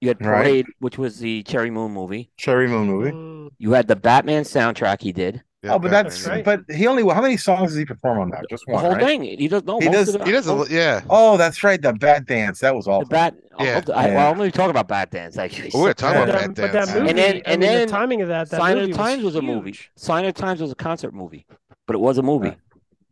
you 0.00 0.08
had 0.08 0.24
Right. 0.24 0.42
Parade, 0.42 0.66
which 0.80 0.98
was 0.98 1.18
the 1.18 1.42
Cherry 1.44 1.70
Moon 1.70 1.92
movie. 1.92 2.30
Cherry 2.36 2.68
Moon 2.68 2.86
movie. 2.88 3.50
You 3.58 3.72
had 3.72 3.88
the 3.88 3.96
Batman 3.96 4.42
soundtrack 4.44 5.00
he 5.00 5.12
did. 5.12 5.42
Yeah, 5.64 5.74
oh, 5.74 5.78
but 5.78 5.90
Batman, 5.90 6.04
that's 6.04 6.26
right. 6.26 6.44
but 6.44 6.60
he 6.68 6.86
only 6.86 7.02
how 7.14 7.22
many 7.22 7.36
songs 7.38 7.70
does 7.70 7.78
he 7.78 7.84
perform 7.86 8.18
on 8.20 8.30
that? 8.30 8.44
Just 8.50 8.64
The 8.66 8.72
one, 8.74 8.82
whole 8.84 8.92
right? 8.92 9.02
thing. 9.02 9.22
He 9.22 9.48
does 9.48 9.64
no. 9.64 9.80
He 9.80 9.88
does- 9.88 10.12
He 10.12 10.30
does. 10.32 10.46
most- 10.46 10.70
A, 10.70 10.74
yeah. 10.74 11.00
Oh, 11.08 11.36
that's 11.38 11.64
right. 11.64 11.80
The 11.80 11.92
Bad 11.94 12.26
Dance. 12.26 12.60
That 12.60 12.74
was 12.74 12.84
the 12.84 12.90
awful. 12.92 13.08
bat. 13.08 13.34
Yeah. 13.58 13.80
I, 13.94 14.08
Yeah. 14.08 14.14
well, 14.14 14.30
I'm 14.30 14.36
going 14.36 14.50
to 14.50 14.56
talk 14.56 14.68
about 14.68 14.88
Bat 14.88 15.10
Dance 15.12 15.38
actually. 15.38 15.70
Oh, 15.74 15.80
we're 15.82 15.94
talking 15.94 16.18
Yeah. 16.18 16.24
about 16.24 16.32
that, 16.32 16.54
Bad 16.54 16.54
but 16.56 16.72
that 16.72 16.86
Dance. 16.86 16.94
movie, 16.94 17.08
And 17.10 17.18
then- 17.18 17.42
I 17.46 17.50
mean, 17.52 17.60
then 17.60 17.86
the 17.86 17.92
timing 17.92 18.20
of 18.22 18.28
that, 18.28 18.50
that 18.50 18.60
Sign 18.60 18.78
of 18.78 18.92
Times 18.92 19.22
was, 19.24 19.36
a 19.36 19.42
movie. 19.42 19.74
Sign 19.96 20.26
of 20.26 20.34
Times 20.34 20.60
was 20.60 20.70
a 20.70 20.74
concert 20.74 21.14
movie, 21.14 21.46
but 21.86 21.94
it 21.96 22.00
was 22.00 22.18
a 22.18 22.22
movie. 22.22 22.48
Right. 22.50 22.58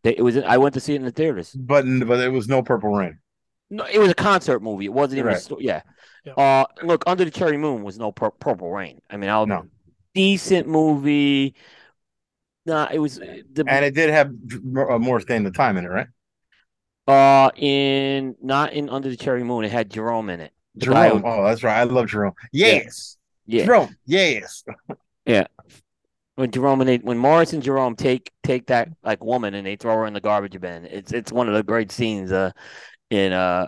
They- 0.03 0.16
It 0.18 0.22
was. 0.22 0.36
I 0.36 0.59
went 0.59 0.74
to 0.74 0.80
see 0.80 0.92
it 0.92 0.96
in 0.96 1.05
the 1.05 1.11
theaters. 1.11 1.53
But 1.53 1.84
but 2.07 2.20
it 2.20 2.32
was 2.32 2.48
no 2.48 2.62
Purple 2.62 2.90
Rain. 2.90 3.18
No, 3.70 3.86
it 3.90 3.98
was 3.98 4.11
a 4.11 4.14
concert 4.14 4.62
movie. 4.62 4.84
It 4.84 4.92
wasn't 4.92 5.20
even 5.20 5.32
a 5.32 5.38
sto- 5.38 5.57
yeah. 5.59 5.80
Yeah. 6.26 6.34
Uh, 6.34 6.66
look, 6.82 7.03
Under 7.07 7.24
the 7.24 7.30
Cherry 7.30 7.57
Moon 7.57 7.82
was 7.82 7.98
no 7.98 8.12
pur- 8.12 8.30
Purple 8.32 8.70
Rain. 8.70 9.00
I 9.11 9.16
mean, 9.16 9.30
I'll 9.30 9.46
No. 9.46 9.64
decent 10.14 10.68
movie. 10.68 11.55
Nah, 12.65 12.89
it 12.93 12.99
was 12.99 13.19
the 13.19 13.65
And 13.67 13.85
it 13.85 13.95
did 13.95 14.11
have 14.11 14.31
uh, 14.77 14.99
more 14.99 15.21
staying 15.21 15.45
the 15.45 15.51
time 15.51 15.77
in 15.77 15.85
it, 15.85 15.89
right? 15.89 16.07
uh 17.09 17.51
in 17.57 18.37
not 18.41 18.73
in 18.73 18.89
Under 18.89 19.09
the 19.09 19.17
Cherry 19.17 19.43
Moon. 19.43 19.65
It 19.65 19.73
had 19.73 19.91
Jerome 19.91 20.31
in 20.31 20.39
it. 20.41 20.53
Jerome. 20.79 21.23
Oh, 21.27 21.43
that's 21.45 21.65
right. 21.65 21.79
I 21.81 21.83
love 21.83 22.07
Jerome. 22.07 22.35
Yes. 22.53 23.17
Yeah. 23.45 23.65
Jerome. 23.67 23.97
Yes. 24.07 24.63
Yeah. 25.27 25.47
When 26.37 26.51
Jerome 26.53 26.81
and 26.81 26.89
they, 26.89 26.99
when 26.99 27.19
Morris 27.19 27.53
and 27.53 27.63
Jerome 27.63 27.97
take 27.97 28.31
take 28.45 28.67
that 28.69 28.89
like 29.03 29.23
woman 29.23 29.55
and 29.55 29.67
they 29.67 29.77
throw 29.77 29.97
her 29.97 30.07
in 30.07 30.15
the 30.15 30.21
garbage 30.21 30.59
bin. 30.61 30.85
It's 30.87 31.13
it's 31.13 31.33
one 31.33 31.49
of 31.49 31.55
the 31.55 31.63
great 31.65 31.91
scenes. 31.91 32.31
Uh, 32.31 32.53
in 33.11 33.33
uh, 33.33 33.67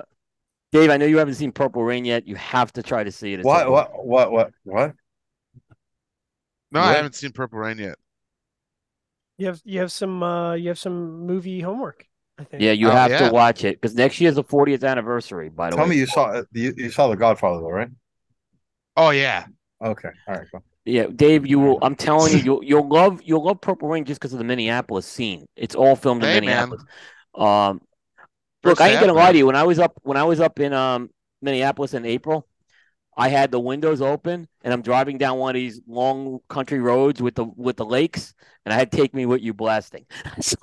Dave, 0.72 0.90
I 0.90 0.96
know 0.96 1.04
you 1.06 1.18
haven't 1.18 1.34
seen 1.34 1.52
Purple 1.52 1.82
Rain 1.82 2.04
yet. 2.04 2.26
You 2.26 2.36
have 2.36 2.72
to 2.74 2.82
try 2.82 3.04
to 3.04 3.12
see 3.12 3.32
it. 3.32 3.40
It's 3.40 3.46
What? 3.46 3.66
a- 3.66 3.70
What? 3.70 4.06
What? 4.06 4.32
What? 4.32 4.50
What? 4.62 4.92
No, 6.70 6.80
I 6.80 6.92
haven't 6.94 7.14
seen 7.16 7.32
Purple 7.32 7.58
Rain 7.58 7.78
yet. 7.78 7.96
You 9.38 9.46
have 9.46 9.60
you 9.64 9.80
have 9.80 9.90
some 9.92 10.22
uh 10.22 10.54
you 10.54 10.68
have 10.68 10.78
some 10.78 11.26
movie 11.26 11.60
homework. 11.60 12.06
I 12.38 12.44
think. 12.44 12.62
Yeah, 12.64 12.72
you 12.72 12.88
Oh, 12.88 12.92
have 12.92 13.10
yeah. 13.10 13.28
to 13.28 13.34
watch 13.34 13.64
it 13.64 13.80
because 13.80 13.94
next 13.94 14.20
year 14.20 14.28
is 14.28 14.36
the 14.36 14.44
40th 14.44 14.82
anniversary. 14.84 15.48
By 15.48 15.70
the 15.70 15.76
Tell 15.76 15.84
way, 15.84 15.90
tell 15.90 15.90
me 15.90 15.98
you 16.00 16.06
saw 16.06 16.42
you, 16.52 16.74
you 16.76 16.90
saw 16.90 17.08
The 17.08 17.16
Godfather 17.16 17.60
though, 17.60 17.70
right? 17.70 17.88
Oh 18.96 19.10
yeah. 19.10 19.46
Okay. 19.82 20.10
All 20.28 20.34
right. 20.34 20.46
Go. 20.52 20.62
Yeah, 20.84 21.06
Dave, 21.06 21.46
you 21.46 21.58
will. 21.58 21.78
I'm 21.80 21.94
telling 21.94 22.32
you, 22.32 22.38
you'll 22.38 22.64
you'll 22.64 22.88
love 22.88 23.22
you'll 23.24 23.42
love 23.42 23.60
Purple 23.60 23.88
Rain 23.88 24.04
just 24.04 24.20
because 24.20 24.32
of 24.32 24.38
the 24.38 24.44
Minneapolis 24.44 25.06
scene. 25.06 25.46
It's 25.56 25.74
all 25.74 25.96
filmed 25.96 26.22
in 26.22 26.30
Hey, 26.30 26.40
man. 26.40 26.42
Minneapolis. 26.42 26.84
Um, 27.34 27.80
First 28.62 28.80
look, 28.80 28.80
I 28.80 28.90
ain't 28.90 29.00
gonna 29.00 29.14
lie 29.14 29.32
to 29.32 29.38
you. 29.38 29.46
When 29.46 29.56
I 29.56 29.62
was 29.64 29.78
up 29.78 29.94
when 30.02 30.16
I 30.16 30.24
was 30.24 30.40
up 30.40 30.60
in 30.60 30.72
um 30.72 31.10
Minneapolis 31.42 31.94
in 31.94 32.04
April, 32.04 32.46
I 33.16 33.28
had 33.28 33.50
the 33.50 33.60
windows 33.60 34.00
open 34.00 34.48
and 34.62 34.72
I'm 34.72 34.82
driving 34.82 35.18
down 35.18 35.38
one 35.38 35.54
of 35.54 35.60
these 35.60 35.80
long 35.86 36.40
country 36.48 36.80
roads 36.80 37.22
with 37.22 37.34
the 37.34 37.44
with 37.44 37.76
the 37.76 37.84
lakes, 37.84 38.34
and 38.64 38.72
I 38.72 38.76
had 38.76 38.90
"Take 38.90 39.14
Me 39.14 39.26
With 39.26 39.42
You" 39.42 39.54
blasting. 39.54 40.06
So, 40.40 40.56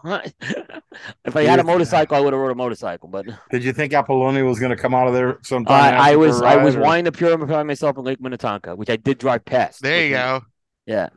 if 1.24 1.36
I 1.36 1.44
had 1.44 1.60
a 1.60 1.64
motorcycle, 1.64 2.18
I 2.18 2.20
would 2.20 2.34
have 2.34 2.42
rode 2.42 2.52
a 2.52 2.56
motorcycle, 2.56 3.08
but 3.08 3.26
Did 3.50 3.64
you 3.64 3.72
think 3.72 3.94
Apollonia 3.94 4.44
was 4.44 4.60
going 4.60 4.72
to 4.72 4.76
come 4.76 4.94
out 4.94 5.08
of 5.08 5.14
there 5.14 5.40
sometime? 5.44 5.94
I, 5.94 6.12
I 6.12 6.16
was 6.18 6.42
the 6.42 6.46
I 6.46 6.58
was 6.64 6.76
ride, 6.76 6.82
or- 6.82 6.86
wanting 6.86 7.06
to 7.06 7.12
purify 7.14 7.64
myself 7.64 7.98
in 7.98 8.04
Lake 8.04 8.20
Minnetonka, 8.20 8.76
which 8.76 8.90
I 8.90 8.98
did 8.98 9.18
drive 9.18 9.46
past. 9.46 9.82
There 9.82 10.04
you 10.06 10.12
which- 10.12 10.20
go. 10.20 10.42
Yeah. 10.86 11.10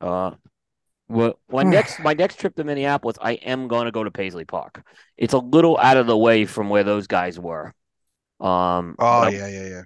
Uh, 0.00 0.32
well, 1.08 1.38
my 1.50 1.62
next 1.62 2.00
my 2.00 2.12
next 2.14 2.38
trip 2.38 2.56
to 2.56 2.64
Minneapolis, 2.64 3.16
I 3.20 3.32
am 3.32 3.68
going 3.68 3.86
to 3.86 3.90
go 3.90 4.04
to 4.04 4.10
Paisley 4.10 4.44
Park. 4.44 4.82
It's 5.16 5.32
a 5.34 5.38
little 5.38 5.78
out 5.78 5.96
of 5.96 6.06
the 6.06 6.16
way 6.16 6.44
from 6.44 6.68
where 6.68 6.84
those 6.84 7.06
guys 7.06 7.38
were. 7.38 7.72
Um. 8.40 8.96
Oh 8.98 9.28
yeah, 9.28 9.46
yeah, 9.48 9.66
yeah. 9.68 9.82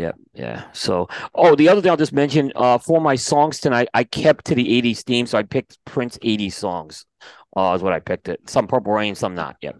Yeah. 0.00 0.12
Yeah. 0.32 0.64
So, 0.72 1.08
oh, 1.34 1.54
the 1.54 1.68
other 1.68 1.82
thing 1.82 1.90
I'll 1.90 1.96
just 1.96 2.12
mention. 2.12 2.52
Uh, 2.56 2.78
for 2.78 3.00
my 3.00 3.16
songs 3.16 3.60
tonight, 3.60 3.88
I 3.92 4.04
kept 4.04 4.46
to 4.46 4.54
the 4.54 4.66
'80s 4.80 5.02
theme, 5.02 5.26
so 5.26 5.36
I 5.36 5.42
picked 5.42 5.78
Prince 5.84 6.16
'80s 6.22 6.54
songs. 6.54 7.04
Uh, 7.54 7.74
is 7.76 7.82
what 7.82 7.92
I 7.92 8.00
picked 8.00 8.28
it. 8.28 8.48
Some 8.48 8.66
Purple 8.66 8.92
Rain, 8.94 9.14
some 9.14 9.34
not. 9.34 9.56
Yep. 9.60 9.76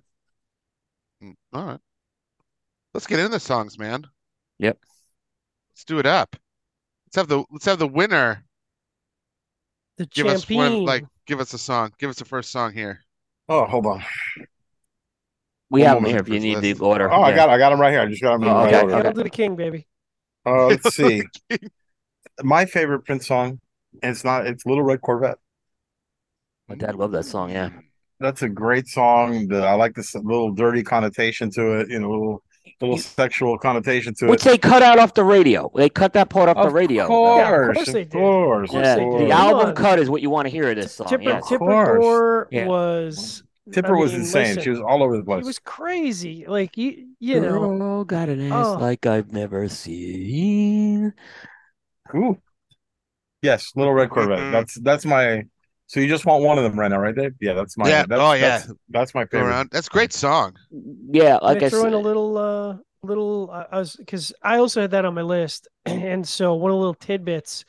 Mm, 1.23 1.35
All 1.55 1.65
right. 1.65 1.81
Let's 2.93 3.07
get 3.07 3.19
into 3.21 3.31
the 3.31 3.41
songs, 3.41 3.79
man. 3.79 4.07
Yep. 4.59 4.79
Let's 5.71 5.85
do 5.85 5.99
it 6.01 6.07
up. 6.07 6.37
Let's 7.07 7.17
have 7.17 7.29
the 7.29 7.45
let's 7.51 7.65
have 7.65 7.79
the 7.79 7.89
winner 7.89 8.45
The 9.97 10.07
give 10.07 10.27
us 10.27 10.49
one 10.51 10.85
like 10.85 11.05
give 11.27 11.41
us 11.41 11.55
a 11.55 11.59
song. 11.59 11.93
Give 11.99 12.11
us 12.11 12.17
the 12.19 12.25
first 12.27 12.51
song 12.51 12.73
here. 12.75 13.01
Oh, 13.49 13.65
hold 13.65 13.87
on. 13.87 14.03
We 15.71 15.83
One 15.83 15.89
have 15.89 15.97
them 15.99 16.05
here 16.07 16.19
if 16.19 16.29
you 16.29 16.41
need 16.41 16.59
list. 16.59 16.79
the 16.81 16.85
order. 16.85 17.11
Oh, 17.11 17.23
I 17.23 17.33
got 17.35 17.49
I 17.49 17.59
got 17.59 17.73
him 17.73 17.81
right 17.81 17.93
here. 17.93 18.01
I 18.01 18.07
just 18.07 18.23
got 18.23 18.35
him 18.35 18.43
in 18.43 18.49
Oh, 18.49 18.63
the 18.63 18.67
okay, 18.67 18.81
order. 18.83 18.95
okay. 18.97 19.03
Hail 19.03 19.13
to 19.13 19.23
the 19.23 19.31
king, 19.31 19.57
baby. 19.57 19.87
Uh, 20.47 20.67
let's 20.67 20.95
see. 20.97 21.23
My 22.43 22.65
favorite 22.65 23.01
Prince 23.05 23.27
song, 23.27 23.61
and 24.03 24.13
it's 24.13 24.25
not. 24.25 24.47
It's 24.47 24.65
Little 24.67 24.85
Red 24.85 25.01
Corvette. 25.01 25.39
My 26.69 26.75
dad 26.77 26.95
loved 26.97 27.15
that 27.15 27.25
song. 27.25 27.51
Yeah. 27.51 27.71
That's 28.21 28.43
a 28.43 28.49
great 28.49 28.87
song. 28.87 29.49
The, 29.49 29.63
I 29.67 29.73
like 29.75 29.95
this 29.95 30.15
little 30.15 30.53
dirty 30.53 30.83
connotation 30.83 31.51
to 31.53 31.81
it. 31.81 31.89
You 31.91 31.99
know, 32.01 32.11
little 32.11 32.43
little 32.81 32.99
sexual 32.99 33.59
connotation 33.59 34.15
to 34.15 34.27
Which 34.27 34.47
it. 34.47 34.51
Which 34.51 34.53
they 34.53 34.59
cut 34.59 34.83
out 34.83 34.99
off 34.99 35.15
the 35.15 35.25
radio. 35.25 35.71
They 35.75 35.89
cut 35.89 36.13
that 36.15 36.31
part 36.31 36.49
off 36.49 36.63
the 36.63 36.71
radio. 36.73 37.07
course, 37.07 37.39
Yeah, 37.41 37.69
of 37.69 37.75
course 37.75 37.89
of 37.89 37.95
they 37.95 38.05
did. 38.05 38.13
course, 38.13 38.71
course 38.71 38.85
Yeah, 38.85 38.95
they 38.97 39.05
of 39.07 39.19
did. 39.19 39.29
the 39.29 39.33
album 39.33 39.75
cut 39.75 39.99
is 39.99 40.09
what 40.11 40.23
you 40.23 40.31
want 40.31 40.47
to 40.47 40.51
hear 40.51 40.71
of 40.71 40.77
this 40.77 40.93
song. 40.95 41.09
Tipper 41.09 41.23
yes. 41.23 41.49
Tipper. 41.49 41.99
Gore 41.99 42.49
Yeah. 42.51 42.67
was 42.67 43.43
Tipper 43.73 43.97
I 43.97 44.01
was 44.01 44.15
insane. 44.15 44.49
listen, 44.49 44.63
she 44.63 44.71
was 44.71 44.81
all 44.81 45.03
over 45.03 45.17
the 45.17 45.25
place. 45.25 45.43
he 45.43 45.47
was 45.47 45.59
crazy. 45.59 46.45
Like 46.47 46.77
you 46.77 47.09
you 47.19 47.41
know 47.41 47.51
Girl 47.79 48.05
got 48.05 48.29
an 48.29 48.51
ass 48.53 48.67
Oh. 48.67 48.75
like 48.75 49.07
I've 49.07 49.33
never 49.33 49.69
seen. 49.69 51.15
Ooh. 52.15 52.39
Yes, 53.43 53.73
Little 53.75 53.95
Red 53.95 54.11
Corvette. 54.11 54.39
Mhm. 54.39 54.53
That's 54.53 54.75
that's 54.81 55.05
my. 55.07 55.45
So 55.87 55.99
you 55.99 56.07
just 56.09 56.25
want 56.27 56.45
one 56.45 56.57
of 56.59 56.63
them 56.65 56.79
right 56.79 56.89
now, 56.89 56.99
right, 57.01 57.15
Dave? 57.15 57.33
Yeah, 57.41 57.55
that's 57.55 57.77
my. 57.77 57.89
Yeah. 57.89 58.05
That's, 58.07 58.21
Oh, 58.21 58.33
yeah. 58.33 58.59
That's, 58.59 58.73
that's 58.91 59.15
my 59.15 59.25
favorite. 59.27 59.49
around. 59.49 59.71
That's 59.73 59.89
a 59.89 59.91
great 59.91 60.13
song. 60.13 60.55
Yeah, 60.71 61.39
Can 61.39 61.49
like 61.49 61.63
I 61.63 61.67
I 61.67 61.69
throw 61.71 61.87
in 61.87 61.95
a 61.95 61.99
little 61.99 62.37
uh 62.39 62.77
little 63.03 63.51
I 63.51 63.67
I 63.73 63.79
was 63.79 63.97
because 63.97 64.33
I 64.43 64.59
also 64.59 64.83
had 64.83 64.91
that 64.93 65.05
on 65.05 65.15
my 65.15 65.23
list 65.23 65.69
and 65.87 66.27
so 66.27 66.55
one 66.55 66.71
of 66.71 66.75
the 66.75 66.79
little 66.79 66.95
tidbits 66.95 67.65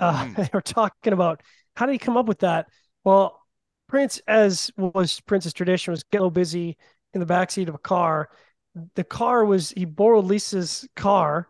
uh 0.00 0.24
Mm. 0.24 0.36
they 0.36 0.48
were 0.52 0.62
talking 0.62 1.12
about 1.12 1.42
how 1.76 1.86
did 1.86 1.92
he 1.92 1.98
come 1.98 2.16
up 2.16 2.26
with 2.26 2.38
that 2.40 2.66
well 3.04 3.41
Prince 3.92 4.22
as 4.26 4.70
was 4.78 5.20
Prince's 5.20 5.52
tradition 5.52 5.90
was 5.90 6.02
get 6.04 6.16
a 6.16 6.22
little 6.22 6.30
busy 6.30 6.78
in 7.12 7.20
the 7.20 7.26
backseat 7.26 7.68
of 7.68 7.74
a 7.74 7.78
car 7.78 8.30
the 8.94 9.04
car 9.04 9.44
was 9.44 9.68
he 9.72 9.84
borrowed 9.84 10.24
Lisa's 10.24 10.88
car 10.96 11.46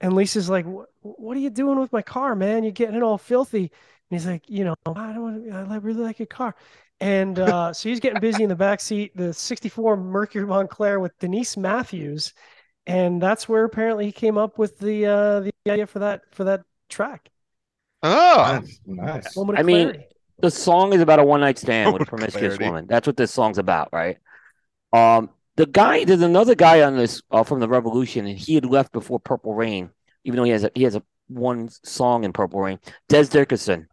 and 0.00 0.14
Lisa's 0.14 0.48
like 0.48 0.64
what 1.02 1.36
are 1.36 1.40
you 1.40 1.50
doing 1.50 1.78
with 1.78 1.92
my 1.92 2.00
car 2.00 2.34
man 2.34 2.62
you're 2.62 2.72
getting 2.72 2.94
it 2.94 3.02
all 3.02 3.18
filthy 3.18 3.64
and 3.64 3.70
he's 4.08 4.24
like 4.24 4.42
you 4.48 4.64
know 4.64 4.74
I 4.86 5.12
don't 5.12 5.22
want 5.22 5.44
to 5.44 5.74
I 5.74 5.76
really 5.76 6.02
like 6.02 6.18
your 6.18 6.24
car 6.24 6.56
and 6.98 7.38
uh, 7.38 7.72
so 7.74 7.90
he's 7.90 8.00
getting 8.00 8.20
busy 8.20 8.42
in 8.42 8.48
the 8.48 8.56
back 8.56 8.80
seat, 8.80 9.14
the 9.14 9.34
64 9.34 9.98
Mercury 9.98 10.46
Montclair 10.46 10.98
with 10.98 11.18
Denise 11.18 11.56
Matthews. 11.56 12.32
And 12.86 13.20
that's 13.20 13.48
where 13.48 13.64
apparently 13.64 14.06
he 14.06 14.12
came 14.12 14.38
up 14.38 14.56
with 14.56 14.78
the 14.78 15.06
uh, 15.06 15.40
the 15.40 15.52
idea 15.68 15.86
for 15.86 15.98
that 15.98 16.22
for 16.32 16.44
that 16.44 16.62
track. 16.88 17.28
Oh, 18.02 18.60
Nice, 18.62 18.80
nice. 18.86 19.36
Moment 19.36 19.58
of 19.58 19.64
I 19.64 19.66
mean, 19.66 19.88
clarity. 19.90 20.11
The 20.42 20.50
song 20.50 20.92
is 20.92 21.00
about 21.00 21.18
a 21.20 21.24
one 21.24 21.40
night 21.40 21.56
stand 21.58 21.92
with 21.92 22.02
a 22.02 22.06
promiscuous 22.06 22.56
clarity. 22.56 22.64
woman. 22.66 22.86
That's 22.86 23.06
what 23.06 23.16
this 23.16 23.30
song's 23.30 23.58
about, 23.58 23.88
right? 23.92 24.18
Um, 24.92 25.30
the 25.56 25.66
guy, 25.66 26.04
there's 26.04 26.22
another 26.22 26.54
guy 26.54 26.82
on 26.82 26.96
this 26.96 27.22
uh, 27.30 27.44
from 27.44 27.60
the 27.60 27.68
Revolution, 27.68 28.26
and 28.26 28.38
he 28.38 28.54
had 28.54 28.66
left 28.66 28.92
before 28.92 29.20
Purple 29.20 29.54
Rain, 29.54 29.90
even 30.24 30.36
though 30.36 30.44
he 30.44 30.50
has 30.50 30.64
a 30.64 30.70
he 30.74 30.82
has 30.82 30.96
a 30.96 31.02
one 31.28 31.68
song 31.84 32.24
in 32.24 32.32
Purple 32.32 32.60
Rain. 32.60 32.78
Dez 33.08 33.30
Dickerson. 33.30 33.86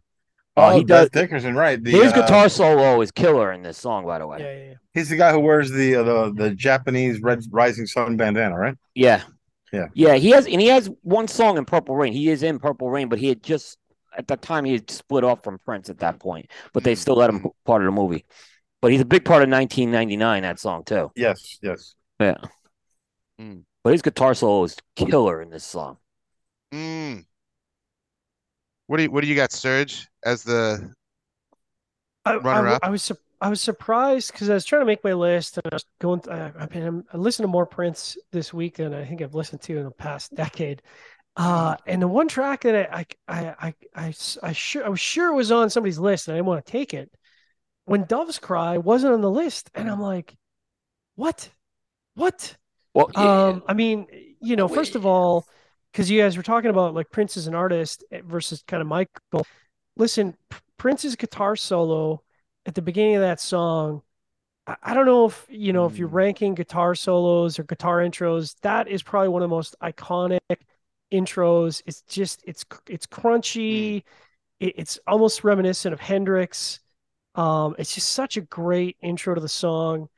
Uh, 0.56 0.72
Oh, 0.72 0.76
he 0.78 0.84
does. 0.84 1.08
Dez 1.08 1.12
Dickerson, 1.12 1.54
right? 1.54 1.82
The, 1.82 1.92
His 1.92 2.12
uh, 2.12 2.22
guitar 2.22 2.48
solo 2.48 3.00
is 3.00 3.12
killer 3.12 3.52
in 3.52 3.62
this 3.62 3.78
song, 3.78 4.04
by 4.04 4.18
the 4.18 4.26
way. 4.26 4.38
Yeah, 4.40 4.52
yeah, 4.52 4.68
yeah. 4.70 4.74
He's 4.92 5.08
the 5.08 5.16
guy 5.16 5.32
who 5.32 5.38
wears 5.40 5.70
the 5.70 5.94
uh, 5.96 6.02
the 6.02 6.34
the 6.34 6.50
Japanese 6.50 7.20
red 7.22 7.40
rising 7.50 7.86
sun 7.86 8.16
bandana, 8.16 8.58
right? 8.58 8.76
Yeah. 8.94 9.22
Yeah. 9.72 9.86
Yeah. 9.94 10.14
He 10.16 10.30
has, 10.30 10.46
and 10.46 10.60
he 10.60 10.66
has 10.66 10.90
one 11.02 11.28
song 11.28 11.56
in 11.56 11.64
Purple 11.64 11.94
Rain. 11.94 12.12
He 12.12 12.28
is 12.28 12.42
in 12.42 12.58
Purple 12.58 12.90
Rain, 12.90 13.08
but 13.08 13.20
he 13.20 13.28
had 13.28 13.40
just, 13.40 13.78
at 14.16 14.28
that 14.28 14.42
time, 14.42 14.64
he 14.64 14.72
had 14.72 14.90
split 14.90 15.24
off 15.24 15.42
from 15.42 15.58
Prince 15.58 15.88
at 15.88 15.98
that 15.98 16.18
point, 16.18 16.50
but 16.72 16.84
they 16.84 16.94
Mm. 16.94 16.98
still 16.98 17.16
let 17.16 17.30
him 17.30 17.46
part 17.64 17.82
of 17.82 17.86
the 17.86 17.92
movie. 17.92 18.24
But 18.82 18.92
he's 18.92 19.00
a 19.00 19.04
big 19.04 19.24
part 19.24 19.42
of 19.42 19.48
1999, 19.48 20.42
that 20.42 20.58
song, 20.58 20.84
too. 20.84 21.10
Yes, 21.14 21.58
yes. 21.62 21.94
Yeah. 22.18 22.38
Mm. 23.40 23.64
But 23.82 23.92
his 23.92 24.02
guitar 24.02 24.34
solo 24.34 24.64
is 24.64 24.76
killer 24.96 25.40
in 25.42 25.50
this 25.50 25.64
song. 25.64 25.98
Mm. 26.72 27.24
What 28.86 28.96
do 28.96 29.04
you 29.04 29.10
what 29.10 29.20
do 29.22 29.26
you 29.28 29.36
got, 29.36 29.52
Serge, 29.52 30.08
as 30.24 30.42
the 30.42 30.92
I, 32.24 32.32
I, 32.32 32.36
Runner-up? 32.36 32.80
I 32.82 32.90
was 32.90 33.02
sur- 33.02 33.16
I 33.40 33.48
was 33.48 33.60
surprised 33.60 34.32
because 34.32 34.50
I 34.50 34.54
was 34.54 34.64
trying 34.64 34.82
to 34.82 34.86
make 34.86 35.02
my 35.02 35.14
list 35.14 35.56
and 35.56 35.72
I 35.72 35.76
was 35.76 35.84
going. 36.00 36.20
I, 36.30 36.52
I 36.58 36.66
mean, 36.66 37.04
I 37.12 37.16
listened 37.16 37.44
to 37.44 37.48
more 37.48 37.66
Prince 37.66 38.18
this 38.32 38.52
week 38.52 38.76
than 38.76 38.92
I 38.92 39.04
think 39.04 39.22
I've 39.22 39.34
listened 39.34 39.62
to 39.62 39.78
in 39.78 39.84
the 39.84 39.90
past 39.90 40.34
decade. 40.34 40.82
Uh, 41.36 41.76
and 41.86 42.02
the 42.02 42.08
one 42.08 42.28
track 42.28 42.62
that 42.62 42.92
I 42.92 44.52
sure 44.52 44.84
I 44.84 44.88
was 44.88 45.00
sure 45.00 45.28
it 45.30 45.34
was 45.34 45.52
on 45.52 45.70
somebody's 45.70 45.98
list 45.98 46.28
and 46.28 46.34
I 46.34 46.38
didn't 46.38 46.46
want 46.46 46.64
to 46.64 46.72
take 46.72 46.92
it. 46.94 47.10
When 47.84 48.04
Doves 48.04 48.38
Cry 48.38 48.78
wasn't 48.78 49.14
on 49.14 49.20
the 49.20 49.30
list, 49.30 49.70
and 49.74 49.90
I'm 49.90 50.00
like, 50.00 50.36
what, 51.16 51.50
what? 52.14 52.56
Well, 52.94 53.10
yeah, 53.16 53.30
Um, 53.48 53.62
I 53.68 53.74
mean, 53.74 54.06
you 54.40 54.56
know, 54.56 54.68
first 54.68 54.94
of 54.96 55.06
all, 55.06 55.46
because 55.92 56.10
you 56.10 56.20
guys 56.20 56.36
were 56.36 56.42
talking 56.42 56.70
about 56.70 56.94
like 56.94 57.10
Prince 57.10 57.36
as 57.36 57.46
an 57.46 57.54
artist 57.54 58.04
eh, 58.12 58.20
versus 58.24 58.62
kind 58.66 58.80
of 58.80 58.86
Michael. 58.88 59.46
Listen, 59.96 60.36
Prince's 60.76 61.16
guitar 61.16 61.56
solo 61.56 62.22
at 62.66 62.74
the 62.74 62.82
beginning 62.82 63.16
of 63.16 63.22
that 63.22 63.40
song. 63.40 64.02
I, 64.66 64.76
I 64.82 64.94
don't 64.94 65.06
know 65.06 65.26
if 65.26 65.46
you 65.48 65.72
know 65.72 65.86
if 65.86 65.98
you're 65.98 66.08
Mm. 66.08 66.14
ranking 66.14 66.54
guitar 66.54 66.94
solos 66.94 67.58
or 67.58 67.64
guitar 67.64 67.98
intros. 67.98 68.56
That 68.62 68.88
is 68.88 69.02
probably 69.02 69.28
one 69.28 69.42
of 69.42 69.50
the 69.50 69.56
most 69.56 69.76
iconic 69.82 70.40
intros. 71.12 71.82
It's 71.86 72.02
just 72.02 72.42
it's 72.46 72.64
it's 72.88 73.06
crunchy. 73.06 74.04
It, 74.60 74.74
it's 74.78 74.98
almost 75.06 75.44
reminiscent 75.44 75.92
of 75.94 76.00
Hendrix. 76.00 76.80
Um, 77.34 77.76
it's 77.78 77.94
just 77.94 78.10
such 78.10 78.36
a 78.36 78.42
great 78.42 78.96
intro 79.02 79.34
to 79.34 79.40
the 79.40 79.48
song. 79.48 80.08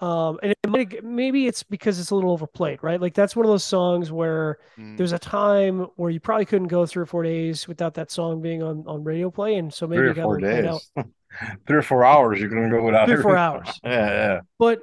Um, 0.00 0.38
and 0.42 0.52
it 0.52 0.68
might, 0.68 1.04
maybe 1.04 1.46
it's 1.46 1.62
because 1.62 1.98
it's 2.00 2.10
a 2.10 2.14
little 2.14 2.32
overplayed, 2.32 2.82
right? 2.82 3.00
Like 3.00 3.14
that's 3.14 3.36
one 3.36 3.46
of 3.46 3.50
those 3.50 3.64
songs 3.64 4.12
where 4.12 4.58
Mm. 4.78 4.96
there's 4.96 5.12
a 5.12 5.18
time 5.18 5.80
where 5.96 6.10
you 6.10 6.20
probably 6.20 6.44
couldn't 6.46 6.68
go 6.68 6.86
three 6.86 7.02
or 7.02 7.06
four 7.06 7.22
days 7.22 7.68
without 7.68 7.94
that 7.94 8.10
song 8.10 8.42
being 8.42 8.62
on 8.62 8.84
on 8.86 9.04
radio 9.04 9.30
play, 9.30 9.56
and 9.56 9.72
so 9.72 9.86
maybe 9.86 10.00
Three 10.00 10.08
you 10.08 10.12
or 10.12 10.14
got 10.14 10.24
four 10.24 10.38
it 10.38 10.44
played 10.48 10.66
out. 10.66 10.84
days. 10.84 10.92
Three 11.66 11.78
or 11.78 11.82
four 11.82 12.04
hours. 12.04 12.40
You 12.40 12.48
can 12.48 12.70
go 12.70 12.82
without 12.84 13.08
Three 13.08 13.14
or 13.14 13.22
four 13.22 13.36
hours. 13.36 13.80
Yeah, 13.84 14.10
yeah. 14.10 14.40
But 14.58 14.80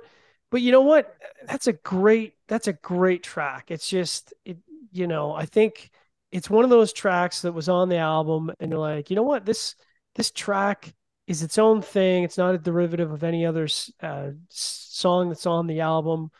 but 0.52 0.62
you 0.62 0.72
know 0.72 0.82
what? 0.82 1.16
That's 1.48 1.68
a 1.68 1.74
great 1.74 2.36
that's 2.48 2.68
a 2.68 2.74
great 2.74 3.24
track. 3.24 3.72
It's 3.72 3.88
just 3.90 4.34
it 4.46 4.58
you 4.92 5.08
know 5.08 5.34
I 5.34 5.46
think 5.46 5.92
it's 6.32 6.50
one 6.50 6.64
of 6.64 6.70
those 6.70 6.94
tracks 6.94 7.42
that 7.42 7.54
was 7.54 7.70
on 7.70 7.90
the 7.90 7.98
album, 7.98 8.52
and 8.60 8.72
you're 8.72 8.80
like, 8.80 9.10
you 9.10 9.16
know 9.16 9.24
what 9.24 9.46
this 9.46 9.76
this 10.16 10.32
track 10.32 10.94
is 11.28 11.44
its 11.44 11.58
own 11.58 11.82
thing. 11.82 12.24
It's 12.24 12.38
not 12.38 12.56
a 12.56 12.58
derivative 12.58 13.12
of 13.12 13.24
any 13.24 13.46
other 13.46 13.68
uh, 14.02 14.32
song 14.50 15.30
that's 15.30 15.46
on 15.46 15.68
the 15.68 15.82
album. 15.82 16.32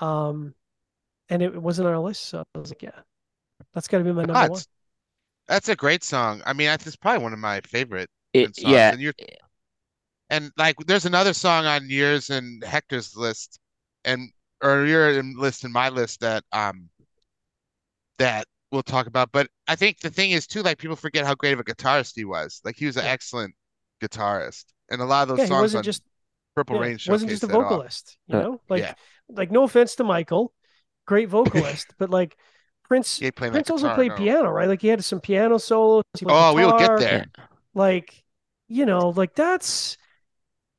Um, 0.00 0.54
and 1.30 1.42
it 1.42 1.60
wasn't 1.60 1.88
on 1.88 1.94
our 1.94 2.00
list, 2.00 2.24
so 2.26 2.44
I 2.54 2.58
was 2.58 2.70
like, 2.70 2.82
yeah, 2.82 3.00
that's 3.74 3.88
got 3.88 3.98
to 3.98 4.04
be 4.04 4.12
my 4.12 4.24
number 4.24 4.44
Ah, 4.44 4.48
one. 4.48 4.64
That's 5.48 5.68
a 5.68 5.76
great 5.76 6.04
song. 6.04 6.42
I 6.46 6.52
mean, 6.52 6.68
it's 6.70 6.96
probably 6.96 7.22
one 7.22 7.32
of 7.32 7.38
my 7.40 7.60
favorite 7.62 8.10
It, 8.32 8.52
songs. 8.52 8.62
yeah, 8.62 8.92
And 8.92 9.00
you're 9.00 9.14
and 10.30 10.50
like 10.56 10.76
there's 10.86 11.06
another 11.06 11.32
song 11.32 11.66
on 11.66 11.88
yours 11.88 12.30
and 12.30 12.62
Hector's 12.64 13.16
list 13.16 13.58
and 14.04 14.30
or 14.62 14.84
your 14.86 15.22
list 15.22 15.64
and 15.64 15.72
my 15.72 15.88
list 15.88 16.20
that 16.20 16.44
um 16.52 16.88
that 18.18 18.46
we'll 18.72 18.82
talk 18.82 19.06
about. 19.06 19.32
But 19.32 19.48
I 19.68 19.76
think 19.76 20.00
the 20.00 20.10
thing 20.10 20.30
is 20.32 20.46
too, 20.46 20.62
like 20.62 20.78
people 20.78 20.96
forget 20.96 21.24
how 21.26 21.34
great 21.34 21.52
of 21.54 21.60
a 21.60 21.64
guitarist 21.64 22.12
he 22.16 22.24
was. 22.24 22.60
Like 22.64 22.76
he 22.76 22.86
was 22.86 22.96
an 22.96 23.04
Yeah. 23.04 23.12
excellent 23.12 23.54
guitarist. 24.02 24.64
And 24.90 25.00
a 25.00 25.04
lot 25.04 25.22
of 25.22 25.28
those 25.28 25.38
Yeah, 25.40 25.46
songs 25.46 25.74
wasn't 25.74 25.78
on 25.80 25.84
just 25.84 26.02
Purple 26.54 26.76
yeah, 26.76 26.82
Rain 26.82 26.98
wasn't 27.06 27.30
just 27.30 27.42
a 27.44 27.46
showcased 27.46 27.48
that 27.48 27.56
off. 27.60 27.70
vocalist, 27.70 28.18
you 28.26 28.36
Uh, 28.36 28.40
know? 28.40 28.60
Like 28.68 28.80
yeah. 28.82 28.94
like 29.28 29.50
no 29.50 29.64
offense 29.64 29.96
to 29.96 30.04
Michael, 30.04 30.52
great 31.06 31.28
vocalist, 31.28 31.94
but 31.98 32.10
like 32.10 32.36
Prince 32.84 33.18
He 33.18 33.30
playing 33.30 33.52
Prince 33.52 33.70
also 33.70 33.92
played 33.94 34.12
no. 34.12 34.16
piano, 34.16 34.50
right? 34.50 34.68
Like 34.68 34.80
he 34.82 34.88
had 34.88 35.04
some 35.04 35.20
piano 35.20 35.58
solos. 35.58 36.04
he 36.18 36.24
played 36.24 36.34
Oh, 36.36 36.54
we 36.54 36.64
will 36.64 36.78
get 36.78 36.98
there. 36.98 37.26
Like, 37.74 38.24
you 38.68 38.86
know, 38.86 39.10
like 39.10 39.34
that's 39.34 39.96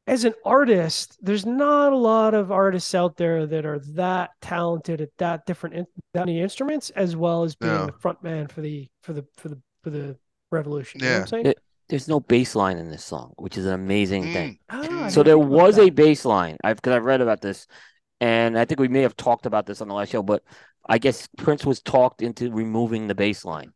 as 0.07 0.23
an 0.23 0.33
artist, 0.45 1.17
there's 1.21 1.45
not 1.45 1.91
a 1.93 1.95
lot 1.97 2.33
of 2.33 2.51
artists 2.51 2.95
out 2.95 3.17
there 3.17 3.45
that 3.45 3.65
are 3.65 3.79
that 3.93 4.31
talented 4.41 5.01
at 5.01 5.09
that 5.17 5.45
different 5.45 5.75
in, 5.75 5.87
that 6.13 6.25
many 6.25 6.41
instruments, 6.41 6.89
as 6.91 7.15
well 7.15 7.43
as 7.43 7.55
being 7.55 7.73
No. 7.73 7.85
the 7.87 7.91
front 7.91 8.23
man 8.23 8.47
for 8.47 8.61
the 8.61 8.87
for 9.03 9.13
the 9.13 9.25
for 9.37 9.49
the 9.49 9.61
for 9.83 9.89
the 9.89 10.17
revolution. 10.51 11.01
You 11.01 11.05
know 11.05 11.11
what 11.11 11.15
I'm 11.17 11.21
Yeah. 11.21 11.25
saying? 11.29 11.45
It- 11.47 11.59
there's 11.89 12.09
no 12.09 12.19
bass 12.19 12.53
line 12.53 12.77
in 12.77 12.89
this 12.91 13.05
song, 13.05 13.33
which 13.37 13.57
is 13.57 13.65
an 13.65 13.71
amazing 13.73 14.23
thing. 14.33 14.59
Mm. 14.69 14.87
Ah, 14.91 15.05
I 15.05 15.09
So 15.09 15.23
there 15.23 15.35
think 15.35 15.45
about 15.45 15.55
was 15.55 15.77
a 15.77 15.89
bass 15.89 16.25
line. 16.25 16.57
I've 16.61 16.75
because 16.77 16.93
I've 16.93 17.05
read 17.05 17.21
about 17.21 17.39
this, 17.39 17.65
and 18.19 18.59
I 18.59 18.65
think 18.65 18.81
we 18.81 18.89
may 18.89 19.03
have 19.03 19.15
talked 19.15 19.45
about 19.45 19.65
this 19.65 19.79
on 19.79 19.87
the 19.87 19.93
last 19.93 20.09
show, 20.11 20.21
but 20.21 20.43
I 20.85 20.97
guess 20.97 21.29
Prince 21.37 21.65
was 21.65 21.81
talked 21.81 22.21
into 22.21 22.51
removing 22.51 23.07
the 23.07 23.15
bass 23.15 23.45
line. 23.45 23.71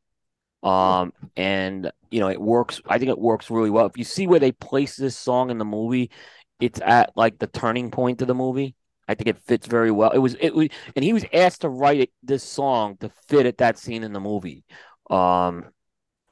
Um, 0.63 1.13
and 1.35 1.91
you 2.11 2.19
know, 2.19 2.29
it 2.29 2.41
works. 2.41 2.81
I 2.87 2.97
think 2.97 3.09
it 3.09 3.19
works 3.19 3.49
really 3.49 3.69
well. 3.69 3.85
If 3.85 3.97
you 3.97 4.03
see 4.03 4.27
where 4.27 4.39
they 4.39 4.51
place 4.51 4.95
this 4.95 5.17
song 5.17 5.49
in 5.49 5.57
the 5.57 5.65
movie, 5.65 6.11
it's 6.59 6.79
at 6.81 7.11
like 7.15 7.39
the 7.39 7.47
turning 7.47 7.91
point 7.91 8.21
of 8.21 8.27
the 8.27 8.35
movie. 8.35 8.75
I 9.07 9.15
think 9.15 9.27
it 9.27 9.39
fits 9.39 9.67
very 9.67 9.91
well. 9.91 10.11
It 10.11 10.19
was 10.19 10.35
it 10.39 10.53
was, 10.53 10.69
and 10.95 11.03
he 11.03 11.13
was 11.13 11.25
asked 11.33 11.61
to 11.61 11.69
write 11.69 11.99
it, 12.01 12.11
this 12.23 12.43
song 12.43 12.97
to 12.97 13.09
fit 13.27 13.45
at 13.45 13.57
that 13.57 13.77
scene 13.77 14.03
in 14.03 14.13
the 14.13 14.19
movie. 14.19 14.63
Um, 15.09 15.65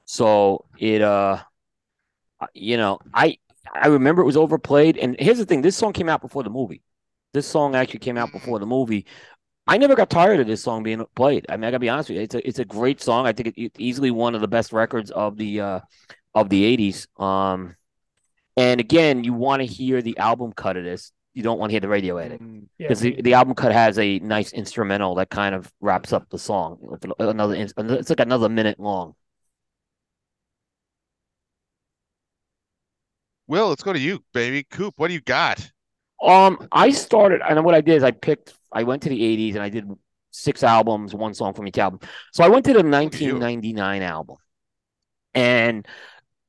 so 0.05 0.65
it 0.80 1.01
uh, 1.01 1.39
you 2.53 2.77
know, 2.77 2.99
I 3.13 3.38
I 3.73 3.88
remember 3.88 4.21
it 4.21 4.25
was 4.25 4.38
overplayed. 4.38 4.97
And 4.97 5.15
here's 5.19 5.38
the 5.38 5.45
thing: 5.45 5.61
this 5.61 5.75
song 5.77 5.93
came 5.93 6.09
out 6.09 6.21
before 6.21 6.43
the 6.43 6.49
movie. 6.49 6.82
This 7.34 7.47
song 7.47 7.75
actually 7.75 7.99
came 7.99 8.17
out 8.17 8.32
before 8.32 8.59
the 8.59 8.65
movie. 8.65 9.05
I 9.70 9.78
never 9.78 9.95
got 9.95 10.09
tired 10.09 10.39
of 10.39 10.47
this 10.47 10.63
song 10.63 10.82
being 10.82 11.05
played. 11.15 11.45
I 11.47 11.55
mean, 11.55 11.65
I 11.65 11.67
gotta 11.67 11.80
be 11.80 11.89
honest 11.89 12.09
with 12.09 12.17
you. 12.17 12.24
It's 12.24 12.36
a 12.36 12.47
it's 12.47 12.59
a 12.59 12.65
great 12.65 13.01
song. 13.01 13.28
I 13.28 13.34
think 13.34 13.49
it, 13.49 13.53
it's 13.55 13.80
easily 13.80 14.09
one 14.09 14.34
of 14.34 14.41
the 14.41 14.47
best 14.47 14.74
records 14.74 15.11
of 15.11 15.38
the 15.38 15.61
uh 15.61 15.80
of 16.34 16.49
the 16.49 16.76
'80s. 16.78 17.07
Um, 17.22 17.76
and 18.57 18.80
again, 18.80 19.24
you 19.24 19.34
want 19.34 19.61
to 19.61 19.67
hear 19.67 20.01
the 20.01 20.17
album 20.17 20.53
cut 20.53 20.76
of 20.76 20.84
this. 20.84 21.11
You 21.36 21.43
don't 21.43 21.59
want 21.59 21.70
to 21.70 21.74
hear 21.74 21.80
the 21.82 21.88
radio 21.88 22.17
edit 22.17 22.41
Mm. 22.41 22.67
Yeah, 22.80 22.88
because 22.88 22.99
the, 23.01 23.22
the 23.22 23.36
album 23.36 23.53
cut 23.53 23.72
has 23.72 23.99
a 23.99 24.17
nice 24.20 24.51
instrumental 24.53 25.13
that 25.15 25.30
kind 25.30 25.53
of 25.53 25.72
wraps 25.80 26.13
up 26.13 26.28
the 26.30 26.39
song. 26.39 26.97
Another, 27.20 27.53
it's 27.55 28.09
like 28.09 28.20
another 28.20 28.49
minute 28.49 28.80
long. 28.80 29.13
Will, 33.47 33.70
let's 33.70 33.84
go 33.84 33.93
to 33.93 33.99
you, 33.99 34.24
baby. 34.34 34.63
Coop, 34.63 34.95
what 34.97 35.09
do 35.09 35.13
you 35.13 35.22
got? 35.22 35.72
Um, 36.22 36.67
I 36.72 36.91
started, 36.91 37.41
and 37.47 37.63
what 37.63 37.76
I 37.76 37.82
did 37.82 37.95
is 37.95 38.03
I 38.03 38.11
picked, 38.11 38.53
I 38.72 38.84
went 38.84 39.03
to 39.03 39.09
the 39.09 39.20
80s 39.20 39.55
and 39.55 39.63
I 39.63 39.70
did 39.70 39.89
six 40.32 40.63
albums, 40.63 41.13
one 41.13 41.34
song 41.34 41.53
from 41.53 41.67
each 41.67 41.78
album. 41.78 41.99
So 42.34 42.43
I 42.43 42.49
went 42.49 42.65
to 42.65 42.74
the 42.74 42.84
1999 42.84 44.01
album. 44.01 44.38
And 45.34 45.88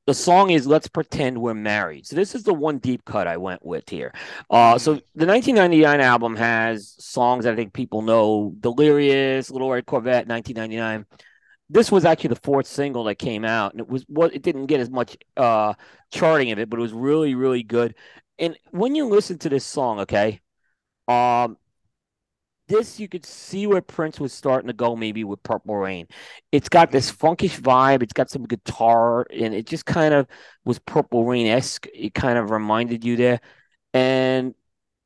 the 0.07 0.13
song 0.13 0.49
is 0.49 0.65
Let's 0.65 0.87
Pretend 0.87 1.39
We're 1.39 1.53
Married. 1.53 2.07
So 2.07 2.15
this 2.15 2.33
is 2.33 2.43
the 2.43 2.53
one 2.53 2.79
deep 2.79 3.05
cut 3.05 3.27
I 3.27 3.37
went 3.37 3.65
with 3.65 3.87
here. 3.89 4.13
Uh, 4.49 4.77
so 4.77 4.95
the 5.15 5.25
1999 5.25 6.01
album 6.01 6.35
has 6.35 6.95
songs 6.99 7.45
that 7.45 7.53
I 7.53 7.55
think 7.55 7.73
people 7.73 8.01
know 8.01 8.53
Delirious, 8.59 9.51
Little 9.51 9.69
Red 9.69 9.85
Corvette, 9.85 10.27
1999. 10.27 11.05
This 11.69 11.91
was 11.91 12.03
actually 12.03 12.29
the 12.29 12.41
fourth 12.43 12.67
single 12.67 13.05
that 13.05 13.15
came 13.15 13.45
out, 13.45 13.71
and 13.71 13.79
it 13.79 13.87
was 13.87 14.03
what 14.09 14.35
it 14.35 14.41
didn't 14.41 14.65
get 14.65 14.81
as 14.81 14.89
much 14.89 15.15
uh 15.37 15.73
charting 16.11 16.51
of 16.51 16.59
it, 16.59 16.69
but 16.69 16.79
it 16.79 16.81
was 16.81 16.91
really, 16.91 17.33
really 17.33 17.63
good. 17.63 17.95
And 18.37 18.57
when 18.71 18.95
you 18.95 19.07
listen 19.07 19.37
to 19.39 19.49
this 19.49 19.63
song, 19.63 20.01
okay, 20.01 20.41
um, 21.07 21.57
this 22.71 22.99
you 22.99 23.07
could 23.07 23.25
see 23.25 23.67
where 23.67 23.81
Prince 23.81 24.19
was 24.19 24.33
starting 24.33 24.67
to 24.67 24.73
go 24.73 24.95
maybe 24.95 25.23
with 25.23 25.41
Purple 25.43 25.75
Rain. 25.75 26.07
It's 26.51 26.69
got 26.69 26.91
this 26.91 27.11
funkish 27.11 27.59
vibe. 27.59 28.03
It's 28.03 28.13
got 28.13 28.29
some 28.29 28.45
guitar, 28.45 29.25
and 29.31 29.53
it 29.53 29.65
just 29.67 29.85
kind 29.85 30.13
of 30.13 30.27
was 30.65 30.79
Purple 30.79 31.25
Rain 31.25 31.47
esque. 31.47 31.87
It 31.93 32.13
kind 32.13 32.37
of 32.37 32.51
reminded 32.51 33.03
you 33.03 33.15
there. 33.17 33.41
And 33.93 34.55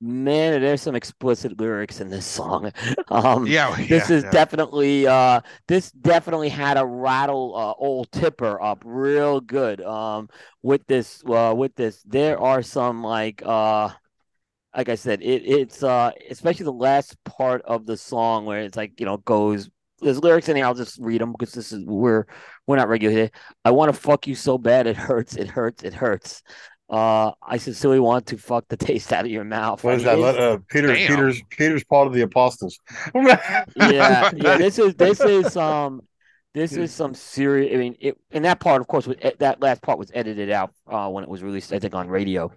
man, 0.01 0.61
there's 0.61 0.81
some 0.81 0.95
explicit 0.95 1.59
lyrics 1.59 2.01
in 2.01 2.09
this 2.09 2.25
song. 2.25 2.71
Um, 3.09 3.51
Yeah, 3.51 3.75
this 3.87 4.09
yeah, 4.09 4.09
is 4.09 4.23
yeah. 4.23 4.31
definitely 4.31 5.05
uh 5.07 5.41
this 5.67 5.91
definitely 5.91 6.49
had 6.49 6.77
a 6.77 6.85
rattle 6.85 7.55
uh, 7.55 7.73
old 7.77 8.11
tipper 8.11 8.61
up 8.61 8.81
real 8.85 9.39
good 9.41 9.79
um 9.81 10.27
with 10.63 10.85
this 10.87 11.23
uh 11.27 11.53
with 11.55 11.75
this 11.75 12.01
there 12.03 12.39
are 12.39 12.61
some 12.63 13.03
like 13.03 13.41
uh 13.45 13.89
like 14.75 14.89
I 14.89 14.95
said 14.95 15.21
it 15.21 15.43
it's 15.45 15.83
uh 15.83 16.11
especially 16.29 16.65
the 16.65 16.73
last 16.73 17.21
part 17.23 17.61
of 17.63 17.85
the 17.85 17.97
song 17.97 18.45
where 18.45 18.61
it's 18.61 18.77
like 18.77 18.99
you 18.99 19.05
know 19.05 19.17
goes 19.17 19.69
there's 20.01 20.21
lyrics 20.21 20.49
in 20.49 20.55
here 20.55 20.65
I'll 20.65 20.73
just 20.73 20.99
read 20.99 21.21
them 21.21 21.31
because 21.31 21.53
this 21.53 21.71
is 21.71 21.83
we're 21.85 22.25
we're 22.67 22.75
not 22.75 22.89
regular 22.89 23.15
here 23.15 23.31
I 23.63 23.71
want 23.71 23.93
to 23.93 23.99
fuck 23.99 24.27
you 24.27 24.35
so 24.35 24.57
bad 24.57 24.87
it 24.87 24.97
hurts 24.97 25.35
it 25.35 25.47
hurts 25.47 25.83
it 25.83 25.93
hurts 25.93 26.43
uh 26.89 27.31
I 27.41 27.57
sincerely 27.57 27.99
want 27.99 28.27
to 28.27 28.37
fuck 28.37 28.65
the 28.67 28.77
taste 28.77 29.13
out 29.13 29.25
of 29.25 29.31
your 29.31 29.45
mouth 29.45 29.83
What 29.83 29.93
I 29.93 29.97
is 29.97 30.05
mean, 30.05 30.21
that? 30.21 30.37
Uh, 30.39 30.57
Peter, 30.69 30.93
Damn. 30.93 31.07
Peter's, 31.07 31.41
Peter's 31.49 31.83
part 31.83 32.07
of 32.07 32.13
the 32.13 32.21
apostles. 32.21 32.79
yeah, 33.15 33.63
yeah. 33.75 34.31
This 34.57 34.77
is 34.77 34.93
this 34.95 35.19
is 35.21 35.57
um 35.57 36.01
this 36.55 36.71
is 36.71 36.93
some 36.93 37.13
serious. 37.13 37.73
I 37.73 37.77
mean, 37.77 37.97
it 37.99 38.17
and 38.31 38.45
that 38.45 38.61
part, 38.61 38.79
of 38.79 38.87
course, 38.87 39.05
was 39.05 39.17
that 39.39 39.61
last 39.61 39.81
part 39.81 39.99
was 39.99 40.09
edited 40.13 40.49
out 40.49 40.73
uh, 40.87 41.09
when 41.09 41.25
it 41.25 41.29
was 41.29 41.43
released. 41.43 41.73
I 41.73 41.79
think 41.79 41.93
on 41.93 42.07
radio. 42.07 42.49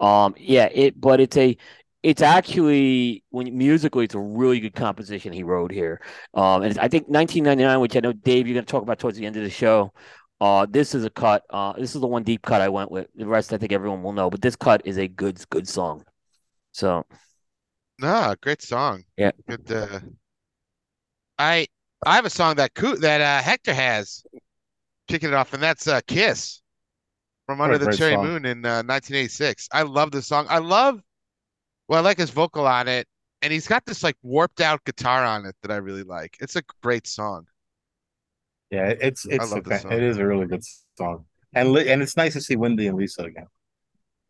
Um, 0.00 0.34
yeah, 0.38 0.68
it. 0.72 1.00
But 1.00 1.20
it's 1.20 1.36
a, 1.36 1.56
it's 2.02 2.22
actually 2.22 3.24
when 3.30 3.56
musically, 3.56 4.04
it's 4.04 4.14
a 4.14 4.20
really 4.20 4.60
good 4.60 4.74
composition 4.74 5.32
he 5.32 5.42
wrote 5.42 5.72
here. 5.72 6.00
Um, 6.34 6.62
and 6.62 6.78
I 6.78 6.88
think 6.88 7.08
1999, 7.08 7.80
which 7.80 7.96
I 7.96 8.00
know 8.00 8.12
Dave, 8.12 8.46
you're 8.46 8.54
going 8.54 8.66
to 8.66 8.70
talk 8.70 8.82
about 8.82 8.98
towards 8.98 9.18
the 9.18 9.26
end 9.26 9.36
of 9.36 9.42
the 9.42 9.50
show. 9.50 9.92
Uh, 10.40 10.66
this 10.68 10.94
is 10.94 11.04
a 11.04 11.10
cut. 11.10 11.44
Uh, 11.50 11.72
this 11.74 11.94
is 11.94 12.00
the 12.00 12.06
one 12.06 12.22
deep 12.22 12.42
cut 12.42 12.60
I 12.60 12.68
went 12.68 12.90
with. 12.90 13.08
The 13.14 13.26
rest, 13.26 13.52
I 13.52 13.58
think 13.58 13.72
everyone 13.72 14.02
will 14.02 14.12
know. 14.12 14.30
But 14.30 14.42
this 14.42 14.56
cut 14.56 14.82
is 14.84 14.98
a 14.98 15.08
good, 15.08 15.38
good 15.50 15.66
song. 15.66 16.04
So 16.72 17.04
Nah, 17.98 18.34
great 18.42 18.62
song. 18.62 19.04
Yeah. 19.16 19.30
Good. 19.48 19.70
Uh, 19.72 20.00
I 21.38 21.66
I 22.04 22.16
have 22.16 22.26
a 22.26 22.30
song 22.30 22.56
that 22.56 22.74
Coop 22.74 23.00
that 23.00 23.20
uh, 23.20 23.42
Hector 23.42 23.72
has 23.74 24.24
kicking 25.08 25.30
it 25.30 25.34
off, 25.34 25.54
and 25.54 25.62
that's 25.62 25.88
uh, 25.88 26.00
"Kiss" 26.06 26.60
from 27.46 27.60
Under 27.60 27.78
the 27.78 27.96
Cherry 27.96 28.14
song. 28.14 28.24
Moon 28.26 28.44
in 28.44 28.64
uh, 28.64 28.82
1986. 28.82 29.68
I 29.72 29.82
love 29.82 30.10
this 30.10 30.26
song. 30.26 30.46
I 30.48 30.58
love. 30.58 31.00
Well, 31.88 32.00
I 32.00 32.02
like 32.02 32.18
his 32.18 32.30
vocal 32.30 32.66
on 32.66 32.88
it, 32.88 33.06
and 33.42 33.52
he's 33.52 33.68
got 33.68 33.86
this 33.86 34.02
like 34.02 34.16
warped 34.22 34.60
out 34.60 34.84
guitar 34.84 35.24
on 35.24 35.46
it 35.46 35.54
that 35.62 35.70
I 35.70 35.76
really 35.76 36.02
like. 36.02 36.36
It's 36.40 36.56
a 36.56 36.62
great 36.82 37.06
song. 37.06 37.46
Yeah, 38.70 38.88
it's 38.88 39.24
it's 39.24 39.52
a, 39.52 39.58
it 39.58 40.02
is 40.02 40.18
a 40.18 40.26
really 40.26 40.46
good 40.46 40.64
song, 40.98 41.26
and 41.54 41.70
li- 41.72 41.88
and 41.88 42.02
it's 42.02 42.16
nice 42.16 42.32
to 42.32 42.40
see 42.40 42.56
Wendy 42.56 42.88
and 42.88 42.98
Lisa 42.98 43.22
again. 43.22 43.46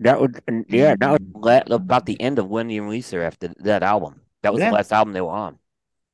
That 0.01 0.21
would, 0.21 0.43
yeah, 0.69 0.95
that 1.01 1.11
was 1.11 1.21
la- 1.35 1.75
about 1.75 2.05
the 2.05 2.21
end 2.21 2.39
of 2.39 2.47
Wendy 2.49 2.77
and 2.77 2.91
Lisa 2.91 3.25
after 3.25 3.55
that 3.61 3.83
album. 3.83 4.21
That 4.43 4.53
was 4.53 4.61
Yeah. 4.61 4.69
the 4.69 4.75
last 4.75 4.93
album 4.93 5.15
they 5.15 5.23
were 5.23 5.31
on. 5.31 5.59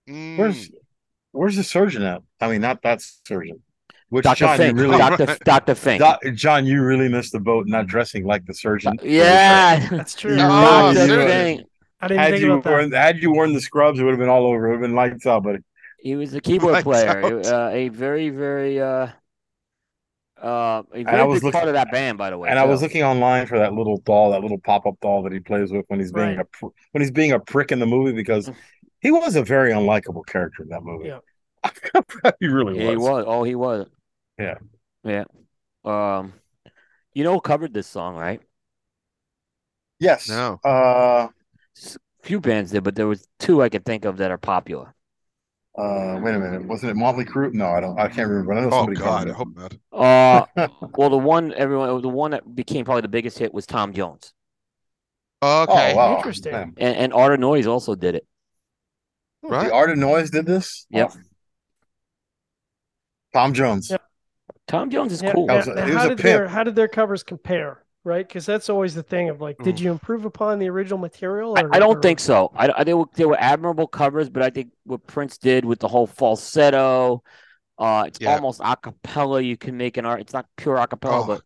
Mm. 0.09 0.37
Where's 0.39 0.71
where's 1.33 1.57
the 1.57 1.65
surgeon 1.65 2.03
at? 2.05 2.23
I 2.41 2.49
mean, 2.49 2.61
not 2.61 2.83
that 2.83 3.03
surgeon. 3.27 3.61
Which 4.13 4.25
Dr. 4.25 4.41
John, 4.41 4.57
Fink. 4.59 4.79
really, 4.79 4.99
Dr. 4.99 5.25
Right. 5.25 5.39
Dr. 5.41 5.75
Fink. 5.75 5.99
Doc- 6.01 6.21
John, 6.35 6.67
you 6.67 6.83
really 6.85 7.09
missed 7.09 7.33
the 7.33 7.41
boat 7.41 7.67
not 7.67 7.87
dressing 7.87 8.27
like 8.27 8.45
the 8.45 8.53
surgeon. 8.53 8.99
yeah. 9.03 9.89
That's 9.89 10.15
true. 10.15 10.37
You 10.37 10.43
Oh, 10.43 10.93
Dr. 10.95 11.17
really? 11.17 11.27
Fink. 11.33 11.69
I 12.03 12.09
didn't 12.09 12.21
Had 12.21 12.31
think 12.33 12.43
you 12.45 12.53
about 12.53 12.65
that. 12.65 12.71
worn 12.73 12.93
had 12.93 13.23
you 13.23 13.33
worn 13.33 13.53
the 13.55 13.61
scrubs, 13.63 13.99
it 13.99 14.03
would 14.05 14.11
have 14.11 14.19
been 14.19 14.29
all 14.29 14.45
over. 14.45 14.67
It 14.67 14.71
would 14.73 14.75
have 14.75 14.83
been 14.83 14.95
lights 14.95 15.25
out, 15.27 15.45
buddy. 15.45 15.61
He 16.01 16.15
was 16.17 16.35
a 16.35 16.41
keyboard 16.43 16.73
Lights 16.85 16.85
player. 16.85 17.41
Uh, 17.47 17.71
a 17.71 17.89
very, 17.89 18.29
very 18.29 18.79
uh 18.81 19.07
uh 20.43 20.83
a 20.93 20.99
I 21.01 21.03
very 21.05 21.25
was 21.27 21.43
looking- 21.43 21.53
part 21.59 21.69
of 21.69 21.75
that 21.75 21.91
band, 21.93 22.19
by 22.19 22.29
the 22.31 22.37
way. 22.39 22.51
And 22.51 22.59
I 22.59 22.65
was 22.67 22.83
looking 22.83 23.03
online 23.05 23.47
for 23.47 23.59
that 23.59 23.73
little 23.73 23.99
doll, 23.99 24.33
that 24.33 24.43
little 24.43 24.59
pop 24.59 24.85
up 24.87 24.95
doll 25.01 25.23
that 25.23 25.33
he 25.33 25.39
plays 25.41 25.71
with 25.73 25.85
when 25.89 26.01
he's 26.01 26.13
being 26.13 26.37
Right. 26.37 26.39
a 26.41 26.45
pr- 26.45 26.67
when 26.91 27.01
he's 27.01 27.11
being 27.13 27.33
a 27.33 27.41
prick 27.41 27.73
in 27.73 27.79
the 27.79 27.87
movie 27.87 28.13
because 28.13 28.51
he 29.01 29.11
was 29.11 29.37
a 29.37 29.43
very 29.45 29.73
unlikable 29.73 30.27
character 30.27 30.65
in 30.65 30.69
that 30.71 30.83
movie. 30.83 31.09
Yeah. 31.09 31.21
he 32.41 32.49
really 32.49 32.77
Yeah, 32.81 32.91
he 32.91 32.97
was. 32.97 33.09
was. 33.09 33.25
Oh, 33.29 33.45
he 33.45 33.55
was. 33.55 33.87
Yeah. 34.39 34.59
Yeah. 35.05 35.25
Um 35.85 36.35
You 37.15 37.25
know 37.25 37.35
who 37.35 37.41
covered 37.41 37.75
this 37.75 37.87
song, 37.89 38.17
right? 38.17 38.43
Yes. 39.99 40.29
No. 40.29 40.61
Uh, 40.65 41.29
S- 41.77 41.99
Few 42.23 42.41
bands 42.41 42.71
did, 42.71 42.85
but 42.85 42.95
there 42.95 43.07
was 43.07 43.27
two 43.39 43.63
I 43.63 43.69
could 43.69 43.85
think 43.85 44.05
of 44.05 44.19
that 44.19 44.31
are 44.31 44.39
popular. 44.39 44.95
uh, 45.77 46.21
wait 46.23 46.35
a 46.35 46.39
minute. 46.39 46.67
Wasn't 46.67 46.91
it 46.91 46.95
Motley 46.95 47.25
Crue? 47.25 47.53
No, 47.53 47.67
I 47.67 47.81
don't. 47.81 47.99
I 47.99 48.09
can't 48.09 48.29
remember. 48.29 48.53
I 48.55 48.61
know 48.61 48.71
Oh 48.71 48.71
somebody 48.71 48.97
God, 48.97 49.29
I 49.31 49.33
hope 49.33 49.49
not. 49.57 49.75
Uh, 49.91 50.47
well, 50.97 51.11
the 51.11 51.19
one 51.19 51.53
everyone, 51.55 52.01
the 52.03 52.09
one 52.09 52.33
that 52.33 52.55
became 52.55 52.85
probably 52.85 53.03
the 53.03 53.09
biggest 53.09 53.39
hit 53.39 53.53
was 53.55 53.67
Tom 53.67 53.93
Jones, 53.93 54.35
Okay. 55.43 55.93
Oh 55.93 55.97
wow. 55.97 56.17
Interesting. 56.17 56.53
Man. 56.53 56.75
and, 56.77 56.97
and 56.97 57.13
Art 57.13 57.33
of 57.33 57.41
Noise 57.41 57.67
also 57.67 57.95
did 57.95 58.15
it. 58.15 58.27
Right. 59.43 59.67
The 59.69 59.75
Art 59.75 59.91
of 59.91 59.99
Noise 59.99 60.31
did 60.31 60.47
this. 60.47 60.87
Yep. 60.91 61.13
Oh. 61.15 61.21
Tom 63.35 63.55
Jones. 63.55 63.91
Yep. 63.91 64.03
Tom 64.69 64.91
Jones 64.91 65.13
is 65.13 65.23
Yeah, 65.23 65.33
cool. 65.33 65.47
That 65.47 65.57
was 65.57 65.67
now- 65.67 65.73
a- 65.73 65.77
now 65.77 65.87
he 65.87 65.93
was 65.93 66.03
how 66.03 66.09
did 66.09 66.19
their 66.19 66.49
how 66.49 66.65
did 66.65 66.77
their 66.77 66.89
covers 66.89 67.23
compare? 67.23 67.85
Right, 68.05 68.27
because 68.27 68.45
that's 68.45 68.69
always 68.69 68.97
the 68.97 69.03
thing 69.05 69.29
of 69.29 69.41
like, 69.41 69.59
did 69.63 69.77
Mm. 69.77 69.81
you 69.81 69.91
improve 69.93 70.25
upon 70.25 70.59
the 70.59 70.69
original 70.69 70.99
material? 70.99 71.55
I, 71.57 71.61
I 71.73 71.79
don't 71.79 71.99
or- 71.99 72.03
think 72.03 72.19
so. 72.19 72.51
I, 72.57 72.69
I 72.79 72.83
they 72.85 72.95
were 72.95 73.05
they 73.15 73.25
were 73.27 73.37
admirable 73.39 73.87
covers, 73.87 74.29
but 74.29 74.43
I 74.43 74.51
think 74.51 74.73
what 74.85 75.07
Prince 75.07 75.39
did 75.39 75.65
with 75.65 75.79
the 75.79 75.87
whole 75.87 76.09
falsetto, 76.09 77.23
uh, 77.79 78.05
it's 78.09 78.19
Yeah. 78.21 78.35
almost 78.35 78.61
a 78.65 78.75
cappella. 78.77 79.41
You 79.41 79.57
can 79.57 79.77
make 79.77 79.99
an 79.99 80.05
art. 80.05 80.21
It's 80.21 80.33
not 80.33 80.47
pure 80.57 80.77
a 80.79 80.87
cappella, 80.89 81.23
Oh. 81.23 81.41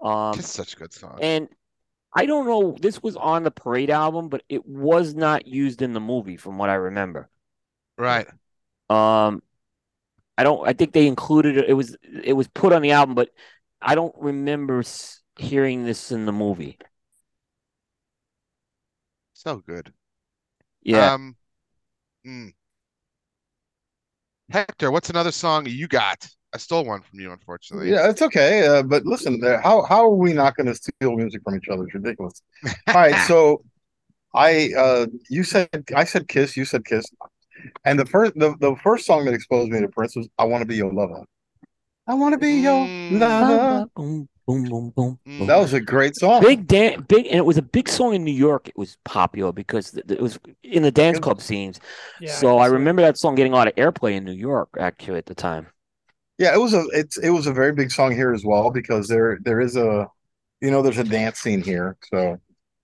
but 0.00 0.06
um, 0.08 0.38
It's 0.38 0.48
such 0.48 0.74
a 0.74 0.76
good 0.76 0.92
song. 0.92 1.18
and 1.20 1.48
I 2.14 2.24
don't 2.26 2.46
know. 2.46 2.76
This 2.80 3.02
was 3.02 3.16
on 3.16 3.42
the 3.42 3.50
Parade 3.50 3.90
album, 3.90 4.28
but 4.28 4.42
it 4.48 4.64
was 4.66 5.14
not 5.14 5.46
used 5.48 5.82
in 5.82 5.92
the 5.92 6.00
movie, 6.00 6.36
from 6.36 6.56
what 6.58 6.70
I 6.70 6.74
remember. 6.74 7.28
Right. 7.98 8.26
Um, 8.88 9.42
I 10.40 10.42
don't. 10.42 10.66
I 10.66 10.72
think 10.72 10.92
they 10.94 11.06
included 11.06 11.58
it. 11.58 11.68
It 11.68 11.74
was 11.74 11.96
it 12.24 12.32
was 12.32 12.48
put 12.48 12.72
on 12.72 12.80
the 12.80 12.92
album, 12.92 13.14
but 13.14 13.28
I 13.82 13.94
don't 13.94 14.14
remember 14.18 14.82
hearing 15.38 15.84
this 15.84 16.10
in 16.12 16.24
the 16.24 16.32
movie. 16.32 16.78
So 19.34 19.58
good. 19.58 19.92
Yeah, 20.82 21.14
Um. 21.14 21.36
mm. 22.26 22.54
Hector, 24.50 24.90
what's 24.90 25.10
another 25.10 25.30
song 25.30 25.66
you 25.66 25.86
got? 25.88 26.26
I 26.54 26.58
stole 26.58 26.84
one 26.84 27.02
from 27.02 27.20
you, 27.20 27.30
unfortunately. 27.32 27.90
Yeah, 27.90 28.08
it's 28.10 28.22
okay. 28.22 28.66
Uh, 28.66 28.82
but 28.82 29.04
listen, 29.04 29.40
there- 29.40 29.60
how 29.60 29.82
how 29.82 30.04
are 30.06 30.14
we 30.14 30.32
not 30.32 30.56
going 30.56 30.66
to 30.66 30.74
steal 30.74 31.14
music 31.16 31.42
from 31.44 31.56
each 31.56 31.68
other? 31.68 31.84
It's 31.84 31.94
ridiculous. 31.94 32.42
All 32.88 32.94
right, 32.94 33.14
so 33.18 33.62
I 34.34 34.70
uh 34.76 35.06
you 35.28 35.44
said 35.44 35.68
I 35.96 36.04
said 36.04 36.28
Kiss, 36.28 36.56
you 36.56 36.64
said 36.64 36.84
Kiss, 36.84 37.06
and 37.84 37.98
the 37.98 38.06
first 38.06 38.34
the, 38.34 38.54
the 38.60 38.76
first 38.82 39.06
song 39.06 39.24
that 39.24 39.34
exposed 39.34 39.70
me 39.70 39.80
to 39.80 39.88
Prince 39.88 40.16
was 40.16 40.28
"I 40.38 40.44
Want 40.44 40.62
to 40.62 40.66
Be 40.66 40.76
Your 40.76 40.92
Lover." 40.92 41.24
I 42.06 42.14
want 42.14 42.32
to 42.32 42.38
be 42.38 42.54
your 42.54 42.90
Mm. 43.10 43.20
lover. 43.20 43.86
boom, 43.94 44.28
boom, 44.46 44.64
boom, 44.64 44.90
boom. 44.90 45.18
Boom. 45.38 45.46
That 45.46 45.58
was 45.58 45.72
a 45.74 45.80
great 45.80 46.16
song. 46.16 46.40
big 46.40 46.66
dance, 46.66 47.02
big 47.06 47.26
and 47.26 47.36
it 47.36 47.44
was 47.44 47.56
a 47.56 47.62
big 47.62 47.88
song 47.88 48.14
in 48.14 48.24
New 48.24 48.32
York. 48.32 48.68
It 48.68 48.76
was 48.76 48.96
popular 49.04 49.52
because 49.52 49.96
it 49.96 50.20
was 50.20 50.40
in 50.64 50.82
the 50.82 50.90
dance 50.90 51.20
club 51.20 51.40
scenes. 51.40 51.78
Yeah, 52.20 52.32
so 52.32 52.54
can 52.54 52.62
I 52.62 52.66
remember 52.66 53.02
that 53.02 53.16
song 53.16 53.36
getting 53.36 53.52
a 53.52 53.56
lot 53.56 53.68
of 53.68 53.76
airplay 53.76 54.14
in 54.16 54.24
New 54.24 54.32
York 54.32 54.70
actually 54.78 55.18
at 55.18 55.26
the 55.26 55.36
time. 55.36 55.68
Yeah, 56.38 56.52
it 56.52 56.58
was 56.58 56.74
a 56.74 56.84
it's 56.92 57.16
it 57.18 57.30
was 57.30 57.46
a 57.46 57.52
very 57.52 57.72
big 57.72 57.92
song 57.92 58.12
here 58.12 58.32
as 58.32 58.44
well 58.44 58.70
because 58.72 59.06
there 59.06 59.38
there 59.42 59.60
is 59.60 59.76
a 59.76 60.08
you 60.60 60.70
know 60.72 60.82
there's 60.82 60.98
a 60.98 61.04
dance 61.04 61.38
scene 61.38 61.62
here. 61.62 61.96
So 62.12 62.40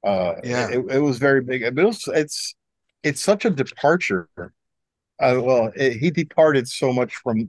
uh 0.07 0.35
Yeah. 0.45 0.69
it, 0.69 0.79
it 0.89 1.01
was 1.01 1.19
very 1.19 1.41
big. 1.41 1.63
But 1.75 1.83
it 1.83 1.87
was, 1.87 2.05
it's 2.09 2.55
it's 3.03 3.21
such 3.21 3.45
a 3.45 3.51
departure. 3.51 4.29
Uh, 5.21 5.41
well, 5.43 5.73
it, 5.77 5.95
he 5.95 6.11
departed 6.11 6.69
so 6.69 6.93
much 6.93 7.15
from 7.17 7.49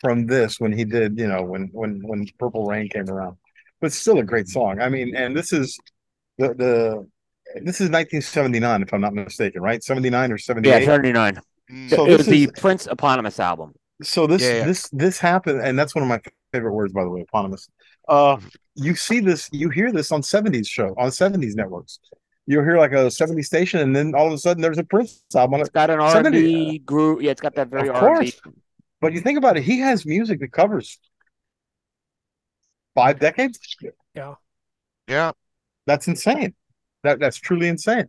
from 0.00 0.26
this 0.26 0.60
when 0.60 0.72
he 0.72 0.84
did, 0.84 1.18
you 1.18 1.26
know, 1.28 1.42
when 1.42 1.68
when 1.72 2.00
when 2.06 2.26
Purple 2.38 2.66
Rain 2.66 2.88
came 2.88 3.08
around. 3.10 3.36
But 3.80 3.92
still 3.92 4.18
a 4.18 4.24
great 4.24 4.48
song. 4.48 4.80
I 4.80 4.88
mean, 4.88 5.14
and 5.14 5.36
this 5.36 5.52
is 5.52 5.78
the 6.38 6.48
the 6.54 7.06
this 7.56 7.80
is 7.80 7.90
1979 7.90 8.82
if 8.82 8.92
I'm 8.94 9.00
not 9.00 9.14
mistaken, 9.14 9.60
right? 9.62 9.82
79 9.82 10.32
or 10.32 10.36
Yeah, 10.36 10.38
78. 10.42 10.86
39. 10.86 11.40
Mm. 11.70 11.90
So 11.90 12.06
it 12.06 12.16
was 12.16 12.18
this 12.18 12.26
the 12.26 12.44
is- 12.44 12.50
Prince 12.58 12.86
eponymous 12.86 13.38
album. 13.40 13.74
so 14.02 14.26
this 14.26 14.42
Yeah, 14.42 14.54
yeah. 14.58 14.64
this 14.66 14.88
this 14.90 15.18
happened 15.18 15.60
and 15.60 15.78
that's 15.78 15.94
one 15.94 16.02
of 16.02 16.08
my 16.08 16.20
favorite 16.52 16.72
words 16.72 16.92
by 16.92 17.04
the 17.04 17.08
way 17.10 17.20
eponymous 17.22 17.68
uh 18.08 18.36
you 18.74 18.94
see 18.96 19.20
this 19.20 19.48
you 19.52 19.68
hear 19.70 19.92
this 19.92 20.10
on 20.10 20.20
70s 20.20 20.66
show 20.66 20.88
on 20.98 21.10
70s 21.10 21.54
networks 21.54 22.00
you'll 22.46 22.64
hear 22.64 22.78
like 22.78 22.92
a 22.92 23.10
70s 23.10 23.46
station 23.46 23.80
and 23.80 23.94
then 23.96 24.14
all 24.14 24.26
of 24.26 24.32
a 24.32 24.38
sudden 24.38 24.60
there's 24.62 24.78
a 24.78 24.84
prince 24.84 25.22
album 25.34 25.54
on 25.54 25.60
It's 25.60 25.68
it 25.70 25.72
got 25.72 25.90
an 25.90 26.00
70 26.08 26.38
R&B 26.38 26.78
groove. 26.80 27.22
Yeah, 27.22 27.30
it's 27.30 27.40
got 27.40 27.54
that 27.56 27.68
very 27.68 27.88
Of 27.88 27.96
R&B. 27.96 28.32
course. 28.32 28.54
but 29.00 29.12
you 29.12 29.20
think 29.20 29.38
about 29.38 29.56
it 29.56 29.62
he 29.64 29.78
has 29.80 30.04
music 30.06 30.40
that 30.40 30.52
covers 30.52 30.98
five 32.94 33.18
decades 33.18 33.58
Yeah. 34.14 34.34
Yeah, 35.08 35.32
that's 35.86 36.08
insane 36.08 36.54
that 37.02 37.18
that's 37.20 37.36
truly 37.36 37.68
insane 37.68 38.08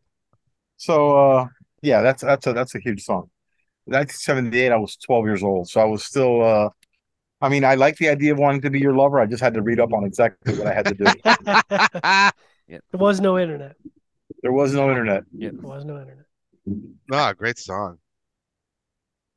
so 0.78 1.18
uh 1.18 1.48
yeah 1.82 2.02
that's 2.02 2.22
that's 2.24 2.48
a 2.48 2.54
that's 2.54 2.74
a 2.76 2.80
huge 2.80 3.04
song 3.04 3.30
1978 3.86 4.72
i 4.72 4.78
was 4.78 4.96
12 4.98 5.26
years 5.26 5.44
old 5.44 5.68
so 5.70 5.82
i 5.82 5.86
was 5.86 6.04
still 6.06 6.42
uh 6.44 6.70
I 7.42 7.50
mean, 7.50 7.66
I 7.66 7.76
like 7.76 7.98
the 7.98 8.08
idea 8.10 8.32
of 8.32 8.40
wanting 8.40 8.62
to 8.62 8.70
be 8.70 8.80
your 8.80 8.96
lover. 8.96 9.20
I 9.20 9.26
just 9.26 9.44
had 9.44 9.54
to 9.56 9.62
read 9.62 9.80
up 9.80 9.92
on 9.94 10.06
exactly 10.06 10.58
what 10.58 10.68
I 10.68 10.74
had 10.74 10.86
to 10.86 10.94
do. 10.96 11.06
there 12.92 13.00
was 13.00 13.20
no 13.20 13.38
internet. 13.38 13.76
There 14.42 14.52
was 14.52 14.74
no 14.74 14.90
internet. 14.90 15.24
Yeah. 15.32 15.50
There 15.54 15.62
was 15.70 15.86
no 15.86 16.00
internet. 16.00 16.26
Ah, 17.12 17.34
great 17.34 17.58
song. 17.58 17.98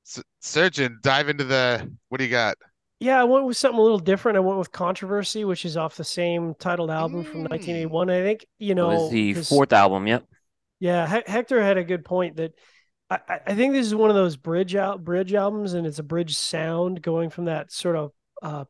S- 0.07 0.23
Surgeon, 0.41 0.99
dive 1.03 1.29
into 1.29 1.45
the. 1.45 1.91
What 2.09 2.19
do 2.19 2.25
you 2.25 2.31
got? 2.31 2.57
Yeah, 3.01 3.21
I 3.21 3.25
went 3.25 3.45
with 3.47 3.57
something 3.57 3.79
a 3.79 3.83
little 3.83 3.99
different. 3.99 4.37
I 4.37 4.41
went 4.41 4.59
with 4.59 4.73
Controversy, 4.73 5.45
which 5.45 5.65
is 5.65 5.77
off 5.77 5.97
the 5.97 6.05
same 6.05 6.55
titled 6.59 6.91
album 6.91 7.23
from 7.25 7.45
Mm. 7.45 7.51
1981. 7.51 8.11
I 8.11 8.23
think 8.23 8.47
you 8.59 8.73
It 8.73 8.75
know 8.75 8.89
was 8.89 9.11
the 9.11 9.35
'cause- 9.35 9.49
fourth 9.49 9.73
album. 9.73 10.07
Yep. 10.07 10.25
Yeah, 10.81 11.07
He- 11.07 11.31
Hector 11.33 11.63
had 11.63 11.77
a 11.77 11.85
good 11.85 12.05
point 12.05 12.37
that 12.37 12.55
I, 13.11 13.19
I- 13.29 13.41
I 13.49 13.55
think 13.55 13.73
this 13.73 13.87
is 13.87 13.95
one 13.95 14.11
of 14.11 14.17
those 14.17 14.37
bridge 14.37 14.75
out 14.75 15.05
bridge 15.05 15.33
albums, 15.33 15.75
and 15.75 15.87
it's 15.87 15.99
a 15.99 16.03
bridge 16.03 16.37
sound 16.37 17.01
going 17.03 17.31
from 17.31 17.45
that 17.47 17.71
sort 17.73 17.97
of 17.97 18.13
uh, 18.43 18.65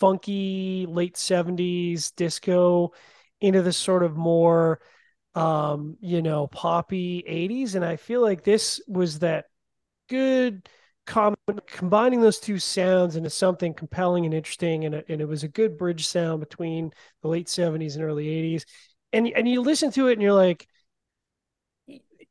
funky 0.00 0.86
late 0.88 1.16
'70s 1.16 2.10
disco 2.14 2.92
into 3.40 3.62
this 3.62 3.76
sort 3.76 4.02
of 4.02 4.16
more 4.16 4.80
um, 5.36 5.98
you 6.00 6.22
know 6.22 6.48
poppy 6.48 7.24
'80s, 7.26 7.76
and 7.76 7.84
I 7.84 7.96
feel 7.96 8.22
like 8.22 8.44
this 8.44 8.80
was 8.88 9.20
that 9.20 9.46
good 10.08 10.68
com- 11.06 11.36
combining 11.66 12.20
those 12.20 12.40
two 12.40 12.58
sounds 12.58 13.16
into 13.16 13.30
something 13.30 13.74
compelling 13.74 14.24
and 14.26 14.34
interesting, 14.34 14.84
and 14.86 14.94
it, 14.96 15.06
and 15.08 15.20
it 15.20 15.28
was 15.28 15.44
a 15.44 15.48
good 15.48 15.78
bridge 15.78 16.06
sound 16.06 16.40
between 16.40 16.92
the 17.22 17.28
late 17.28 17.48
'70s 17.48 17.96
and 17.96 18.04
early 18.04 18.28
'80s, 18.28 18.66
and 19.12 19.28
and 19.28 19.48
you 19.48 19.62
listen 19.62 19.90
to 19.92 20.08
it 20.08 20.14
and 20.14 20.22
you're 20.22 20.32
like 20.34 20.68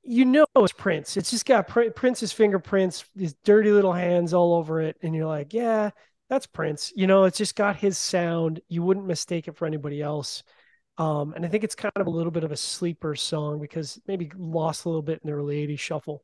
you 0.04 0.26
know 0.26 0.46
it's 0.58 0.74
Prince. 0.74 1.18
It's 1.18 1.32
just 1.32 1.46
got 1.46 1.68
Prin- 1.68 1.94
Prince's 1.94 2.32
fingerprints, 2.32 3.06
his 3.18 3.34
dirty 3.44 3.72
little 3.72 3.94
hands 3.94 4.34
all 4.34 4.54
over 4.54 4.82
it, 4.82 4.98
and 5.02 5.16
you're 5.16 5.26
like, 5.26 5.54
yeah, 5.54 5.92
that's 6.30 6.46
Prince. 6.48 6.92
You 6.96 7.08
know, 7.08 7.24
it's 7.26 7.38
just 7.38 7.56
got 7.56 7.76
his 7.78 7.98
sound. 7.98 8.62
You 8.68 8.84
wouldn't 8.84 9.08
mistake 9.08 9.48
it 9.48 9.56
for 9.58 9.66
anybody 9.66 10.02
else. 10.02 10.44
Um, 10.98 11.34
and 11.34 11.46
I 11.46 11.50
think 11.50 11.64
it's 11.64 11.76
kind 11.76 11.92
of 11.98 12.08
a 12.08 12.10
little 12.10 12.32
bit 12.32 12.44
of 12.46 12.52
a 12.52 12.58
sleeper 12.58 13.16
song 13.16 13.60
because 13.60 14.00
maybe 14.08 14.32
lost 14.38 14.86
a 14.86 14.90
little 14.90 15.02
bit 15.02 15.20
in 15.24 15.30
the 15.30 15.36
early 15.36 15.58
'80s 15.58 15.80
shuffle. 15.80 16.24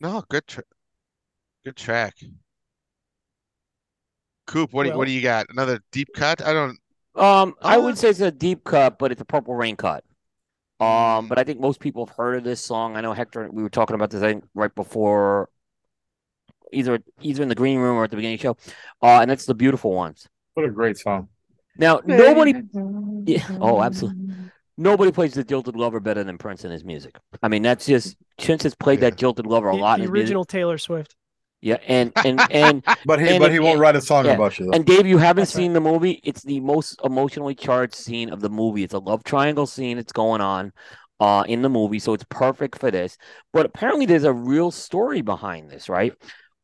No, 0.00 0.22
good, 0.28 0.46
tra- 0.48 0.64
good 1.64 1.76
track. 1.76 2.16
Coop, 4.46 4.72
what 4.72 4.84
do 4.84 4.90
you, 4.90 4.96
what 4.96 5.04
do 5.04 5.10
you 5.12 5.20
got? 5.20 5.46
Another 5.50 5.80
deep 5.92 6.08
cut? 6.14 6.42
I 6.42 6.52
don't. 6.52 6.78
Um, 7.14 7.54
I 7.62 7.76
Uh, 7.76 7.82
would 7.82 7.98
say 7.98 8.10
it's 8.10 8.20
a 8.20 8.30
deep 8.30 8.64
cut, 8.64 8.98
but 8.98 9.12
it's 9.12 9.20
a 9.20 9.24
Purple 9.24 9.54
Rain 9.54 9.76
cut. 9.76 10.04
Um, 10.80 11.26
Mm. 11.26 11.28
but 11.28 11.38
I 11.38 11.44
think 11.44 11.60
most 11.60 11.80
people 11.80 12.06
have 12.06 12.16
heard 12.16 12.36
of 12.38 12.44
this 12.44 12.60
song. 12.64 12.96
I 12.96 13.00
know 13.00 13.12
Hector. 13.12 13.48
We 13.50 13.62
were 13.62 13.70
talking 13.70 13.94
about 13.94 14.10
this 14.10 14.22
I 14.22 14.28
think 14.28 14.44
right 14.54 14.74
before, 14.74 15.48
either 16.72 17.00
either 17.20 17.42
in 17.42 17.48
the 17.48 17.54
green 17.54 17.78
room 17.78 17.96
or 17.96 18.04
at 18.04 18.10
the 18.10 18.16
beginning 18.16 18.36
of 18.36 18.40
the 18.40 18.64
show. 18.64 18.72
Uh, 19.02 19.20
and 19.20 19.30
that's 19.30 19.46
the 19.46 19.54
beautiful 19.54 19.92
ones. 19.92 20.28
What 20.54 20.66
a 20.66 20.70
great 20.70 20.98
song. 20.98 21.28
Now 21.78 22.00
nobody. 22.04 22.54
Yeah. 23.26 23.46
Oh, 23.60 23.82
absolutely. 23.82 24.34
Nobody 24.76 25.10
plays 25.10 25.34
the 25.34 25.42
Jilted 25.44 25.76
Lover 25.76 25.98
better 26.00 26.22
than 26.22 26.38
Prince 26.38 26.64
in 26.64 26.70
his 26.70 26.84
music. 26.84 27.16
I 27.42 27.48
mean, 27.48 27.62
that's 27.62 27.86
just 27.86 28.16
Prince 28.40 28.62
has 28.64 28.74
played 28.74 29.00
Yeah. 29.00 29.10
that 29.10 29.16
Jilted 29.18 29.46
Lover 29.46 29.70
a 29.70 29.72
The, 29.74 29.78
lot 29.80 29.96
the 29.98 30.02
in 30.04 30.08
his 30.08 30.10
music. 30.12 30.24
original 30.26 30.44
Taylor 30.44 30.78
Swift. 30.78 31.16
Yeah, 31.60 31.78
and 31.88 32.12
and 32.24 32.40
and 32.52 32.84
But 33.04 33.20
he 33.20 33.28
And 33.28 33.40
but 33.40 33.50
it- 33.50 33.54
he 33.54 33.58
won't 33.58 33.72
and- 33.72 33.80
write 33.80 33.96
a 33.96 34.00
song 34.00 34.26
yeah, 34.26 34.32
about 34.34 34.58
you 34.58 34.66
though. 34.66 34.72
And 34.72 34.84
Dave, 34.86 35.06
you 35.06 35.18
haven't 35.18 35.42
That's 35.42 35.54
right. 35.56 35.62
seen 35.62 35.72
the 35.72 35.80
movie. 35.80 36.20
It's 36.22 36.42
the 36.42 36.60
most 36.60 37.00
emotionally 37.04 37.54
charged 37.56 37.94
scene 37.96 38.30
of 38.30 38.40
the 38.40 38.50
movie. 38.50 38.84
It's 38.84 38.94
a 38.94 38.98
love 39.00 39.24
triangle 39.24 39.66
scene 39.66 39.96
that's 39.96 40.12
going 40.12 40.40
on 40.40 40.72
uh 41.20 41.42
in 41.48 41.62
the 41.62 41.68
movie, 41.68 41.98
so 41.98 42.12
it's 42.14 42.24
perfect 42.30 42.78
for 42.78 42.92
this. 42.92 43.18
But 43.52 43.66
apparently 43.66 44.06
there's 44.06 44.22
a 44.22 44.32
real 44.32 44.70
story 44.70 45.20
behind 45.22 45.68
this, 45.70 45.88
right? 45.88 46.12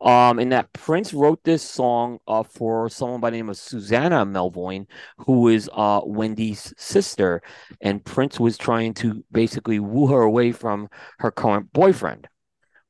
Um, 0.01 0.39
in 0.39 0.51
that 0.51 0.73
Prince 0.73 1.15
wrote 1.15 1.43
this 1.45 1.63
song 1.63 2.19
uh 2.27 2.43
for 2.43 2.89
someone 2.91 3.21
by 3.21 3.31
the 3.31 3.37
name 3.39 3.49
of 3.49 3.57
Susanna 3.57 4.27
Melvoin, 4.27 4.87
who 5.19 5.49
is 5.49 5.71
uh 5.73 6.03
Wendy's 6.05 6.75
sister, 6.77 7.43
and 7.81 8.05
Prince 8.05 8.39
was 8.39 8.59
trying 8.59 8.93
to 8.95 9.25
basically 9.33 9.79
woo 9.79 10.09
her 10.09 10.23
away 10.23 10.53
from 10.53 10.89
her 11.21 11.31
current 11.31 11.73
boyfriend. 11.73 12.29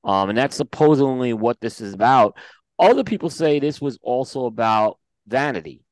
Um, 0.02 0.28
and 0.28 0.38
that's 0.38 0.56
supposedly 0.56 1.32
what 1.32 1.60
this 1.60 1.80
is 1.80 1.94
about. 1.94 2.36
Other 2.78 3.04
people 3.04 3.30
say 3.30 3.58
this 3.58 3.80
was 3.80 3.98
also 4.02 4.46
about 4.46 4.98
vanity. 5.26 5.84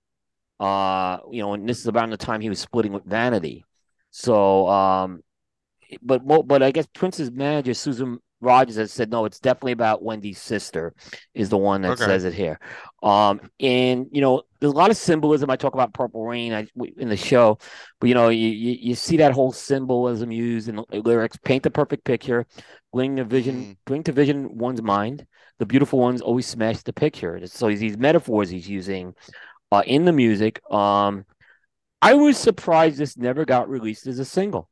Uh, 0.61 1.19
you 1.31 1.43
know, 1.43 1.55
and 1.55 1.69
this 1.69 1.81
is 1.81 1.87
about 1.87 2.11
the 2.11 2.17
time 2.17 2.41
he 2.41 2.49
was 2.49 2.61
splitting 2.61 2.93
with 2.93 3.05
Vanity. 3.05 3.65
So, 4.11 4.69
um, 4.69 5.23
but 6.03 6.21
but 6.47 6.63
I 6.63 6.71
guess 6.71 6.87
Prince's 6.95 7.31
manager 7.31 7.75
Susan 7.75 8.19
Rogers 8.43 8.77
has 8.77 8.93
said 8.93 9.11
no. 9.11 9.25
It's 9.25 9.39
definitely 9.41 9.73
about 9.73 10.03
Wendy's 10.03 10.41
sister, 10.41 10.93
is 11.33 11.49
the 11.49 11.57
one 11.57 11.83
that 11.83 11.93
Okay. 11.93 12.05
says 12.05 12.25
it 12.25 12.35
here. 12.35 12.59
Um, 13.03 13.41
and 13.61 14.07
you 14.11 14.21
know, 14.21 14.43
there's 14.61 14.73
a 14.73 14.77
lot 14.77 14.91
of 14.91 14.97
symbolism. 14.97 15.49
I 15.49 15.57
talk 15.57 15.75
about 15.75 15.95
Purple 15.95 16.27
Rain 16.27 16.53
I, 16.53 16.67
in 16.99 17.09
the 17.09 17.17
show, 17.17 17.59
but 18.01 18.09
you 18.09 18.15
know, 18.15 18.29
you, 18.29 18.49
you 18.49 18.77
you 18.81 18.95
see 18.95 19.17
that 19.19 19.33
whole 19.33 19.53
symbolism 19.53 20.31
used 20.31 20.69
in 20.69 20.77
the 20.77 20.85
lyrics. 21.01 21.39
Paint 21.45 21.63
the 21.63 21.71
perfect 21.71 22.05
picture, 22.05 22.47
bring 22.93 23.15
the 23.15 23.25
vision, 23.25 23.65
Mm. 23.65 23.77
bring 23.87 24.03
to 24.05 24.13
vision 24.13 24.59
one's 24.59 24.83
mind. 24.83 25.27
The 25.59 25.67
beautiful 25.67 26.01
ones 26.01 26.21
always 26.21 26.47
smash 26.47 26.83
the 26.83 26.93
picture. 26.93 27.41
So 27.47 27.69
these 27.69 27.97
metaphors 27.97 28.51
he's 28.51 28.69
using 28.69 29.15
uh, 29.71 29.83
in 29.87 30.05
the 30.05 30.13
music. 30.13 30.61
Um, 30.73 31.25
I 32.01 32.15
was 32.15 32.37
surprised 32.37 32.99
this 32.99 33.17
never 33.17 33.45
got 33.45 33.69
released 33.69 34.07
as 34.07 34.19
a 34.19 34.25
single. 34.25 34.69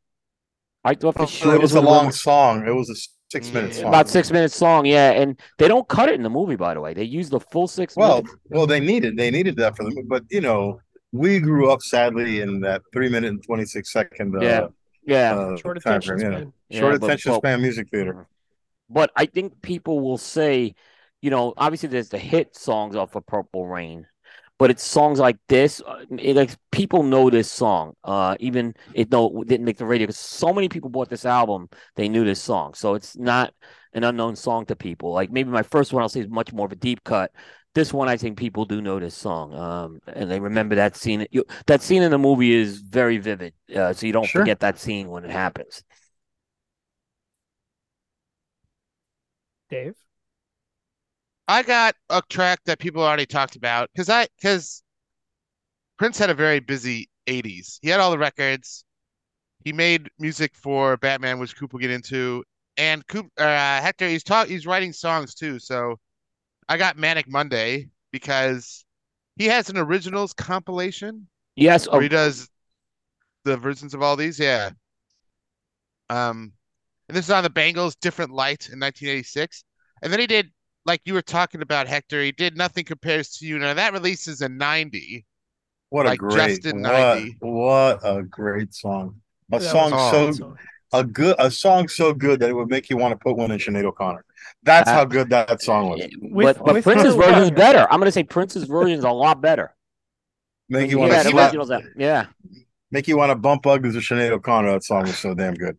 I 0.82 0.94
thought 0.94 1.14
for 1.16 1.26
sure 1.26 1.54
it 1.54 1.60
was 1.60 1.74
a 1.74 1.80
long 1.80 2.10
song. 2.10 2.66
It 2.66 2.74
was 2.74 2.90
a 2.90 2.96
six 3.30 3.52
minute 3.52 3.70
Yeah. 3.72 3.76
song. 3.80 3.88
about 3.88 4.08
six 4.08 4.30
minutes 4.30 4.60
long, 4.60 4.84
yeah, 4.86 5.12
and 5.12 5.40
they 5.58 5.68
don't 5.68 5.88
cut 5.88 6.08
it 6.08 6.14
in 6.16 6.22
the 6.22 6.30
movie. 6.30 6.56
By 6.56 6.74
the 6.74 6.80
way, 6.80 6.94
they 6.94 7.04
use 7.04 7.30
the 7.30 7.40
full 7.40 7.68
six 7.68 7.96
Well, 7.96 8.16
minutes. 8.22 8.36
well, 8.50 8.66
they 8.66 8.80
needed 8.80 9.16
they 9.16 9.30
needed 9.30 9.56
that 9.56 9.76
for 9.76 9.84
them, 9.84 9.94
but 10.08 10.24
you 10.30 10.40
know, 10.40 10.80
we 11.12 11.38
grew 11.40 11.70
up 11.70 11.82
sadly 11.82 12.40
in 12.40 12.60
that 12.60 12.82
three 12.92 13.08
minute 13.08 13.30
and 13.30 13.42
twenty 13.42 13.64
six 13.64 13.92
second. 13.92 14.36
Uh, 14.36 14.40
Yeah. 14.40 14.66
Yeah, 15.02 15.34
uh, 15.34 15.56
Short 15.56 15.78
attention 15.78 16.18
frame, 16.18 16.30
yeah. 16.32 16.38
span. 16.38 16.52
Short 16.80 16.92
Yeah, 17.00 17.06
attention 17.06 17.32
but- 17.32 17.38
span 17.38 17.62
music 17.62 17.88
theater. 17.90 18.26
But 18.90 19.10
I 19.16 19.26
think 19.26 19.62
people 19.62 20.00
will 20.00 20.18
say, 20.18 20.74
you 21.22 21.30
know, 21.30 21.54
obviously 21.56 21.88
there's 21.88 22.10
the 22.10 22.18
hit 22.18 22.54
songs 22.56 22.96
off 22.96 23.14
of 23.14 23.24
Purple 23.26 23.66
Rain, 23.66 24.06
but 24.60 24.70
it's 24.70 24.84
songs 24.84 25.18
like 25.20 25.38
this. 25.48 25.82
uh, 25.86 26.04
It, 26.18 26.36
like 26.36 26.52
people 26.72 27.02
know 27.04 27.30
this 27.30 27.50
song, 27.50 27.94
uh, 28.04 28.36
even 28.40 28.76
it 28.94 29.10
no 29.12 29.44
didn't 29.46 29.66
make 29.66 29.78
the 29.78 29.86
radio 29.86 30.06
because 30.06 30.18
so 30.18 30.54
many 30.54 30.68
people 30.70 30.90
bought 30.90 31.10
this 31.10 31.26
album, 31.26 31.70
they 31.96 32.08
knew 32.08 32.24
this 32.26 32.42
song. 32.42 32.74
So 32.74 32.94
it's 32.94 33.18
not 33.18 33.54
an 33.94 34.04
unknown 34.04 34.36
song 34.36 34.66
to 34.66 34.76
people. 34.76 35.12
Like 35.14 35.32
maybe 35.32 35.50
my 35.50 35.64
first 35.64 35.92
one 35.94 36.02
I'll 36.02 36.10
say 36.10 36.20
is 36.22 36.28
much 36.30 36.52
more 36.52 36.66
of 36.66 36.72
a 36.72 36.76
deep 36.76 37.04
cut. 37.04 37.32
This 37.74 37.92
one 37.94 38.08
I 38.08 38.18
think 38.18 38.38
people 38.38 38.66
do 38.66 38.82
know 38.82 39.00
this 39.00 39.16
song, 39.16 39.54
um, 39.54 40.00
and 40.08 40.30
they 40.30 40.40
remember 40.40 40.76
that 40.76 40.96
scene. 40.96 41.26
You, 41.30 41.44
that 41.66 41.82
scene 41.82 42.02
in 42.02 42.10
the 42.12 42.18
movie 42.18 42.52
is 42.52 42.80
very 42.80 43.18
vivid, 43.18 43.54
uh, 43.74 43.92
so 43.94 44.06
you 44.06 44.12
don't 44.12 44.26
Sure. 44.26 44.42
forget 44.42 44.60
that 44.60 44.78
scene 44.78 45.08
when 45.08 45.24
it 45.24 45.30
happens. 45.30 45.84
Dave. 49.70 49.96
I 51.50 51.64
got 51.64 51.96
a 52.10 52.22
track 52.28 52.60
that 52.66 52.78
people 52.78 53.02
already 53.02 53.26
talked 53.26 53.56
about 53.56 53.90
because 53.92 54.08
I 54.08 54.28
because 54.36 54.84
Prince 55.98 56.16
had 56.16 56.30
a 56.30 56.34
very 56.34 56.60
busy 56.60 57.10
80s. 57.26 57.80
He 57.82 57.88
had 57.88 57.98
all 57.98 58.12
the 58.12 58.18
records. 58.18 58.84
He 59.64 59.72
made 59.72 60.08
music 60.20 60.54
for 60.54 60.96
Batman, 60.96 61.40
which 61.40 61.56
Coop 61.56 61.72
will 61.72 61.80
get 61.80 61.90
into, 61.90 62.44
and 62.76 63.04
Coop 63.08 63.26
uh, 63.36 63.80
Hector 63.80 64.06
he's 64.06 64.22
talk 64.22 64.46
he's 64.46 64.64
writing 64.64 64.92
songs 64.92 65.34
too. 65.34 65.58
So 65.58 65.96
I 66.68 66.76
got 66.76 66.96
Manic 66.96 67.28
Monday 67.28 67.88
because 68.12 68.84
he 69.34 69.46
has 69.46 69.70
an 69.70 69.76
originals 69.76 70.32
compilation 70.32 71.26
Yes, 71.56 71.88
where 71.88 71.96
oh, 71.96 72.00
he 72.00 72.08
does 72.08 72.48
the 73.44 73.56
versions 73.56 73.92
of 73.92 74.02
all 74.02 74.14
these. 74.14 74.38
Yeah. 74.38 74.70
Um, 76.10 76.52
and 77.08 77.16
this 77.16 77.24
is 77.24 77.32
on 77.32 77.42
the 77.42 77.50
Bangles, 77.50 77.96
Different 77.96 78.30
Light 78.30 78.68
in 78.68 78.78
1986. 78.78 79.64
And 80.00 80.12
then 80.12 80.20
he 80.20 80.28
did, 80.28 80.52
like 80.86 81.00
you 81.04 81.14
were 81.14 81.22
talking 81.22 81.62
about, 81.62 81.86
Hector, 81.88 82.22
he 82.22 82.32
did 82.32 82.56
Nothing 82.56 82.84
Compares 82.84 83.36
to 83.38 83.46
You. 83.46 83.58
Now 83.58 83.74
that 83.74 83.92
releases 83.92 84.40
in 84.42 84.56
90. 84.56 85.24
What 85.90 86.06
a 86.08 86.16
great, 86.16 86.62
Justin 86.62 86.82
what, 86.82 86.92
90. 86.92 87.36
what 87.40 88.00
a 88.04 88.22
great 88.22 88.72
song. 88.74 89.16
A 89.52 89.58
That 89.58 89.68
song 89.68 89.90
was 89.90 90.00
a 90.00 90.10
so 90.10 90.26
good 90.26 90.34
song. 90.36 90.58
a 90.92 91.04
good 91.04 91.36
a 91.38 91.50
song 91.50 91.88
so 91.88 92.12
good 92.14 92.40
that 92.40 92.50
it 92.50 92.52
would 92.52 92.70
make 92.70 92.88
you 92.88 92.96
want 92.96 93.12
to 93.12 93.16
put 93.18 93.36
one 93.36 93.50
in 93.50 93.58
Sinead 93.58 93.84
O'Connor. 93.84 94.24
That's 94.62 94.88
Uh, 94.88 94.92
how 94.94 95.04
good 95.04 95.28
that 95.30 95.60
song 95.62 95.88
was. 95.90 96.00
With- 96.20 96.58
but 96.58 96.64
but 96.64 96.74
with 96.74 96.84
Prince's 96.84 97.14
version 97.16 97.42
is 97.42 97.50
better. 97.50 97.86
I'm 97.90 97.98
gonna 97.98 98.12
say 98.12 98.22
Prince's 98.22 98.64
version 98.64 98.98
is 98.98 99.04
a 99.04 99.10
lot 99.10 99.40
better. 99.40 99.74
Make 100.68 100.84
you 100.86 100.90
you 100.92 100.98
want 101.00 101.10
to 101.10 101.16
that 101.16 101.26
he 101.26 101.32
slap, 101.32 101.52
originals, 101.52 101.72
yeah. 101.96 102.26
make 102.92 103.08
you 103.08 103.16
want 103.16 103.30
to 103.30 103.34
bump 103.34 103.66
uglies 103.66 103.96
with 103.96 104.04
Sinead 104.04 104.30
O'Connor. 104.30 104.70
That 104.70 104.84
song 104.84 105.02
was 105.02 105.18
so 105.18 105.34
damn 105.34 105.54
good. 105.54 105.76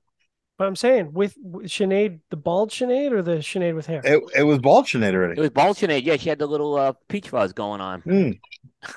But 0.61 0.67
I'm 0.67 0.75
saying 0.75 1.13
with, 1.13 1.35
with 1.41 1.65
Sinead, 1.71 2.19
the 2.29 2.35
bald 2.37 2.69
Sinead 2.69 3.13
or 3.13 3.23
the 3.23 3.37
Sinead 3.37 3.73
with 3.73 3.87
hair? 3.87 3.99
It 4.03 4.21
it 4.35 4.43
was 4.43 4.59
bald 4.59 4.85
Sinead 4.85 5.15
already. 5.15 5.39
It 5.39 5.41
was 5.41 5.49
bald 5.49 5.75
Sinead. 5.75 6.03
Yeah, 6.05 6.17
she 6.17 6.29
had 6.29 6.37
the 6.37 6.45
little 6.45 6.75
uh, 6.75 6.93
peach 7.07 7.29
fuzz 7.29 7.51
going 7.51 7.81
on. 7.81 8.03
Mm. 8.03 8.39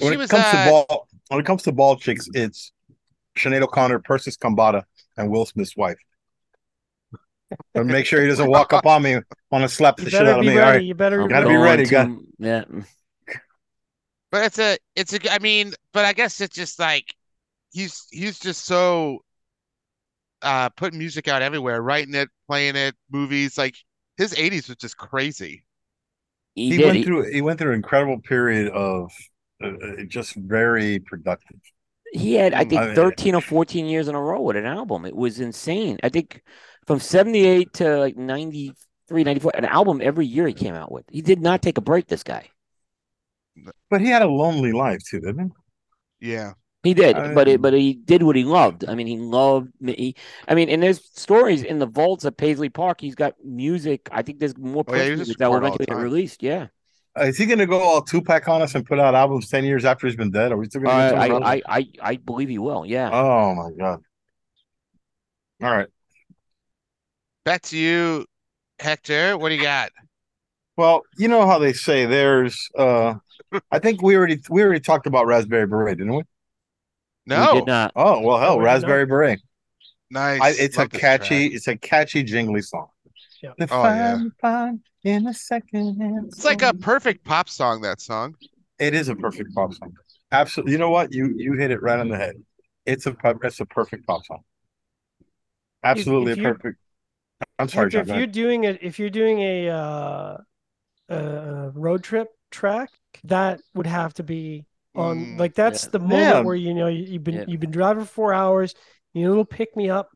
When 0.00 0.12
she 0.12 0.14
it 0.14 0.16
was 0.18 0.30
comes 0.30 0.44
uh, 0.46 0.64
to 0.64 0.70
ball, 0.70 1.08
when 1.28 1.40
it 1.40 1.44
comes 1.44 1.62
to 1.64 1.72
bald 1.72 2.00
chicks, 2.00 2.26
it's 2.32 2.72
Sinead 3.36 3.60
O'Connor, 3.60 3.98
Persis 3.98 4.38
Khambatta, 4.38 4.84
and 5.18 5.28
Will 5.30 5.44
Smith's 5.44 5.76
wife. 5.76 5.98
But 7.74 7.84
make 7.84 8.06
sure 8.06 8.22
he 8.22 8.26
doesn't 8.28 8.48
walk 8.48 8.72
up 8.72 8.86
on 8.86 9.02
me, 9.02 9.18
want 9.50 9.62
to 9.62 9.68
slap 9.68 9.98
the 9.98 10.08
shit 10.08 10.26
out 10.26 10.38
of 10.38 10.46
me. 10.46 10.56
ready. 10.56 10.60
All 10.60 10.70
right, 10.70 10.82
You 10.84 10.94
better 10.94 11.20
I'm 11.20 11.28
gotta 11.28 11.48
be 11.48 11.56
ready, 11.56 11.84
to- 11.84 11.90
guy. 11.90 12.08
Yeah, 12.38 12.64
but 14.32 14.46
it's 14.46 14.58
a 14.58 14.78
it's 14.96 15.12
a 15.12 15.30
I 15.30 15.38
mean, 15.40 15.74
but 15.92 16.06
I 16.06 16.14
guess 16.14 16.40
it's 16.40 16.56
just 16.56 16.78
like 16.78 17.14
he's 17.72 18.06
he's 18.10 18.38
just 18.38 18.64
so 18.64 19.20
uh 20.44 20.70
putting 20.70 20.98
music 21.00 21.28
out 21.28 21.42
everywhere, 21.42 21.82
writing 21.82 22.14
it, 22.14 22.30
playing 22.48 22.76
it, 22.76 22.94
movies, 23.10 23.58
like 23.58 23.76
his 24.18 24.34
80s 24.38 24.68
was 24.68 24.78
just 24.78 24.96
crazy. 24.98 25.64
he, 26.54 26.72
he 26.72 26.78
went 26.78 26.96
He- 26.96 27.04
through 27.04 27.30
he 27.32 27.40
went 27.42 27.58
through 27.58 27.70
an 27.70 27.76
incredible 27.76 28.20
period 28.20 28.68
of 28.72 29.12
uh, 29.62 29.68
uh, 29.68 30.04
just 30.08 30.34
very 30.36 30.98
productive. 31.00 31.60
He 32.12 32.34
had, 32.34 32.54
I 32.54 32.64
Mm, 32.64 32.70
think, 32.70 32.80
I 32.80 32.86
mean- 32.86 32.94
13 32.94 33.34
or 33.34 33.40
14 33.40 33.86
years 33.86 34.08
in 34.08 34.14
a 34.14 34.20
row 34.22 34.40
with 34.40 34.56
an 34.56 34.66
album. 34.66 35.04
It 35.04 35.16
was 35.16 35.40
insane. 35.40 35.98
I 36.02 36.08
think 36.08 36.42
from 36.86 37.00
78 37.00 37.72
to 37.74 37.98
like 37.98 38.16
93, 38.16 39.24
94, 39.24 39.52
an 39.56 39.64
album 39.64 40.00
every 40.02 40.26
year 40.26 40.46
he 40.46 40.54
came 40.54 40.74
out 40.74 40.92
with. 40.92 41.04
He 41.10 41.22
did 41.22 41.40
not 41.40 41.60
take 41.62 41.76
a 41.78 41.80
break, 41.80 42.06
this 42.06 42.22
guy. 42.22 42.50
But 43.90 44.00
he 44.00 44.08
had 44.08 44.22
a 44.22 44.26
lonely 44.28 44.72
life 44.72 45.02
too, 45.08 45.20
didn't 45.20 45.52
he? 46.20 46.32
Yeah. 46.32 46.54
He 46.84 46.92
did, 46.94 47.16
I- 47.16 47.32
but 47.34 47.48
it, 47.48 47.62
but 47.62 47.72
he 47.72 47.94
did 47.94 48.22
what 48.22 48.36
he 48.36 48.44
loved. 48.44 48.84
I 48.86 48.94
mean, 48.94 49.06
he 49.06 49.16
loved 49.16 49.72
me. 49.80 50.14
I 50.46 50.54
mean, 50.54 50.68
and 50.68 50.82
there's 50.82 51.02
stories 51.18 51.62
in 51.62 51.78
the 51.78 51.86
vaults 51.86 52.26
at 52.26 52.36
Paisley 52.36 52.68
Park. 52.68 53.00
He's 53.00 53.14
got 53.14 53.34
music. 53.42 54.08
I 54.12 54.20
think 54.22 54.38
there's 54.38 54.56
more 54.58 54.84
Oh, 54.86 54.94
yeah, 54.94 55.02
he 55.04 55.08
Prince 55.08 55.10
was 55.10 55.28
music 55.28 55.38
that 55.38 55.48
will 55.48 55.54
recording 55.56 55.70
all 55.72 55.78
the 55.78 55.82
eventually 55.84 56.04
get 56.04 56.10
released. 56.12 56.42
Yeah, 56.42 56.66
Uh, 57.18 57.24
is 57.24 57.38
he 57.38 57.46
going 57.46 57.58
to 57.58 57.66
go 57.66 57.80
all 57.80 58.02
Tupac 58.02 58.46
on 58.48 58.60
us 58.60 58.74
and 58.74 58.84
put 58.84 59.00
out 59.00 59.14
albums 59.14 59.48
ten 59.48 59.64
years 59.64 59.84
after 59.86 60.06
he's 60.06 60.16
been 60.16 60.30
dead? 60.30 60.52
Are 60.52 60.58
we 60.58 60.66
still 60.66 60.86
uh, 60.86 61.10
going 61.10 61.40
to? 61.40 61.46
I, 61.46 61.54
I, 61.54 61.62
I, 61.66 61.86
I 62.02 62.16
believe 62.16 62.50
he 62.50 62.58
will. 62.58 62.84
Yeah. 62.84 63.10
oh 63.10 63.54
my 63.54 63.70
god! 63.78 64.00
All 65.62 65.70
right. 65.74 65.88
Back 67.46 67.62
to 67.62 67.78
you, 67.78 68.26
Hector. 68.78 69.38
What 69.38 69.48
do 69.48 69.54
you 69.54 69.62
got? 69.62 69.90
Well, 70.76 71.02
you 71.16 71.28
know 71.28 71.46
how 71.46 71.58
they 71.58 71.72
say 71.72 72.04
there's. 72.04 72.68
uh 72.76 73.14
I 73.70 73.78
think 73.78 74.02
we 74.02 74.16
already 74.16 74.40
we 74.50 74.62
already 74.62 74.80
talked 74.80 75.06
about 75.06 75.26
Raspberry 75.26 75.66
Beret, 75.66 75.96
didn't 75.98 76.14
we? 76.14 76.22
We 77.26 77.36
No. 77.36 77.54
did 77.54 77.66
not. 77.66 77.92
Oh 77.96 78.20
well, 78.20 78.38
hell, 78.38 78.58
No, 78.58 78.64
we. 78.64 78.64
Raspberry 78.64 79.06
Beret. 79.06 79.40
Nice. 80.10 80.40
I, 80.40 80.50
it's 80.50 80.78
a 80.78 80.80
Love 80.80 80.90
this 80.90 81.00
catchy, 81.00 81.48
track. 81.48 81.56
it's 81.56 81.68
a 81.68 81.76
catchy, 81.76 82.22
jingly 82.22 82.62
song. 82.62 82.88
Yeah. 83.42 83.50
The 83.58 83.68
Oh, 83.70 83.82
yeah. 83.84 84.16
fine, 84.18 84.30
fine 84.40 84.80
in 85.02 85.26
a 85.26 85.34
second. 85.34 86.00
hand 86.00 86.26
It's 86.28 86.44
like 86.44 86.62
a 86.62 86.74
perfect 86.74 87.24
pop 87.24 87.48
song, 87.48 87.80
that 87.82 88.00
song. 88.00 88.36
It 88.78 88.94
is 88.94 89.08
a 89.08 89.16
perfect 89.16 89.54
pop 89.54 89.72
song. 89.74 89.94
Absolutely. 90.32 90.72
You 90.72 90.78
know 90.78 90.90
what? 90.90 91.12
You 91.12 91.32
you 91.36 91.54
hit 91.54 91.70
it 91.70 91.82
right 91.82 91.98
on 91.98 92.08
the 92.08 92.16
head. 92.16 92.36
It's 92.86 93.06
a 93.06 93.16
it's 93.42 93.60
a 93.60 93.66
perfect 93.66 94.06
pop 94.06 94.24
song. 94.26 94.42
Absolutely 95.82 96.32
if 96.32 96.38
a 96.38 96.42
perfect. 96.42 96.78
I'm 97.58 97.68
sorry, 97.68 97.86
Hector, 97.86 98.04
John. 98.04 98.10
if 98.10 98.18
you're 98.18 98.26
doing 98.26 98.64
it, 98.64 98.78
if 98.82 98.98
you're 98.98 99.10
doing 99.10 99.40
a 99.40 99.68
uh, 99.68 100.36
a 101.08 101.70
road 101.74 102.02
trip 102.02 102.28
track, 102.50 102.90
that 103.24 103.60
would 103.74 103.86
have 103.86 104.14
to 104.14 104.22
be 104.22 104.64
on. 104.94 105.18
Mm, 105.18 105.38
like 105.38 105.54
that's 105.54 105.84
yeah. 105.84 105.90
the 105.90 105.98
moment 106.00 106.20
Yeah. 106.20 106.40
where 106.40 106.54
you 106.54 106.74
know 106.74 106.86
you, 106.88 107.04
you've 107.04 107.24
been 107.24 107.34
Yeah. 107.34 107.44
you've 107.48 107.60
been 107.60 107.70
driving 107.70 108.04
for 108.04 108.10
four 108.10 108.34
hours. 108.34 108.74
You 109.12 109.20
need 109.20 109.26
a 109.26 109.30
little 109.30 109.44
pick 109.44 109.76
me 109.76 109.90
up, 109.90 110.10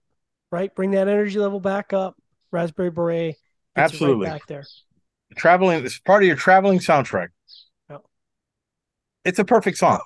right? 0.51 0.75
Bring 0.75 0.93
that 0.93 1.09
energy 1.09 1.39
level 1.39 1.61
back 1.61 1.93
up. 1.93 2.17
Raspberry 2.51 2.91
Beret, 2.91 3.37
Absolutely. 3.77 4.27
right 4.27 4.33
back 4.41 4.47
there. 4.47 4.65
Traveling. 5.37 5.85
It's 5.85 5.99
part 5.99 6.23
of 6.23 6.27
your 6.27 6.37
traveling 6.37 6.79
soundtrack. 6.79 7.29
Yeah. 7.91 7.99
It's 9.25 9.39
a 9.39 9.45
perfect 9.45 9.79
song. 9.79 10.01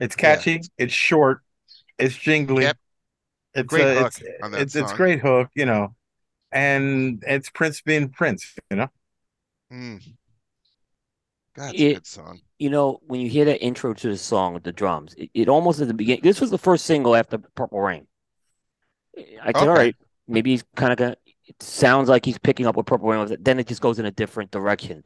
It's 0.00 0.16
Yeah. 0.16 0.20
catchy. 0.36 0.60
It's 0.76 0.92
short. 0.92 1.40
It's 1.98 2.16
jingly. 2.16 2.64
Yep. 2.64 2.78
It's 3.54 3.68
Great 3.68 3.96
hook 3.96 4.06
it's, 4.08 4.22
on 4.42 4.50
that 4.50 4.60
it's, 4.62 4.74
it's 4.74 4.92
great 4.92 5.20
hook, 5.20 5.48
you 5.54 5.64
know, 5.64 5.94
and 6.50 7.22
it's 7.24 7.50
Prince 7.50 7.80
being 7.82 8.08
Prince, 8.08 8.52
you 8.68 8.76
know. 8.76 8.88
Mm. 9.72 10.02
That's 11.54 11.72
It- 11.74 11.82
a 11.90 11.94
good 11.94 12.06
song. 12.06 12.40
You 12.64 12.70
know, 12.70 12.98
when 13.02 13.20
you 13.20 13.28
hear 13.28 13.44
that 13.44 13.62
intro 13.62 13.92
to 13.92 14.08
the 14.08 14.16
song 14.16 14.54
with 14.54 14.64
the 14.64 14.72
drums, 14.72 15.14
it, 15.18 15.30
it 15.34 15.48
almost 15.50 15.80
at 15.80 15.88
the 15.88 15.94
beginning. 15.94 16.22
This 16.22 16.40
was 16.40 16.50
the 16.50 16.58
first 16.58 16.86
single 16.86 17.14
after 17.14 17.36
Purple 17.38 17.80
Rain. 17.80 18.06
I 19.42 19.52
said, 19.54 19.68
all 19.68 19.74
Okay. 19.74 19.88
right, 19.88 19.96
maybe 20.26 20.50
he's 20.52 20.64
kind 20.76 20.92
of 20.92 20.98
gonna. 20.98 21.16
it 21.46 21.62
sounds 21.62 22.08
like 22.08 22.24
he's 22.24 22.38
picking 22.38 22.66
up 22.66 22.76
with 22.76 22.86
Purple 22.86 23.08
Rain 23.10 23.20
was. 23.20 23.34
Then 23.38 23.58
it 23.60 23.66
just 23.66 23.82
goes 23.82 23.98
in 23.98 24.06
a 24.06 24.10
different 24.10 24.50
direction, 24.50 25.02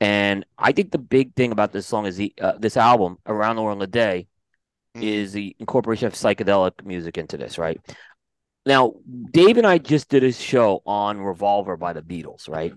and 0.00 0.46
I 0.56 0.72
think 0.72 0.92
the 0.92 0.98
big 0.98 1.34
thing 1.34 1.52
about 1.52 1.72
this 1.72 1.86
song 1.86 2.06
is 2.06 2.16
the 2.16 2.32
uh, 2.40 2.52
this 2.58 2.76
album 2.76 3.18
around 3.26 3.56
the 3.56 3.62
world 3.62 3.78
in 3.78 3.82
a 3.82 3.86
day 3.88 4.28
Mm. 4.96 5.02
is 5.02 5.32
the 5.32 5.54
incorporation 5.60 6.06
of 6.06 6.14
psychedelic 6.14 6.84
music 6.84 7.18
into 7.18 7.36
this, 7.36 7.58
right? 7.58 7.80
Now, 8.66 8.94
Dave 9.32 9.56
and 9.58 9.66
I 9.66 9.78
just 9.78 10.08
did 10.08 10.24
a 10.24 10.32
show 10.32 10.82
on 10.86 11.20
Revolver 11.20 11.76
by 11.76 11.92
the 11.92 12.02
Beatles, 12.02 12.48
right? 12.48 12.74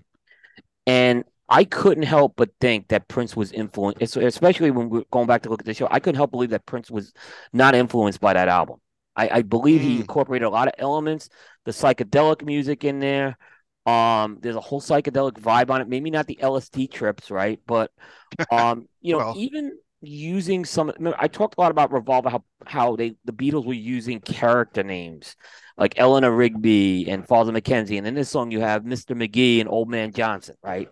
And 0.86 1.24
I 1.54 1.62
couldn't 1.64 2.02
help 2.02 2.34
but 2.36 2.50
think 2.60 2.88
that 2.88 3.06
Prince 3.06 3.36
was 3.36 3.52
influenced, 3.52 4.16
especially 4.16 4.72
when 4.72 4.88
we're 4.90 5.04
going 5.12 5.28
back 5.28 5.42
to 5.42 5.50
look 5.50 5.60
at 5.60 5.66
the 5.66 5.74
show. 5.74 5.86
I 5.88 6.00
couldn't 6.00 6.16
help 6.16 6.32
believe 6.32 6.50
that 6.50 6.66
Prince 6.66 6.90
was 6.90 7.12
not 7.52 7.76
influenced 7.76 8.20
by 8.20 8.32
that 8.32 8.48
album. 8.48 8.80
I, 9.14 9.28
I 9.28 9.42
believe 9.42 9.80
he 9.80 9.98
Mm. 9.98 10.00
incorporated 10.00 10.46
a 10.46 10.50
lot 10.50 10.66
of 10.66 10.74
elements, 10.78 11.28
the 11.64 11.70
psychedelic 11.70 12.44
music 12.44 12.82
in 12.82 12.98
there. 12.98 13.38
Um, 13.86 14.38
there's 14.40 14.56
a 14.56 14.60
whole 14.60 14.80
psychedelic 14.80 15.34
vibe 15.34 15.70
on 15.70 15.80
it. 15.80 15.88
Maybe 15.88 16.10
not 16.10 16.26
the 16.26 16.38
LSD 16.42 16.88
trips, 16.88 17.30
right? 17.30 17.60
But 17.66 17.92
um, 18.50 18.88
you 19.00 19.12
know, 19.12 19.18
Well. 19.18 19.34
even 19.36 19.78
using 20.00 20.64
some. 20.64 20.92
I 21.18 21.28
talked 21.28 21.54
a 21.56 21.60
lot 21.60 21.70
about 21.70 21.92
Revolver, 21.92 22.30
how 22.30 22.44
how 22.66 22.96
they 22.96 23.14
the 23.24 23.32
Beatles 23.32 23.64
were 23.64 23.74
using 23.74 24.20
character 24.20 24.82
names 24.82 25.36
like 25.76 25.94
Eleanor 25.98 26.32
Rigby 26.32 27.08
and 27.08 27.26
Father 27.26 27.52
McKenzie, 27.52 27.98
and 27.98 28.06
in 28.06 28.14
this 28.14 28.30
song 28.30 28.50
you 28.50 28.60
have 28.60 28.84
Mr. 28.84 29.14
McGee 29.14 29.60
and 29.60 29.68
Old 29.68 29.88
Man 29.88 30.12
Johnson, 30.12 30.56
right? 30.62 30.88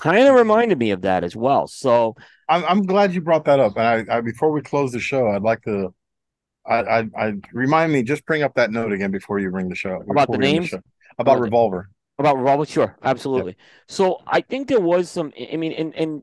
Kind 0.00 0.28
of 0.28 0.34
reminded 0.34 0.78
me 0.78 0.90
of 0.92 1.02
that 1.02 1.24
as 1.24 1.34
well. 1.34 1.66
So 1.66 2.14
I'm 2.48 2.64
I'm 2.64 2.82
glad 2.82 3.14
you 3.14 3.20
brought 3.20 3.44
that 3.46 3.60
up. 3.60 3.76
And 3.76 4.10
I, 4.10 4.18
I 4.18 4.20
before 4.20 4.52
we 4.52 4.62
close 4.62 4.92
the 4.92 5.00
show, 5.00 5.28
I'd 5.28 5.42
like 5.42 5.62
to 5.62 5.92
I 6.66 6.76
I, 6.82 6.98
I 7.16 7.32
remind 7.52 7.92
me 7.92 8.02
just 8.02 8.24
bring 8.26 8.42
up 8.42 8.54
that 8.54 8.70
note 8.70 8.92
again 8.92 9.10
before 9.10 9.38
you 9.38 9.50
bring 9.50 9.68
the 9.68 9.74
show 9.74 10.02
About 10.08 10.30
the 10.30 10.60
show. 10.62 10.76
about 10.76 10.82
About 11.18 11.40
Revolver. 11.40 11.90
About 12.18 12.36
Revolver, 12.36 12.66
sure, 12.66 12.96
absolutely. 13.02 13.56
So 13.86 14.20
I 14.26 14.40
think 14.40 14.68
there 14.68 14.80
was 14.80 15.10
some. 15.10 15.32
I 15.52 15.56
mean, 15.56 15.72
and 15.72 15.94
and 15.94 16.22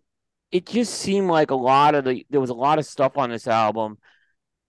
it 0.51 0.65
just 0.65 0.93
seemed 0.95 1.27
like 1.29 1.51
a 1.51 1.55
lot 1.55 1.95
of 1.95 2.05
the 2.05 2.25
there 2.29 2.41
was 2.41 2.49
a 2.49 2.53
lot 2.55 2.79
of 2.79 2.85
stuff 2.85 3.17
on 3.17 3.29
this 3.29 3.47
album. 3.47 3.97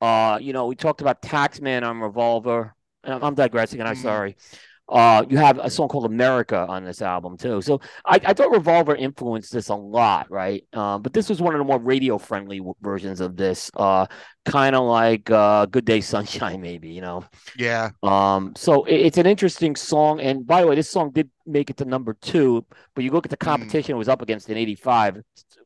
Uh, 0.00 0.38
you 0.40 0.52
know, 0.52 0.66
we 0.66 0.76
talked 0.76 1.00
about 1.00 1.22
Taxman 1.22 1.82
on 1.82 2.00
Revolver. 2.00 2.74
I'm 3.04 3.22
I'm 3.22 3.34
digressing, 3.34 3.80
and 3.80 3.88
I'm 3.88 3.94
Mhm. 3.96 4.02
sorry. 4.02 4.36
Uh, 4.88 5.24
you 5.28 5.36
have 5.36 5.58
a 5.58 5.68
song 5.68 5.88
called 5.88 6.04
America 6.04 6.64
on 6.68 6.84
this 6.84 7.02
album 7.02 7.36
too. 7.36 7.60
So 7.60 7.80
I, 8.04 8.20
I 8.24 8.32
thought 8.32 8.52
Revolver 8.52 8.94
influenced 8.94 9.52
this 9.52 9.68
a 9.68 9.74
lot, 9.74 10.30
right? 10.30 10.64
Uh, 10.72 10.98
but 10.98 11.12
this 11.12 11.28
was 11.28 11.40
one 11.42 11.54
of 11.54 11.58
the 11.58 11.64
more 11.64 11.78
radio 11.80 12.18
friendly 12.18 12.60
versions 12.82 13.20
of 13.20 13.36
this. 13.36 13.70
Uh, 13.74 14.06
kind 14.44 14.76
of 14.76 14.84
like 14.84 15.28
uh, 15.28 15.66
Good 15.66 15.84
Day 15.84 16.00
Sunshine, 16.00 16.60
maybe. 16.70 16.90
You 16.90 17.00
know. 17.00 17.24
Yeah. 17.56 17.90
Um, 18.04 18.52
so 18.56 18.84
it, 18.84 18.94
it's 18.94 19.18
an 19.18 19.26
interesting 19.26 19.74
song. 19.74 20.20
And 20.20 20.46
by 20.46 20.60
the 20.60 20.68
way, 20.68 20.76
this 20.76 20.88
song 20.88 21.10
did 21.10 21.28
make 21.46 21.68
it 21.70 21.76
to 21.78 21.84
number 21.84 22.14
two, 22.20 22.64
but 22.94 23.02
you 23.02 23.10
look 23.10 23.26
at 23.26 23.30
the 23.30 23.36
Hmm. 23.40 23.50
competition 23.50 23.94
it 23.96 23.98
was 23.98 24.08
up 24.08 24.22
against 24.22 24.48
in 24.48 24.56
85, 24.56 25.20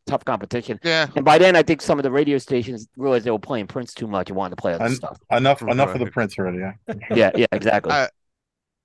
tough 0.06 0.24
competition. 0.24 0.78
Yeah. 0.82 1.06
And 1.14 1.24
by 1.26 1.36
then, 1.36 1.56
I 1.56 1.62
think 1.62 1.82
some 1.82 1.98
of 1.98 2.02
the 2.04 2.10
radio 2.10 2.38
stations 2.38 2.88
realized 2.96 3.24
they 3.26 3.30
were 3.30 3.38
playing 3.38 3.66
Prince 3.66 3.92
too 3.92 4.06
much 4.06 4.30
and 4.30 4.36
wanted 4.36 4.56
to 4.56 4.60
play 4.62 4.72
other 4.72 4.86
And- 4.86 4.94
stuff. 4.94 5.18
Enough 5.30 5.60
Right. 5.60 5.72
enough 5.72 5.92
of 5.94 6.00
the 6.00 6.10
Prince 6.10 6.38
already. 6.38 6.58
Yeah. 6.58 6.94
Yeah, 7.14 7.30
yeah, 7.36 7.46
exactly. 7.52 7.92
Uh, 7.92 8.08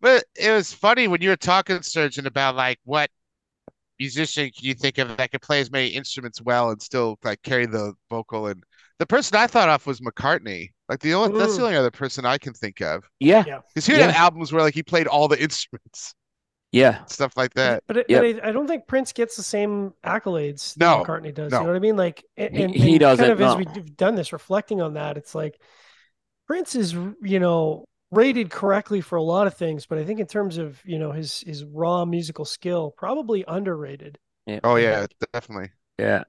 But 0.06 0.26
it 0.36 0.52
was 0.52 0.72
funny 0.72 1.08
when 1.08 1.24
you 1.24 1.30
were 1.30 1.36
talking, 1.36 1.82
Surgeon, 1.82 2.28
about 2.28 2.56
like 2.56 2.78
what 2.84 3.10
musician 4.00 4.52
can 4.52 4.64
you 4.68 4.76
think 4.76 5.00
of 5.00 5.18
that 5.18 5.32
could 5.32 5.42
play 5.42 5.60
as 5.60 5.72
many 5.72 5.88
instruments 5.88 6.40
well 6.44 6.70
and 6.70 6.80
still 6.80 7.18
like 7.24 7.42
carry 7.42 7.66
the 7.66 7.92
vocal 8.08 8.46
and 8.46 8.62
the 9.00 9.08
person 9.08 9.36
I 9.36 9.48
thought 9.48 9.68
of 9.68 9.84
was 9.88 10.02
McCartney. 10.02 10.68
Like 10.90 11.00
the 11.00 11.16
only 11.16 11.40
that's 11.40 11.58
the 11.58 11.64
only 11.64 11.76
other 11.76 11.90
person 11.90 12.24
I 12.24 12.38
can 12.38 12.54
think 12.54 12.82
of. 12.82 13.04
yeah, 13.20 13.44
Yeah. 13.48 13.62
Because 13.74 13.88
he 13.88 13.94
Yeah. 13.94 14.06
had 14.12 14.16
albums 14.16 14.54
where 14.54 14.62
like 14.62 14.76
he 14.76 14.84
played 14.84 15.08
all 15.08 15.28
the 15.28 15.42
instruments, 15.42 16.14
yeah, 16.72 17.04
stuff 17.06 17.36
like 17.36 17.56
that. 17.56 17.82
But, 17.88 17.98
it, 17.98 18.06
Yep. 18.08 18.22
but 18.22 18.46
I, 18.46 18.50
I 18.50 18.52
don't 18.52 18.68
think 18.68 18.86
Prince 18.86 19.12
gets 19.12 19.36
the 19.38 19.42
same 19.44 19.96
accolades 20.04 20.78
No, 20.78 21.00
that 21.00 21.08
McCartney 21.08 21.34
does. 21.34 21.52
no. 21.52 21.62
You 21.62 21.64
know 21.64 21.70
what 21.72 21.78
I 21.78 21.80
mean? 21.80 21.98
Like, 21.98 22.24
and, 22.38 22.56
He- 22.56 22.64
and, 22.64 22.76
he 22.76 22.92
and 22.92 23.00
doesn't, 23.00 23.26
Kind 23.26 23.42
of 23.42 23.42
as 23.42 23.56
we've 23.76 23.98
done 23.98 24.14
this, 24.14 24.32
reflecting 24.34 24.84
on 24.84 24.94
that, 24.94 25.18
it's 25.18 25.34
like 25.34 25.60
Prince 26.46 26.76
is, 26.76 26.94
you 26.94 27.40
know, 27.40 27.86
rated 28.16 28.50
correctly 28.50 29.02
for 29.02 29.16
a 29.18 29.24
lot 29.24 29.48
of 29.48 29.56
things, 29.56 29.86
but 29.86 29.98
I 29.98 30.06
think 30.06 30.20
in 30.20 30.28
terms 30.28 30.58
of 30.58 30.80
you 30.86 31.00
know 31.00 31.12
his 31.12 31.42
his 31.42 31.64
raw 31.64 32.06
musical 32.06 32.46
skill, 32.46 32.92
probably 32.92 33.44
underrated. 33.48 34.20
yeah, 34.46 34.60
Oh 34.64 34.76
yeah, 34.76 35.08
definitely. 35.34 35.72
yeah. 36.00 36.24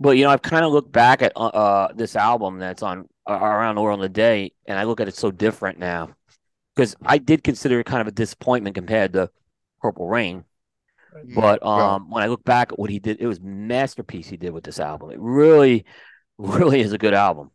But 0.00 0.16
you 0.16 0.24
know, 0.24 0.30
I've 0.30 0.42
kind 0.42 0.64
of 0.64 0.72
looked 0.72 0.92
back 0.92 1.22
at 1.22 1.32
uh, 1.36 1.46
uh 1.46 1.92
this 1.92 2.16
album 2.16 2.58
that's 2.58 2.82
on 2.82 3.08
uh, 3.28 3.32
around 3.34 3.74
the 3.74 3.82
world 3.82 4.00
in 4.00 4.04
a 4.06 4.08
day, 4.08 4.52
and 4.66 4.78
I 4.78 4.84
look 4.84 5.00
at 5.00 5.08
it 5.08 5.16
so 5.16 5.30
different 5.30 5.78
now 5.78 6.14
because 6.74 6.96
I 7.04 7.18
did 7.18 7.44
consider 7.44 7.80
it 7.80 7.86
kind 7.86 8.00
of 8.02 8.08
a 8.08 8.12
disappointment 8.12 8.74
compared 8.76 9.12
to 9.14 9.30
Purple 9.82 10.08
Rain. 10.08 10.44
Mm, 11.14 11.34
But 11.34 11.66
well, 11.74 11.96
um, 11.96 12.10
when 12.10 12.22
I 12.22 12.28
look 12.28 12.44
back 12.44 12.72
at 12.72 12.78
what 12.78 12.90
he 12.90 12.98
did, 13.00 13.20
it 13.20 13.26
was 13.26 13.40
masterpiece 13.40 14.28
he 14.28 14.36
did 14.36 14.52
with 14.52 14.64
this 14.64 14.80
album. 14.80 15.10
It 15.10 15.20
really, 15.20 15.84
really 16.38 16.80
is 16.80 16.92
a 16.92 16.98
good 16.98 17.14
album, 17.14 17.50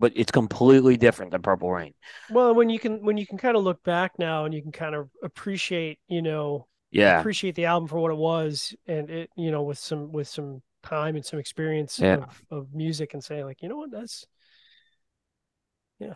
but 0.00 0.12
it's 0.16 0.32
completely 0.32 0.96
different 0.96 1.32
than 1.32 1.42
Purple 1.42 1.70
Rain. 1.72 1.94
Well, 2.28 2.54
when 2.54 2.68
you 2.70 2.78
can 2.78 3.04
when 3.04 3.16
you 3.16 3.26
can 3.26 3.38
kind 3.38 3.56
of 3.56 3.62
look 3.64 3.82
back 3.84 4.18
now 4.18 4.44
and 4.44 4.52
you 4.54 4.62
can 4.62 4.72
kind 4.72 4.94
of 4.94 5.10
appreciate, 5.22 5.98
you 6.08 6.22
know, 6.22 6.66
Yeah, 6.90 7.20
appreciate 7.20 7.54
the 7.54 7.64
album 7.66 7.88
for 7.88 7.98
what 7.98 8.10
it 8.12 8.16
was, 8.18 8.74
and 8.86 9.10
it, 9.10 9.30
you 9.36 9.50
know, 9.50 9.62
with 9.62 9.78
some 9.78 10.12
with 10.12 10.28
some 10.28 10.62
time 10.82 11.16
and 11.16 11.24
some 11.24 11.38
experience 11.40 12.02
Yeah. 12.02 12.18
of, 12.18 12.42
of 12.50 12.74
music, 12.74 13.14
and 13.14 13.24
say 13.24 13.44
like, 13.44 13.62
you 13.62 13.68
know 13.68 13.76
what, 13.78 13.90
that's 13.90 14.26
yeah. 15.98 16.14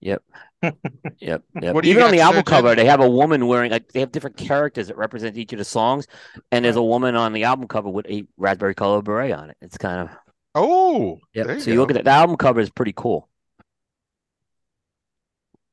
yep, 0.00 0.22
yep, 1.20 1.42
yep. 1.60 1.76
What 1.76 1.84
Even 1.84 2.02
on 2.02 2.10
the 2.12 2.20
album 2.20 2.42
Surgeon? 2.42 2.44
cover, 2.44 2.74
they 2.74 2.86
have 2.86 3.00
a 3.00 3.08
woman 3.08 3.46
wearing 3.46 3.70
like 3.70 3.92
they 3.92 4.00
have 4.00 4.12
different 4.12 4.36
characters 4.36 4.88
that 4.88 4.96
represent 4.96 5.36
each 5.36 5.52
of 5.52 5.58
the 5.58 5.64
songs, 5.64 6.06
and 6.52 6.64
there's 6.64 6.76
a 6.76 6.82
woman 6.82 7.16
on 7.16 7.32
the 7.32 7.44
album 7.44 7.68
cover 7.68 7.88
with 7.90 8.06
a 8.08 8.24
raspberry 8.36 8.74
color 8.74 9.02
beret 9.02 9.32
on 9.32 9.50
it. 9.50 9.56
It's 9.62 9.78
kind 9.78 10.00
of 10.08 10.16
oh, 10.54 11.20
yeah. 11.32 11.44
there 11.44 11.58
So 11.58 11.70
you 11.70 11.80
look 11.80 11.90
at 11.90 11.96
it, 11.96 12.04
the 12.04 12.10
album 12.10 12.36
cover 12.36 12.60
is 12.60 12.70
pretty 12.70 12.92
cool. 12.94 13.28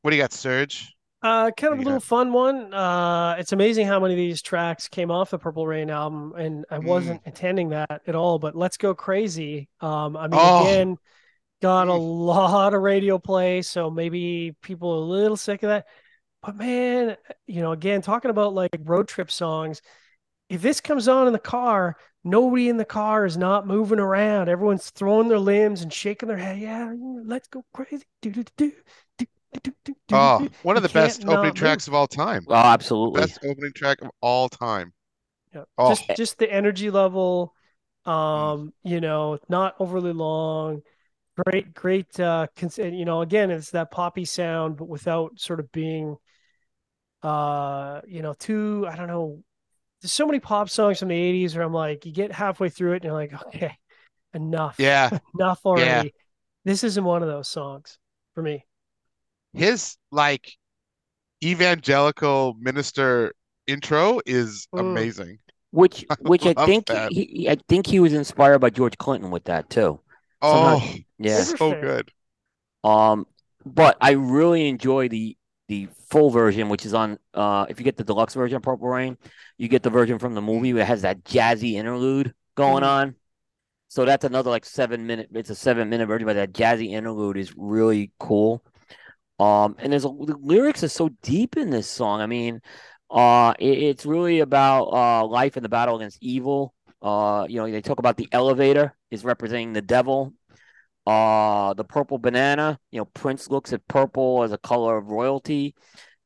What 0.01 0.11
do 0.11 0.17
you 0.17 0.23
got, 0.23 0.33
Surge? 0.33 0.95
Uh, 1.23 1.51
kind 1.51 1.73
of 1.73 1.79
a 1.79 1.81
Yeah. 1.81 1.85
little 1.85 1.99
fun 1.99 2.33
one. 2.33 2.73
Uh, 2.73 3.35
it's 3.37 3.51
amazing 3.51 3.85
how 3.85 3.99
many 3.99 4.15
of 4.15 4.17
these 4.17 4.41
tracks 4.41 4.87
came 4.87 5.11
off 5.11 5.29
the 5.29 5.37
Purple 5.37 5.67
Rain 5.67 5.91
album, 5.91 6.33
and 6.35 6.65
I 6.71 6.79
Mm. 6.79 6.83
wasn't 6.83 7.21
intending 7.25 7.69
that 7.69 8.01
at 8.07 8.15
all. 8.15 8.39
But 8.39 8.55
"Let's 8.55 8.77
Go 8.77 8.95
Crazy," 8.95 9.69
um, 9.81 10.17
I 10.17 10.27
mean, 10.27 10.39
Oh. 10.39 10.65
again, 10.65 10.97
got 11.61 11.89
a 11.89 11.91
Mm. 11.91 12.25
lot 12.25 12.73
of 12.73 12.81
radio 12.81 13.19
play, 13.19 13.61
so 13.61 13.91
maybe 13.91 14.55
people 14.63 14.91
are 14.93 14.97
a 14.97 14.99
little 14.99 15.37
sick 15.37 15.63
of 15.63 15.69
that. 15.69 15.87
But 16.41 16.55
man, 16.57 17.17
you 17.47 17.61
know, 17.61 17.71
again, 17.73 18.01
talking 18.01 18.31
about 18.31 18.53
like 18.55 18.71
road 18.79 19.07
trip 19.07 19.31
songs, 19.31 19.81
if 20.49 20.61
this 20.61 20.81
comes 20.81 21.07
on 21.07 21.27
in 21.27 21.33
the 21.33 21.39
car, 21.39 21.97
nobody 22.23 22.69
in 22.69 22.77
the 22.77 22.85
car 22.85 23.25
is 23.25 23.37
not 23.37 23.67
moving 23.67 23.99
around. 23.99 24.49
Everyone's 24.49 24.89
throwing 24.89 25.27
their 25.29 25.39
limbs 25.39 25.81
and 25.81 25.93
shaking 25.93 26.27
their 26.29 26.37
head. 26.37 26.59
Yeah, 26.59 26.93
let's 27.25 27.47
go 27.47 27.65
crazy. 27.73 28.05
Do, 28.21 28.31
do, 28.31 28.43
do, 28.57 28.73
do, 29.17 29.25
do, 29.63 29.73
do, 29.85 29.95
do, 30.07 30.29
Oh, 30.37 30.37
do. 30.37 30.49
one 30.61 30.77
of 30.77 30.83
You 30.83 30.83
the 30.83 30.89
best 30.89 31.21
can't 31.21 31.25
not 31.25 31.33
opening 31.39 31.53
move. 31.53 31.53
tracks 31.53 31.87
of 31.87 31.93
all 31.93 32.07
time. 32.07 32.45
Oh, 32.47 32.53
absolutely. 32.55 33.21
Best 33.21 33.39
opening 33.43 33.73
track 33.73 34.01
of 34.01 34.11
all 34.21 34.47
time. 34.49 34.93
Yeah. 35.53 35.63
Oh. 35.77 35.89
Just 35.89 36.15
just 36.15 36.37
the 36.37 36.51
energy 36.51 36.89
level, 36.89 37.53
um, 38.05 38.73
you 38.83 39.01
know, 39.01 39.37
not 39.49 39.75
overly 39.79 40.13
long. 40.13 40.81
Great, 41.45 41.73
great 41.73 42.19
uh 42.19 42.47
cons- 42.57 42.79
and, 42.79 42.97
you 42.97 43.05
know, 43.05 43.21
again, 43.21 43.51
it's 43.51 43.71
that 43.71 43.91
poppy 43.91 44.25
sound, 44.25 44.77
but 44.77 44.87
without 44.89 45.39
sort 45.39 45.59
of 45.59 45.71
being 45.71 46.17
uh, 47.23 48.01
you 48.07 48.21
know, 48.21 48.33
too, 48.33 48.85
I 48.89 48.95
don't 48.95 49.07
know. 49.07 49.43
There's 50.01 50.11
so 50.11 50.25
many 50.25 50.39
pop 50.39 50.69
songs 50.69 50.99
from 50.99 51.09
the 51.09 51.15
80s 51.15 51.55
where 51.55 51.63
I'm 51.63 51.73
like, 51.73 52.05
you 52.05 52.11
get 52.11 52.31
halfway 52.31 52.69
through 52.69 52.93
it 52.93 52.95
and 52.97 53.03
you're 53.05 53.13
like, 53.13 53.33
okay, 53.47 53.77
enough. 54.33 54.75
Yeah, 54.79 55.09
Enough 55.39 55.59
already. 55.65 56.13
This 56.65 56.83
isn't 56.83 57.03
one 57.03 57.21
of 57.21 57.27
those 57.27 57.47
songs 57.47 57.97
for 58.33 58.41
me. 58.43 58.65
his 59.53 59.97
like 60.11 60.53
evangelical 61.43 62.55
minister 62.59 63.33
intro 63.67 64.19
is 64.25 64.67
Mm. 64.73 64.79
amazing. 64.79 65.37
Which, 65.71 66.05
I 66.09 66.15
which 66.21 66.45
I 66.45 66.53
love 66.53 66.65
think 66.67 66.85
that. 66.87 67.11
he, 67.11 67.25
he- 67.25 67.49
I 67.49 67.57
think 67.69 67.87
he 67.87 67.99
was 67.99 68.13
inspired 68.13 68.59
by 68.59 68.69
George 68.69 68.97
Clinton 68.97 69.31
with 69.31 69.45
that 69.45 69.69
too. 69.69 69.99
Oh, 70.41 70.79
Somehow- 70.79 70.95
Yeah. 71.19 71.41
so 71.41 71.71
good. 71.79 72.11
Um, 72.83 73.25
but 73.65 73.97
I 74.01 74.11
really 74.11 74.67
enjoy 74.67 75.07
the 75.07 75.37
the 75.71 75.87
full 76.09 76.29
version, 76.29 76.67
which 76.67 76.85
is 76.85 76.93
on. 76.93 77.17
Uh, 77.33 77.65
if 77.69 77.79
you 77.79 77.85
get 77.85 77.95
the 77.95 78.03
deluxe 78.03 78.33
version 78.33 78.57
of 78.57 78.61
Purple 78.61 78.89
Rain, 78.89 79.17
you 79.57 79.69
get 79.69 79.83
the 79.83 79.89
version 79.89 80.19
from 80.19 80.35
the 80.35 80.41
movie 80.41 80.73
that 80.73 80.85
has 80.85 81.03
that 81.03 81.23
jazzy 81.23 81.73
interlude 81.75 82.33
going 82.55 82.83
Mhm. 82.83 82.87
on. 82.87 83.15
So 83.87 84.03
that's 84.03 84.25
another 84.25 84.49
like 84.49 84.65
seven 84.65 85.07
minute. 85.07 85.29
It's 85.33 85.49
a 85.49 85.55
seven 85.55 85.89
minute 85.89 86.07
version, 86.07 86.25
but 86.25 86.33
that 86.35 86.51
jazzy 86.51 86.91
interlude 86.91 87.37
is 87.37 87.53
really 87.55 88.11
cool. 88.19 88.61
Um, 89.39 89.75
and 89.79 89.93
there's 89.93 90.03
a, 90.05 90.09
the 90.09 90.37
lyrics 90.41 90.83
are 90.83 90.89
so 90.89 91.09
deep 91.21 91.55
in 91.55 91.69
this 91.69 91.87
song. 91.87 92.19
I 92.21 92.25
mean, 92.27 92.61
uh, 93.09 93.53
it, 93.57 93.77
it's 93.79 94.05
really 94.05 94.41
about 94.41 94.85
uh 94.91 95.25
life 95.25 95.55
and 95.55 95.63
the 95.63 95.69
battle 95.69 95.95
against 95.95 96.17
evil. 96.21 96.73
Uh, 97.01 97.45
you 97.49 97.57
know, 97.59 97.71
they 97.71 97.81
talk 97.81 97.99
about 97.99 98.17
the 98.17 98.27
elevator 98.33 98.93
is 99.09 99.23
representing 99.23 99.73
the 99.73 99.81
devil. 99.81 100.33
Uh, 101.05 101.73
the 101.73 101.83
purple 101.83 102.17
banana. 102.19 102.79
You 102.91 102.99
know, 102.99 103.05
Prince 103.05 103.49
looks 103.49 103.73
at 103.73 103.87
purple 103.87 104.43
as 104.43 104.51
a 104.51 104.57
color 104.57 104.97
of 104.97 105.07
royalty, 105.07 105.75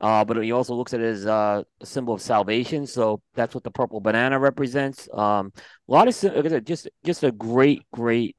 Uh, 0.02 0.26
but 0.26 0.36
he 0.44 0.52
also 0.52 0.76
looks 0.76 0.94
at 0.94 1.00
it 1.00 1.06
as 1.06 1.26
uh, 1.26 1.64
a 1.80 1.86
symbol 1.86 2.14
of 2.14 2.22
salvation. 2.22 2.86
So 2.86 3.22
that's 3.34 3.56
what 3.56 3.64
the 3.64 3.72
purple 3.72 4.02
banana 4.02 4.38
represents. 4.38 5.08
Um, 5.14 5.54
a 5.88 5.92
lot 5.92 6.08
of 6.08 6.24
like 6.24 6.66
just 6.66 6.90
just 7.06 7.24
a 7.24 7.32
great, 7.32 7.82
great 7.94 8.36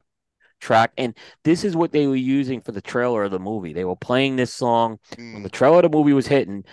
track. 0.61 0.93
And 0.99 1.17
this 1.45 1.65
is 1.65 1.75
what 1.75 1.93
they 1.93 2.07
were 2.07 2.15
using 2.15 2.61
for 2.61 2.73
the 2.73 2.83
trailer 2.83 3.25
of 3.25 3.31
the 3.31 3.39
movie. 3.39 3.73
They 3.73 3.85
were 3.87 3.97
playing 3.97 4.37
this 4.37 4.53
song 4.53 4.99
when 5.17 5.43
the 5.43 5.49
Mm. 5.49 5.53
trailer 5.53 5.77
of 5.79 5.83
the 5.91 5.97
movie 5.97 6.13
was 6.13 6.27
hitting. 6.27 6.65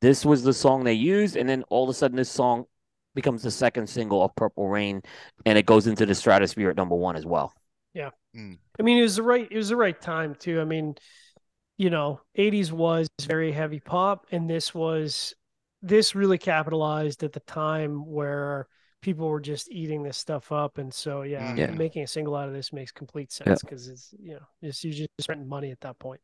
This 0.00 0.24
was 0.24 0.42
the 0.42 0.54
song 0.54 0.84
they 0.84 0.94
used, 0.94 1.36
and 1.36 1.48
then 1.48 1.62
all 1.68 1.84
of 1.84 1.90
a 1.90 1.94
sudden, 1.94 2.16
this 2.16 2.30
song 2.30 2.64
becomes 3.14 3.42
the 3.42 3.50
second 3.50 3.88
single 3.88 4.22
of 4.22 4.34
Purple 4.34 4.68
Rain, 4.68 5.02
and 5.44 5.58
it 5.58 5.66
goes 5.66 5.86
into 5.86 6.06
the 6.06 6.14
stratosphere 6.14 6.70
at 6.70 6.76
number 6.76 6.94
one 6.96 7.16
as 7.16 7.26
well. 7.26 7.52
I 8.78 8.82
mean, 8.82 8.98
it 8.98 9.02
was 9.02 9.16
the 9.16 9.22
right 9.22 9.48
it 9.50 9.56
was 9.56 9.68
the 9.68 9.76
right 9.76 10.00
time 10.00 10.34
too. 10.34 10.60
I 10.60 10.64
mean, 10.64 10.96
you 11.78 11.90
know, 11.90 12.20
80s 12.36 12.72
was 12.72 13.08
very 13.22 13.52
heavy 13.52 13.80
pop, 13.80 14.26
and 14.32 14.48
this 14.48 14.74
was 14.74 15.34
this 15.82 16.14
really 16.14 16.38
capitalized 16.38 17.22
at 17.22 17.32
the 17.32 17.40
time 17.40 18.06
where 18.06 18.68
people 19.02 19.28
were 19.28 19.40
just 19.40 19.70
eating 19.70 20.02
this 20.02 20.18
stuff 20.18 20.52
up. 20.52 20.78
And 20.78 20.92
so 20.92 21.22
yeah, 21.22 21.52
Mm. 21.54 21.58
Yeah. 21.58 21.70
making 21.72 22.02
a 22.04 22.06
single 22.06 22.36
out 22.36 22.48
of 22.48 22.54
this 22.54 22.72
makes 22.72 22.92
complete 22.92 23.32
sense 23.32 23.62
because 23.62 23.88
it's 23.88 24.14
you 24.20 24.34
know, 24.34 24.46
it's 24.62 24.84
you 24.84 24.92
just 24.92 25.10
spending 25.20 25.48
money 25.48 25.70
at 25.70 25.80
that 25.80 25.98
point. 25.98 26.20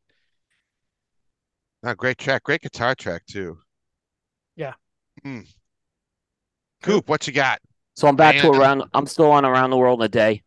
Oh, 1.82 1.94
great 1.94 2.18
track, 2.18 2.43
great 2.43 2.62
guitar 2.62 2.94
track 2.94 3.24
too. 3.26 3.59
Yeah. 4.56 4.74
Mm. 5.24 5.47
Coop, 6.82 7.09
what 7.09 7.26
you 7.26 7.32
got? 7.32 7.60
So 7.94 8.09
I'm 8.09 8.16
back 8.16 8.36
to 8.36 8.48
around. 8.48 8.84
I'm 8.94 9.06
still 9.06 9.30
on 9.30 9.44
around 9.44 9.70
the 9.70 9.76
world 9.76 10.01
in 10.01 10.05
a 10.06 10.09
day. 10.09 10.43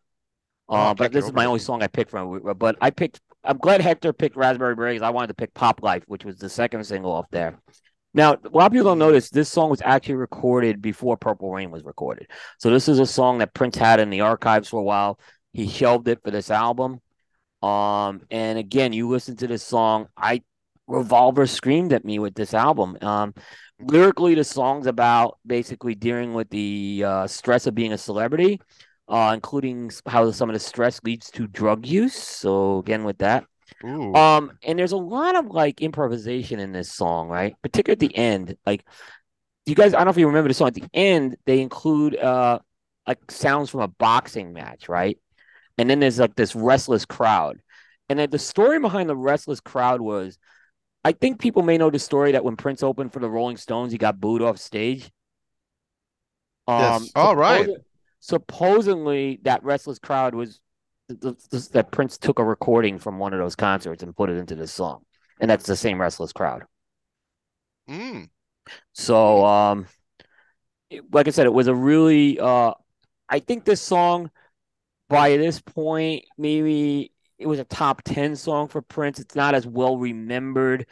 Oh, 0.70 0.74
Uh, 0.76 0.94
but 0.94 1.12
this 1.12 1.24
is 1.24 1.32
my 1.32 1.44
only 1.46 1.58
song 1.58 1.82
I 1.82 1.88
picked 1.88 2.10
from. 2.10 2.40
But 2.56 2.76
I 2.80 2.90
picked. 2.90 3.20
I'm 3.44 3.58
glad 3.58 3.80
Hector 3.80 4.12
picked 4.12 4.36
Raspberry. 4.36 4.96
'cause 4.96 5.02
I 5.02 5.10
wanted 5.10 5.28
to 5.28 5.34
pick 5.34 5.52
Pop 5.52 5.82
Life, 5.82 6.04
which 6.06 6.24
was 6.24 6.38
the 6.38 6.48
second 6.48 6.84
single 6.84 7.12
off 7.12 7.26
there. 7.30 7.58
Now, 8.12 8.32
a 8.32 8.48
lot 8.52 8.66
of 8.66 8.72
people 8.72 8.86
don't 8.86 8.98
notice 8.98 9.30
this 9.30 9.48
song 9.48 9.70
was 9.70 9.82
actually 9.84 10.16
recorded 10.16 10.82
before 10.82 11.16
Purple 11.16 11.50
Rain 11.52 11.70
was 11.70 11.84
recorded. 11.84 12.26
So 12.58 12.70
this 12.70 12.88
is 12.88 12.98
a 12.98 13.06
song 13.06 13.38
that 13.38 13.54
Prince 13.54 13.76
had 13.76 14.00
in 14.00 14.10
the 14.10 14.22
archives 14.22 14.68
for 14.68 14.80
a 14.80 14.82
while. 14.84 15.18
He 15.52 15.68
shelved 15.68 16.08
it 16.08 16.22
for 16.22 16.30
this 16.30 16.50
album. 16.50 17.00
Um, 17.62 18.22
and 18.30 18.58
again, 18.58 18.92
you 18.92 19.08
listen 19.08 19.36
to 19.36 19.46
this 19.46 19.62
song, 19.62 20.08
I 20.16 20.42
Revolver 20.88 21.46
screamed 21.46 21.92
at 21.92 22.04
me 22.04 22.18
with 22.18 22.34
this 22.34 22.52
album. 22.52 22.98
Um, 23.00 23.32
lyrically, 23.78 24.34
the 24.34 24.42
song's 24.42 24.88
about 24.88 25.38
basically 25.46 25.94
dealing 25.94 26.34
with 26.34 26.50
the 26.50 27.04
uh, 27.06 27.26
stress 27.28 27.68
of 27.68 27.76
being 27.76 27.92
a 27.92 27.98
celebrity, 27.98 28.60
uh, 29.10 29.32
including 29.34 29.90
how 30.06 30.30
some 30.30 30.48
of 30.48 30.54
the 30.54 30.60
stress 30.60 31.00
leads 31.04 31.30
to 31.32 31.46
drug 31.46 31.84
use. 31.86 32.14
So 32.14 32.78
again, 32.78 33.04
with 33.04 33.18
that, 33.18 33.44
Ooh. 33.84 34.14
um, 34.14 34.52
and 34.62 34.78
there's 34.78 34.92
a 34.92 34.96
lot 34.96 35.36
of 35.36 35.46
like 35.46 35.82
improvisation 35.82 36.60
in 36.60 36.72
this 36.72 36.90
song, 36.90 37.28
right? 37.28 37.54
Particularly 37.62 37.94
at 37.94 38.12
the 38.12 38.16
end. 38.16 38.56
Like, 38.64 38.84
you 39.66 39.74
guys, 39.74 39.92
I 39.92 39.98
don't 39.98 40.06
know 40.06 40.10
if 40.10 40.16
you 40.16 40.28
remember 40.28 40.48
the 40.48 40.54
song. 40.54 40.68
At 40.68 40.74
the 40.74 40.88
end, 40.94 41.36
they 41.44 41.60
include 41.60 42.16
uh 42.16 42.60
like 43.06 43.30
sounds 43.30 43.70
from 43.70 43.80
a 43.80 43.88
boxing 43.88 44.52
match, 44.52 44.88
right? 44.88 45.18
And 45.76 45.90
then 45.90 46.00
there's 46.00 46.18
like 46.18 46.36
this 46.36 46.54
restless 46.54 47.04
crowd. 47.04 47.60
And 48.08 48.18
then 48.18 48.30
the 48.30 48.38
story 48.38 48.78
behind 48.78 49.08
the 49.08 49.16
restless 49.16 49.60
crowd 49.60 50.00
was, 50.00 50.38
I 51.04 51.12
think 51.12 51.40
people 51.40 51.62
may 51.62 51.78
know 51.78 51.90
the 51.90 51.98
story 51.98 52.32
that 52.32 52.44
when 52.44 52.56
Prince 52.56 52.82
opened 52.82 53.12
for 53.12 53.20
the 53.20 53.30
Rolling 53.30 53.56
Stones, 53.56 53.90
he 53.90 53.98
got 53.98 54.20
booed 54.20 54.42
off 54.42 54.58
stage. 54.58 55.10
Um, 56.68 56.78
Yes. 56.80 57.12
All 57.16 57.34
right. 57.34 57.68
Supposedly, 58.20 59.40
that 59.42 59.64
restless 59.64 59.98
crowd 59.98 60.34
was 60.34 60.60
th- 61.08 61.20
th- 61.20 61.50
th- 61.50 61.68
that 61.70 61.90
Prince 61.90 62.18
took 62.18 62.38
a 62.38 62.44
recording 62.44 62.98
from 62.98 63.18
one 63.18 63.32
of 63.32 63.40
those 63.40 63.56
concerts 63.56 64.02
and 64.02 64.16
put 64.16 64.30
it 64.30 64.36
into 64.36 64.54
this 64.54 64.72
song, 64.72 65.02
and 65.40 65.50
that's 65.50 65.66
the 65.66 65.76
same 65.76 66.00
restless 66.00 66.32
crowd. 66.32 66.62
Mm. 67.88 68.28
So, 68.92 69.44
um, 69.44 69.86
like 71.12 71.28
I 71.28 71.30
said, 71.30 71.46
it 71.46 71.52
was 71.52 71.66
a 71.66 71.74
really, 71.74 72.38
uh, 72.38 72.74
I 73.28 73.38
think 73.40 73.64
this 73.64 73.80
song, 73.80 74.30
by 75.08 75.36
this 75.36 75.60
point, 75.60 76.24
maybe 76.36 77.12
it 77.38 77.46
was 77.46 77.58
a 77.58 77.64
top 77.64 78.02
10 78.02 78.36
song 78.36 78.68
for 78.68 78.82
Prince. 78.82 79.18
It's 79.18 79.34
not 79.34 79.54
as 79.54 79.66
well 79.66 79.98
remembered. 79.98 80.86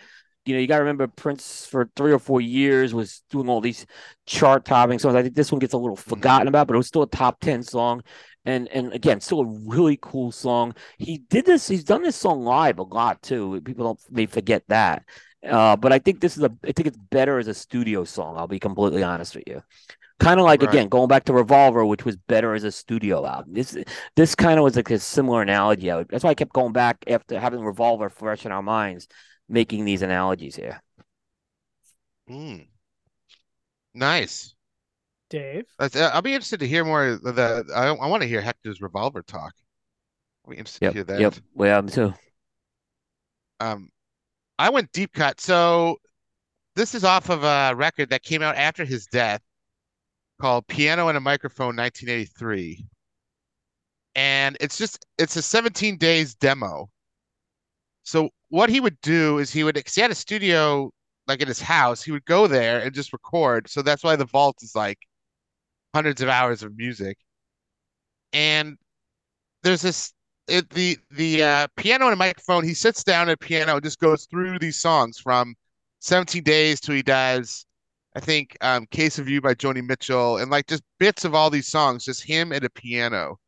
You 0.49 0.55
know, 0.55 0.61
you 0.61 0.67
got 0.67 0.77
to 0.77 0.83
remember 0.83 1.07
Prince 1.07 1.67
for 1.67 1.91
three 1.95 2.13
or 2.13 2.19
four 2.19 2.41
years 2.41 2.95
was 2.95 3.23
doing 3.31 3.49
all 3.49 3.61
these 3.61 3.87
chart 4.27 4.65
topping 4.65 4.99
songs. 4.99 5.15
I 5.15 5.23
think 5.23 5.35
this 5.35 5.53
one 5.53 5.59
gets 5.59 5.75
a 5.75 5.79
little 5.79 5.97
forgotten 5.97 6.49
about, 6.49 6.67
but 6.67 6.75
it 6.75 6.79
was 6.79 6.87
still 6.87 7.03
a 7.03 7.09
top 7.09 7.41
10 7.41 7.63
song. 7.63 8.03
And 8.45 8.69
and 8.69 8.93
again, 8.95 9.21
still 9.21 9.41
a 9.41 9.47
really 9.67 9.99
cool 10.01 10.33
song. 10.33 10.75
He 10.97 11.19
did 11.19 11.45
this, 11.45 11.69
he's 11.69 11.85
done 11.85 12.03
this 12.03 12.17
song 12.17 12.45
live 12.45 12.79
a 12.79 12.83
lot 12.83 13.21
too. 13.23 13.61
People 13.63 13.85
don't 13.85 14.01
may 14.11 14.27
forget 14.27 14.63
that. 14.69 15.05
Uh, 15.47 15.77
but 15.77 15.93
I 15.93 15.99
think 15.99 16.21
this 16.21 16.37
is 16.37 16.43
a 16.43 16.51
I 16.65 16.73
think 16.73 16.89
it's 16.89 16.97
better 16.97 17.39
as 17.39 17.47
a 17.49 17.55
studio 17.55 18.05
song, 18.05 18.37
I'll 18.39 18.49
be 18.49 18.59
completely 18.59 19.03
honest 19.03 19.37
with 19.37 19.45
you. 19.47 19.63
Kind 20.19 20.41
of 20.41 20.47
like 20.47 20.63
Right. 20.63 20.71
again, 20.71 20.89
going 20.89 21.09
back 21.09 21.25
to 21.25 21.33
Revolver, 21.33 21.85
which 21.85 22.05
was 22.05 22.17
better 22.17 22.55
as 22.55 22.65
a 22.65 22.73
studio 22.73 23.25
album. 23.25 23.55
This 23.55 23.77
this 24.17 24.35
kind 24.35 24.59
of 24.59 24.65
was 24.65 24.75
like 24.77 24.91
a 24.91 24.99
similar 24.99 25.43
analogy. 25.43 25.93
Would, 25.93 26.09
that's 26.09 26.25
why 26.25 26.31
I 26.31 26.35
kept 26.35 26.53
going 26.53 26.73
back 26.73 27.05
after 27.07 27.39
having 27.39 27.61
Revolver 27.61 28.11
fresh 28.11 28.45
in 28.45 28.51
our 28.51 28.63
minds, 28.63 29.07
making 29.49 29.85
these 29.85 30.03
analogies 30.03 30.57
here. 30.57 30.83
Mm. 32.29 32.67
Nice. 33.95 34.55
Dave. 35.31 35.65
Uh, 35.79 35.89
I'll 36.13 36.23
be 36.23 36.33
interested 36.35 36.61
to 36.61 36.69
hear 36.69 36.85
more 36.85 37.07
of 37.07 37.23
the. 37.23 37.65
I, 37.75 37.89
I 37.89 38.07
want 38.07 38.23
to 38.23 38.29
hear 38.29 38.41
Hector's 38.41 38.81
Revolver 38.81 39.23
talk. 39.23 39.53
I'll 40.45 40.51
be 40.53 40.57
interested 40.59 40.85
Yep. 40.85 40.93
to 40.93 40.97
hear 40.97 41.05
that. 41.05 41.21
Yep. 41.21 41.35
Well, 41.55 41.83
me 41.83 41.91
too. 41.91 42.15
Um, 43.61 43.91
I 44.59 44.71
went 44.71 44.93
deep 44.93 45.13
cut. 45.13 45.41
So 45.41 45.99
this 46.77 46.95
is 46.95 47.05
off 47.05 47.29
of 47.29 47.45
a 47.45 47.75
record 47.75 48.11
that 48.11 48.23
came 48.23 48.43
out 48.43 48.57
after 48.57 48.85
his 48.85 49.07
death 49.07 49.43
called 50.41 50.67
Piano 50.69 51.09
and 51.09 51.19
a 51.19 51.21
Microphone 51.21 51.77
1983. 51.77 52.87
And 54.15 54.57
it's 54.61 54.79
just 54.79 55.05
it's 55.19 55.37
a 55.37 55.43
17 55.43 55.97
days 55.97 56.35
demo. 56.35 56.89
So 58.09 58.31
what 58.49 58.71
he 58.71 58.81
would 58.81 58.99
do 59.03 59.39
is 59.39 59.51
he 59.51 59.65
would 59.65 59.75
'cause 59.85 59.95
he 59.95 60.01
had 60.01 60.11
a 60.11 60.15
studio 60.15 60.91
like 61.27 61.43
in 61.43 61.49
his 61.49 61.61
house, 61.61 62.03
he 62.03 62.11
would 62.11 62.25
go 62.25 62.47
there 62.47 62.81
and 62.81 62.95
just 62.95 63.13
record. 63.13 63.69
So 63.69 63.83
that's 63.83 64.03
why 64.03 64.17
the 64.17 64.25
vault 64.25 64.63
is 64.63 64.75
like 64.75 64.99
hundreds 65.95 66.23
of 66.23 66.29
hours 66.31 66.63
of 66.63 66.77
music. 66.77 67.19
And 68.33 68.79
there's 69.63 69.83
this 69.83 70.13
it, 70.49 70.71
the 70.71 70.99
the 71.13 71.43
uh, 71.45 71.69
piano 71.77 72.07
and 72.07 72.15
a 72.15 72.17
microphone. 72.17 72.65
He 72.65 72.75
sits 72.75 73.05
down 73.05 73.29
at 73.31 73.41
piano 73.41 73.75
and 73.77 73.85
just 73.85 74.01
goes 74.01 74.27
through 74.27 74.59
these 74.61 74.81
songs 74.81 75.19
from 75.19 75.55
17 76.01 76.45
Days 76.45 76.81
to 76.83 76.93
he 76.93 77.03
does, 77.03 77.67
I 78.17 78.21
think, 78.21 78.57
um, 78.63 78.87
Case 78.87 79.19
of 79.19 79.29
You 79.29 79.41
by 79.43 79.55
Joni 79.55 79.87
Mitchell, 79.87 80.39
and 80.39 80.51
like 80.51 80.67
just 80.69 80.85
bits 80.99 81.25
of 81.25 81.35
all 81.35 81.51
these 81.51 81.69
songs, 81.69 82.05
just 82.07 82.25
him 82.25 82.53
at 82.53 82.65
a 82.65 82.71
piano. 82.71 83.39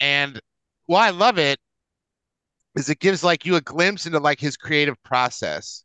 And 0.00 0.40
why 0.86 1.08
I 1.08 1.10
love 1.10 1.38
it 1.38 1.60
is 2.78 2.88
it 2.88 3.00
gives 3.00 3.24
like 3.24 3.44
you 3.44 3.56
a 3.56 3.60
glimpse 3.60 4.06
into 4.06 4.20
like 4.20 4.38
his 4.38 4.56
creative 4.56 5.02
process, 5.02 5.82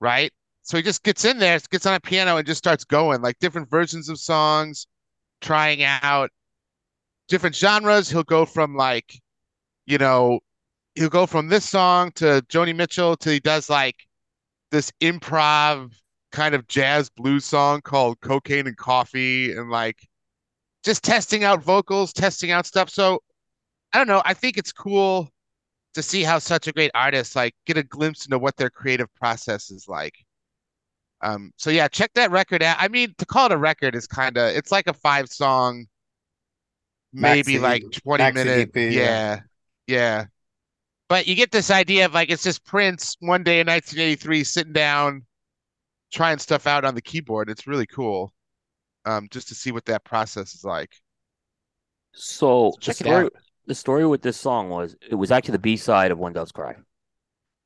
right? 0.00 0.32
So 0.62 0.76
he 0.76 0.84
just 0.84 1.02
gets 1.02 1.24
in 1.24 1.38
there, 1.38 1.58
gets 1.68 1.84
on 1.84 1.94
a 1.94 2.00
piano, 2.00 2.36
and 2.36 2.46
just 2.46 2.58
starts 2.58 2.84
going 2.84 3.22
like 3.22 3.40
different 3.40 3.68
versions 3.68 4.08
of 4.08 4.20
songs, 4.20 4.86
trying 5.40 5.82
out 5.82 6.30
different 7.26 7.56
genres. 7.56 8.08
He'll 8.08 8.22
go 8.22 8.46
from 8.46 8.76
like, 8.76 9.20
you 9.84 9.98
know, 9.98 10.38
he'll 10.94 11.08
go 11.08 11.26
from 11.26 11.48
this 11.48 11.68
song 11.68 12.12
to 12.12 12.40
Joni 12.48 12.74
Mitchell 12.74 13.16
to 13.16 13.32
he 13.32 13.40
does 13.40 13.68
like 13.68 13.96
this 14.70 14.92
improv 15.00 15.92
kind 16.30 16.54
of 16.54 16.68
jazz 16.68 17.10
blues 17.10 17.44
song 17.44 17.80
called 17.80 18.20
Cocaine 18.20 18.68
and 18.68 18.76
Coffee 18.76 19.50
and 19.52 19.70
like 19.70 19.98
just 20.84 21.02
testing 21.02 21.42
out 21.42 21.64
vocals, 21.64 22.12
testing 22.12 22.52
out 22.52 22.64
stuff. 22.64 22.90
So 22.90 23.18
I 23.92 23.98
don't 23.98 24.06
know. 24.06 24.22
I 24.24 24.34
think 24.34 24.56
it's 24.56 24.72
cool 24.72 25.33
to 25.94 26.02
see 26.02 26.22
how 26.22 26.38
such 26.38 26.66
a 26.66 26.72
great 26.72 26.90
artist 26.94 27.36
like 27.36 27.54
get 27.66 27.78
a 27.78 27.82
glimpse 27.82 28.26
into 28.26 28.38
what 28.38 28.56
their 28.56 28.70
creative 28.70 29.12
process 29.14 29.70
is 29.70 29.88
like. 29.88 30.14
Um, 31.22 31.52
so 31.56 31.70
yeah, 31.70 31.88
check 31.88 32.12
that 32.14 32.30
record 32.30 32.62
out. 32.62 32.76
I 32.78 32.88
mean, 32.88 33.14
to 33.18 33.26
call 33.26 33.46
it 33.46 33.52
a 33.52 33.56
record 33.56 33.94
is 33.94 34.06
kind 34.06 34.36
of 34.36 34.54
it's 34.54 34.70
like 34.70 34.88
a 34.88 34.92
five 34.92 35.28
song, 35.28 35.86
maybe 37.12 37.54
Maxi- 37.54 37.60
like 37.60 37.84
20 37.90 38.24
maxi 38.24 38.34
minute. 38.34 38.68
EP, 38.68 38.76
yeah. 38.76 38.90
yeah, 38.90 39.40
yeah. 39.86 40.24
But 41.08 41.26
you 41.26 41.34
get 41.34 41.50
this 41.50 41.70
idea 41.70 42.06
of 42.06 42.14
like 42.14 42.30
it's 42.30 42.42
just 42.42 42.64
Prince 42.64 43.16
one 43.20 43.42
day 43.42 43.60
in 43.60 43.66
1983 43.66 44.44
sitting 44.44 44.72
down, 44.72 45.24
trying 46.12 46.38
stuff 46.38 46.66
out 46.66 46.84
on 46.84 46.94
the 46.94 47.02
keyboard. 47.02 47.48
It's 47.48 47.66
really 47.66 47.86
cool. 47.86 48.32
Um, 49.06 49.28
just 49.30 49.48
to 49.48 49.54
see 49.54 49.70
what 49.70 49.84
that 49.86 50.04
process 50.04 50.54
is 50.54 50.64
like. 50.64 50.94
So 52.12 52.72
the 52.76 52.80
check 52.80 53.00
it 53.00 53.04
story, 53.04 53.24
out. 53.26 53.32
The 53.66 53.74
story 53.74 54.06
with 54.06 54.22
this 54.22 54.36
song 54.36 54.68
was 54.70 54.96
it 55.10 55.14
was 55.14 55.30
actually 55.30 55.52
the 55.52 55.58
B 55.60 55.76
side 55.76 56.10
of 56.10 56.18
When 56.18 56.32
Doves 56.32 56.52
Cry. 56.52 56.74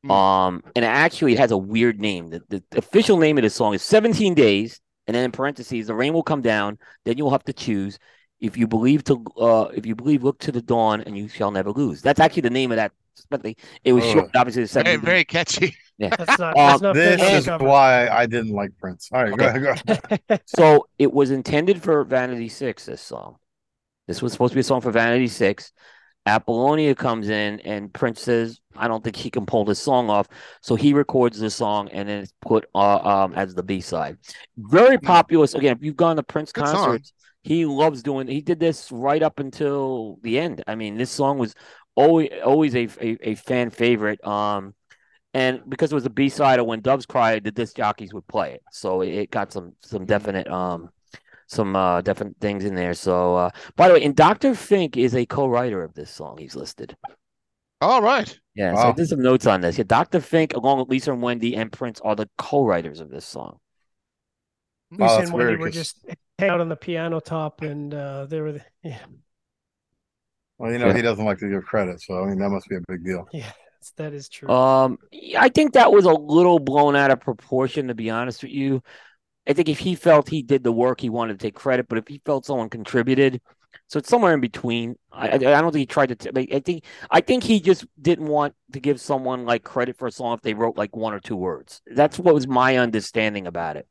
Hmm. 0.05 0.11
Um, 0.11 0.63
and 0.77 0.85
it 0.85 0.89
actually 0.89 1.33
it 1.33 1.39
has 1.39 1.51
a 1.51 1.59
weird 1.59 2.01
name. 2.01 2.29
The, 2.31 2.41
the, 2.49 2.63
the 2.71 2.79
official 2.79 3.17
name 3.19 3.37
of 3.39 3.43
this 3.43 3.55
song 3.55 3.75
is 3.75 3.83
17 3.83 4.35
Days, 4.35 4.81
and 5.07 5.15
then 5.15 5.25
in 5.25 5.33
parentheses, 5.33 5.89
the 5.89 5.95
rain 5.95 6.13
will 6.13 6.23
come 6.23 6.43
down. 6.43 6.79
Then 7.05 7.19
you'll 7.19 7.31
have 7.31 7.45
to 7.45 7.53
choose 7.53 7.99
if 8.41 8.57
you 8.57 8.69
believe 8.69 9.03
to 9.05 9.25
uh 9.41 9.69
if 9.75 9.85
you 9.85 9.97
believe 9.97 10.23
look 10.23 10.39
to 10.41 10.53
the 10.53 10.63
dawn 10.63 11.01
and 11.01 11.17
you 11.19 11.29
shall 11.29 11.51
never 11.51 11.71
lose. 11.73 12.03
That's 12.03 12.21
actually 12.21 12.43
the 12.43 12.51
name 12.51 12.71
of 12.73 12.77
that. 12.77 12.93
But 13.31 13.43
they, 13.43 13.57
it 13.83 13.93
was 13.93 14.05
Oh. 14.05 14.13
short, 14.13 14.31
obviously. 14.37 14.63
The 14.63 14.69
Very, 14.69 14.85
17 14.85 15.01
very 15.05 15.25
catchy. 15.25 15.77
That's 15.99 16.39
not. 16.39 16.57
Um, 16.57 16.67
That's 16.69 16.83
not 16.83 16.95
fair 16.95 17.17
This 17.17 17.33
is 17.41 17.45
cover. 17.47 17.65
why 17.65 18.07
I 18.09 18.27
didn't 18.27 18.53
like 18.53 18.71
Prince. 18.79 19.09
All 19.13 19.25
right, 19.25 19.37
go 19.37 19.47
ahead. 19.49 19.63
Go 19.65 19.75
ahead. 20.29 20.41
So 20.47 20.87
it 21.01 21.13
was 21.13 21.33
intended 21.33 21.83
for 21.83 22.05
Vanity 22.05 22.49
Six. 22.49 22.87
This 22.87 23.01
song. 23.01 23.39
This 24.09 24.21
was 24.21 24.33
supposed 24.33 24.53
to 24.53 24.57
be 24.57 24.61
a 24.61 24.65
song 24.65 24.81
for 24.81 24.91
Vanity 24.91 25.29
Six. 25.29 25.73
Apollonia 26.27 26.95
comes 26.95 27.29
in 27.29 27.61
and 27.61 27.93
Prince 27.93 28.21
says, 28.21 28.61
"I 28.77 28.89
don't 28.89 29.05
think 29.05 29.17
he 29.17 29.31
can 29.31 29.47
pull 29.47 29.65
this 29.65 29.79
song 29.79 30.11
off." 30.11 30.29
So 30.61 30.75
he 30.75 30.93
records 30.93 31.39
the 31.39 31.51
song 31.51 31.89
and 31.91 32.09
then 32.09 32.23
it's 32.23 32.33
put 32.41 32.67
uh, 32.75 32.99
um 32.99 33.35
as 33.35 33.55
the 33.55 33.63
B 33.63 33.81
side. 33.81 34.19
Very 34.57 34.99
popular. 34.99 35.47
So 35.47 35.59
again, 35.59 35.77
if 35.77 35.83
you've 35.83 35.97
gone 35.97 36.17
to 36.17 36.23
Prince 36.23 36.53
Good 36.53 36.67
song. 36.67 36.75
concerts, 36.75 37.13
he 37.43 37.65
loves 37.65 38.03
doing. 38.03 38.27
He 38.27 38.41
did 38.41 38.61
this 38.61 38.91
right 38.91 39.23
up 39.23 39.39
until 39.39 40.19
the 40.23 40.39
end. 40.39 40.65
I 40.67 40.75
mean, 40.75 40.97
this 40.97 41.11
song 41.11 41.39
was 41.39 41.55
always 41.95 42.31
always 42.45 42.75
a 42.75 42.89
a, 43.01 43.31
a 43.31 43.35
fan 43.37 43.71
favorite. 43.71 44.27
Um, 44.27 44.75
and 45.35 45.61
because 45.69 45.93
it 45.93 45.95
was 45.95 46.07
a 46.07 46.11
B 46.11 46.29
side 46.29 46.59
of 46.59 46.67
when 46.67 46.81
Doves 46.81 47.07
Cry, 47.07 47.39
the 47.39 47.51
disc 47.51 47.77
jockeys 47.77 48.13
would 48.13 48.27
play 48.27 48.55
it, 48.55 48.63
so 48.71 49.03
it, 49.03 49.11
it 49.11 49.31
got 49.31 49.53
some 49.53 49.75
some 49.83 50.05
definite 50.05 50.49
um 50.49 50.91
some 51.49 51.75
uh 51.75 52.01
definite 52.03 52.37
things 52.41 52.65
in 52.65 52.75
there. 52.77 52.95
So 52.95 53.37
uh 53.37 53.51
by 53.75 53.89
the 53.89 53.95
way, 53.95 54.05
and 54.05 54.15
Dr. 54.15 54.55
Fink 54.55 54.97
is 54.97 55.15
a 55.17 55.27
co-writer 55.27 55.83
of 55.83 55.95
this 55.95 56.11
song. 56.11 56.39
He's 56.39 56.55
listed. 56.55 56.97
All 57.81 58.03
right. 58.03 58.39
Yeah, 58.55 58.75
so 58.75 58.89
I 58.89 58.93
did 58.93 59.09
some 59.09 59.23
notes 59.23 59.47
on 59.47 59.61
this. 59.61 59.79
Yeah, 59.79 59.85
Dr. 59.87 60.21
Fink, 60.21 60.55
along 60.55 60.79
with 60.81 60.89
Lisa 60.89 61.13
and 61.13 61.23
Wendy 61.23 61.55
and 61.57 61.71
Prince, 61.71 62.01
are 62.01 62.17
the 62.17 62.29
co-writers 62.39 63.01
of 63.01 63.09
this 63.11 63.25
song. 63.25 63.59
Lisa 64.91 65.05
Oh, 65.05 65.19
and 65.21 65.33
Wendy 65.33 65.47
weird, 65.47 65.61
were 65.61 65.67
'cause- 65.67 65.75
just 65.75 66.05
hanging 66.39 66.55
out 66.55 66.61
on 66.61 66.69
the 66.69 66.77
piano 66.77 67.21
top, 67.21 67.63
and 67.63 67.95
uh, 67.95 68.27
they 68.27 68.41
were 68.41 68.53
the, 68.53 68.63
yeah, 68.83 68.99
Well, 70.59 70.73
you 70.73 70.79
know, 70.79 70.89
Yeah. 70.89 70.97
he 70.97 71.03
doesn't 71.03 71.25
like 71.25 71.39
to 71.39 71.49
give 71.49 71.65
credit, 71.65 72.01
so 72.03 72.21
I 72.23 72.27
mean 72.27 72.39
that 72.41 72.49
must 72.51 72.69
be 72.69 72.75
a 72.77 72.81
big 72.89 73.05
deal. 73.05 73.29
yeah, 73.33 73.53
that's, 73.97 74.29
true. 74.29 74.49
Um, 74.49 74.99
I 75.39 75.49
think 75.49 75.75
that 75.75 75.93
was 75.93 76.05
a 76.05 76.13
little 76.13 76.59
blown 76.59 76.97
out 76.97 77.13
of 77.13 77.21
proportion, 77.21 77.87
to 77.89 77.95
be 77.95 78.11
honest 78.11 78.43
with 78.43 78.51
you. 78.53 78.83
I 79.49 79.55
think 79.55 79.69
if 79.69 79.79
he 79.79 79.95
felt 79.95 80.29
he 80.29 80.43
did 80.43 80.63
the 80.63 80.73
work, 80.73 81.01
he 81.01 81.09
wanted 81.09 81.39
to 81.39 81.47
take 81.47 81.55
credit, 81.55 81.89
but 81.89 81.99
if 81.99 82.07
he 82.07 82.21
felt 82.25 82.45
someone 82.45 82.69
contributed, 82.69 83.41
so 83.87 83.99
it's 83.99 84.09
somewhere 84.09 84.35
in 84.35 84.41
between. 84.41 84.97
I 85.11 85.31
I, 85.31 85.39
don't 85.39 85.73
think 85.73 85.81
he 85.81 85.87
tried 85.87 86.09
to. 86.09 86.15
T- 86.15 86.55
I 86.55 86.61
think 86.61 86.85
I 87.11 87.21
think 87.21 87.43
he 87.43 87.59
just 87.61 87.87
didn't 88.01 88.27
want 88.27 88.55
to 88.73 88.81
give 88.81 89.01
someone 89.01 89.47
like 89.47 89.65
credit 89.65 89.97
for 89.97 90.07
a 90.07 90.13
song 90.13 90.35
if 90.35 90.43
they 90.43 90.55
wrote 90.55 90.77
like 90.77 90.95
one 90.95 91.15
or 91.15 91.21
two 91.21 91.37
words. 91.37 91.81
That's 91.87 92.19
what 92.19 92.35
was 92.35 92.47
my 92.47 92.77
understanding 92.77 93.47
about 93.47 93.77
it. 93.77 93.89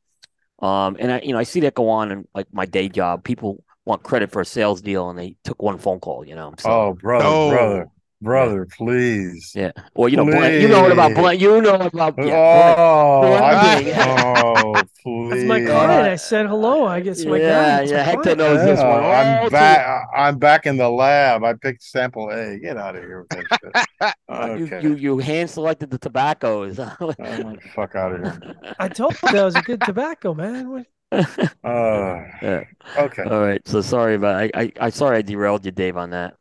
Um, 0.60 0.96
and 0.98 1.12
I, 1.12 1.20
you 1.20 1.32
know, 1.32 1.38
I 1.38 1.44
see 1.44 1.60
that 1.60 1.74
go 1.74 1.88
on 1.90 2.12
in 2.12 2.28
like 2.34 2.46
my 2.52 2.66
day 2.66 2.88
job. 2.88 3.24
People 3.24 3.64
want 3.84 4.02
credit 4.02 4.30
for 4.30 4.40
a 4.40 4.46
sales 4.46 4.80
deal, 4.80 5.10
and 5.10 5.18
they 5.18 5.34
took 5.42 5.60
one 5.60 5.78
phone 5.78 5.98
call. 5.98 6.24
You 6.24 6.36
know, 6.36 6.54
so. 6.58 6.70
Oh, 6.70 6.92
brother, 6.94 7.24
No. 7.24 7.50
brother, 7.50 7.88
brother, 8.20 8.66
please. 8.76 9.52
Yeah. 9.54 9.72
Well, 9.94 10.08
you 10.08 10.16
know, 10.16 10.24
blank, 10.24 10.60
you 10.60 10.68
know 10.68 10.82
what 10.82 10.92
about 10.92 11.12
Please. 11.12 11.20
blank. 11.20 11.40
You 11.40 11.60
know 11.60 11.74
about 11.74 12.14
yeah. 12.18 12.74
Oh, 12.78 13.32
I 13.34 13.60
Blending. 13.82 13.94
just, 13.94 14.08
oh, 14.08 14.82
please. 15.02 15.30
That's 15.30 15.44
my 15.44 15.60
client. 15.64 16.08
I 16.08 16.16
said 16.16 16.46
hello. 16.46 16.84
I 16.86 17.00
guess 17.00 17.24
my 17.24 17.36
yeah, 17.38 17.78
guy. 17.78 17.82
Yeah. 17.90 18.02
Hector 18.02 18.22
client. 18.34 18.38
knows 18.38 18.64
this 18.64 18.78
Yeah, 18.80 18.94
one. 18.94 19.04
I'm 19.44 19.50
back. 19.50 20.06
I'm 20.16 20.38
back 20.38 20.66
in 20.66 20.76
the 20.76 20.88
lab. 20.88 21.44
I 21.44 21.54
picked 21.54 21.82
sample 21.82 22.30
A. 22.30 22.58
Get 22.58 22.76
out 22.76 22.96
of 22.96 23.02
here 23.02 23.20
with 23.20 23.28
that 23.30 23.44
shit. 23.50 23.72
too- 23.72 24.08
Okay. 24.34 24.82
You, 24.82 24.90
you 24.90 24.96
you 24.96 25.18
hand 25.18 25.50
selected 25.50 25.90
the 25.90 25.98
tobaccos. 25.98 26.78
Oh, 27.00 27.56
fuck 27.74 27.94
out 27.94 28.14
of 28.14 28.20
here. 28.42 28.56
I 28.78 28.88
told 28.88 29.14
you 29.22 29.32
that 29.32 29.44
was 29.44 29.54
a 29.56 29.62
good 29.62 29.80
tobacco, 29.82 30.34
man. 30.34 30.70
What- 30.70 30.86
Uh, 31.12 32.24
Yeah. 32.42 32.64
okay. 32.98 33.22
All 33.22 33.40
right. 33.40 33.66
So 33.66 33.80
sorry 33.80 34.14
about 34.14 34.36
I, 34.36 34.50
I 34.54 34.72
I 34.80 34.90
sorry 34.90 35.18
I 35.18 35.22
derailed 35.22 35.64
you, 35.64 35.72
Dave, 35.72 35.96
on 35.96 36.10
that. 36.10 36.34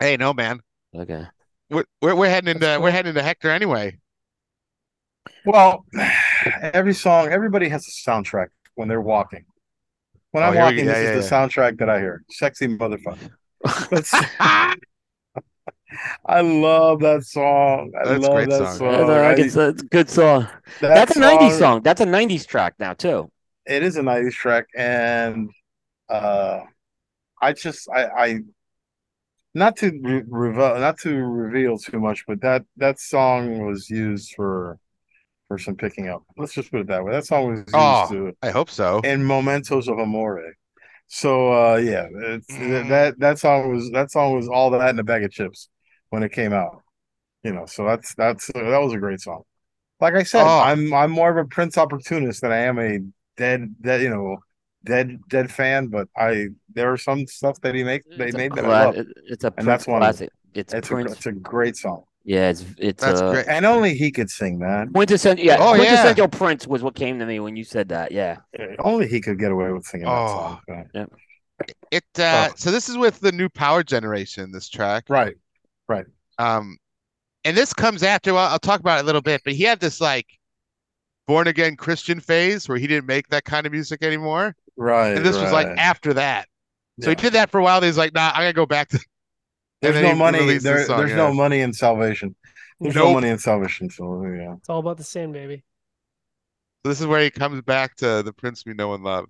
Hey, 0.00 0.16
no, 0.16 0.32
man. 0.34 0.60
Okay. 0.96 1.26
We're 1.68 1.84
we're, 2.02 2.14
we're 2.16 2.28
heading 2.30 2.48
into 2.56 2.66
cool. 2.66 2.82
we're 2.82 2.90
heading 2.90 3.10
into 3.10 3.22
Hector 3.22 3.50
anyway. 3.50 3.98
Well, 5.44 5.84
every 6.62 6.94
song, 6.94 7.28
everybody 7.28 7.68
has 7.68 7.86
a 7.86 8.10
soundtrack 8.10 8.48
when 8.74 8.88
they're 8.88 9.00
walking. 9.00 9.44
When 10.32 10.42
Oh, 10.42 10.46
I'm 10.48 10.52
here 10.54 10.62
we 10.62 10.64
walking, 10.66 10.84
go. 10.86 10.92
this 10.92 11.04
Yeah, 11.04 11.12
is 11.12 11.28
the 11.28 11.34
soundtrack 11.36 11.78
that 11.78 11.90
I 11.90 11.98
hear. 11.98 12.22
Sexy 12.30 12.66
motherfucker. 12.66 13.30
I 16.24 16.40
love 16.40 17.00
that 17.00 17.24
song. 17.24 17.92
I 18.00 18.08
That's 18.08 18.22
love 18.22 18.32
great 18.32 18.48
that 18.48 18.58
song. 18.58 18.76
song. 18.78 19.08
Yeah, 19.08 19.30
it's, 19.36 19.56
a, 19.56 19.68
it's 19.68 19.82
a 19.82 19.86
good 19.86 20.08
song. 20.08 20.48
that 20.80 20.94
That's 20.94 21.16
a 21.16 21.20
'90s 21.20 21.50
song- 21.50 21.58
song. 21.58 21.82
That's 21.82 22.00
a 22.00 22.06
'90s 22.06 22.46
track 22.46 22.74
now 22.78 22.94
too. 22.94 23.30
It 23.66 23.82
is 23.82 23.96
a 23.96 24.00
'90s 24.02 24.32
track, 24.32 24.66
and 24.76 25.50
uh, 26.08 26.60
I 27.42 27.52
just 27.52 27.88
I, 27.90 28.04
I 28.06 28.38
not 29.54 29.76
to 29.78 29.86
re- 30.02 30.22
reveal 30.28 30.78
not 30.78 30.98
to 31.00 31.14
reveal 31.16 31.78
too 31.78 32.00
much, 32.00 32.24
but 32.26 32.40
that 32.42 32.64
that 32.76 32.98
song 33.00 33.66
was 33.66 33.90
used 33.90 34.34
for 34.34 34.78
for 35.48 35.58
some 35.58 35.76
picking 35.76 36.08
up. 36.08 36.22
Let's 36.36 36.52
just 36.54 36.70
put 36.70 36.80
it 36.82 36.86
that 36.88 37.04
way. 37.04 37.12
That 37.12 37.26
song 37.26 37.50
was 37.50 37.58
used 37.60 37.74
Oh. 37.74 38.08
to 38.10 38.32
I 38.42 38.50
hope 38.50 38.70
so. 38.70 39.00
in 39.00 39.26
Mementos 39.26 39.88
of 39.88 39.98
Amore. 39.98 40.54
So 41.08 41.52
uh 41.52 41.76
yeah, 41.76 42.06
it's 42.12 42.46
Mm. 42.52 42.88
that 42.88 43.18
that 43.18 43.38
song 43.38 43.72
was 43.72 43.90
that 43.90 44.10
song 44.12 44.36
was 44.36 44.48
all 44.48 44.70
that 44.70 44.90
in 44.90 44.98
a 44.98 45.04
bag 45.04 45.24
of 45.24 45.32
chips 45.32 45.68
when 46.10 46.22
it 46.22 46.32
came 46.32 46.52
out. 46.52 46.82
You 47.42 47.52
know, 47.52 47.66
so 47.66 47.84
that's 47.84 48.14
that's 48.14 48.46
that 48.54 48.78
was 48.80 48.92
a 48.92 48.98
great 48.98 49.20
song. 49.20 49.42
Like 50.00 50.14
I 50.14 50.22
said, 50.22 50.44
Oh. 50.44 50.60
I'm 50.60 50.94
I'm 50.94 51.10
more 51.10 51.30
of 51.30 51.36
a 51.44 51.48
Prince 51.48 51.76
opportunist 51.76 52.42
than 52.42 52.52
I 52.52 52.58
am 52.58 52.78
a 52.78 53.00
dead 53.36 53.74
dead 53.80 54.02
you 54.02 54.10
know 54.10 54.38
dead 54.84 55.18
dead 55.28 55.50
fan. 55.50 55.88
But 55.88 56.08
I 56.16 56.48
there 56.74 56.92
are 56.92 56.96
some 56.98 57.26
stuff 57.26 57.60
that 57.62 57.74
he 57.74 57.84
make 57.84 58.02
they 58.16 58.28
It's 58.28 58.36
made 58.36 58.52
that 58.54 58.64
I 58.64 58.86
love. 58.86 59.06
It's 59.28 59.44
a 59.44 59.52
And 59.56 59.66
that's 59.66 59.86
one 59.86 60.02
of 60.02 60.06
classic. 60.06 60.30
It's, 60.54 60.74
It's 60.74 60.90
a 60.90 60.96
it's 60.98 61.26
a 61.26 61.32
great 61.32 61.76
song, 61.76 62.04
yeah, 62.24 62.50
it's 62.50 62.64
it's 62.76 63.02
That's 63.04 63.20
uh, 63.20 63.30
great. 63.32 63.46
and 63.48 63.64
only 63.64 63.94
he 63.94 64.10
could 64.10 64.28
sing 64.30 64.58
that. 64.60 64.88
quintessential. 64.92 65.44
Yeah, 65.46 65.58
Oh, 65.60 65.74
yeah. 65.74 65.78
quintessential 65.84 66.28
Prince 66.28 66.66
was 66.66 66.82
what 66.82 66.94
came 66.96 67.18
to 67.20 67.26
me 67.26 67.38
when 67.40 67.54
you 67.56 67.62
said 67.64 67.88
that. 67.90 68.10
Yeah. 68.10 68.38
Only 68.80 69.06
he 69.06 69.20
could 69.20 69.38
get 69.38 69.52
away 69.52 69.70
with 69.72 69.84
singing 69.84 70.06
that 70.06 70.12
Oh. 70.12 70.60
song. 70.66 70.86
So- 70.94 71.06
It 71.90 72.04
uh 72.18 72.48
Oh. 72.50 72.54
so 72.56 72.70
this 72.70 72.88
is 72.88 72.96
with 72.98 73.20
the 73.20 73.30
new 73.32 73.48
power 73.48 73.82
generation, 73.84 74.50
this 74.50 74.68
track. 74.68 75.04
Right, 75.08 75.36
right. 75.88 76.06
Um 76.38 76.76
and 77.44 77.56
this 77.56 77.72
comes 77.72 78.02
after 78.02 78.34
well, 78.34 78.48
I'll 78.48 78.58
talk 78.58 78.80
about 78.80 78.98
it 78.98 79.02
a 79.02 79.06
little 79.06 79.22
bit, 79.22 79.42
but 79.44 79.52
he 79.54 79.62
had 79.62 79.78
this 79.78 80.00
like 80.00 80.26
born 81.28 81.46
again 81.46 81.76
Christian 81.76 82.18
phase 82.18 82.68
where 82.68 82.76
he 82.78 82.86
didn't 82.88 83.06
make 83.06 83.28
that 83.28 83.44
kind 83.44 83.66
of 83.66 83.72
music 83.72 84.02
anymore. 84.02 84.56
Right. 84.80 85.14
And 85.16 85.24
this 85.26 85.36
was 85.36 85.52
like 85.52 85.66
after 85.76 86.14
that. 86.14 86.48
So 87.00 87.10
Yeah. 87.10 87.16
he 87.16 87.22
did 87.22 87.32
that 87.34 87.50
for 87.50 87.60
a 87.60 87.62
while. 87.62 87.82
He's 87.82 87.98
like, 87.98 88.14
nah, 88.14 88.32
I 88.34 88.38
gotta 88.44 88.54
go 88.54 88.64
back 88.66 88.88
to 88.88 88.98
There's 89.82 90.00
no 90.02 90.14
money. 90.14 90.58
There, 90.58 90.84
song, 90.86 90.98
there's 90.98 91.10
yeah. 91.10 91.16
no 91.16 91.32
money 91.34 91.60
in 91.60 91.72
salvation. 91.72 92.34
There's 92.80 92.94
no 92.94 93.12
money 93.12 93.28
in 93.28 93.38
salvation. 93.38 93.90
So 93.90 94.24
yeah. 94.24 94.54
It's 94.54 94.68
all 94.70 94.78
about 94.80 94.96
the 94.96 95.04
sin, 95.04 95.32
baby. 95.32 95.62
So 96.82 96.88
this 96.88 97.00
is 97.00 97.06
where 97.06 97.22
he 97.22 97.30
comes 97.30 97.60
back 97.60 97.96
to 97.96 98.22
the 98.22 98.32
Prince 98.32 98.64
we 98.64 98.72
know 98.72 98.94
and 98.94 99.04
love. 99.04 99.26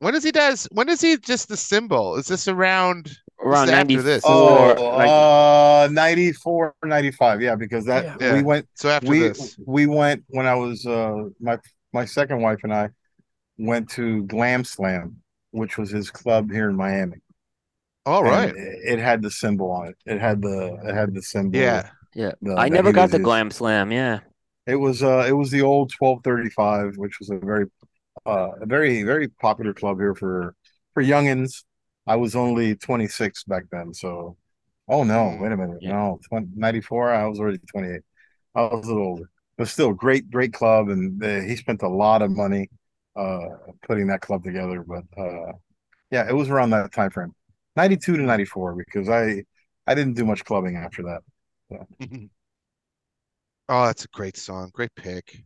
When 0.00 0.14
does 0.14 0.24
he 0.24 0.32
does 0.32 0.66
when 0.72 0.86
does 0.86 1.00
he 1.00 1.16
just 1.18 1.48
the 1.48 1.56
symbol? 1.56 2.16
Is 2.16 2.26
this 2.26 2.46
around 2.48 3.10
Around 3.42 3.64
is 3.64 3.70
after 3.70 3.76
ninety 3.76 3.96
this. 3.96 4.22
four. 4.22 4.78
Oh, 4.78 5.84
uh, 5.84 5.88
94, 5.90 6.74
95. 6.84 7.40
Yeah, 7.40 7.54
because 7.54 7.86
that 7.86 8.04
Yeah. 8.04 8.16
Yeah. 8.20 8.34
we 8.34 8.42
went. 8.42 8.68
so 8.74 8.90
after 8.90 9.08
We 9.08 9.18
this? 9.20 9.58
we 9.66 9.86
went 9.86 10.24
when 10.28 10.46
I 10.46 10.54
was 10.54 10.84
uh 10.86 11.24
my 11.40 11.58
my 11.92 12.04
second 12.04 12.40
wife 12.42 12.60
and 12.64 12.72
I 12.72 12.90
went 13.60 13.90
to 13.90 14.24
Glam 14.24 14.64
Slam, 14.64 15.16
which 15.50 15.78
was 15.78 15.90
his 15.90 16.10
club 16.10 16.50
here 16.50 16.68
in 16.68 16.76
Miami. 16.76 17.18
All 18.06 18.24
right. 18.24 18.48
And. 18.48 18.58
It, 18.58 18.92
it 18.94 18.98
had 18.98 19.22
the 19.22 19.30
symbol 19.30 19.70
on 19.70 19.88
it. 19.88 19.96
It 20.06 20.20
had 20.20 20.42
the 20.42 20.78
it 20.84 20.94
had 20.94 21.14
the 21.14 21.22
symbol. 21.22 21.58
Yeah. 21.58 21.90
yeah, 22.14 22.32
the- 22.42 22.56
I 22.56 22.68
never 22.68 22.92
got 22.92 23.10
the 23.10 23.18
using. 23.18 23.22
glam 23.24 23.50
slam. 23.50 23.92
Yeah, 23.92 24.20
It 24.66 24.76
was 24.76 25.02
uh 25.02 25.24
it 25.28 25.32
was 25.32 25.50
the 25.50 25.62
old 25.62 25.92
1235, 25.98 26.96
which 26.96 27.18
was 27.20 27.30
a 27.30 27.36
very 27.38 27.66
uh 28.26 28.50
a 28.60 28.66
very 28.66 29.02
very 29.02 29.28
popular 29.28 29.74
club 29.74 29.98
here 29.98 30.14
for 30.14 30.54
for 30.94 31.02
youngins. 31.02 31.64
I 32.06 32.16
was 32.16 32.34
only 32.34 32.74
26 32.74 33.44
back 33.44 33.64
then, 33.70 33.92
so 33.94 34.36
oh 34.88 35.04
no, 35.04 35.36
wait 35.40 35.52
a 35.52 35.56
minute. 35.56 35.78
Yeah. 35.82 35.92
No, 35.92 36.20
20, 36.28 36.48
94, 36.56 37.10
I 37.12 37.26
was 37.26 37.38
already 37.38 37.58
28. 37.58 38.00
I 38.54 38.62
was 38.62 38.86
a 38.86 38.88
little 38.88 39.06
older. 39.06 39.30
But 39.56 39.68
still 39.68 39.92
great 39.92 40.30
great 40.30 40.52
club 40.54 40.88
and 40.88 41.22
uh, 41.22 41.40
he 41.40 41.54
spent 41.56 41.82
a 41.82 41.88
lot 41.88 42.22
of 42.22 42.30
money 42.30 42.68
uh 43.16 43.48
putting 43.86 44.06
that 44.08 44.20
club 44.20 44.44
together, 44.44 44.82
but 44.86 45.04
uh 45.18 45.52
yeah, 46.10 46.28
it 46.28 46.34
was 46.34 46.48
around 46.50 46.70
that 46.70 46.92
time 46.92 47.10
frame. 47.10 47.34
92 47.76 48.16
to 48.16 48.22
94 48.22 48.74
because 48.74 49.08
I 49.08 49.44
I 49.86 49.94
didn't 49.94 50.14
do 50.14 50.24
much 50.24 50.44
clubbing 50.44 50.76
after 50.76 51.02
that. 51.04 51.22
Oh, 53.68 53.86
that's 53.86 54.04
a 54.04 54.08
great 54.08 54.36
song. 54.36 54.70
Great 54.72 54.94
pick. 54.96 55.44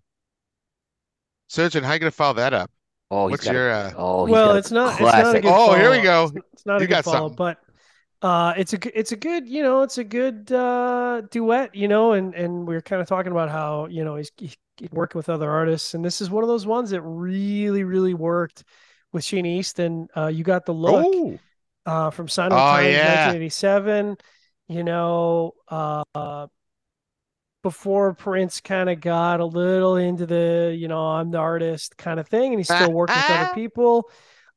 Surgeon, 1.49 1.85
how 1.85 1.93
you 1.93 1.99
gonna 1.99 2.11
follow 2.11 2.35
that 2.35 2.55
up? 2.55 2.71
Oh, 3.11 3.25
what's 3.25 3.33
What's 3.33 3.45
got 3.45 3.51
a- 3.51 3.55
your 3.55 3.71
uh 3.71 3.93
oh, 3.97 4.27
he's 4.27 4.33
well, 4.33 4.47
got 4.47 4.55
a 4.55 4.59
it's 4.59 4.71
not. 4.71 4.93
It's 4.93 5.01
not 5.13 5.37
a 5.37 5.41
good. 5.41 5.53
Oh, 5.55 5.75
here 5.75 5.91
we 5.91 6.01
go. 6.01 6.25
It's, 6.25 6.33
it's 6.55 6.67
not 6.67 6.79
a 6.79 6.81
You 6.81 6.87
good 6.87 6.95
got 6.95 7.05
follow, 7.05 7.29
something. 7.29 7.37
but 7.37 7.59
uh, 8.25 8.55
it's 8.57 8.73
a 8.73 8.99
it's 8.99 9.13
a 9.13 9.17
good 9.17 9.49
you 9.49 9.63
know 9.63 9.83
it's 9.83 9.99
a 9.99 10.05
good 10.05 10.51
uh, 10.51 11.21
duet 11.31 11.75
you 11.75 11.89
know 11.89 12.13
and 12.13 12.35
and 12.35 12.67
we 12.67 12.75
are 12.75 12.81
kind 12.81 13.03
of 13.03 13.09
talking 13.09 13.33
about 13.33 13.51
how 13.51 13.87
you 13.87 14.05
know 14.05 14.17
he's, 14.17 14.33
he's 14.39 14.57
working 14.93 15.19
with 15.19 15.29
other 15.29 15.51
artists 15.51 15.95
and 15.95 16.05
this 16.05 16.21
is 16.21 16.31
one 16.31 16.43
of 16.43 16.49
those 16.49 16.67
ones 16.67 16.91
that 16.91 17.03
really 17.03 17.85
really 17.85 18.15
worked 18.15 18.65
with 19.13 19.23
Sheena 19.25 19.47
Easton. 19.47 20.09
Uh, 20.17 20.27
you 20.27 20.43
got 20.43 20.67
the 20.67 20.75
look 20.75 21.05
Oh, 21.07 21.39
uh, 21.87 22.11
from 22.11 22.29
Sign 22.29 22.47
of 22.47 22.55
Oh, 22.55 22.57
Times, 22.57 22.95
yeah. 22.95 23.27
1987. 23.27 24.17
You 24.69 24.83
know, 24.83 25.53
uh, 25.69 26.47
before 27.63 28.13
Prince 28.15 28.61
kind 28.61 28.91
of 28.91 29.01
got 29.01 29.41
a 29.41 29.45
little 29.45 29.97
into 29.97 30.27
the, 30.27 30.75
you 30.77 30.89
know, 30.89 31.01
I'm 31.01 31.31
the 31.31 31.39
artist 31.39 31.97
kind 31.97 32.21
of 32.21 32.29
thing, 32.29 32.53
and 32.53 32.61
he's 32.61 32.67
still 32.69 32.93
working 32.93 33.17
with 33.17 33.31
other 33.31 33.51
people. 33.55 34.11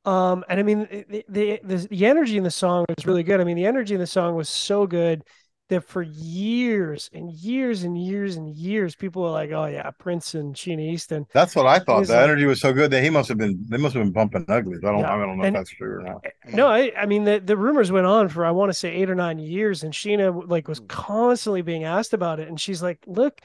Um, 0.08 0.46
and 0.48 0.58
I 0.58 0.64
mean, 0.64 0.88
the, 1.10 1.26
the 1.28 1.60
the 1.64 1.88
the 1.90 2.06
energy 2.06 2.38
in 2.38 2.44
the 2.44 2.52
song 2.52 2.86
was 2.96 3.06
really 3.06 3.24
good. 3.24 3.42
I 3.42 3.44
mean, 3.44 3.58
the 3.58 3.66
energy 3.66 3.94
in 3.94 4.00
the 4.00 4.08
song 4.08 4.36
was 4.36 4.48
so 4.48 4.88
good 4.88 5.24
that 5.70 5.84
for 5.84 6.02
years 6.02 7.10
and 7.12 7.30
years 7.30 7.84
and 7.84 7.98
years 7.98 8.38
and 8.38 8.56
years, 8.56 8.96
people 8.96 9.22
were 9.22 9.32
like, 9.32 9.52
"Oh 9.52 9.66
yeah, 9.66 9.92
Prince 10.00 10.34
and 10.34 10.56
Sheena 10.56 10.80
Easton." 10.94 11.26
That's 11.34 11.58
what 11.58 11.66
I 11.66 11.80
thought. 11.80 12.08
The 12.08 12.14
like- 12.14 12.24
energy 12.24 12.46
was 12.46 12.62
so 12.62 12.72
good 12.72 12.90
that 12.92 13.04
he 13.04 13.10
must 13.10 13.28
have 13.28 13.38
been. 13.38 13.66
They 13.68 13.76
must 13.76 13.96
have 13.96 14.04
been 14.04 14.14
bumping 14.14 14.46
uglies. 14.48 14.80
I 14.82 14.92
don't. 14.92 15.00
Yeah, 15.00 15.14
I 15.14 15.18
don't 15.18 15.38
know 15.40 15.44
and- 15.44 15.56
if 15.58 15.60
that's 15.60 15.72
true 15.72 16.00
or 16.00 16.04
not. 16.04 16.26
No, 16.54 16.68
I, 16.68 16.94
I 16.98 17.06
mean 17.06 17.26
the, 17.26 17.42
the 17.44 17.58
rumors 17.58 17.92
went 17.92 18.06
on 18.06 18.30
for 18.30 18.46
I 18.46 18.52
want 18.52 18.70
to 18.70 18.74
say 18.74 18.90
eight 18.94 19.10
or 19.10 19.16
nine 19.16 19.40
years, 19.40 19.84
and 19.84 19.94
Sheena 19.94 20.48
like 20.48 20.70
was 20.70 20.80
constantly 20.88 21.64
being 21.64 21.84
asked 21.84 22.14
about 22.14 22.40
it, 22.40 22.48
and 22.48 22.58
she's 22.58 22.82
like, 22.82 23.00
"Look, 23.06 23.42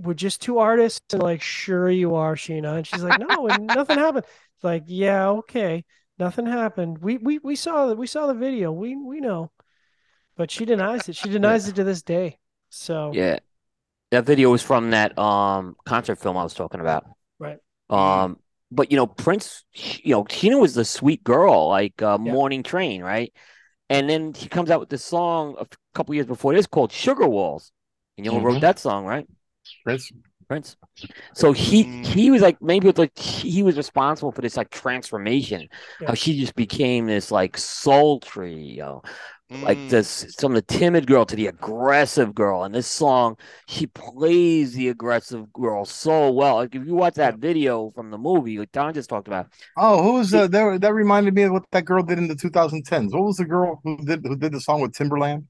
we're 0.00 0.14
just 0.14 0.42
two 0.42 0.58
artists," 0.58 1.14
and 1.14 1.22
like, 1.22 1.42
"Sure 1.42 1.90
you 1.90 2.14
are, 2.14 2.34
Sheena," 2.36 2.76
and 2.76 2.86
she's 2.86 3.02
like, 3.02 3.18
"No, 3.18 3.46
and 3.46 3.66
nothing 3.66 3.98
happened." 3.98 4.26
It's 4.54 4.64
like, 4.64 4.84
"Yeah, 4.86 5.28
okay, 5.30 5.84
nothing 6.18 6.46
happened. 6.46 6.98
We 6.98 7.18
we 7.18 7.38
we 7.38 7.56
saw 7.56 7.86
the 7.86 7.96
we 7.96 8.06
saw 8.06 8.26
the 8.26 8.34
video. 8.34 8.72
We 8.72 8.96
we 8.96 9.20
know," 9.20 9.50
but 10.36 10.50
she 10.50 10.64
denies 10.64 11.08
it. 11.08 11.16
She 11.16 11.28
denies 11.38 11.68
it 11.68 11.76
to 11.76 11.84
this 11.84 12.02
day. 12.02 12.38
So 12.68 13.12
Yeah. 13.14 13.38
That 14.10 14.26
video 14.26 14.50
was 14.50 14.62
from 14.62 14.90
that 14.90 15.16
um 15.18 15.76
concert 15.84 16.16
film 16.16 16.36
I 16.36 16.42
was 16.42 16.54
talking 16.54 16.80
about. 16.80 17.06
Right. 17.38 17.58
Um, 17.90 18.38
but 18.70 18.90
you 18.90 18.96
know, 18.96 19.06
Prince, 19.06 19.64
you 19.74 20.14
know, 20.14 20.24
Sheena 20.24 20.60
was 20.60 20.74
the 20.74 20.84
sweet 20.84 21.22
girl, 21.24 21.68
like 21.68 22.00
uh, 22.02 22.18
Yeah. 22.22 22.32
Morning 22.32 22.62
Train, 22.62 23.02
right? 23.02 23.32
And 23.88 24.08
then 24.08 24.32
he 24.34 24.48
comes 24.48 24.70
out 24.70 24.80
with 24.80 24.88
this 24.88 25.04
song 25.04 25.56
a 25.58 25.66
couple 25.94 26.14
years 26.14 26.26
before 26.26 26.54
this 26.54 26.66
called 26.66 26.92
Sugar 26.92 27.26
Walls. 27.26 27.72
And 28.16 28.24
you 28.24 28.32
know 28.32 28.38
who 28.38 28.46
wrote 28.46 28.60
that 28.60 28.78
song, 28.78 29.04
right? 29.04 29.26
Prince. 29.84 30.12
Prince. 30.48 30.76
So 31.34 31.52
he 31.52 31.84
Mm. 31.84 32.04
he 32.04 32.30
was 32.30 32.42
like 32.42 32.60
maybe 32.62 32.88
it's 32.88 32.98
like 32.98 33.16
he 33.18 33.62
was 33.62 33.76
responsible 33.76 34.32
for 34.32 34.42
this 34.42 34.56
like 34.56 34.70
transformation. 34.70 35.68
Yeah. 36.00 36.08
How 36.08 36.14
she 36.14 36.38
just 36.40 36.54
became 36.56 37.06
this 37.06 37.30
like 37.30 37.56
sultry, 37.56 38.54
you 38.54 38.78
know, 38.80 39.02
like 39.62 39.78
Mm. 39.78 39.88
this 39.88 40.34
from 40.38 40.54
the 40.54 40.62
timid 40.62 41.06
girl 41.06 41.24
to 41.26 41.36
the 41.36 41.48
aggressive 41.48 42.34
girl. 42.34 42.64
And 42.64 42.74
this 42.74 42.86
song, 42.86 43.36
she 43.68 43.86
plays 43.86 44.74
the 44.74 44.88
aggressive 44.88 45.52
girl 45.52 45.84
so 45.84 46.30
well. 46.32 46.56
Like 46.56 46.74
if 46.74 46.86
you 46.86 46.94
watch 46.94 47.14
that 47.14 47.36
video 47.38 47.90
from 47.92 48.10
the 48.10 48.18
movie, 48.18 48.58
like 48.58 48.72
Don 48.72 48.94
just 48.94 49.10
talked 49.10 49.28
about, 49.28 49.48
Oh, 49.76 50.02
who 50.02 50.12
was 50.14 50.34
uh, 50.34 50.46
that? 50.48 50.80
That 50.80 50.94
reminded 50.94 51.34
me 51.34 51.42
of 51.42 51.52
what 51.52 51.64
that 51.72 51.84
girl 51.84 52.02
did 52.02 52.18
in 52.18 52.28
the 52.28 52.36
2010s. 52.36 53.12
What 53.12 53.24
was 53.24 53.36
the 53.38 53.44
girl 53.44 53.80
who 53.84 53.96
did 54.04 54.24
who 54.24 54.36
did 54.36 54.52
the 54.52 54.60
song 54.60 54.80
with 54.80 54.92
Timbaland? 54.92 55.44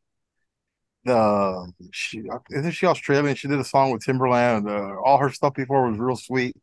The 1.04 1.72
she 1.92 2.22
isn't 2.50 2.72
she 2.72 2.86
Australian? 2.86 3.34
She 3.34 3.48
did 3.48 3.58
a 3.58 3.64
song 3.64 3.90
with 3.90 4.02
Timbaland. 4.04 4.68
Uh, 4.68 5.00
all 5.02 5.18
her 5.18 5.30
stuff 5.30 5.54
before 5.54 5.88
was 5.88 5.98
real 5.98 6.16
sweet, 6.16 6.54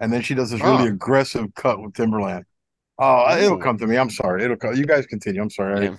and 0.00 0.10
then 0.12 0.22
she 0.22 0.34
does 0.34 0.50
this 0.50 0.60
really 0.62 0.84
Oh. 0.84 0.92
aggressive 0.92 1.54
cut 1.54 1.82
with 1.82 1.92
Timbaland. 1.92 2.44
Oh, 2.98 3.36
it'll 3.36 3.58
come 3.58 3.76
to 3.78 3.86
me. 3.86 3.96
I'm 3.98 4.08
sorry. 4.10 4.44
It'll 4.44 4.56
come. 4.56 4.74
You 4.74 4.86
guys 4.86 5.04
continue. 5.06 5.42
I'm 5.42 5.50
sorry. 5.50 5.84
Yeah. 5.86 5.96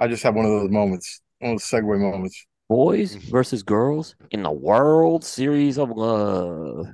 I, 0.00 0.04
I 0.04 0.08
just 0.08 0.22
have 0.24 0.34
one 0.34 0.44
of 0.44 0.50
those 0.50 0.70
moments, 0.70 1.20
one 1.38 1.52
of 1.52 1.54
those 1.60 1.64
segue 1.68 1.98
moments. 2.00 2.44
boys 2.68 3.16
Mhm. 3.16 3.30
versus 3.30 3.62
girls 3.62 4.14
in 4.30 4.42
the 4.42 4.50
World 4.50 5.24
Series 5.24 5.78
of 5.78 5.90
Love. 5.90 6.86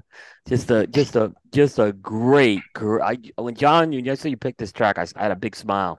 Just 0.48 0.70
a 0.70 0.86
just 0.86 1.15
a 1.16 1.32
just 1.52 1.78
a 1.78 1.93
great 1.93 2.60
gr- 2.74 3.01
I 3.02 3.16
when 3.36 3.55
John 3.55 3.93
you 3.93 4.01
yesterday 4.01 4.31
you 4.31 4.36
picked 4.36 4.59
this 4.59 4.73
track, 4.73 4.98
I 4.98 5.06
had 5.16 5.31
a 5.32 5.36
big 5.36 5.55
smile 5.56 5.98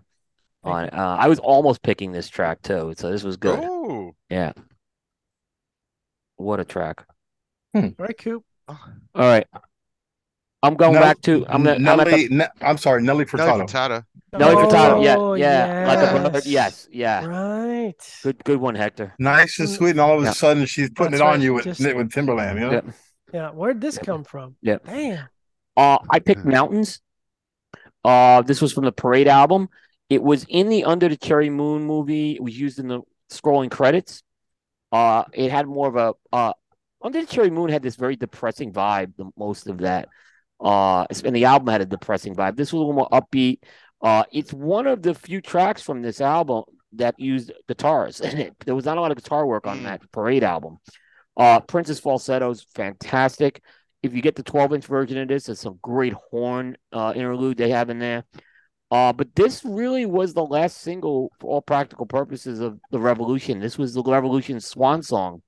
on 0.64 0.86
it. 0.86 0.94
Uh, 0.94 1.18
I 1.20 1.28
was 1.28 1.40
almost 1.40 1.82
picking 1.82 2.11
this 2.11 2.28
track 2.30 2.61
too, 2.61 2.94
so 2.98 3.10
this 3.11 3.24
was 3.24 3.38
good. 3.38 3.60
Oh. 3.61 3.99
Yeah. 4.30 4.53
What 6.38 6.60
a 6.60 6.65
track. 6.65 7.06
all 7.76 7.91
right, 7.98 8.18
Coop. 8.18 8.44
All 8.68 8.77
right. 9.15 9.45
I'm 10.61 10.76
going 10.76 10.94
Nell- 10.94 11.02
back 11.02 11.22
to 11.22 11.45
I'm 11.48 11.64
gonna 11.64 11.90
I'm 11.91 11.99
at 12.02 12.07
the- 12.07 12.27
Nelly. 12.30 12.49
I'm 12.61 12.77
sorry, 12.77 13.02
Nelly 13.02 13.23
Nelly 13.23 13.26
Furtado. 13.26 13.65
Furtado. 13.69 14.03
Nelly 14.34 14.56
Furtado. 14.56 15.03
Yeah, 15.03 15.15
Oh, 15.18 15.34
yeah. 15.34 15.86
Like 15.88 15.99
a 16.26 16.30
bird. 16.30 16.45
yes. 16.45 16.48
Yes, 16.48 16.88
yeah. 16.91 17.26
Right. 17.26 18.19
Good 18.23 18.44
good 18.44 18.60
one, 18.60 18.76
Hector. 18.76 19.14
Nice 19.19 19.60
and 19.60 19.69
sweet, 19.69 19.91
and 19.91 20.02
all 20.02 20.18
of 20.18 20.22
a 20.23 20.26
Yeah. 20.26 20.31
sudden 20.34 20.65
she's 20.65 20.90
putting 20.90 21.11
That's 21.11 21.22
it 21.22 21.27
on 21.27 21.41
you 21.41 21.53
with 21.53 21.64
just- 21.65 21.80
with 21.81 22.10
Timbaland. 22.11 22.56
You 22.56 22.60
know? 22.60 22.72
Yeah. 22.72 22.81
Yeah. 23.34 23.49
Where'd 23.52 23.80
this 23.80 23.95
Yep. 23.95 24.06
come 24.06 24.23
from? 24.26 24.56
Yeah. 24.61 24.77
Damn. 24.86 25.30
Uh, 25.77 25.99
I 26.10 26.19
picked 26.19 26.41
Hmm. 26.41 26.52
Mountains. 26.52 26.99
Uh, 28.03 28.41
this 28.41 28.61
was 28.61 28.73
from 28.73 28.84
the 28.86 28.91
Parade 28.91 29.27
album. 29.30 29.69
It 30.10 30.22
was 30.23 30.45
in 30.49 30.68
the 30.69 30.84
Under 30.84 31.07
the 31.07 31.15
Cherry 31.18 31.49
Moon 31.49 31.84
movie. 31.84 32.34
It 32.34 32.41
was 32.44 32.60
used 32.60 32.80
in 32.80 32.88
the 32.90 33.02
scrolling 33.31 33.72
credits. 33.72 34.23
Uh, 34.91 35.23
it 35.34 35.51
had 35.51 35.68
more 35.68 35.88
of 35.88 35.95
a 35.95 36.14
uh, 36.35 36.53
Under 37.01 37.22
the 37.22 37.27
Cherry 37.27 37.49
Moon 37.49 37.69
had 37.69 37.84
this 37.84 37.95
very 37.95 38.15
depressing 38.15 38.72
vibe. 38.73 39.14
The 39.18 39.30
most 39.38 39.68
of 39.68 39.80
that. 39.80 40.10
Uh, 40.60 41.06
and 41.23 41.35
the 41.35 41.45
album 41.45 41.68
had 41.69 41.81
a 41.81 41.85
depressing 41.85 42.35
vibe. 42.35 42.56
This 42.57 42.73
was 42.73 42.80
a 42.81 42.85
little 42.85 42.93
more 42.93 43.10
upbeat. 43.10 43.60
Uh, 44.01 44.23
it's 44.31 44.51
one 44.51 44.88
of 44.88 45.01
the 45.01 45.14
few 45.14 45.41
tracks 45.41 45.81
from 45.81 46.01
this 46.01 46.22
album 46.22 46.64
that 46.93 47.19
used 47.19 47.51
guitars 47.68 48.19
in 48.22 48.38
it. 48.38 48.53
There 48.65 48.76
was 48.76 48.85
not 48.85 48.97
a 48.97 49.01
lot 49.01 49.11
of 49.11 49.18
guitar 49.18 49.45
work 49.45 49.68
on 49.68 49.80
Mm. 49.80 49.84
that 49.84 50.11
Parade 50.11 50.43
album. 50.43 50.80
Uh, 51.38 51.60
Prince's 51.61 51.99
falsetto 51.99 52.49
is 52.49 52.65
fantastic 52.76 53.61
if 54.01 54.14
you 54.14 54.22
get 54.22 54.35
the 54.35 54.43
12 54.43 54.73
inch 54.73 54.85
version 54.85 55.18
of 55.18 55.27
this, 55.27 55.45
there's 55.45 55.60
some 55.60 55.77
great 55.81 56.14
horn 56.14 56.77
uh, 56.93 57.14
interlude 57.15 57.57
they 57.57 57.69
have 57.69 57.89
in 57.89 57.99
there. 57.99 58.23
Uh, 58.91 59.14
but 59.14 59.36
this 59.36 59.64
really 59.64 60.06
was 60.06 60.34
the 60.34 60.44
last 60.44 60.78
single 60.80 61.32
for 61.40 61.48
all 61.52 61.61
practical 61.61 62.06
purposes 62.06 62.60
of 62.60 62.80
the 62.91 62.99
Revolution. 62.99 63.60
This 63.60 63.78
was 63.78 63.94
the 63.94 64.02
Revolution's 64.03 64.66
swan 64.66 65.03
song. 65.03 65.41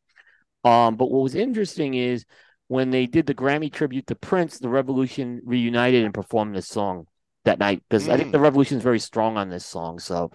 Um, 0.64 0.96
but 0.96 1.10
what 1.10 1.24
was 1.24 1.34
interesting 1.34 1.96
is 1.96 2.26
when 2.68 2.92
they 2.92 3.08
did 3.08 3.26
the 3.26 3.34
Grammy 3.34 3.74
tribute 3.74 4.06
to 4.08 4.16
Prince, 4.16 4.60
the 4.60 4.70
Revolution 4.70 5.42
reunited 5.44 6.06
and 6.06 6.14
performed 6.14 6.56
this 6.56 6.68
song 6.68 7.08
that 7.46 7.58
night 7.58 7.82
because 7.90 8.08
I 8.08 8.16
think 8.16 8.30
Mm. 8.30 8.34
the 8.34 8.40
Revolution 8.40 8.78
is 8.78 8.84
very 8.84 9.00
strong 9.00 9.38
on 9.38 9.50
this 9.50 9.66
song. 9.66 9.98
So, 9.98 10.32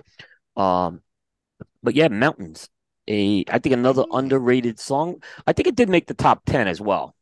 um, 0.56 1.00
but 1.84 1.94
yeah, 1.94 2.08
Mountains, 2.08 2.68
a 3.08 3.44
I 3.48 3.60
think 3.60 3.72
another 3.72 4.02
Mm. 4.02 4.18
underrated 4.18 4.80
song. 4.80 5.22
I 5.46 5.52
think 5.52 5.68
it 5.68 5.76
did 5.76 5.88
make 5.88 6.08
the 6.08 6.14
top 6.14 6.44
ten 6.44 6.66
as 6.66 6.80
well 6.80 7.14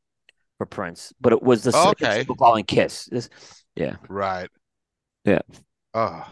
for 0.56 0.65
Prince, 0.65 1.12
but 1.20 1.35
it 1.35 1.43
was 1.43 1.62
the 1.62 1.73
Oh, 1.74 1.89
second 1.89 2.06
okay. 2.06 2.19
single 2.20 2.36
following 2.36 2.65
Kiss. 2.65 3.05
This, 3.05 3.28
yeah, 3.77 3.97
Right. 4.09 4.48
Yeah. 5.24 5.43
Oh. 5.95 6.27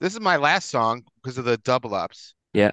This 0.00 0.14
is 0.14 0.20
my 0.20 0.36
last 0.36 0.70
song 0.70 1.04
because 1.22 1.38
of 1.38 1.44
the 1.44 1.58
double 1.58 1.94
ups. 1.94 2.34
Yeah. 2.52 2.72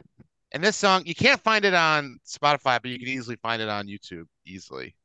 And 0.51 0.63
this 0.63 0.75
song, 0.75 1.03
you 1.05 1.15
can't 1.15 1.41
find 1.41 1.65
it 1.65 1.73
on 1.73 2.19
Spotify, 2.25 2.81
but 2.81 2.85
you 2.85 2.99
can 2.99 3.07
easily 3.07 3.37
find 3.37 3.61
it 3.61 3.69
on 3.69 3.87
YouTube 3.87 4.25
easily. 4.45 4.95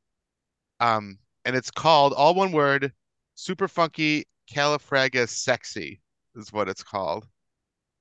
Um, 0.81 1.19
and 1.45 1.57
it's 1.57 1.71
called 1.71 2.13
all 2.13 2.35
one 2.35 2.53
word, 2.53 2.93
Super 3.35 3.69
Funky 3.69 4.27
Califraga 4.53 5.29
Sexy 5.29 6.01
is 6.37 6.53
what 6.53 6.69
it's 6.69 6.83
called. 6.83 7.27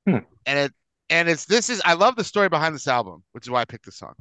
Hmm. 0.05 0.17
And 0.45 0.59
it 0.59 0.73
and 1.09 1.29
it's 1.29 1.45
this 1.45 1.69
is 1.69 1.81
I 1.85 1.93
love 1.93 2.15
the 2.15 2.23
story 2.23 2.49
behind 2.49 2.75
this 2.75 2.87
album, 2.87 3.23
which 3.31 3.45
is 3.45 3.49
why 3.49 3.61
I 3.61 3.65
picked 3.65 3.85
this 3.85 3.97
song. 3.97 4.13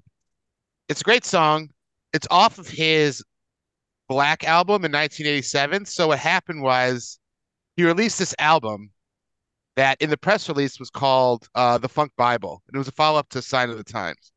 It's 0.89 1.01
a 1.01 1.05
great 1.05 1.25
song. 1.25 1.71
It's 2.13 2.27
off 2.31 2.59
of 2.59 2.69
his 2.69 3.23
Black 4.09 4.45
album 4.45 4.85
in 4.85 4.93
1987. 4.93 5.85
So 5.85 6.09
what 6.09 6.19
happened 6.19 6.63
was 6.63 7.19
he 7.77 7.85
released 7.85 8.19
this 8.19 8.35
album 8.39 8.91
that 9.77 10.01
in 10.01 10.09
the 10.09 10.17
press 10.17 10.49
release 10.49 10.81
was 10.81 10.91
called 10.91 11.49
uh, 11.55 11.79
The 11.79 11.89
Funk 11.89 12.13
Bible. 12.17 12.63
And 12.67 12.75
it 12.75 12.79
was 12.79 12.89
a 12.89 12.93
follow-up 12.93 13.29
to 13.31 13.43
Sign 13.43 13.69
of 13.71 13.77
the 13.77 13.85
Times. 13.85 14.33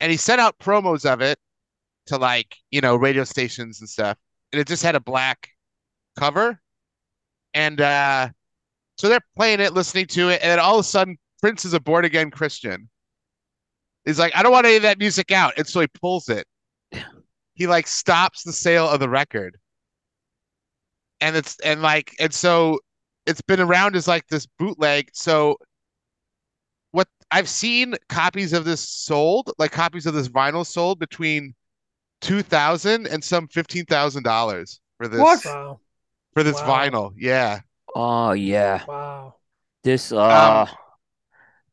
And 0.00 0.10
he 0.10 0.16
sent 0.16 0.40
out 0.40 0.58
promos 0.58 1.10
of 1.10 1.20
it 1.20 1.38
to 2.06 2.16
like, 2.16 2.56
you 2.70 2.80
know, 2.80 2.96
radio 2.96 3.24
stations 3.24 3.80
and 3.80 3.88
stuff. 3.88 4.18
And 4.52 4.60
it 4.60 4.66
just 4.66 4.82
had 4.82 4.96
a 4.96 5.00
black 5.00 5.48
cover. 6.18 6.60
And 7.54 7.80
uh 7.80 8.28
so 8.96 9.08
they're 9.08 9.20
playing 9.36 9.60
it, 9.60 9.74
listening 9.74 10.06
to 10.06 10.28
it, 10.28 10.40
and 10.42 10.52
then 10.52 10.60
all 10.60 10.74
of 10.74 10.80
a 10.80 10.88
sudden 10.88 11.16
Prince 11.40 11.64
is 11.64 11.74
a 11.74 11.80
born 11.80 12.04
again 12.04 12.30
Christian. 12.30 12.88
He's 14.04 14.18
like, 14.18 14.34
I 14.36 14.42
don't 14.42 14.52
want 14.52 14.66
any 14.66 14.76
of 14.76 14.82
that 14.82 14.98
music 14.98 15.32
out. 15.32 15.54
And 15.56 15.66
so 15.66 15.80
he 15.80 15.86
pulls 15.86 16.28
it. 16.28 16.46
He 17.54 17.66
like 17.66 17.86
stops 17.86 18.42
the 18.42 18.52
sale 18.52 18.88
of 18.88 19.00
the 19.00 19.08
record. 19.08 19.58
And 21.20 21.36
it's 21.36 21.58
and 21.60 21.82
like 21.82 22.14
and 22.20 22.32
so 22.32 22.78
it's 23.26 23.40
been 23.40 23.60
around 23.60 23.96
as 23.96 24.06
like 24.08 24.26
this 24.28 24.46
bootleg. 24.58 25.10
So 25.12 25.56
what 26.92 27.08
I've 27.30 27.48
seen 27.48 27.94
copies 28.08 28.52
of 28.52 28.64
this 28.64 28.86
sold, 28.88 29.50
like 29.58 29.72
copies 29.72 30.06
of 30.06 30.14
this 30.14 30.28
vinyl 30.28 30.66
sold 30.66 30.98
between 30.98 31.54
two 32.20 32.42
thousand 32.42 33.06
and 33.06 33.22
some 33.22 33.48
fifteen 33.48 33.84
thousand 33.86 34.22
dollars 34.22 34.80
for 34.98 35.08
this 35.08 35.20
What? 35.20 35.40
For 36.34 36.42
this 36.42 36.60
Wow. 36.60 36.66
vinyl. 36.66 37.12
Yeah. 37.16 37.60
oh 37.94 38.32
yeah, 38.32 38.84
Wow. 38.86 39.34
this 39.82 40.12
uh, 40.12 40.66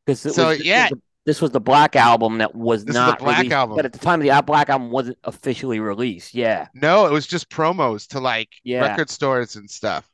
this 0.06 0.26
it 0.26 0.30
Um, 0.30 0.34
so, 0.34 0.48
was, 0.48 0.58
this 0.58 0.66
yeah. 0.66 0.88
This 1.24 1.40
was 1.40 1.50
the 1.52 1.60
Black 1.60 1.94
album 1.96 2.38
that 2.38 2.54
was 2.54 2.84
This 2.84 2.94
not 2.94 3.18
Black 3.20 3.38
released, 3.38 3.52
album. 3.54 3.76
but 3.76 3.84
at 3.84 3.92
the 3.92 3.98
time 3.98 4.20
the 4.20 4.42
Black 4.44 4.68
album 4.68 4.90
wasn't 4.90 5.18
officially 5.24 5.78
released. 5.80 6.34
Yeah, 6.34 6.68
No, 6.74 7.06
it 7.06 7.12
was 7.12 7.26
just 7.26 7.48
promos 7.48 8.06
to 8.08 8.20
like 8.20 8.48
Yeah. 8.64 8.80
record 8.80 9.08
stores 9.10 9.56
and 9.56 9.70
stuff. 9.70 10.08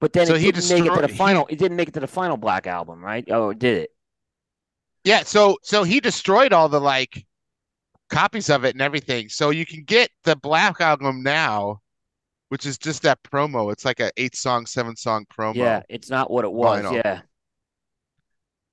but 0.00 0.12
then 0.12 0.26
So 0.26 0.34
it 0.34 0.40
he 0.40 0.52
didn't 0.52 0.68
make 0.68 0.78
it 0.78 0.82
to 0.82 0.88
destroyed- 0.90 1.02
the 1.04 1.12
he- 1.12 1.16
final. 1.18 1.46
It 1.48 1.58
didn't 1.58 1.76
make 1.76 1.88
it 1.88 1.94
to 1.94 2.00
the 2.00 2.06
final 2.06 2.36
Black 2.36 2.66
album, 2.66 3.02
right? 3.02 3.24
Oh, 3.30 3.52
did 3.54 3.78
it? 3.84 3.90
Yeah, 5.04 5.22
so 5.22 5.56
so 5.62 5.84
he 5.84 6.00
destroyed 6.00 6.52
all 6.52 6.68
the 6.68 6.80
like 6.80 7.24
copies 8.10 8.50
of 8.50 8.64
it 8.64 8.74
and 8.74 8.82
everything. 8.82 9.28
So 9.28 9.50
you 9.50 9.64
can 9.64 9.84
get 9.84 10.10
the 10.24 10.36
Black 10.36 10.80
album 10.80 11.22
now, 11.22 11.80
which 12.50 12.66
is 12.66 12.76
just 12.78 13.02
that 13.02 13.22
promo. 13.22 13.72
It's 13.72 13.84
like 13.84 14.00
a 14.00 14.10
eight 14.16 14.36
song, 14.36 14.66
seven 14.66 14.96
song 14.96 15.24
promo. 15.32 15.54
Yeah, 15.54 15.82
it's 15.88 16.10
not 16.10 16.30
what 16.30 16.44
it 16.44 16.52
was. 16.52 16.82
Vinyl. 16.84 16.92
Yeah. 16.94 17.20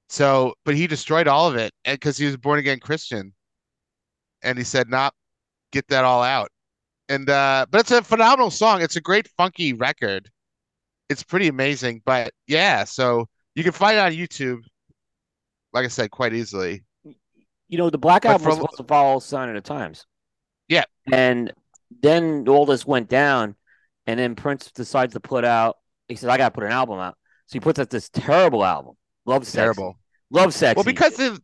So, 0.10 0.54
but 0.66 0.76
he 0.76 0.88
destroyed 0.88 1.28
all 1.28 1.48
of 1.48 1.56
it 1.56 1.72
because 1.86 2.18
he 2.18 2.26
was 2.26 2.38
born 2.38 2.60
again 2.60 2.80
Christian, 2.80 3.34
and 4.42 4.58
he 4.58 4.64
said, 4.64 4.90
"Not 4.90 5.14
get 5.72 5.88
that 5.88 6.06
all 6.06 6.22
out." 6.24 6.50
And 7.10 7.30
uh, 7.30 7.66
but 7.70 7.82
it's 7.82 7.92
a 7.92 8.04
phenomenal 8.04 8.52
song. 8.52 8.82
It's 8.82 8.96
a 8.96 9.02
great 9.02 9.28
funky 9.38 9.74
record. 9.74 10.30
It's 11.10 11.24
pretty 11.24 11.48
amazing. 11.48 12.02
But 12.06 12.34
yeah, 12.48 12.84
so 12.84 13.28
you 13.56 13.64
can 13.64 13.72
find 13.72 13.98
it 13.98 14.02
on 14.02 14.12
YouTube. 14.12 14.60
Like 15.74 15.86
I 15.86 15.90
said, 15.90 16.12
quite 16.12 16.34
easily. 16.34 16.84
You 17.68 17.78
know, 17.78 17.90
the 17.90 17.98
Black 17.98 18.26
Album 18.26 18.46
was 18.46 18.56
supposed 18.56 18.78
to 18.78 18.84
follow 18.84 19.20
Sign 19.20 19.50
of 19.50 19.56
the 19.56 19.62
Times. 19.62 20.06
Yeah. 20.68 20.84
And 21.12 21.52
then 22.02 22.48
all 22.48 22.66
this 22.66 22.86
went 22.86 23.10
down, 23.10 23.56
and 24.06 24.20
then 24.20 24.36
Prince 24.36 24.72
decides 24.72 25.14
to 25.14 25.20
put 25.20 25.44
out. 25.44 25.78
He 26.08 26.16
said, 26.16 26.30
"I 26.30 26.38
got 26.38 26.50
to 26.50 26.56
put 26.56 26.64
an 26.64 26.72
album 26.72 27.00
out." 27.00 27.16
So 27.48 27.54
he 27.54 27.60
puts 27.60 27.80
out 27.80 27.90
this 27.90 28.10
terrible 28.10 28.64
album, 28.64 28.96
"Love 29.26 29.46
Sexy." 29.46 29.58
Terrible. 29.58 29.98
Love 30.30 30.54
Sexy. 30.54 30.76
Well, 30.78 30.84
because 30.84 31.20
of 31.20 31.42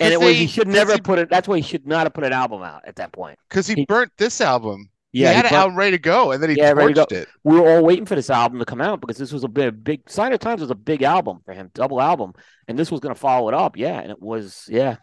and 0.00 0.12
it 0.12 0.20
was 0.20 0.28
he 0.30 0.40
they- 0.40 0.46
should 0.46 0.66
'cause 0.66 0.74
never 0.74 0.92
he- 0.94 1.00
put 1.00 1.18
it. 1.18 1.28
That's 1.30 1.48
why 1.48 1.56
he 1.56 1.62
should 1.62 1.86
not 1.86 2.04
have 2.06 2.14
put 2.14 2.24
an 2.24 2.32
album 2.32 2.62
out 2.62 2.82
at 2.86 2.96
that 2.96 3.12
point. 3.12 3.38
because 3.48 3.66
he 3.66 3.74
He- 3.74 3.84
burnt 3.86 4.12
this 4.18 4.40
album. 4.40 4.90
Yeah, 5.12 5.30
he 5.30 5.34
had 5.36 5.44
he 5.46 5.48
it 5.48 5.50
burnt- 5.58 5.72
out 5.72 5.76
ready 5.76 5.90
to 5.92 5.98
go, 6.02 6.32
and 6.32 6.42
then 6.42 6.50
he 6.50 6.56
Yeah, 6.56 6.72
ready 6.72 6.92
to 6.94 7.00
torched 7.06 7.12
it. 7.12 7.28
we 7.42 7.58
were 7.58 7.66
all 7.68 7.82
waiting 7.82 8.04
for 8.04 8.14
this 8.14 8.28
album 8.28 8.58
to 8.58 8.66
come 8.66 8.80
out 8.82 9.00
because 9.00 9.16
this 9.16 9.32
was 9.32 9.42
a 9.42 9.48
big, 9.48 9.82
big 9.82 10.08
Sign 10.08 10.32
of 10.34 10.38
Times 10.40 10.60
was 10.60 10.70
a 10.70 10.74
big 10.74 11.02
album 11.02 11.40
for 11.46 11.54
him, 11.54 11.70
double 11.74 12.00
album, 12.00 12.34
and 12.68 12.78
this 12.78 12.90
was 12.90 13.00
going 13.00 13.14
to 13.14 13.18
follow 13.18 13.48
it 13.48 13.54
up. 13.54 13.76
Yeah, 13.76 13.98
and 14.00 14.10
it 14.10 14.20
was 14.20 14.66
yeah. 14.68 14.96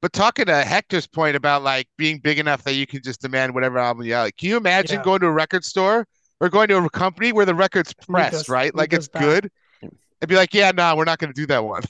But 0.00 0.12
talking 0.12 0.46
to 0.46 0.62
Hector's 0.62 1.06
point 1.06 1.34
about 1.34 1.62
like 1.62 1.88
being 1.98 2.18
big 2.20 2.38
enough 2.38 2.62
that 2.64 2.74
you 2.74 2.86
can 2.86 3.02
just 3.02 3.20
demand 3.22 3.54
whatever 3.54 3.78
album 3.78 4.04
you 4.06 4.14
like, 4.14 4.36
can 4.36 4.50
you 4.50 4.56
imagine 4.56 4.98
Yeah. 4.98 5.04
going 5.04 5.20
to 5.20 5.26
a 5.26 5.32
record 5.32 5.64
store 5.64 6.06
or 6.40 6.48
going 6.48 6.68
to 6.68 6.76
a 6.76 6.90
company 6.90 7.32
where 7.32 7.46
the 7.46 7.54
record's 7.54 7.92
Nico's- 8.08 8.30
pressed, 8.30 8.48
right? 8.48 8.74
Like 8.74 8.92
it's 8.92 9.08
back. 9.08 9.22
good, 9.22 9.50
and 10.24 10.28
be 10.28 10.36
like, 10.36 10.52
yeah, 10.54 10.70
no, 10.74 10.96
we're 10.96 11.04
not 11.04 11.18
going 11.18 11.32
to 11.32 11.40
do 11.40 11.46
that 11.46 11.64
one. 11.64 11.82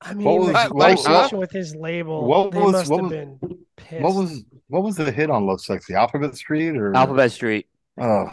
I 0.00 0.14
mean, 0.14 0.24
What 0.26 0.38
was- 0.38 0.46
the 0.48 0.52
what- 0.74 0.96
conversation 0.96 1.38
with 1.38 1.50
his 1.52 1.74
label, 1.76 2.26
what 2.26 2.50
they 2.50 2.60
was- 2.60 2.72
must 2.72 2.90
what 2.90 3.02
have 3.02 3.10
was- 3.10 3.12
been 3.12 3.58
pissed. 3.76 4.02
What 4.02 4.14
was 4.14 4.44
what 4.68 4.82
was 4.82 4.96
the 4.96 5.12
hit 5.12 5.30
on 5.30 5.46
Love 5.46 5.60
Sexy? 5.60 5.94
Alphabet 5.94 6.34
Street 6.34 6.76
or 6.76 6.94
Alphabet 6.96 7.30
Street, 7.30 7.66
Oh, 7.98 8.26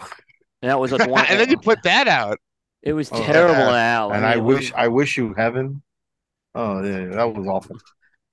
and 0.62 0.70
that 0.72 0.80
was 0.80 0.92
like 0.94 1.10
one. 1.10 1.26
and 1.28 1.40
then 1.40 1.50
you 1.50 1.58
put 1.58 1.84
that 1.84 2.08
out. 2.08 2.40
it 2.82 2.94
was 2.94 3.10
Oh, 3.12 3.22
terrible 3.24 3.54
yeah. 3.60 3.72
now. 3.72 4.10
and 4.12 4.22
mean, 4.24 4.32
I 4.32 4.36
it 4.36 4.44
was- 4.44 4.56
wish 4.58 4.74
I 4.74 4.88
wish 4.88 5.18
you 5.18 5.34
heaven. 5.36 5.82
Oh 6.56 6.82
yeah, 6.84 7.06
that 7.16 7.34
was 7.36 7.46
awful. 7.48 7.78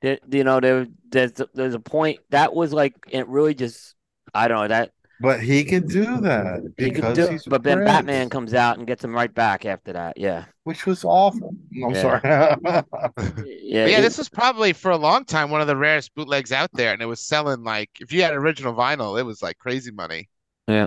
there- 0.03 0.19
you 0.31 0.45
know 0.45 0.61
there 0.61 0.87
there's 1.11 1.33
there's 1.55 1.75
a 1.75 1.81
point 1.81 2.21
that 2.31 2.55
was 2.55 2.73
like 2.73 2.95
it 3.11 3.29
really 3.29 3.55
just 3.55 3.95
I 4.33 4.49
don't 4.49 4.61
know 4.63 4.69
that 4.69 4.93
But 5.21 5.41
he 5.41 5.65
can 5.65 5.87
do 5.87 6.21
that 6.21 6.61
he 6.77 6.91
because 6.91 7.17
do, 7.17 7.27
he's 7.29 7.45
but 7.45 7.63
then 7.63 7.79
Prince, 7.79 7.91
Batman 7.91 8.29
comes 8.29 8.53
out 8.53 8.77
and 8.79 8.87
gets 8.87 9.03
him 9.03 9.15
right 9.15 9.33
back 9.33 9.65
after 9.65 9.93
that. 9.95 10.19
Yeah, 10.19 10.45
which 10.65 10.85
was 10.85 11.05
awful. 11.05 11.55
I'm 11.83 11.91
Yeah. 11.95 12.03
sorry. 12.03 12.21
yeah. 13.47 13.87
Yeah, 13.87 14.01
this 14.03 14.19
was 14.19 14.29
probably 14.29 14.73
for 14.75 14.91
a 14.91 14.97
long 14.97 15.25
time 15.25 15.51
one 15.51 15.61
of 15.63 15.67
the 15.67 15.77
rarest 15.77 16.15
bootlegs 16.15 16.53
out 16.53 16.71
there, 16.75 16.93
and 16.93 17.01
it 17.01 17.07
was 17.07 17.21
selling 17.21 17.65
like 17.65 17.91
if 18.01 18.13
you 18.13 18.23
had 18.23 18.35
original 18.35 18.75
vinyl, 18.75 19.19
it 19.19 19.25
was 19.25 19.43
like 19.43 19.57
crazy 19.59 19.91
money. 19.91 20.29
Yeah, 20.69 20.87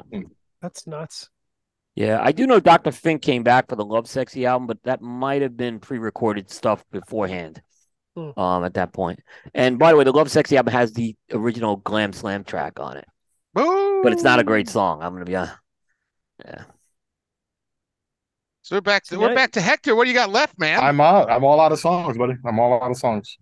that's 0.61 0.85
nuts. 0.85 1.29
Yeah, 1.95 2.19
I 2.21 2.31
do 2.31 2.45
know 2.47 2.59
Dr. 2.59 2.91
Fink 2.91 3.21
came 3.21 3.43
back 3.43 3.67
for 3.67 3.75
the 3.75 3.83
Love 3.83 4.07
Sexy 4.07 4.45
album, 4.45 4.67
but 4.67 4.81
that 4.83 5.01
might 5.01 5.41
have 5.41 5.57
been 5.57 5.79
pre-recorded 5.79 6.49
stuff 6.49 6.83
beforehand. 6.91 7.61
Hmm. 8.15 8.39
Um, 8.39 8.63
at 8.63 8.73
that 8.73 8.91
point. 8.91 9.19
And 9.53 9.77
by 9.77 9.91
the 9.91 9.97
way, 9.97 10.03
the 10.03 10.11
Love 10.11 10.31
Sexy 10.31 10.57
album 10.57 10.71
has 10.73 10.93
the 10.93 11.15
original 11.31 11.77
Glam 11.77 12.11
Slam 12.13 12.43
track 12.43 12.79
on 12.79 12.97
it, 12.97 13.05
but 14.03 14.13
it's 14.13 14.23
not 14.23 14.39
a 14.39 14.43
great 14.43 14.69
song. 14.69 15.01
I'm 15.01 15.13
gonna 15.13 15.25
be 15.25 15.35
honest. 15.35 15.55
Yeah. 16.45 16.63
So 18.61 18.75
we're 18.75 18.81
back 18.81 19.03
to 19.05 19.19
we're 19.19 19.35
back 19.35 19.51
to 19.53 19.61
Hector. 19.61 19.95
What 19.95 20.05
do 20.05 20.11
you 20.11 20.15
got 20.15 20.29
left, 20.29 20.59
man? 20.59 20.79
I'm 20.79 21.01
out. 21.01 21.31
I'm 21.31 21.43
all 21.43 21.59
out 21.59 21.71
of 21.71 21.79
songs, 21.79 22.17
buddy. 22.17 22.35
I'm 22.45 22.59
all 22.59 22.81
out 22.81 22.91
of 22.91 22.97
songs 22.97 23.37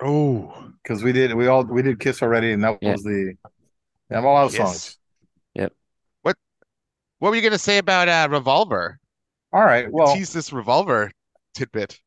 oh, 0.00 0.72
because 0.82 1.02
we 1.02 1.12
did 1.12 1.34
we 1.34 1.46
all 1.46 1.64
we 1.64 1.82
did 1.82 2.00
Kiss 2.00 2.22
already, 2.22 2.52
and 2.52 2.62
that 2.64 2.78
Yeah. 2.80 2.92
was 2.92 3.02
the. 3.02 3.34
Yeah, 4.10 4.18
I'm 4.18 4.26
all 4.26 4.36
out 4.36 4.46
of 4.46 4.54
Yes. 4.54 4.58
songs. 4.58 4.98
Yep. 5.54 5.72
What 6.22 6.36
what 7.18 7.30
were 7.30 7.36
you 7.36 7.42
gonna 7.42 7.58
say 7.58 7.78
about 7.78 8.08
uh 8.08 8.28
Revolver? 8.30 8.98
All 9.52 9.64
right. 9.64 9.90
Well, 9.90 10.14
Tease 10.14 10.32
this 10.32 10.52
Revolver 10.52 11.10
tidbit. 11.54 12.00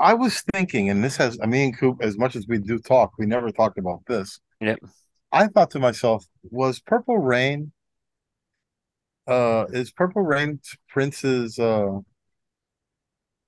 I 0.00 0.14
was 0.14 0.42
thinking, 0.52 0.90
and 0.90 1.04
this 1.04 1.16
has, 1.16 1.38
I 1.40 1.46
mean, 1.46 1.72
Coop, 1.72 1.98
as 2.02 2.18
much 2.18 2.34
as 2.34 2.48
we 2.48 2.58
do 2.58 2.78
talk, 2.80 3.12
we 3.18 3.26
never 3.26 3.52
talked 3.52 3.78
about 3.78 4.00
this. 4.08 4.40
Yep. 4.60 4.80
I 5.32 5.48
thought 5.48 5.70
to 5.72 5.78
myself, 5.78 6.24
was 6.42 6.80
Purple 6.80 7.18
Rain, 7.18 7.72
uh, 9.26 9.66
is 9.70 9.90
Purple 9.90 10.22
Rain 10.22 10.60
Prince's, 10.88 11.58
uh, 11.58 11.98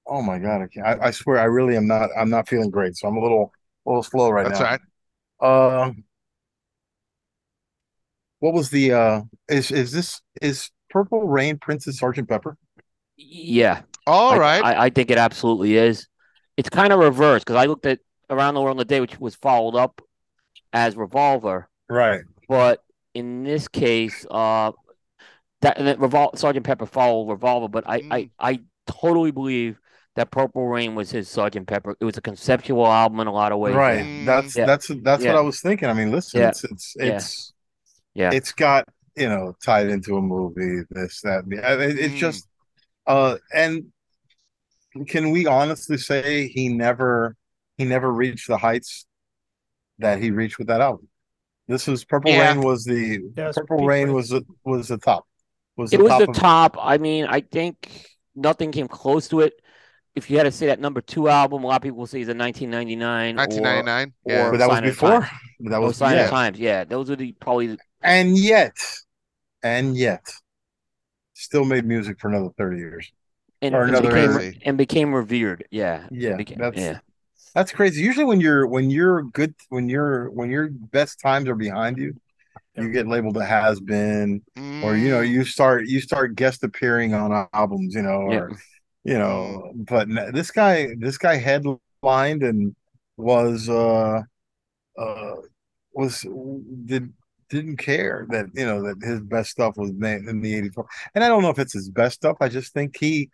oh 0.07 0.23
my 0.23 0.39
God, 0.39 0.63
I 0.63 0.67
can't, 0.67 0.87
I, 0.87 1.07
I 1.07 1.11
swear, 1.11 1.39
I 1.39 1.45
really 1.45 1.77
am 1.77 1.87
not, 1.87 2.11
I'm 2.19 2.31
not 2.31 2.49
feeling 2.49 2.71
great. 2.71 2.97
So 2.97 3.09
I'm 3.09 3.17
a 3.17 3.23
little, 3.23 3.53
a 3.87 3.91
little 3.91 4.03
slow 4.03 4.31
right 4.31 4.47
That's 4.47 4.61
now. 4.61 4.71
That's 4.71 4.83
right. 5.41 5.49
Uh, 5.49 5.93
what 8.41 8.55
was 8.55 8.71
the, 8.71 8.93
uh, 8.93 9.23
is, 9.49 9.71
is 9.71 9.93
this, 9.93 10.21
is 10.43 10.71
Purple 10.91 11.27
Rain 11.27 11.59
Prince's 11.59 11.99
Sergeant 11.99 12.29
Pepper? 12.29 12.57
Yeah. 13.17 13.83
All 14.07 14.33
I, 14.33 14.39
right. 14.39 14.65
I, 14.65 14.85
I 14.87 14.91
think 14.91 15.11
it 15.11 15.19
absolutely 15.19 15.77
is. 15.77 16.09
It's 16.57 16.69
kind 16.69 16.93
of 16.93 16.99
reversed 16.99 17.47
because 17.47 17.61
I 17.61 17.67
looked 17.67 17.87
at 17.87 18.01
Around 18.31 18.55
the 18.55 18.63
World 18.63 18.77
in 18.77 18.83
a 18.83 18.85
Day, 18.85 19.01
which 19.01 19.19
was 19.21 19.37
followed 19.37 19.77
up 19.77 20.01
as 20.73 20.97
Revolver, 20.97 21.69
Right. 21.89 22.23
but 22.49 22.83
in 23.15 23.43
this 23.45 23.69
case, 23.69 24.27
uh, 24.31 24.73
that, 25.61 25.77
that 25.79 25.99
Revol- 25.99 26.39
Sergeant 26.39 26.65
Pepper 26.67 26.87
followed 26.87 27.29
Revolver, 27.31 27.69
but 27.69 27.85
I, 27.87 27.95
I, 28.11 28.23
Mm. 28.23 28.31
I 28.39 28.61
totally 28.87 29.31
believe 29.33 29.79
that 30.17 30.31
Purple 30.31 30.67
Rain 30.67 30.95
was 30.95 31.11
his 31.11 31.29
Sergeant 31.29 31.67
Pepper. 31.67 31.97
It 32.01 32.05
was 32.05 32.17
a 32.17 32.21
conceptual 32.21 32.87
album 32.87 33.21
in 33.21 33.27
a 33.27 33.33
lot 33.33 33.53
of 33.53 33.59
ways. 33.59 33.75
Right. 33.75 34.05
Mm. 34.05 34.25
That's 34.27 34.57
Yeah. 34.57 34.67
that's 34.67 34.89
that's 35.03 35.23
Yeah. 35.23 35.33
what 35.35 35.39
I 35.39 35.43
was 35.43 35.61
thinking. 35.61 35.89
I 35.89 35.93
mean, 35.95 36.11
listen, 36.11 36.41
Yeah. 36.41 36.49
it's 36.49 36.65
it's 36.65 36.95
Yeah. 36.99 37.05
it's 37.17 37.53
Yeah. 38.15 38.31
it's 38.33 38.53
got 38.53 38.85
you 39.17 39.29
know 39.29 39.55
tied 39.65 39.89
into 39.89 40.17
a 40.17 40.23
movie, 40.23 40.83
this 40.91 41.21
that. 41.23 41.45
and 41.45 41.53
it- 41.83 41.99
It's 41.99 42.15
Mm. 42.15 42.19
just 42.19 42.49
uh, 43.07 43.37
and 43.55 43.93
can 45.07 45.31
we 45.31 45.47
honestly 45.47 45.99
say 45.99 46.49
he 46.49 46.69
never 46.69 47.37
he 47.77 47.85
never 47.85 48.13
reached 48.13 48.49
the 48.49 48.59
heights 48.59 49.07
that 49.99 50.21
he 50.23 50.31
reached 50.31 50.59
with 50.59 50.69
that 50.69 50.81
album? 50.81 51.09
This 51.67 51.87
was 51.87 52.05
Purple 52.05 52.31
Yeah. 52.31 52.49
Rain 52.55 52.63
was 52.63 52.85
the 52.85 53.21
was 53.37 53.57
Purple 53.57 53.85
Rain 53.87 54.07
Prince. 54.07 54.15
was 54.15 54.29
the, 54.31 54.45
was 54.65 54.89
the 54.89 54.99
top. 54.99 55.27
Was 55.77 55.93
It 55.93 56.01
was 56.03 56.19
the 56.19 56.31
of- 56.31 56.37
top. 56.37 56.77
I 56.81 56.99
mean, 56.99 57.27
I 57.27 57.41
think 57.41 58.07
nothing 58.35 58.73
came 58.73 58.89
close 58.89 59.29
to 59.29 59.41
it. 59.41 59.55
If 60.17 60.31
you 60.31 60.37
had 60.39 60.45
to 60.45 60.51
say 60.51 60.67
that 60.67 60.81
number 60.81 61.01
two 61.01 61.29
album, 61.29 61.63
a 61.63 61.67
lot 61.69 61.77
of 61.77 61.83
people 61.83 61.99
will 61.99 62.07
say 62.07 62.21
it's 62.21 62.29
a 62.31 62.35
1999. 62.35 63.37
1999, 63.37 64.13
or- 64.25 64.33
Yeah. 64.33 64.51
but 64.51 64.57
that 64.59 64.69
was 64.69 64.77
Sign 64.77 64.85
of 64.85 64.91
before. 64.91 65.29
That 65.71 65.81
was 65.81 65.97
Sign 65.97 66.17
yeah. 66.17 66.25
of 66.25 66.31
Times. 66.31 66.59
Yeah, 66.59 66.85
those 66.85 67.11
are 67.11 67.17
the 67.17 67.33
probably 67.33 67.77
And 68.03 68.37
yet, 68.37 68.77
and 69.63 69.97
yet, 69.97 70.25
still 71.35 71.65
made 71.65 71.85
music 71.85 72.19
for 72.19 72.29
another 72.29 72.49
thirty 72.57 72.79
years. 72.79 73.13
and, 73.61 73.75
Or 73.75 73.83
and 73.83 73.91
another- 73.95 74.39
became, 74.39 74.61
and 74.65 74.79
became 74.79 75.15
revered. 75.15 75.67
Yeah, 75.71 76.07
Yeah, 76.11 76.37
became, 76.37 76.59
that's 76.59 76.77
yeah, 76.79 76.99
That's 77.55 77.73
crazy. 77.73 78.03
Usually 78.03 78.25
when 78.25 78.41
you're 78.41 78.67
when 78.67 78.91
you're 78.91 79.23
good 79.25 79.55
when 79.69 79.89
you're 79.89 80.31
when 80.31 80.51
your 80.51 80.69
best 80.71 81.21
times 81.21 81.49
are 81.49 81.55
behind 81.55 81.99
you, 81.99 82.15
you 82.77 82.91
get 82.93 83.09
labeled 83.09 83.37
a 83.37 83.45
has 83.45 83.81
been 83.81 84.43
or 84.83 84.97
you 84.97 85.11
know 85.11 85.21
Mm. 85.21 85.29
you 85.31 85.45
start 85.45 85.87
you 85.87 86.01
start 86.01 86.37
guest 86.37 86.65
appearing 86.65 87.15
on 87.15 87.49
albums, 87.53 87.95
you 87.95 88.03
know, 88.03 88.21
Yeah. 88.31 88.39
or 88.41 88.59
you 89.05 89.19
know, 89.19 89.73
but 89.75 90.09
this 90.33 90.51
guy 90.51 90.89
this 90.99 91.19
guy 91.19 91.37
headlined 91.37 92.43
and 92.43 92.75
was 93.17 93.69
uh 93.69 94.23
uh 94.99 95.35
was 95.93 96.27
did 96.85 97.13
didn't 97.51 97.79
care 97.79 98.27
that 98.31 98.47
you 98.55 98.67
know 98.67 98.83
that 98.83 98.97
his 99.07 99.21
best 99.21 99.51
stuff 99.51 99.77
was 99.77 99.93
made 99.93 100.23
in 100.25 100.41
the 100.43 100.55
84 100.55 100.87
and 101.15 101.25
i 101.25 101.29
don't 101.29 101.43
know 101.43 101.51
if 101.51 101.59
it's 101.59 101.73
his 101.73 101.91
best 101.91 102.17
stuff 102.17 102.37
i 102.41 102.49
just 102.49 102.75
think 102.75 102.97
he 102.99 103.31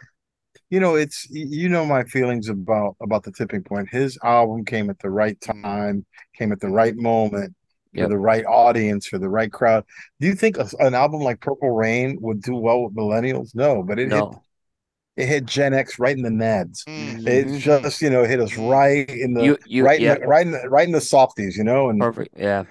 you 0.71 0.81
know 0.81 0.95
it's 0.97 1.27
you 1.31 1.69
know 1.69 1.85
my 1.87 2.05
feelings 2.05 2.49
about 2.49 2.97
about 3.03 3.23
the 3.23 3.33
tipping 3.33 3.63
point 3.63 3.89
his 3.91 4.19
album 4.25 4.65
came 4.65 4.91
at 4.91 4.99
the 5.01 5.11
right 5.11 5.41
time 5.41 6.05
came 6.37 6.53
at 6.53 6.61
the 6.61 6.69
right 6.69 6.97
moment 6.97 7.55
for 7.97 8.07
Yep. 8.07 8.09
the 8.09 8.19
right 8.19 8.45
audience 8.47 9.07
for 9.07 9.19
the 9.19 9.29
right 9.29 9.53
crowd 9.53 9.85
do 10.21 10.27
you 10.27 10.35
think 10.35 10.59
a, 10.59 10.69
an 10.81 10.95
album 10.95 11.21
like 11.21 11.41
purple 11.41 11.71
rain 11.71 12.19
would 12.21 12.43
do 12.43 12.57
well 12.57 12.83
with 12.85 12.95
millennials 12.97 13.55
no 13.55 13.83
but 13.83 13.99
it 13.99 14.11
no, 14.11 14.13
hit, 14.13 14.27
it 15.17 15.27
hit 15.27 15.47
gen 15.47 15.75
x 15.75 15.99
right 15.99 16.17
in 16.17 16.23
the 16.23 16.31
nads 16.31 16.87
Mm. 16.87 17.27
it 17.27 17.49
just 17.61 18.03
you 18.03 18.11
know 18.11 18.25
hit 18.25 18.41
us 18.41 18.57
right 18.57 19.09
in 19.09 19.35
the 19.35 19.43
you 19.45 19.59
you 19.65 19.85
right 19.85 20.01
yeah, 20.01 20.15
in 20.15 20.21
the, 20.21 20.27
right 20.27 20.47
in 20.47 20.53
the, 20.53 20.69
right 20.69 20.87
in 20.87 20.93
the 20.93 21.01
softies 21.01 21.57
you 21.57 21.65
know 21.65 21.91
and 21.91 22.07
perfect. 22.07 22.37
Yeah, 22.37 22.65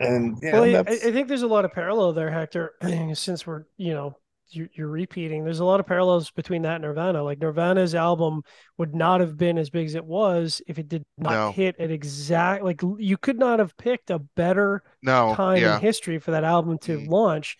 and 0.00 0.38
you 0.42 0.50
Well, 0.52 0.64
I, 0.64 0.92
I 0.92 0.96
think 1.12 1.28
there's 1.28 1.42
a 1.42 1.46
lot 1.48 1.64
of 1.64 1.72
parallel 1.72 2.12
there, 2.12 2.30
Hector, 2.30 2.74
since 3.14 3.46
we're, 3.46 3.64
you 3.76 3.92
know, 3.94 4.16
you're, 4.50 4.68
you're 4.72 4.88
repeating. 4.88 5.44
There's 5.44 5.60
a 5.60 5.64
lot 5.64 5.80
of 5.80 5.86
parallels 5.86 6.30
between 6.30 6.62
that 6.62 6.76
and 6.76 6.82
Nirvana. 6.82 7.22
Like 7.22 7.40
Nirvana's 7.40 7.94
album 7.94 8.42
would 8.76 8.94
not 8.94 9.20
have 9.20 9.36
been 9.36 9.58
as 9.58 9.70
big 9.70 9.86
as 9.86 9.94
it 9.94 10.04
was 10.04 10.60
if 10.66 10.78
it 10.78 10.88
did 10.88 11.04
not 11.16 11.30
No. 11.32 11.52
hit 11.52 11.76
at 11.78 11.90
exact. 11.90 12.64
Like 12.64 12.80
you 12.98 13.16
could 13.16 13.38
not 13.38 13.58
have 13.58 13.76
picked 13.76 14.10
a 14.10 14.18
better 14.18 14.82
No, 15.02 15.34
time 15.34 15.62
yeah. 15.62 15.76
in 15.76 15.80
history 15.82 16.18
for 16.18 16.30
that 16.32 16.44
album 16.44 16.78
to 16.78 16.98
Mm. 16.98 17.08
launch. 17.08 17.56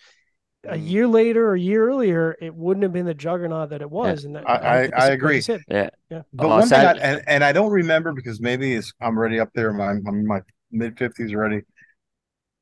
A 0.65 0.77
Mm. 0.77 0.89
year 0.91 1.07
later 1.07 1.49
or 1.49 1.55
a 1.55 1.61
year 1.61 1.89
earlier, 1.89 2.37
it 2.41 2.55
wouldn't 2.55 2.83
have 2.83 2.93
been 2.93 3.07
the 3.07 3.15
juggernaut 3.15 3.71
that 3.71 3.81
it 3.81 3.91
was. 3.91 4.25
And 4.25 4.35
that, 4.35 4.49
I- 4.49 4.85
I- 4.87 4.91
I 4.97 5.07
agree. 5.11 5.37
Like 5.37 5.45
said, 5.45 5.61
Yeah. 5.69 5.91
Yeah. 6.11 6.23
But 6.33 6.47
Uh, 6.47 6.49
one 6.49 6.69
thing, 6.69 6.79
I, 6.81 6.93
and, 6.95 7.23
and 7.29 7.45
I 7.45 7.53
don't 7.53 7.71
remember 7.71 8.13
because 8.13 8.41
maybe 8.41 8.75
it's 8.75 8.93
I'm 9.01 9.17
already 9.17 9.39
up 9.41 9.51
there. 9.55 9.73
My, 9.73 9.91
I'm 9.91 10.07
in 10.07 10.27
my 10.27 10.41
mid 10.73 10.99
fifties 10.99 11.33
already. 11.33 11.63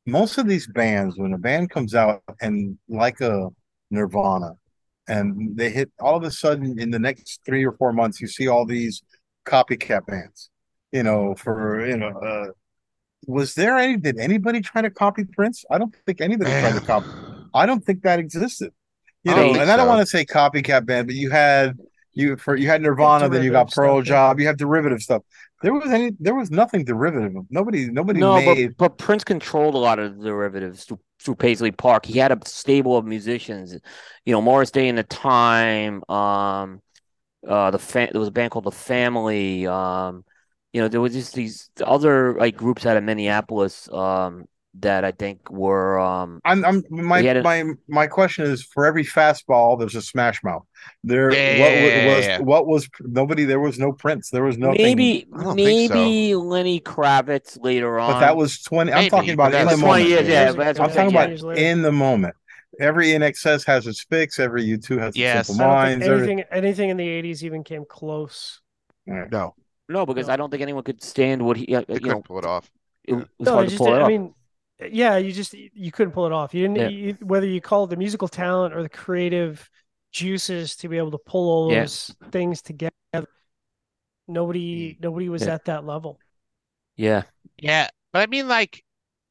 Most 0.08 0.38
of 0.38 0.46
these 0.46 0.68
bands, 0.68 1.18
when 1.18 1.32
a 1.32 1.38
band 1.38 1.70
comes 1.70 1.94
out 1.94 2.22
and 2.40 2.78
like 2.88 3.20
a 3.20 3.48
Nirvana, 3.90 4.52
and 5.08 5.56
they 5.56 5.70
hit 5.70 5.90
all 6.00 6.16
of 6.16 6.22
a 6.24 6.30
sudden 6.30 6.78
in 6.78 6.90
the 6.90 6.98
next 6.98 7.40
three 7.46 7.64
or 7.64 7.72
four 7.72 7.92
months, 7.92 8.20
you 8.20 8.26
see 8.26 8.48
all 8.48 8.66
these 8.66 9.02
copycat 9.46 10.06
bands. 10.06 10.50
You 10.92 11.02
know, 11.02 11.34
for 11.34 11.86
you 11.86 11.96
know, 11.96 12.08
uh, 12.08 12.46
was 13.26 13.54
there 13.54 13.76
any? 13.76 13.96
Did 13.96 14.18
anybody 14.18 14.60
try 14.60 14.82
to 14.82 14.90
copy 14.90 15.24
Prince? 15.24 15.64
I 15.70 15.78
don't 15.78 15.94
think 16.06 16.20
anybody 16.20 16.50
tried 16.50 16.74
to 16.74 16.80
copy. 16.86 17.06
I 17.54 17.66
don't 17.66 17.84
think 17.84 18.02
that 18.02 18.18
existed. 18.18 18.72
You 19.24 19.32
know, 19.32 19.36
don't 19.36 19.52
think 19.52 19.62
and 19.62 19.70
I 19.70 19.76
don't 19.76 19.88
want 19.88 20.00
to 20.00 20.06
say 20.06 20.24
copycat 20.24 20.86
band, 20.86 21.08
but 21.08 21.16
you 21.16 21.30
had 21.30 21.76
you 22.12 22.36
for 22.36 22.56
you 22.56 22.68
had 22.68 22.82
Nirvana, 22.82 23.28
then 23.28 23.42
you 23.42 23.50
got 23.50 23.68
derivative 23.68 23.74
Pearl 23.74 23.96
stuff, 23.98 24.06
yeah. 24.06 24.10
Job, 24.10 24.40
you 24.40 24.46
have 24.46 24.56
derivative 24.56 25.02
stuff. 25.02 25.22
There 25.62 25.72
was 25.72 25.90
any 25.90 26.12
there 26.18 26.34
was 26.34 26.50
nothing 26.50 26.84
derivative. 26.84 27.32
Nobody 27.50 27.90
nobody 27.90 28.20
No, 28.20 28.36
made 28.36 28.76
but, 28.76 28.90
but 28.90 28.98
Prince 28.98 29.24
controlled 29.24 29.74
a 29.74 29.78
lot 29.78 29.98
of 29.98 30.18
the 30.18 30.24
derivatives 30.24 30.86
through, 31.20 31.36
Paisley 31.36 31.72
Park. 31.72 32.06
He 32.06 32.18
had 32.18 32.32
a 32.32 32.38
stable 32.47 32.97
of 32.97 33.05
musicians, 33.05 33.74
you 34.24 34.32
know, 34.32 34.43
Morris 34.43 34.70
Day 34.70 34.88
in 34.88 34.97
the 34.97 35.02
Time. 35.02 36.02
Um, 36.09 36.80
uh, 37.47 37.70
the 37.70 37.78
fa- 37.78 38.09
there 38.12 38.20
was 38.20 38.28
a 38.28 38.32
band 38.32 38.51
called 38.51 38.64
The 38.64 38.72
Family. 38.72 39.66
Um, 39.66 40.24
you 40.72 40.80
know, 40.80 40.88
there 40.88 41.01
was 41.01 41.12
just 41.12 41.34
these 41.34 41.70
other 41.84 42.34
like 42.38 42.56
groups 42.56 42.86
out 42.86 42.97
of 42.97 43.05
Minneapolis. 43.05 43.90
Um, 43.93 44.47
that 44.80 45.04
I 45.04 45.12
think 45.12 45.50
were 45.50 45.98
um 45.98 46.40
I'm 46.44 46.64
I'm 46.64 46.84
my 46.90 47.20
a- 47.20 47.42
my 47.42 47.64
my 47.88 48.06
question 48.06 48.44
is 48.44 48.62
for 48.62 48.84
every 48.84 49.04
fastball 49.04 49.78
there's 49.78 49.94
a 49.94 50.02
smash 50.02 50.42
mouth. 50.44 50.64
There 51.02 51.32
Yeah, 51.32 51.60
what 51.60 51.72
yeah, 51.72 51.82
wa- 52.06 52.18
yeah, 52.20 52.38
was 52.38 52.46
what 52.46 52.66
was 52.66 52.88
nobody 53.00 53.44
there 53.44 53.60
was 53.60 53.78
no 53.78 53.92
Prince. 53.92 54.30
There 54.30 54.44
was 54.44 54.58
no 54.58 54.72
maybe 54.72 55.26
I 55.34 55.42
so. 55.44 55.54
maybe 55.54 56.34
Lenny 56.34 56.80
Kravitz 56.80 57.58
later 57.62 57.98
on. 57.98 58.12
but 58.12 58.20
that 58.20 58.36
was 58.36 58.62
20 58.62 58.92
I'm 58.92 59.08
talking 59.08 59.30
about 59.30 59.52
but 59.52 59.60
in 59.62 59.66
the 59.68 59.72
20 59.76 59.82
moment. 59.82 60.08
years, 60.08 60.28
yeah, 60.28 60.52
but 60.52 60.58
that's 60.64 60.80
I'm 60.80 60.90
talking 60.90 61.08
about 61.10 61.30
later. 61.40 61.60
in 61.60 61.82
the 61.82 61.92
moment. 61.92 62.34
Every 62.78 63.06
INXS 63.08 63.64
has 63.66 63.86
its 63.86 64.04
Fixx, 64.04 64.38
every 64.38 64.62
U2 64.66 64.98
has 64.98 65.08
its 65.08 65.16
Yes. 65.16 65.46
simple 65.46 65.64
I 65.64 65.68
minds. 65.94 66.04
think 66.04 66.12
every- 66.12 66.28
anything 66.32 66.44
anything 66.52 66.90
in 66.90 66.96
the 66.98 67.08
'80s 67.08 67.42
even 67.42 67.64
came 67.64 67.84
close. 67.88 68.60
No, 69.06 69.54
no, 69.88 70.04
because 70.04 70.26
No. 70.26 70.34
I 70.34 70.36
don't 70.36 70.50
think 70.50 70.60
anyone 70.62 70.82
could 70.84 71.02
stand 71.02 71.40
what 71.40 71.56
he 71.56 71.74
uh, 71.74 71.82
they 71.88 71.94
you 71.94 72.00
couldn't 72.00 72.08
know 72.18 72.22
pull 72.22 72.38
it 72.38 72.44
off. 72.44 72.70
it 73.04 73.14
was 73.14 73.24
No, 73.40 73.52
hard 73.54 73.66
I 73.66 73.68
to 73.70 73.76
pull 73.78 73.86
it 73.86 73.90
didn't- 73.90 74.00
I 74.00 74.02
off. 74.02 74.08
mean, 74.08 74.34
yeah, 74.80 75.16
you 75.16 75.32
just 75.32 75.54
you 75.54 75.90
couldn't 75.92 76.12
pull 76.12 76.26
it 76.26 76.32
off. 76.32 76.54
You 76.54 76.62
didn't 76.68 76.76
Yeah. 76.76 76.88
you, 76.88 77.12
whether 77.22 77.46
you 77.46 77.60
call 77.60 77.84
it 77.84 77.90
the 77.90 77.96
musical 77.96 78.28
talent 78.28 78.74
or 78.74 78.82
the 78.82 78.88
creative 78.88 79.68
juices 80.12 80.76
to 80.76 80.88
be 80.88 80.98
able 80.98 81.10
to 81.12 81.18
pull 81.18 81.48
all 81.50 81.70
Yeah. 81.70 81.80
those 81.80 82.14
things 82.30 82.62
together. 82.62 82.92
Nobody 84.28 84.94
mm. 84.94 85.00
nobody 85.00 85.28
was 85.28 85.46
Yeah. 85.46 85.54
at 85.54 85.64
that 85.66 85.84
level. 85.84 86.20
yeah. 86.96 87.22
Yeah, 87.58 87.88
but 88.12 88.20
I 88.22 88.26
mean, 88.26 88.48
like 88.48 88.84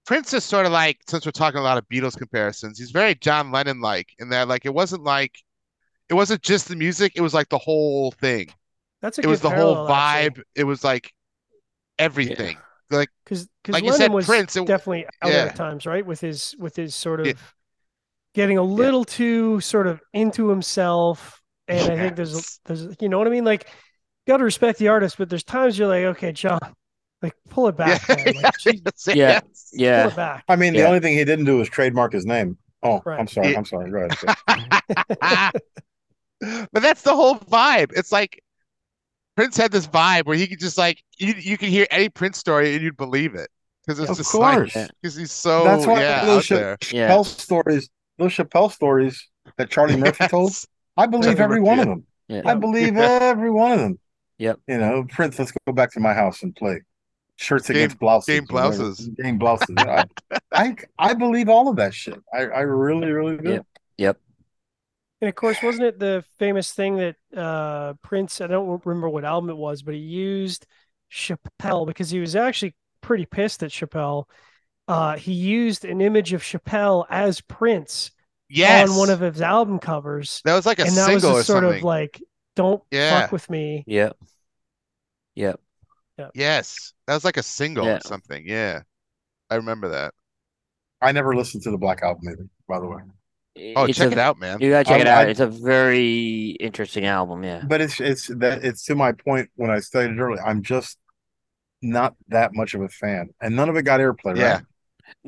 Prince 0.06 0.34
is 0.34 0.44
sort 0.44 0.66
of 0.66 0.72
like 0.72 1.00
since 1.08 1.26
we're 1.26 1.32
talking 1.32 1.60
a 1.60 1.64
lot 1.64 1.78
of 1.78 1.88
Beatles 1.90 2.18
comparisons, 2.18 2.80
he's 2.80 2.92
very 2.92 3.16
John 3.16 3.52
Lennon 3.52 3.82
like 3.82 4.10
in 4.20 4.30
that 4.30 4.48
like 4.48 4.66
it 4.66 4.74
wasn't 4.74 5.04
like 5.04 5.38
it 6.10 6.16
wasn't 6.16 6.42
just 6.44 6.68
the 6.70 6.76
music, 6.76 7.14
it 7.16 7.22
was 7.22 7.34
like 7.36 7.50
the 7.50 7.58
whole 7.60 8.12
thing. 8.14 8.50
That's 9.02 9.20
a 9.20 9.22
It 9.22 9.28
was 9.28 9.42
good 9.42 9.52
the 9.52 9.52
whole 9.52 9.76
parallel, 9.76 9.88
actually. 9.92 10.32
vibe. 10.32 10.44
It 10.56 10.64
was 10.66 10.84
like 10.84 11.14
everything. 12.00 12.58
Like 12.96 13.10
because 13.24 13.48
because 13.64 13.74
Like 13.74 13.84
you 13.84 13.92
Lennon 13.92 14.06
said, 14.08 14.12
was 14.14 14.26
Prince, 14.26 14.56
it- 14.56 14.66
definitely 14.68 15.06
out 15.22 15.32
yeah. 15.32 15.46
at 15.46 15.56
times, 15.56 15.86
right? 15.86 16.06
With 16.06 16.22
his 16.22 16.56
with 16.60 16.76
his 16.76 16.96
sort 16.96 17.20
of 17.22 17.28
Yeah. 17.28 17.34
getting 18.34 18.58
a 18.58 18.64
little 18.64 19.04
too 19.06 19.60
sort 19.62 19.88
of 19.88 20.02
into 20.14 20.50
himself, 20.50 21.42
and 21.68 21.92
I 21.92 21.96
think 21.98 22.16
there's 22.16 22.60
there's 22.66 22.88
you 23.00 23.10
know 23.10 23.18
what 23.18 23.28
I 23.28 23.32
mean. 23.32 23.46
Like, 23.46 23.68
got 24.28 24.38
to 24.38 24.44
respect 24.44 24.80
the 24.80 24.88
artist, 24.90 25.18
but 25.18 25.30
there's 25.30 25.44
times 25.44 25.78
you're 25.78 25.88
like, 25.88 26.04
okay, 26.18 26.32
John, 26.32 26.60
like 27.22 27.34
pull 27.50 27.68
it 27.68 27.78
back, 27.78 28.08
yeah, 28.10 28.16
man. 28.26 28.34
Like, 28.44 28.58
geez, 28.60 28.82
Yeah. 29.14 29.40
pull 29.40 29.50
Yeah. 29.74 30.08
it 30.08 30.16
back. 30.16 30.44
I 30.48 30.56
mean, 30.56 30.74
the 30.74 30.86
only 30.86 31.00
thing 31.00 31.18
he 31.18 31.24
didn't 31.26 31.46
do 31.46 31.58
was 31.58 31.70
trademark 31.70 32.14
his 32.14 32.26
name. 32.26 32.58
Oh, 32.84 33.02
Right. 33.06 33.20
I'm 33.20 33.28
sorry. 33.28 33.52
Yeah. 33.52 33.58
I'm 33.58 33.66
sorry. 33.66 33.90
Go 33.92 34.08
ahead. 34.50 35.52
But 36.42 36.82
that's 36.84 37.02
the 37.02 37.16
whole 37.16 37.36
vibe. 37.38 37.92
It's 37.96 38.12
like 38.12 38.44
Prince 39.36 39.58
had 39.58 39.72
this 39.72 39.88
vibe 39.88 40.26
where 40.26 40.38
he 40.38 40.48
could 40.48 40.60
just 40.60 40.78
like 40.78 41.02
you 41.18 41.34
you 41.38 41.58
could 41.58 41.70
hear 41.70 41.88
any 41.92 42.10
Prince 42.10 42.38
story 42.38 42.74
and 42.74 42.84
you'd 42.84 42.98
believe 42.98 43.36
it 43.36 43.50
because 43.86 44.00
it's 44.00 44.10
Of 44.12 44.18
just 44.18 44.32
course. 44.32 44.76
like 44.76 44.90
because 45.02 45.16
he's 45.16 45.32
so 45.32 45.64
That's 45.64 45.86
why 45.86 46.02
yeah 46.02 46.26
those 46.26 46.38
out 46.38 46.44
Cha- 46.44 46.56
there. 46.56 46.78
Yeah. 46.92 47.10
Chappelle 47.10 47.26
stories, 47.26 47.90
those 48.18 48.32
Chappelle 48.34 48.72
stories 48.72 49.28
that 49.58 49.70
Charlie 49.70 49.98
Murphy 49.98 50.28
told, 50.28 50.52
I 50.98 51.06
believe 51.06 51.38
Charlie 51.38 51.42
every 51.44 51.60
Murphy, 51.60 51.68
one 51.70 51.78
yeah. 51.78 51.82
of 51.84 51.88
them. 51.90 52.04
Yeah. 52.28 52.42
I 52.46 52.56
believe 52.56 52.98
every 52.98 53.52
one 53.52 53.72
of 53.74 53.80
them. 53.80 54.00
Yep. 54.40 54.60
You 54.68 54.78
know, 54.80 55.06
Prince, 55.10 55.38
let's 55.40 55.52
go 55.66 55.72
back 55.74 55.92
to 55.94 56.00
my 56.00 56.14
house 56.14 56.42
and 56.44 56.56
play 56.56 56.82
shirts 57.38 57.68
Game- 57.68 57.78
against 57.78 58.00
blouses. 58.00 58.28
game 58.34 58.46
blouses. 58.46 59.08
Game 59.22 59.38
blouses. 59.38 59.76
I, 59.78 60.06
I 60.54 60.76
I 60.98 61.14
believe 61.14 61.50
all 61.50 61.68
of 61.70 61.76
that 61.76 61.94
shit. 61.94 62.20
I, 62.34 62.40
I 62.46 62.62
really, 62.62 63.12
really 63.12 63.38
do. 63.38 63.50
Yep. 63.52 63.66
Yep. 63.98 64.18
And 65.22 65.30
of 65.30 65.36
course, 65.36 65.62
wasn't 65.64 65.86
it 65.86 66.00
the 66.00 66.24
famous 66.40 66.72
thing 66.74 66.98
that 66.98 67.16
uh, 67.36 67.94
Prince? 68.04 68.42
I 68.42 68.48
don't 68.48 68.86
remember 68.86 69.10
what 69.10 69.24
album 69.26 69.50
it 69.50 69.58
was, 69.58 69.82
but 69.82 69.94
he 69.94 70.00
used 70.02 70.68
Chappelle 71.12 71.88
because 71.88 72.10
he 72.10 72.20
was 72.20 72.36
actually 72.36 72.76
pretty 73.02 73.26
pissed 73.26 73.64
at 73.64 73.72
Chappelle. 73.72 74.26
Uh, 74.88 75.16
he 75.18 75.34
used 75.34 75.86
an 75.86 76.02
image 76.02 76.34
of 76.34 76.44
Chappelle 76.44 77.06
as 77.10 77.42
Prince 77.42 78.12
Yes. 78.50 78.90
on 78.90 78.98
one 78.98 79.10
of 79.10 79.22
his 79.22 79.42
album 79.42 79.80
covers, 79.80 80.42
that 80.46 80.54
was 80.54 80.68
like 80.68 80.78
a 80.78 80.84
and 80.84 80.92
that 80.92 81.12
was 81.12 81.24
single 81.24 81.38
a 81.38 81.40
or 81.40 81.44
sort 81.44 81.64
something. 81.64 81.80
of 81.80 81.84
like, 81.84 82.22
"Don't 82.56 82.84
Yeah. 82.92 83.22
fuck 83.22 83.32
with 83.32 83.50
me." 83.50 83.84
Yep. 83.88 84.16
Yep. 85.34 85.60
Yes, 86.34 86.94
that 87.08 87.14
was 87.16 87.26
like 87.26 87.38
a 87.38 87.44
single 87.44 87.86
Yeah. 87.86 87.98
or 87.98 88.02
something. 88.02 88.48
Yeah, 88.48 88.82
I 89.50 89.56
remember 89.56 89.90
that. 89.90 90.14
I 91.02 91.12
never 91.12 91.36
listened 91.36 91.64
to 91.64 91.72
the 91.72 91.78
Black 91.78 92.04
Album 92.04 92.24
either, 92.30 92.48
by 92.68 92.80
the 92.80 92.88
way. 92.88 93.02
Oh, 93.76 93.86
It's 93.86 93.98
check 93.98 94.10
a- 94.10 94.12
it 94.14 94.18
out, 94.18 94.40
man. 94.40 94.60
You 94.60 94.70
gotta 94.72 94.84
check 94.86 94.98
I- 94.98 95.02
it 95.02 95.08
out. 95.08 95.28
I- 95.28 95.30
it's 95.30 95.40
a 95.40 95.48
very 95.48 96.50
interesting 96.60 97.06
album. 97.06 97.44
Yeah. 97.44 97.64
But 97.66 97.82
it's 97.82 98.00
it's 98.02 98.28
that 98.28 98.64
it's 98.66 98.84
to 98.86 98.96
my 98.96 99.14
point 99.14 99.50
when 99.56 99.70
I 99.72 99.80
stated 99.80 100.20
earlier. 100.20 100.42
I'm 100.46 100.62
just 100.62 100.98
not 101.82 102.16
that 102.30 102.54
much 102.54 102.74
of 102.74 102.82
a 102.82 102.90
fan, 102.90 103.30
and 103.42 103.56
none 103.56 103.70
of 103.70 103.76
it 103.78 103.84
got 103.84 104.00
airplay. 104.00 104.38
Yeah. 104.38 104.54
Right? 104.56 104.64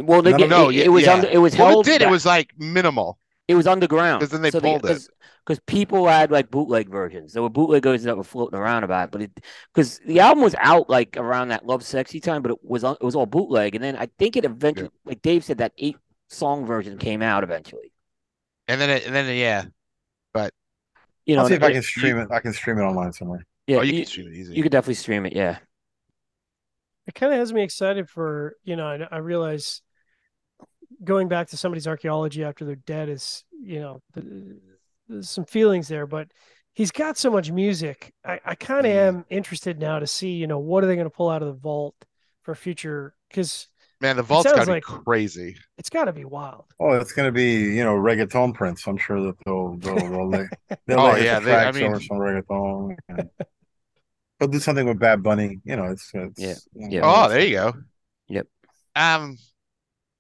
Well, 0.08 0.22
they 0.22 0.32
No, 0.32 0.38
get, 0.38 0.50
no, 0.50 0.70
it, 0.70 0.76
it 0.88 0.90
was 0.90 1.04
yeah. 1.06 1.14
under, 1.14 1.28
it 1.28 1.38
was 1.38 1.56
Well, 1.58 1.68
held. 1.68 1.88
it 1.88 1.92
did. 2.00 2.02
It 2.02 2.10
was 2.10 2.26
like 2.26 2.52
minimal. 2.58 3.20
It 3.48 3.56
was 3.56 3.68
underground 3.68 4.20
'Cause 4.22 4.30
then 4.32 4.42
they 4.42 4.52
so 4.52 4.60
pulled 4.60 4.86
it. 4.86 5.08
because 5.46 5.60
people 5.68 6.06
had 6.08 6.32
like 6.32 6.52
bootleg 6.52 6.90
versions. 6.90 7.32
There 7.32 7.42
were 7.44 7.50
bootleggers 7.50 8.04
that 8.04 8.18
were 8.18 8.24
floating 8.26 8.60
around 8.60 8.84
about 8.84 9.06
it, 9.06 9.12
but 9.12 9.22
it 9.22 9.32
because 9.74 10.00
the 10.06 10.20
album 10.20 10.44
was 10.44 10.56
out 10.60 10.90
like 10.90 11.16
around 11.16 11.50
that 11.50 11.66
Love 11.66 11.84
Sexy 11.84 12.20
time, 12.20 12.42
but 12.42 12.52
it 12.52 12.58
was 12.62 12.84
it 12.84 13.02
was 13.02 13.16
all 13.16 13.26
bootleg, 13.26 13.76
and 13.76 13.84
then 13.84 13.96
I 13.96 14.10
think 14.20 14.36
it 14.36 14.44
eventually, 14.44 14.90
like 15.06 15.22
Dave 15.22 15.46
said, 15.46 15.60
that 15.60 15.72
eight 15.78 15.96
song 16.30 16.66
version 16.66 16.98
came 16.98 17.22
out 17.22 17.44
eventually. 17.44 17.87
And 18.68 18.80
then, 18.82 18.90
it, 18.90 19.06
and 19.06 19.16
then, 19.16 19.36
yeah. 19.36 19.66
But 20.34 20.54
you 21.26 21.36
know, 21.36 21.42
I'll 21.44 21.48
see 21.48 21.56
if 21.56 21.64
I 21.64 21.72
can 21.72 21.82
stream 21.82 22.18
it. 22.20 22.30
I 22.32 22.40
can 22.40 22.54
stream 22.54 22.78
it 22.78 22.82
online 22.84 23.14
somewhere. 23.14 23.46
yeah, 23.68 23.78
oh, 23.78 23.82
you, 23.82 23.94
you, 23.94 24.00
can 24.02 24.06
stream 24.08 24.28
it 24.28 24.34
easy. 24.36 24.56
you 24.56 24.64
could 24.64 24.72
definitely 24.72 24.96
stream 24.96 25.26
it. 25.26 25.34
Yeah, 25.34 25.58
It 27.08 27.16
kind 27.16 27.34
of 27.34 27.40
has 27.40 27.54
me 27.54 27.64
excited 27.64 28.10
for 28.10 28.56
you 28.64 28.76
know. 28.76 28.86
I, 28.88 29.08
I 29.12 29.18
realize 29.18 29.82
going 31.04 31.28
back 31.28 31.48
to 31.50 31.58
somebody's 31.58 31.88
archaeology 31.88 32.44
after 32.44 32.66
they're 32.66 32.76
dead 32.76 33.10
is 33.10 33.44
you 33.52 33.80
know 33.80 34.02
th- 34.14 34.26
there's 35.08 35.30
some 35.30 35.46
feelings 35.46 35.88
there, 35.88 36.06
but 36.08 36.28
he's 36.74 36.92
got 36.92 37.18
so 37.18 37.32
much 37.32 37.52
music. 37.52 38.14
I, 38.26 38.40
I 38.46 38.56
kind 38.56 38.86
of 38.86 38.92
Mm. 38.92 38.96
am 39.08 39.26
interested 39.30 39.80
now 39.80 40.00
to 40.00 40.08
see 40.08 40.32
you 40.32 40.48
know 40.48 40.60
what 40.60 40.84
are 40.84 40.88
they 40.88 40.96
going 40.96 41.06
to 41.10 41.16
pull 41.16 41.30
out 41.30 41.42
of 41.42 41.48
the 41.48 41.60
vault 41.60 41.96
for 42.44 42.56
future 42.56 43.14
because 43.30 43.68
Man, 44.00 44.16
the 44.16 44.22
vault's 44.24 44.48
sounds 44.50 44.60
gotta 44.60 44.72
like- 44.72 44.86
be 44.86 44.92
crazy. 45.06 45.56
it's 45.78 45.90
got 45.90 46.06
to 46.06 46.14
be 46.14 46.24
wild. 46.26 46.66
Oh, 46.80 46.92
it's 46.94 47.14
gonna 47.14 47.32
be 47.32 47.54
you 47.76 47.84
know 47.84 47.96
reggaeton 47.96 48.54
Prince. 48.54 48.86
I'm 48.88 48.98
sure 48.98 49.20
that 49.22 49.36
they'll 49.46 49.76
they'll, 49.78 49.96
they'll 49.96 50.30
lay 50.30 50.48
they'll 50.86 51.00
Oh, 51.00 51.12
lay 51.14 51.26
yeah, 51.26 51.40
the 51.40 51.46
they- 51.48 51.56
I 51.56 51.72
tracks 51.72 51.78
over 51.78 51.98
mean- 51.98 52.08
some 52.08 52.18
reggaeton. 52.18 52.96
and- 53.10 53.30
They'll 54.40 54.50
do 54.50 54.60
something 54.60 54.86
with 54.86 55.00
Bad 55.00 55.24
Bunny. 55.24 55.60
You 55.66 55.76
know, 55.78 55.86
it's, 55.86 56.12
it's 56.14 56.40
Yeah, 56.40 56.90
yeah. 56.90 57.02
Oh, 57.04 57.28
there 57.28 57.44
you 57.44 57.56
go. 57.56 57.74
Yep. 58.28 58.46
Um, 58.96 59.36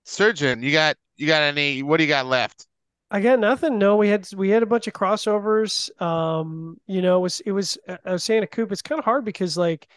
Surgeon, 0.05 0.63
you 0.63 0.71
got 0.71 0.95
you 1.17 1.27
got 1.27 1.43
any? 1.43 1.83
What 1.83 1.97
do 1.97 2.03
you 2.03 2.09
got 2.09 2.25
left? 2.25 2.65
I 3.11 3.21
got 3.21 3.37
nothing. 3.37 3.77
No, 3.77 3.95
we 3.95 4.09
had 4.09 4.27
we 4.35 4.49
had 4.49 4.63
a 4.63 4.65
bunch 4.65 4.87
of 4.87 4.93
crossovers. 4.93 5.91
Um, 6.01 6.79
you 6.87 7.03
know, 7.03 7.17
it 7.17 7.21
was 7.21 7.39
it 7.41 7.51
was 7.51 7.77
I 7.87 8.13
was 8.13 8.23
saying 8.23 8.41
to 8.41 8.47
Coop, 8.47 8.71
it's 8.71 8.81
kind 8.81 8.97
of 8.97 9.05
hard 9.05 9.23
because 9.23 9.55
like, 9.55 9.87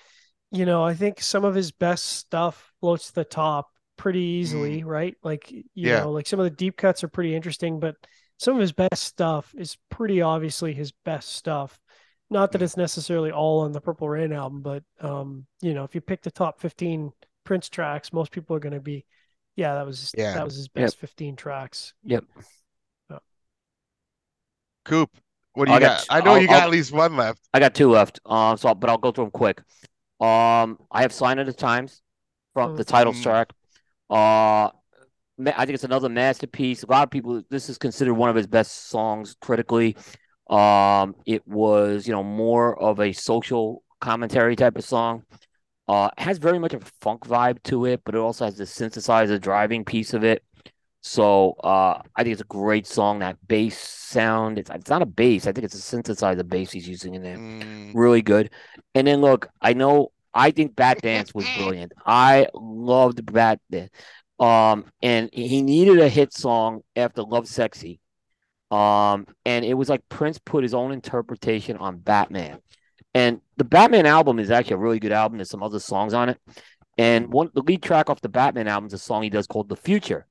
you 0.51 0.67
know, 0.67 0.85
I 0.85 0.93
think 0.93 1.23
some 1.23 1.45
of 1.47 1.55
his 1.55 1.73
best 1.73 2.05
stuff 2.05 2.71
floats 2.81 3.07
to 3.09 3.15
the 3.15 3.25
top 3.25 3.70
pretty 4.01 4.21
easily, 4.21 4.83
right? 4.83 5.15
Like, 5.23 5.51
you 5.53 5.65
Yeah. 5.75 6.01
know, 6.01 6.13
like 6.13 6.27
some 6.27 6.41
of 6.41 6.45
the 6.45 6.51
deep 6.51 6.77
cuts 6.77 7.05
are 7.05 7.09
pretty 7.09 7.35
interesting, 7.37 7.79
but 7.81 7.97
some 8.39 8.55
of 8.55 8.61
his 8.61 8.73
best 8.73 9.05
stuff 9.05 9.55
is 9.59 9.77
pretty 9.91 10.23
obviously 10.23 10.73
his 10.73 10.91
best 11.05 11.29
stuff. 11.35 11.79
Not 12.31 12.53
that 12.53 12.63
it's 12.63 12.77
necessarily 12.79 13.31
all 13.31 13.61
on 13.61 13.73
the 13.73 13.81
Purple 13.81 14.09
Rain 14.09 14.33
album, 14.33 14.63
but 14.63 14.83
um, 15.01 15.47
you 15.61 15.75
know, 15.75 15.85
if 15.85 15.95
you 15.95 16.01
pick 16.01 16.23
the 16.23 16.31
top 16.31 16.61
15 16.61 17.13
Prince 17.45 17.69
tracks, 17.69 18.13
most 18.13 18.33
people 18.33 18.57
are 18.57 18.61
going 18.61 18.73
to 18.73 18.81
be, 18.81 19.05
yeah, 19.57 19.75
that 19.75 19.85
was 19.85 20.13
Yeah. 20.17 20.33
that 20.35 20.45
was 20.45 20.57
his 20.57 20.69
best 20.69 20.97
15 20.97 21.37
tracks. 21.37 21.93
Yep. 22.05 22.25
Coop, 24.85 25.11
what 25.53 25.67
do 25.67 25.73
you 25.73 25.77
I 25.77 25.81
got 25.81 25.89
got? 25.99 26.01
t- 26.01 26.07
I 26.11 26.21
know 26.25 26.31
I'll- 26.33 26.41
you 26.41 26.47
got 26.49 26.57
I'll- 26.57 26.63
at 26.63 26.71
least 26.71 26.93
one 26.93 27.17
left. 27.17 27.41
I 27.53 27.61
got 27.61 27.75
two 27.75 27.91
left. 27.91 28.19
Um, 28.25 28.57
so 28.57 28.75
but 28.75 28.89
I'll 28.89 28.99
go 28.99 29.13
through 29.13 29.25
them 29.25 29.31
quick. 29.31 29.61
Um, 30.21 30.79
I 30.91 31.03
have 31.03 31.13
"Sign 31.13 31.39
of 31.39 31.47
the 31.47 31.53
Times" 31.53 32.01
from 32.55 32.77
the 32.77 32.85
title 32.85 33.13
Mhm. 33.13 33.23
track. 33.23 33.53
Uh, 34.11 34.71
I 35.39 35.65
think 35.65 35.71
it's 35.71 35.85
another 35.85 36.09
masterpiece. 36.09 36.83
A 36.83 36.91
lot 36.91 37.05
of 37.05 37.11
people, 37.11 37.43
this 37.49 37.69
is 37.69 37.79
considered 37.79 38.15
one 38.15 38.29
of 38.29 38.37
his 38.37 38.47
best 38.47 38.89
songs 38.89 39.37
critically. 39.41 39.97
Um, 40.49 41.15
it 41.27 41.47
was, 41.47 42.07
you 42.07 42.13
know, 42.13 42.25
more 42.25 42.79
of 42.81 43.01
a 43.01 43.13
social 43.13 43.83
commentary 44.01 44.57
type 44.57 44.77
of 44.77 44.85
song. 44.85 45.23
Uh, 45.89 46.11
it 46.17 46.23
has 46.23 46.39
very 46.39 46.59
much 46.59 46.75
a 46.75 46.81
funk 47.01 47.27
vibe 47.27 47.63
to 47.65 47.87
it, 47.87 48.03
but 48.05 48.15
it 48.15 48.19
also 48.19 48.45
has 48.45 48.57
the 48.57 48.65
synthesizer 48.65 49.41
driving 49.41 49.85
piece 49.85 50.13
of 50.13 50.25
it. 50.25 50.43
So 51.03 51.53
uh, 51.65 52.03
I 52.15 52.23
think 52.23 52.33
it's 52.33 52.43
a 52.43 52.45
great 52.45 52.87
song. 52.87 53.21
That 53.21 53.39
bass 53.49 53.79
sound, 53.79 54.59
it's, 54.59 54.71
it's 54.71 54.91
not 54.91 55.03
a 55.03 55.07
bass. 55.07 55.47
I 55.47 55.53
think 55.53 55.65
it's 55.65 55.75
a 55.75 55.97
synthesizer 55.97 56.47
bass 56.47 56.73
he's 56.73 56.89
using 56.89 57.15
in 57.15 57.23
there 57.23 57.39
Mm, 57.39 57.93
really 57.95 58.23
good. 58.23 58.51
And 58.95 59.07
then 59.07 59.21
look, 59.21 59.49
I 59.63 59.73
know 59.73 60.13
I 60.33 60.51
think 60.51 60.77
Bat 60.77 60.99
Dance 61.03 61.35
was 61.35 61.47
brilliant. 61.57 61.93
I 62.05 62.49
loved 62.55 63.25
Bat 63.33 63.61
Dance. 63.71 63.91
Um, 64.39 64.87
and 65.03 65.29
he 65.33 65.63
needed 65.63 65.99
a 65.99 66.09
hit 66.09 66.33
song 66.33 66.81
after 66.97 67.23
Love 67.23 67.47
Sexy. 67.47 68.01
Um, 68.71 69.27
and 69.45 69.65
it 69.65 69.75
was 69.75 69.89
like 69.89 70.09
Prince 70.09 70.39
put 70.39 70.63
his 70.63 70.75
own 70.75 70.93
interpretation 70.93 71.77
on 71.77 71.99
Batman. 71.99 72.61
And 73.15 73.41
the 73.57 73.65
Batman 73.65 74.07
album 74.07 74.39
is 74.39 74.51
actually 74.51 74.75
a 74.75 74.79
really 74.79 75.01
good 75.01 75.13
album. 75.13 75.39
There's 75.39 75.51
some 75.51 75.63
other 75.63 75.81
songs 75.81 76.15
on 76.15 76.29
it. 76.29 76.39
And 76.97 77.33
one 77.33 77.51
the 77.55 77.63
lead 77.63 77.83
track 77.83 78.11
off 78.11 78.21
the 78.21 78.29
Batman 78.29 78.69
album 78.69 78.87
is 78.87 78.93
a 78.93 78.99
song 78.99 79.23
he 79.23 79.31
does 79.31 79.47
called 79.47 79.69
The 79.69 79.77
Future. 79.77 80.27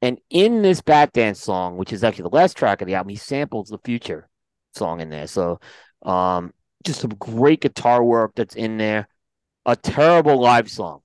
And 0.00 0.18
in 0.30 0.62
this 0.62 0.80
Bat 0.80 1.12
Dance 1.12 1.40
song, 1.40 1.76
which 1.76 1.92
is 1.92 2.04
actually 2.04 2.24
the 2.24 2.36
last 2.36 2.56
track 2.56 2.80
of 2.80 2.86
the 2.86 2.94
album, 2.94 3.10
he 3.10 3.16
samples 3.16 3.68
the 3.68 3.78
Future 3.78 4.28
song 4.74 5.00
in 5.00 5.10
there. 5.10 5.26
So 5.26 5.60
um 6.02 6.52
just 6.84 7.00
some 7.00 7.10
great 7.10 7.60
guitar 7.60 8.02
work 8.02 8.32
that's 8.34 8.54
in 8.54 8.76
there. 8.76 9.08
A 9.64 9.76
terrible 9.76 10.40
live 10.40 10.70
song. 10.70 11.00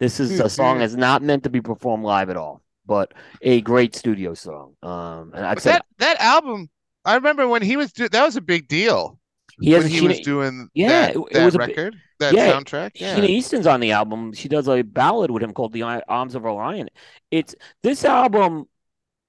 This 0.00 0.20
is 0.20 0.40
a 0.40 0.48
song 0.48 0.78
that's 0.78 0.94
not 0.94 1.22
meant 1.22 1.44
to 1.44 1.50
be 1.50 1.60
performed 1.60 2.04
live 2.04 2.30
at 2.30 2.36
all, 2.36 2.62
but 2.86 3.12
a 3.42 3.60
great 3.60 3.94
studio 3.94 4.34
song. 4.34 4.74
Um, 4.82 5.32
and 5.34 5.42
but 5.54 5.60
said 5.60 5.72
that 5.74 5.86
that 5.98 6.20
album, 6.20 6.68
I 7.04 7.14
remember 7.16 7.46
when 7.46 7.62
he 7.62 7.76
was 7.76 7.92
do- 7.92 8.08
that 8.08 8.24
was 8.24 8.36
a 8.36 8.40
big 8.40 8.68
deal 8.68 9.18
he 9.60 9.70
has 9.72 9.84
when 9.84 9.92
he 9.92 10.00
Sheena, 10.00 10.08
was 10.08 10.20
doing 10.20 10.68
Yeah, 10.74 10.88
that, 10.88 11.10
it- 11.16 11.18
it 11.18 11.32
that 11.34 11.44
was 11.44 11.54
a 11.54 11.58
big- 11.58 11.68
record, 11.68 11.96
that 12.20 12.34
yeah, 12.34 12.52
soundtrack. 12.52 12.92
Yeah, 12.96 13.16
Sheena 13.16 13.28
Easton's 13.28 13.66
on 13.66 13.80
the 13.80 13.92
album. 13.92 14.32
She 14.32 14.48
does 14.48 14.66
a 14.68 14.82
ballad 14.82 15.30
with 15.30 15.42
him 15.42 15.52
called 15.52 15.72
"The 15.72 15.82
Arms 15.82 16.34
of 16.34 16.44
Orion." 16.44 16.88
It's 17.30 17.54
this 17.82 18.04
album. 18.04 18.64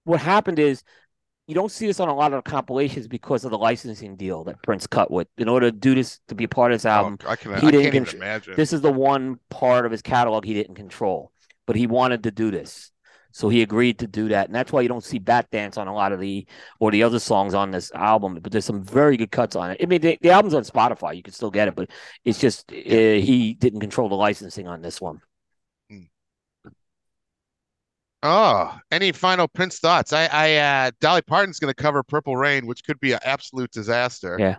What 0.05 0.21
happened 0.21 0.59
is 0.59 0.83
you 1.47 1.53
don't 1.55 1.71
see 1.71 1.85
this 1.87 1.99
on 1.99 2.09
a 2.09 2.15
lot 2.15 2.33
of 2.33 2.43
compilations 2.43 3.07
because 3.07 3.45
of 3.45 3.51
the 3.51 3.57
licensing 3.57 4.15
deal 4.15 4.43
that 4.45 4.61
Prince 4.63 4.87
cut 4.87 5.11
with. 5.11 5.27
In 5.37 5.47
order 5.47 5.69
to 5.71 5.77
do 5.77 5.93
this 5.95 6.19
to 6.27 6.35
be 6.35 6.45
a 6.45 6.47
part 6.47 6.71
of 6.71 6.75
this 6.75 6.85
Oh, 6.85 6.89
album, 6.89 7.17
I 7.27 7.35
can 7.35 7.51
he 7.59 7.67
I 7.67 7.71
didn't 7.71 7.91
contr- 8.05 8.13
imagine. 8.15 8.53
this 8.55 8.73
is 8.73 8.81
the 8.81 8.91
one 8.91 9.39
part 9.49 9.85
of 9.85 9.91
his 9.91 10.01
catalog 10.01 10.45
he 10.45 10.53
didn't 10.53 10.75
control, 10.75 11.31
but 11.67 11.75
he 11.75 11.87
wanted 11.87 12.23
to 12.23 12.31
do 12.31 12.51
this. 12.51 12.91
So 13.31 13.49
he 13.49 13.61
agreed 13.61 13.99
to 13.99 14.07
do 14.07 14.29
that. 14.29 14.47
And 14.47 14.55
that's 14.55 14.71
why 14.71 14.79
you 14.81 14.87
don't 14.87 15.03
see 15.03 15.19
Bat 15.19 15.51
Dance 15.51 15.77
on 15.77 15.87
a 15.87 15.93
lot 15.93 16.13
of 16.13 16.21
the 16.21 16.47
or 16.79 16.89
the 16.91 17.03
other 17.03 17.19
songs 17.19 17.53
on 17.53 17.69
this 17.69 17.91
album, 17.93 18.39
but 18.41 18.51
there's 18.51 18.63
some 18.65 18.81
very 18.83 19.17
good 19.17 19.29
cuts 19.29 19.57
on 19.57 19.71
it. 19.71 19.79
I 19.83 19.85
mean, 19.87 19.99
the, 20.01 20.17
the 20.21 20.29
album's 20.29 20.53
on 20.53 20.63
Spotify. 20.63 21.15
You 21.17 21.21
can 21.23 21.33
still 21.33 21.51
get 21.51 21.67
it, 21.67 21.75
but 21.75 21.89
it's 22.23 22.39
just 22.39 22.71
uh, 22.71 22.75
he 22.75 23.53
didn't 23.59 23.81
control 23.81 24.07
the 24.07 24.15
licensing 24.15 24.67
on 24.69 24.81
this 24.81 25.01
one. 25.01 25.19
Oh, 28.27 28.75
any 28.91 29.11
final 29.11 29.47
Prince 29.47 29.77
thoughts? 29.77 30.11
I, 30.11 30.25
I, 30.31 30.55
uh, 30.55 30.91
Dolly 30.99 31.21
Parton's 31.21 31.59
going 31.59 31.71
to 31.71 31.75
cover 31.81 32.01
Purple 32.01 32.35
Rain, 32.35 32.65
which 32.65 32.83
could 32.83 32.99
be 32.99 33.11
an 33.13 33.19
absolute 33.23 33.69
disaster. 33.71 34.35
Yeah. 34.39 34.55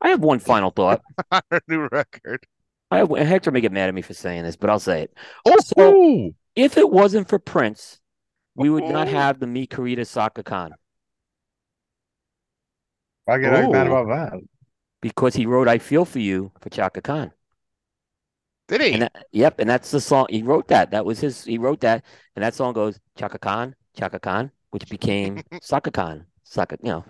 I 0.00 0.08
have 0.08 0.20
one 0.20 0.40
final 0.40 0.70
thought. 0.70 1.00
on 1.30 1.40
her 1.52 1.60
new 1.68 1.88
record. 1.92 2.44
I 2.90 2.98
have, 2.98 3.10
Hector 3.10 3.52
may 3.52 3.60
get 3.60 3.70
mad 3.72 3.88
at 3.88 3.94
me 3.94 4.02
for 4.02 4.14
saying 4.14 4.42
this, 4.42 4.56
but 4.56 4.68
I'll 4.68 4.80
say 4.80 5.02
it. 5.02 5.14
Oh, 5.46 5.56
So- 5.64 6.32
If 6.56 6.76
it 6.76 6.90
wasn't 6.90 7.28
for 7.28 7.38
Prince, 7.38 8.00
we 8.56 8.68
would 8.68 8.84
not 8.84 9.06
Oh. 9.06 9.10
have 9.12 9.38
the 9.38 9.46
Mi 9.46 9.66
Querida 9.68 10.04
Saka 10.06 10.42
Khan 10.42 10.72
I 13.28 13.38
get 13.38 13.52
mad 13.70 13.86
about 13.86 14.08
that. 14.08 14.40
because 15.00 15.34
he 15.34 15.46
wrote 15.46 15.66
"I 15.68 15.78
Feel 15.78 16.04
for 16.04 16.18
You" 16.18 16.52
for 16.60 16.68
Chaka 16.68 17.00
Khan. 17.00 17.30
Did 18.68 18.80
he? 18.80 18.92
And 18.92 19.02
that, 19.02 19.26
yep, 19.32 19.60
and 19.60 19.68
that's 19.68 19.90
the 19.90 20.00
song 20.00 20.26
he 20.30 20.42
wrote. 20.42 20.68
That 20.68 20.90
that 20.92 21.04
was 21.04 21.20
his. 21.20 21.44
He 21.44 21.58
wrote 21.58 21.80
that, 21.80 22.04
and 22.34 22.42
that 22.42 22.54
song 22.54 22.72
goes 22.72 22.98
Chaka 23.16 23.38
Khan, 23.38 23.74
Chaka 23.96 24.18
Khan, 24.18 24.50
which 24.70 24.88
became 24.88 25.42
Saka 25.62 25.90
Khan, 25.90 26.26
Saka. 26.44 26.78
You 26.82 26.90
know, 26.90 27.04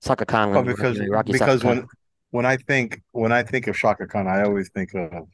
Saka 0.00 0.26
Khan. 0.26 0.50
Well, 0.50 0.62
when- 0.64 0.74
because 0.74 0.98
when 0.98 1.10
Rocky 1.10 1.32
because 1.32 1.60
Saka 1.60 1.68
when 1.68 1.80
Khan. 1.80 1.88
when 2.30 2.46
I 2.46 2.56
think 2.56 3.02
when 3.12 3.30
I 3.32 3.42
think 3.42 3.68
of 3.68 3.76
Chaka 3.76 4.06
Khan, 4.06 4.26
I 4.26 4.42
always 4.42 4.70
think 4.70 4.94
of 4.94 5.28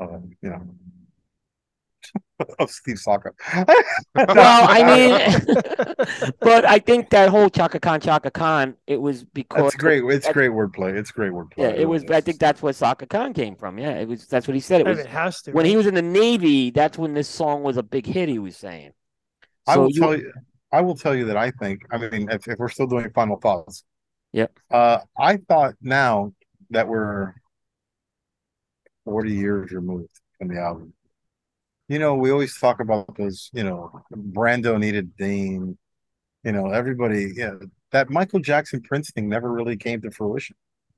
uh, 0.00 0.18
you 0.40 0.48
know 0.50 0.62
of 2.58 2.70
Steve 2.70 2.98
Saka. 2.98 3.30
well, 4.14 4.26
I 4.36 4.82
mean, 5.46 6.32
but 6.40 6.64
I 6.64 6.78
think 6.78 7.10
that 7.10 7.28
whole 7.28 7.48
Chaka 7.48 7.78
Khan, 7.80 8.00
Chaka 8.00 8.30
Khan, 8.30 8.74
it 8.86 9.00
was 9.00 9.24
because 9.24 9.62
That's 9.62 9.76
great. 9.76 10.02
It's 10.04 10.26
that- 10.26 10.34
great 10.34 10.50
wordplay. 10.50 10.96
It's 10.96 11.10
great 11.10 11.32
wordplay. 11.32 11.58
Yeah, 11.58 11.68
it 11.68 11.88
was. 11.88 12.04
I 12.10 12.20
think 12.20 12.38
that's 12.38 12.62
where 12.62 12.72
Saka 12.72 13.06
Khan 13.06 13.32
came 13.34 13.56
from. 13.56 13.78
Yeah, 13.78 13.92
it 13.92 14.08
was. 14.08 14.26
That's 14.26 14.46
what 14.48 14.54
he 14.54 14.60
said. 14.60 14.80
It 14.82 14.86
I 14.86 14.90
was 14.90 14.98
mean, 14.98 15.06
it 15.06 15.12
has 15.12 15.42
to. 15.42 15.52
when 15.52 15.66
he 15.66 15.76
was 15.76 15.86
in 15.86 15.94
the 15.94 16.02
Navy. 16.02 16.70
That's 16.70 16.98
when 16.98 17.14
this 17.14 17.28
song 17.28 17.62
was 17.62 17.76
a 17.76 17.82
big 17.82 18.06
hit. 18.06 18.28
He 18.28 18.38
was 18.38 18.56
saying. 18.56 18.92
I 19.66 19.76
will 19.78 19.90
you- 19.90 20.00
tell 20.00 20.16
you. 20.16 20.32
I 20.72 20.80
will 20.80 20.96
tell 20.96 21.14
you 21.14 21.26
that 21.26 21.36
I 21.36 21.50
think. 21.50 21.82
I 21.90 21.98
mean, 21.98 22.30
if, 22.30 22.48
if 22.48 22.58
we're 22.58 22.70
still 22.70 22.86
doing 22.86 23.10
final 23.14 23.36
thoughts. 23.36 23.84
Yep. 24.32 24.58
Uh, 24.70 24.98
I 25.18 25.36
thought 25.36 25.74
now 25.82 26.32
that 26.70 26.88
we're 26.88 27.34
forty 29.04 29.32
years 29.34 29.70
removed 29.72 30.08
from 30.38 30.48
the 30.48 30.58
album. 30.58 30.94
You 31.88 31.98
know, 31.98 32.14
we 32.14 32.30
always 32.30 32.56
talk 32.58 32.80
about 32.80 33.16
those. 33.16 33.50
You 33.52 33.64
know, 33.64 34.02
Brando 34.14 34.78
needed 34.78 35.16
Dean. 35.16 35.76
You 36.44 36.52
know, 36.52 36.66
everybody. 36.70 37.32
Yeah, 37.34 37.54
that 37.90 38.10
Michael 38.10 38.40
Jackson 38.40 38.80
Prince 38.82 39.10
thing 39.10 39.28
never 39.28 39.52
really 39.52 39.76
came 39.76 40.00
to 40.02 40.10
fruition. 40.10 40.56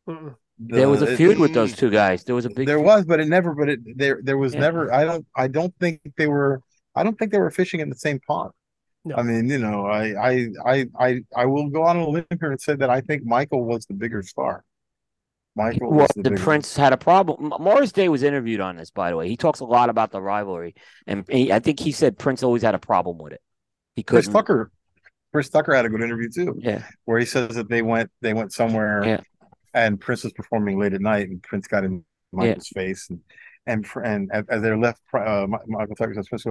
Mm-mm. 0.08 0.34
There 0.58 0.88
was 0.88 1.02
a 1.02 1.06
The- 1.06 1.16
feud 1.16 1.38
with 1.38 1.52
those 1.52 1.74
two 1.74 1.90
guys. 1.90 2.22
There 2.24 2.34
was 2.34 2.44
a 2.44 2.50
big. 2.50 2.66
there 2.66 2.76
feud. 2.78 2.86
was, 2.86 3.04
but 3.06 3.18
it 3.20 3.26
never. 3.28 3.54
But 3.54 3.68
it 3.70 3.80
there 3.98 4.20
there 4.22 4.38
was 4.38 4.54
Yeah. 4.54 4.60
never. 4.60 4.92
I 4.92 5.04
don't. 5.04 5.26
I 5.34 5.48
don't 5.48 5.74
think 5.80 6.00
they 6.16 6.26
were. 6.28 6.60
I 6.94 7.02
don't 7.02 7.18
think 7.18 7.32
they 7.32 7.40
were 7.40 7.50
fishing 7.50 7.80
in 7.80 7.88
the 7.88 7.96
same 7.96 8.20
pond. 8.20 8.52
No. 9.06 9.16
I 9.16 9.22
mean, 9.22 9.48
you 9.50 9.58
know, 9.58 9.86
I 9.86 10.30
I 10.30 10.48
I 10.64 10.86
I 10.98 11.20
I 11.36 11.46
will 11.46 11.68
go 11.70 11.82
on 11.82 11.96
a 11.96 12.08
limb 12.08 12.24
here 12.40 12.52
and 12.52 12.60
say 12.60 12.74
that 12.76 12.88
I 12.88 13.00
think 13.00 13.24
Michael 13.24 13.64
was 13.64 13.84
the 13.86 13.94
bigger 13.94 14.22
star. 14.22 14.64
Michael 15.56 15.90
Well, 15.90 16.06
the, 16.16 16.30
the. 16.30 16.36
Prince 16.36 16.76
had 16.76 16.92
a 16.92 16.96
problem. 16.96 17.52
Morris 17.60 17.92
Day 17.92 18.08
was 18.08 18.22
interviewed 18.22 18.60
on 18.60 18.76
this, 18.76 18.90
by 18.90 19.10
the 19.10 19.16
way. 19.16 19.28
He 19.28 19.36
talks 19.36 19.60
a 19.60 19.64
lot 19.64 19.88
about 19.88 20.10
the 20.10 20.20
rivalry, 20.20 20.74
and 21.06 21.24
he, 21.28 21.52
I 21.52 21.60
think 21.60 21.78
he 21.78 21.92
said 21.92 22.18
Prince 22.18 22.42
always 22.42 22.62
had 22.62 22.74
a 22.74 22.78
problem 22.78 23.18
with 23.18 23.32
it. 23.32 23.40
He 23.94 24.02
Chris 24.02 24.26
couldn't. 24.26 24.40
Tucker. 24.40 24.70
Chris 25.32 25.48
Tucker 25.48 25.74
had 25.74 25.84
a 25.84 25.88
good 25.88 26.02
interview 26.02 26.28
too, 26.28 26.56
Yeah, 26.58 26.82
where 27.04 27.18
he 27.18 27.26
says 27.26 27.54
that 27.56 27.68
they 27.68 27.82
went 27.82 28.10
they 28.20 28.34
went 28.34 28.52
somewhere, 28.52 29.04
Yeah. 29.04 29.20
and 29.72 30.00
Prince 30.00 30.24
was 30.24 30.32
performing 30.32 30.78
late 30.78 30.92
at 30.92 31.00
night, 31.00 31.28
and 31.28 31.42
Prince 31.42 31.66
got 31.66 31.84
in 31.84 32.04
Michael's 32.32 32.68
face, 32.68 33.08
and 33.10 33.20
and 33.66 33.86
and 34.04 34.30
as 34.48 34.62
they're 34.62 34.76
left, 34.76 35.00
uh, 35.14 35.46
Michael 35.66 35.96
Tucker 35.96 36.14
says, 36.14 36.28
Prince 36.28 36.44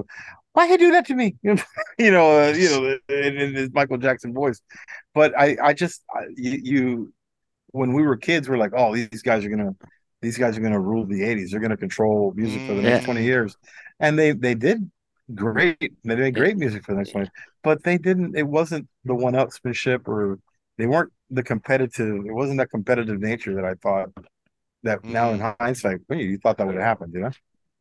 "Why 0.54 0.68
you 0.68 0.78
do 0.78 0.92
that 0.92 1.06
to 1.08 1.16
me?" 1.16 1.36
You 1.44 1.54
know, 1.56 1.64
you 1.98 2.12
know, 2.12 2.42
uh, 2.42 2.54
you 2.54 2.70
know, 2.70 2.98
in, 3.10 3.38
in 3.38 3.54
his 3.56 3.70
Michael 3.74 3.98
Jackson 3.98 4.34
voice. 4.34 4.62
But 5.14 5.38
I, 5.38 5.58
I 5.62 5.74
just, 5.74 6.04
you, 6.36 6.60
you, 6.64 7.14
when 7.74 7.94
we 7.94 8.04
were 8.04 8.16
kids, 8.18 8.48
we're 8.48 8.58
like, 8.58 8.72
oh, 8.76 8.96
these 8.96 9.22
guys 9.22 9.44
are 9.46 9.50
gonna, 9.50 9.76
these 10.22 10.38
guys 10.38 10.58
are 10.58 10.62
gonna 10.62 10.80
rule 10.80 11.06
the 11.06 11.22
'80s. 11.22 11.52
They're 11.52 11.60
gonna 11.60 11.78
control 11.78 12.34
music 12.36 12.62
for 12.66 12.76
the 12.76 12.82
next 12.82 13.02
Mm. 13.02 13.06
twenty 13.06 13.24
years, 13.26 13.58
and 14.00 14.18
they 14.18 14.32
they 14.32 14.56
did 14.56 14.90
great. 15.36 15.94
They 16.04 16.16
made 16.16 16.36
great 16.36 16.58
music 16.58 16.86
for 16.86 16.94
the 16.94 17.00
next 17.00 17.12
twenty, 17.12 17.26
years. 17.26 17.48
but 17.64 17.84
they 17.84 17.98
didn't. 17.98 18.38
It 18.38 18.48
wasn't 18.48 18.88
the 19.06 19.16
one-upsmanship, 19.16 20.08
or 20.08 20.40
they 20.78 20.86
weren't 20.88 21.12
the 21.30 21.44
competitive. 21.44 22.26
It 22.26 22.34
wasn't 22.34 22.60
that 22.60 22.70
competitive 22.70 23.20
nature 23.20 23.56
that 23.56 23.66
I 23.66 23.76
thought. 23.76 24.10
That 24.84 25.04
now 25.06 25.32
in 25.32 25.40
hindsight, 25.40 26.02
you 26.10 26.38
thought 26.40 26.58
that 26.58 26.68
would 26.68 26.76
have 26.76 26.84
happened, 26.84 27.14
you 27.14 27.22
know? 27.22 27.32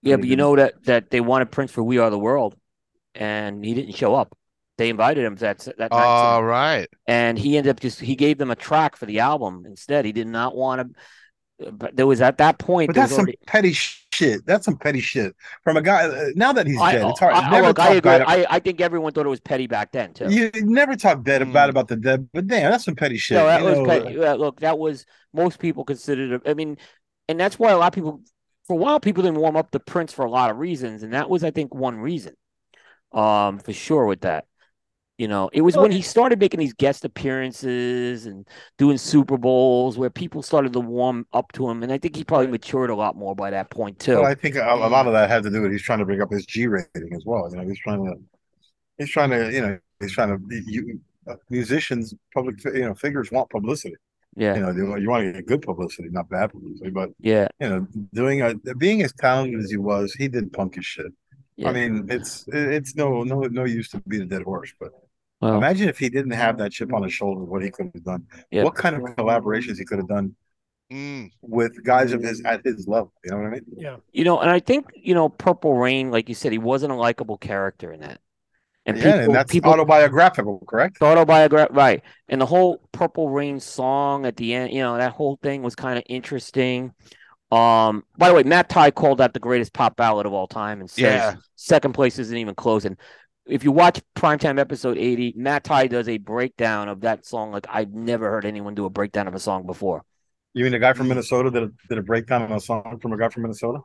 yeah, 0.03 0.17
but 0.17 0.29
you 0.29 0.37
know 0.37 0.55
that 0.57 0.85
that 0.85 1.11
they 1.11 1.21
wanted 1.21 1.51
Prince 1.51 1.73
for 1.73 1.83
"We 1.83 1.99
Are 1.99 2.11
the 2.11 2.19
World," 2.19 2.57
and 3.15 3.65
he 3.65 3.75
didn't 3.75 3.95
show 3.97 4.15
up. 4.15 4.37
They 4.79 4.89
invited 4.89 5.25
him 5.25 5.37
that 5.37 5.59
that 5.79 5.91
night. 5.91 5.93
All 5.93 6.43
right. 6.43 6.89
and 7.07 7.39
he 7.39 7.57
ended 7.57 7.71
up 7.71 7.81
just 7.81 8.01
he 8.01 8.17
gave 8.17 8.39
them 8.39 8.51
a 8.51 8.57
track 8.57 8.97
for 8.97 9.07
the 9.07 9.21
album 9.21 9.65
instead. 9.67 10.05
He 10.05 10.13
did 10.13 10.27
not 10.27 10.57
want 10.57 10.95
to. 10.95 11.71
But 11.71 11.95
there 11.95 12.07
was 12.07 12.21
at 12.21 12.39
that 12.39 12.59
point. 12.59 12.89
But 12.89 12.97
that's 12.97 13.11
was 13.13 13.17
some 13.19 13.27
petty 13.47 13.73
shit. 13.73 14.45
That's 14.47 14.65
some 14.65 14.77
petty 14.79 15.01
shit 15.01 15.37
from 15.63 15.77
a 15.77 15.83
guy. 15.83 16.09
Uh, 16.09 16.29
now 16.35 16.53
that 16.55 16.67
he's 16.67 16.81
I, 16.81 16.93
dead, 16.93 17.07
it's 17.07 17.21
hard. 17.21 17.35
I, 17.35 17.51
never 17.51 17.69
look, 17.69 17.79
I 17.79 17.95
agree. 17.95 18.11
I, 18.11 18.47
I 18.51 18.59
think 18.59 18.81
everyone 18.81 19.13
thought 19.13 19.27
it 19.27 19.29
was 19.29 19.39
petty 19.39 19.69
back 19.69 19.93
then 19.93 20.13
too. 20.13 20.29
you 20.29 20.51
never 20.57 20.97
talk 20.97 21.23
dead 21.23 21.43
Mm. 21.43 21.69
about 21.69 21.87
the 21.87 21.95
dead, 21.97 22.29
but 22.33 22.49
damn, 22.49 22.71
that's 22.73 22.85
some 22.85 22.97
petty 22.97 23.17
shit. 23.17 23.37
No, 23.37 23.47
that 23.47 23.63
was 23.63 23.79
know, 23.79 23.85
petty. 23.85 24.15
Yeah, 24.15 24.33
look, 24.33 24.59
that 24.61 24.77
was 24.79 25.05
most 25.33 25.61
people 25.61 25.85
considered. 25.85 26.43
I 26.49 26.55
mean, 26.55 26.79
and 27.29 27.39
that's 27.39 27.59
why 27.61 27.71
a 27.71 27.79
lot 27.79 27.89
of 27.89 27.93
people, 27.95 28.23
for 28.67 28.73
a 28.73 28.77
while, 28.77 28.99
people 28.99 29.23
didn't 29.23 29.39
warm 29.39 29.57
up 29.57 29.71
the 29.71 29.79
Prince 29.81 30.13
for 30.13 30.25
a 30.25 30.31
lot 30.31 30.51
of 30.51 30.59
reasons, 30.59 31.05
and 31.05 31.13
that 31.13 31.31
was, 31.31 31.45
I 31.45 31.53
think, 31.53 31.73
one 31.73 31.99
reason, 31.99 32.35
um, 33.13 33.59
for 33.61 33.73
sure. 33.73 34.07
With 34.07 34.23
that, 34.23 34.47
you 35.23 35.29
know, 35.29 35.49
it 35.53 35.61
was 35.61 35.77
when 35.77 35.93
he 35.93 36.03
started 36.03 36.41
making 36.41 36.59
these 36.59 36.73
guest 36.73 37.05
appearances 37.05 38.27
and 38.27 38.45
doing 38.77 38.99
Super 38.99 39.39
Bowls 39.39 39.97
where 39.97 40.11
people 40.11 40.43
started 40.43 40.73
to 40.73 40.81
warm 40.81 41.27
up 41.33 41.53
to 41.53 41.71
him, 41.71 41.85
and 41.85 41.93
I 41.93 41.99
think 41.99 42.17
he 42.17 42.25
probably 42.25 42.49
matured 42.49 42.91
a 42.91 42.97
lot 42.97 43.15
more 43.15 43.37
by 43.37 43.51
that 43.51 43.71
point 43.71 44.01
too. 44.01 44.17
Well, 44.17 44.27
I 44.27 44.35
think 44.35 44.57
a, 44.57 44.65
a 44.65 44.91
lot 44.97 45.07
of 45.07 45.13
that 45.13 45.31
had 45.31 45.45
to 45.45 45.51
do 45.51 45.63
with 45.63 45.71
he's 45.71 45.83
trying 45.83 46.01
to 46.01 46.05
bring 46.05 46.21
up 46.21 46.33
his 46.33 46.45
G 46.45 46.67
rating 46.67 47.15
as 47.15 47.25
well. 47.25 47.49
You 47.51 47.59
know, 47.59 47.69
he's 47.69 47.79
trying 47.79 48.05
to, 48.05 48.15
he's 48.99 49.11
trying 49.11 49.31
to, 49.31 49.53
you 49.53 49.61
know, 49.61 49.79
he's 50.01 50.13
trying 50.13 50.31
to. 50.37 50.63
You, 50.67 51.01
uh, 51.29 51.37
musicians, 51.51 52.13
public, 52.35 52.57
you 52.65 52.81
know, 52.81 52.95
figures 52.95 53.31
want 53.31 53.49
publicity. 53.49 53.95
yeah, 54.37 54.57
You 54.57 54.61
know, 54.63 54.73
you, 54.73 54.97
you 55.03 55.09
want 55.09 55.25
to 55.25 55.33
get 55.35 55.47
good 55.47 55.63
publicity, 55.63 56.09
not 56.11 56.29
bad 56.29 56.51
publicity. 56.51 56.91
But 56.91 57.11
yeah, 57.21 57.47
you 57.61 57.69
know, 57.69 57.87
doing 58.13 58.43
a 58.43 58.55
being 58.75 59.03
as 59.03 59.13
talented 59.13 59.61
as 59.61 59.71
he 59.71 59.77
was, 59.77 60.15
he 60.15 60.27
did 60.27 60.53
punk 60.53 60.79
as 60.79 60.85
shit. 60.85 61.13
yeah. 61.57 61.69
I 61.69 61.73
mean, 61.73 62.09
it's 62.11 62.45
it's 62.49 62.97
no 62.97 63.23
no 63.23 63.43
no 63.43 63.65
use 63.67 63.91
to 63.91 64.03
beat 64.09 64.23
a 64.23 64.27
dead 64.27 64.43
horse. 64.43 64.73
But 64.81 64.91
well, 65.43 65.57
imagine 65.59 65.89
if 65.89 65.99
he 65.99 66.09
didn't 66.09 66.33
have 66.33 66.57
that 66.59 66.73
chip 66.73 66.93
on 66.95 67.03
his 67.03 67.13
shoulder, 67.13 67.45
what 67.45 67.63
he 67.63 67.71
could 67.71 67.91
have 67.95 68.05
done. 68.05 68.27
Yeah. 68.51 68.65
What 68.65 68.75
kind 68.75 68.97
of 68.97 69.03
collaborations 69.03 69.79
he 69.79 69.85
could 69.85 69.99
have 69.99 70.09
done 70.09 70.35
Mm. 70.93 71.31
with 71.41 71.83
guys 71.85 72.13
of 72.13 72.23
his 72.23 72.43
at 72.45 72.61
his 72.67 72.87
level. 72.87 73.15
You 73.25 73.31
know 73.31 73.39
what 73.39 73.47
I 73.47 73.51
mean? 73.51 73.63
Yeah. 73.79 73.97
you 74.13 74.25
know, 74.25 74.41
and 74.41 74.51
I 74.51 74.61
think 74.61 74.87
you 74.95 75.15
know, 75.15 75.31
Purple 75.31 75.79
Rain, 75.79 76.11
like 76.11 76.29
you 76.29 76.35
said, 76.35 76.53
he 76.53 76.59
wasn't 76.59 76.93
a 76.93 76.97
likable 76.97 77.39
character 77.39 77.93
in 77.93 78.01
that, 78.01 78.21
and 78.85 78.99
yeah, 78.99 79.05
people, 79.05 79.21
and 79.21 79.35
that's 79.35 79.51
people 79.51 79.71
autobiographical, 79.73 80.63
correct? 80.69 81.01
autobiographical, 81.01 81.75
right? 81.77 82.03
And 82.29 82.39
the 82.39 82.45
whole 82.47 82.87
Purple 82.93 83.31
Rain 83.31 83.59
song 83.59 84.27
at 84.27 84.37
the 84.37 84.53
end, 84.53 84.71
you 84.75 84.81
know, 84.83 84.99
that 84.99 85.13
whole 85.13 85.39
thing 85.43 85.63
was 85.63 85.75
kind 85.75 85.97
of 85.97 86.05
interesting. 86.11 86.93
Um, 87.51 88.05
by 88.19 88.29
the 88.29 88.35
way, 88.35 88.43
Matt 88.43 88.69
Ty 88.69 88.91
called 88.91 89.19
that 89.19 89.33
the 89.33 89.41
greatest 89.41 89.73
pop 89.73 89.97
ballad 89.97 90.27
of 90.27 90.35
all 90.35 90.47
time, 90.47 90.81
and 90.81 90.91
says 90.91 91.01
Yeah. 91.03 91.35
second 91.57 91.93
place 91.95 92.19
isn't 92.19 92.37
even 92.37 92.55
close. 92.55 92.85
And 92.85 92.99
if 93.47 93.65
you 93.65 93.73
watch 93.73 94.01
Primetime 94.17 94.59
episode 94.59 94.99
eighty, 94.99 95.33
Matt 95.37 95.65
Ty 95.65 95.89
does 95.89 96.09
a 96.09 96.19
breakdown 96.19 96.89
of 96.89 97.01
that 97.03 97.25
song 97.27 97.53
like 97.53 97.67
I've 97.69 97.93
never 97.93 98.31
heard 98.31 98.45
anyone 98.45 98.75
do 98.75 98.85
a 98.85 98.91
breakdown 98.91 99.27
of 99.29 99.35
a 99.35 99.39
song 99.41 99.67
before. 99.67 100.03
You 100.55 100.65
mean 100.65 100.73
the 100.73 100.79
guy 100.79 100.93
from 100.93 101.09
Minnesota 101.09 101.51
did 101.51 101.63
a, 101.63 101.71
did 101.89 101.97
a 101.97 102.03
breakdown 102.03 102.43
on 102.43 102.53
a 102.53 102.61
song 102.61 102.99
from 103.01 103.15
a 103.15 103.17
guy 103.17 103.31
from 103.31 103.45
Minnesota? 103.45 103.79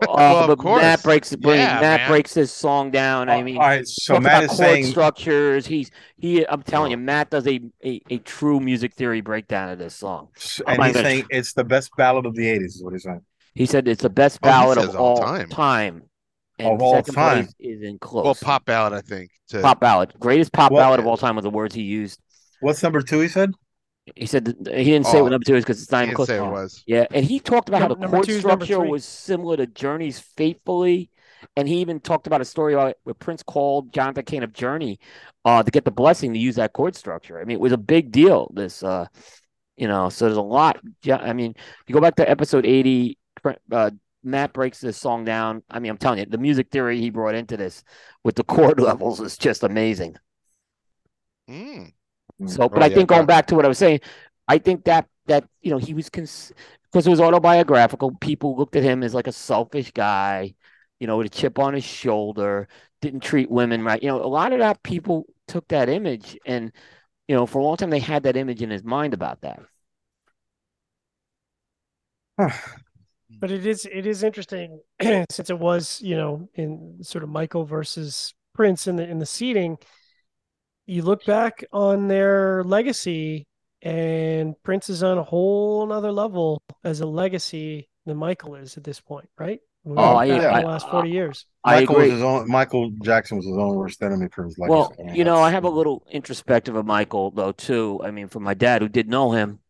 Well, 0.00 0.16
Uh, 0.16 0.42
of 0.42 0.46
but 0.46 0.58
course. 0.58 0.80
Matt 0.82 1.02
breaks 1.02 1.34
bring, 1.34 1.58
Yeah, 1.58 1.80
Matt 1.80 2.00
man. 2.02 2.08
breaks 2.10 2.32
his 2.32 2.52
song 2.52 2.92
down. 2.92 3.28
I 3.28 3.42
mean, 3.42 3.56
all 3.56 3.62
right. 3.64 3.84
So 3.86 4.20
Matt 4.20 4.44
is 4.44 4.56
saying, 4.56 4.84
structures. 4.84 5.66
He's 5.66 5.90
he. 6.16 6.46
I'm 6.46 6.62
telling 6.62 6.90
Oh. 6.92 6.96
you, 6.96 6.96
Matt 6.98 7.30
does 7.30 7.48
a, 7.48 7.60
a 7.84 8.00
a 8.10 8.18
true 8.18 8.60
music 8.60 8.94
theory 8.94 9.22
breakdown 9.22 9.70
of 9.70 9.78
this 9.80 9.96
song. 9.96 10.28
and 10.68 10.78
my 10.78 10.86
he's 10.86 10.94
goodness. 10.94 11.12
saying 11.12 11.24
it's 11.30 11.52
the 11.52 11.64
best 11.64 11.90
ballad 11.96 12.26
of 12.26 12.34
the 12.36 12.44
'80s. 12.46 12.64
Is 12.66 12.82
what 12.84 12.92
he's 12.92 13.02
saying. 13.02 13.22
He 13.56 13.66
said 13.66 13.88
it's 13.88 14.02
the 14.02 14.10
best 14.10 14.38
Oh, 14.42 14.46
ballad 14.46 14.78
says 14.78 14.90
of 14.90 14.96
all 15.00 15.16
all 15.16 15.22
time. 15.24 15.48
time. 15.48 16.02
And 16.58 16.68
Of 16.68 16.82
all 16.82 16.94
second 16.94 17.14
time. 17.14 17.44
place 17.44 17.54
is 17.58 17.82
in 17.82 17.98
close. 17.98 18.24
Well, 18.24 18.34
pop 18.36 18.64
ballad, 18.64 18.92
I 18.92 19.00
think. 19.00 19.30
To, 19.48 19.60
Pop 19.60 19.80
ballad, 19.80 20.14
greatest 20.20 20.52
pop 20.52 20.70
What- 20.70 20.80
ballad 20.80 21.00
of 21.00 21.06
all 21.06 21.16
time, 21.16 21.36
are 21.36 21.42
the 21.42 21.50
words 21.50 21.74
he 21.74 21.82
used. 21.82 22.20
What's 22.60 22.82
number 22.82 23.02
two? 23.02 23.20
He 23.20 23.28
said. 23.28 23.50
He 24.14 24.26
said 24.26 24.44
that, 24.44 24.76
he 24.78 24.84
didn't 24.84 25.06
say 25.06 25.18
Oh, 25.18 25.22
what 25.24 25.30
number 25.32 25.44
two 25.44 25.56
is 25.56 25.64
because 25.64 25.82
it's 25.82 25.90
not 25.90 26.02
I 26.02 26.04
even 26.04 26.14
close. 26.14 26.28
say 26.28 26.36
it 26.36 26.40
Oh. 26.40 26.50
was. 26.50 26.82
Yeah, 26.86 27.06
and 27.10 27.24
he 27.24 27.40
talked 27.40 27.68
about 27.70 27.80
how 27.82 27.88
the 27.88 27.96
number 27.96 28.18
chord 28.18 28.26
two 28.26 28.38
structure 28.38 28.80
was 28.80 29.04
similar 29.04 29.56
to 29.56 29.66
Journey's 29.66 30.18
"Faithfully," 30.18 31.10
and 31.56 31.66
he 31.66 31.76
even 31.78 32.00
talked 32.00 32.26
about 32.26 32.40
a 32.42 32.44
story 32.44 32.74
about 32.74 32.96
where 33.04 33.14
Prince 33.14 33.42
called 33.42 33.92
Jonathan 33.92 34.24
Cain 34.24 34.42
of 34.42 34.52
Journey 34.52 35.00
uh, 35.46 35.62
to 35.62 35.70
get 35.70 35.84
the 35.86 35.90
blessing 35.90 36.34
to 36.34 36.38
use 36.38 36.56
that 36.56 36.72
chord 36.74 36.94
structure. 36.94 37.40
I 37.40 37.44
mean, 37.44 37.54
it 37.56 37.60
was 37.60 37.72
a 37.72 37.78
big 37.78 38.12
deal. 38.12 38.50
This, 38.54 38.82
uh, 38.82 39.06
you 39.78 39.88
know, 39.88 40.10
so 40.10 40.26
there's 40.26 40.36
a 40.36 40.42
lot. 40.42 40.78
Yeah, 41.02 41.16
I 41.16 41.32
mean, 41.32 41.54
you 41.86 41.94
go 41.94 42.00
back 42.00 42.16
to 42.16 42.30
episode 42.30 42.66
eighty. 42.66 43.18
Uh, 43.72 43.90
Matt 44.24 44.52
breaks 44.52 44.80
this 44.80 44.96
song 44.96 45.24
down. 45.24 45.62
I 45.70 45.78
mean, 45.80 45.90
I'm 45.90 45.98
telling 45.98 46.18
you, 46.20 46.26
the 46.26 46.38
music 46.38 46.70
theory 46.70 47.00
he 47.00 47.10
brought 47.10 47.34
into 47.34 47.56
this 47.56 47.84
with 48.24 48.36
the 48.36 48.44
chord 48.44 48.80
levels 48.82 49.20
is 49.20 49.36
just 49.38 49.62
amazing. 49.62 50.16
Mm. 51.48 51.92
So, 52.46 52.68
but 52.68 52.82
Oh, 52.82 52.84
I 52.84 52.88
yeah, 52.88 52.90
think 52.90 53.08
going 53.08 53.26
no. 53.26 53.26
back 53.26 53.46
to 53.48 53.54
what 53.54 53.64
I 53.64 53.68
was 53.68 53.78
saying, 53.78 54.00
I 54.48 54.58
think 54.58 54.84
that 54.84 55.08
that 55.26 55.48
you 55.62 55.70
know 55.70 55.78
he 55.78 55.94
was 55.94 56.10
cons- 56.10 56.52
because 56.84 57.06
it 57.06 57.10
was 57.10 57.20
autobiographical. 57.20 58.12
People 58.20 58.56
looked 58.56 58.76
at 58.76 58.82
him 58.82 59.02
as 59.02 59.14
like 59.14 59.26
a 59.26 59.32
selfish 59.32 59.90
guy, 59.92 60.54
you 61.00 61.06
know, 61.06 61.16
with 61.16 61.26
a 61.26 61.30
chip 61.30 61.58
on 61.58 61.74
his 61.74 61.84
shoulder, 61.84 62.68
didn't 63.00 63.20
treat 63.20 63.50
women 63.50 63.82
right. 63.84 64.02
You 64.02 64.08
know, 64.08 64.22
a 64.22 64.26
lot 64.28 64.52
of 64.52 64.58
that 64.60 64.82
people 64.82 65.26
took 65.48 65.66
that 65.68 65.88
image, 65.88 66.38
and 66.46 66.72
you 67.28 67.36
know, 67.36 67.46
for 67.46 67.60
a 67.60 67.64
long 67.64 67.76
time 67.78 67.90
they 67.90 68.00
had 68.00 68.24
that 68.24 68.36
image 68.38 68.62
in 68.62 68.70
his 68.70 68.84
mind 68.84 69.14
about 69.14 69.42
that. 69.42 69.60
But 73.40 73.50
it 73.50 73.66
is 73.66 73.86
it 73.90 74.06
is 74.06 74.22
interesting 74.22 74.80
since 75.30 75.50
it 75.50 75.58
was 75.58 76.00
you 76.02 76.16
know 76.16 76.48
in 76.54 76.98
sort 77.02 77.24
of 77.24 77.30
Michael 77.30 77.64
versus 77.64 78.34
Prince 78.54 78.86
in 78.86 78.96
the 78.96 79.08
in 79.08 79.18
the 79.18 79.26
seating. 79.26 79.78
You 80.86 81.02
look 81.02 81.24
back 81.24 81.64
on 81.72 82.08
their 82.08 82.62
legacy, 82.64 83.46
and 83.80 84.54
Prince 84.62 84.90
is 84.90 85.02
on 85.02 85.16
a 85.18 85.22
whole 85.22 85.86
nother 85.86 86.12
level 86.12 86.62
as 86.84 87.00
a 87.00 87.06
legacy 87.06 87.88
than 88.04 88.18
Michael 88.18 88.54
is 88.56 88.76
at 88.76 88.84
this 88.84 89.00
point, 89.00 89.28
right? 89.38 89.60
When 89.82 89.96
we 89.96 90.02
Oh, 90.02 90.10
look 90.12 90.18
I- 90.18 90.58
I- 90.58 90.60
the 90.60 90.66
last 90.66 90.88
forty 90.90 91.10
years. 91.10 91.46
I 91.64 91.80
Michael 91.80 91.96
was 91.96 92.10
his 92.10 92.22
own. 92.22 92.50
Michael 92.50 92.90
Jackson 93.02 93.38
was 93.38 93.46
his 93.46 93.56
own 93.56 93.76
worst 93.76 94.02
enemy 94.02 94.28
for 94.30 94.44
his 94.44 94.58
life. 94.58 94.68
Well, 94.68 94.92
you 95.14 95.24
know, 95.24 95.36
I 95.40 95.50
have 95.50 95.64
a 95.64 95.70
little 95.70 96.06
introspective 96.10 96.76
of 96.76 96.84
Michael 96.84 97.30
though 97.30 97.52
too. 97.52 98.00
I 98.04 98.10
mean, 98.10 98.28
from 98.28 98.42
my 98.42 98.54
dad 98.54 98.82
who 98.82 98.88
did 98.88 99.08
know 99.08 99.32
him, 99.32 99.60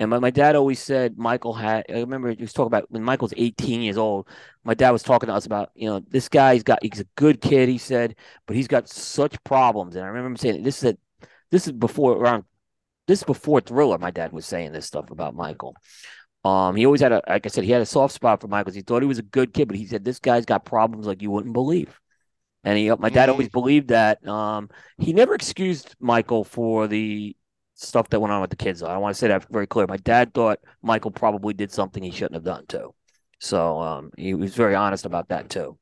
and 0.00 0.10
my, 0.10 0.18
my 0.18 0.30
dad 0.30 0.56
always 0.56 0.80
said 0.80 1.16
Michael 1.16 1.52
had. 1.54 1.84
I 1.88 2.00
remember 2.00 2.30
he 2.30 2.42
was 2.42 2.52
talking 2.52 2.66
about 2.66 2.90
when 2.90 3.02
Michael's 3.04 3.34
18 3.36 3.80
years 3.80 3.96
old. 3.96 4.28
My 4.64 4.74
dad 4.74 4.90
was 4.90 5.02
talking 5.04 5.28
to 5.28 5.34
us 5.34 5.46
about, 5.46 5.70
you 5.74 5.88
know, 5.88 6.00
this 6.08 6.28
guy's 6.28 6.62
got 6.64 6.82
he's 6.82 7.00
a 7.00 7.06
good 7.14 7.40
kid, 7.40 7.68
he 7.68 7.78
said, 7.78 8.16
but 8.46 8.56
he's 8.56 8.66
got 8.68 8.88
such 8.88 9.42
problems. 9.44 9.94
And 9.94 10.04
I 10.04 10.08
remember 10.08 10.28
him 10.30 10.36
saying 10.36 10.62
this 10.62 10.82
is 10.82 10.92
a, 10.92 11.26
this 11.50 11.66
is 11.66 11.72
before 11.72 12.16
around 12.16 12.44
this 13.06 13.20
is 13.20 13.24
before 13.24 13.60
Thriller. 13.60 13.98
My 13.98 14.10
dad 14.10 14.32
was 14.32 14.46
saying 14.46 14.72
this 14.72 14.86
stuff 14.86 15.10
about 15.10 15.36
Michael. 15.36 15.76
Um, 16.44 16.74
he 16.76 16.86
always 16.86 17.00
had 17.00 17.12
a 17.12 17.22
like 17.28 17.46
I 17.46 17.48
said, 17.48 17.64
he 17.64 17.70
had 17.70 17.82
a 17.82 17.86
soft 17.86 18.14
spot 18.14 18.40
for 18.40 18.48
Michael. 18.48 18.72
He 18.72 18.82
thought 18.82 19.02
he 19.02 19.08
was 19.08 19.18
a 19.18 19.22
good 19.22 19.54
kid, 19.54 19.68
but 19.68 19.76
he 19.76 19.86
said 19.86 20.04
this 20.04 20.18
guy's 20.18 20.44
got 20.44 20.64
problems 20.64 21.06
like 21.06 21.22
you 21.22 21.30
wouldn't 21.30 21.54
believe. 21.54 22.00
And 22.64 22.78
he, 22.78 22.90
my 22.90 23.10
dad 23.10 23.28
always 23.28 23.48
believed 23.50 23.88
that. 23.88 24.26
Um, 24.26 24.70
he 24.98 25.12
never 25.12 25.34
excused 25.34 25.94
Michael 26.00 26.44
for 26.44 26.88
the 26.88 27.36
stuff 27.74 28.08
that 28.10 28.20
went 28.20 28.32
on 28.32 28.40
with 28.40 28.50
the 28.50 28.56
kids. 28.56 28.80
Though. 28.80 28.86
I 28.86 28.98
want 28.98 29.14
to 29.14 29.18
say 29.18 29.28
that 29.28 29.46
very 29.50 29.66
clear. 29.66 29.86
My 29.86 29.96
dad 29.98 30.34
thought 30.34 30.60
Michael 30.82 31.10
probably 31.10 31.54
did 31.54 31.72
something 31.72 32.02
he 32.02 32.10
shouldn't 32.10 32.34
have 32.34 32.44
done 32.44 32.66
too. 32.66 32.94
So 33.40 33.80
um, 33.80 34.10
he 34.16 34.34
was 34.34 34.54
very 34.54 34.74
honest 34.74 35.04
about 35.06 35.28
that 35.28 35.50
too. 35.50 35.78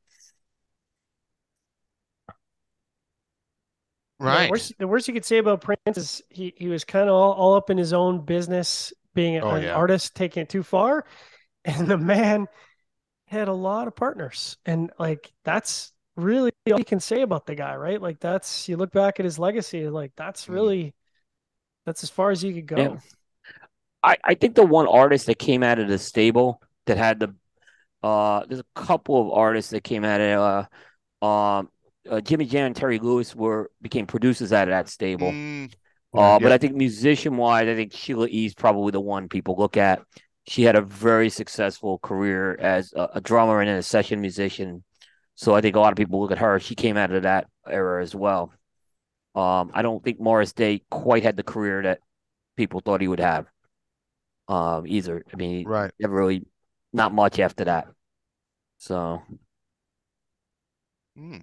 Right. 4.19 4.47
The 4.47 4.51
worst, 4.52 4.78
the 4.78 4.86
worst 4.89 5.09
you 5.09 5.14
could 5.14 5.24
say 5.24 5.39
about 5.39 5.62
Prince 5.62 5.98
is 5.98 6.23
he, 6.28 6.55
he 6.56 6.69
was 6.69 6.85
kind 6.85 7.09
of 7.09 7.14
all, 7.14 7.32
all 7.32 7.55
up 7.55 7.70
in 7.70 7.78
his 7.78 7.93
own 7.93 8.24
business, 8.24 8.93
being 9.14 9.36
Oh, 9.43 9.56
an 9.56 9.64
yeah. 9.64 9.74
artist, 9.74 10.14
taking 10.14 10.43
it 10.43 10.48
too 10.48 10.62
far. 10.62 11.05
And 11.64 11.86
the 11.86 11.97
man 11.97 12.48
had 13.28 13.48
a 13.48 13.52
lot 13.52 13.89
of 13.89 13.97
partners. 13.97 14.59
And 14.66 14.93
like, 14.98 15.32
that's 15.44 15.93
really 16.16 16.52
all 16.73 16.78
you 16.78 16.85
can 16.85 17.01
say 17.01 17.23
about 17.23 17.47
the 17.47 17.55
guy, 17.55 17.77
right? 17.77 18.01
Like, 18.02 18.20
that's, 18.20 18.69
you 18.69 18.77
look 18.77 18.93
back 18.93 19.20
at 19.20 19.24
his 19.27 19.39
legacy, 19.39 19.89
like, 19.89 20.12
that's 20.16 20.48
Mm. 20.48 20.52
really, 20.55 20.94
that's 21.84 22.02
as 22.02 22.10
far 22.10 22.30
as 22.30 22.42
you 22.42 22.52
could 22.54 22.66
go. 22.66 22.76
Yeah. 22.76 22.96
I, 24.02 24.16
I 24.24 24.34
think 24.34 24.54
the 24.54 24.66
one 24.66 24.88
artist 24.88 25.26
that 25.26 25.38
came 25.38 25.62
out 25.62 25.78
of 25.78 25.88
the 25.88 25.98
stable 25.98 26.60
that 26.86 26.96
had 26.96 27.20
the 27.20 27.34
uh 28.02 28.44
there's 28.46 28.60
a 28.60 28.66
couple 28.80 29.20
of 29.20 29.32
artists 29.38 29.70
that 29.72 29.84
came 29.84 30.04
out 30.04 30.20
of 30.20 30.68
uh 31.22 31.26
um 31.26 31.70
uh, 32.10 32.20
Jimmy 32.20 32.46
Jam 32.46 32.66
and 32.66 32.76
Terry 32.76 32.98
Lewis 32.98 33.34
were 33.34 33.70
became 33.80 34.06
producers 34.06 34.52
out 34.52 34.68
of 34.68 34.72
that 34.72 34.88
stable. 34.88 35.32
Mm, 35.32 35.72
Uh, 36.14 36.40
but 36.40 36.52
I 36.52 36.59
think 36.59 36.74
musician 36.76 37.36
wise, 37.36 37.68
I 37.68 37.74
think 37.76 37.92
Sheila 37.94 38.28
E. 38.28 38.46
is 38.46 38.54
probably 38.54 38.92
the 38.92 39.00
one 39.00 39.28
people 39.28 39.56
look 39.59 39.76
at. 39.76 40.02
She 40.48 40.64
had 40.64 40.76
a 40.76 40.82
very 40.82 41.30
successful 41.30 41.98
career 42.00 42.56
as 42.60 42.92
a, 42.94 43.09
a 43.14 43.20
drummer 43.20 43.60
and 43.60 43.70
a 43.70 43.82
session 43.82 44.20
musician. 44.20 44.84
So 45.36 45.54
I 45.54 45.60
think 45.60 45.76
a 45.76 45.80
lot 45.80 45.92
of 45.92 45.96
people 45.96 46.20
look 46.20 46.32
at 46.32 46.38
her. 46.38 46.60
She 46.60 46.74
came 46.74 46.96
out 46.96 47.12
of 47.12 47.22
that 47.24 47.48
era 47.68 48.02
as 48.02 48.14
well. 48.14 48.52
Um, 49.34 49.70
I 49.72 49.82
don't 49.82 50.02
think 50.04 50.20
Morris 50.20 50.52
Day 50.52 50.82
quite 50.90 51.22
had 51.22 51.36
the 51.36 51.42
career 51.42 51.82
that 51.82 52.00
people 52.56 52.80
thought 52.80 53.00
he 53.00 53.09
would 53.09 53.20
have. 53.20 53.46
Um, 54.48 54.86
either. 54.86 55.24
I 55.32 55.36
mean, 55.36 55.66
right. 55.66 55.90
never 55.98 56.14
really, 56.14 56.44
not 56.92 57.14
much 57.14 57.38
after 57.38 57.64
that. 57.64 57.86
So 58.78 59.22
Mm. 61.18 61.42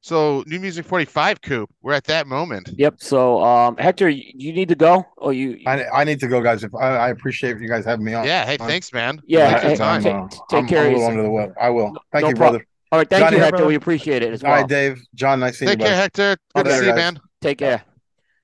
So 0.00 0.42
New 0.46 0.58
Music 0.58 0.84
45 0.84 1.40
Coop. 1.42 1.70
We're 1.80 1.92
at 1.92 2.04
that 2.04 2.26
moment. 2.26 2.70
Yep. 2.76 2.96
So, 2.98 3.42
um, 3.42 3.76
Hector, 3.76 4.08
you, 4.08 4.24
you 4.34 4.52
need 4.52 4.68
to 4.68 4.74
go, 4.74 5.06
or 5.16 5.32
you? 5.32 5.60
I, 5.66 5.84
I 5.86 6.04
need 6.04 6.18
to 6.20 6.28
go, 6.28 6.40
guys. 6.40 6.64
If 6.64 6.74
I, 6.74 6.96
I 6.96 7.08
appreciate 7.10 7.60
you 7.60 7.68
guys 7.68 7.84
having 7.84 8.04
me 8.04 8.14
on. 8.14 8.24
Yeah. 8.24 8.44
Hey, 8.44 8.56
Fine. 8.56 8.68
thanks, 8.68 8.92
man. 8.92 9.20
Yeah, 9.26 9.48
Thanks 9.48 9.60
for 9.60 9.66
hey, 9.66 9.70
your 9.70 9.78
time. 9.78 10.02
take- 10.02 10.14
uh, 10.14 10.44
take 10.50 10.58
I'm, 10.58 10.66
care 10.68 10.86
I'm 10.86 10.86
a 10.86 10.96
little 10.96 11.06
under 11.06 11.22
the 11.22 11.30
weather. 11.30 11.54
I 11.60 11.70
will. 11.70 11.92
Thank 12.10 12.22
No 12.22 12.28
you, 12.30 12.34
prob- 12.34 12.50
brother. 12.52 12.66
All 12.92 12.98
right. 12.98 13.08
Thank 13.08 13.24
Johnny, 13.24 13.36
you, 13.36 13.42
Hector. 13.42 13.50
brother. 13.52 13.66
We 13.68 13.74
appreciate 13.74 14.22
it 14.22 14.32
as 14.34 14.42
well. 14.42 14.52
right, 14.52 14.68
Dave, 14.68 15.02
John, 15.14 15.40
nice 15.40 15.58
seeing 15.58 15.70
Take 15.70 15.78
you. 15.78 15.84
care, 15.86 15.94
buddy. 15.94 16.00
Hector. 16.02 16.36
Good 16.54 16.66
Okay, 16.66 16.68
to 16.76 16.80
see 16.80 16.86
you, 16.88 16.94
man. 16.94 17.20
Take 17.40 17.58
care. 17.58 17.82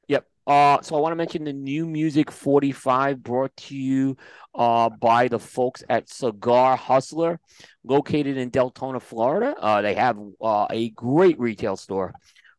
Yep. 0.08 0.26
Uh, 0.46 0.80
so 0.80 0.96
I 0.96 1.00
want 1.00 1.12
to 1.12 1.16
mention 1.16 1.44
the 1.44 1.52
new 1.52 1.86
music 1.86 2.30
45 2.30 3.22
brought 3.22 3.54
to 3.58 3.76
you 3.76 4.16
uh 4.54 4.88
by 4.88 5.28
the 5.28 5.38
folks 5.38 5.84
at 5.90 6.08
Cigar 6.08 6.76
Hustler, 6.76 7.38
located 7.84 8.38
in 8.38 8.50
Deltona, 8.50 9.02
Florida. 9.02 9.54
Uh, 9.60 9.82
they 9.82 9.94
have 9.94 10.18
uh, 10.40 10.66
a 10.70 10.88
great 10.90 11.38
retail 11.38 11.76
store. 11.76 12.14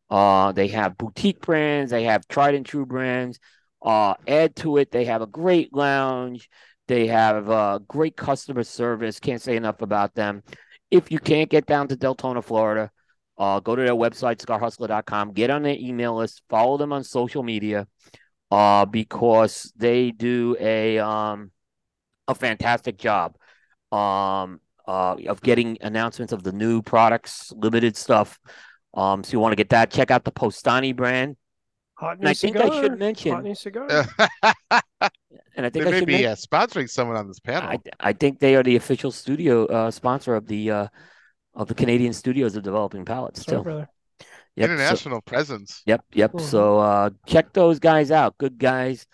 Uh, 0.08 0.52
they 0.52 0.68
have 0.68 0.96
boutique 0.96 1.40
brands, 1.40 1.90
they 1.90 2.04
have 2.04 2.26
tried 2.28 2.54
and 2.54 2.64
true 2.64 2.86
brands. 2.86 3.40
Uh, 3.82 4.14
add 4.28 4.54
to 4.56 4.76
it, 4.76 4.92
they 4.92 5.06
have 5.06 5.22
a 5.22 5.26
great 5.26 5.74
lounge. 5.74 6.48
They 6.86 7.06
have 7.08 7.48
uh, 7.50 7.78
great 7.86 8.16
customer 8.16 8.62
service. 8.64 9.20
Can't 9.20 9.40
say 9.42 9.56
enough 9.56 9.80
about 9.82 10.14
them. 10.14 10.42
If 10.90 11.10
you 11.10 11.18
can't 11.18 11.48
get 11.48 11.66
down 11.66 11.88
to 11.88 11.96
Deltona, 11.96 12.42
Florida, 12.42 12.90
uh, 13.38 13.60
go 13.60 13.74
to 13.76 13.82
their 13.82 13.94
website, 13.94 14.36
cigarhustler.com, 14.44 15.32
get 15.32 15.50
on 15.50 15.62
their 15.62 15.76
email 15.78 16.16
list, 16.16 16.42
follow 16.48 16.76
them 16.76 16.92
on 16.92 17.04
social 17.04 17.42
media, 17.42 17.86
uh, 18.50 18.84
because 18.84 19.72
they 19.76 20.10
do 20.10 20.56
a 20.60 20.98
um 20.98 21.50
a 22.28 22.34
fantastic 22.34 22.96
job 22.96 23.36
um 23.92 24.60
uh 24.86 25.16
of 25.26 25.40
getting 25.40 25.76
announcements 25.80 26.32
of 26.32 26.42
the 26.42 26.52
new 26.52 26.82
products, 26.82 27.52
limited 27.56 27.96
stuff. 27.96 28.38
Um, 28.92 29.22
so 29.22 29.32
you 29.32 29.40
want 29.40 29.52
to 29.52 29.56
get 29.56 29.70
that, 29.70 29.90
check 29.90 30.10
out 30.10 30.24
the 30.24 30.32
Postani 30.32 30.94
brand. 30.94 31.36
Hot 32.00 32.12
And 32.12 32.22
new 32.22 32.28
I 32.30 32.34
think. 32.34 32.56
I 32.56 32.80
should 32.80 32.98
mention, 32.98 33.32
Hot 33.32 33.44
new 33.44 33.54
cigar. 33.54 33.86
and 35.56 35.66
I 35.66 35.70
think 35.70 35.84
they 35.84 35.88
I 35.88 35.90
may 35.90 35.98
should 35.98 36.06
be 36.06 36.12
mention, 36.24 36.30
uh, 36.30 36.34
sponsoring 36.34 36.88
someone 36.88 37.16
on 37.16 37.28
this 37.28 37.40
panel. 37.40 37.68
I, 37.68 37.78
I 38.00 38.12
think 38.12 38.40
they 38.40 38.56
are 38.56 38.62
the 38.62 38.76
official 38.76 39.10
studio 39.12 39.66
uh 39.66 39.90
sponsor 39.90 40.34
of 40.34 40.46
the 40.46 40.70
uh 40.70 40.86
of 41.54 41.68
the 41.68 41.74
Canadian 41.74 42.12
Studios 42.12 42.56
of 42.56 42.62
Developing 42.62 43.04
Palates 43.04 43.44
Sorry, 43.44 43.58
too. 43.58 43.62
brother. 43.64 43.88
Yep, 44.56 44.68
so- 44.68 44.72
International 44.74 45.20
presence. 45.20 45.82
Yep, 45.86 46.04
yep. 46.14 46.32
Mhm. 46.32 46.40
So 46.40 46.78
uh 46.78 47.10
check 47.26 47.52
those 47.52 47.78
guys 47.78 48.10
out. 48.10 48.38
Good 48.38 48.58
guys. 48.58 49.06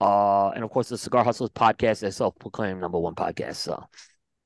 Uh 0.00 0.48
and 0.50 0.64
of 0.64 0.70
course 0.70 0.88
the 0.88 0.98
Cigar 0.98 1.24
Hustlers 1.24 1.50
podcast, 1.50 2.00
their 2.00 2.10
self-proclaimed 2.10 2.80
number 2.80 2.98
one 2.98 3.14
podcast. 3.14 3.56
So 3.56 3.82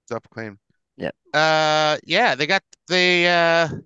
Self-proclaimed. 0.08 0.58
Yep. 0.98 1.14
Uh, 1.32 1.96
yeah, 2.04 2.34
they 2.34 2.46
got 2.46 2.62
the 2.88 3.26
uh, 3.26 3.76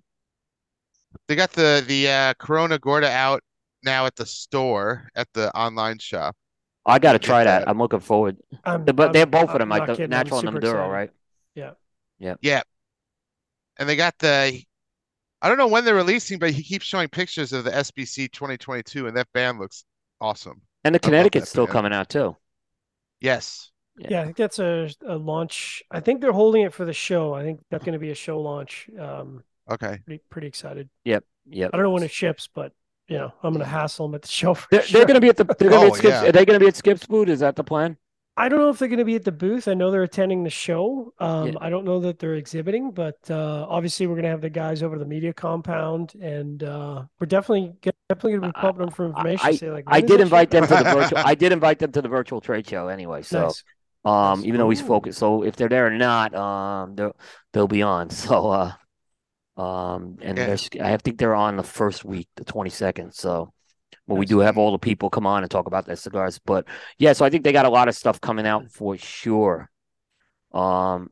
they 1.29 1.37
got 1.37 1.53
the 1.53 1.85
the 1.87 2.09
uh, 2.09 2.35
Corona 2.39 2.79
Gorda 2.79 3.11
out 3.11 3.43
now 3.85 4.07
at 4.07 4.17
the 4.17 4.27
store 4.27 5.09
at 5.15 5.29
the 5.35 5.55
online 5.57 5.99
shop. 5.99 6.37
I 6.85 6.99
gotta 6.99 7.19
try 7.19 7.45
that. 7.45 7.61
that. 7.61 7.69
I'm 7.69 7.79
looking 7.79 8.01
forward. 8.01 8.37
I'm, 8.65 8.85
But 8.85 8.99
I'm- 9.01 9.13
they're 9.13 9.27
both 9.27 9.51
of 9.51 9.51
I'm 9.51 9.59
them, 9.61 9.69
like 9.69 9.87
the 9.87 9.95
kidding, 9.95 10.11
natural 10.11 10.39
and 10.41 10.49
the 10.49 10.53
super 10.53 10.61
Maduro, 10.67 10.81
excited. 10.85 10.93
right? 10.93 11.11
Yeah, 11.55 11.71
Yeah. 12.19 12.35
Yeah. 12.41 12.63
and 13.79 13.89
they 13.89 13.97
got 13.97 14.19
the. 14.19 14.63
I 15.45 15.49
don't 15.49 15.59
know 15.59 15.67
when 15.67 15.85
they're 15.85 15.95
releasing, 15.97 16.39
but 16.39 16.51
he 16.53 16.63
keeps 16.63 16.87
showing 16.87 17.09
pictures 17.09 17.53
of 17.53 17.65
the 17.65 17.71
SBC 17.73 18.31
2022, 18.31 19.09
and 19.09 19.17
that 19.17 19.27
band 19.33 19.59
looks 19.59 19.85
awesome. 20.21 20.63
And 20.85 20.95
the 20.95 21.01
Connecticut's 21.01 21.49
still 21.51 21.67
band. 21.67 21.73
coming 21.73 21.93
out 21.93 22.09
too. 22.09 22.37
Yes. 23.21 23.71
Yeah, 23.99 24.21
I 24.23 24.25
think 24.25 24.37
that's 24.37 24.59
a, 24.59 24.89
a 25.07 25.17
launch. 25.17 25.83
I 25.91 26.01
think 26.01 26.21
they're 26.21 26.33
holding 26.33 26.63
it 26.63 26.73
for 26.73 26.85
the 26.85 26.93
show. 26.93 27.35
I 27.35 27.43
think 27.43 27.61
that's 27.71 27.85
going 27.85 27.93
to 27.93 27.99
be 27.99 28.11
a 28.11 28.15
show 28.15 28.41
launch. 28.41 28.89
Um, 28.99 29.43
Okay. 29.71 29.99
pretty, 30.05 30.23
pretty 30.31 30.47
excited. 30.49 30.89
Yep, 31.05 31.25
yep. 31.49 31.71
I 31.73 31.77
don't 31.77 31.85
know 31.85 31.91
when 31.93 32.03
it 32.03 32.11
ships, 32.11 32.49
but 32.53 32.73
you 33.09 33.19
know, 33.19 33.33
I'm 33.43 33.53
going 33.53 33.65
to 33.65 33.71
hassle 33.71 34.09
them 34.09 34.15
at 34.15 34.23
the 34.23 34.29
show 34.41 34.55
for 34.55 34.69
They're, 34.71 34.83
sure. 34.83 34.99
they're 35.01 35.07
gonna 35.07 35.21
be 35.21 35.29
at 35.29 35.37
the 35.37 35.45
they're 35.59 35.71
gonna 35.71 35.87
be 35.87 35.91
Oh, 35.91 35.95
at 35.95 35.97
Skip's 35.97 36.23
yeah. 36.23 36.29
are 36.29 36.33
they 36.33 36.45
gonna 36.45 36.61
be 36.61 36.67
at 36.69 36.77
Skip's 36.77 37.07
booth? 37.07 37.29
Is 37.29 37.41
that 37.41 37.57
the 37.57 37.65
plan? 37.65 37.97
I 38.35 38.49
don't 38.49 38.61
know 38.61 38.71
if 38.71 38.79
they're 38.79 38.89
going 38.89 38.99
to 38.99 39.05
be 39.05 39.15
at 39.15 39.25
the 39.25 39.31
booth. 39.31 39.69
I 39.69 39.75
know 39.75 39.91
they're 39.91 40.05
attending 40.05 40.43
the 40.43 40.49
show. 40.49 41.13
Um, 41.19 41.49
Yeah. 41.49 41.53
I 41.61 41.69
don't 41.69 41.85
know 41.85 42.01
that 42.01 42.19
they're 42.19 42.37
exhibiting, 42.37 42.91
but 42.93 43.19
uh, 43.29 43.67
obviously 43.69 44.07
we're 44.07 44.15
going 44.15 44.23
to 44.25 44.31
have 44.31 44.41
the 44.41 44.49
guys 44.49 44.83
over 44.83 44.99
the 44.99 45.05
media 45.05 45.35
compound, 45.35 46.15
and 46.19 46.63
uh, 46.63 47.03
we're 47.21 47.27
definitely 47.27 47.75
definitely 48.09 48.31
going 48.39 48.41
to 48.41 48.49
be 48.49 48.53
I- 48.57 48.61
pumping 48.63 48.87
them 48.87 48.95
for 48.95 49.05
information. 49.05 49.53
say 49.59 49.71
like, 49.71 49.85
I 49.87 50.01
did 50.01 50.23
invite 50.23 50.51
them 50.51 50.67
to 50.67 50.75
the 50.75 50.83
virtual 50.95 51.19
I 51.19 51.35
did 51.35 51.53
invite 51.53 51.79
them 51.79 51.93
to 51.93 52.01
the 52.01 52.09
virtual 52.09 52.41
trade 52.41 52.67
show 52.67 52.89
anyway. 52.89 53.21
So 53.21 53.43
Nice. 53.43 53.65
um 54.07 54.39
Nice. 54.39 54.47
even 54.47 54.59
though 54.61 54.71
he's 54.71 54.81
focused 54.81 55.19
so 55.19 55.43
if 55.45 55.57
they're 55.57 55.69
there 55.69 55.87
or 55.89 55.91
not, 55.91 56.35
um 56.35 56.95
they'll 56.97 57.15
they'll 57.53 57.69
be 57.69 57.83
on. 57.83 58.09
So 58.25 58.49
uh 58.49 58.73
um 59.57 60.17
and 60.23 60.39
Yeah. 60.39 60.47
there's 60.47 60.69
I 60.81 60.97
think 60.97 61.19
they're 61.19 61.35
on 61.35 61.57
the 61.57 61.63
first 61.63 62.05
week, 62.05 62.29
the 62.37 62.45
twenty 62.45 62.71
second. 62.71 63.13
So 63.13 63.53
but 64.09 64.17
we 64.17 64.27
do 64.27 64.39
have 64.41 64.59
all 64.59 64.73
the 64.73 64.79
people 64.79 65.11
come 65.11 65.27
on 65.27 65.43
and 65.43 65.51
talk 65.51 65.67
about 65.67 65.87
their 65.87 65.97
cigars. 65.97 66.41
But 66.45 66.67
yeah, 66.99 67.13
so 67.13 67.25
I 67.25 67.31
think 67.31 67.45
they 67.45 67.53
got 67.53 67.67
a 67.67 67.71
lot 67.71 67.89
of 67.89 67.95
stuff 67.95 68.21
coming 68.21 68.47
out 68.47 68.71
for 68.71 68.97
sure. 68.97 69.71
Um 70.53 71.11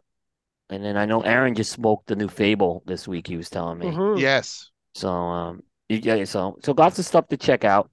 and 0.70 0.84
then 0.84 0.96
I 0.96 1.04
know 1.04 1.20
Aaron 1.22 1.54
just 1.54 1.72
smoked 1.72 2.06
the 2.06 2.16
new 2.16 2.28
Fable 2.28 2.82
this 2.86 3.06
week, 3.08 3.26
he 3.26 3.36
was 3.36 3.50
telling 3.50 3.78
me. 3.78 3.86
Mhm. 3.86 4.20
Yes. 4.20 4.70
So 4.94 5.08
um 5.10 5.62
yeah, 5.88 6.24
so 6.24 6.56
so 6.64 6.72
lots 6.76 6.98
of 6.98 7.04
stuff 7.04 7.28
to 7.28 7.36
check 7.36 7.64
out. 7.64 7.90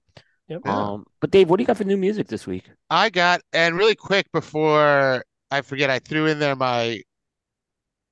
Yep. 0.48 0.66
Um 0.66 1.04
but 1.20 1.30
Dave, 1.30 1.50
what 1.50 1.58
do 1.58 1.62
you 1.62 1.66
got 1.66 1.76
for 1.76 1.84
new 1.84 1.96
music 1.96 2.28
this 2.28 2.46
week? 2.46 2.70
I 2.88 3.10
got 3.10 3.42
and 3.52 3.76
really 3.76 3.96
quick 3.96 4.30
before 4.32 5.24
I 5.50 5.60
forget, 5.62 5.90
I 5.90 5.98
threw 5.98 6.26
in 6.26 6.38
there 6.38 6.56
my 6.56 7.02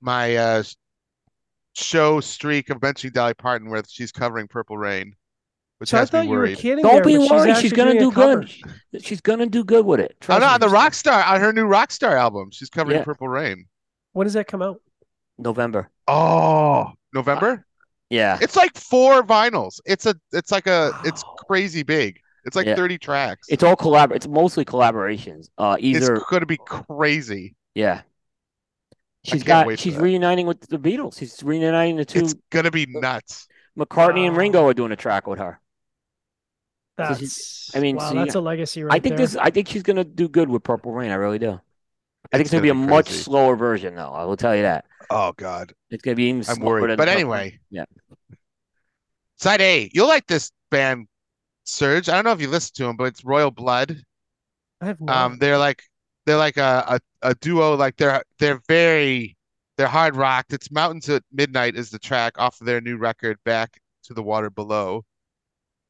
my 0.00 0.36
uh 0.36 0.62
show 1.76 2.20
streak 2.20 2.70
of 2.70 2.80
mentioning 2.82 3.12
Dolly 3.12 3.34
Parton 3.34 3.70
where 3.70 3.82
she's 3.88 4.12
covering 4.12 4.48
Purple 4.48 4.78
Rain, 4.78 5.14
which 5.78 5.90
So 5.90 5.98
I 5.98 6.00
has 6.00 6.10
thought 6.10 6.26
me 6.26 6.28
you 6.28 6.38
were 6.38 6.48
worried. 6.48 6.58
kidding 6.58 6.84
Don't 6.84 6.94
there, 6.94 7.04
be 7.04 7.16
but 7.16 7.22
she's 7.28 7.30
worried, 7.30 7.56
she's 7.58 7.72
gonna 7.72 7.98
do 7.98 8.10
good. 8.12 8.50
She's 9.00 9.20
gonna 9.20 9.46
do 9.46 9.64
good 9.64 9.84
with 9.86 10.00
it. 10.00 10.16
Oh 10.28 10.38
Trust 10.38 10.40
no, 10.40 10.46
me. 10.48 10.52
on 10.54 10.60
the 10.60 10.68
Rockstar 10.68 11.26
on 11.26 11.40
her 11.40 11.52
new 11.52 11.66
Rockstar 11.66 12.12
album, 12.12 12.50
she's 12.52 12.70
covering 12.70 12.98
Yeah. 12.98 13.04
Purple 13.04 13.28
Rain. 13.28 13.66
When 14.12 14.26
does 14.26 14.34
that 14.34 14.46
come 14.46 14.62
out? 14.62 14.80
November. 15.38 15.90
Oh, 16.08 16.92
November? 17.12 17.66
Yeah. 18.10 18.38
It's 18.40 18.56
like 18.56 18.76
four 18.76 19.22
vinyls. 19.22 19.80
It's 19.84 20.06
a 20.06 20.14
it's 20.32 20.50
like 20.52 20.66
a 20.66 20.92
it's 21.04 21.22
crazy 21.46 21.82
big. 21.82 22.20
It's 22.44 22.56
like 22.56 22.66
Yeah. 22.66 22.76
30 22.76 22.98
tracks. 22.98 23.46
It's 23.50 23.62
all 23.64 23.76
collab 23.76 24.12
it's 24.12 24.28
mostly 24.28 24.64
collaborations. 24.64 25.48
Uh 25.58 25.76
either 25.80 26.14
It's 26.16 26.24
going 26.30 26.40
to 26.40 26.46
be 26.46 26.58
crazy. 26.58 27.54
yeah. 27.74 28.02
She's 29.26 29.42
can't 29.42 29.66
got 29.68 29.78
she's 29.78 29.96
reuniting 29.96 30.46
with 30.46 30.60
the 30.60 30.78
Beatles. 30.78 31.18
She's 31.18 31.42
reuniting 31.42 31.96
the 31.96 32.04
two 32.04 32.20
It's 32.20 32.34
going 32.50 32.64
to 32.64 32.70
be 32.70 32.86
nuts. 32.86 33.48
McCartney 33.78 34.26
and 34.26 34.36
Ringo 34.36 34.66
are 34.66 34.74
doing 34.74 34.92
a 34.92 34.96
track 34.96 35.26
with 35.26 35.38
her. 35.38 35.60
That's 36.96 37.18
she's- 37.18 37.70
I 37.74 37.80
mean, 37.80 37.96
wow, 37.96 38.10
see, 38.10 38.16
that's 38.16 38.34
a 38.34 38.40
legacy 38.40 38.82
right 38.84 38.94
I 38.94 38.98
think 39.00 39.16
there. 39.16 39.26
this 39.26 39.36
I 39.36 39.50
think 39.50 39.68
she's 39.68 39.82
gonna 39.82 40.04
do 40.04 40.28
good 40.28 40.48
with 40.48 40.62
Purple 40.62 40.92
Rain. 40.92 41.10
I 41.10 41.16
really 41.16 41.38
do. 41.38 41.48
I 41.48 41.50
think 41.50 41.60
It's 42.32 42.40
it's 42.40 42.50
gonna 42.52 42.62
be 42.62 42.70
a 42.70 42.72
gonna 42.74 42.86
be 42.86 42.90
much 42.90 43.10
slower 43.10 43.54
version 43.54 43.94
though. 43.94 44.10
I 44.12 44.24
will 44.24 44.36
tell 44.38 44.56
you 44.56 44.62
that. 44.62 44.86
Oh 45.10 45.32
God. 45.36 45.74
It's 45.90 46.02
gonna 46.02 46.14
be 46.14 46.24
even 46.24 46.38
I'm 46.38 46.56
slower 46.56 46.64
worried. 46.80 46.90
than 46.92 46.96
But 46.96 47.08
Purple- 47.08 47.12
anyway. 47.20 47.58
Yeah. 47.70 47.84
Side 49.38 49.60
A, 49.60 49.90
you'll 49.92 50.08
like 50.08 50.26
this 50.26 50.50
band, 50.70 51.06
Surge. 51.64 52.08
I 52.08 52.14
don't 52.14 52.24
know 52.24 52.32
if 52.32 52.40
you 52.40 52.48
listen 52.48 52.72
to 52.76 52.84
them, 52.84 52.96
but 52.96 53.04
it's 53.04 53.24
Royal 53.24 53.50
Blood. 53.50 54.00
I 54.80 54.86
have 54.86 55.00
no. 55.00 55.12
Um, 55.12 55.38
they're 55.38 55.58
like 55.58 55.82
they're 56.26 56.36
like 56.36 56.56
a, 56.56 56.84
a, 57.22 57.30
a 57.30 57.34
duo. 57.36 57.74
Like 57.76 57.96
they're 57.96 58.22
they're 58.38 58.60
very 58.68 59.36
they're 59.76 59.86
hard 59.86 60.16
rocked. 60.16 60.52
It's 60.52 60.70
Mountains 60.70 61.08
at 61.08 61.22
Midnight 61.32 61.76
is 61.76 61.90
the 61.90 61.98
track 61.98 62.34
off 62.38 62.60
of 62.60 62.66
their 62.66 62.80
new 62.80 62.96
record, 62.98 63.38
Back 63.44 63.78
to 64.04 64.14
the 64.14 64.22
Water 64.22 64.50
Below. 64.50 65.04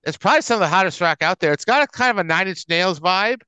It's 0.05 0.17
probably 0.17 0.43
some 0.43 0.55
of 0.57 0.61
the 0.61 0.69
hottest 0.69 1.01
rock 1.01 1.23
out 1.23 1.41
there. 1.41 1.53
It's 1.53 1.65
got 1.65 1.83
a 1.83 1.87
kind 1.89 2.11
of 2.13 2.19
a 2.19 2.25
Nine 2.25 2.47
Inch 2.49 2.65
Nails 2.69 3.01
vibe, 3.01 3.41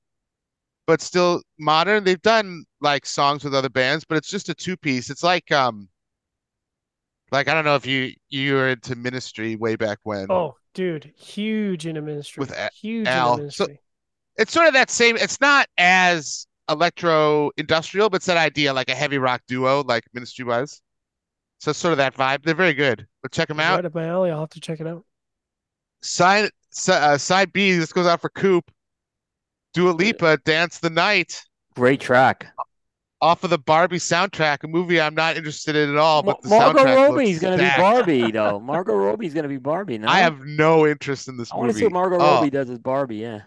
but 0.88 1.00
still 1.00 1.42
modern. 1.58 2.02
They've 2.04 2.20
done 2.22 2.64
like 2.80 3.06
songs 3.06 3.44
with 3.44 3.54
other 3.54 3.68
bands, 3.68 4.04
but 4.08 4.18
it's 4.18 4.28
just 4.30 4.48
a 4.48 4.54
two 4.54 4.76
piece. 4.76 5.08
It's 5.10 5.22
like 5.22 5.52
um 5.52 5.88
like 7.30 7.46
I 7.48 7.54
don't 7.54 7.64
know 7.64 7.76
if 7.76 7.86
you 7.86 8.12
you 8.28 8.54
were 8.54 8.70
into 8.70 8.96
Ministry 8.96 9.54
way 9.56 9.76
back 9.76 9.98
when. 10.02 10.26
oh, 10.30 10.56
dude, 10.74 11.12
huge 11.16 11.86
into 11.86 12.00
ministry. 12.00 12.40
With 12.40 12.50
A- 12.52 12.70
huge 12.74 13.06
Al. 13.06 13.34
into 13.34 13.50
So- 13.52 13.64
ministry. 13.66 13.80
it's 14.36 14.52
sort 14.52 14.66
of 14.66 14.72
that 14.74 14.90
same 14.90 15.16
it's 15.16 15.40
not 15.40 15.68
as 15.76 16.46
electro 16.68 17.50
industrial 17.56 18.10
but 18.10 18.16
it's 18.16 18.26
that 18.26 18.36
idea 18.36 18.72
like 18.72 18.88
a 18.90 18.94
heavy 18.94 19.18
rock 19.18 19.40
duo 19.48 19.82
like 19.84 20.04
ministry 20.14 20.44
was 20.44 20.82
so 21.58 21.70
it's 21.70 21.78
sort 21.78 21.92
of 21.92 21.98
that 21.98 22.14
vibe 22.14 22.42
they're 22.44 22.54
very 22.54 22.74
good 22.74 23.06
but 23.22 23.32
check 23.32 23.48
them 23.48 23.60
out 23.60 23.76
Right 23.76 23.84
up 23.86 23.94
my 23.94 24.06
alley. 24.06 24.30
I'll 24.30 24.40
have 24.40 24.50
to 24.50 24.60
check 24.60 24.80
it 24.80 24.86
out. 24.86 25.04
side 26.02 26.50
uh, 26.88 27.16
side 27.18 27.52
b 27.52 27.72
this 27.72 27.92
goes 27.92 28.06
out 28.06 28.20
for 28.20 28.28
coop 28.30 28.70
Dua 29.74 29.90
Lipa 29.90 30.38
dance 30.44 30.78
the 30.78 30.90
night 30.90 31.42
Great 31.74 32.00
track. 32.00 32.46
off 33.20 33.44
of 33.44 33.50
the 33.50 33.58
barbie 33.58 33.98
soundtrack 33.98 34.62
a 34.64 34.68
movie 34.68 35.00
i'm 35.00 35.14
not 35.14 35.36
interested 35.36 35.74
in 35.76 35.90
at 35.90 35.96
all 35.96 36.22
but 36.22 36.40
the 36.42 36.48
Margot 36.48 36.80
soundtrack 36.84 37.08
Robbie's 37.10 37.38
gonna 37.40 37.56
be. 37.56 37.70
Barbie 37.76 38.30
though. 38.32 38.60
Margot 38.60 38.94
Robbie's 38.94 39.34
gonna 39.34 39.48
be 39.48 39.56
Barbie. 39.58 39.98
No, 39.98 40.08
i 40.08 40.18
have 40.20 40.40
no 40.44 40.86
interest 40.86 41.28
in 41.28 41.36
this 41.36 41.52
I 41.52 41.56
want 41.56 41.72
to 41.72 41.76
see 41.78 41.84
what 41.84 41.92
Margot 41.92 42.16
Oh, 42.16 42.34
Robbie 42.36 42.50
does 42.50 42.70
as 42.70 42.78
Barbie. 42.78 43.16
Yeah. 43.16 43.42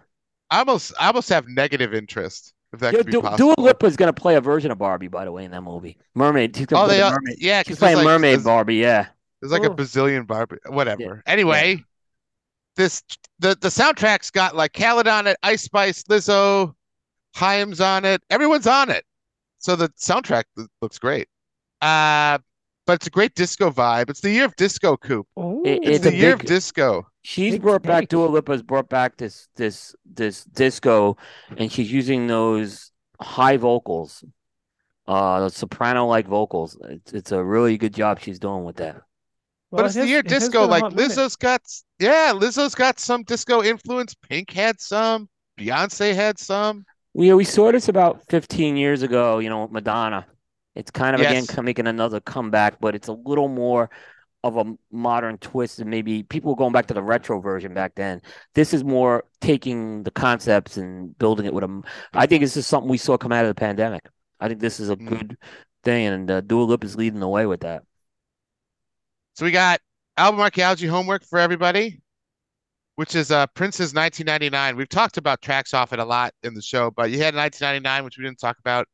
I 0.50 0.60
almost 0.60 0.94
i 1.00 1.08
almost 1.08 1.30
have 1.30 1.48
negative 1.48 1.94
interest 1.94 2.54
if 2.74 2.80
that 2.80 2.94
Yeah, 2.94 2.98
could 3.00 3.08
be 3.08 3.22
possible 3.22 3.54
Dua 3.56 3.56
Lipa's 3.66 3.96
gonna 3.98 4.14
play 4.14 4.36
a 4.36 4.42
version 4.42 4.72
of 4.72 4.78
Barbie, 4.78 5.08
by 5.08 5.26
the 5.26 5.32
way, 5.32 5.44
in 5.46 5.52
that 5.52 5.62
movie. 5.62 5.98
Mermaid. 6.16 6.56
She's 6.56 6.66
gonna 6.66 6.84
Oh, 6.84 6.86
play 6.88 6.96
they 6.96 7.02
the 7.02 7.08
are- 7.08 7.12
mermaid. 7.12 7.38
yeah 7.40 7.60
She's 7.60 7.68
'cause 7.76 7.80
there's 7.80 7.80
playing 7.80 7.98
like 7.98 8.06
Mermaid 8.06 8.32
there's- 8.34 8.44
Barbie. 8.44 8.76
Yeah. 8.76 9.08
There's 9.42 9.52
like 9.52 9.64
a 9.64 9.72
Oh. 9.72 9.76
bazillion 9.76 10.26
bar 10.28 10.48
whatever. 10.68 11.24
Anyway, 11.26 11.84
this 12.76 13.04
the 13.40 13.58
the 13.60 13.68
soundtrack's 13.70 14.32
got 14.32 14.56
like 14.56 14.74
Khalid 14.74 15.08
on 15.08 15.28
it, 15.28 15.38
Ice 15.44 15.64
Spice, 15.64 16.04
Lizzo, 16.04 16.74
Haim's 17.36 17.82
on 17.82 18.06
it. 18.06 18.22
Everyone's 18.30 18.68
on 18.68 18.90
it. 18.90 19.04
So 19.60 19.76
the 19.76 19.90
soundtrack 19.90 20.44
looks 20.82 20.98
great. 21.00 21.28
Uh 21.82 22.38
but 22.88 22.94
it's 22.94 23.08
a 23.08 23.12
great 23.12 23.36
disco 23.36 23.70
vibe. 23.72 24.10
It's 24.10 24.22
the 24.22 24.32
year 24.32 24.46
of 24.46 24.56
disco, 24.56 24.98
Coop. 24.98 25.28
It- 25.38 25.80
It's 25.84 25.88
It's 25.98 26.04
the 26.06 26.10
a 26.10 26.14
year 26.14 26.32
big- 26.38 26.46
of 26.46 26.48
disco. 26.48 27.08
She's 27.24 27.54
Big 27.54 27.62
brought 27.62 27.84
back 27.84 28.02
take. 28.02 28.10
Dua 28.10 28.28
Lipa's 28.28 28.64
brought 28.64 28.90
back 28.90 29.18
this 29.18 29.48
this 29.56 29.96
this 30.06 30.44
disco, 30.46 31.18
and 31.58 31.72
she's 31.72 31.92
using 31.92 32.28
those 32.28 32.92
high 33.22 33.58
vocals, 33.58 34.24
uh, 35.08 35.48
soprano 35.50 36.08
like 36.08 36.28
vocals. 36.28 36.78
It's 36.90 37.14
it's 37.14 37.32
a 37.32 37.44
really 37.44 37.78
good 37.78 37.94
job 37.94 38.20
she's 38.20 38.40
doing 38.40 38.64
with 38.64 38.78
that. 38.78 39.02
But 39.70 39.78
Well, 39.78 39.86
it's 39.86 39.96
it 39.96 40.02
the 40.02 40.08
year 40.08 40.24
disco. 40.24 40.66
Like. 40.66 40.84
Lizzo's 40.84 41.36
got, 41.36 41.62
yeah, 42.00 42.34
Lizzo's 42.36 42.76
got 42.76 43.00
some 43.00 43.24
disco 43.24 43.64
influence. 43.64 44.16
Pink 44.30 44.52
had 44.52 44.82
some. 44.82 45.30
Beyonce 45.60 46.16
had 46.16 46.40
some. 46.40 46.86
We 47.14 47.32
we 47.34 47.44
saw 47.44 47.72
this 47.72 47.88
about 47.88 48.22
15 48.30 48.78
years 48.78 49.02
ago, 49.04 49.40
you 49.40 49.50
know, 49.50 49.68
Madonna. 49.68 50.26
It's 50.76 50.90
kind 50.90 51.14
of 51.14 51.22
again 51.22 51.44
Yes. 51.44 51.48
come- 51.48 51.66
making 51.66 51.88
another 51.88 52.20
comeback, 52.20 52.80
but 52.80 52.96
it's 52.96 53.10
a 53.10 53.14
little 53.14 53.48
more 53.50 53.90
of 54.44 54.58
a 54.58 54.66
modern 54.92 55.38
twist 55.38 55.80
and 55.80 55.90
maybe 55.90 56.24
people 56.24 56.52
were 56.52 56.58
going 56.58 56.74
back 56.74 56.88
to 56.88 56.94
the 56.94 57.04
retro 57.04 57.40
version 57.40 57.74
back 57.74 57.94
then. 57.96 58.22
This 58.56 58.74
is 58.74 58.84
more 58.84 59.24
taking 59.40 60.04
the 60.04 60.12
concepts 60.12 60.78
and 60.78 61.18
building 61.20 61.46
it 61.46 61.54
with 61.54 61.62
them. 61.62 61.84
I 62.14 62.26
think 62.26 62.42
this 62.42 62.58
is 62.58 62.66
something 62.68 62.90
we 62.90 62.98
saw 62.98 63.18
come 63.18 63.32
out 63.32 63.46
of 63.46 63.50
the 63.50 63.60
pandemic. 63.60 64.08
I 64.40 64.48
think 64.48 64.60
this 64.60 64.80
is 64.80 64.90
a 64.90 64.96
Mm. 64.96 65.08
good 65.08 65.38
thing, 65.84 66.08
and 66.08 66.32
uh, 66.32 66.42
Dua 66.42 66.64
Lip 66.64 66.84
is 66.84 66.96
leading 66.96 67.20
the 67.20 67.28
way 67.28 67.46
with 67.46 67.62
that. 67.62 67.84
So 69.36 69.46
we 69.46 69.52
got 69.52 69.80
album 70.18 70.42
archaeology 70.42 70.88
homework 70.88 71.24
for 71.26 71.40
everybody, 71.40 72.02
which 72.96 73.16
is 73.16 73.32
uh 73.32 73.48
Prince's 73.48 73.94
1999. 73.94 74.76
We've 74.76 74.90
talked 74.90 75.18
about 75.18 75.42
tracks 75.42 75.74
off 75.74 75.94
it 75.94 76.00
a 76.00 76.06
lot 76.06 76.34
in 76.44 76.54
the 76.54 76.62
show, 76.62 76.92
but 76.92 77.12
you 77.12 77.20
had 77.20 77.36
1999, 77.36 78.04
which 78.06 78.18
we 78.18 78.24
didn't 78.24 78.40
talk 78.40 78.58
about. 78.60 78.88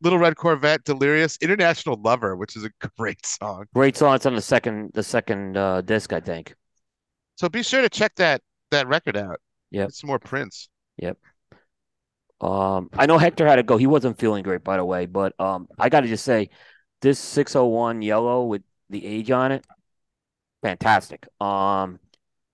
Yeah. 0.00 0.06
Little 0.06 0.18
Red 0.18 0.36
Corvette, 0.36 0.84
Delirious, 0.84 1.38
International 1.40 2.00
Lover, 2.00 2.36
which 2.36 2.56
is 2.56 2.64
a 2.64 2.70
great 2.98 3.24
song. 3.24 3.66
Great 3.74 3.96
song. 3.96 4.14
It's 4.14 4.26
on 4.26 4.34
the 4.34 4.42
second 4.42 4.92
the 4.94 5.02
second 5.02 5.56
uh, 5.56 5.80
disc, 5.82 6.12
I 6.12 6.20
think. 6.20 6.54
So 7.36 7.48
be 7.48 7.62
sure 7.62 7.82
to 7.82 7.88
check 7.88 8.14
that 8.16 8.42
that 8.70 8.88
record 8.88 9.16
out. 9.16 9.40
Yep. 9.70 9.88
Get 9.88 9.94
some 9.94 10.08
more 10.08 10.18
Prince. 10.18 10.68
Yep. 10.98 11.18
Um, 12.40 12.88
I 12.92 13.06
know 13.06 13.18
Hector 13.18 13.46
had 13.46 13.56
to 13.56 13.62
go. 13.62 13.76
He 13.76 13.86
wasn't 13.86 14.18
feeling 14.18 14.42
great, 14.44 14.62
by 14.62 14.76
the 14.76 14.84
way, 14.84 15.06
but 15.06 15.38
um, 15.40 15.68
I 15.78 15.88
got 15.88 16.02
to 16.02 16.08
just 16.08 16.24
say, 16.24 16.50
this 17.00 17.18
601 17.18 18.02
yellow 18.02 18.44
with 18.44 18.62
the 18.90 19.04
age 19.04 19.30
on 19.30 19.52
it, 19.52 19.64
fantastic. 20.62 21.26
Um, 21.40 21.98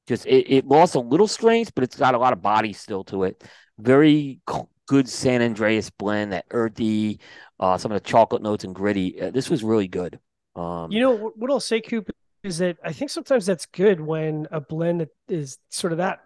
just 0.07 0.27
it, 0.27 0.51
it 0.51 0.67
lost 0.67 0.95
a 0.95 1.01
little 1.01 1.29
strength, 1.29 1.75
but 1.75 1.85
it's 1.85 1.97
got 1.97 2.15
a 2.15 2.19
lot 2.19 2.33
of 2.33 2.43
body 2.43 2.73
still 2.73 3.05
to 3.05 3.25
it. 3.25 3.43
Very 3.79 4.41
good 4.87 5.09
San 5.09 5.41
Andrés 5.41 5.91
blend, 5.97 6.33
that 6.33 6.47
earthy, 6.51 7.21
uh, 7.61 7.79
some 7.79 7.93
of 7.93 8.03
the 8.03 8.09
chocolate 8.09 8.43
notes 8.43 8.65
and 8.65 8.75
gritty. 8.75 9.21
Uh, 9.21 9.31
this 9.31 9.49
was 9.49 9.65
really 9.65 9.89
good. 9.89 10.19
Um, 10.57 10.91
You 10.93 11.01
know 11.01 11.33
what, 11.35 11.51
I'll 11.51 11.61
say, 11.61 11.81
Coop, 11.81 12.11
is 12.43 12.59
that 12.59 12.77
I 12.85 12.93
think 12.93 13.11
sometimes 13.11 13.47
that's 13.47 13.67
good 13.67 14.01
when 14.01 14.47
a 14.51 14.61
blend 14.61 15.01
that 15.01 15.09
is 15.29 15.59
sort 15.71 15.93
of 15.93 15.99
that 15.99 16.21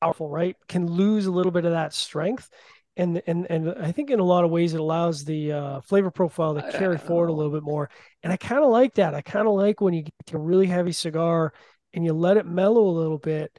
powerful, 0.00 0.28
right? 0.28 0.56
Can 0.68 0.86
lose 0.86 1.26
a 1.26 1.32
little 1.32 1.52
bit 1.52 1.64
of 1.64 1.72
that 1.72 1.92
strength. 1.92 2.48
And 2.96 3.22
and 3.26 3.46
and 3.50 3.70
I 3.82 3.90
think 3.90 4.10
in 4.10 4.20
a 4.20 4.24
lot 4.24 4.44
of 4.44 4.50
ways 4.50 4.74
it 4.74 4.80
allows 4.80 5.24
the 5.24 5.52
uh, 5.52 5.80
flavor 5.80 6.10
profile 6.10 6.54
to 6.54 6.72
carry 6.72 6.98
forward 6.98 7.30
a 7.30 7.32
little 7.32 7.50
bit 7.50 7.62
more. 7.62 7.88
And 8.22 8.30
I 8.30 8.36
kind 8.36 8.62
of 8.62 8.70
like 8.70 8.94
that. 8.96 9.14
I 9.14 9.22
kind 9.22 9.48
of 9.48 9.54
like 9.54 9.80
when 9.80 9.94
you 9.94 10.02
get 10.02 10.34
a 10.34 10.38
really 10.38 10.66
heavy 10.66 10.92
cigar 10.92 11.54
and 11.94 12.04
you 12.04 12.12
let 12.12 12.36
it 12.36 12.44
mellow 12.44 12.86
a 12.86 12.98
little 12.98 13.18
bit. 13.18 13.58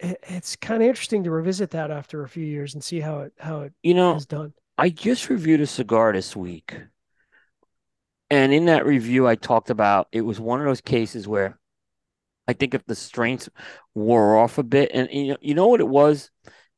It, 0.00 0.18
it's 0.24 0.56
kind 0.56 0.82
of 0.82 0.88
interesting 0.88 1.24
to 1.24 1.30
revisit 1.30 1.70
that 1.70 1.90
after 1.90 2.22
a 2.22 2.28
few 2.28 2.44
years 2.44 2.74
and 2.74 2.82
see 2.82 3.00
how 3.00 3.20
it 3.20 3.32
how 3.38 3.62
it 3.62 3.72
you 3.82 3.94
know, 3.94 4.20
is 4.20 4.26
done. 4.26 4.54
I 4.78 4.90
just 4.90 5.30
reviewed 5.30 5.60
a 5.60 5.66
cigar 5.66 6.12
this 6.12 6.36
week. 6.36 6.74
And 8.30 8.52
in 8.52 8.66
that 8.66 8.84
review, 8.86 9.26
I 9.26 9.36
talked 9.36 9.70
about 9.70 10.08
it 10.12 10.20
was 10.22 10.38
one 10.38 10.60
of 10.60 10.66
those 10.66 10.80
cases 10.82 11.26
where 11.26 11.58
I 12.48 12.54
think 12.54 12.74
if 12.74 12.84
the 12.86 12.96
strengths 12.96 13.48
wore 13.94 14.36
off 14.38 14.58
a 14.58 14.64
bit, 14.64 14.90
and 14.94 15.10
you 15.12 15.28
know, 15.32 15.38
you 15.40 15.54
know 15.54 15.68
what 15.68 15.80
it 15.80 15.88
was? 15.88 16.30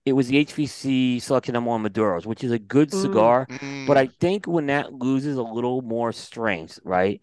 It 0.07 0.15
was 0.15 0.29
the 0.29 0.39
HVC 0.39 1.21
Selection 1.21 1.57
M1 1.57 1.83
Maduros, 1.85 2.27
which 2.27 2.45
is 2.45 2.53
a 2.53 2.59
good 2.61 2.93
Mm. 2.93 2.95
cigar. 2.95 3.49
But 3.87 3.97
Mm, 3.97 3.99
I 3.99 4.09
think 4.21 4.47
when 4.47 4.67
that 4.67 4.93
loses 4.93 5.37
a 5.39 5.43
little 5.43 5.83
more 5.83 6.13
strength, 6.13 6.81
right? 6.85 7.21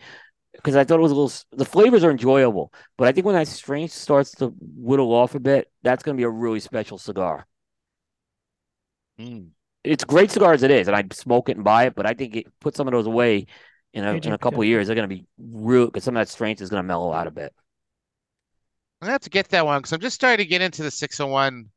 Because 0.58 0.76
I 0.76 0.84
thought 0.84 1.00
it 1.00 1.04
was 1.04 1.12
a 1.12 1.16
little, 1.16 1.34
the 1.52 1.66
flavors 1.66 2.04
are 2.04 2.12
enjoyable, 2.12 2.74
but 2.98 3.08
I 3.08 3.12
think 3.12 3.26
when 3.26 3.36
that 3.36 3.48
strength 3.48 3.94
starts 3.94 4.32
to 4.34 4.54
whittle 4.60 5.14
off 5.14 5.36
a 5.36 5.40
bit, 5.40 5.72
that's 5.84 6.04
going 6.04 6.16
to 6.16 6.20
be 6.20 6.26
a 6.26 6.30
really 6.30 6.60
special 6.60 6.98
cigar 6.98 7.48
mm. 9.20 9.48
it's 9.84 10.04
great 10.04 10.32
cigar 10.32 10.54
as 10.54 10.64
it 10.64 10.72
is, 10.72 10.88
and 10.88 10.96
I'd 10.96 11.14
smoke 11.14 11.50
it 11.50 11.58
and 11.58 11.64
buy 11.64 11.86
it. 11.86 11.96
But 11.96 12.06
I 12.06 12.14
think 12.14 12.36
it 12.36 12.48
put 12.60 12.76
some 12.76 12.88
of 12.88 12.92
those 12.92 13.08
away 13.08 13.48
in 13.94 14.04
a 14.04 14.14
in 14.14 14.34
a 14.34 14.38
couple 14.38 14.62
of 14.62 14.68
years. 14.68 14.88
They're 14.88 14.96
gonna 14.96 15.08
be 15.08 15.26
real 15.38 15.86
because 15.86 16.04
some 16.04 16.16
of 16.16 16.22
that 16.22 16.32
strength 16.32 16.62
is 16.62 16.70
gonna 16.70 16.84
mellow 16.84 17.12
out 17.14 17.28
a 17.28 17.32
bit. 17.32 17.54
I'm 19.02 19.06
gonna 19.06 19.14
have 19.14 19.22
to 19.22 19.30
get 19.30 19.50
that 19.50 19.66
one 19.66 19.80
because 19.80 19.94
I'm 19.94 20.00
just 20.00 20.16
starting 20.16 20.44
to 20.44 20.50
get 20.50 20.62
into 20.62 20.84
the 20.84 20.92
601 20.92 21.70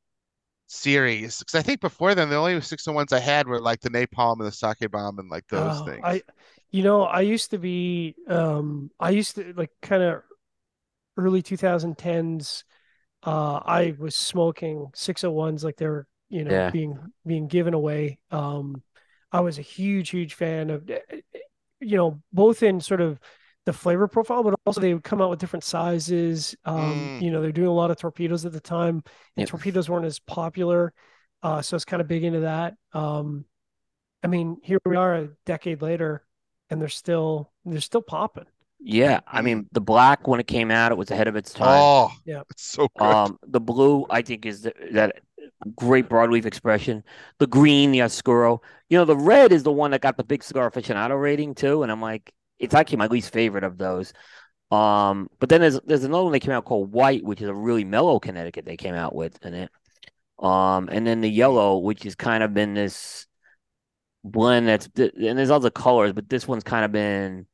series. 0.66 1.38
Because 1.38 1.54
I 1.54 1.62
think 1.62 1.80
before 1.80 2.14
then 2.14 2.30
the 2.30 2.36
only 2.36 2.54
601s 2.54 3.12
I 3.12 3.20
had 3.20 3.46
were 3.46 3.60
like 3.60 3.80
the 3.80 3.90
napalm 3.90 4.38
and 4.38 4.46
the 4.46 4.52
sake 4.52 4.90
bomb 4.90 5.18
and 5.18 5.28
like 5.30 5.46
those 5.48 5.80
Oh, 5.80 5.84
things. 5.84 6.00
I, 6.02 6.22
you 6.70 6.82
know, 6.82 7.02
I 7.02 7.20
used 7.22 7.50
to 7.50 7.58
be, 7.58 8.14
um, 8.28 8.90
I 9.00 9.10
used 9.10 9.34
to 9.36 9.52
like 9.56 9.70
kind 9.82 10.02
of 10.02 10.22
early 11.16 11.42
2010s. 11.42 12.64
Uh, 13.22 13.60
I 13.64 13.94
was 13.98 14.16
smoking 14.16 14.88
601s 14.94 15.62
like 15.64 15.76
they're 15.76 16.06
you 16.28 16.44
know, 16.44 16.52
Yeah. 16.52 16.70
being 16.70 16.96
being 17.26 17.48
given 17.48 17.74
away. 17.74 18.18
Um, 18.30 18.82
I 19.32 19.40
was 19.40 19.58
a 19.58 19.62
huge, 19.62 20.10
huge 20.10 20.34
fan 20.34 20.70
of, 20.70 20.88
eh, 20.88 21.00
you 21.80 21.96
know, 21.96 22.22
both 22.32 22.62
in 22.62 22.80
sort 22.80 23.00
of 23.00 23.18
the 23.66 23.72
flavor 23.72 24.06
profile, 24.08 24.42
but 24.42 24.54
also 24.64 24.80
they 24.80 24.94
would 24.94 25.04
come 25.04 25.20
out 25.20 25.30
with 25.30 25.40
different 25.40 25.64
sizes. 25.64 26.54
Um, 26.64 27.10
Mm. 27.10 27.20
you 27.20 27.30
know, 27.30 27.42
they're 27.42 27.52
doing 27.52 27.68
a 27.68 27.72
lot 27.72 27.90
of 27.90 27.96
torpedoes 27.98 28.44
at 28.44 28.52
the 28.52 28.60
time, 28.60 29.02
and 29.36 29.46
Yep. 29.46 29.48
torpedoes 29.48 29.88
weren't 29.90 30.06
as 30.06 30.18
popular. 30.20 30.92
Uh, 31.42 31.62
so 31.62 31.74
it's 31.76 31.84
kind 31.84 32.00
of 32.00 32.08
big 32.08 32.24
into 32.24 32.40
that. 32.40 32.74
Um, 32.92 33.44
I 34.22 34.26
mean, 34.28 34.58
here 34.62 34.78
we 34.84 34.96
are 34.96 35.14
a 35.16 35.28
decade 35.46 35.82
later, 35.82 36.24
and 36.70 36.80
they're 36.80 36.88
still 36.88 37.50
they're 37.64 37.80
still 37.80 38.02
popping. 38.02 38.46
Yeah, 38.82 39.20
I 39.26 39.42
mean 39.42 39.66
the 39.72 39.80
black 39.80 40.26
when 40.26 40.40
it 40.40 40.46
came 40.46 40.70
out, 40.70 40.90
it 40.90 40.98
was 40.98 41.10
ahead 41.10 41.28
of 41.28 41.36
its 41.36 41.52
time. 41.52 41.80
Oh, 41.82 42.12
Yeah. 42.24 42.42
it's 42.50 42.62
so 42.64 42.88
good. 42.96 43.06
Um, 43.06 43.38
the 43.46 43.60
blue 43.60 44.06
I 44.08 44.22
think 44.22 44.46
is 44.46 44.62
the, 44.62 44.72
that 44.92 45.20
great 45.76 46.08
broadleaf 46.08 46.46
expression. 46.46 47.04
The 47.38 47.46
green, 47.46 47.92
the 47.92 48.02
oscuro. 48.02 48.62
You 48.88 48.98
know, 48.98 49.04
the 49.04 49.16
red 49.16 49.52
is 49.52 49.62
the 49.62 49.72
one 49.72 49.90
that 49.90 50.00
got 50.00 50.16
the 50.16 50.24
big 50.24 50.42
cigar 50.42 50.70
aficionado 50.70 51.20
rating 51.20 51.54
too, 51.54 51.82
and 51.82 51.92
I'm 51.92 52.00
like, 52.00 52.32
it's 52.58 52.74
actually 52.74 52.98
my 52.98 53.06
least 53.08 53.32
favorite 53.32 53.64
of 53.64 53.76
those. 53.78 54.12
Um, 54.70 55.28
but 55.40 55.48
then 55.48 55.60
there's 55.60 55.80
there's 55.84 56.04
another 56.04 56.24
one 56.24 56.32
they 56.32 56.40
came 56.40 56.52
out 56.52 56.64
called 56.64 56.92
white, 56.92 57.24
which 57.24 57.42
is 57.42 57.48
a 57.48 57.54
really 57.54 57.84
mellow 57.84 58.18
Connecticut 58.20 58.64
they 58.64 58.76
came 58.76 58.94
out 58.94 59.14
with 59.14 59.44
in 59.44 59.54
it. 59.54 59.70
Um, 60.38 60.88
and 60.90 61.06
then 61.06 61.20
the 61.20 61.30
yellow, 61.30 61.78
which 61.78 62.04
has 62.04 62.14
kind 62.14 62.42
of 62.42 62.54
been 62.54 62.74
this 62.74 63.26
blend 64.24 64.68
that's 64.68 64.88
and 64.96 65.38
there's 65.38 65.50
other 65.50 65.70
colors, 65.70 66.12
but 66.12 66.28
this 66.28 66.46
one's 66.48 66.64
kind 66.64 66.84
of 66.84 66.92
been. 66.92 67.46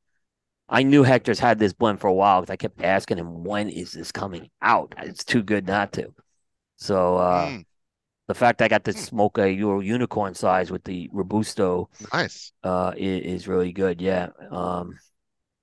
I 0.68 0.82
knew 0.82 1.02
Hector's 1.04 1.38
had 1.38 1.58
this 1.58 1.72
blend 1.72 2.00
for 2.00 2.08
a 2.08 2.14
while 2.14 2.40
because 2.42 2.52
I 2.52 2.56
kept 2.56 2.82
asking 2.82 3.18
him, 3.18 3.44
when 3.44 3.68
is 3.70 3.92
this 3.92 4.12
coming 4.12 4.50
out? 4.62 4.94
It's 4.98 5.24
too 5.24 5.42
good 5.42 5.66
not 5.66 5.92
to. 5.94 6.14
So 6.76 7.16
uh, 7.18 7.52
Mm, 7.52 7.64
the 8.28 8.34
fact 8.34 8.62
I 8.62 8.68
got 8.68 8.84
to 8.84 8.92
smoke 8.92 9.38
a 9.38 9.50
Euro 9.52 9.80
unicorn 9.80 10.34
size 10.34 10.70
with 10.70 10.84
the 10.84 11.08
Robusto 11.12 11.90
nice. 12.12 12.52
uh, 12.64 12.92
is, 12.96 13.42
is 13.42 13.48
really 13.48 13.72
good. 13.72 14.00
Yeah. 14.00 14.30
Um, 14.50 14.98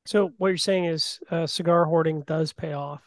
So 0.05 0.33
what 0.37 0.49
you're 0.49 0.57
saying 0.57 0.85
is 0.85 1.19
uh, 1.31 1.47
cigar 1.47 1.85
hoarding 1.85 2.21
does 2.21 2.53
pay 2.53 2.73
off. 2.73 3.01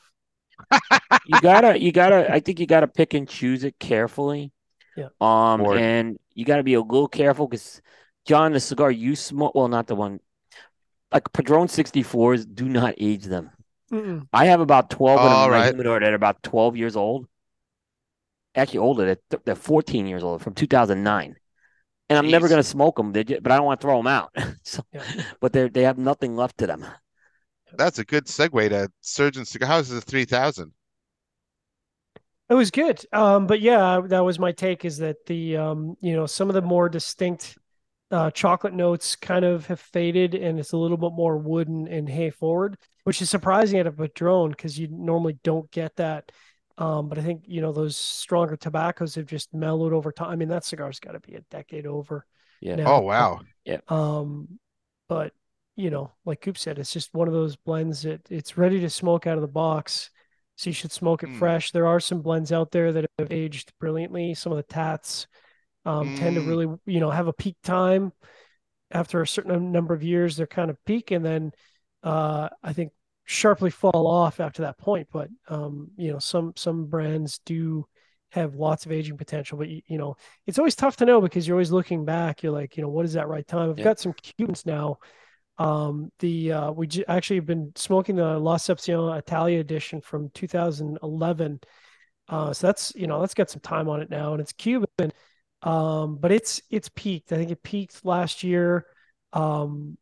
you 1.24 1.40
gotta, 1.40 1.80
you 1.80 1.92
gotta. 1.92 2.32
I 2.32 2.40
think 2.40 2.60
you 2.60 2.66
gotta 2.66 2.88
pick 2.88 3.14
and 3.14 3.28
choose 3.28 3.64
it 3.64 3.78
carefully. 3.78 4.52
Yeah. 4.96 5.08
Um, 5.20 5.60
Or- 5.62 5.76
and 5.76 6.18
you 6.34 6.44
gotta 6.44 6.62
be 6.62 6.74
a 6.74 6.80
little 6.80 7.08
careful 7.08 7.46
because 7.48 7.80
John, 8.26 8.52
the 8.52 8.60
cigar 8.60 8.90
you 8.90 9.16
smoke, 9.16 9.54
well, 9.54 9.68
not 9.68 9.86
the 9.86 9.94
one. 9.94 10.20
Like 11.12 11.32
Padron 11.32 11.68
64s, 11.68 12.44
do 12.44 12.68
not 12.68 12.94
age 12.98 13.24
them. 13.24 13.50
Mm-mm. 13.92 14.26
I 14.32 14.46
have 14.46 14.60
about 14.60 14.90
12 14.90 15.20
of 15.20 15.24
them 15.30 15.32
All 15.32 15.44
in 15.46 15.50
my 15.52 15.56
right. 15.58 15.66
humidor 15.68 16.00
that 16.00 16.10
are 16.12 16.14
about 16.16 16.42
12 16.42 16.76
years 16.76 16.96
old. 16.96 17.28
Actually, 18.54 18.80
older. 18.80 19.04
They're, 19.30 19.40
they're 19.44 19.54
14 19.54 20.06
years 20.06 20.22
old 20.24 20.42
from 20.42 20.54
2009. 20.54 21.36
And 22.08 22.18
I'm 22.18 22.30
never 22.30 22.48
going 22.48 22.58
to 22.60 22.68
smoke 22.68 22.96
them, 22.96 23.12
but 23.12 23.28
I 23.30 23.56
don't 23.56 23.64
want 23.64 23.80
to 23.80 23.84
throw 23.84 23.98
them 23.98 24.06
out. 24.06 24.34
so, 24.62 24.82
Yeah. 24.92 25.02
But 25.40 25.52
they 25.52 25.68
they 25.68 25.82
have 25.82 25.98
nothing 25.98 26.36
left 26.36 26.58
to 26.58 26.66
them. 26.66 26.84
That's 27.76 27.98
a 27.98 28.04
good 28.04 28.26
segue 28.26 28.68
to 28.70 28.90
Surgeon 29.00 29.44
Cigar 29.44 29.68
House 29.68 29.90
is 29.90 29.98
a 29.98 30.00
3000. 30.00 30.72
It 32.48 32.54
was 32.54 32.70
good. 32.70 33.04
Um, 33.12 33.46
but 33.46 33.60
yeah, 33.60 34.00
that 34.06 34.24
was 34.24 34.38
my 34.38 34.52
take 34.52 34.84
is 34.84 34.98
that 34.98 35.26
the 35.26 35.56
um, 35.56 35.96
you 36.00 36.14
know, 36.14 36.26
some 36.26 36.48
of 36.48 36.54
the 36.54 36.62
more 36.62 36.88
distinct 36.88 37.58
uh, 38.10 38.30
chocolate 38.30 38.72
notes 38.72 39.16
kind 39.16 39.44
of 39.44 39.66
have 39.66 39.80
faded 39.80 40.34
and 40.34 40.60
it's 40.60 40.72
a 40.72 40.76
little 40.76 40.96
bit 40.96 41.12
more 41.12 41.36
wooden 41.38 41.88
and 41.88 42.08
hay 42.08 42.30
forward, 42.30 42.78
which 43.02 43.20
is 43.20 43.28
surprising 43.28 43.80
at 43.80 43.86
a 43.88 43.92
Padron 43.92 44.50
because 44.50 44.78
you 44.78 44.88
normally 44.90 45.38
don't 45.42 45.68
get 45.72 45.96
that. 45.96 46.30
Um, 46.78 47.08
but 47.08 47.18
I 47.18 47.22
think 47.22 47.44
you 47.46 47.60
know 47.62 47.72
those 47.72 47.96
stronger 47.96 48.56
tobaccos 48.56 49.14
have 49.14 49.26
just 49.26 49.52
mellowed 49.54 49.92
over 49.92 50.12
time. 50.12 50.30
I 50.30 50.36
mean, 50.36 50.48
that 50.48 50.64
cigar's 50.64 51.00
got 51.00 51.12
to 51.12 51.20
be 51.20 51.34
a 51.34 51.40
decade 51.50 51.86
over. 51.86 52.26
Yeah. 52.60 52.76
now. 52.76 52.96
Oh 52.96 53.00
wow. 53.00 53.40
Yeah. 53.64 53.78
Um, 53.88 54.58
but 55.08 55.32
you 55.74 55.90
know, 55.90 56.12
like 56.24 56.40
Coop 56.42 56.58
said, 56.58 56.78
it's 56.78 56.92
just 56.92 57.14
one 57.14 57.28
of 57.28 57.34
those 57.34 57.56
blends 57.56 58.02
that 58.02 58.20
it's 58.30 58.56
ready 58.56 58.80
to 58.80 58.90
smoke 58.90 59.26
out 59.26 59.36
of 59.36 59.42
the 59.42 59.48
box. 59.48 60.10
So 60.56 60.70
you 60.70 60.74
should 60.74 60.92
smoke 60.92 61.22
it 61.22 61.30
Mm. 61.30 61.38
fresh. 61.38 61.70
There 61.70 61.86
are 61.86 62.00
some 62.00 62.22
blends 62.22 62.52
out 62.52 62.70
there 62.70 62.92
that 62.92 63.06
have 63.18 63.32
aged 63.32 63.72
brilliantly. 63.78 64.34
Some 64.34 64.52
of 64.52 64.56
the 64.56 64.62
tats 64.64 65.26
um, 65.84 66.10
tend 66.10 66.36
to 66.36 66.42
Mm. 66.42 66.46
really, 66.46 66.66
you 66.86 67.00
know, 67.00 67.10
have 67.10 67.28
a 67.28 67.32
peak 67.32 67.56
time 67.62 68.12
after 68.90 69.20
a 69.20 69.26
certain 69.26 69.72
number 69.72 69.94
of 69.94 70.02
years. 70.02 70.36
They're 70.36 70.46
kind 70.46 70.70
of 70.70 70.82
peak, 70.84 71.10
and 71.10 71.24
then 71.24 71.52
uh, 72.02 72.48
I 72.62 72.72
think 72.72 72.92
sharply 73.24 73.70
fall 73.70 74.06
off 74.06 74.40
after 74.40 74.62
that 74.62 74.78
point. 74.78 75.08
But 75.12 75.28
um, 75.48 75.90
you 75.96 76.12
know, 76.12 76.18
some 76.18 76.52
some 76.56 76.86
brands 76.86 77.40
do 77.44 77.86
have 78.30 78.54
lots 78.56 78.86
of 78.86 78.92
aging 78.92 79.16
potential, 79.16 79.58
but 79.58 79.68
you, 79.68 79.82
you 79.86 79.98
know, 79.98 80.16
it's 80.46 80.58
always 80.58 80.74
tough 80.74 80.96
to 80.96 81.04
know 81.06 81.20
because 81.20 81.46
you're 81.46 81.56
always 81.56 81.72
looking 81.72 82.04
back. 82.04 82.42
You're 82.42 82.52
like, 82.52 82.76
you 82.76 82.82
know, 82.82 82.88
what 82.88 83.04
is 83.04 83.14
that 83.14 83.28
right 83.28 83.46
time? 83.46 83.70
I've 83.70 83.78
Yeah. 83.78 83.84
got 83.84 83.98
some 84.00 84.12
Cubans 84.14 84.66
now. 84.66 84.98
Um, 85.58 86.12
the 86.18 86.52
uh, 86.52 86.70
we 86.72 86.86
j- 86.86 87.04
actually 87.08 87.36
have 87.36 87.46
been 87.46 87.72
smoking 87.76 88.16
the 88.16 88.38
La 88.38 88.56
Sezione 88.56 89.18
Italia 89.18 89.58
edition 89.60 90.00
from 90.00 90.30
2011. 90.30 91.60
Uh, 92.28 92.52
so 92.52 92.66
that's 92.66 92.92
you 92.94 93.06
know 93.06 93.20
that's 93.20 93.34
got 93.34 93.48
some 93.50 93.60
time 93.60 93.88
on 93.88 94.00
it 94.02 94.10
now, 94.10 94.32
and 94.32 94.40
it's 94.40 94.52
Cuban. 94.52 94.86
Um, 95.62 96.16
but 96.16 96.32
it's 96.32 96.60
it's 96.70 96.90
peaked. 96.94 97.32
I 97.32 97.36
think 97.36 97.50
it 97.50 97.62
peaked 97.62 98.04
last 98.04 98.42
year. 98.42 98.86
Um, 99.32 99.96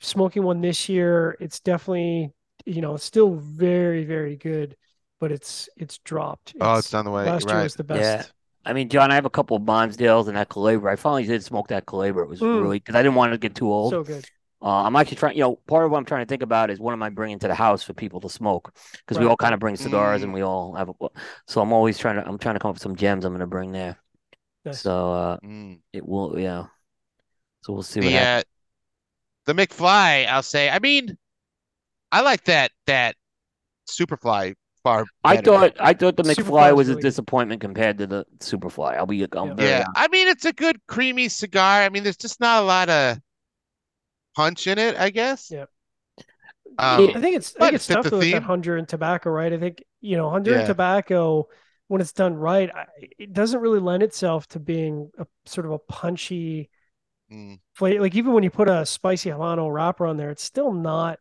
smoking 0.00 0.42
one 0.42 0.60
this 0.60 0.88
year, 0.88 1.36
it's 1.40 1.60
definitely 1.60 2.32
you 2.64 2.80
know 2.80 2.94
it's 2.94 3.04
still 3.04 3.34
very 3.34 4.04
very 4.04 4.36
good, 4.36 4.76
but 5.18 5.32
it's 5.32 5.68
it's 5.76 5.98
dropped. 5.98 6.54
Oh, 6.60 6.78
it's 6.78 6.92
on 6.94 7.04
the 7.04 7.10
way. 7.10 7.24
last 7.24 7.48
year 7.48 7.62
was 7.62 7.74
the 7.74 7.84
best. 7.84 8.00
Yeah. 8.00 8.24
I 8.64 8.72
mean, 8.72 8.88
John, 8.88 9.12
I 9.12 9.14
have 9.14 9.24
a 9.26 9.30
couple 9.30 9.56
of 9.56 9.62
Bonsdales 9.62 10.26
and 10.26 10.36
that 10.36 10.48
Calabra. 10.48 10.90
I 10.90 10.96
finally 10.96 11.24
did 11.24 11.44
smoke 11.44 11.68
that 11.68 11.86
Calabra. 11.86 12.22
It 12.24 12.28
was 12.28 12.40
Mm. 12.40 12.62
really 12.62 12.78
because 12.80 12.96
I 12.96 13.02
didn't 13.02 13.14
want 13.14 13.32
to 13.32 13.38
get 13.38 13.54
too 13.54 13.70
old. 13.70 13.92
So 13.92 14.02
good. 14.02 14.28
Uh, 14.62 14.82
I'm 14.84 14.96
actually 14.96 15.18
trying, 15.18 15.36
you 15.36 15.42
know, 15.42 15.56
part 15.66 15.84
of 15.84 15.90
what 15.90 15.98
I'm 15.98 16.04
trying 16.06 16.24
to 16.24 16.28
think 16.28 16.42
about 16.42 16.70
is 16.70 16.80
what 16.80 16.92
am 16.92 17.02
I 17.02 17.10
bringing 17.10 17.38
to 17.40 17.48
the 17.48 17.54
house 17.54 17.82
for 17.82 17.92
people 17.92 18.20
to 18.20 18.28
smoke? 18.28 18.74
Because 18.92 19.18
we 19.18 19.26
all 19.26 19.36
kind 19.36 19.54
of 19.54 19.60
bring 19.60 19.76
cigars 19.76 20.22
Mm. 20.22 20.24
and 20.24 20.32
we 20.32 20.42
all 20.42 20.74
have, 20.74 20.88
a, 20.88 20.92
so 21.46 21.60
I'm 21.60 21.72
always 21.72 21.98
trying 21.98 22.16
to, 22.16 22.26
I'm 22.26 22.38
trying 22.38 22.54
to 22.54 22.58
come 22.60 22.70
up 22.70 22.76
with 22.76 22.82
some 22.82 22.96
gems 22.96 23.24
I'm 23.24 23.32
going 23.32 23.40
to 23.40 23.46
bring 23.46 23.72
there. 23.72 23.98
Nice. 24.64 24.84
So 24.84 25.12
uh, 25.12 25.38
Mm. 25.44 25.80
it 25.92 26.06
will, 26.06 26.38
yeah. 26.38 26.66
So 27.62 27.72
we'll 27.74 27.82
see 27.84 28.02
what 28.02 28.12
The 28.12 28.14
happens. 28.14 28.40
uh, 28.40 28.42
the 29.46 29.54
McFly, 29.54 30.26
I'll 30.26 30.42
say. 30.42 30.68
I 30.70 30.78
mean, 30.78 31.16
I 32.12 32.22
like 32.22 32.44
that 32.46 32.72
that 32.86 33.16
Superfly 33.88 34.56
far 34.84 35.06
I 35.24 35.36
thought, 35.36 35.76
I 35.80 35.92
thought 35.94 36.16
the 36.16 36.22
McFly 36.22 36.74
is 36.74 36.74
was 36.74 36.88
a 36.88 36.96
really 36.96 37.04
good. 37.04 37.16
disappointment 37.16 37.60
compared 37.60 37.98
to 37.98 38.06
the 38.06 38.26
Superfly. 38.38 38.96
I'll 38.96 39.06
be, 39.06 39.26
I'm 39.32 39.54
Yeah. 39.54 39.54
very 39.54 39.74
Yeah, 39.78 39.82
honest. 39.82 39.90
I 39.94 40.08
mean 40.08 40.28
it's 40.28 40.44
a 40.44 40.52
good 40.52 40.80
creamy 40.86 41.28
cigar. 41.28 41.82
I 41.82 41.88
mean, 41.88 42.02
there's 42.02 42.16
just 42.16 42.40
not 42.40 42.62
a 42.62 42.66
lot 42.66 42.88
of 42.88 43.18
punch 44.36 44.66
in 44.68 44.78
it, 44.78 44.96
I 44.96 45.10
guess. 45.10 45.50
Yeah. 45.50 45.66
Um, 46.78 47.10
I 47.14 47.20
think 47.20 47.36
it's 47.36 47.56
I 47.56 47.60
think 47.60 47.74
it's 47.74 47.86
fit 47.86 47.88
tough 47.88 48.10
the 48.10 48.10
with 48.10 48.30
that 48.30 48.42
theme. 48.42 48.42
Honduran 48.42 48.86
tobacco, 48.86 49.30
right? 49.30 49.52
I 49.52 49.58
think 49.58 49.82
you 50.00 50.16
know 50.16 50.28
Honduran 50.28 50.62
Yeah. 50.62 50.64
tobacco 50.64 51.48
when 51.88 52.00
it's 52.00 52.12
done 52.12 52.34
right, 52.34 52.70
I, 52.74 52.86
it 53.18 53.32
doesn't 53.32 53.60
really 53.60 53.78
lend 53.78 54.02
itself 54.02 54.46
to 54.48 54.58
being 54.60 55.10
a 55.18 55.26
sort 55.46 55.66
of 55.66 55.72
a 55.72 55.78
punchy 55.78 56.68
mm, 57.30 57.56
flavor. 57.74 58.00
Like 58.02 58.14
even 58.14 58.32
when 58.32 58.42
you 58.42 58.50
put 58.50 58.68
a 58.68 58.84
spicy 58.86 59.30
Habano 59.30 59.72
wrapper 59.72 60.06
on 60.06 60.16
there, 60.16 60.30
it's 60.30 60.42
still 60.42 60.72
not 60.72 61.18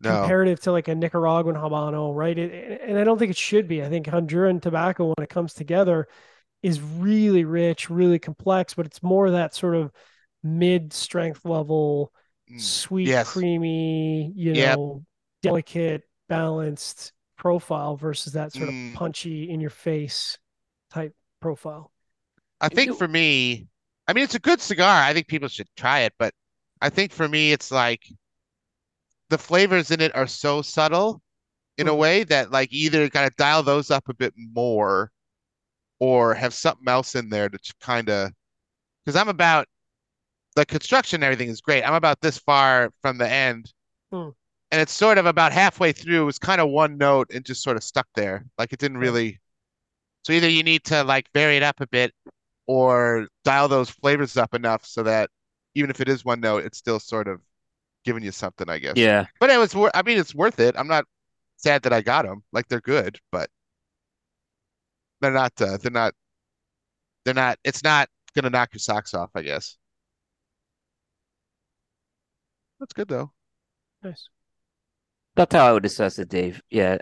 no. 0.00 0.34
comparative 0.34 0.60
to 0.60 0.72
like 0.72 0.88
a 0.88 0.94
Nicaraguan 0.94 1.56
Habano, 1.56 2.14
right? 2.14 2.36
It, 2.38 2.80
and 2.82 2.98
I 2.98 3.04
don't 3.04 3.18
think 3.18 3.30
it 3.30 3.36
should 3.36 3.68
be. 3.68 3.82
I 3.82 3.88
think 3.88 4.06
Honduran 4.06 4.62
tobacco 4.62 5.06
when 5.06 5.22
it 5.24 5.28
comes 5.28 5.54
together 5.54 6.08
is 6.62 6.80
really 6.82 7.44
rich, 7.44 7.90
really 7.90 8.18
complex, 8.18 8.74
but 8.74 8.86
it's 8.86 9.02
more 9.02 9.30
that 9.32 9.54
sort 9.56 9.76
of 9.76 9.92
mid 10.48 10.92
strength 10.92 11.44
level 11.44 12.12
Mm, 12.50 12.60
sweet, 12.60 13.06
Yes. 13.06 13.28
creamy, 13.28 14.32
you 14.34 14.54
Yep. 14.54 14.76
know, 14.76 15.04
delicate, 15.42 16.08
balanced 16.28 17.12
profile 17.36 17.96
versus 17.96 18.32
that 18.34 18.52
sort 18.52 18.70
Mm. 18.70 18.92
of 18.92 18.92
punchy 18.94 19.50
in 19.50 19.60
your 19.60 19.70
face 19.70 20.38
type 20.90 21.14
profile. 21.40 21.92
I 22.60 22.68
think 22.68 22.90
You- 22.90 22.96
for 22.96 23.08
me, 23.08 23.68
I 24.06 24.12
mean, 24.12 24.24
it's 24.24 24.34
a 24.34 24.38
good 24.40 24.60
cigar. 24.60 25.02
I 25.02 25.12
think 25.12 25.28
people 25.28 25.48
should 25.48 25.68
try 25.76 26.00
it, 26.00 26.14
but 26.18 26.34
I 26.80 26.90
think 26.90 27.12
for 27.12 27.28
me, 27.28 27.52
it's 27.52 27.70
like 27.70 28.02
the 29.30 29.38
flavors 29.38 29.90
in 29.90 30.00
it 30.00 30.14
are 30.14 30.26
so 30.26 30.62
subtle 30.62 31.20
in 31.78 31.88
a 31.88 31.94
Mhm. 31.94 31.96
way 31.96 32.24
that 32.24 32.50
like 32.52 32.72
either 32.72 33.08
kind 33.10 33.26
of 33.26 33.36
dial 33.36 33.62
those 33.62 33.90
up 33.90 34.08
a 34.08 34.14
bit 34.14 34.34
more 34.36 35.10
or 36.00 36.34
have 36.34 36.54
something 36.54 36.88
else 36.88 37.14
in 37.16 37.30
there 37.30 37.48
to 37.48 37.58
kind 37.80 38.10
of 38.10 38.32
because 39.04 39.16
I'm 39.16 39.28
about 39.28 39.68
the 40.58 40.66
construction 40.66 41.18
and 41.18 41.24
everything 41.24 41.48
is 41.48 41.60
great. 41.60 41.84
I'm 41.84 41.94
about 41.94 42.20
this 42.20 42.36
far 42.36 42.92
from 43.00 43.16
the 43.16 43.30
end. 43.30 43.72
Hmm. 44.12 44.30
And 44.72 44.80
it's 44.82 44.92
sort 44.92 45.16
of 45.16 45.24
about 45.24 45.52
halfway 45.52 45.92
through, 45.92 46.22
it 46.22 46.24
was 46.24 46.38
kind 46.38 46.60
of 46.60 46.68
one 46.68 46.98
note 46.98 47.30
and 47.32 47.44
just 47.44 47.62
sort 47.62 47.76
of 47.76 47.84
stuck 47.84 48.08
there. 48.16 48.44
Like 48.58 48.72
it 48.72 48.80
didn't 48.80 48.98
really. 48.98 49.38
So 50.24 50.32
either 50.32 50.48
you 50.48 50.64
need 50.64 50.82
to 50.86 51.04
like 51.04 51.28
vary 51.32 51.56
it 51.56 51.62
up 51.62 51.80
a 51.80 51.86
bit 51.86 52.12
or 52.66 53.28
dial 53.44 53.68
those 53.68 53.88
flavors 53.88 54.36
up 54.36 54.52
enough 54.52 54.84
so 54.84 55.04
that 55.04 55.30
even 55.76 55.90
if 55.90 56.00
it 56.00 56.08
is 56.08 56.24
one 56.24 56.40
note, 56.40 56.64
it's 56.64 56.76
still 56.76 56.98
sort 56.98 57.28
of 57.28 57.40
giving 58.04 58.24
you 58.24 58.32
something, 58.32 58.68
I 58.68 58.78
guess. 58.78 58.96
Yeah. 58.96 59.26
But 59.38 59.50
it 59.50 59.58
was, 59.58 59.76
wor- 59.76 59.92
I 59.94 60.02
mean, 60.02 60.18
it's 60.18 60.34
worth 60.34 60.58
it. 60.58 60.74
I'm 60.76 60.88
not 60.88 61.04
sad 61.56 61.84
that 61.84 61.92
I 61.92 62.00
got 62.00 62.24
them. 62.26 62.42
Like 62.52 62.66
they're 62.66 62.80
good, 62.80 63.20
but 63.30 63.48
they're 65.20 65.30
not, 65.30 65.52
uh, 65.62 65.76
they're 65.76 65.92
not, 65.92 66.14
they're 67.24 67.32
not, 67.32 67.58
it's 67.62 67.84
not 67.84 68.08
gonna 68.34 68.50
knock 68.50 68.70
your 68.72 68.80
socks 68.80 69.14
off, 69.14 69.30
I 69.36 69.42
guess. 69.42 69.78
That's 72.80 72.92
good 72.92 73.08
though. 73.08 73.32
Nice. 74.02 74.28
That's 75.36 75.54
how 75.54 75.66
I 75.66 75.72
would 75.72 75.84
assess 75.84 76.18
it, 76.18 76.28
Dave. 76.28 76.60
Yeah. 76.70 76.98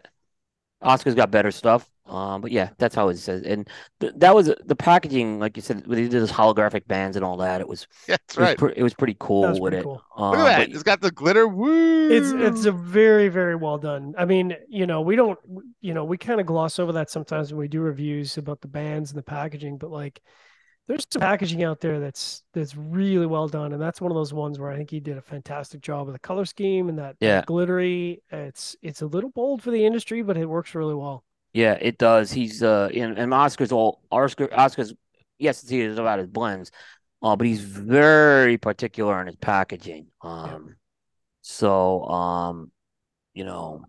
Oscar's 0.83 1.15
got 1.15 1.31
better 1.31 1.51
stuff. 1.51 1.91
Um, 2.07 2.41
but 2.41 2.53
yeah, 2.53 2.71
that's 2.79 2.95
how 2.95 3.09
it 3.09 3.17
says. 3.19 3.43
And 3.43 3.69
th 4.01 4.13
that 4.19 4.35
was 4.35 4.53
the 4.65 4.77
packaging, 4.77 5.41
like 5.41 5.57
you 5.57 5.63
said, 5.63 5.87
when 5.87 5.97
they 5.99 6.05
did 6.09 6.13
those 6.23 6.33
holographic 6.33 6.87
bands 6.87 7.17
and 7.17 7.25
all 7.25 7.39
that. 7.39 7.61
It 7.61 7.69
was, 7.69 7.87
Yeah, 8.07 8.17
that's 8.29 8.37
it 8.37 8.41
was, 8.41 8.49
right. 8.49 8.59
pre- 8.59 8.75
it 8.77 8.83
was 8.83 8.95
pretty 8.95 9.17
cool 9.19 9.49
was 9.49 9.61
with 9.61 9.73
pretty 9.73 9.79
it. 9.79 9.85
cool. 9.85 10.03
Um, 10.17 10.31
Look 10.33 10.41
at 10.41 10.45
that. 10.45 10.69
but- 10.69 10.75
It's 10.75 10.83
got 10.85 11.01
the 11.01 11.11
glitter. 11.11 11.49
Woo! 11.49 12.11
It's 12.11 12.31
it's 12.33 12.67
a 12.67 12.73
very 12.73 13.29
very 13.29 13.57
well 13.57 13.79
done. 13.79 14.15
I 14.17 14.25
mean, 14.27 14.57
you 14.69 14.87
know, 14.87 15.01
we 15.01 15.17
don't 15.17 15.39
you 15.81 15.95
know, 15.95 16.05
we 16.05 16.17
kind 16.19 16.41
of 16.41 16.47
gloss 16.47 16.79
over 16.79 16.93
that 16.93 17.11
sometimes 17.11 17.53
when 17.53 17.59
we 17.61 17.69
do 17.69 17.81
reviews 17.81 18.39
about 18.39 18.61
the 18.61 18.69
bands 18.69 19.11
and 19.11 19.19
the 19.19 19.23
packaging, 19.25 19.79
but 19.79 19.91
like 19.91 20.21
there's 20.87 21.07
some 21.11 21.21
packaging 21.21 21.65
out 21.65 21.81
there 21.81 21.99
that's 22.01 22.43
that's 22.53 22.77
really 22.77 23.27
well 23.27 23.49
done 23.49 23.73
and 23.73 23.83
that's 23.83 24.01
one 24.01 24.11
of 24.11 24.17
those 24.17 24.33
ones 24.33 24.59
where 24.59 24.71
I 24.71 24.77
think 24.77 24.91
he 24.91 25.01
did 25.01 25.19
a 25.19 25.23
fantastic 25.23 25.81
job 25.81 26.07
with 26.07 26.15
the 26.15 26.21
color 26.21 26.45
scheme 26.45 26.89
and 26.89 26.99
that, 26.99 27.17
Yeah. 27.21 27.43
glittery. 27.47 28.23
It's 28.31 28.77
it's 28.83 29.03
a 29.03 29.07
little 29.07 29.31
bold 29.31 29.63
for 29.63 29.71
the 29.71 29.85
industry, 29.85 30.23
but 30.23 30.37
it 30.37 30.47
works 30.47 30.75
really 30.75 30.95
well. 30.95 31.25
Yeah, 31.53 31.79
it 31.81 31.99
does. 31.99 32.31
He's 32.33 32.63
uh, 32.63 32.91
and, 32.95 33.19
and 33.19 33.33
Oscar's 33.33 33.73
all 33.73 34.03
Oscar. 34.11 34.49
Oscar's 34.53 34.93
yes, 35.39 35.67
he 35.69 35.81
is 35.81 35.99
about 35.99 36.19
his 36.19 36.29
blends, 36.29 36.71
uh, 37.23 37.35
but 37.35 37.47
he's 37.47 37.61
very 37.63 38.59
particular 38.59 39.21
in 39.21 39.27
his 39.27 39.37
packaging. 39.37 40.09
Um, 40.21 40.77
so 41.43 42.05
um, 42.05 42.71
you 43.35 43.45
know, 43.45 43.85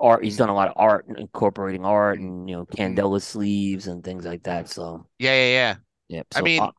art. 0.00 0.24
He's 0.24 0.36
done 0.36 0.48
a 0.48 0.54
lot 0.54 0.68
of 0.68 0.74
art, 0.76 1.06
incorporating 1.16 1.84
art, 1.84 2.18
and 2.18 2.48
you 2.48 2.56
know, 2.56 2.66
candela 2.66 3.20
sleeves 3.22 3.86
and 3.86 4.02
things 4.02 4.24
like 4.24 4.42
that. 4.44 4.68
So 4.68 5.06
Yeah, 5.18 5.34
yeah, 5.34 5.48
yeah. 5.52 5.74
yeah. 6.08 6.22
I 6.34 6.42
mean, 6.42 6.60
uh, 6.62 6.70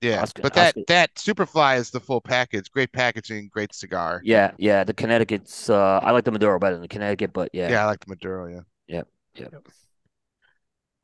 Yeah. 0.00 0.22
Oscar- 0.22 0.42
But 0.42 0.54
that 0.54 0.68
Oscar- 0.76 0.84
that 0.88 1.14
Superfly 1.14 1.78
is 1.78 1.90
the 1.90 2.00
full 2.00 2.20
package. 2.20 2.70
Great 2.70 2.92
packaging, 2.92 3.48
great 3.52 3.74
cigar. 3.74 4.20
yeah, 4.24 4.50
yeah. 4.58 4.84
The 4.84 4.94
Connecticut's. 4.94 5.70
Uh, 5.70 6.00
I 6.02 6.10
like 6.10 6.24
the 6.24 6.32
Maduro 6.32 6.58
better 6.58 6.74
than 6.74 6.82
the 6.82 6.88
Connecticut, 6.88 7.32
but 7.32 7.50
yeah. 7.52 7.70
Yeah, 7.70 7.82
I 7.84 7.86
like 7.86 8.00
the 8.00 8.10
Maduro, 8.10 8.46
yeah. 8.48 8.60
Yep. 8.88 9.08
Yep. 9.36 9.54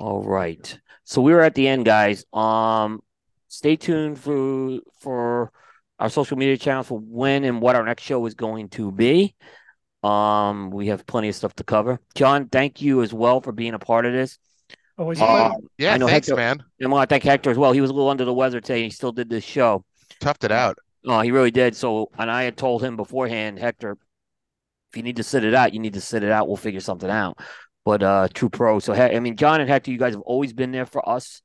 All 0.01 0.23
right. 0.23 0.79
So 1.05 1.23
we 1.23 1.33
are 1.33 1.41
at 1.41 1.55
the 1.55 1.67
end, 1.67 1.85
guys. 1.85 2.25
Um, 2.33 3.01
stay 3.49 3.77
tuned 3.77 4.19
for 4.21 4.79
for 5.01 5.51
our 5.99 6.09
social 6.11 6.37
media 6.37 6.57
channels 6.57 6.87
for 6.89 6.99
when 6.99 7.45
and 7.45 7.61
what 7.61 7.75
our 7.75 7.85
next 7.85 8.03
show 8.05 8.25
is 8.27 8.35
going 8.35 8.69
to 8.71 8.93
be. 8.93 9.35
Um, 10.03 10.71
we 10.71 10.89
have 10.89 11.07
plenty 11.07 11.29
of 11.29 11.35
stuff 11.35 11.55
to 11.57 11.65
cover. 11.65 12.01
John, 12.15 12.49
thank 12.49 12.81
you 12.83 13.03
as 13.03 13.13
well 13.13 13.41
for 13.41 13.53
being 13.53 13.75
a 13.75 13.79
part 13.79 14.07
of 14.07 14.13
this. 14.13 14.39
Always 14.97 15.21
Uh, 15.21 15.27
fun. 15.51 15.61
Yeah, 15.77 15.95
I 15.95 15.97
know 15.97 16.07
thanks, 16.07 16.29
Hector- 16.29 16.37
man. 16.37 16.63
And 16.81 16.89
I 16.89 16.91
want 16.91 17.09
to 17.09 17.13
thank 17.13 17.25
Hector 17.25 17.51
as 17.51 17.59
well. 17.59 17.73
He 17.73 17.81
was 17.81 17.91
a 17.91 17.93
little 17.93 18.09
under 18.11 18.25
the 18.25 18.35
weather 18.35 18.61
today. 18.61 18.77
And 18.81 18.85
he 18.85 18.91
still 18.91 19.13
did 19.13 19.29
this 19.29 19.45
show. 19.45 19.85
Toughed 20.21 20.45
it 20.45 20.53
out. 20.53 20.79
Oh, 21.07 21.21
he 21.21 21.31
really 21.31 21.51
did. 21.51 21.77
So, 21.77 22.11
and 22.19 22.31
I 22.31 22.43
had 22.43 22.57
told 22.57 22.83
him 22.83 22.97
beforehand, 22.97 23.59
Hector, 23.59 23.93
if 24.91 24.97
you 24.97 25.03
need 25.03 25.17
to 25.17 25.23
sit 25.23 25.45
it 25.45 25.55
out, 25.55 25.73
you 25.73 25.81
need 25.81 25.95
to 25.95 26.01
sit 26.01 26.23
it 26.23 26.31
out. 26.31 26.49
We'll 26.49 26.57
figure 26.57 26.81
something 26.81 27.11
out. 27.11 27.39
But 27.85 28.03
uh, 28.03 28.29
true 28.35 28.49
pro. 28.51 28.81
So, 28.81 28.93
I 28.95 29.19
mean, 29.21 29.37
John 29.37 29.61
and 29.61 29.71
Hector, 29.71 29.91
you 29.91 29.99
guys 29.99 30.15
have 30.15 30.23
always 30.23 30.53
been 30.53 30.73
there 30.73 30.87
for 30.87 31.07
us. 31.09 31.43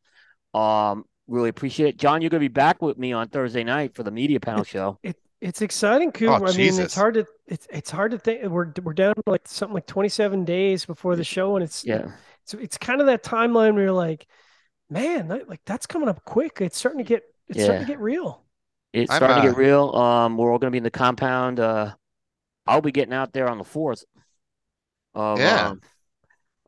Um, 0.53 1.05
really 1.27 1.49
appreciate 1.49 1.89
it. 1.89 1.97
John, 1.97 2.21
you're 2.21 2.29
gonna 2.29 2.39
be 2.41 2.47
back 2.49 2.81
with 2.81 2.97
me 2.97 3.13
on 3.13 3.29
Thursday 3.29 3.63
night 3.63 3.95
for 3.95 4.03
the 4.03 4.11
media 4.11 4.39
panel 4.39 4.63
show. 4.63 4.99
It 5.03 5.15
it's 5.43 5.61
exciting, 5.61 6.13
Coop. 6.13 6.29
Oh, 6.29 6.45
I 6.45 6.55
mean, 6.55 6.79
it's 6.79 6.95
hard 6.95 7.15
to 7.15 7.25
it's 7.47 7.67
it's 7.69 7.91
hard 7.91 8.11
to 8.11 8.17
think. 8.17 8.43
We're 8.45 8.71
we're 8.81 8.93
down 8.93 9.13
to 9.15 9.23
like 9.27 9.45
something 9.45 9.73
like 9.73 9.85
27 9.85 10.45
days 10.45 10.85
before 10.85 11.17
the 11.17 11.23
show, 11.25 11.57
and 11.57 11.63
it's 11.63 11.83
Yeah. 11.83 12.11
it's 12.43 12.53
it's 12.53 12.77
kind 12.77 13.01
of 13.01 13.07
that 13.07 13.23
timeline 13.23 13.73
where 13.73 13.83
you're 13.83 13.91
like, 13.91 14.25
man, 14.89 15.27
that, 15.27 15.49
like 15.49 15.59
that's 15.65 15.85
coming 15.85 16.07
up 16.07 16.23
quick. 16.23 16.61
It's 16.61 16.77
starting 16.77 16.99
to 16.99 17.03
get 17.03 17.23
it's 17.49 17.61
starting 17.61 17.85
to 17.85 17.91
get 17.91 17.99
real. 17.99 18.41
It's 18.93 19.11
I'm, 19.11 19.17
starting 19.17 19.43
to 19.43 19.49
uh, 19.49 19.51
get 19.51 19.57
real. 19.57 19.89
Um, 19.93 20.37
we're 20.37 20.49
all 20.49 20.59
gonna 20.59 20.71
be 20.71 20.77
in 20.77 20.83
the 20.85 20.91
compound. 20.91 21.59
Uh, 21.59 21.93
I'll 22.65 22.81
be 22.81 22.93
getting 22.93 23.13
out 23.13 23.33
there 23.33 23.49
on 23.49 23.57
the 23.57 23.65
fourth 23.65 24.05
of 25.13 25.39
Yeah. 25.39 25.71
um, 25.71 25.81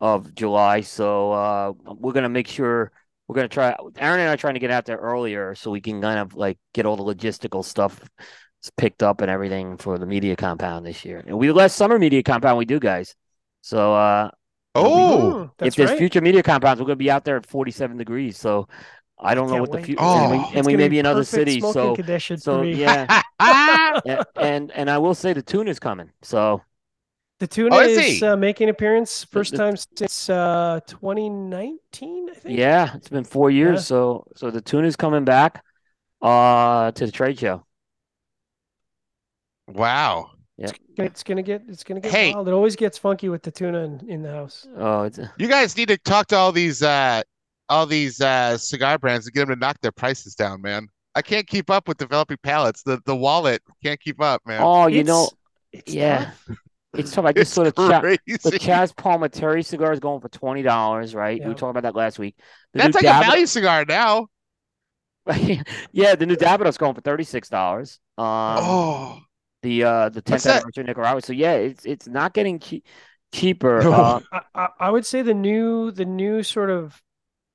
of 0.01 0.35
July. 0.35 0.81
So 0.81 1.31
uh, 1.31 1.71
we're 1.85 2.11
gonna 2.11 2.27
make 2.27 2.49
sure 2.49 2.91
we're 3.29 3.35
gonna 3.35 3.47
try. 3.47 3.73
Aaron 3.97 4.19
and 4.19 4.29
I 4.29 4.33
are 4.33 4.37
trying 4.37 4.55
to 4.55 4.59
get 4.59 4.69
out 4.71 4.83
there 4.83 4.97
earlier 4.97 5.55
so 5.55 5.71
we 5.71 5.79
can 5.79 6.01
kind 6.01 6.19
of 6.19 6.35
like 6.35 6.57
get 6.73 6.85
all 6.85 6.97
the 6.97 7.15
logistical 7.15 7.63
stuff 7.63 8.01
picked 8.71 9.03
up 9.03 9.21
and 9.21 9.29
everything 9.31 9.77
for 9.77 9.97
the 9.97 10.05
media 10.05 10.35
compound 10.35 10.85
this 10.85 11.03
year. 11.05 11.23
And 11.25 11.37
we 11.37 11.51
last 11.51 11.75
summer 11.75 11.97
media 11.99 12.23
compound 12.23 12.57
we 12.57 12.65
do, 12.65 12.79
guys. 12.79 13.15
So 13.61 13.93
uh, 13.95 14.31
Oh, 14.77 15.49
Mm, 15.59 15.65
if 15.67 15.75
there's 15.75 15.91
right. 15.91 15.97
future 15.97 16.19
media 16.21 16.43
compounds, 16.43 16.81
we're 16.81 16.87
gonna 16.87 16.97
be 16.97 17.09
out 17.09 17.23
there 17.23 17.37
at 17.37 17.45
47 17.45 17.95
degrees. 17.97 18.37
So 18.37 18.67
I 19.17 19.33
don't 19.33 19.47
know 19.47 19.53
Can't 19.53 19.61
what 19.69 19.71
the 19.71 19.85
future 19.85 20.01
Oh. 20.03 20.31
and 20.31 20.31
we, 20.41 20.57
and 20.57 20.65
we 20.65 20.75
may 20.75 20.89
be 20.89 20.99
in 20.99 21.05
other 21.05 21.23
cities. 21.23 21.63
So 21.71 21.95
condition 21.95 22.37
so 22.37 22.57
for 22.57 22.63
me. 22.65 22.73
yeah. 22.75 23.21
oh, 23.39 24.23
and 24.35 24.71
and 24.71 24.89
I 24.89 24.97
will 24.97 25.15
say 25.15 25.31
the 25.31 25.41
tune 25.41 25.67
is 25.69 25.79
coming. 25.79 26.11
So 26.21 26.61
The 27.39 27.47
tuna 27.47 27.75
Oh, 27.75 27.79
is 27.81 27.97
is 27.97 28.23
uh, 28.23 28.35
making 28.35 28.67
appearance 28.69 29.23
first 29.23 29.51
the- 29.51 29.57
time 29.57 29.75
since 29.77 30.29
uh 30.29 30.79
2019, 30.87 32.29
I 32.29 32.33
think. 32.33 32.57
yeah, 32.59 32.95
it's 32.95 33.07
been 33.09 33.23
four 33.23 33.49
years. 33.49 33.79
Yeah. 33.79 33.83
So 33.95 34.27
so 34.35 34.51
the 34.51 34.61
tune 34.61 34.83
is 34.85 34.95
coming 34.97 35.23
back 35.23 35.63
uh 36.21 36.91
to 36.91 37.05
the 37.05 37.11
trade 37.11 37.39
show. 37.39 37.65
Wow. 39.67 40.31
Yeah. 40.57 40.71
It's 40.97 41.23
gonna 41.23 41.43
get 41.43 41.63
it's 41.67 41.83
gonna 41.83 41.99
get 41.99 42.11
Hey. 42.11 42.33
wild. 42.33 42.47
It 42.47 42.53
always 42.53 42.75
gets 42.75 42.97
funky 42.97 43.27
with 43.29 43.43
the 43.43 43.51
tuna 43.51 43.79
in, 43.79 44.09
in 44.09 44.21
the 44.21 44.31
house. 44.31 44.67
Oh, 44.77 45.03
it's 45.03 45.19
You 45.37 45.47
guys 45.47 45.75
need 45.75 45.89
to 45.89 45.97
talk 45.97 46.27
to 46.27 46.37
all 46.37 46.51
these 46.51 46.81
uh 46.81 47.21
all 47.67 47.85
these 47.85 48.21
uh 48.21 48.57
cigar 48.57 48.97
brands 48.97 49.25
and 49.25 49.33
get 49.33 49.47
them 49.47 49.55
to 49.55 49.59
knock 49.59 49.77
their 49.81 49.91
prices 49.91 50.35
down, 50.35 50.61
man. 50.61 50.87
I 51.15 51.21
can't 51.21 51.47
keep 51.47 51.69
up 51.69 51.87
with 51.87 51.97
developing 51.97 52.37
palates. 52.43 52.83
The 52.83 53.01
the 53.05 53.15
wallet 53.15 53.61
can't 53.83 53.99
keep 53.99 54.21
up, 54.21 54.41
man. 54.45 54.61
oh, 54.63 54.87
you 54.87 55.03
know, 55.03 55.29
It's- 55.73 55.83
it's 55.87 55.93
yeah. 55.93 56.25
tough. 56.47 56.57
it's 56.93 57.11
tough. 57.11 57.25
I 57.25 57.33
just 57.33 57.41
it's 57.41 57.51
saw 57.51 57.63
the 57.63 57.71
Cha- 57.71 57.99
crazy. 57.99 58.19
the 58.27 58.59
Chazz 58.59 58.93
Palminteri 58.95 59.65
cigar 59.65 59.91
is 59.91 59.99
going 59.99 60.21
for 60.21 60.29
twenty 60.29 60.61
dollars, 60.61 61.13
right? 61.13 61.41
We 61.41 61.47
Yeah. 61.49 61.53
talked 61.55 61.71
about 61.71 61.83
that 61.83 61.95
last 61.95 62.17
week. 62.17 62.35
The 62.73 62.79
That's 62.79 63.01
new 63.01 63.09
like 63.09 63.23
a 63.23 63.25
value 63.27 63.45
cigar 63.45 63.83
now. 63.85 64.27
yeah, 65.91 66.15
the 66.15 66.25
new 66.25 66.35
Davidoff's 66.37 66.77
going 66.77 66.93
for 66.93 67.01
thirty 67.01 67.23
six 67.25 67.49
dollars. 67.49 67.99
Um, 68.17 68.25
oh, 68.27 69.19
the 69.65 69.83
uh 69.83 70.09
the 70.09 70.21
tenth 70.21 70.45
anniversary 70.45 70.81
of 70.81 70.87
Nicaragua. 70.87 71.21
So 71.21 71.33
yeah, 71.33 71.53
it's 71.53 71.85
it's 71.85 72.07
not 72.07 72.33
getting 72.33 72.59
che- 72.59 72.83
cheaper. 73.33 73.81
No. 73.83 73.91
Uh, 73.91 74.19
I, 74.31 74.41
I, 74.53 74.67
I 74.79 74.89
would 74.91 75.05
say 75.05 75.23
the 75.23 75.33
new 75.33 75.91
the 75.91 76.05
new 76.05 76.43
sort 76.43 76.69
of 76.69 77.01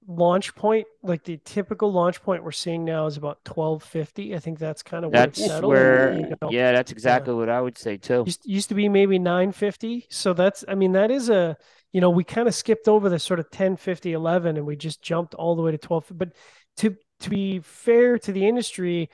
launch 0.09 0.55
point, 0.57 0.89
like 1.05 1.23
the 1.25 1.39
typical 1.45 1.93
launch 1.93 2.21
point 2.21 2.43
we're 2.43 2.51
seeing 2.51 2.85
now 2.85 3.07
is 3.07 3.17
about 3.17 3.45
twelve 3.45 3.85
fifty. 3.85 4.35
I 4.35 4.41
think 4.41 4.59
that's 4.59 4.83
kind 4.83 5.05
of 5.05 5.13
where 5.13 5.29
it's 5.29 5.39
that's 5.39 5.51
settled. 5.53 5.71
where 5.71 6.13
you 6.13 6.35
know. 6.43 6.51
yeah, 6.51 6.73
that's 6.73 6.91
exactly 6.91 7.33
what 7.33 7.49
I 7.49 7.61
would 7.61 7.79
say 7.79 7.97
too. 7.97 8.25
used, 8.27 8.45
used 8.45 8.69
to 8.71 8.75
be 8.75 8.89
maybe 8.89 9.19
950 9.19 10.07
so 10.11 10.33
that's 10.33 10.65
i 10.69 10.75
mean 10.75 10.93
that 10.93 11.11
is 11.11 11.29
a 11.29 11.57
you 11.93 12.01
know 12.01 12.11
we 12.11 12.25
kind 12.25 12.49
of 12.49 12.55
skipped 12.55 12.89
over 12.89 13.09
the 13.09 13.19
sort 13.19 13.39
of 13.41 13.51
10 13.51 13.77
50 13.77 14.13
11 14.13 14.57
and 14.57 14.67
we 14.67 14.77
just 14.77 15.03
jumped 15.03 15.35
all 15.35 15.55
the 15.55 15.63
way 15.63 15.71
to 15.71 15.79
12 15.79 16.13
but 16.13 16.31
to 16.79 16.97
to 17.21 17.31
be 17.31 17.61
fair 17.61 18.19
to 18.19 18.33
the 18.33 18.47
industry 18.47 19.11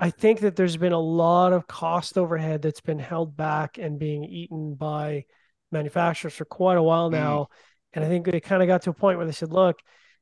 i 0.00 0.10
think 0.10 0.40
that 0.40 0.56
there's 0.56 0.76
been 0.76 0.92
a 0.92 0.98
lot 1.00 1.52
of 1.52 1.66
cost 1.66 2.18
overhead 2.18 2.62
that's 2.62 2.80
been 2.80 2.98
held 2.98 3.36
back 3.36 3.78
and 3.78 3.98
being 3.98 4.24
eaten 4.24 4.74
by 4.74 5.24
manufacturers 5.72 6.34
for 6.34 6.44
quite 6.44 6.76
a 6.78 6.82
while 6.82 7.08
Mm. 7.08 7.12
now 7.14 7.48
and 7.92 8.04
i 8.04 8.08
think 8.08 8.26
they 8.26 8.40
kind 8.40 8.62
of 8.62 8.68
got 8.68 8.82
to 8.82 8.90
a 8.90 8.94
point 8.94 9.18
where 9.18 9.26
they 9.26 9.32
said 9.32 9.52
look 9.52 9.78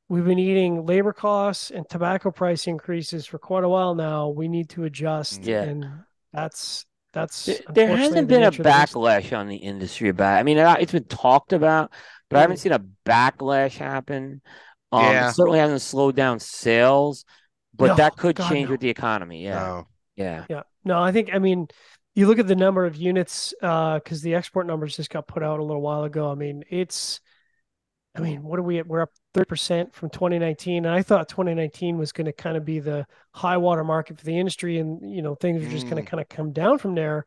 we've 0.09 0.25
been 0.25 0.39
eating 0.39 0.85
labor 0.85 1.13
costs 1.13 1.71
and 1.71 1.89
tobacco 1.89 2.31
price 2.31 2.67
increases 2.67 3.27
for 3.27 3.39
quite 3.39 3.65
a 3.65 3.69
while 3.69 3.95
now 3.95 4.29
we 4.29 4.49
need 4.49 4.69
to 4.71 4.85
adjust 4.85 5.45
Yeah. 5.45 5.63
and 5.63 5.87
that's 6.33 6.85
that's 7.13 7.47
There, 7.47 7.57
there 7.73 7.97
hasn't 7.97 8.17
the 8.29 8.35
been 8.35 8.43
a 8.43 8.51
nature 8.51 8.63
of 8.63 8.65
the 8.65 8.71
beast. 8.71 8.93
backlash 8.95 9.39
on 9.39 9.47
the 9.47 9.55
industry 9.55 10.09
about. 10.09 10.35
It. 10.37 10.41
I 10.41 10.43
mean, 10.43 10.59
it- 10.59 10.81
it's 10.81 10.91
been 10.91 11.05
talked 11.05 11.53
about, 11.53 11.93
but 12.29 12.39
I 12.39 12.41
haven't 12.41 12.57
Mm. 12.57 12.61
seen 12.61 12.73
a 12.73 12.83
backlash 13.07 13.77
happen. 13.79 14.43
Um, 14.91 15.03
Yeah. 15.05 15.29
it 15.29 15.35
certainly 15.35 15.61
hasn't 15.61 15.83
slowed 15.83 16.17
down 16.17 16.41
sales, 16.41 17.25
but 17.79 17.89
No, 17.89 17.95
that 17.95 18.17
could 18.17 18.37
God, 18.37 18.49
change 18.49 18.69
no. 18.69 18.73
with 18.73 18.81
the 18.81 18.89
economy. 18.91 19.45
Yeah, 19.45 19.59
no. 19.61 19.89
yeah. 20.17 20.45
Yeah. 20.49 20.63
No, 20.85 21.03
I 21.03 21.13
think 21.13 21.31
I 21.33 21.39
mean 21.39 21.69
you 22.15 22.27
look 22.27 22.39
at 22.39 22.47
the 22.47 22.57
number 22.57 22.85
of 22.85 22.97
units 22.97 23.55
uh 23.63 23.95
because 23.99 24.23
the 24.23 24.35
export 24.35 24.67
numbers 24.67 24.97
just 24.97 25.11
got 25.11 25.27
put 25.27 25.43
out 25.43 25.61
a 25.61 25.65
little 25.65 25.83
while 25.83 26.05
ago. 26.05 26.31
I 26.31 26.35
mean, 26.35 26.65
it's 26.71 27.21
I 28.17 28.21
mean, 28.21 28.45
what 28.45 28.61
are 28.61 28.63
we 28.63 28.79
at? 28.79 28.87
We're 28.87 29.01
up 29.03 29.11
30% 29.35 29.93
from 29.93 30.09
2019. 30.11 30.85
And 30.87 30.95
I 30.95 31.03
thought 31.03 31.29
2019 31.29 31.99
was 31.99 32.13
going 32.13 32.27
to 32.27 32.33
kind 32.33 32.57
of 32.57 32.65
be 32.65 32.79
the 32.79 33.07
high 33.33 33.57
water 33.57 33.83
market 33.83 34.19
for 34.19 34.25
the 34.25 34.39
industry 34.39 34.79
and 34.79 35.01
you 35.13 35.21
know 35.23 35.35
things 35.35 35.65
are 35.65 35.71
just 35.71 35.89
going 35.89 35.97
Mm. 36.03 36.07
to 36.07 36.11
kind 36.11 36.21
of 36.21 36.29
come 36.29 36.53
down 36.53 36.79
from 36.79 36.95
there. 36.95 37.25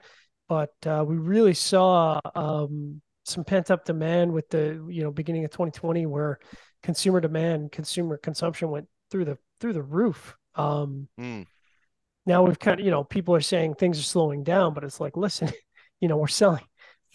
But 0.48 0.72
uh, 0.86 1.04
we 1.06 1.18
really 1.18 1.54
saw 1.54 2.22
um 2.36 3.02
some 3.26 3.44
pent 3.44 3.70
up 3.72 3.84
demand 3.84 4.32
with 4.32 4.50
the 4.50 4.86
you 4.90 5.04
know 5.04 5.12
beginning 5.12 5.44
of 5.44 5.52
2020 5.52 6.06
where 6.06 6.40
consumer 6.84 7.20
demand, 7.20 7.72
consumer 7.74 8.18
consumption 8.18 8.70
went 8.72 8.88
through 9.12 9.26
the 9.26 9.38
through 9.60 9.74
the 9.74 9.82
roof. 9.82 10.38
Um 10.56 11.08
Mm. 11.20 11.46
now 12.26 12.44
we've 12.44 12.60
kind 12.60 12.80
of 12.80 12.86
you 12.86 12.92
know 12.92 13.04
people 13.04 13.36
are 13.36 13.42
saying 13.42 13.76
things 13.76 14.00
are 14.00 14.04
slowing 14.04 14.44
down 14.44 14.74
but 14.74 14.84
it's 14.84 15.00
like 15.00 15.16
listen 15.16 15.50
you 16.02 16.08
know 16.08 16.18
we're 16.18 16.28
selling 16.28 16.64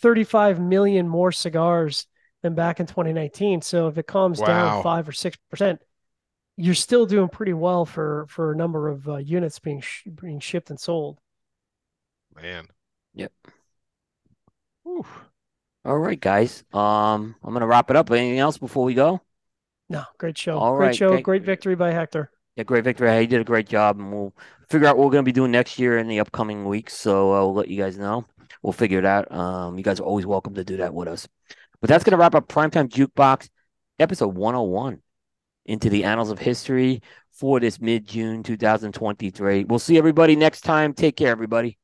35 0.01 0.59
million 0.60 1.09
more 1.09 1.32
cigars 1.32 2.06
than 2.43 2.55
back 2.55 2.81
in 2.81 2.86
2019 2.86 3.62
so 3.62 3.89
if 3.89 3.98
it 3.98 4.06
calms 4.06 4.40
Wow. 4.40 4.47
down 4.47 4.82
5 4.82 5.09
or 5.09 5.12
6 5.12 5.36
percent 5.51 5.81
you're 6.56 6.74
still 6.74 7.06
doing 7.06 7.28
pretty 7.28 7.52
well 7.52 7.85
for 7.85 8.27
for 8.28 8.52
a 8.52 8.56
number 8.56 8.89
of 8.89 9.09
uh, 9.09 9.16
units 9.16 9.59
being 9.59 9.81
sh- 9.81 10.06
being 10.20 10.39
shipped 10.40 10.70
and 10.70 10.78
sold 10.81 11.19
Man. 12.35 12.66
Yep. 13.14 13.32
Whew. 14.85 15.05
All 15.85 15.98
right, 15.98 16.19
guys. 16.20 16.64
Um, 16.73 17.35
I'm 17.43 17.52
gonna 17.52 17.66
wrap 17.66 17.90
it 17.90 17.97
up. 17.97 18.10
Anything 18.10 18.39
else 18.39 18.56
before 18.56 18.85
we 18.85 18.94
go? 18.94 19.20
No 19.93 20.02
great 20.19 20.36
show 20.36 20.59
All 20.59 20.77
great 20.77 20.86
right, 20.89 20.97
show 20.97 21.10
thank- 21.10 21.24
great 21.24 21.43
victory 21.44 21.74
by 21.77 21.93
hector 21.93 22.31
Yeah, 22.56 22.64
great 22.64 22.85
victory. 22.85 23.09
Hey, 23.09 23.23
You 23.23 23.27
did 23.28 23.40
a 23.40 23.44
great 23.44 23.69
job, 23.69 23.98
and 23.98 24.12
we'll 24.12 24.35
figure 24.69 24.86
out 24.89 24.97
what 24.98 25.06
we're 25.06 25.12
gonna 25.12 25.23
be 25.23 25.32
doing 25.32 25.51
next 25.52 25.78
year 25.78 25.97
in 25.98 26.06
the 26.09 26.20
upcoming 26.20 26.64
weeks. 26.66 26.94
So 26.94 27.32
uh, 27.32 27.40
we'll 27.47 27.55
let 27.55 27.69
you 27.69 27.78
guys 27.82 27.97
know. 27.97 28.27
We'll 28.62 28.73
figure 28.74 28.98
it 28.98 29.06
out. 29.06 29.31
Um, 29.32 29.78
you 29.78 29.85
guys 29.85 30.01
are 30.01 30.05
always 30.05 30.27
welcome 30.27 30.55
to 30.55 30.64
do 30.64 30.77
that 30.78 30.93
with 30.93 31.09
us. 31.09 31.27
But 31.81 31.89
that's 31.89 32.05
gonna 32.05 32.19
wrap 32.19 32.35
up 32.35 32.48
Primetime 32.48 32.89
Jukebox, 32.89 33.48
episode 33.98 34.35
101, 34.36 35.01
into 35.66 35.89
the 35.89 36.05
annals 36.05 36.31
of 36.31 36.39
history 36.39 37.01
for 37.31 37.59
this 37.59 37.81
mid 37.81 38.06
June 38.06 38.43
2023. 38.43 39.64
We'll 39.64 39.78
see 39.78 39.97
everybody 39.97 40.36
next 40.36 40.60
time. 40.60 40.93
Take 40.93 41.16
care, 41.16 41.31
everybody. 41.31 41.78